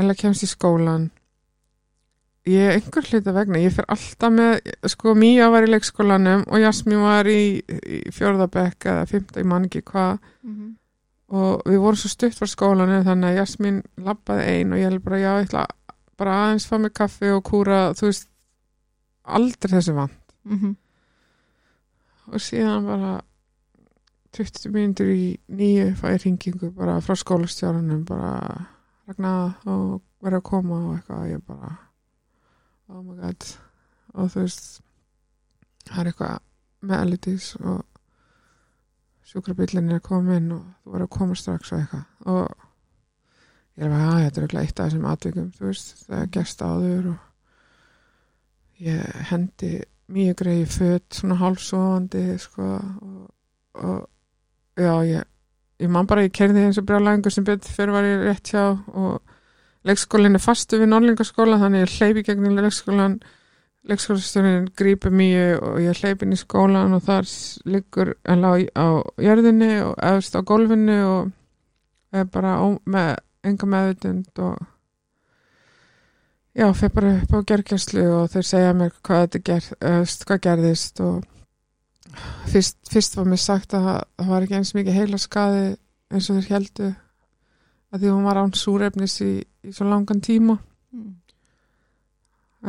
Ella 0.00 0.14
kemst 0.14 0.44
í 0.46 0.46
skólan 0.46 1.08
ég 2.48 2.76
einhver 2.76 3.04
hluta 3.10 3.32
vegna 3.34 3.60
ég 3.60 3.72
fyrir 3.74 3.88
alltaf 3.92 4.32
með, 4.32 4.60
sko 4.88 5.14
Mía 5.18 5.50
var 5.52 5.66
í 5.66 5.70
leikskólanum 5.70 6.44
og 6.48 6.62
Jasmín 6.62 7.02
var 7.02 7.28
í, 7.28 7.60
í 7.60 7.98
fjórðabekk 8.14 8.86
eða 8.92 9.08
fymta, 9.10 9.40
ég 9.42 9.48
man 9.50 9.66
ekki 9.68 9.82
hvað. 9.90 10.20
Mhm, 10.46 10.70
og 11.30 11.62
við 11.68 11.82
vorum 11.82 12.00
svo 12.00 12.10
stutt 12.10 12.38
frá 12.38 12.48
skólanum 12.50 13.04
þannig 13.06 13.28
að 13.32 13.40
Jasmín 13.42 13.82
labbaði 14.02 14.46
ein 14.54 14.72
og 14.72 14.80
ég 14.80 14.88
held 14.90 15.04
bara, 15.04 15.20
já, 15.20 15.32
ég 15.38 15.48
ætla 15.50 15.66
bara 16.20 16.38
aðeins 16.44 16.66
fá 16.68 16.76
mig 16.80 16.94
kaffi 16.96 17.30
og 17.32 17.44
kúra, 17.46 17.80
þú 17.96 18.08
veist 18.08 18.26
aldrei 19.24 19.76
þessi 19.76 19.94
vann 19.94 20.10
mhm, 20.48 20.72
og 22.30 22.42
síðan 22.42 22.88
bara 22.88 23.12
20 24.36 24.70
mínútur 24.74 25.10
í 25.10 25.24
nýju 25.50 25.94
fæði 25.98 26.20
ringingu 26.24 26.70
bara 26.76 27.00
frá 27.02 27.16
skólastjárunum 27.18 28.04
bara 28.08 28.34
ragnaða 29.08 29.48
og 29.72 30.00
verið 30.22 30.38
að 30.38 30.46
koma 30.50 30.78
og 30.84 30.92
eitthvað. 30.94 31.26
Ég 31.32 31.44
bara 31.48 31.72
oh 32.90 33.02
my 33.02 33.16
god. 33.18 33.48
Og 34.14 34.30
þú 34.30 34.44
veist 34.44 34.66
það 35.88 36.02
er 36.02 36.10
eitthvað 36.12 36.36
með 36.80 37.04
elitis 37.06 37.52
og 37.60 37.80
sjúkrabillin 39.30 39.90
er 39.90 40.00
að 40.00 40.06
koma 40.08 40.38
inn 40.38 40.52
og 40.54 40.66
þú 40.82 40.94
verið 40.94 41.08
að 41.08 41.14
koma 41.18 41.38
strax 41.38 41.72
og 41.72 41.80
eitthvað. 41.80 42.06
Og 42.30 42.68
ég 43.80 43.86
er 43.86 43.92
bara, 43.94 44.06
að 44.12 44.22
þetta 44.24 44.40
er 44.40 44.46
eitthvað 44.46 44.62
eitt 44.64 44.80
af 44.80 44.88
þessum 44.90 45.10
atvikum 45.10 45.50
þú 45.56 45.66
veist, 45.68 45.92
það 46.06 46.22
er 46.22 46.32
gerst 46.36 46.64
áður 46.64 47.10
og 47.14 47.26
ég 48.80 49.20
hendi 49.30 49.72
mjög 50.10 50.40
greiði 50.40 50.70
föt 50.74 51.18
svona 51.20 51.36
hálfsofandi 51.40 52.24
sko 52.42 52.70
og, 52.76 53.28
og 53.78 54.08
já 54.78 54.92
ég, 55.06 55.26
ég 55.80 55.90
man 55.90 56.06
bara 56.06 56.26
ég 56.26 56.34
kerði 56.36 56.66
eins 56.66 56.78
og 56.80 56.86
brjálæðingur 56.88 57.34
sem 57.34 57.46
betur 57.46 57.74
fyrir 57.74 57.94
var 57.96 58.06
ég 58.08 58.24
rétt 58.26 58.52
hjá 58.52 58.64
og 58.70 59.20
leikskólinn 59.88 60.36
er 60.36 60.44
fastu 60.44 60.80
við 60.80 60.92
norlingaskóla 60.92 61.60
þannig 61.60 61.86
ég 61.86 61.98
hleypi 61.98 62.24
gegnum 62.28 62.58
leikskólan 62.60 63.20
leikskólastjórin 63.88 64.68
grípur 64.76 65.12
mjög 65.14 65.62
og 65.64 65.78
ég 65.80 66.00
hleypi 66.02 66.26
inn 66.26 66.36
í 66.36 66.40
skólan 66.40 66.96
og 66.96 67.04
þar 67.06 67.28
liggur 67.64 68.12
hann 68.28 68.44
á, 68.44 68.52
á 68.76 68.88
jörðinni 69.16 69.70
og 69.86 69.94
eðust 69.96 70.36
á 70.36 70.40
gólfinu 70.44 70.98
og 71.08 71.30
er 72.12 72.28
bara 72.28 72.58
ó, 72.60 72.76
með 72.84 73.16
enga 73.46 73.70
meðutund 73.72 74.42
og 74.44 74.58
já, 76.52 76.68
fyrir 76.76 76.94
bara 76.94 77.16
upp 77.22 77.34
á 77.40 77.48
gergjastlu 77.52 78.04
og 78.18 78.30
þeir 78.34 78.48
segja 78.50 78.76
mér 78.76 78.92
hvað 79.00 79.22
þetta 79.24 79.42
ger, 79.48 79.68
eðust, 79.80 80.26
hvað 80.28 80.42
gerðist 80.48 81.04
og 81.06 81.22
fyrst, 82.50 82.78
fyrst 82.90 83.16
var 83.16 83.28
mér 83.30 83.42
sagt 83.42 83.74
að 83.74 83.86
það- 83.86 84.08
það 84.18 84.32
var 84.34 84.46
ekki 84.46 84.58
eins 84.58 84.74
mikið 84.74 84.98
heila 84.98 85.18
skaði 85.18 85.64
eins 86.10 86.30
og 86.30 86.40
þeir 86.40 86.50
heldu 86.54 86.88
að 87.90 88.00
því 88.02 88.12
hún 88.14 88.26
var 88.26 88.40
án 88.40 88.52
súrefnis 88.54 89.20
í, 89.24 89.30
í 89.66 89.72
svo 89.74 89.86
langan 89.88 90.20
tíma 90.20 90.58
mhm. 90.92 91.14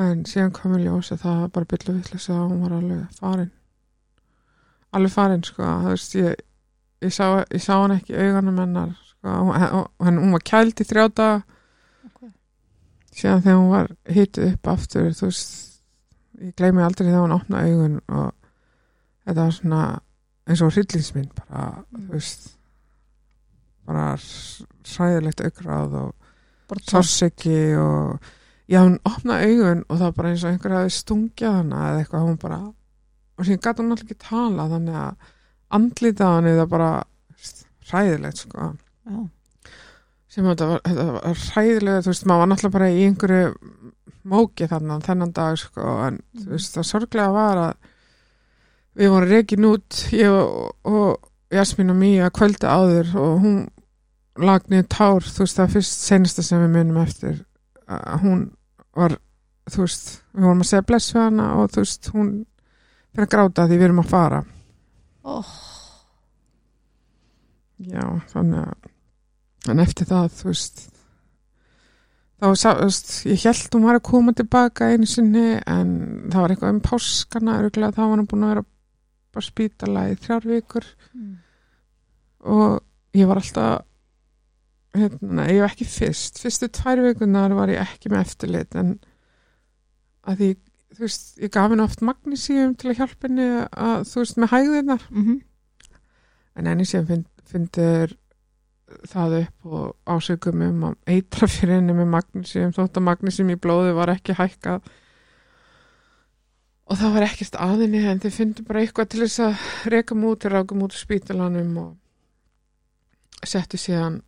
en 0.03 0.25
síðan 0.25 0.53
kom 0.55 0.75
við 0.75 0.87
ljós 0.87 1.11
að 1.13 1.23
það 1.25 1.41
var 1.41 1.53
bara 1.57 1.71
byrlu 1.73 1.97
vitlis 1.97 2.29
að 2.29 2.43
hún 2.47 2.63
var 2.65 2.77
alveg 2.77 3.19
farin 3.19 3.51
alveg 4.91 5.13
farin 5.15 5.45
sko 5.47 5.63
þú 5.63 5.93
veist 5.93 6.17
ég, 6.19 6.43
ég, 7.01 7.13
sá, 7.13 7.25
ég 7.47 7.63
sá 7.63 7.73
hann 7.77 7.95
ekki 7.97 8.15
í 8.15 8.27
augunum 8.27 8.61
hennar 8.63 8.93
sko, 9.11 9.37
hún, 9.47 10.19
hún, 10.19 10.35
var 10.35 10.45
kæld 10.51 10.81
í 10.81 10.87
þrjáta 10.87 11.31
Ok. 12.09 12.31
síðan 13.13 13.43
þegar 13.45 13.59
hún 13.61 13.73
var 13.73 13.91
hituð 14.09 14.53
upp 14.53 14.71
aftur 14.75 15.11
þú 15.15 15.29
veist 15.29 15.57
ég 16.41 16.55
gleymi 16.57 16.83
aldrei 16.83 17.07
þegar 17.07 17.25
hún 17.25 17.37
opna 17.37 17.65
augun 17.67 17.99
og 18.09 18.29
þetta 19.25 19.45
var 19.45 19.51
svona 19.57 19.81
eins 20.47 20.61
og 20.65 20.71
hryllingsmynd 20.75 21.33
bara 21.37 21.65
Mm. 21.91 22.07
þú 22.07 22.11
veist 22.15 22.49
bara 23.87 24.05
hræðilegt 24.17 25.41
aukráð 25.45 25.95
og 26.01 26.13
sárseki 26.87 27.57
og 27.77 28.19
já, 28.71 28.79
hún 28.85 28.99
opnaði 29.05 29.49
augun 29.57 29.83
og 29.89 29.97
það 29.97 30.05
var 30.07 30.15
bara 30.19 30.29
eins 30.31 30.43
og 30.45 30.51
einhver 30.53 30.75
hafi 30.77 30.93
stungið 30.95 31.51
hana 31.57 31.81
eða 31.89 31.99
eitthvað, 32.05 32.27
hún 32.29 32.39
bara 32.41 32.59
og 33.37 33.45
síðan 33.47 33.61
gæti 33.65 33.81
hún 33.83 33.91
alltaf 33.91 34.05
ekki 34.07 34.19
tala 34.27 34.67
þannig 34.71 34.97
að 35.01 35.29
andlitað 35.77 36.33
hann 36.35 36.49
eða 36.51 36.65
bara 36.71 36.89
veist, 37.35 37.65
hræðilegt 37.91 38.37
sko 38.45 38.69
já, 38.71 39.29
sem 40.31 40.45
þetta 40.47 40.67
var, 40.71 40.81
var 41.25 41.41
hræðilegt 41.51 42.05
þú 42.07 42.13
veist, 42.13 42.25
maður 42.29 42.43
var 42.45 42.51
náttúrulega 42.53 42.77
bara 42.77 42.91
í 42.95 43.05
einhverju 43.09 43.53
móki 44.31 44.67
þannig 44.69 45.05
þennan 45.07 45.33
dag 45.33 45.57
sko 45.57 45.87
en 46.07 46.21
þú 46.37 46.45
Mhm. 46.45 46.51
veist, 46.55 46.75
það 46.77 46.89
sorglega 46.93 47.31
var 47.33 47.57
að 47.57 47.73
við 48.97 49.13
vorum 49.13 49.31
reikin 49.31 49.67
út 49.69 49.99
ég 50.15 50.31
og, 50.31 50.75
og 50.87 51.29
Jasmín 51.51 51.91
og 51.91 51.99
Mía 51.99 52.29
kvöldi 52.33 52.67
áður 52.67 53.11
og 53.19 53.33
hún 53.43 53.57
lag 54.41 54.63
niður 54.71 54.87
tár, 54.91 55.27
þú 55.27 55.43
veist, 55.43 55.57
það 55.59 55.73
fyrst 55.75 56.05
senasta 56.07 56.45
sem 56.45 56.61
við 56.63 56.71
munum 56.77 57.01
eftir. 57.01 57.41
Að 57.91 58.23
hún 58.23 58.45
var, 58.95 59.17
þú 59.69 59.83
veist 59.83 60.13
við 60.31 60.47
vorum 60.47 60.63
að 60.63 60.71
segja 60.71 60.87
bless 60.87 61.11
við 61.15 61.25
hana 61.25 61.49
og 61.59 61.73
þú 61.73 61.83
veist, 61.83 62.11
hún 62.15 62.31
fyrir 63.11 63.27
að 63.27 63.33
gráta 63.35 63.67
því 63.67 63.77
við 63.77 63.89
erum 63.89 64.01
að 64.05 64.11
fara. 64.13 64.41
Oh, 65.21 65.51
Já, 67.81 68.03
þannig 68.31 68.61
að 68.61 69.71
en 69.71 69.81
eftir 69.81 70.09
það, 70.09 70.33
þú 70.39 70.47
veist 70.49 70.81
þá 72.41 72.47
sá, 72.57 72.69
þú 72.73 72.87
veist, 72.87 73.11
ég 73.29 73.43
held 73.45 73.75
hún 73.75 73.87
var 73.87 73.99
að 73.99 74.07
koma 74.09 74.33
tilbaka 74.37 74.89
einu 74.89 75.09
sinni 75.09 75.45
en 75.59 75.91
það 76.31 76.39
var 76.39 76.53
eitthvað 76.53 76.73
um 76.73 76.83
páskana 76.85 77.57
örgulega 77.61 77.95
þá 77.97 78.01
var 78.01 78.15
hann 78.15 78.29
búin 78.31 78.45
að 78.45 78.53
vera 78.55 78.65
bara 79.31 79.47
spítala 79.47 80.07
í 80.11 80.17
þrjár 80.19 80.47
vikur. 80.49 80.87
Mm. 81.13 81.37
og 82.41 82.79
ég 83.13 83.27
var 83.29 83.41
alltaf 83.41 83.85
hérna, 84.97 85.45
ég 85.51 85.61
var 85.61 85.71
ekki 85.71 85.87
fyrst. 85.87 86.41
Fyrstu 86.41 86.67
tvær 86.73 87.03
vikunar 87.05 87.53
var 87.55 87.71
ég 87.71 87.83
ekki 87.83 88.11
með 88.11 88.25
eftirlit 88.25 88.75
en 88.79 88.95
að 90.27 90.41
því, 90.41 90.49
þú 90.95 91.05
veist, 91.05 91.29
ég 91.41 91.53
gaf 91.53 91.69
henni 91.71 91.85
oft 91.85 92.03
magnísíum 92.05 92.73
til 92.79 92.91
að 92.91 92.99
hjálpa 92.99 93.29
henni 93.29 93.47
að, 93.69 94.07
þú 94.09 94.23
veist, 94.23 94.41
með 94.41 94.53
hægðirnar. 94.55 95.05
Mhm, 95.11 95.37
en 96.59 96.67
enni 96.73 96.85
sem 96.85 97.07
finn, 97.07 97.25
fyndir 97.47 98.17
það 99.07 99.37
upp 99.37 99.71
og 99.71 100.15
ásökum 100.17 100.63
um 100.65 100.81
að 100.89 101.13
eitra 101.13 101.47
fyrir 101.47 101.77
henni 101.79 101.95
með 101.95 102.11
magnísíum 102.17 102.73
þótt 102.75 102.99
að 102.99 103.07
magnísíum 103.07 103.53
í 103.53 103.59
blóði 103.61 103.93
var 103.95 104.11
ekki 104.13 104.35
hækkað 104.35 104.89
og 106.89 106.99
það 106.99 107.13
var 107.15 107.25
ekkert 107.27 107.57
aðinni 107.61 108.01
en 108.09 108.21
þið 108.23 108.37
fyndu 108.37 108.65
bara 108.67 108.81
eitthvað 108.83 109.11
til 109.11 109.21
þess 109.23 109.43
að 109.45 109.65
reka 109.93 110.17
mút 110.17 110.45
og 110.45 110.55
ráka 110.55 110.77
mút 110.77 110.95
úr 110.95 111.01
spítalanum 111.01 111.75
og 111.81 113.47
settu 113.47 113.79
síðan 113.81 114.21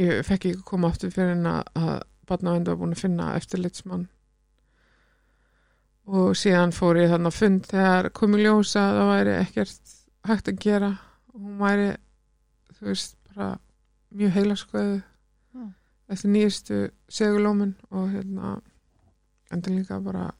ég 0.00 0.24
fekk 0.26 0.46
ekki 0.50 0.56
að 0.58 0.64
koma 0.70 0.90
aftur 0.90 1.12
fyrir 1.14 1.34
henni 1.34 1.52
að 1.52 2.00
barnavendu 2.30 2.72
var 2.72 2.80
búin 2.80 2.96
að 2.96 3.04
finna 3.04 3.34
eftirlitsmann 3.36 4.08
og 6.10 6.34
síðan 6.38 6.74
fór 6.74 6.98
ég 6.98 7.12
þannig 7.12 7.30
að 7.30 7.38
fund 7.38 7.68
þegar 7.70 8.10
komi 8.16 8.42
ljósa 8.42 8.84
að 8.88 8.98
það 8.98 9.10
væri 9.12 9.34
ekkert 9.38 9.94
hægt 10.30 10.50
að 10.50 10.60
gera 10.64 10.90
og 11.30 11.44
hún 11.44 11.60
væri 11.60 11.90
þú 12.76 12.88
veist 12.88 13.16
bara 13.30 13.50
mjög 14.10 14.34
heilaskoðu 14.38 14.96
Já. 14.98 15.64
eftir 16.10 16.34
nýjastu 16.34 16.80
segulómun 17.10 17.76
og 17.90 18.10
hérna 18.14 18.56
endur 19.54 19.76
líka 19.76 20.00
bara 20.02 20.30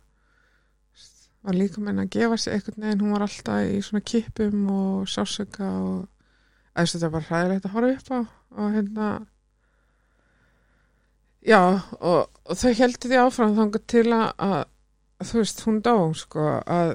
var 1.41 1.57
líka 1.57 1.81
meina 1.81 2.05
að 2.05 2.15
gefa 2.17 2.37
sig 2.37 2.55
einhvern 2.55 2.85
veginn, 2.85 3.03
hún 3.05 3.15
var 3.17 3.25
alltaf 3.25 3.69
í 3.71 3.81
svona 3.85 4.05
kippum 4.05 4.65
og 4.75 5.09
sásöka 5.09 5.69
og 5.81 6.01
þess 6.75 6.95
að 6.95 7.01
þetta 7.01 7.13
var 7.15 7.29
hræðilegt 7.29 7.69
að 7.69 7.77
horfa 7.77 7.95
upp 7.97 8.11
á 8.11 8.21
og 8.61 8.75
hérna 8.75 9.09
já 11.47 11.61
og, 12.01 12.29
og 12.45 12.61
þau 12.61 12.73
heldur 12.77 13.13
því 13.13 13.23
áfram 13.23 13.57
þangar 13.57 13.85
til 13.89 14.07
að, 14.13 14.27
að, 14.45 14.61
þú 15.31 15.41
veist, 15.41 15.65
hún 15.67 15.81
dó 15.85 15.97
sko 16.19 16.47
að 16.61 16.93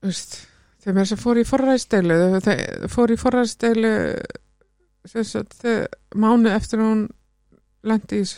þú 0.00 0.10
veist, 0.10 0.36
þegar 0.82 0.98
mér 0.98 1.10
sem 1.10 1.22
fór 1.24 1.40
í 1.40 1.48
forræðsteilu 1.48 2.20
þau 2.44 2.92
fór 2.92 3.14
í 3.14 3.18
forræðsteilu 3.20 3.94
þegar 5.08 5.88
mánu 6.20 6.52
eftir 6.52 6.82
hún 6.84 7.06
lendi 7.86 8.20
í 8.20 8.30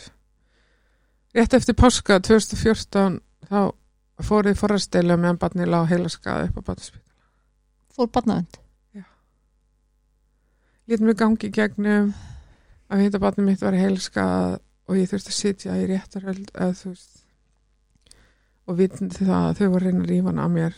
rétt 1.35 1.55
eftir 1.57 1.75
páska 1.75 2.21
2014 2.23 3.19
þá 3.49 3.73
fór 4.21 4.49
í 4.51 4.57
forræðsteilu 4.57 5.17
meðan 5.17 5.39
barni 5.41 5.65
lág 5.65 5.89
heila 5.89 6.11
skaði 6.11 6.49
upp 6.49 6.59
á 6.61 6.67
barnaspítal 6.69 7.95
fór 7.95 8.11
barnavend 8.13 8.59
létum 10.87 11.09
við 11.09 11.19
gangi 11.23 11.51
gegnum 11.55 12.13
að 12.91 13.03
vita 13.03 13.17
að 13.17 13.25
barnið 13.25 13.49
mitt 13.49 13.63
var 13.63 13.77
heilskað 13.79 14.57
og 14.89 14.97
ég 14.99 15.09
þurfti 15.09 15.31
að 15.31 15.39
sitja 15.39 15.77
í 15.79 15.85
réttarhöld 15.89 16.49
eða 16.53 16.73
þú 16.77 16.91
veist 16.93 17.21
og 18.63 18.77
vitandi 18.79 19.25
það 19.25 19.47
að 19.47 19.55
þau 19.59 19.69
voru 19.73 19.93
reyna 19.93 20.27
hana 20.29 20.45
að 20.45 20.53
mér 20.57 20.75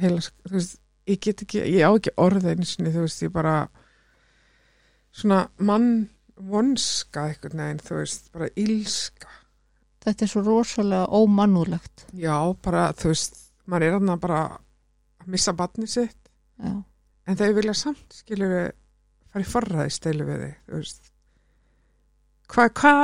heilskað, 0.00 0.48
þú 0.48 0.56
veist 0.58 0.80
ég 1.04 1.20
get 1.20 1.44
ekki, 1.44 1.62
ég 1.76 1.84
á 1.84 1.90
ekki 1.92 2.14
orð 2.20 2.48
einu 2.48 2.66
sinni 2.68 2.92
þú 2.92 3.04
veist, 3.04 3.22
ég 3.24 3.32
bara 3.34 3.54
svona 5.14 5.44
mann 5.58 6.08
vonska 6.34 7.28
eitthvað 7.30 7.58
neginn, 7.60 7.82
þú 7.84 8.00
veist, 8.00 8.30
bara 8.34 8.50
ílska 8.58 9.30
þetta 10.04 10.26
er 10.26 10.30
svo 10.30 10.44
rosalega 10.44 11.08
ómannúlegt 11.16 12.06
já, 12.12 12.36
bara, 12.64 12.90
þú 12.98 13.12
veist 13.12 13.40
maður 13.70 13.86
er 13.86 13.98
hann 13.98 14.20
bara 14.20 14.40
að 15.24 15.32
missa 15.32 15.54
batni 15.56 15.88
sitt. 15.88 16.18
Já, 16.60 16.74
en 17.24 17.38
þau 17.40 17.50
vilja 17.56 17.74
samt 17.78 18.16
skilur 18.20 18.52
við 18.52 18.66
fara 19.34 19.44
í 19.44 19.50
forræði 19.50 19.94
steilu 19.94 20.26
við 20.28 20.42
þig 20.44 20.56
þú 20.68 20.80
veist. 20.80 21.12
Hvað 22.54 22.72
hva, 22.80 22.94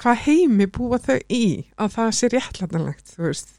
hva 0.00 0.14
heimi 0.24 0.68
búa 0.70 1.00
þau 1.02 1.18
í 1.28 1.44
að 1.76 1.96
það 1.96 2.12
sé 2.16 2.30
réttlætanlegt 2.32 3.14
þú 3.16 3.26
veist? 3.26 3.56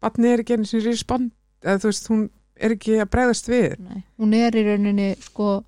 Batni 0.00 0.30
er 0.30 0.42
ekki 0.42 0.56
einu 0.56 0.68
sinni 0.68 0.86
respond 0.86 1.32
eða 1.64 1.82
þú 1.82 1.90
veist 1.90 2.10
hún 2.12 2.26
er 2.56 2.76
ekki 2.76 3.00
að 3.02 3.10
bregðast 3.12 3.50
við. 3.50 3.74
Nei, 3.84 4.04
hún 4.16 4.36
er 4.38 4.56
í 4.56 4.64
rauninni 4.64 5.10
sko, 5.20 5.58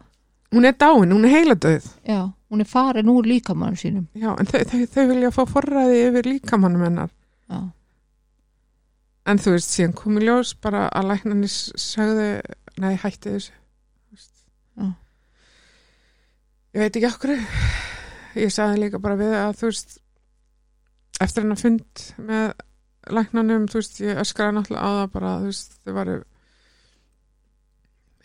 hún 0.54 0.68
er 0.68 0.76
dáin, 0.78 1.12
hún 1.12 1.26
er 1.28 1.34
heiladauð. 1.36 1.88
Já, 2.08 2.20
hún 2.50 2.64
er 2.64 2.68
farin 2.68 3.10
úr 3.12 3.26
líkamann 3.28 3.76
sínum. 3.76 4.06
Já, 4.14 4.32
en 4.34 4.48
þau, 4.48 4.62
þau, 4.70 4.84
þau 4.94 5.04
vilja 5.12 5.34
fá 5.34 5.42
forræði 5.48 6.00
yfir 6.08 6.30
líkamannum 6.32 6.86
hennar. 6.86 7.12
Já, 7.48 7.60
en 9.28 9.42
þú 9.42 9.54
veist, 9.56 9.74
síðan 9.74 9.96
kom 9.98 10.18
í 10.20 10.24
ljós 10.24 10.54
bara 10.62 10.86
að 10.88 11.10
læknarnir 11.12 11.52
sagði 11.52 12.28
nei, 12.80 12.94
hætti 13.02 13.34
þessu. 13.34 13.54
Já. 14.78 14.88
ég 16.76 16.84
veit 16.84 16.96
ekki 16.96 17.08
okkur 17.08 17.32
ég 18.38 18.52
sagði 18.54 18.84
líka 18.84 19.00
bara 19.02 19.18
við 19.18 19.34
að 19.34 19.56
þú 19.58 19.70
veist 19.72 19.96
eftir 21.24 21.44
hennar 21.44 21.58
fund 21.58 22.04
með 22.22 22.52
læknarnum, 23.08 23.66
þú 23.70 23.80
veist, 23.80 24.00
ég 24.04 24.20
öskraði 24.22 24.58
náttúrulega 24.58 24.84
á 24.84 24.90
það 24.98 25.12
bara, 25.14 25.32
þú 25.42 25.50
veist, 25.50 25.76
þau 25.82 25.94
varu 25.96 26.16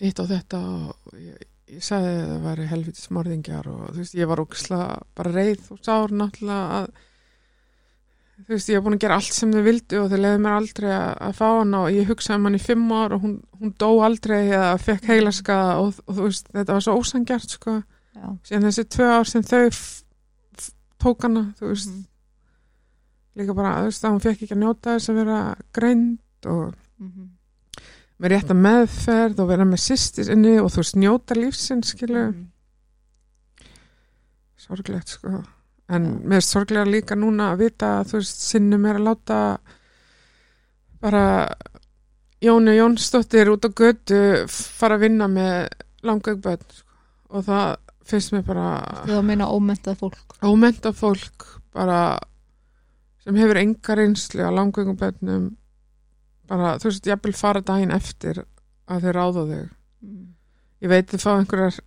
hitt 0.04 0.20
á 0.20 0.26
þetta 0.28 0.60
og 0.60 1.18
ég, 1.18 1.46
ég 1.74 1.84
sagði 1.86 2.12
að 2.20 2.28
það 2.34 2.44
væri 2.48 2.68
helvitis 2.74 3.10
morðingjar 3.16 3.68
og 3.72 3.82
þú 3.94 3.98
veist, 4.04 4.16
ég 4.20 4.30
var 4.32 4.42
ógislega 4.44 5.00
bara 5.18 5.34
reið 5.34 5.72
og 5.74 5.82
sár 5.86 6.14
náttúrulega 6.14 6.78
að 6.80 6.88
þú 8.44 8.54
veist, 8.54 8.70
ég 8.72 8.78
hef 8.80 8.84
búin 8.86 8.98
að 8.98 9.04
gera 9.06 9.18
allt 9.22 9.36
sem 9.38 9.52
þau 9.54 9.64
vildu 9.68 10.00
og 10.02 10.08
þau 10.12 10.18
leiði 10.20 10.40
mér 10.44 10.56
aldrei 10.58 10.90
að, 10.92 11.10
að 11.28 11.36
fá 11.40 11.46
hana 11.60 11.82
og 11.86 11.92
ég 11.96 12.10
hugsaði 12.10 12.40
um 12.42 12.48
hann 12.50 12.58
í 12.60 12.64
fimm 12.64 12.88
ár 12.98 13.16
og 13.18 13.22
hún, 13.28 13.36
hún 13.62 13.74
dó 13.80 13.90
aldrei 14.08 14.40
eða 14.50 14.72
fekk 14.84 15.10
heilaskaða 15.12 15.76
og, 15.84 16.00
og 16.08 16.18
þú 16.18 16.26
veist, 16.30 16.50
þetta 16.58 16.78
var 16.78 16.86
svo 16.88 16.96
ósangjart 17.00 17.56
sko, 17.58 17.76
síðan 18.48 18.68
þessi 18.70 18.88
tvö 18.98 19.12
ár 19.20 19.30
sem 19.30 19.46
þau 19.46 19.64
tók 21.04 21.26
hana, 21.28 21.46
þú 21.60 21.70
veist 21.74 21.90
Mhm. 21.94 22.04
líka 23.36 23.54
bara, 23.58 23.72
þú 23.82 23.88
veist, 23.90 24.04
að 24.06 24.12
hún 24.14 24.22
fekk 24.24 24.44
ekki 24.46 24.54
að 24.56 24.62
njóta 24.64 24.92
þess 24.98 25.10
að 25.10 25.16
vera 25.22 25.40
greind 25.74 26.20
og 26.46 26.76
mhm, 27.02 27.30
með 28.24 28.32
rétta 28.32 28.56
meðferð 28.56 29.44
og 29.44 29.50
vera 29.50 29.68
með 29.68 29.82
sýstis 29.84 30.30
inni 30.32 30.56
og 30.62 30.72
þú 30.72 30.80
veist, 30.80 30.96
njóta 31.00 31.36
lífsins 31.36 31.92
skilu, 31.92 32.30
mhm. 32.30 32.46
sorglegt 34.64 35.12
sko 35.18 35.42
en 35.92 36.06
Já. 36.08 36.20
mér 36.24 36.40
er 36.40 36.48
sorglega 36.48 36.88
líka 36.88 37.18
núna 37.20 37.52
að 37.52 37.66
vita 37.66 37.98
að 38.00 38.14
þú 38.14 38.22
veist, 38.22 38.44
sinnum 38.48 38.86
er 38.88 39.00
að 39.00 39.08
láta 39.10 39.40
bara 41.04 41.26
Jónu 42.44 42.76
Jónsdóttir 42.76 43.52
út 43.52 43.68
á 43.68 43.70
götu 43.72 44.20
fara 44.52 44.98
að 44.98 45.06
vinna 45.06 45.28
með 45.32 45.68
langaugbönn 46.04 46.64
sko. 46.72 46.90
og 47.30 47.46
það 47.48 47.76
finnst 48.08 48.34
mér 48.36 48.46
bara 48.48 48.68
þú 49.08 49.18
að 49.20 49.28
meina 49.28 49.50
ómentað 49.52 50.00
fólk 50.00 50.38
ómenta 50.44 50.94
fólk 50.96 51.48
bara 51.76 52.20
sem 53.24 53.36
hefur 53.40 53.60
enga 53.60 53.96
reynslu 54.00 54.44
á 54.44 54.52
langaugbönnum 54.52 55.52
bara, 56.50 56.76
þú 56.82 56.90
veist, 56.90 57.08
jafnvel 57.08 57.34
fara 57.38 57.64
daginn 57.66 57.96
eftir 57.96 58.44
að 58.92 59.08
þeir 59.08 59.18
ráða 59.20 59.46
þig 59.50 59.64
mm. 60.04 60.28
ég 60.84 60.94
veit 60.94 61.10
þið 61.12 61.24
fá 61.24 61.32
einhverjar 61.34 61.80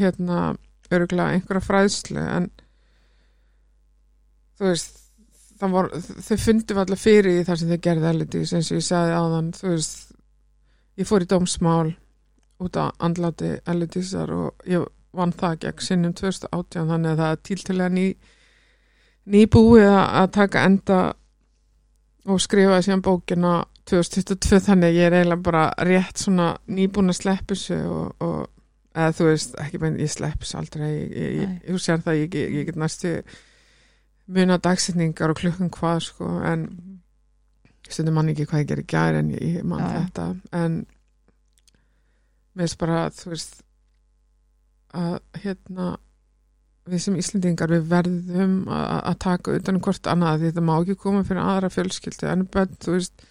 hérna, 0.00 0.40
örgulega 0.90 1.36
einhverja 1.36 1.66
fræðslu 1.66 2.24
en 2.24 2.50
þú 4.58 4.70
veist 4.70 5.00
var, 5.60 5.90
þau 6.24 6.36
fundu 6.40 6.78
alltaf 6.80 7.02
fyrir 7.04 7.42
þar 7.44 7.60
sem 7.60 7.72
þau 7.72 7.82
gerði 7.84 8.10
elitís 8.14 8.54
eins 8.56 8.70
og 8.70 8.80
ég 8.80 8.86
sagði 8.86 9.18
áðan 9.18 9.50
þú 9.56 9.74
veist, 9.74 9.98
ég 11.00 11.08
fór 11.08 11.26
í 11.26 11.28
dómsmál 11.28 11.92
út 12.60 12.76
á 12.76 12.92
andláti 13.00 13.54
elitísar 13.68 14.32
og 14.36 14.68
ég 14.68 14.84
vann 15.16 15.32
það 15.34 15.62
gegn 15.64 15.84
sinnum 15.84 16.14
2018 16.16 16.90
þannig 16.92 17.12
að 17.12 17.22
það 17.22 17.32
er 17.32 17.42
tíltilega 17.48 17.94
ný 17.94 18.06
nýbúið 19.30 19.88
að 19.90 20.28
taka 20.36 20.64
enda 20.68 21.00
og 22.30 22.40
skrifa 22.42 22.80
síðan 22.84 23.04
bókina 23.04 23.54
2022 23.90 24.62
þannig 24.64 24.96
ég 24.96 25.08
er 25.08 25.18
eiginlega 25.18 25.44
bara 25.44 25.66
rétt 25.86 26.22
svona 26.22 26.52
nýbúin 26.70 27.12
að 27.12 27.20
sleppu 27.20 27.56
og, 27.80 28.24
og 28.24 28.40
eða 28.94 29.14
þú 29.16 29.28
veist, 29.28 29.54
ekki 29.62 29.80
bein, 29.82 29.98
ég 30.02 30.10
sleppis 30.10 30.54
aldrei. 30.58 30.90
Ég 31.10 31.78
sér 31.82 32.02
það, 32.04 32.20
ég, 32.24 32.36
ég, 32.40 32.54
ég 32.58 32.68
get 32.70 32.78
næstu 32.80 33.14
muna 34.30 34.58
dagsetningar 34.62 35.32
og 35.32 35.40
klukkan 35.40 35.72
hvað 35.74 36.04
sko, 36.06 36.28
en 36.46 36.68
stundum 37.90 38.18
mann 38.18 38.30
ekki 38.30 38.46
hvað 38.46 38.64
ég 38.64 38.70
gerir 38.70 38.88
gær 38.90 39.18
en 39.18 39.32
ég, 39.34 39.42
ég 39.58 39.66
man 39.66 39.82
Já, 39.82 39.88
já. 39.90 40.04
þetta. 40.04 40.26
En 40.60 40.78
mér 42.54 42.66
finnst 42.66 42.80
bara, 42.82 43.02
þú 43.14 43.32
veist 43.34 43.58
að 45.00 45.18
hérna 45.44 45.90
við 46.90 47.02
sem 47.04 47.18
Íslendingar 47.20 47.70
við 47.70 47.90
verðum 47.90 48.54
að 48.74 48.94
að 49.12 49.18
taka 49.22 49.56
utan 49.58 49.78
um 49.78 49.84
hvort 49.84 50.08
annað 50.10 50.40
því 50.40 50.48
þetta 50.48 50.64
má 50.66 50.72
ekki 50.80 50.96
koma 50.98 51.26
fyrir 51.26 51.42
aðra 51.44 51.70
fjölskyldu 51.70 52.30
en 52.30 52.46
bönn, 52.50 52.78
þú 52.82 52.96
veist 52.96 53.26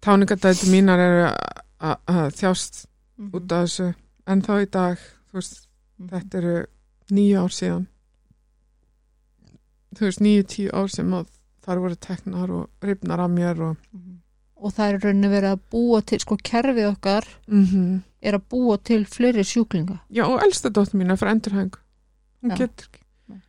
táningadæti 0.00 0.70
mínar 0.72 0.98
eru 0.98 1.24
að- 1.28 1.62
að 1.80 1.96
að 2.06 2.32
þjást 2.40 2.86
Mhm. 3.18 3.30
út 3.34 3.52
af 3.52 3.64
þessu 3.66 3.94
en 4.26 4.42
þá 4.42 4.50
í 4.62 4.70
dag, 4.70 4.98
þú 5.30 5.32
veist, 5.38 5.66
Mhm. 5.98 6.08
þetta 6.08 6.38
eru 6.38 6.66
nýju 7.10 7.36
ár 7.42 7.52
síðan 7.58 7.86
þú 9.96 10.04
veist, 10.06 10.20
nýju, 10.22 10.44
tíu 10.52 10.70
ár 10.76 10.88
sem 10.92 11.10
að 11.10 11.26
þar 11.64 11.80
voru 11.84 11.96
teknar 11.96 12.50
og 12.50 12.68
ripnar 12.82 13.20
af 13.20 13.30
mér 13.30 13.60
og 13.70 13.76
Mhm. 13.92 14.18
og 14.56 14.72
það 14.74 14.88
er 14.94 14.98
rauninni 14.98 15.28
verið 15.28 15.52
að 15.56 15.60
búa 15.70 16.04
til 16.06 16.18
sko 16.20 16.36
kerfið 16.36 16.96
okkar 16.96 17.24
mm 17.48 18.02
er 18.20 18.32
að 18.34 18.42
búa 18.50 18.76
til 18.82 19.04
fleiri 19.04 19.44
sjúklinga 19.44 20.00
já, 20.10 20.24
og 20.26 20.40
elsta 20.42 20.68
dóttir 20.70 20.94
mín 20.98 21.10
er 21.12 21.16
frá 21.16 21.30
endurhæng 21.30 21.70
hún 22.42 22.50
Já. 22.50 22.56
getur 22.56 22.86
ekki 22.88 23.00
Nei. 23.28 23.40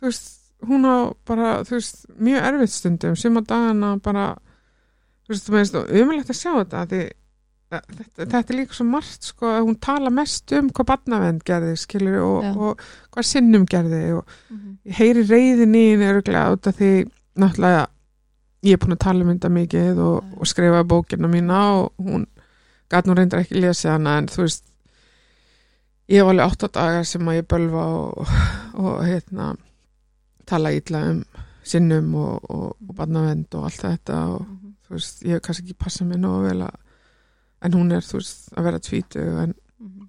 þú 0.00 0.06
veist, 0.06 0.38
hún 0.62 0.84
á 0.86 1.14
bara 1.26 1.62
þú 1.64 1.70
veist, 1.76 2.06
mjög 2.18 2.42
erfitt 2.42 2.70
stundum 2.70 3.16
sem 3.16 3.34
að 3.36 3.46
dagana 3.46 3.96
bara 4.02 4.38
þú 5.28 5.34
veist, 5.34 5.48
þú 5.48 5.56
veist, 5.58 5.74
umilegt 6.02 6.30
að 6.32 6.38
sjá 6.40 6.52
þetta 6.58 6.84
því 6.92 7.00
að 7.68 7.82
þetta, 7.98 8.24
þetta 8.32 8.38
er 8.54 8.56
líka 8.56 8.72
svo 8.78 8.84
margt 8.88 9.26
sko, 9.28 9.46
að 9.52 9.66
hún 9.66 9.74
tala 9.84 10.10
mest 10.10 10.52
um 10.56 10.70
hvað 10.72 10.86
barnavend 10.88 11.42
gerði 11.44 11.74
skilur 11.76 12.16
og, 12.24 12.46
Já. 12.46 12.52
og 12.56 12.80
hvað 13.12 13.26
sinnum 13.28 13.66
gerði 13.68 14.02
og 14.16 14.24
Mhm. 14.50 14.78
ég 14.88 14.94
heyri 15.02 15.22
reyðin 15.28 15.74
í 15.76 15.82
henni 15.92 16.08
örgulega 16.14 16.52
út 16.56 16.66
af 16.66 16.78
því 16.78 16.92
náttúrulega 17.36 17.86
ég 18.64 18.72
er 18.72 18.78
búin 18.78 18.96
að 18.96 19.04
tala 19.04 19.24
um 19.24 19.34
þetta 19.34 19.50
mikið 19.52 19.98
og, 20.00 20.24
og 20.40 20.46
skrifa 20.48 20.80
bókina 20.88 21.28
mína 21.28 21.58
og 21.82 21.92
hún 22.00 22.24
gæt 22.90 23.04
nú 23.06 23.14
reyndar 23.14 23.44
ekki 23.44 23.60
lesið 23.60 23.90
hana 23.92 24.16
en 24.18 24.26
þú 24.32 24.46
veist 24.46 24.64
ég 26.08 26.22
hef 26.22 26.30
alveg 26.32 26.46
átta 26.48 26.68
dagar 26.72 27.04
sem 27.04 27.28
að 27.28 27.36
ég 27.42 27.46
bölva 27.52 27.84
og, 27.84 28.32
og 28.80 29.04
hérna 29.04 29.50
tala 30.48 30.72
ítla 30.72 31.02
um 31.10 31.20
sinnum 31.68 32.14
og, 32.16 32.48
og, 32.48 32.76
og 32.88 32.94
barnavend 32.96 33.52
og 33.54 33.64
allt 33.68 33.82
þetta 33.84 34.22
og 34.34 34.40
Mhm. 34.48 34.57
Þú 34.88 34.96
veist, 34.96 35.22
ég 35.22 35.30
hef 35.36 35.42
kannski 35.42 35.64
ekki 35.68 35.78
passað 35.84 36.08
mér 36.08 36.18
nógu 36.22 36.42
vel 36.48 36.62
að 36.66 36.74
en 37.62 37.72
hún 37.74 37.92
er, 37.92 38.00
þú 38.06 38.20
veist, 38.20 38.48
að 38.56 38.64
vera 38.68 38.78
tvítu 38.80 39.22
en 39.42 39.54
Mhm. 39.80 40.08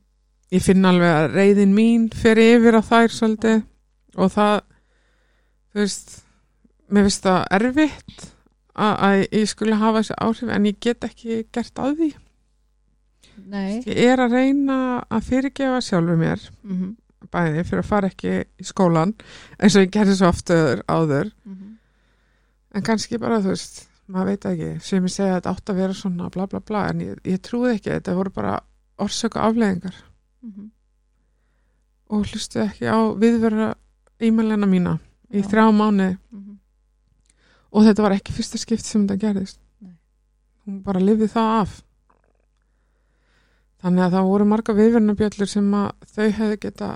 ég 0.52 0.62
finn 0.66 0.86
alveg 0.86 1.14
að 1.14 1.34
reyðin 1.36 1.74
mín 1.76 2.10
fer 2.14 2.36
yfir 2.42 2.74
á 2.80 2.82
þær 2.82 3.12
svolítið 3.14 3.64
og 4.18 4.32
það 4.34 4.62
þú 5.74 5.80
veist 5.84 6.24
mér 6.90 7.04
finnst 7.06 7.24
það 7.24 7.46
erfitt 7.52 8.24
að, 8.76 8.94
að 8.98 9.28
ég 9.32 9.48
skulle 9.52 9.76
hafa 9.76 10.00
þessi 10.02 10.16
áhrif 10.22 10.50
en 10.56 10.66
ég 10.66 10.80
get 10.80 11.00
ekki 11.06 11.44
gert 11.54 11.74
að 11.76 11.96
því 12.00 12.10
Nei 13.50 13.80
ég 13.88 13.98
er 14.04 14.20
að 14.20 14.34
reyna 14.36 14.78
að 15.10 15.24
fyrirgefa 15.30 15.82
sjálfur 15.86 16.18
mér 16.20 16.50
Mhm. 16.64 16.96
bæði 17.32 17.64
fyrir 17.68 17.84
að 17.84 17.86
fara 17.90 18.08
ekki 18.10 18.32
í 18.60 18.64
skólan 18.66 19.14
eins 19.60 19.76
og 19.76 19.84
ég 19.86 19.92
gerði 19.92 20.16
svo 20.18 20.28
aftur 20.32 20.84
áður 20.88 21.32
Mhm. 21.46 21.78
en 22.74 22.82
kannski 22.84 23.20
bara 23.20 23.40
þú 23.40 23.50
veist 23.54 23.86
maður 24.10 24.26
veit 24.32 24.46
ekki, 24.50 24.70
sem 24.82 25.04
ég 25.06 25.14
segja 25.14 25.36
að 25.36 25.38
þetta 25.40 25.52
átt 25.56 25.70
að 25.74 25.76
vera 25.84 25.94
svona 25.94 26.30
bla 26.34 26.48
bla 26.50 26.60
bla, 26.66 26.88
en 26.90 27.02
ég, 27.06 27.20
ég 27.30 27.42
trúði 27.46 27.76
ekki 27.78 27.92
þetta 27.94 28.16
voru 28.18 28.32
bara 28.34 28.60
orsöku 29.00 29.40
afleðingar 29.40 29.96
Mhm. 30.44 30.70
og 32.10 32.26
hlustu 32.26 32.60
ekki 32.64 32.88
á 32.90 32.98
viðverða 33.20 33.76
e-mailina 34.20 34.66
mína 34.68 35.00
í 35.32 35.42
Já. 35.44 35.48
þrjá 35.52 35.66
mánu 35.76 36.18
Mhm. 36.32 36.58
og 37.72 37.84
þetta 37.86 38.02
var 38.02 38.12
ekki 38.18 38.34
fyrsta 38.34 38.58
skipt 38.58 38.84
sem 38.86 39.06
þetta 39.08 39.20
gerðist 39.20 39.60
Nei. 39.82 39.94
hún 40.66 40.82
bara 40.84 41.00
lifið 41.00 41.30
það 41.36 41.62
af 41.62 41.84
þannig 43.84 44.04
að 44.08 44.12
það 44.18 44.28
voru 44.32 44.46
marga 44.46 44.74
viðverðnabjöllur 44.74 45.48
sem 45.48 45.70
að 45.72 45.92
þau 46.16 46.32
hefðu 46.40 46.58
geta 46.66 46.90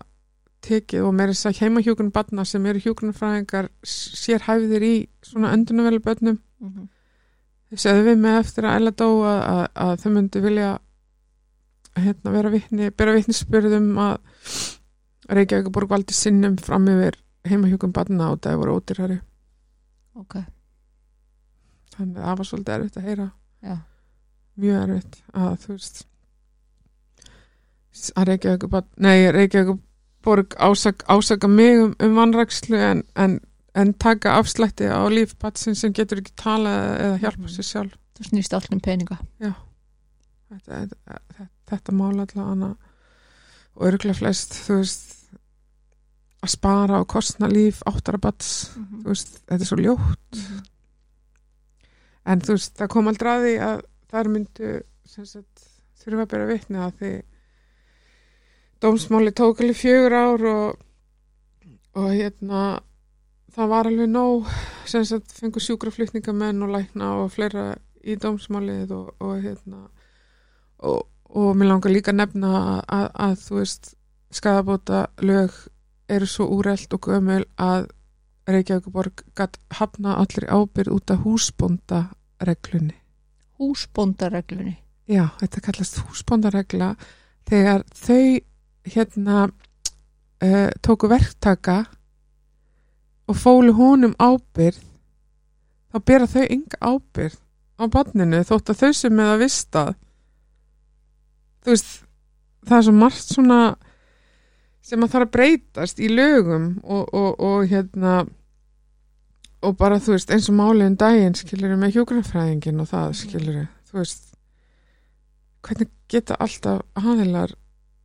tekið 0.63 1.05
og 1.07 1.13
meira 1.13 1.31
þess 1.35 1.45
að 1.51 1.59
heimahjúkun 1.61 2.11
barna 2.15 2.45
sem 2.45 2.65
eru 2.65 2.79
hjúkunarfræðingar 2.79 3.69
sér 3.83 4.39
hæfðir 4.47 4.81
í 4.87 4.93
svona 5.21 5.53
öndunavelu 5.55 5.99
börnum 6.03 6.39
Mhm. 6.59 6.87
þau 6.87 6.89
segðu 7.79 8.07
við 8.09 8.23
með 8.23 8.39
eftir 8.39 8.67
að 8.67 8.79
Ella 8.79 8.93
dó 8.95 9.07
að, 9.25 9.41
að, 9.49 9.63
að 9.85 9.93
þau 10.03 10.09
myndu 10.13 10.41
vilja 10.43 10.71
hérna, 11.97 12.33
vera 12.33 12.53
vitni, 12.53 12.89
bera 12.97 13.13
vitnisspyrðum 13.17 13.91
að 14.01 14.17
Reykjavíkuborg 15.33 15.93
valdi 15.93 16.15
sinnum 16.15 16.57
fram 16.59 16.89
yfir 16.91 17.17
heimahjúkun 17.47 17.93
barna 17.95 18.31
og 18.33 18.41
það 18.43 18.59
voru 18.59 18.75
ódýrari. 18.79 19.19
Ok. 20.19 20.35
Þannig 21.93 22.19
að 22.19 22.27
það 22.27 22.39
var 22.39 22.49
svolítið 22.49 22.75
erfitt 22.75 22.99
að 22.99 23.07
heyra. 23.09 23.29
Já. 23.63 23.77
mjög 24.59 24.81
erfitt 24.83 25.15
að 25.33 25.53
þú 25.63 25.75
veist 25.77 26.03
að 28.17 28.27
Reykjavík 28.27 28.65
nei, 29.01 29.31
Reykjavík 29.31 29.79
borg 30.23 30.55
ásaka, 30.57 31.05
ásaka 31.07 31.47
mig 31.47 31.79
um, 31.79 31.95
um 31.99 32.15
vannrækslu 32.17 32.77
en, 32.77 33.03
en, 33.15 33.39
en 33.75 33.93
taka 33.93 34.35
afslætti 34.39 34.85
á 34.85 35.01
líf 35.09 35.33
batsin 35.41 35.75
sem 35.75 35.93
getur 35.93 36.19
ekki 36.21 36.33
talað 36.37 36.99
eða 37.01 37.19
hjálpa 37.23 37.41
Mhm. 37.47 37.53
sér 37.55 37.67
sjálf. 37.71 37.93
Þú 38.13 38.23
snýst 38.29 38.53
allt 38.53 38.73
um 38.73 38.79
peninga. 38.79 39.17
Þetta, 39.41 40.85
þetta, 40.85 41.47
þetta 41.71 41.91
mál 41.97 42.11
allavega 42.13 42.45
hana 42.49 42.75
og 43.75 43.87
örgulega 43.87 44.19
flest 44.19 44.53
þú 44.67 44.75
veist 44.83 45.09
að 46.43 46.49
spara 46.53 46.99
og 46.99 47.07
kostna 47.07 47.47
líf 47.49 47.81
áttara 47.89 48.19
bats 48.21 48.69
þú 48.75 49.03
veist, 49.09 49.39
þetta 49.47 49.61
er 49.61 49.65
svo 49.65 49.77
ljótt. 49.81 50.37
Mhm. 50.37 50.63
en 52.25 52.39
þú 52.41 52.53
veist, 52.55 52.75
það 52.77 52.87
kom 52.89 53.07
aldrei 53.07 53.31
að 53.33 53.43
því 53.43 53.55
að 53.59 53.81
þar 54.13 54.29
myndu 54.29 54.83
þurfa 56.03 56.21
að 56.21 56.29
bera 56.29 56.45
vitni 56.47 56.77
að 56.77 56.93
því 56.99 57.11
dómsmáli 58.83 59.31
tók 59.35 59.59
alveg 59.63 59.75
fjögur 59.79 60.13
ár 60.13 60.45
og, 60.45 60.77
og 61.95 62.09
hérna 62.11 62.61
það 63.53 63.69
var 63.69 63.89
alveg 63.89 64.09
nóg 64.09 64.47
sem 64.89 65.05
sagt 65.05 65.33
fengur 65.35 65.63
sjúkraflutningamenn 65.63 66.63
og 66.65 66.73
lækna 66.73 67.09
og 67.21 67.31
fleira 67.33 67.73
í 68.03 68.15
dómsmálið 68.19 68.93
og, 68.95 69.11
og 69.23 69.35
hérna 69.43 69.85
og, 70.83 71.05
og 71.29 71.51
mér 71.57 71.71
langar 71.71 71.93
líka 71.93 72.11
að 72.13 72.21
nefna 72.21 72.53
að, 72.59 72.79
að, 72.97 73.05
að 73.27 73.35
þú 73.43 73.59
veist 73.59 73.91
skadabóta 74.33 75.03
lög 75.21 75.59
eru 76.11 76.29
svo 76.29 76.49
úrelt 76.57 76.93
og 76.95 77.09
gömul 77.09 77.43
að 77.61 77.91
Reykjavíkuborg 78.43 79.21
gætt 79.39 79.55
hafna 79.77 80.17
allir 80.19 80.49
ábyrð 80.51 80.91
út 80.91 81.11
af 81.13 81.21
húsbóndareglunni. 81.23 82.97
húsbóndareglunni 83.55 84.75
Já, 85.07 85.29
þetta 85.39 85.61
kallast 85.63 86.01
húsbóndaregla 86.03 86.89
þegar 87.47 87.85
þau 87.95 88.39
hérna 88.83 89.37
uh, 89.47 90.69
tóku 90.83 91.07
verktaka 91.11 91.85
og 93.29 93.39
fólu 93.39 93.73
honum 93.77 94.15
ábyrð 94.19 94.81
þá 95.93 95.97
bera 96.05 96.29
þau 96.29 96.43
ynga 96.43 96.79
ábyrð 96.81 97.37
á 97.79 97.83
barninu 97.93 98.41
þótt 98.47 98.73
að 98.73 98.81
þau 98.81 98.91
sem 98.97 99.15
með 99.15 99.31
að 99.33 99.41
vista. 99.43 99.83
Þú 101.63 101.73
veist 101.73 101.91
það 102.67 102.77
er 102.77 102.85
svo 102.87 102.95
margt 102.97 103.33
svona 103.33 103.59
sem 104.83 105.03
að 105.03 105.13
þarf 105.15 105.27
að 105.27 105.33
breytast 105.37 106.01
í 106.03 106.09
lögum 106.11 106.69
og, 106.83 107.07
og, 107.15 107.39
og 107.39 107.67
hérna 107.71 108.23
og 109.63 109.75
bara 109.79 109.99
þú 110.03 110.17
veist 110.17 110.31
eins 110.33 110.49
og 110.51 110.57
máliðin 110.59 110.99
daginn 110.99 111.37
skilur 111.39 111.75
með 111.79 111.97
hjókunarfræðingin 111.97 112.83
og 112.83 112.89
það 112.91 113.17
skilur 113.21 113.59
þú 113.87 113.99
veist 114.01 114.31
hvernig 115.63 115.91
geta 116.11 116.35
alltaf 116.43 116.81
aðilar 116.99 117.53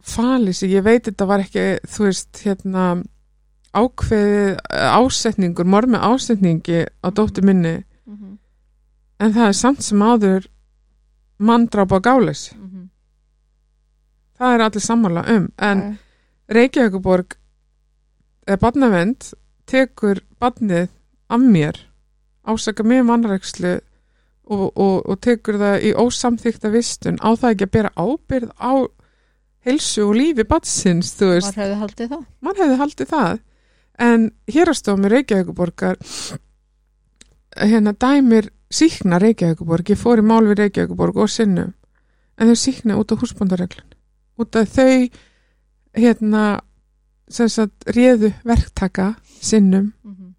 falið 0.08 0.54
sig, 0.54 0.74
ég 0.76 0.84
veit 0.86 1.08
þetta 1.08 1.26
var 1.26 1.42
ekki 1.42 1.64
þú 1.90 2.04
veist 2.06 2.42
hérna 2.44 2.84
ákveðið 3.74 4.56
eh, 4.70 4.96
ásetningur 4.98 5.66
mormi 5.68 5.98
ásetningi 5.98 6.86
á 7.04 7.08
dóttu 7.12 7.42
minni 7.44 7.84
Mhm. 8.08 8.38
en 9.20 9.32
það 9.34 9.48
er 9.48 9.52
samt 9.52 9.82
sem 9.82 9.98
áður 10.00 10.46
manndráp 11.38 11.92
á 11.92 11.98
gáleis 12.00 12.52
Mhm. 12.54 12.88
það 14.38 14.54
er 14.54 14.60
allir 14.64 14.80
sammála 14.84 15.24
um 15.36 15.48
en 15.58 15.78
Nei. 15.78 15.98
Reykjavíkuborg 16.48 17.36
eða 18.46 18.56
barnavend 18.62 19.32
tekur 19.66 20.20
barnið 20.40 20.88
af 21.30 21.40
mér 21.40 21.76
ásaka 22.46 22.82
mig 22.84 23.04
mannrækslu 23.04 23.80
og, 24.48 24.72
og, 24.78 25.02
og 25.08 25.20
tekur 25.20 25.58
það 25.60 25.82
í 25.84 25.92
ósamþykta 25.94 26.70
vistun 26.72 27.18
á 27.20 27.36
það 27.36 27.50
ekki 27.52 27.66
að 27.66 27.74
bera 27.76 27.90
ábyrð 27.96 28.50
á 28.56 28.72
heilsu 29.66 30.06
og 30.08 30.14
lífi 30.16 30.44
það? 32.08 32.24
mann 32.40 32.56
hefði 32.56 32.76
haldið 32.80 33.06
það 33.12 33.38
en 33.98 34.30
hérastómi 34.46 35.10
Reykjavíkuborgar 35.10 35.98
hérna 37.58 37.92
dæmir 37.92 38.50
síkna 38.70 39.18
Reykjavíkuborg, 39.18 39.90
ég 39.90 39.98
fór 39.98 40.22
í 40.22 40.26
mál 40.26 40.46
við 40.46 40.62
Reykjavíkuborg 40.62 41.16
og 41.16 41.30
sinnum. 41.32 41.74
En 42.38 42.50
þau 42.50 42.58
síkna 42.58 42.98
út 43.00 43.10
á 43.10 43.18
húsbóndareglun 43.18 43.88
út 44.38 44.56
af 44.56 44.70
þau 44.70 45.08
hérna 45.98 46.44
sem 47.28 47.48
sagt 47.50 47.88
réðu 47.90 48.32
verktaka 48.44 49.14
sinnum. 49.40 49.92
Mhm. 50.04 50.34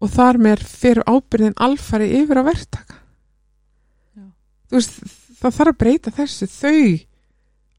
og 0.00 0.10
þar 0.12 0.36
með 0.36 0.62
fyrir 0.68 1.02
ábyrðin 1.08 1.54
alfari 1.56 2.10
yfir 2.20 2.36
á 2.36 2.44
verktaka. 2.44 2.96
Já. 4.16 4.24
þú 4.68 4.76
veist 4.76 4.98
það 5.40 5.54
þarf 5.56 5.72
að 5.72 5.78
breyta 5.78 6.10
þessu. 6.10 6.46
Þau 6.46 7.06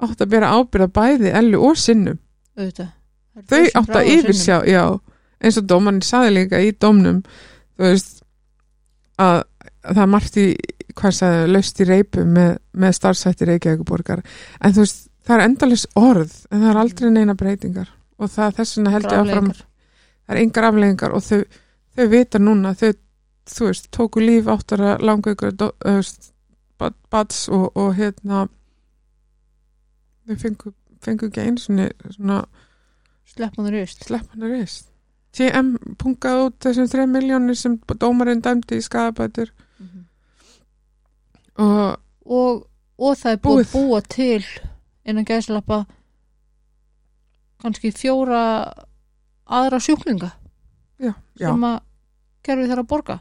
átt 0.07 0.21
að 0.21 0.29
bera 0.29 0.53
ábyrða 0.57 0.87
bæði 0.87 1.33
ellu 1.33 1.61
og 1.61 1.77
sinnum. 1.77 2.17
Auðvitað. 2.57 2.89
Þau 3.37 3.63
átt 3.81 3.93
að 3.99 4.09
yfirsjá 4.15 4.61
já, 4.65 4.83
eins 5.43 5.59
og 5.59 5.67
dómarinn 5.69 6.05
saði 6.05 6.33
líka 6.33 6.61
í 6.63 6.71
dómnum 6.73 7.21
þú 7.77 7.83
veist 7.83 8.23
að, 9.21 9.43
að 9.85 9.99
það 9.99 10.11
margt 10.13 10.39
í 10.41 10.47
hvað 10.97 11.13
sagði, 11.13 11.51
laust 11.53 11.81
í 11.81 11.87
reipum 11.87 12.33
með, 12.33 12.51
með 12.73 12.95
starfsætti 12.97 13.47
Reykjavíkuborgar 13.47 14.23
en 14.25 14.73
þú 14.73 14.83
veist, 14.83 15.03
það 15.27 15.35
er 15.37 15.45
endalis 15.45 15.85
orð 15.99 16.33
en 16.49 16.63
það 16.63 16.69
er 16.71 16.81
aldrei 16.81 17.09
neina 17.13 17.35
breytingar. 17.37 17.89
Og 18.17 18.31
það 18.33 18.55
þess 18.57 18.77
vegna 18.77 18.93
held 18.95 19.11
ég 19.11 19.19
áfram 19.21 19.49
það 20.27 20.35
er 20.35 20.41
engar 20.41 20.67
afleggingar 20.71 21.15
og 21.15 21.23
þau, 21.23 21.41
þau 21.95 22.07
vita 22.11 22.41
núna 22.41 22.73
þau, 22.77 22.91
þú 23.53 23.69
veist, 23.69 23.89
tóku 23.93 24.23
líf 24.23 24.49
áttara 24.51 24.97
langaukur 24.99 25.53
bats 27.11 27.47
og, 27.53 27.69
og 27.77 27.93
hérna 27.97 28.47
þau 30.27 30.39
fengu, 30.41 30.73
fengu 31.01 31.29
ekki 31.29 31.45
einu 31.45 31.61
svona, 31.61 31.91
svona 32.15 32.41
Slepp 33.37 33.57
hún 33.59 33.69
rust. 33.71 34.03
sleppanar 34.07 34.49
reist 34.55 34.87
TM 35.37 35.75
pungaði 36.01 36.47
út 36.47 36.55
þessum 36.65 36.87
3 36.89 37.05
miljónir 37.11 37.57
sem 37.59 37.75
dómarinn 38.01 38.41
dæmdi 38.41 38.79
í 38.79 38.85
skadabætur 38.85 39.51
Mhm. 39.79 40.05
og 41.57 41.99
og, 42.25 42.63
og 42.99 43.13
það 43.15 43.31
er 43.31 43.37
búið 43.45 43.69
búa 43.71 44.01
til 44.03 44.43
innan 45.05 45.25
gæðslappa 45.25 45.85
kannski 47.61 47.91
fjóra 47.95 48.41
aðra 49.47 49.79
sjúklinga 49.79 50.31
já, 50.99 51.13
já, 51.39 51.47
sem 51.47 51.63
að 51.69 51.77
kerfið 52.43 52.69
þarf 52.71 52.83
að 52.83 52.89
borga. 52.91 53.19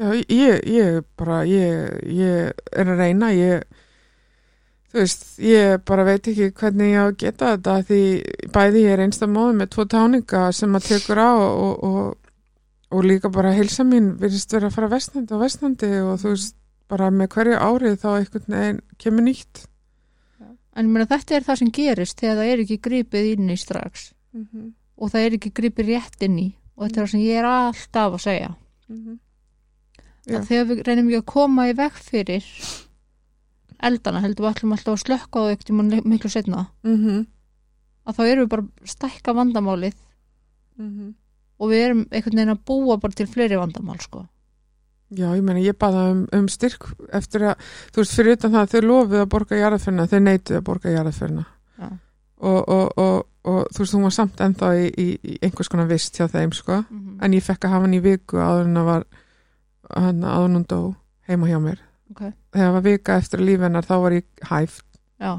Já 0.00 0.10
ég, 0.32 0.62
ég 0.66 1.04
bara 1.16 1.42
ég, 1.46 2.02
ég 2.08 2.52
er 2.72 2.90
að 2.92 2.98
reyna 2.98 3.30
ég 3.36 3.62
þú 4.92 5.00
veist, 5.00 5.22
ég 5.40 5.84
bara 5.88 6.04
veit 6.04 6.28
ekki 6.28 6.50
hvernig 6.52 6.92
ég 6.92 7.00
á 7.00 7.06
að 7.08 7.18
geta 7.22 7.52
þetta 7.54 7.76
því 7.88 8.02
bæði 8.52 8.82
ég 8.84 8.94
er 8.94 9.04
einsta 9.06 9.28
móði 9.30 9.58
með 9.58 9.70
tvo 9.74 9.86
táninga 9.94 10.42
sem 10.56 10.76
að 10.76 10.88
tekur 10.90 11.22
á 11.22 11.32
og, 11.32 11.84
og, 11.88 12.32
og 12.92 13.06
líka 13.08 13.32
bara 13.32 13.54
heilsa 13.56 13.86
mín 13.88 14.12
virðist 14.20 14.52
vera 14.52 14.68
að 14.68 14.76
fara 14.76 14.92
vestnandi 14.92 15.36
og 15.36 15.44
vestnandi 15.46 15.92
og 16.04 16.20
þú 16.20 16.34
veist, 16.34 16.56
bara 16.92 17.08
með 17.08 17.32
hverju 17.32 17.56
árið 17.56 17.98
þá 18.02 18.08
einhvern 18.18 18.58
veginn 18.58 18.80
kemur 19.00 19.24
nýtt. 19.24 19.64
En 20.76 20.88
ég 20.88 20.92
meina, 20.92 21.08
þetta 21.08 21.36
er 21.36 21.46
það 21.46 21.58
sem 21.60 21.72
gerist 21.72 22.20
þegar 22.20 22.38
það 22.38 22.50
er 22.52 22.62
ekki 22.64 22.78
gripið 22.84 23.28
inn 23.32 23.52
í 23.52 23.56
strax. 23.60 24.12
Mm 24.32 24.44
-hmm. 24.44 24.68
og 24.96 25.12
það 25.12 25.24
er 25.24 25.36
ekki 25.36 25.52
gripið 25.56 25.92
rétt 25.92 26.24
inn 26.24 26.38
í. 26.38 26.48
Og 26.76 26.86
þetta 26.86 27.00
er 27.00 27.06
það 27.06 27.10
sem 27.12 27.24
ég 27.24 27.40
er 27.40 27.48
alltaf 27.48 28.16
að 28.16 28.24
segja. 28.24 28.54
Já. 30.22 30.38
að 30.38 30.48
þegar 30.48 30.66
við 30.68 30.80
reynum 30.86 31.08
ekki 31.08 31.18
að 31.18 31.30
koma 31.32 31.66
í 31.66 31.74
veg 31.74 31.98
fyrir 31.98 32.44
eldana 33.82 34.20
heldur 34.22 34.46
við 34.46 34.54
ætlum 34.54 34.74
alltaf 34.76 34.94
að 34.94 35.04
slökka 35.04 35.42
á 35.42 35.44
í 35.52 36.02
miklu 36.04 36.30
setna 36.30 36.66
Mm 36.82 36.96
-hmm. 36.96 37.26
að 38.06 38.16
þá 38.16 38.22
erum 38.26 38.44
við 38.44 38.48
bara 38.48 38.68
stækka 38.84 39.34
vandamálið 39.34 39.94
Mhm. 40.78 41.14
og 41.60 41.70
við 41.70 41.84
erum 41.84 42.06
einhvern 42.10 42.36
veginn 42.36 42.54
að 42.56 42.64
búa 42.66 43.00
bara 43.00 43.12
til 43.12 43.26
fleiri 43.26 43.56
vandamál 43.56 44.00
sko. 44.00 44.26
Já, 45.12 45.28
ég 45.36 45.42
meina, 45.44 45.60
ég 45.60 45.76
baða 45.76 46.10
um, 46.10 46.28
um 46.32 46.48
styrk 46.48 46.86
eftir 47.12 47.42
að, 47.42 47.56
þú 47.92 48.00
veist, 48.00 48.14
fyrir 48.16 48.32
utan 48.32 48.52
það 48.52 48.62
að 48.62 48.72
þau 48.72 48.80
lofið 48.88 49.20
að 49.20 49.28
borga 49.34 49.58
jarðaförna, 49.60 50.06
þau 50.08 50.20
neituð 50.20 50.56
að 50.56 50.64
borga 50.64 50.94
jarðaförna 50.94 51.44
Já. 51.78 51.88
og, 52.40 52.68
og, 52.68 52.98
og, 52.98 53.26
og 53.44 53.66
þú 53.74 53.78
veist, 53.78 53.94
hún 53.94 54.02
var 54.02 54.10
samt 54.16 54.40
ennþá 54.40 54.70
í, 54.80 54.86
í, 54.88 55.06
í 55.22 55.38
einhvers 55.42 55.68
konar 55.68 55.90
vist 55.90 56.16
hjá 56.16 56.30
þeim, 56.32 56.52
sko 56.56 56.78
mm 56.80 56.86
-hmm. 56.88 57.24
en 57.24 57.32
ég 57.36 57.44
fekk 57.44 57.64
að 57.64 57.70
hafa 57.74 57.84
hann 57.84 57.94
í 57.94 58.00
viku 58.00 58.36
áður 58.40 58.64
en 58.70 58.76
að 58.76 58.84
var 58.84 59.04
hann 59.96 60.22
hún 60.24 60.66
dó 60.66 60.94
heima 61.28 61.46
hjá 61.46 61.58
mér 61.60 61.78
okay. 62.12 62.32
þegar 62.52 62.68
það 62.68 62.76
var 62.78 62.86
vika 62.86 63.18
eftir 63.18 63.46
hennar 63.66 63.88
þá 63.88 63.96
var 64.06 64.20
ég 64.20 64.46
hæft 64.48 64.86
Já, 65.22 65.38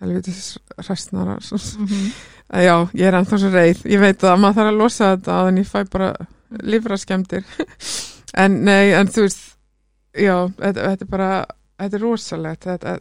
helvitis 0.00 0.58
restnara 0.88 1.34
mm 1.40 1.86
-hmm. 1.86 2.12
já, 2.48 2.88
ég 2.94 3.06
er 3.06 3.14
ennþá 3.14 3.38
svo 3.38 3.50
reið. 3.50 3.84
Ég 3.84 4.00
veit 4.00 4.24
að 4.24 4.38
maður 4.40 4.54
þarf 4.54 4.72
að 4.72 4.80
losa 4.80 5.16
þetta 5.16 5.32
að 5.32 5.48
en 5.48 5.58
ég 5.58 5.68
fæ 5.68 5.84
bara 5.90 6.14
lífraskemdir 6.62 7.44
en 8.42 8.64
nei, 8.64 8.92
en 8.92 9.08
þú 9.08 9.20
veist 9.20 9.56
já, 10.14 10.48
þetta, 10.58 10.80
þetta 10.88 11.04
er 11.04 11.10
bara 11.10 11.46
þetta 11.78 11.96
er 11.96 12.02
rosalegt. 12.02 12.64
Þetta, 12.64 12.98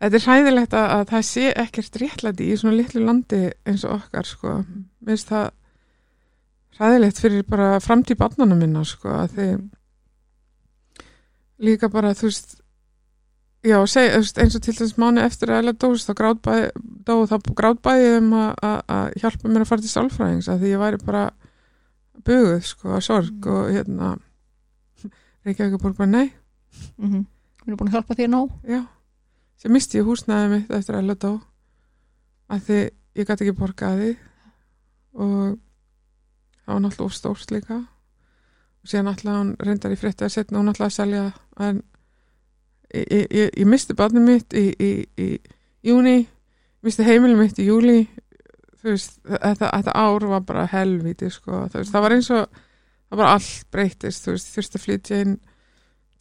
þetta 0.00 0.16
er 0.16 0.26
hræðilegt 0.26 0.74
að, 0.74 0.90
að 0.90 1.08
það 1.10 1.22
sé 1.22 1.52
ekkert 1.52 1.96
réttlæti 1.96 2.50
í 2.52 2.56
svona 2.56 2.76
litlu 2.76 3.04
landi 3.04 3.50
eins 3.66 3.84
og 3.84 3.92
okkar 4.00 4.26
sko, 4.26 4.64
minnst 5.00 5.28
það 5.28 5.50
hræðilegt 6.78 7.18
fyrir 7.18 7.42
bara 7.42 7.80
framtíð 7.80 8.16
barnana 8.16 8.54
minna 8.54 8.84
sko, 8.84 9.08
að 9.08 9.30
þið 9.38 9.58
líka 11.58 11.88
bara, 11.88 12.12
þú 12.14 12.28
veist 12.28 12.56
já, 13.66 13.78
seg, 13.90 14.12
eins 14.38 14.54
og 14.56 14.62
til 14.62 14.74
þess 14.76 14.96
mánu 15.00 15.22
eftir 15.24 15.50
að 15.50 15.58
Ella 15.62 15.72
dóst, 15.72 16.06
þá 16.08 16.14
grátbæði 16.14 16.70
þá 17.06 17.52
grátbæði 17.58 18.10
um 18.18 18.32
að- 18.36 19.12
hjálpa 19.20 19.48
mér 19.48 19.64
að 19.64 19.70
fara 19.70 19.80
til 19.80 19.90
sálfræðings 19.90 20.48
að 20.48 20.60
því 20.60 20.72
ég 20.74 20.78
væri 20.82 21.00
bara 21.04 21.30
buguð, 22.26 22.62
sko, 22.64 22.88
að 22.96 23.02
sorg 23.02 23.32
Mm. 23.46 23.52
og 23.52 23.70
hérna 23.70 24.18
Reykjavík 25.46 25.80
bara, 25.82 25.94
bara 25.94 26.06
nei, 26.10 26.32
mm 26.98 27.08
-hmm. 27.10 27.24
Við 27.66 27.68
erum 27.68 27.76
búin 27.78 27.88
að 27.88 27.92
hjálpa 27.92 28.14
þér 28.14 28.28
nóg 28.30 28.50
já 28.68 28.86
sem 29.56 29.72
misti 29.72 29.98
ég 29.98 30.04
húsnæði 30.06 30.48
mitt 30.50 30.70
eftir 30.70 30.94
að 30.94 30.98
Ella 30.98 31.14
dó 31.14 31.40
að 32.50 32.60
því 32.60 32.90
ég 33.16 33.26
gæti 33.26 33.44
ekki 33.46 33.58
borgaði 33.58 34.16
og 35.14 35.58
það 36.66 36.74
var 36.74 36.80
náttúrulega 36.80 37.12
stórt 37.12 37.50
líka 37.50 37.86
síðan 38.86 39.08
náttúrulega 39.10 39.42
hún 39.42 39.52
reyndar 39.68 39.94
í 39.94 39.98
frétti 40.00 40.26
að 40.26 40.34
setna 40.36 40.60
hún 40.60 40.70
náttúrulega 40.70 40.92
að 40.92 40.96
selja 40.96 41.24
en 41.66 41.82
ég, 42.94 43.26
ég, 43.30 43.50
ég, 43.50 43.66
misti 43.66 43.96
barnið 43.98 44.26
mitt 44.26 44.56
í, 44.56 44.66
í, 44.78 44.90
í 45.18 45.28
júni 45.86 46.26
misti 46.86 47.06
heimilið 47.06 47.40
mitt 47.40 47.58
í 47.58 47.66
júli 47.66 47.98
þú 48.80 48.92
veist, 48.92 49.18
þetta, 49.26 49.70
þetta 49.72 49.96
ár 49.98 50.28
var 50.30 50.46
bara 50.46 50.68
helvíti 50.70 51.30
sko, 51.32 51.64
veist, 51.72 51.92
það 51.92 52.06
var 52.06 52.16
eins 52.16 52.30
og 52.34 52.62
það 53.06 53.20
var 53.20 53.32
allt 53.32 53.66
breytist, 53.74 54.26
þú 54.26 54.36
veist, 54.36 54.52
þurfti 54.54 54.78
að 54.78 54.84
flytja 54.84 55.20
inn 55.24 55.36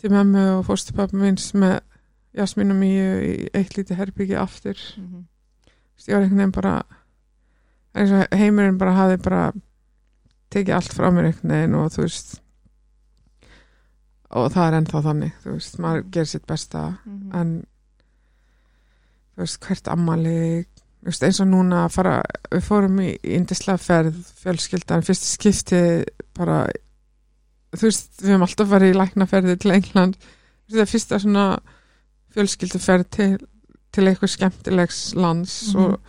til 0.02 0.12
mömmu 0.14 0.46
og 0.58 0.66
fórstupappa 0.68 1.20
minns 1.20 1.52
með 1.58 1.80
Jasmín 2.36 2.74
og 2.74 2.80
Míu 2.82 3.12
í 3.24 3.34
eitt 3.56 3.78
lítið 3.78 4.02
herbyggi 4.02 4.36
aftur 4.36 4.76
mm 4.98 5.06
-hmm. 5.06 5.24
Ég 6.08 6.14
var 6.14 6.22
einhvern 6.22 6.38
veginn 6.38 6.52
bara 6.52 6.84
eins 7.96 8.12
og 8.12 8.38
heimurinn 8.38 8.78
bara 8.78 8.92
hafi 8.92 9.18
bara 9.18 9.54
tekið 10.50 10.76
allt 10.76 10.94
frá 10.94 11.10
mér 11.12 11.26
einhvern 11.26 11.52
veginn 11.52 11.76
og 11.76 11.92
þú 11.92 12.02
veist 12.02 12.42
og 14.36 14.50
það 14.54 14.66
er 14.68 14.78
ennþá 14.82 15.02
þannig 15.06 15.36
þú 15.44 15.54
veist, 15.56 15.78
maður 15.84 16.06
gerir 16.16 16.30
sitt 16.32 16.46
besta 16.50 16.82
en 17.40 17.52
þú 19.36 19.44
veist, 19.44 19.60
hvert 19.66 19.88
ammali 19.94 20.38
þú 20.66 21.10
veist, 21.12 21.24
eins 21.28 21.40
og 21.44 21.50
núna 21.52 21.84
að 21.86 21.94
fara 21.98 22.16
við 22.52 22.64
fórum 22.68 23.00
í 23.04 23.10
indislega 23.38 23.82
ferð 23.82 24.18
fjölskyldan, 24.42 25.04
fyrst 25.06 25.28
skipti 25.36 25.82
bara 26.36 26.64
þú 27.76 27.88
veist, 27.90 28.12
við 28.22 28.32
höfum 28.34 28.46
alltaf 28.48 28.72
farið 28.72 28.94
í 28.94 29.00
læknaferði 29.00 29.58
til 29.62 29.76
England 29.76 30.18
þetta 30.20 30.82
er 30.86 30.92
fyrsta 30.92 31.20
svona 31.22 31.46
fjölskylduferð 32.36 33.10
til, 33.16 33.30
til 33.96 34.08
eitthvað 34.10 34.34
skemmtilegs 34.36 35.04
lands 35.16 35.60
Mhm. 35.74 35.84
og 35.84 36.00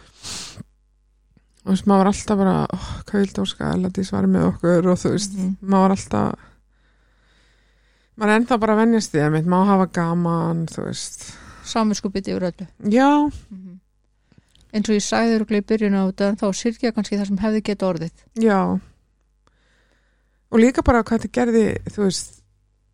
og 1.67 1.73
þú 1.73 1.75
veist, 1.75 1.87
maður 1.91 1.99
var 2.05 2.09
alltaf 2.13 2.37
bara 2.39 2.57
oh, 2.73 2.89
hvað 3.09 3.23
vildi 3.25 3.41
óska 3.43 3.71
að 3.73 3.81
Ladís 3.83 4.13
var 4.15 4.27
með 4.31 4.45
okkur 4.53 4.87
og 4.93 4.99
þú 5.03 5.11
veist, 5.17 5.33
Mhm. 5.35 5.57
maður 5.63 5.83
var 5.83 5.95
alltaf 5.97 6.45
maður 8.17 8.33
er 8.33 8.41
ennþá 8.41 8.59
bara 8.63 8.77
að 8.77 8.83
venjast 8.85 9.13
því 9.13 9.25
að 9.25 9.35
mitt, 9.35 9.51
maður 9.53 9.73
hafa 9.73 9.89
gaman 9.99 10.63
þú 10.73 10.87
veist, 10.89 11.27
Samvinskupið 11.67 12.31
yfir 12.31 12.49
öllu. 12.51 12.69
Já. 12.93 13.11
Mm 13.51 13.75
Eins 14.77 14.91
og 14.91 14.97
ég 14.97 15.05
sagði 15.07 15.37
þér 15.39 15.57
í 15.57 15.61
byrjun 15.71 15.95
á 15.97 16.03
þetta 16.05 16.27
þá 16.37 16.47
syrkja 16.59 16.91
kannski 16.93 17.17
það 17.17 17.29
sem 17.31 17.39
hefði 17.41 17.61
geta 17.65 17.87
orðið. 17.87 18.25
Já. 18.45 18.59
Og 20.53 20.61
líka 20.61 20.85
bara 20.85 21.01
hvað 21.07 21.23
þetta 21.23 21.37
gerði 21.39 21.63
þú 21.95 22.03
veist, 22.03 22.35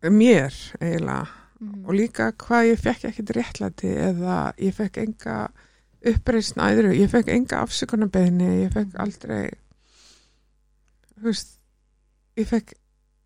mér 0.05 0.59
eiginlega, 0.79 1.25
mm 1.59 1.81
og 1.83 1.97
líka 1.97 2.29
hvað 2.39 2.69
ég 2.69 2.79
fekk 2.79 3.09
ekkert 3.09 3.33
réttlæti 3.35 3.91
eða 4.05 4.37
ég 4.63 4.75
fekk 4.77 5.01
enga 5.03 5.35
uppreisn 6.13 6.63
æðru, 6.63 6.93
ég 6.95 7.11
fekk 7.11 7.31
enga 7.31 7.61
afsökunarbeðni, 7.63 8.49
ég 8.63 8.73
fekk 8.75 8.97
aldrei 8.99 9.51
þú 11.17 11.27
veist 11.29 11.53
ég 12.39 12.49
fekk, 12.49 12.73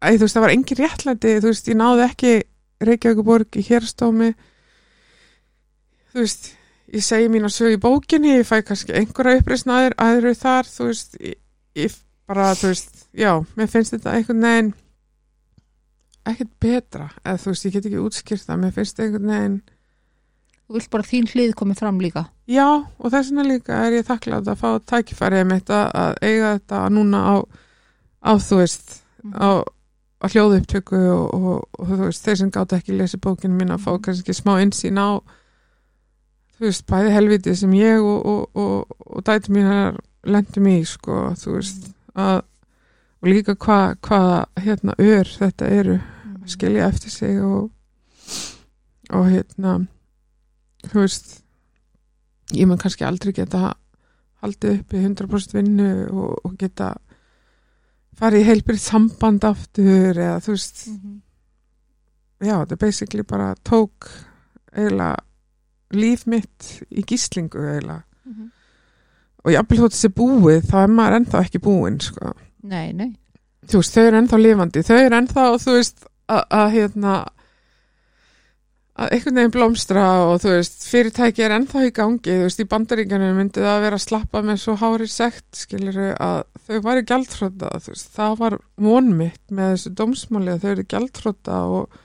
æ, 0.01 0.07
þú 0.15 0.23
veist 0.25 0.37
það 0.37 0.45
var 0.45 0.53
engin 0.53 0.81
réttlæti, 0.81 1.33
þú 1.41 1.51
veist, 1.51 1.71
ég 1.71 1.79
náði 1.79 2.05
ekki 2.07 2.33
Reykjavíkuborg 2.87 3.57
í 3.57 3.65
hérstómi 3.65 4.31
þú 6.13 6.23
veist 6.23 6.51
ég 6.93 7.03
segi 7.03 7.29
mín 7.31 7.47
að 7.47 7.55
sög 7.57 7.77
í 7.77 7.79
bókinni, 7.81 8.37
ég 8.39 8.47
fæ 8.47 8.61
kannski 8.65 8.95
einhverja 8.95 9.41
uppreisn 9.41 9.73
æðru, 9.73 9.97
æðru 10.01 10.35
þar, 10.37 10.69
þú 10.71 10.89
veist 10.91 11.17
ég, 11.21 11.39
ég 11.77 11.95
bara, 12.27 12.51
þú 12.57 12.73
veist, 12.73 13.07
já 13.17 13.31
mér 13.57 13.71
finnst 13.71 13.95
þetta 13.95 14.13
einhvern 14.17 14.45
veginn 14.47 14.75
ekkert 16.27 16.53
betra, 16.61 17.09
eða 17.23 17.41
þú 17.41 17.53
veist, 17.53 17.65
ég 17.67 17.75
get 17.75 17.89
ekki 17.89 18.03
útskýrt 18.03 18.47
það, 18.47 18.61
mér 18.63 18.77
finnst 18.77 19.03
einhvern 19.03 19.33
veginn 19.33 19.59
Þú 20.67 20.75
vilt 20.75 20.89
bara 20.91 21.07
þín 21.07 21.29
hlið 21.31 21.51
komið 21.55 21.79
fram 21.79 21.99
líka. 22.03 22.25
Já, 22.51 22.65
og 22.83 23.11
þess 23.13 23.29
vegna 23.31 23.43
líka 23.47 23.75
er 23.85 23.93
ég 23.95 24.07
þakklátt 24.07 24.49
að 24.51 24.57
fá 24.59 24.81
tækifærið 24.91 25.45
mitt 25.47 25.69
að, 25.71 25.85
að 25.95 26.17
eiga 26.27 26.49
þetta 26.57 26.81
núna 26.91 27.21
á, 27.23 27.35
á 28.19 28.31
þú 28.35 28.57
veist, 28.59 28.97
á, 29.31 29.63
á 30.17 30.25
hljóðupptöku 30.33 30.97
og, 31.13 31.33
og, 31.33 31.69
og 31.79 31.87
þú 31.91 31.97
veist, 32.07 32.23
þeir 32.25 32.37
sem 32.41 32.51
gátt 32.51 32.73
ekki 32.73 32.95
lesi 32.97 33.17
bókinu 33.21 33.53
mín 33.57 33.73
að 33.73 33.83
fá 33.85 33.91
Mhm. 33.93 34.01
kannski 34.07 34.33
smá 34.33 34.57
insýn 34.63 34.97
á 34.97 35.21
þú 36.57 36.65
veist, 36.65 36.85
bæði 36.89 37.11
helviti 37.13 37.55
sem 37.55 37.71
ég 37.77 38.01
og, 38.01 38.25
og, 38.25 38.49
og, 38.55 38.97
og 39.05 39.23
dæti 39.23 39.51
mínar 39.53 39.97
lendum 40.25 40.65
í, 40.67 40.79
sko, 40.85 41.33
þú 41.37 41.53
veist 41.59 41.91
að, 42.17 42.41
og 43.21 43.29
líka 43.29 43.55
hvað 43.55 43.95
hva, 44.01 44.45
hérna, 44.57 44.95
ör 44.97 45.25
þetta 45.37 45.69
eru 45.69 45.97
Mhm. 45.99 46.43
að 46.43 46.49
skilja 46.49 46.87
eftir 46.87 47.09
sig 47.11 47.41
og 47.41 47.71
og 49.09 49.25
hérna 49.31 49.87
þú 50.83 50.99
veist 50.99 51.41
ég 52.53 52.67
mun 52.67 52.77
kannski 52.77 53.05
aldrei 53.05 53.31
geta 53.33 53.73
haldið 54.43 54.79
upp 54.79 54.93
í 54.93 54.99
100% 55.05 55.53
vinnu 55.53 56.07
og, 56.11 56.39
og 56.45 56.57
geta 56.57 56.95
farið 58.17 58.41
í 58.43 58.47
heilbyrð 58.49 58.81
samband 58.81 59.43
aftur 59.47 60.17
eða 60.17 60.39
þú 60.45 60.55
veist 60.55 60.87
Mhm. 60.87 61.21
já, 62.41 62.55
þetta 62.65 62.77
basically 62.79 63.23
bara 63.23 63.55
tók 63.65 64.09
eiginlega 64.73 65.17
líf 65.93 66.25
mitt 66.27 66.81
í 66.91 67.03
gíslingu 67.05 67.59
eiginlega 67.61 68.03
Mhm. 68.25 68.51
og 69.45 69.51
jafnvel 69.53 69.79
þótt 69.79 69.95
þessi 69.95 70.13
búið 70.13 70.65
þá 70.67 70.75
er 70.83 70.87
maður 70.87 71.15
ennþá 71.21 71.43
ekki 71.45 71.59
búinn 71.63 71.99
sko. 72.01 72.33
Nei, 72.63 72.91
nei 72.91 73.15
þú 73.67 73.79
veist, 73.81 73.93
þau 73.95 74.03
eru 74.07 74.17
ennþá 74.21 74.37
lifandi 74.41 74.83
þau 74.83 74.97
eru 75.05 75.15
ennþá, 75.21 75.43
þú 75.63 75.73
veist, 75.77 76.05
að 76.29 76.71
hérna 76.73 77.25
að 78.97 79.11
einhvern 79.13 79.37
veginn 79.37 79.53
blómstra 79.53 80.03
og 80.25 80.39
þú 80.41 80.51
veist, 80.55 80.85
fyrirtæki 80.89 81.43
er 81.45 81.53
ennþá 81.53 81.83
í 81.85 81.91
gangi, 81.93 82.33
þú 82.33 82.45
veist, 82.47 82.61
í 82.63 82.67
bandaríkjanu 82.71 83.27
myndi 83.37 83.61
það 83.61 83.73
að 83.75 83.83
vera 83.85 83.99
að 83.99 84.05
slappa 84.07 84.41
með 84.41 84.57
svo 84.63 84.73
hári 84.81 85.07
sekt 85.11 85.59
skilur 85.59 85.99
að 86.17 86.39
þau 86.65 86.79
væri 86.87 87.03
gjaldfrota 87.11 87.71
þú 87.77 87.93
veist, 87.93 88.09
það 88.17 88.37
var 88.41 88.57
vonmitt 88.87 89.43
með 89.53 89.73
þessu 89.75 89.93
dómsmáli 89.99 90.53
að 90.55 90.63
þau 90.65 90.71
eru 90.71 90.85
gjaldfrota 90.95 91.59
og, 91.77 91.99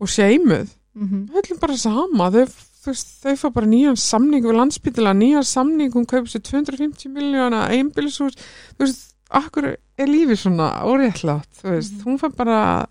og 0.00 0.08
seimuð 0.08 0.72
mm 0.72 1.08
-hmm. 1.08 1.26
það 1.34 1.52
er 1.52 1.60
bara 1.60 1.76
sama, 1.76 2.30
þau, 2.30 2.46
þú 2.82 2.90
veist, 2.94 3.12
þau 3.22 3.36
fá 3.36 3.48
bara 3.52 3.66
nýjan 3.66 3.96
samning 3.96 4.44
við 4.44 4.56
landsbytila, 4.56 5.12
nýjan 5.12 5.44
samning 5.44 5.92
hún 5.92 6.06
kaupir 6.08 6.32
sér 6.32 6.40
250 6.48 7.12
miljóna 7.12 7.68
einbilshús, 7.68 8.40
þú 8.78 8.86
veist, 8.86 9.14
akkur 9.28 9.76
er 9.98 10.08
lífið 10.08 10.36
svona 10.36 10.72
óréttlátt 10.84 11.60
þú 11.60 11.76
veist, 11.76 11.92
Mhm. 11.92 12.02
hún 12.04 12.18
fær 12.18 12.32
bara 12.36 12.86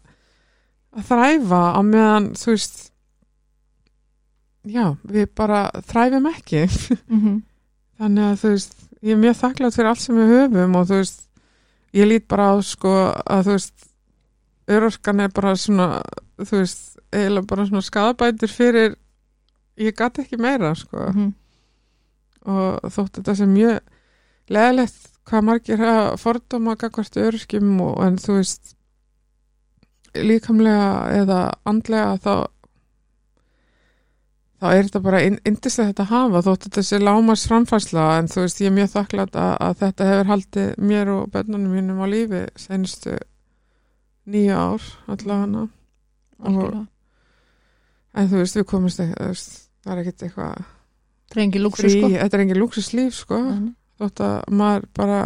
að 0.94 1.04
þræfa 1.10 1.74
á 1.74 1.82
meðan 1.82 2.34
þú 2.36 2.52
veist 2.54 2.91
já, 4.66 4.96
við 5.08 5.28
bara 5.36 5.72
þræfum 5.88 6.28
ekki 6.32 6.66
Mhm. 7.10 7.42
þannig 8.00 8.24
að 8.32 8.40
þú 8.42 8.50
veist, 8.56 8.76
ég 9.02 9.12
er 9.16 9.22
mjög 9.22 9.36
þakklátt 9.42 9.76
fyrir 9.76 9.90
allt 9.90 10.00
sem 10.00 10.16
við 10.16 10.32
höfum 10.36 10.76
og 10.76 10.88
þú 10.88 10.96
veist 11.02 11.22
ég 11.94 12.08
lít 12.08 12.28
bara 12.28 12.52
á 12.54 12.56
sko 12.64 12.92
að 13.26 13.44
þú 13.46 13.52
veist 13.58 13.88
örorkan 14.68 15.20
er 15.22 15.30
bara 15.30 15.56
svona 15.56 16.02
þú 16.40 16.58
veist, 16.62 16.98
eiginlega 17.12 17.48
bara 17.48 17.66
svona 17.66 17.82
skadabætur 17.82 18.50
fyrir 18.50 18.96
ég 19.78 19.96
gat 19.96 20.18
ekki 20.20 20.38
meira 20.40 20.76
sko 20.76 20.98
Mhm. 21.12 21.34
og 22.46 22.80
þótt 22.92 23.18
þetta 23.22 23.36
sem 23.36 23.54
mjög 23.54 23.80
leðilegt 24.50 25.08
hvað 25.26 25.44
margir 25.44 25.78
hafa 25.78 26.18
fordóma 26.18 26.76
gagvart 26.78 27.16
öryrkjum 27.18 27.82
og 27.82 28.04
en 28.06 28.18
þú 28.18 28.38
veist 28.40 28.76
líkamlega 30.16 31.22
eða 31.22 31.40
andlega 31.66 32.18
þá 32.20 32.34
þá 34.62 34.68
er 34.70 34.88
þetta 34.88 35.02
bara 35.02 35.22
indislega 35.26 35.90
þetta 35.90 36.06
að 36.06 36.12
hafa 36.12 36.42
þótt 36.48 36.66
þetta 36.68 36.84
sé 36.86 37.00
lámars 37.02 37.46
framfærsla 37.50 38.06
en 38.20 38.30
þú 38.30 38.44
veist 38.46 38.62
ég 38.62 38.70
er 38.70 38.76
mjög 38.76 38.92
þakklátt 38.94 39.38
að, 39.42 39.54
að 39.66 39.80
þetta 39.82 40.10
hefur 40.12 40.32
haldið 40.32 40.70
mér 40.92 41.14
og 41.16 41.24
börnunum 41.34 41.76
mínum 41.78 42.04
á 42.04 42.08
lífi 42.12 42.44
senstu 42.62 43.16
nýja 44.32 44.60
ár 44.60 44.86
allavega. 45.10 45.66
En 48.12 48.30
þú 48.30 48.42
veist 48.44 48.60
við 48.60 48.68
komumst 48.70 49.02
það 49.02 49.94
er 49.96 50.04
ekkert 50.04 50.28
eitthvað 50.28 50.64
Það 51.32 51.40
er 51.40 51.46
engin 51.46 51.64
lúksu 51.64 51.86
frí, 51.86 51.92
sko. 51.96 52.08
þetta 52.12 52.38
er 52.38 52.42
engin 52.44 52.60
lúksuslíf 52.60 53.14
sko. 53.16 53.38
Nei, 53.40 53.70
þótt 54.02 54.22
að 54.26 54.34
maður 54.60 54.88
bara 55.00 55.20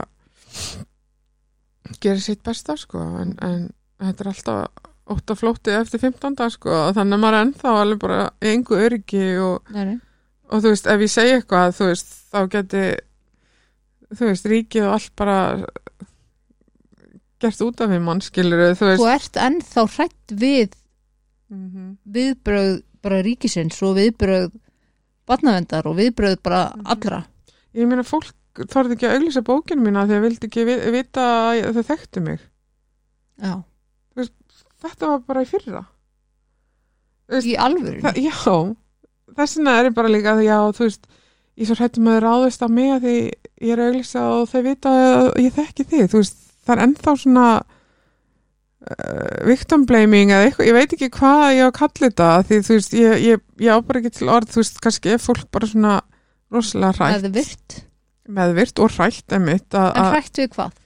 gerir 2.02 2.22
sitt 2.22 2.44
besta 2.46 2.76
sko 2.78 3.02
en, 3.24 3.34
en 3.42 3.72
þetta 4.02 4.24
er 4.24 4.30
alltaf 4.32 4.92
ótt 5.14 5.30
að 5.30 5.38
flótti 5.42 5.72
eftir 5.78 6.00
15 6.02 6.36
dag 6.40 6.52
sko 6.54 6.78
þannig 6.98 7.14
að 7.18 7.22
maður 7.22 7.38
er 7.40 7.46
ennþá 7.46 7.74
alveg 7.82 8.00
bara 8.02 8.20
engu 8.42 8.78
öryggi 8.88 9.26
og, 9.38 9.74
og 10.50 10.64
þú 10.64 10.72
veist 10.72 10.88
ef 10.90 11.04
ég 11.06 11.12
segi 11.14 11.36
eitthvað 11.38 11.76
þú 11.78 11.90
veist 11.92 12.14
þá 12.34 12.40
geti 12.56 12.84
þú 14.16 14.30
veist 14.32 14.46
ríkið 14.50 14.88
og 14.88 14.96
allt 14.96 15.12
bara 15.20 15.38
gert 17.44 17.62
út 17.66 17.84
af 17.84 17.92
við 17.92 18.02
mann 18.06 18.24
skilur 18.24 18.64
þú 18.80 18.96
Þú 18.98 19.08
ert 19.12 19.38
ennþá 19.46 19.84
hrætt 19.96 20.34
við 20.42 20.74
mhm, 21.54 21.90
viðbröð 22.16 22.74
bara 23.06 23.20
ríkisins 23.26 23.78
og 23.86 23.98
viðbröð 24.00 24.50
barnavendar 25.30 25.86
og 25.90 25.98
viðbröð 26.00 26.40
bara 26.46 26.64
Mhm. 26.74 26.86
allra. 26.94 27.20
Ég 27.76 27.88
meina 27.90 28.04
fólk 28.08 28.34
þorði 28.72 28.96
ekki 28.96 29.08
að 29.10 29.16
auglýsa 29.20 29.42
bókinu 29.46 29.84
mína 29.84 30.06
því 30.08 30.16
að 30.18 30.22
vildi 30.26 30.48
ekki 30.48 30.66
vi- 30.66 30.92
vita 30.96 31.22
að 31.52 31.74
þau 31.76 31.84
þekktu 31.92 32.22
mig. 32.24 32.40
Já, 33.42 33.64
þetta 34.86 35.12
var 35.12 35.22
bara 35.30 35.44
í 35.44 35.50
fyrra. 35.50 35.84
Veist, 37.32 37.50
í 37.50 37.56
alvöru 37.58 37.98
já, 38.22 38.34
þess 39.36 39.58
vegna 39.58 39.78
er 39.80 39.90
ég 39.90 39.96
bara 39.98 40.12
líka 40.14 40.36
já, 40.46 40.58
þú 40.78 40.86
veist, 40.86 41.08
ég 41.56 41.70
svo 41.70 41.78
hrættum 41.80 42.10
að 42.10 42.18
þau 42.18 42.26
ráðist 42.26 42.66
á 42.66 42.68
mig 42.70 42.92
að 42.94 43.08
því 43.08 43.16
ég 43.18 43.72
er 43.74 43.82
að 43.82 43.90
auglýsa 43.92 44.26
og 44.36 44.52
þau 44.52 44.60
vita 44.66 44.92
að 45.06 45.30
ég 45.42 45.56
þekki 45.56 45.88
þig. 45.90 46.06
Þú 46.12 46.22
veist, 46.22 46.44
það 46.66 46.76
er 46.76 46.84
ennþá 46.86 47.16
svona 47.24 47.48
uh, 47.56 49.40
victim 49.50 49.88
blaming 49.90 50.34
eða 50.36 50.50
eitthvað, 50.50 50.70
ég 50.70 50.78
veit 50.78 50.96
ekki 50.98 51.12
hvað 51.18 51.46
ég 51.56 51.66
á 51.66 51.70
að 51.70 51.76
kalla 51.80 52.06
þetta 52.06 52.30
því 52.50 52.62
þú 52.68 52.80
veist, 52.80 52.98
ég, 53.02 53.26
ég, 53.26 53.46
ég 53.66 53.74
á 53.74 53.78
bara 53.82 54.04
ekki 54.04 54.16
til 54.20 54.32
orð, 54.36 54.54
þú 54.54 54.62
veist, 54.62 54.82
kannski 54.86 55.16
er 55.16 55.24
fólk 55.24 55.50
bara 55.56 55.72
svona 55.72 56.00
rosalega 56.54 57.22
virt, 57.34 57.82
meðvirt. 58.30 58.82
Og 58.86 58.94
hrætt 59.00 59.38
emitt 59.40 59.74
en 59.74 59.88
að 59.90 60.12
hrætt 60.14 60.44
við 60.44 60.52
hvað 60.54 60.82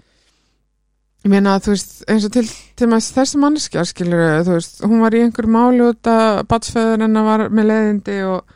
ég 1.29 1.35
meina 1.35 1.55
að 1.55 1.65
þú 1.67 1.73
veist 1.75 1.91
eins 2.09 2.23
og 2.25 2.31
til, 2.33 2.45
til 2.79 2.87
maður 2.89 3.17
þessi 3.19 3.39
manneskja 3.41 3.83
skilur 3.85 4.21
þú 4.47 4.55
veist, 4.55 4.79
hún 4.81 5.03
var 5.03 5.13
í 5.13 5.19
einhverju 5.21 5.51
máli 5.53 5.83
út 5.85 6.09
að 6.09 6.39
batsföður 6.49 7.03
hennar 7.05 7.27
var 7.27 7.43
með 7.53 7.67
leiðindi 7.69 8.15
og, 8.25 8.55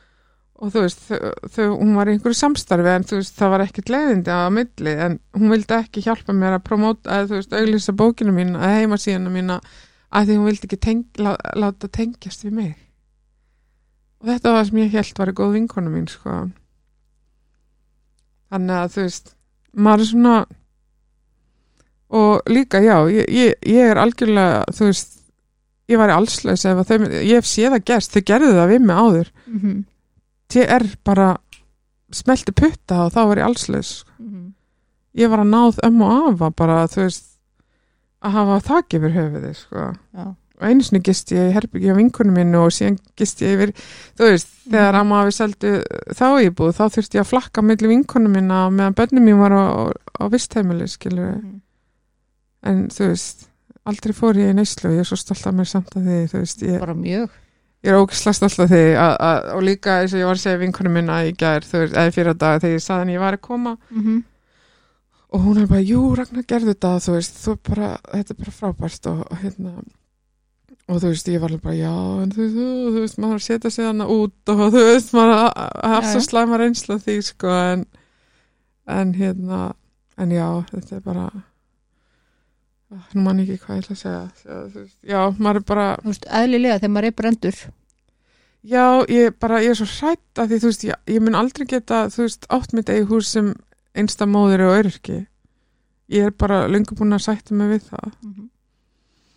og 0.58 0.72
þú 0.74 0.86
veist 0.88 1.04
þau, 1.06 1.68
hún 1.78 1.92
var 2.00 2.10
í 2.10 2.16
einhverju 2.16 2.40
samstarfi 2.40 2.94
en 2.96 3.06
þú 3.06 3.20
veist 3.20 3.38
það 3.38 3.54
var 3.54 3.66
ekkert 3.68 3.92
leiðindi 3.94 4.34
á 4.34 4.50
milli 4.58 4.96
en 5.06 5.20
hún 5.38 5.54
vildi 5.54 5.78
ekki 5.78 6.06
hjálpa 6.08 6.34
mér 6.38 6.58
að 6.58 6.66
promóta 6.72 7.20
að 7.20 7.30
þú 7.30 7.38
veist 7.38 7.54
auglýsa 7.60 7.96
bókinu 8.02 8.34
mín 8.34 8.58
að 8.58 8.76
heimasíðuna 8.80 9.36
mína 9.36 9.60
að 10.10 10.32
því 10.32 10.40
hún 10.40 10.50
vildi 10.50 10.70
ekki 10.70 10.82
teng, 10.82 11.06
lá, 11.22 11.32
láta 11.58 11.92
tengjast 11.94 12.48
við 12.48 12.58
mig. 12.58 12.74
Og 14.22 14.30
þetta 14.32 14.56
var 14.56 14.68
sem 14.70 14.82
ég 14.82 14.98
held 14.98 15.18
var 15.20 15.30
í 15.30 15.38
góð 15.38 15.56
vinkonu 15.60 15.94
mín 15.94 16.10
sko. 16.10 16.42
Þannig 18.54 18.78
að 18.82 18.92
þú 18.96 19.08
veist 19.08 19.34
maður 19.74 20.06
er 20.06 20.10
svona 20.14 20.36
og 22.14 22.42
líka 22.52 22.82
já 22.84 22.98
ég, 23.10 23.26
ég, 23.34 23.56
ég 23.66 23.90
er 23.94 23.98
algjörlega 24.02 24.64
þú 24.76 24.90
veist 24.92 25.20
ég 25.92 25.98
var 26.00 26.14
í 26.14 26.16
allslaus 26.16 26.66
ef 26.70 26.84
þau, 26.88 26.98
ég 27.10 27.36
hef 27.40 27.50
séð 27.50 27.78
að 27.80 27.86
gerst 27.90 28.14
þau 28.16 28.22
gerðu 28.30 28.54
það 28.60 28.72
við 28.74 28.86
mig 28.88 28.96
áður 29.04 29.32
mm 29.48 29.60
-hmm. 29.60 29.84
ég 30.56 30.70
er 30.78 30.86
bara 31.04 31.38
smelti 32.14 32.52
putta 32.54 33.06
og 33.06 33.12
þá 33.14 33.22
var 33.28 33.38
ég 33.42 33.46
allslaus 33.50 33.92
ég 35.14 35.30
var 35.30 35.40
að 35.44 35.50
náð 35.54 35.80
ömm 35.86 36.02
og 36.02 36.14
afa 36.34 36.50
bara 36.52 36.86
þú 36.88 37.02
veist 37.06 37.26
að 38.24 38.32
hafa 38.32 38.60
þakk 38.70 38.94
yfir 38.98 39.12
höfuði 39.18 39.54
sko. 39.54 39.94
og 40.16 40.64
einu 40.70 40.82
sinni 40.84 41.02
gist 41.04 41.32
ég 41.32 41.50
í 41.50 41.54
herbyggi 41.54 41.92
á 41.92 41.96
vinkunum 41.98 42.34
minnu 42.38 42.58
og 42.64 42.72
síðan 42.72 42.98
gist 43.18 43.42
ég 43.42 43.58
yfir 43.58 43.74
þú 44.18 44.30
veist, 44.30 44.48
þegar 44.70 44.94
Mhm. 44.94 45.00
amma 45.02 45.16
hafi 45.22 45.32
seldu 45.32 45.84
þá 46.14 46.28
íbúð, 46.48 46.72
þá 46.78 46.86
þurfti 46.94 47.18
ég 47.20 47.22
að 47.26 47.32
flakka 47.34 47.62
milli 47.62 47.88
vinkunum 47.88 48.32
minna 48.32 48.70
meðan 48.70 48.94
börnum 48.96 49.24
mín 49.26 49.40
var 49.40 49.52
á, 49.52 49.64
á, 49.76 49.92
á 50.22 50.24
vistheimili 50.32 50.88
skilur 50.88 51.36
Mhm. 51.36 51.62
En 52.64 52.84
þú 52.94 53.08
veist, 53.12 53.48
aldrei 53.86 54.14
fór 54.16 54.40
ég 54.40 54.52
í 54.54 54.58
neyslu 54.58 54.90
og 54.90 54.96
ég 54.98 55.04
er 55.04 55.10
svo 55.10 55.18
stolt 55.20 55.48
af 55.50 55.56
mér 55.58 55.68
samt 55.70 55.96
að 56.00 56.06
því 56.10 56.20
þú 56.34 56.42
veist, 56.44 56.62
ég, 56.68 56.80
bara 56.80 56.96
mjög. 56.96 57.30
ég 57.84 57.92
er 57.92 58.00
ógislega 58.00 58.34
stolt 58.40 58.60
af 58.64 58.70
því 58.72 58.84
að, 58.96 59.16
að, 59.30 59.48
og 59.58 59.64
líka 59.68 59.98
eins 60.02 60.14
og 60.16 60.22
ég 60.24 60.30
var 60.30 60.38
að 60.40 60.44
segja 60.46 60.62
vinkunum 60.62 60.94
minna 61.00 61.18
í 61.28 61.34
gær, 61.36 61.66
þú 61.68 61.82
veist, 61.84 61.98
eða 62.00 62.14
fyrir 62.16 62.38
dag 62.40 62.62
þegar 62.64 62.78
ég 62.78 62.86
saði 62.86 63.04
henni 63.04 63.18
ég 63.18 63.26
var 63.26 63.40
að 63.40 63.44
koma. 63.50 63.76
Mm 63.92 64.22
og 65.34 65.42
hún 65.42 65.58
er 65.58 65.66
bara, 65.66 65.82
jú, 65.82 65.98
Ragnar 66.14 66.44
gerði 66.46 66.76
þetta 66.76 66.90
þú 67.02 67.14
veist, 67.16 67.38
þú 67.42 67.54
bara, 67.66 67.88
þetta 68.12 68.34
er 68.36 68.38
bara 68.38 68.52
frábært 68.54 69.08
og, 69.10 69.22
og 69.34 69.40
hérna 69.42 69.72
og 70.92 71.00
þú 71.02 71.10
veist, 71.10 71.30
ég 71.34 71.42
var 71.42 71.50
alveg 71.50 71.64
bara, 71.64 71.74
já, 71.80 71.94
en 72.22 72.34
þú, 72.36 72.46
þú, 72.54 72.66
þú 72.94 73.02
veist 73.02 73.18
maður 73.24 73.42
setja 73.42 73.72
sig 73.74 73.88
hana 73.88 74.06
út 74.14 74.52
og 74.54 74.62
þú 74.76 74.84
veist 74.92 75.16
maður 75.18 75.34
að- 75.40 75.72
að 75.90 75.96
Já, 75.98 76.12
svo 76.12 76.22
slæma 76.28 76.60
reynsla 76.62 77.00
því, 77.02 77.16
sko, 77.32 77.50
en 77.74 77.86
en 79.00 79.14
hérna 79.18 79.62
en 80.22 80.36
já, 80.38 80.46
þetta 80.70 80.96
er 81.00 81.04
bara 81.10 81.26
nú 83.14 83.22
man 83.26 83.40
ekki 83.44 83.58
hvað 83.64 83.78
ég 83.78 83.84
ætla 83.84 83.96
að 83.96 84.02
segja 84.04 84.24
já, 84.24 84.58
þú 84.74 84.80
veist, 84.84 84.98
já 85.14 85.22
maður 85.40 85.60
er 85.62 85.66
bara 85.72 85.86
þú 86.04 86.12
veist, 86.12 86.26
eðlilega 86.42 86.80
þegar 86.80 86.94
maður 86.98 87.10
er 87.12 87.18
brendur 87.22 87.64
Já, 88.64 88.84
ég 89.12 89.34
bara, 89.44 89.58
ég 89.60 89.74
er 89.74 89.76
svo 89.76 89.86
hrætt 89.92 90.40
að 90.40 90.48
því, 90.54 90.58
þú 90.64 90.68
veist, 90.70 90.84
ég, 90.88 91.00
ég 91.12 91.20
mun 91.26 91.36
aldrei 91.36 91.66
geta, 91.68 91.98
þú 92.08 92.22
veist, 92.24 92.46
átt 92.48 92.72
mitt 92.72 92.88
eigi 92.94 93.04
hús 93.10 93.28
sem 93.36 93.50
einsta 94.00 94.24
móður 94.24 94.62
og 94.70 94.76
öryrki. 94.78 95.18
Ég 96.08 96.30
er 96.30 96.32
bara 96.32 96.62
löngu 96.72 96.96
búin 96.96 97.12
að 97.12 97.26
sætta 97.26 97.52
mig 97.60 97.74
við 97.74 97.90
það. 97.90 98.14
Mhm. 98.24 98.46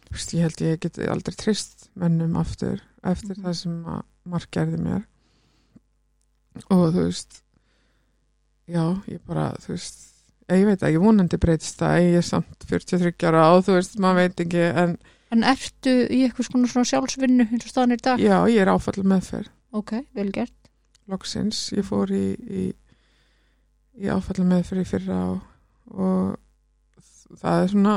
Þú 0.06 0.14
veist, 0.14 0.30
ég 0.36 0.44
held 0.46 0.62
ég 0.68 0.78
geti 0.84 1.08
aldrei 1.10 1.34
trist 1.42 1.88
mennum 1.98 2.36
aftur, 2.38 2.78
eftir 3.02 3.34
Mhm. 3.34 3.42
það 3.48 3.56
sem 3.64 3.74
marg 4.30 4.46
gerði 4.54 4.78
mér. 4.78 5.02
Og 6.70 6.94
þú 6.94 7.02
veist, 7.08 7.42
já, 8.70 8.84
ég 9.10 9.18
bara, 9.26 9.50
þú 9.58 9.74
veist, 9.74 10.05
ég 10.54 10.66
veit 10.68 10.82
ekki, 10.82 11.02
vonandi 11.02 11.38
breytist 11.42 11.80
það, 11.80 11.98
ég 12.04 12.20
er 12.20 12.26
samt 12.26 12.66
43 12.70 13.26
ára 13.26 13.50
og 13.56 13.64
þú 13.66 13.78
veist, 13.78 13.98
maður 14.02 14.22
veit 14.22 14.42
ekki, 14.46 14.64
en 14.84 14.96
en 15.34 15.42
ertu 15.46 15.94
í 16.06 16.22
eitthvað 16.26 16.50
svona, 16.50 16.86
sjálfsvinnu 16.86 17.48
eins 17.48 17.66
og 17.66 17.72
staðan 17.72 17.96
í 17.96 18.00
dag 18.02 18.22
já, 18.22 18.36
ég 18.52 18.62
er 18.62 18.70
áfall 18.70 19.02
meðferð. 19.02 19.50
ok, 19.74 19.92
vel 20.14 20.28
gert 20.34 20.54
loksins, 21.10 21.70
ég 21.74 21.86
fór 21.86 22.12
í, 22.14 22.26
í, 22.34 22.66
í 24.02 24.10
áfallum 24.10 24.52
með 24.54 24.68
fyrir 24.70 24.88
fyrra 24.88 25.18
og, 25.32 25.40
og 25.94 27.40
það 27.42 27.64
er 27.64 27.74
svona 27.74 27.96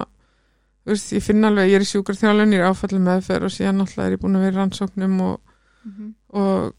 þú 0.83 0.93
veist, 0.93 1.13
ég 1.13 1.25
finn 1.25 1.45
alveg, 1.45 1.69
ég 1.69 1.79
er 1.79 1.85
í 1.85 1.89
sjúkarþjálun 1.91 2.57
ég 2.57 2.63
er 2.63 2.71
áfallum 2.73 3.05
meðferð 3.05 3.49
og 3.49 3.55
síðan 3.55 3.81
náttúrulega 3.81 4.09
er 4.09 4.17
ég 4.17 4.23
búin 4.23 4.39
að 4.39 4.45
vera 4.47 4.55
í 4.55 4.59
rannsóknum 4.59 5.17
og, 5.25 5.55
mm 5.85 5.91
-hmm. 5.95 6.13
og 6.41 6.73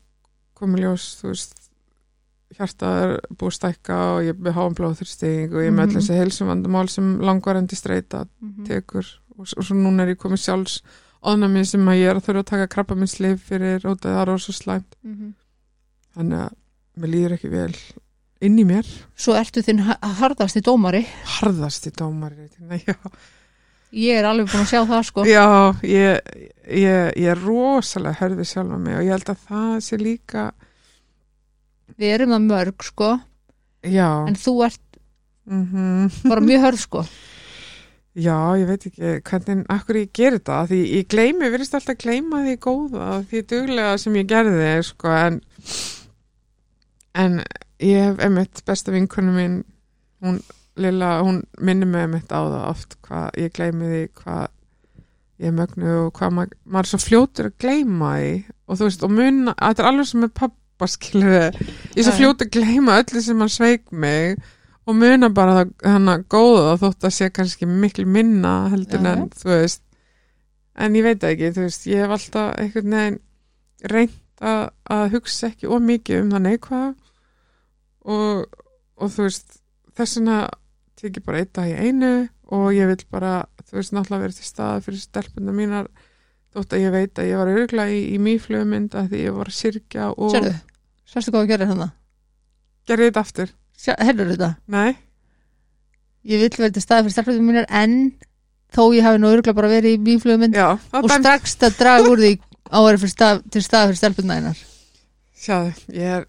komi 0.59 0.83
ljós, 0.83 1.07
þú 1.21 1.33
veist 1.33 1.60
hjartað 2.59 3.03
er 3.05 3.13
búið 3.39 3.55
stækka 3.57 3.99
og 4.15 4.23
ég 4.27 4.35
er 4.35 4.41
með 4.47 4.57
háum 4.59 4.75
blóðþursting 4.79 5.53
og 5.55 5.61
ég 5.63 5.69
er 5.71 5.77
með 5.77 5.85
allir 5.87 6.01
þessi 6.01 6.19
heilsumvandamál 6.19 6.89
sem 6.91 7.13
langvarandi 7.21 7.77
streyta 7.79 8.25
Mhm. 8.43 8.67
tekur. 8.67 9.07
Og, 9.39 9.47
og 9.57 9.65
svo 9.65 9.75
núna 9.77 10.03
er 10.03 10.15
ég 10.15 10.19
komið 10.21 10.43
sjálfs 10.45 10.81
óðnami 11.25 11.65
sem 11.67 11.85
að 11.89 12.01
ég 12.01 12.11
er 12.11 12.17
að 12.17 12.25
þurfa 12.27 12.43
að 12.43 12.51
taka 12.51 12.67
krabba 12.67 12.95
minn 12.97 13.07
slif 13.09 13.41
fyrir 13.49 13.85
og 13.87 14.01
það 14.01 14.21
er 14.23 14.27
rosa 14.27 14.53
slæmt. 14.53 14.97
Mhm. 15.05 15.35
þannig 16.17 16.39
að 16.43 16.55
mér 17.01 17.11
líður 17.15 17.33
ekki 17.37 17.51
vel 17.51 17.75
inn 18.43 18.57
í 18.59 18.65
mér. 18.67 18.87
Svo 19.17 19.35
ertu 19.39 19.63
þinn 19.63 19.79
ha- 19.87 19.99
harðasti 20.03 20.61
dómari. 20.61 21.05
Harðasti 21.39 21.93
dómari 21.95 22.49
Nei, 22.59 22.79
já, 22.87 22.95
ég 23.93 24.19
er 24.19 24.25
alveg 24.25 24.49
búin 24.51 24.65
að 24.65 24.73
sjá 24.73 24.83
það 24.89 25.05
sko. 25.07 25.25
Já 25.25 25.45
ég, 25.87 26.21
ég, 26.67 27.13
ég 27.17 27.31
er 27.31 27.39
rosalega 27.45 28.19
hörði 28.19 28.45
sjálfa 28.49 28.79
mig 28.81 28.97
og 28.97 29.03
ég 29.07 29.11
held 29.15 29.31
að 29.31 29.47
það 29.49 29.77
sé 29.87 29.99
líka 30.01 30.51
við 32.01 32.15
erum 32.17 32.35
það 32.35 32.47
mörg 32.49 32.87
sko. 32.87 33.11
Já, 33.87 34.09
en 34.29 34.39
þú 34.41 34.55
ert 34.69 34.87
mm 35.51 36.09
bara 36.29 36.45
mjög 36.45 36.65
hörð 36.67 36.83
sko. 36.85 37.05
Já 38.21 38.37
ég 38.59 38.67
veit 38.67 38.87
ekki 38.89 39.17
hvernig, 39.31 39.65
akkur 39.71 40.01
ég 40.01 40.13
gerir 40.17 40.41
þetta 40.41 40.61
því 40.71 40.81
ég 40.99 41.11
gleymi, 41.13 41.51
virðist 41.53 41.77
alltaf 41.79 41.99
gleyma 42.03 42.43
því 42.45 42.55
góða 42.67 43.11
því 43.31 43.43
duglega 43.53 43.99
sem 44.03 44.17
ég 44.19 44.31
gerði 44.31 44.71
sko, 44.87 45.13
en 45.15 45.41
en 47.15 47.43
ég 47.81 48.09
hef 48.09 48.25
emitt 48.27 48.65
besta 48.67 48.95
vinkonu 48.95 49.35
mín 49.37 49.61
hún 50.25 50.41
Lilla, 50.81 51.21
hún 51.21 51.43
minnir 51.61 51.89
mig 51.91 52.07
emitt 52.07 52.31
á 52.33 52.41
það 52.41 52.63
oft 52.71 52.95
hvað 53.05 53.39
ég 53.43 53.53
gleymi 53.53 53.89
því 53.91 54.03
hvað 54.21 54.47
ég 55.41 55.55
mögnu 55.57 55.93
og 56.07 56.13
hvað 56.17 56.35
maður, 56.37 56.57
maður 56.65 56.87
er 56.87 56.91
svo 56.93 57.01
fljótur 57.03 57.49
að 57.51 57.57
gleyma 57.65 58.11
því. 58.21 58.33
Og 58.69 58.79
þú 58.79 58.89
veist, 58.89 59.05
og 59.07 59.15
mun, 59.17 59.41
þetta 59.51 59.83
er 59.83 59.89
alveg 59.91 60.09
sem 60.11 60.25
með 60.25 60.33
pappa 60.81 60.89
skilur 60.89 61.37
ég 61.95 62.01
svo 62.07 62.15
fljótur 62.17 62.49
að 62.49 62.57
gleyma 62.57 62.97
öllu 63.03 63.21
sem 63.25 63.43
hann 63.43 63.53
sveik 63.53 63.91
mig 63.93 64.41
og 64.89 64.97
muna 64.97 65.29
bara 65.31 65.67
hann 65.85 66.09
að 66.09 66.25
góða 66.33 66.79
þótt 66.81 67.07
að 67.07 67.15
sé 67.15 67.29
kannski 67.35 67.69
miklu 67.69 68.07
minna 68.09 68.71
heldur 68.73 69.05
en 69.07 69.29
þú 69.37 69.53
veist. 69.53 69.83
En 70.81 70.97
ég 70.97 71.05
veit 71.05 71.25
ekki, 71.27 71.53
þú 71.53 71.67
veist, 71.67 71.87
ég 71.91 72.01
hef 72.01 72.15
alltaf 72.17 72.55
einhvern 72.59 72.97
veginn 72.97 73.19
reynt 73.93 74.41
að, 74.41 74.71
að 74.89 75.05
hugsa 75.15 75.51
ekki 75.51 75.69
of 75.69 75.85
mikið 75.85 76.25
um 76.25 76.33
það 76.33 76.45
neikvæða 76.47 76.91
og, 78.17 78.61
og 78.97 79.13
þú 79.13 79.27
veist 79.27 79.59
þess 79.99 80.19
vegna 80.19 80.39
tekið 81.01 81.27
bara 81.27 81.43
einn 81.43 81.53
dag 81.59 81.69
í 81.69 81.77
einu 81.77 82.13
og 82.51 82.71
ég 82.75 82.89
vil 82.91 83.05
bara, 83.13 83.35
þú 83.69 83.79
veist, 83.79 83.93
náttúrulega 83.95 84.25
verið 84.25 84.41
til 84.41 84.49
staða 84.49 84.81
fyrir 84.87 85.05
stelpunna 85.05 85.55
mínar 85.55 85.91
þótt 86.55 86.75
að 86.75 86.83
ég 86.83 86.95
veit 86.97 87.21
að 87.21 87.31
ég 87.31 87.39
var 87.39 87.53
örgulega 87.53 87.95
í, 87.95 88.01
í 88.17 88.19
mýflugmynd 88.23 88.97
að 88.99 89.13
því 89.13 89.23
ég 89.23 89.37
var 89.37 89.53
að 89.53 89.59
syrkja 89.61 90.09
og 90.17 90.35
sérðu, 90.35 90.55
sérstu 91.11 91.33
hvað 91.35 91.45
að 91.47 91.51
gera 91.55 91.69
þannig 91.71 91.91
gerði 92.91 93.09
þetta 93.11 93.21
aftur. 93.27 93.51
Heldur 93.81 94.29
þetta, 94.35 94.49
Nei, 94.69 94.97
ég 96.29 96.43
vil 96.43 96.51
verða 96.59 96.75
til 96.77 96.83
staði 96.85 97.07
fyrir 97.07 97.15
stelpunum 97.17 97.47
mínar 97.49 97.67
en 97.71 97.95
þó 98.75 98.83
ég 98.95 99.07
hafi 99.07 99.21
nú 99.23 99.31
örgulega 99.33 99.57
bara 99.57 99.71
verið 99.73 99.97
í 99.97 100.17
það 100.21 100.79
og 101.01 101.09
dæm- 101.09 101.23
strax 101.25 101.55
það 101.63 101.79
draga 101.79 102.11
úr 102.13 102.21
því 102.21 102.33
á 102.71 102.77
að 102.79 102.87
vera 102.87 103.01
fyrir 103.03 103.15
stað, 103.15 103.41
til 103.51 103.63
staði 103.65 103.89
fyrir 103.91 104.01
stelpunum 104.03 104.35
einar 104.37 104.59
Sjáðu, 105.41 105.73
ég 105.97 106.11
er 106.19 106.27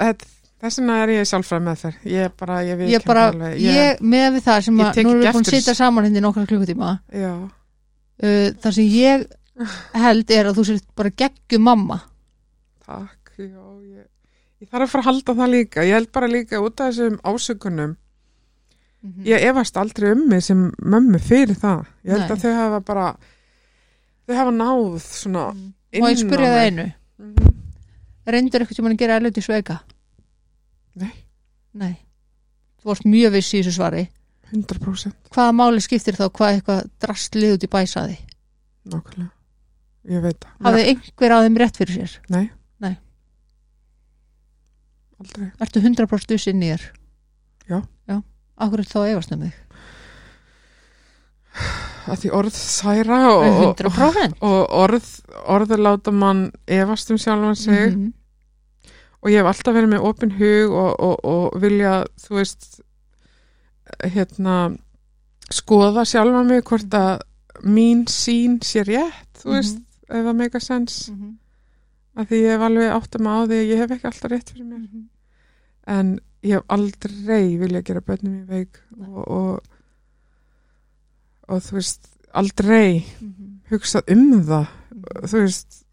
þess- 0.00 0.78
vegna 0.80 0.96
er 1.02 1.08
ég 1.18 1.28
sjálfræð 1.28 1.62
með 1.66 1.82
þér 1.84 1.94
ég 2.14 2.32
bara, 2.40 2.56
ég 2.64 2.76
veit 2.80 2.90
ég 2.94 3.04
bara, 3.04 3.26
ég, 3.56 4.00
með 4.00 4.26
við 4.38 4.42
það 4.48 4.64
sem 4.64 4.80
Ég 4.80 4.86
að 4.86 5.02
nú 5.04 5.10
erum 5.10 5.20
ekki 5.20 5.28
við 5.28 5.36
búin 5.36 5.44
að 5.44 5.54
sitja 5.54 5.74
saman 5.74 6.04
hindi 6.08 6.20
nokkra 6.24 6.46
klukkutíma. 6.48 6.90
Já, 7.12 7.32
uh, 8.24 8.48
þar 8.60 8.72
sem 8.72 8.84
ég 8.88 9.26
held 9.94 10.30
er 10.30 10.48
að 10.50 10.56
þú 10.56 10.64
sér 10.70 10.80
bara 10.96 11.10
geggjum 11.10 11.62
mamma. 11.68 12.00
Takk, 12.86 13.32
já, 13.36 13.69
ég, 14.60 14.66
ég 14.66 14.68
þarf 14.70 14.86
að 14.86 14.92
fara 14.92 15.02
að 15.02 15.08
halda 15.10 15.34
það 15.40 15.50
líka. 15.54 15.84
Ég 15.88 15.96
held 15.98 16.12
bara 16.12 16.28
líka 16.28 16.60
út 16.60 16.80
af 16.80 16.92
þessum 16.94 17.18
ásökunum. 17.24 17.96
Mhm. 19.02 19.24
Ég 19.24 19.42
efast 19.48 19.76
aldrei 19.80 20.12
um 20.12 20.26
mig 20.28 20.42
sem 20.44 20.70
mömmu 20.82 21.18
fyrir 21.18 21.56
það. 21.56 21.86
Ég 22.04 22.10
held 22.12 22.26
Nei. 22.28 22.30
að 22.36 22.42
þau 22.44 22.54
hafa 22.58 22.80
bara, 22.84 23.16
þau 24.28 24.34
hafa 24.36 24.50
náð 24.50 25.00
svona 25.00 25.52
Mhm. 25.54 25.72
inn 25.92 26.02
Má 26.04 26.10
ég 26.10 26.16
á 26.16 26.20
spyrja 26.20 26.50
það 26.50 26.60
mig. 26.60 26.68
einu 26.70 26.92
Mhm. 27.18 27.54
reyndur 28.26 28.60
eitthvað 28.60 28.76
sem 28.76 28.84
hann 28.84 28.96
gera 28.96 29.18
erlöndi 29.18 29.42
sveika 29.42 29.80
Nei, 30.94 31.12
nei 31.74 31.96
þú 32.80 32.84
varst 32.84 33.04
mjög 33.04 33.32
viss 33.32 33.52
í 33.54 33.62
þessu 33.62 33.72
svari 33.72 34.08
100% 34.52 35.12
hvaða 35.30 35.52
máli 35.54 35.80
skiptir 35.80 36.14
þá 36.14 36.28
hvað 36.30 36.60
eitthvað 36.60 36.90
drastlið 37.00 37.54
út 37.56 37.64
í 37.64 37.68
bæsaði 37.68 38.18
nákvæmlega. 38.86 39.30
Ég 40.08 40.22
veit 40.22 40.40
það. 40.40 40.50
hafði 40.64 40.84
einhver 40.88 41.30
að 41.30 41.44
þeim 41.46 41.56
rétt 41.58 41.76
fyrir 41.76 41.96
sér 41.98 42.18
Nei. 42.28 42.50
Aldrei. 45.20 45.50
ertu 45.60 45.80
100% 45.84 46.32
viss 46.34 46.46
inn 46.48 46.62
í 46.62 46.70
þér 46.72 46.84
Já. 47.70 47.80
já, 48.08 48.22
akkur 48.58 48.80
er 48.80 48.88
þá 48.90 49.00
efast 49.12 49.32
um 49.36 49.42
þig 49.46 49.54
Að 52.10 52.20
því 52.22 52.30
orð 52.38 52.54
særa 52.56 53.18
og, 53.28 53.42
og, 53.44 53.80
100% 53.82 54.36
og 54.46 54.74
orð, 54.80 55.08
orð 55.52 55.74
láta 55.78 56.12
mann 56.14 56.46
efast 56.70 57.10
um 57.12 57.18
sjálfan 57.20 57.56
sig 57.58 57.90
Mhm. 57.96 58.12
og 59.22 59.28
ég 59.30 59.36
hef 59.42 59.50
alltaf 59.50 59.74
verið 59.76 59.90
með 59.92 60.04
opin 60.08 60.30
hug 60.38 60.72
og, 60.72 60.94
og, 61.00 61.24
og 61.28 61.60
vilja, 61.60 62.04
þú 62.22 62.38
veist, 62.38 62.80
hérna, 64.00 64.54
skoða 65.52 66.06
sjálfa 66.08 66.40
mig 66.46 66.62
hvort 66.64 66.88
að 66.96 67.20
mín 67.66 68.06
sín 68.08 68.60
sé 68.64 68.80
rétt, 68.86 69.34
þú 69.42 69.50
Mhm. 69.50 69.56
veist, 69.58 69.76
ef 70.08 70.24
það 70.24 70.36
meika 70.36 70.60
sens, 70.60 71.10
Mhm. 71.10 71.34
Að 72.20 72.30
því 72.30 72.40
ég 72.44 72.54
hef 72.54 72.64
alveg 72.68 72.92
átt 72.96 73.16
að 73.18 73.24
maður 73.26 73.40
á 73.40 73.48
því 73.50 73.58
að 73.60 73.70
ég 73.72 73.82
hef 73.84 73.94
ekki 73.96 74.08
alltaf 74.10 74.30
rétt 74.32 74.50
fyrir 74.54 74.66
mér, 74.70 74.80
Mhm. 74.84 75.04
en 75.96 76.10
ég 76.44 76.54
hef 76.56 76.64
aldrei 76.68 77.58
vilja 77.60 77.82
gera 77.84 78.00
börnum 78.00 78.38
í 78.40 78.46
veik 78.48 78.80
og, 79.00 79.20
og, 79.28 79.62
og 81.48 81.62
þú 81.66 81.78
veist, 81.80 82.08
aldrei 82.34 83.04
Mhm. 83.20 83.60
hugsað 83.70 84.10
um 84.14 84.42
það, 84.44 84.66
þú 85.26 85.40
veist, 85.44 85.84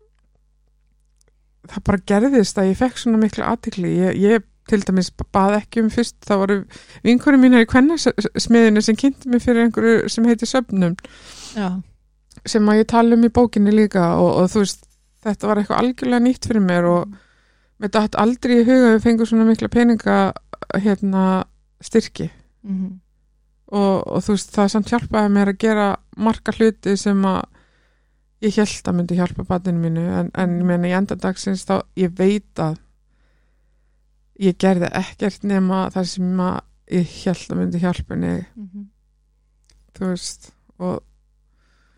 það 1.68 1.84
bara 1.84 1.98
gerðist 2.10 2.58
að 2.62 2.70
ég 2.72 2.78
fekk 2.80 2.98
svona 3.02 3.20
miklu 3.22 3.44
aðtikli, 3.44 3.92
ég, 3.98 4.22
ég 4.22 4.44
til 4.68 4.82
dæmis 4.84 5.10
bað 5.34 5.62
ekki 5.62 5.80
um 5.84 5.90
fyrst, 5.92 6.16
það 6.28 6.42
voru 6.42 6.58
vinkurum 7.06 7.40
mínar 7.44 7.64
í 7.64 7.70
kvennasmiðinu 7.72 8.82
sem 8.84 8.96
kynnti 9.00 9.30
mig 9.32 9.42
fyrir 9.44 9.64
einhverju 9.66 10.10
sem 10.12 10.26
heitir 10.28 10.48
söfnum 10.50 10.96
já, 11.56 11.70
sem 12.46 12.68
að 12.68 12.82
ég 12.82 12.88
tala 12.92 13.16
um 13.16 13.24
í 13.24 13.30
bókinni 13.32 13.72
líka 13.72 14.04
og, 14.20 14.42
og 14.44 14.50
þú 14.52 14.64
veist, 14.66 14.87
þetta 15.26 15.50
var 15.50 15.62
eitthvað 15.62 15.82
algjörlega 15.82 16.24
nýtt 16.24 16.48
fyrir 16.50 16.64
mér 16.64 16.88
og 16.90 17.18
mér 17.82 17.94
dætt 17.94 18.18
aldrei 18.20 18.60
í 18.62 18.66
huga 18.66 18.92
að 18.92 18.96
við 18.96 19.04
fengum 19.06 19.30
svona 19.30 19.46
mikla 19.48 19.70
peninga 19.74 20.18
hérna 20.78 21.26
styrki. 21.84 22.32
Mhm. 22.64 23.00
og, 23.68 24.08
og 24.08 24.24
þú 24.24 24.34
veist, 24.34 24.52
það 24.56 24.70
samt 24.72 24.92
hjálpaði 24.94 25.30
mér 25.36 25.50
að 25.52 25.58
gera 25.60 25.88
marga 26.16 26.54
hluti 26.56 26.94
sem 26.98 27.26
að 27.28 27.42
ég 28.46 28.56
held 28.56 28.88
að 28.88 28.96
myndi 28.96 29.18
hjálpa 29.18 29.44
batinu 29.44 29.82
mínu. 29.82 30.04
En, 30.20 30.30
en 30.34 30.60
ég 30.62 30.68
meina 30.70 30.88
í 30.88 30.96
endandagsins 30.96 31.66
þá 31.68 31.82
ég 32.00 32.14
veit 32.16 32.62
að 32.64 32.78
ég 34.40 34.58
gerði 34.62 34.92
ekkert 34.96 35.44
nema 35.44 35.88
það 35.92 36.08
sem 36.14 36.40
að 36.46 36.62
ég 36.96 37.18
held 37.26 37.52
að 37.52 37.60
myndi 37.60 37.84
hjálpa 37.84 38.16
henni. 38.16 38.46
Mhm. 38.56 38.88
þú 39.98 40.14
veist 40.14 40.52
og 40.78 41.04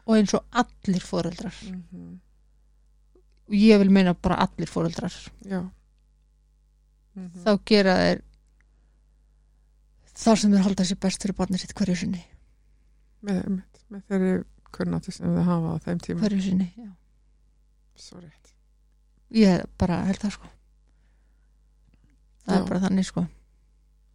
og 0.09 0.15
eins 0.15 0.33
og 0.33 0.43
allir 0.57 1.05
foreldrar. 1.05 1.53
Mm 1.69 2.17
og 3.49 3.55
ég 3.57 3.79
vil 3.81 3.89
meina 3.93 4.13
bara 4.13 4.37
allir 4.45 4.69
foreldrar. 4.69 5.13
Já. 5.45 5.63
Mm 7.17 7.29
þá 7.43 7.51
gera 7.67 7.95
þeir 7.99 8.19
þar 10.19 10.37
sem 10.39 10.51
þeir 10.53 10.63
halda 10.67 10.85
sér 10.87 10.99
best 11.01 11.23
fyrir 11.23 11.35
barnið 11.37 11.63
sitt 11.63 11.73
hverju 11.77 11.95
sinni. 12.03 12.21
Með, 13.25 13.39
með, 13.49 13.81
með 13.91 14.03
þeirri 14.11 14.33
kunnati 14.75 15.11
sem 15.15 15.27
þau 15.33 15.43
hafa 15.47 15.73
á 15.75 15.77
þeim 15.87 15.99
tíma. 16.05 16.21
Hverju 16.23 16.41
sinni, 16.45 16.67
já. 16.77 16.89
Svo 17.99 18.21
rétt. 18.21 18.53
Ég 19.35 19.65
bara 19.81 20.01
held 20.07 20.21
það 20.21 20.35
sko. 20.37 20.51
Það 22.45 22.55
Já. 22.55 22.59
er 22.61 22.69
bara 22.69 22.81
þannig 22.85 23.05
sko. 23.09 23.25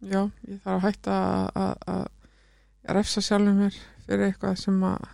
Já, 0.05 0.21
ég 0.49 0.57
þarf 0.63 0.75
að 0.75 0.83
hætta 0.87 1.19
að- 1.55 1.77
að 1.87 2.07
að 2.85 2.95
refsa 2.99 3.21
sjálfum 3.25 3.59
mér 3.63 3.77
fyrir 4.05 4.27
eitthvað 4.31 4.57
sem 4.61 4.81
að 4.85 5.05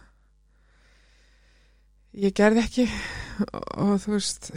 ég 2.14 2.36
gerði 2.36 2.64
ekki 2.66 2.86
og, 3.48 3.68
og 3.78 3.94
þú 4.04 4.16
veist 4.18 4.52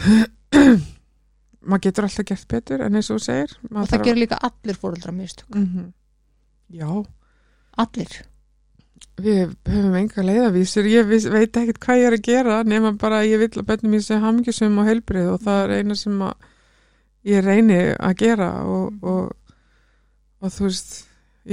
maður 1.69 1.85
getur 1.87 2.09
alltaf 2.09 2.29
gert 2.29 2.49
betur 2.51 2.85
en 2.85 2.99
eins 2.99 3.11
og 3.11 3.21
þú 3.21 3.27
segir 3.27 3.59
og 3.71 3.91
það 3.91 4.07
gerir 4.09 4.23
líka 4.25 4.41
allir 4.45 4.81
foreldrar 4.81 5.15
mistök. 5.17 5.51
Mm 5.55 5.93
já, 6.75 6.89
allir, 7.79 8.15
við 9.21 9.53
höfum 9.69 9.97
enga 9.99 10.25
leiðavísur 10.27 10.89
ég 10.91 11.07
veit 11.07 11.55
ekkert 11.55 11.79
hvað 11.83 12.01
ég 12.01 12.09
er 12.09 12.17
að 12.17 12.27
gera 12.27 12.59
nema 12.67 12.95
bara 12.99 13.23
ég 13.27 13.39
vill 13.43 13.61
að 13.61 13.69
bennum 13.69 13.97
ég 13.99 14.05
sé 14.07 14.19
hamingjusum 14.19 14.79
og 14.81 14.89
heilbrið 14.89 15.31
og 15.35 15.43
það 15.45 15.61
er 15.65 15.75
eina 15.79 15.97
sem 15.99 16.23
ég 17.31 17.45
reyni 17.45 17.81
að 17.95 18.17
gera 18.25 18.51
og, 18.67 18.97
og, 19.07 19.55
og 20.41 20.55
þú 20.57 20.67
veist 20.67 20.97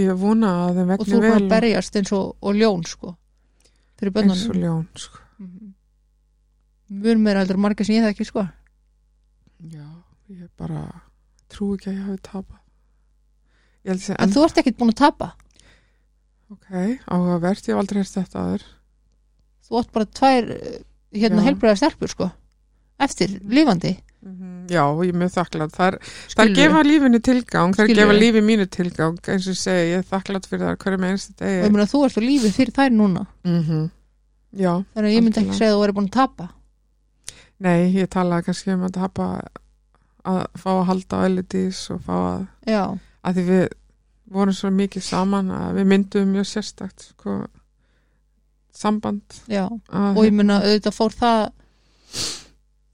ég 0.02 0.16
vona 0.18 0.54
að 0.66 0.80
þeim 0.80 0.88
og 0.88 0.92
vegni 0.96 1.12
þú 1.12 1.18
er 1.20 1.22
bara 1.28 1.36
vel 1.36 1.44
að 1.44 1.54
berjast 1.56 2.00
eins 2.02 2.14
og, 2.18 2.34
og 2.42 2.58
ljón 2.58 2.88
sko 2.88 3.16
eins 4.02 4.48
og 4.48 4.58
ljón 4.58 4.88
sko. 4.98 5.22
Mjög 6.92 7.22
meira 7.24 7.44
heldur 7.44 7.60
en 7.60 7.66
margir 7.68 7.88
sem 7.88 7.95
ég 7.98 8.06
það 8.06 8.16
ekki 8.16 8.28
sko. 8.28 8.45
Já, 9.72 9.88
ég 10.34 10.50
bara 10.60 10.84
trú 11.52 11.74
ekki 11.78 11.92
að 11.92 11.98
ég 11.98 12.03
hafi 12.10 12.26
tapað. 12.28 12.60
En 13.92 13.98
segja 14.02 14.30
þú 14.36 14.44
ert 14.45 14.61
ekkert 14.61 14.78
búin 14.78 14.94
að 14.94 15.00
tapa. 15.02 15.32
Ok, 16.52 16.70
áhugavert, 17.08 17.66
ég 17.66 17.74
hef 17.74 17.80
aldrei 17.82 18.02
hérst 18.03 18.20
þetta 18.20 18.45
aður 18.45 18.70
þú 19.72 19.80
átt 19.80 19.92
bara 19.95 20.08
tvær 20.20 20.50
eh, 20.52 20.80
hérna 21.16 21.42
Já. 21.42 21.48
heilbreyða 21.48 21.80
stelpur 21.80 22.11
sko. 22.11 22.30
Eftir 23.02 23.38
lifandi. 23.50 23.95
Já, 24.70 24.84
ég 25.02 25.10
er 25.10 25.18
mjög 25.18 25.32
þakklátt 25.34 25.74
það 25.74 25.95
er 26.44 26.52
gefa 26.53 26.82
lífinu 26.86 27.20
tilgang, 27.26 27.72
það 27.74 27.88
Skilurðu. 27.88 27.98
gefa 27.98 28.18
lífi 28.20 28.44
mínu 28.45 28.68
tilgang 28.70 29.30
eins 29.34 29.48
og 29.50 29.58
segi, 29.58 29.88
ég 29.95 30.03
er 30.03 30.06
þakklátt 30.11 30.45
fyrir 30.45 30.68
það 30.68 30.78
hverju 30.84 31.00
með 31.02 31.14
einstu 31.16 31.34
og 31.34 31.48
ég 31.50 31.64
degi 31.64 31.74
meina 31.74 31.88
þú 31.90 32.02
ert 32.06 32.20
á 32.20 32.24
lífi 32.28 32.52
fyrir 32.53 32.76
þær 32.78 32.94
núna. 32.94 33.26
Mm 33.48 33.90
Já, 34.52 34.74
þannig 34.94 35.08
að 35.08 35.16
ég 35.16 35.24
myndi 35.24 35.40
ekki 35.42 35.58
segja 35.58 35.72
að 35.72 35.78
þú 35.78 35.82
væri 35.82 35.95
búin 35.98 36.10
að 36.11 36.16
tapa 36.20 36.48
nei, 37.61 37.91
ég 37.93 38.09
talaði 38.14 38.48
kannski 38.49 38.73
um 38.73 38.88
að 38.88 38.95
tapa 38.98 39.27
að 40.25 40.41
fá 40.61 40.69
að 40.73 40.83
halda 40.90 41.19
á 41.22 41.25
elitís 41.30 41.80
og 41.93 42.01
fá 42.06 42.14
að, 42.17 42.43
já, 42.69 42.81
að 43.25 43.38
því 43.40 43.45
við 43.51 43.64
vorum 44.31 44.56
svo 44.56 44.69
mikið 44.73 45.03
saman 45.03 45.49
að 45.51 45.80
við 45.80 45.90
myndum 45.91 46.30
mjög 46.35 46.45
sérstakt 46.48 47.07
sko, 47.11 47.40
samband. 48.72 49.22
Já. 49.51 49.65
Að, 49.91 50.15
og 50.17 50.23
ég 50.27 50.35
meina 50.38 50.61
auðvitað 50.64 50.95
fór 50.95 51.15
það 51.17 51.41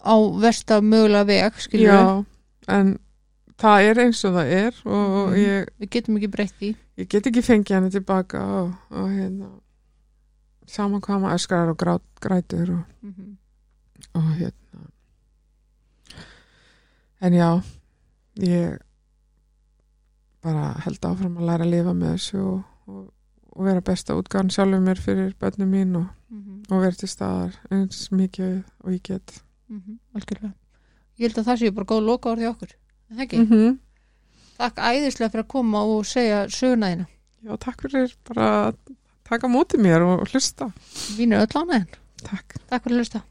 á 0.07 0.15
versta 0.41 0.79
mögulega 0.81 1.27
veg 1.29 1.59
skilur 1.61 1.91
Já, 1.91 2.25
en 2.73 2.93
það 3.59 3.87
er 3.91 4.01
eins 4.05 4.23
og 4.27 4.35
það 4.37 4.51
er 4.57 4.81
og 4.85 5.15
Mhm. 5.27 5.37
ég, 5.41 5.69
við 5.81 5.89
getum 5.95 6.17
ekki 6.19 6.31
breytt 6.33 6.61
í 6.63 6.75
ég 6.97 7.07
get 7.09 7.27
ekki 7.29 7.41
fengið 7.45 7.75
henni 7.77 7.91
tilbaka 7.93 8.41
og, 8.61 8.71
og 8.91 9.07
hérna 9.13 9.49
saman 10.67 11.01
hvað 11.01 11.21
maður 11.23 11.37
öskrar 11.39 11.69
og 11.71 11.77
grát, 11.77 12.05
grætur 12.21 12.71
og 12.79 12.83
og 14.17 14.29
hérna. 14.37 14.87
En 17.21 17.33
já 17.33 17.49
ég 18.37 18.77
bara 20.45 20.73
held 20.85 21.05
áfram 21.05 21.39
að 21.39 21.49
læra 21.49 21.65
að 21.65 21.73
lifa 21.73 21.93
með 21.97 22.13
þessu 22.15 22.41
og, 22.43 22.59
og, 22.87 23.05
og 23.55 23.65
vera 23.65 23.81
besta 23.81 24.15
útgáðan 24.17 24.53
sjálfur 24.53 24.83
mér 24.85 25.01
fyrir 25.01 25.33
börnum 25.41 25.71
mín 25.73 25.95
og, 25.97 26.07
og 26.69 26.83
vera 26.83 26.97
til 26.97 27.09
staðar 27.09 27.57
eins 27.73 28.07
mikið 28.13 28.59
og 28.83 28.93
ég 28.93 29.03
get. 29.03 29.39
Algjörlega. 30.15 30.53
Ég 31.17 31.27
held 31.27 31.41
að 31.41 31.49
það 31.49 31.61
sé 31.61 31.71
bara 31.73 31.89
góð 31.89 32.05
loka 32.05 32.31
orði 32.35 32.51
okkur 32.51 32.75
er 33.07 33.15
það 33.15 33.23
ekki, 33.25 33.37
mm 33.37 33.47
-hmm. 33.51 33.77
takk 34.57 34.77
æðislega 34.77 35.31
fyrir 35.31 35.43
að 35.43 35.53
koma 35.55 35.83
og 35.83 36.05
segja 36.05 36.43
söguna 36.49 36.91
þína. 36.91 37.07
Já, 37.41 37.57
takk 37.57 37.81
fyrir 37.81 38.15
bara 38.27 38.67
að 38.67 38.75
taka 39.23 39.47
á 39.47 39.49
móti 39.49 39.77
mér 39.77 40.01
og 40.01 40.27
hlusta. 40.27 40.71
Vínu 41.17 41.35
öll 41.35 41.57
ánæðin, 41.61 41.87
Takk. 42.23 42.55
Takk 42.69 42.83
fyrir 42.83 42.95
að 42.95 42.99
hlusta 42.99 43.23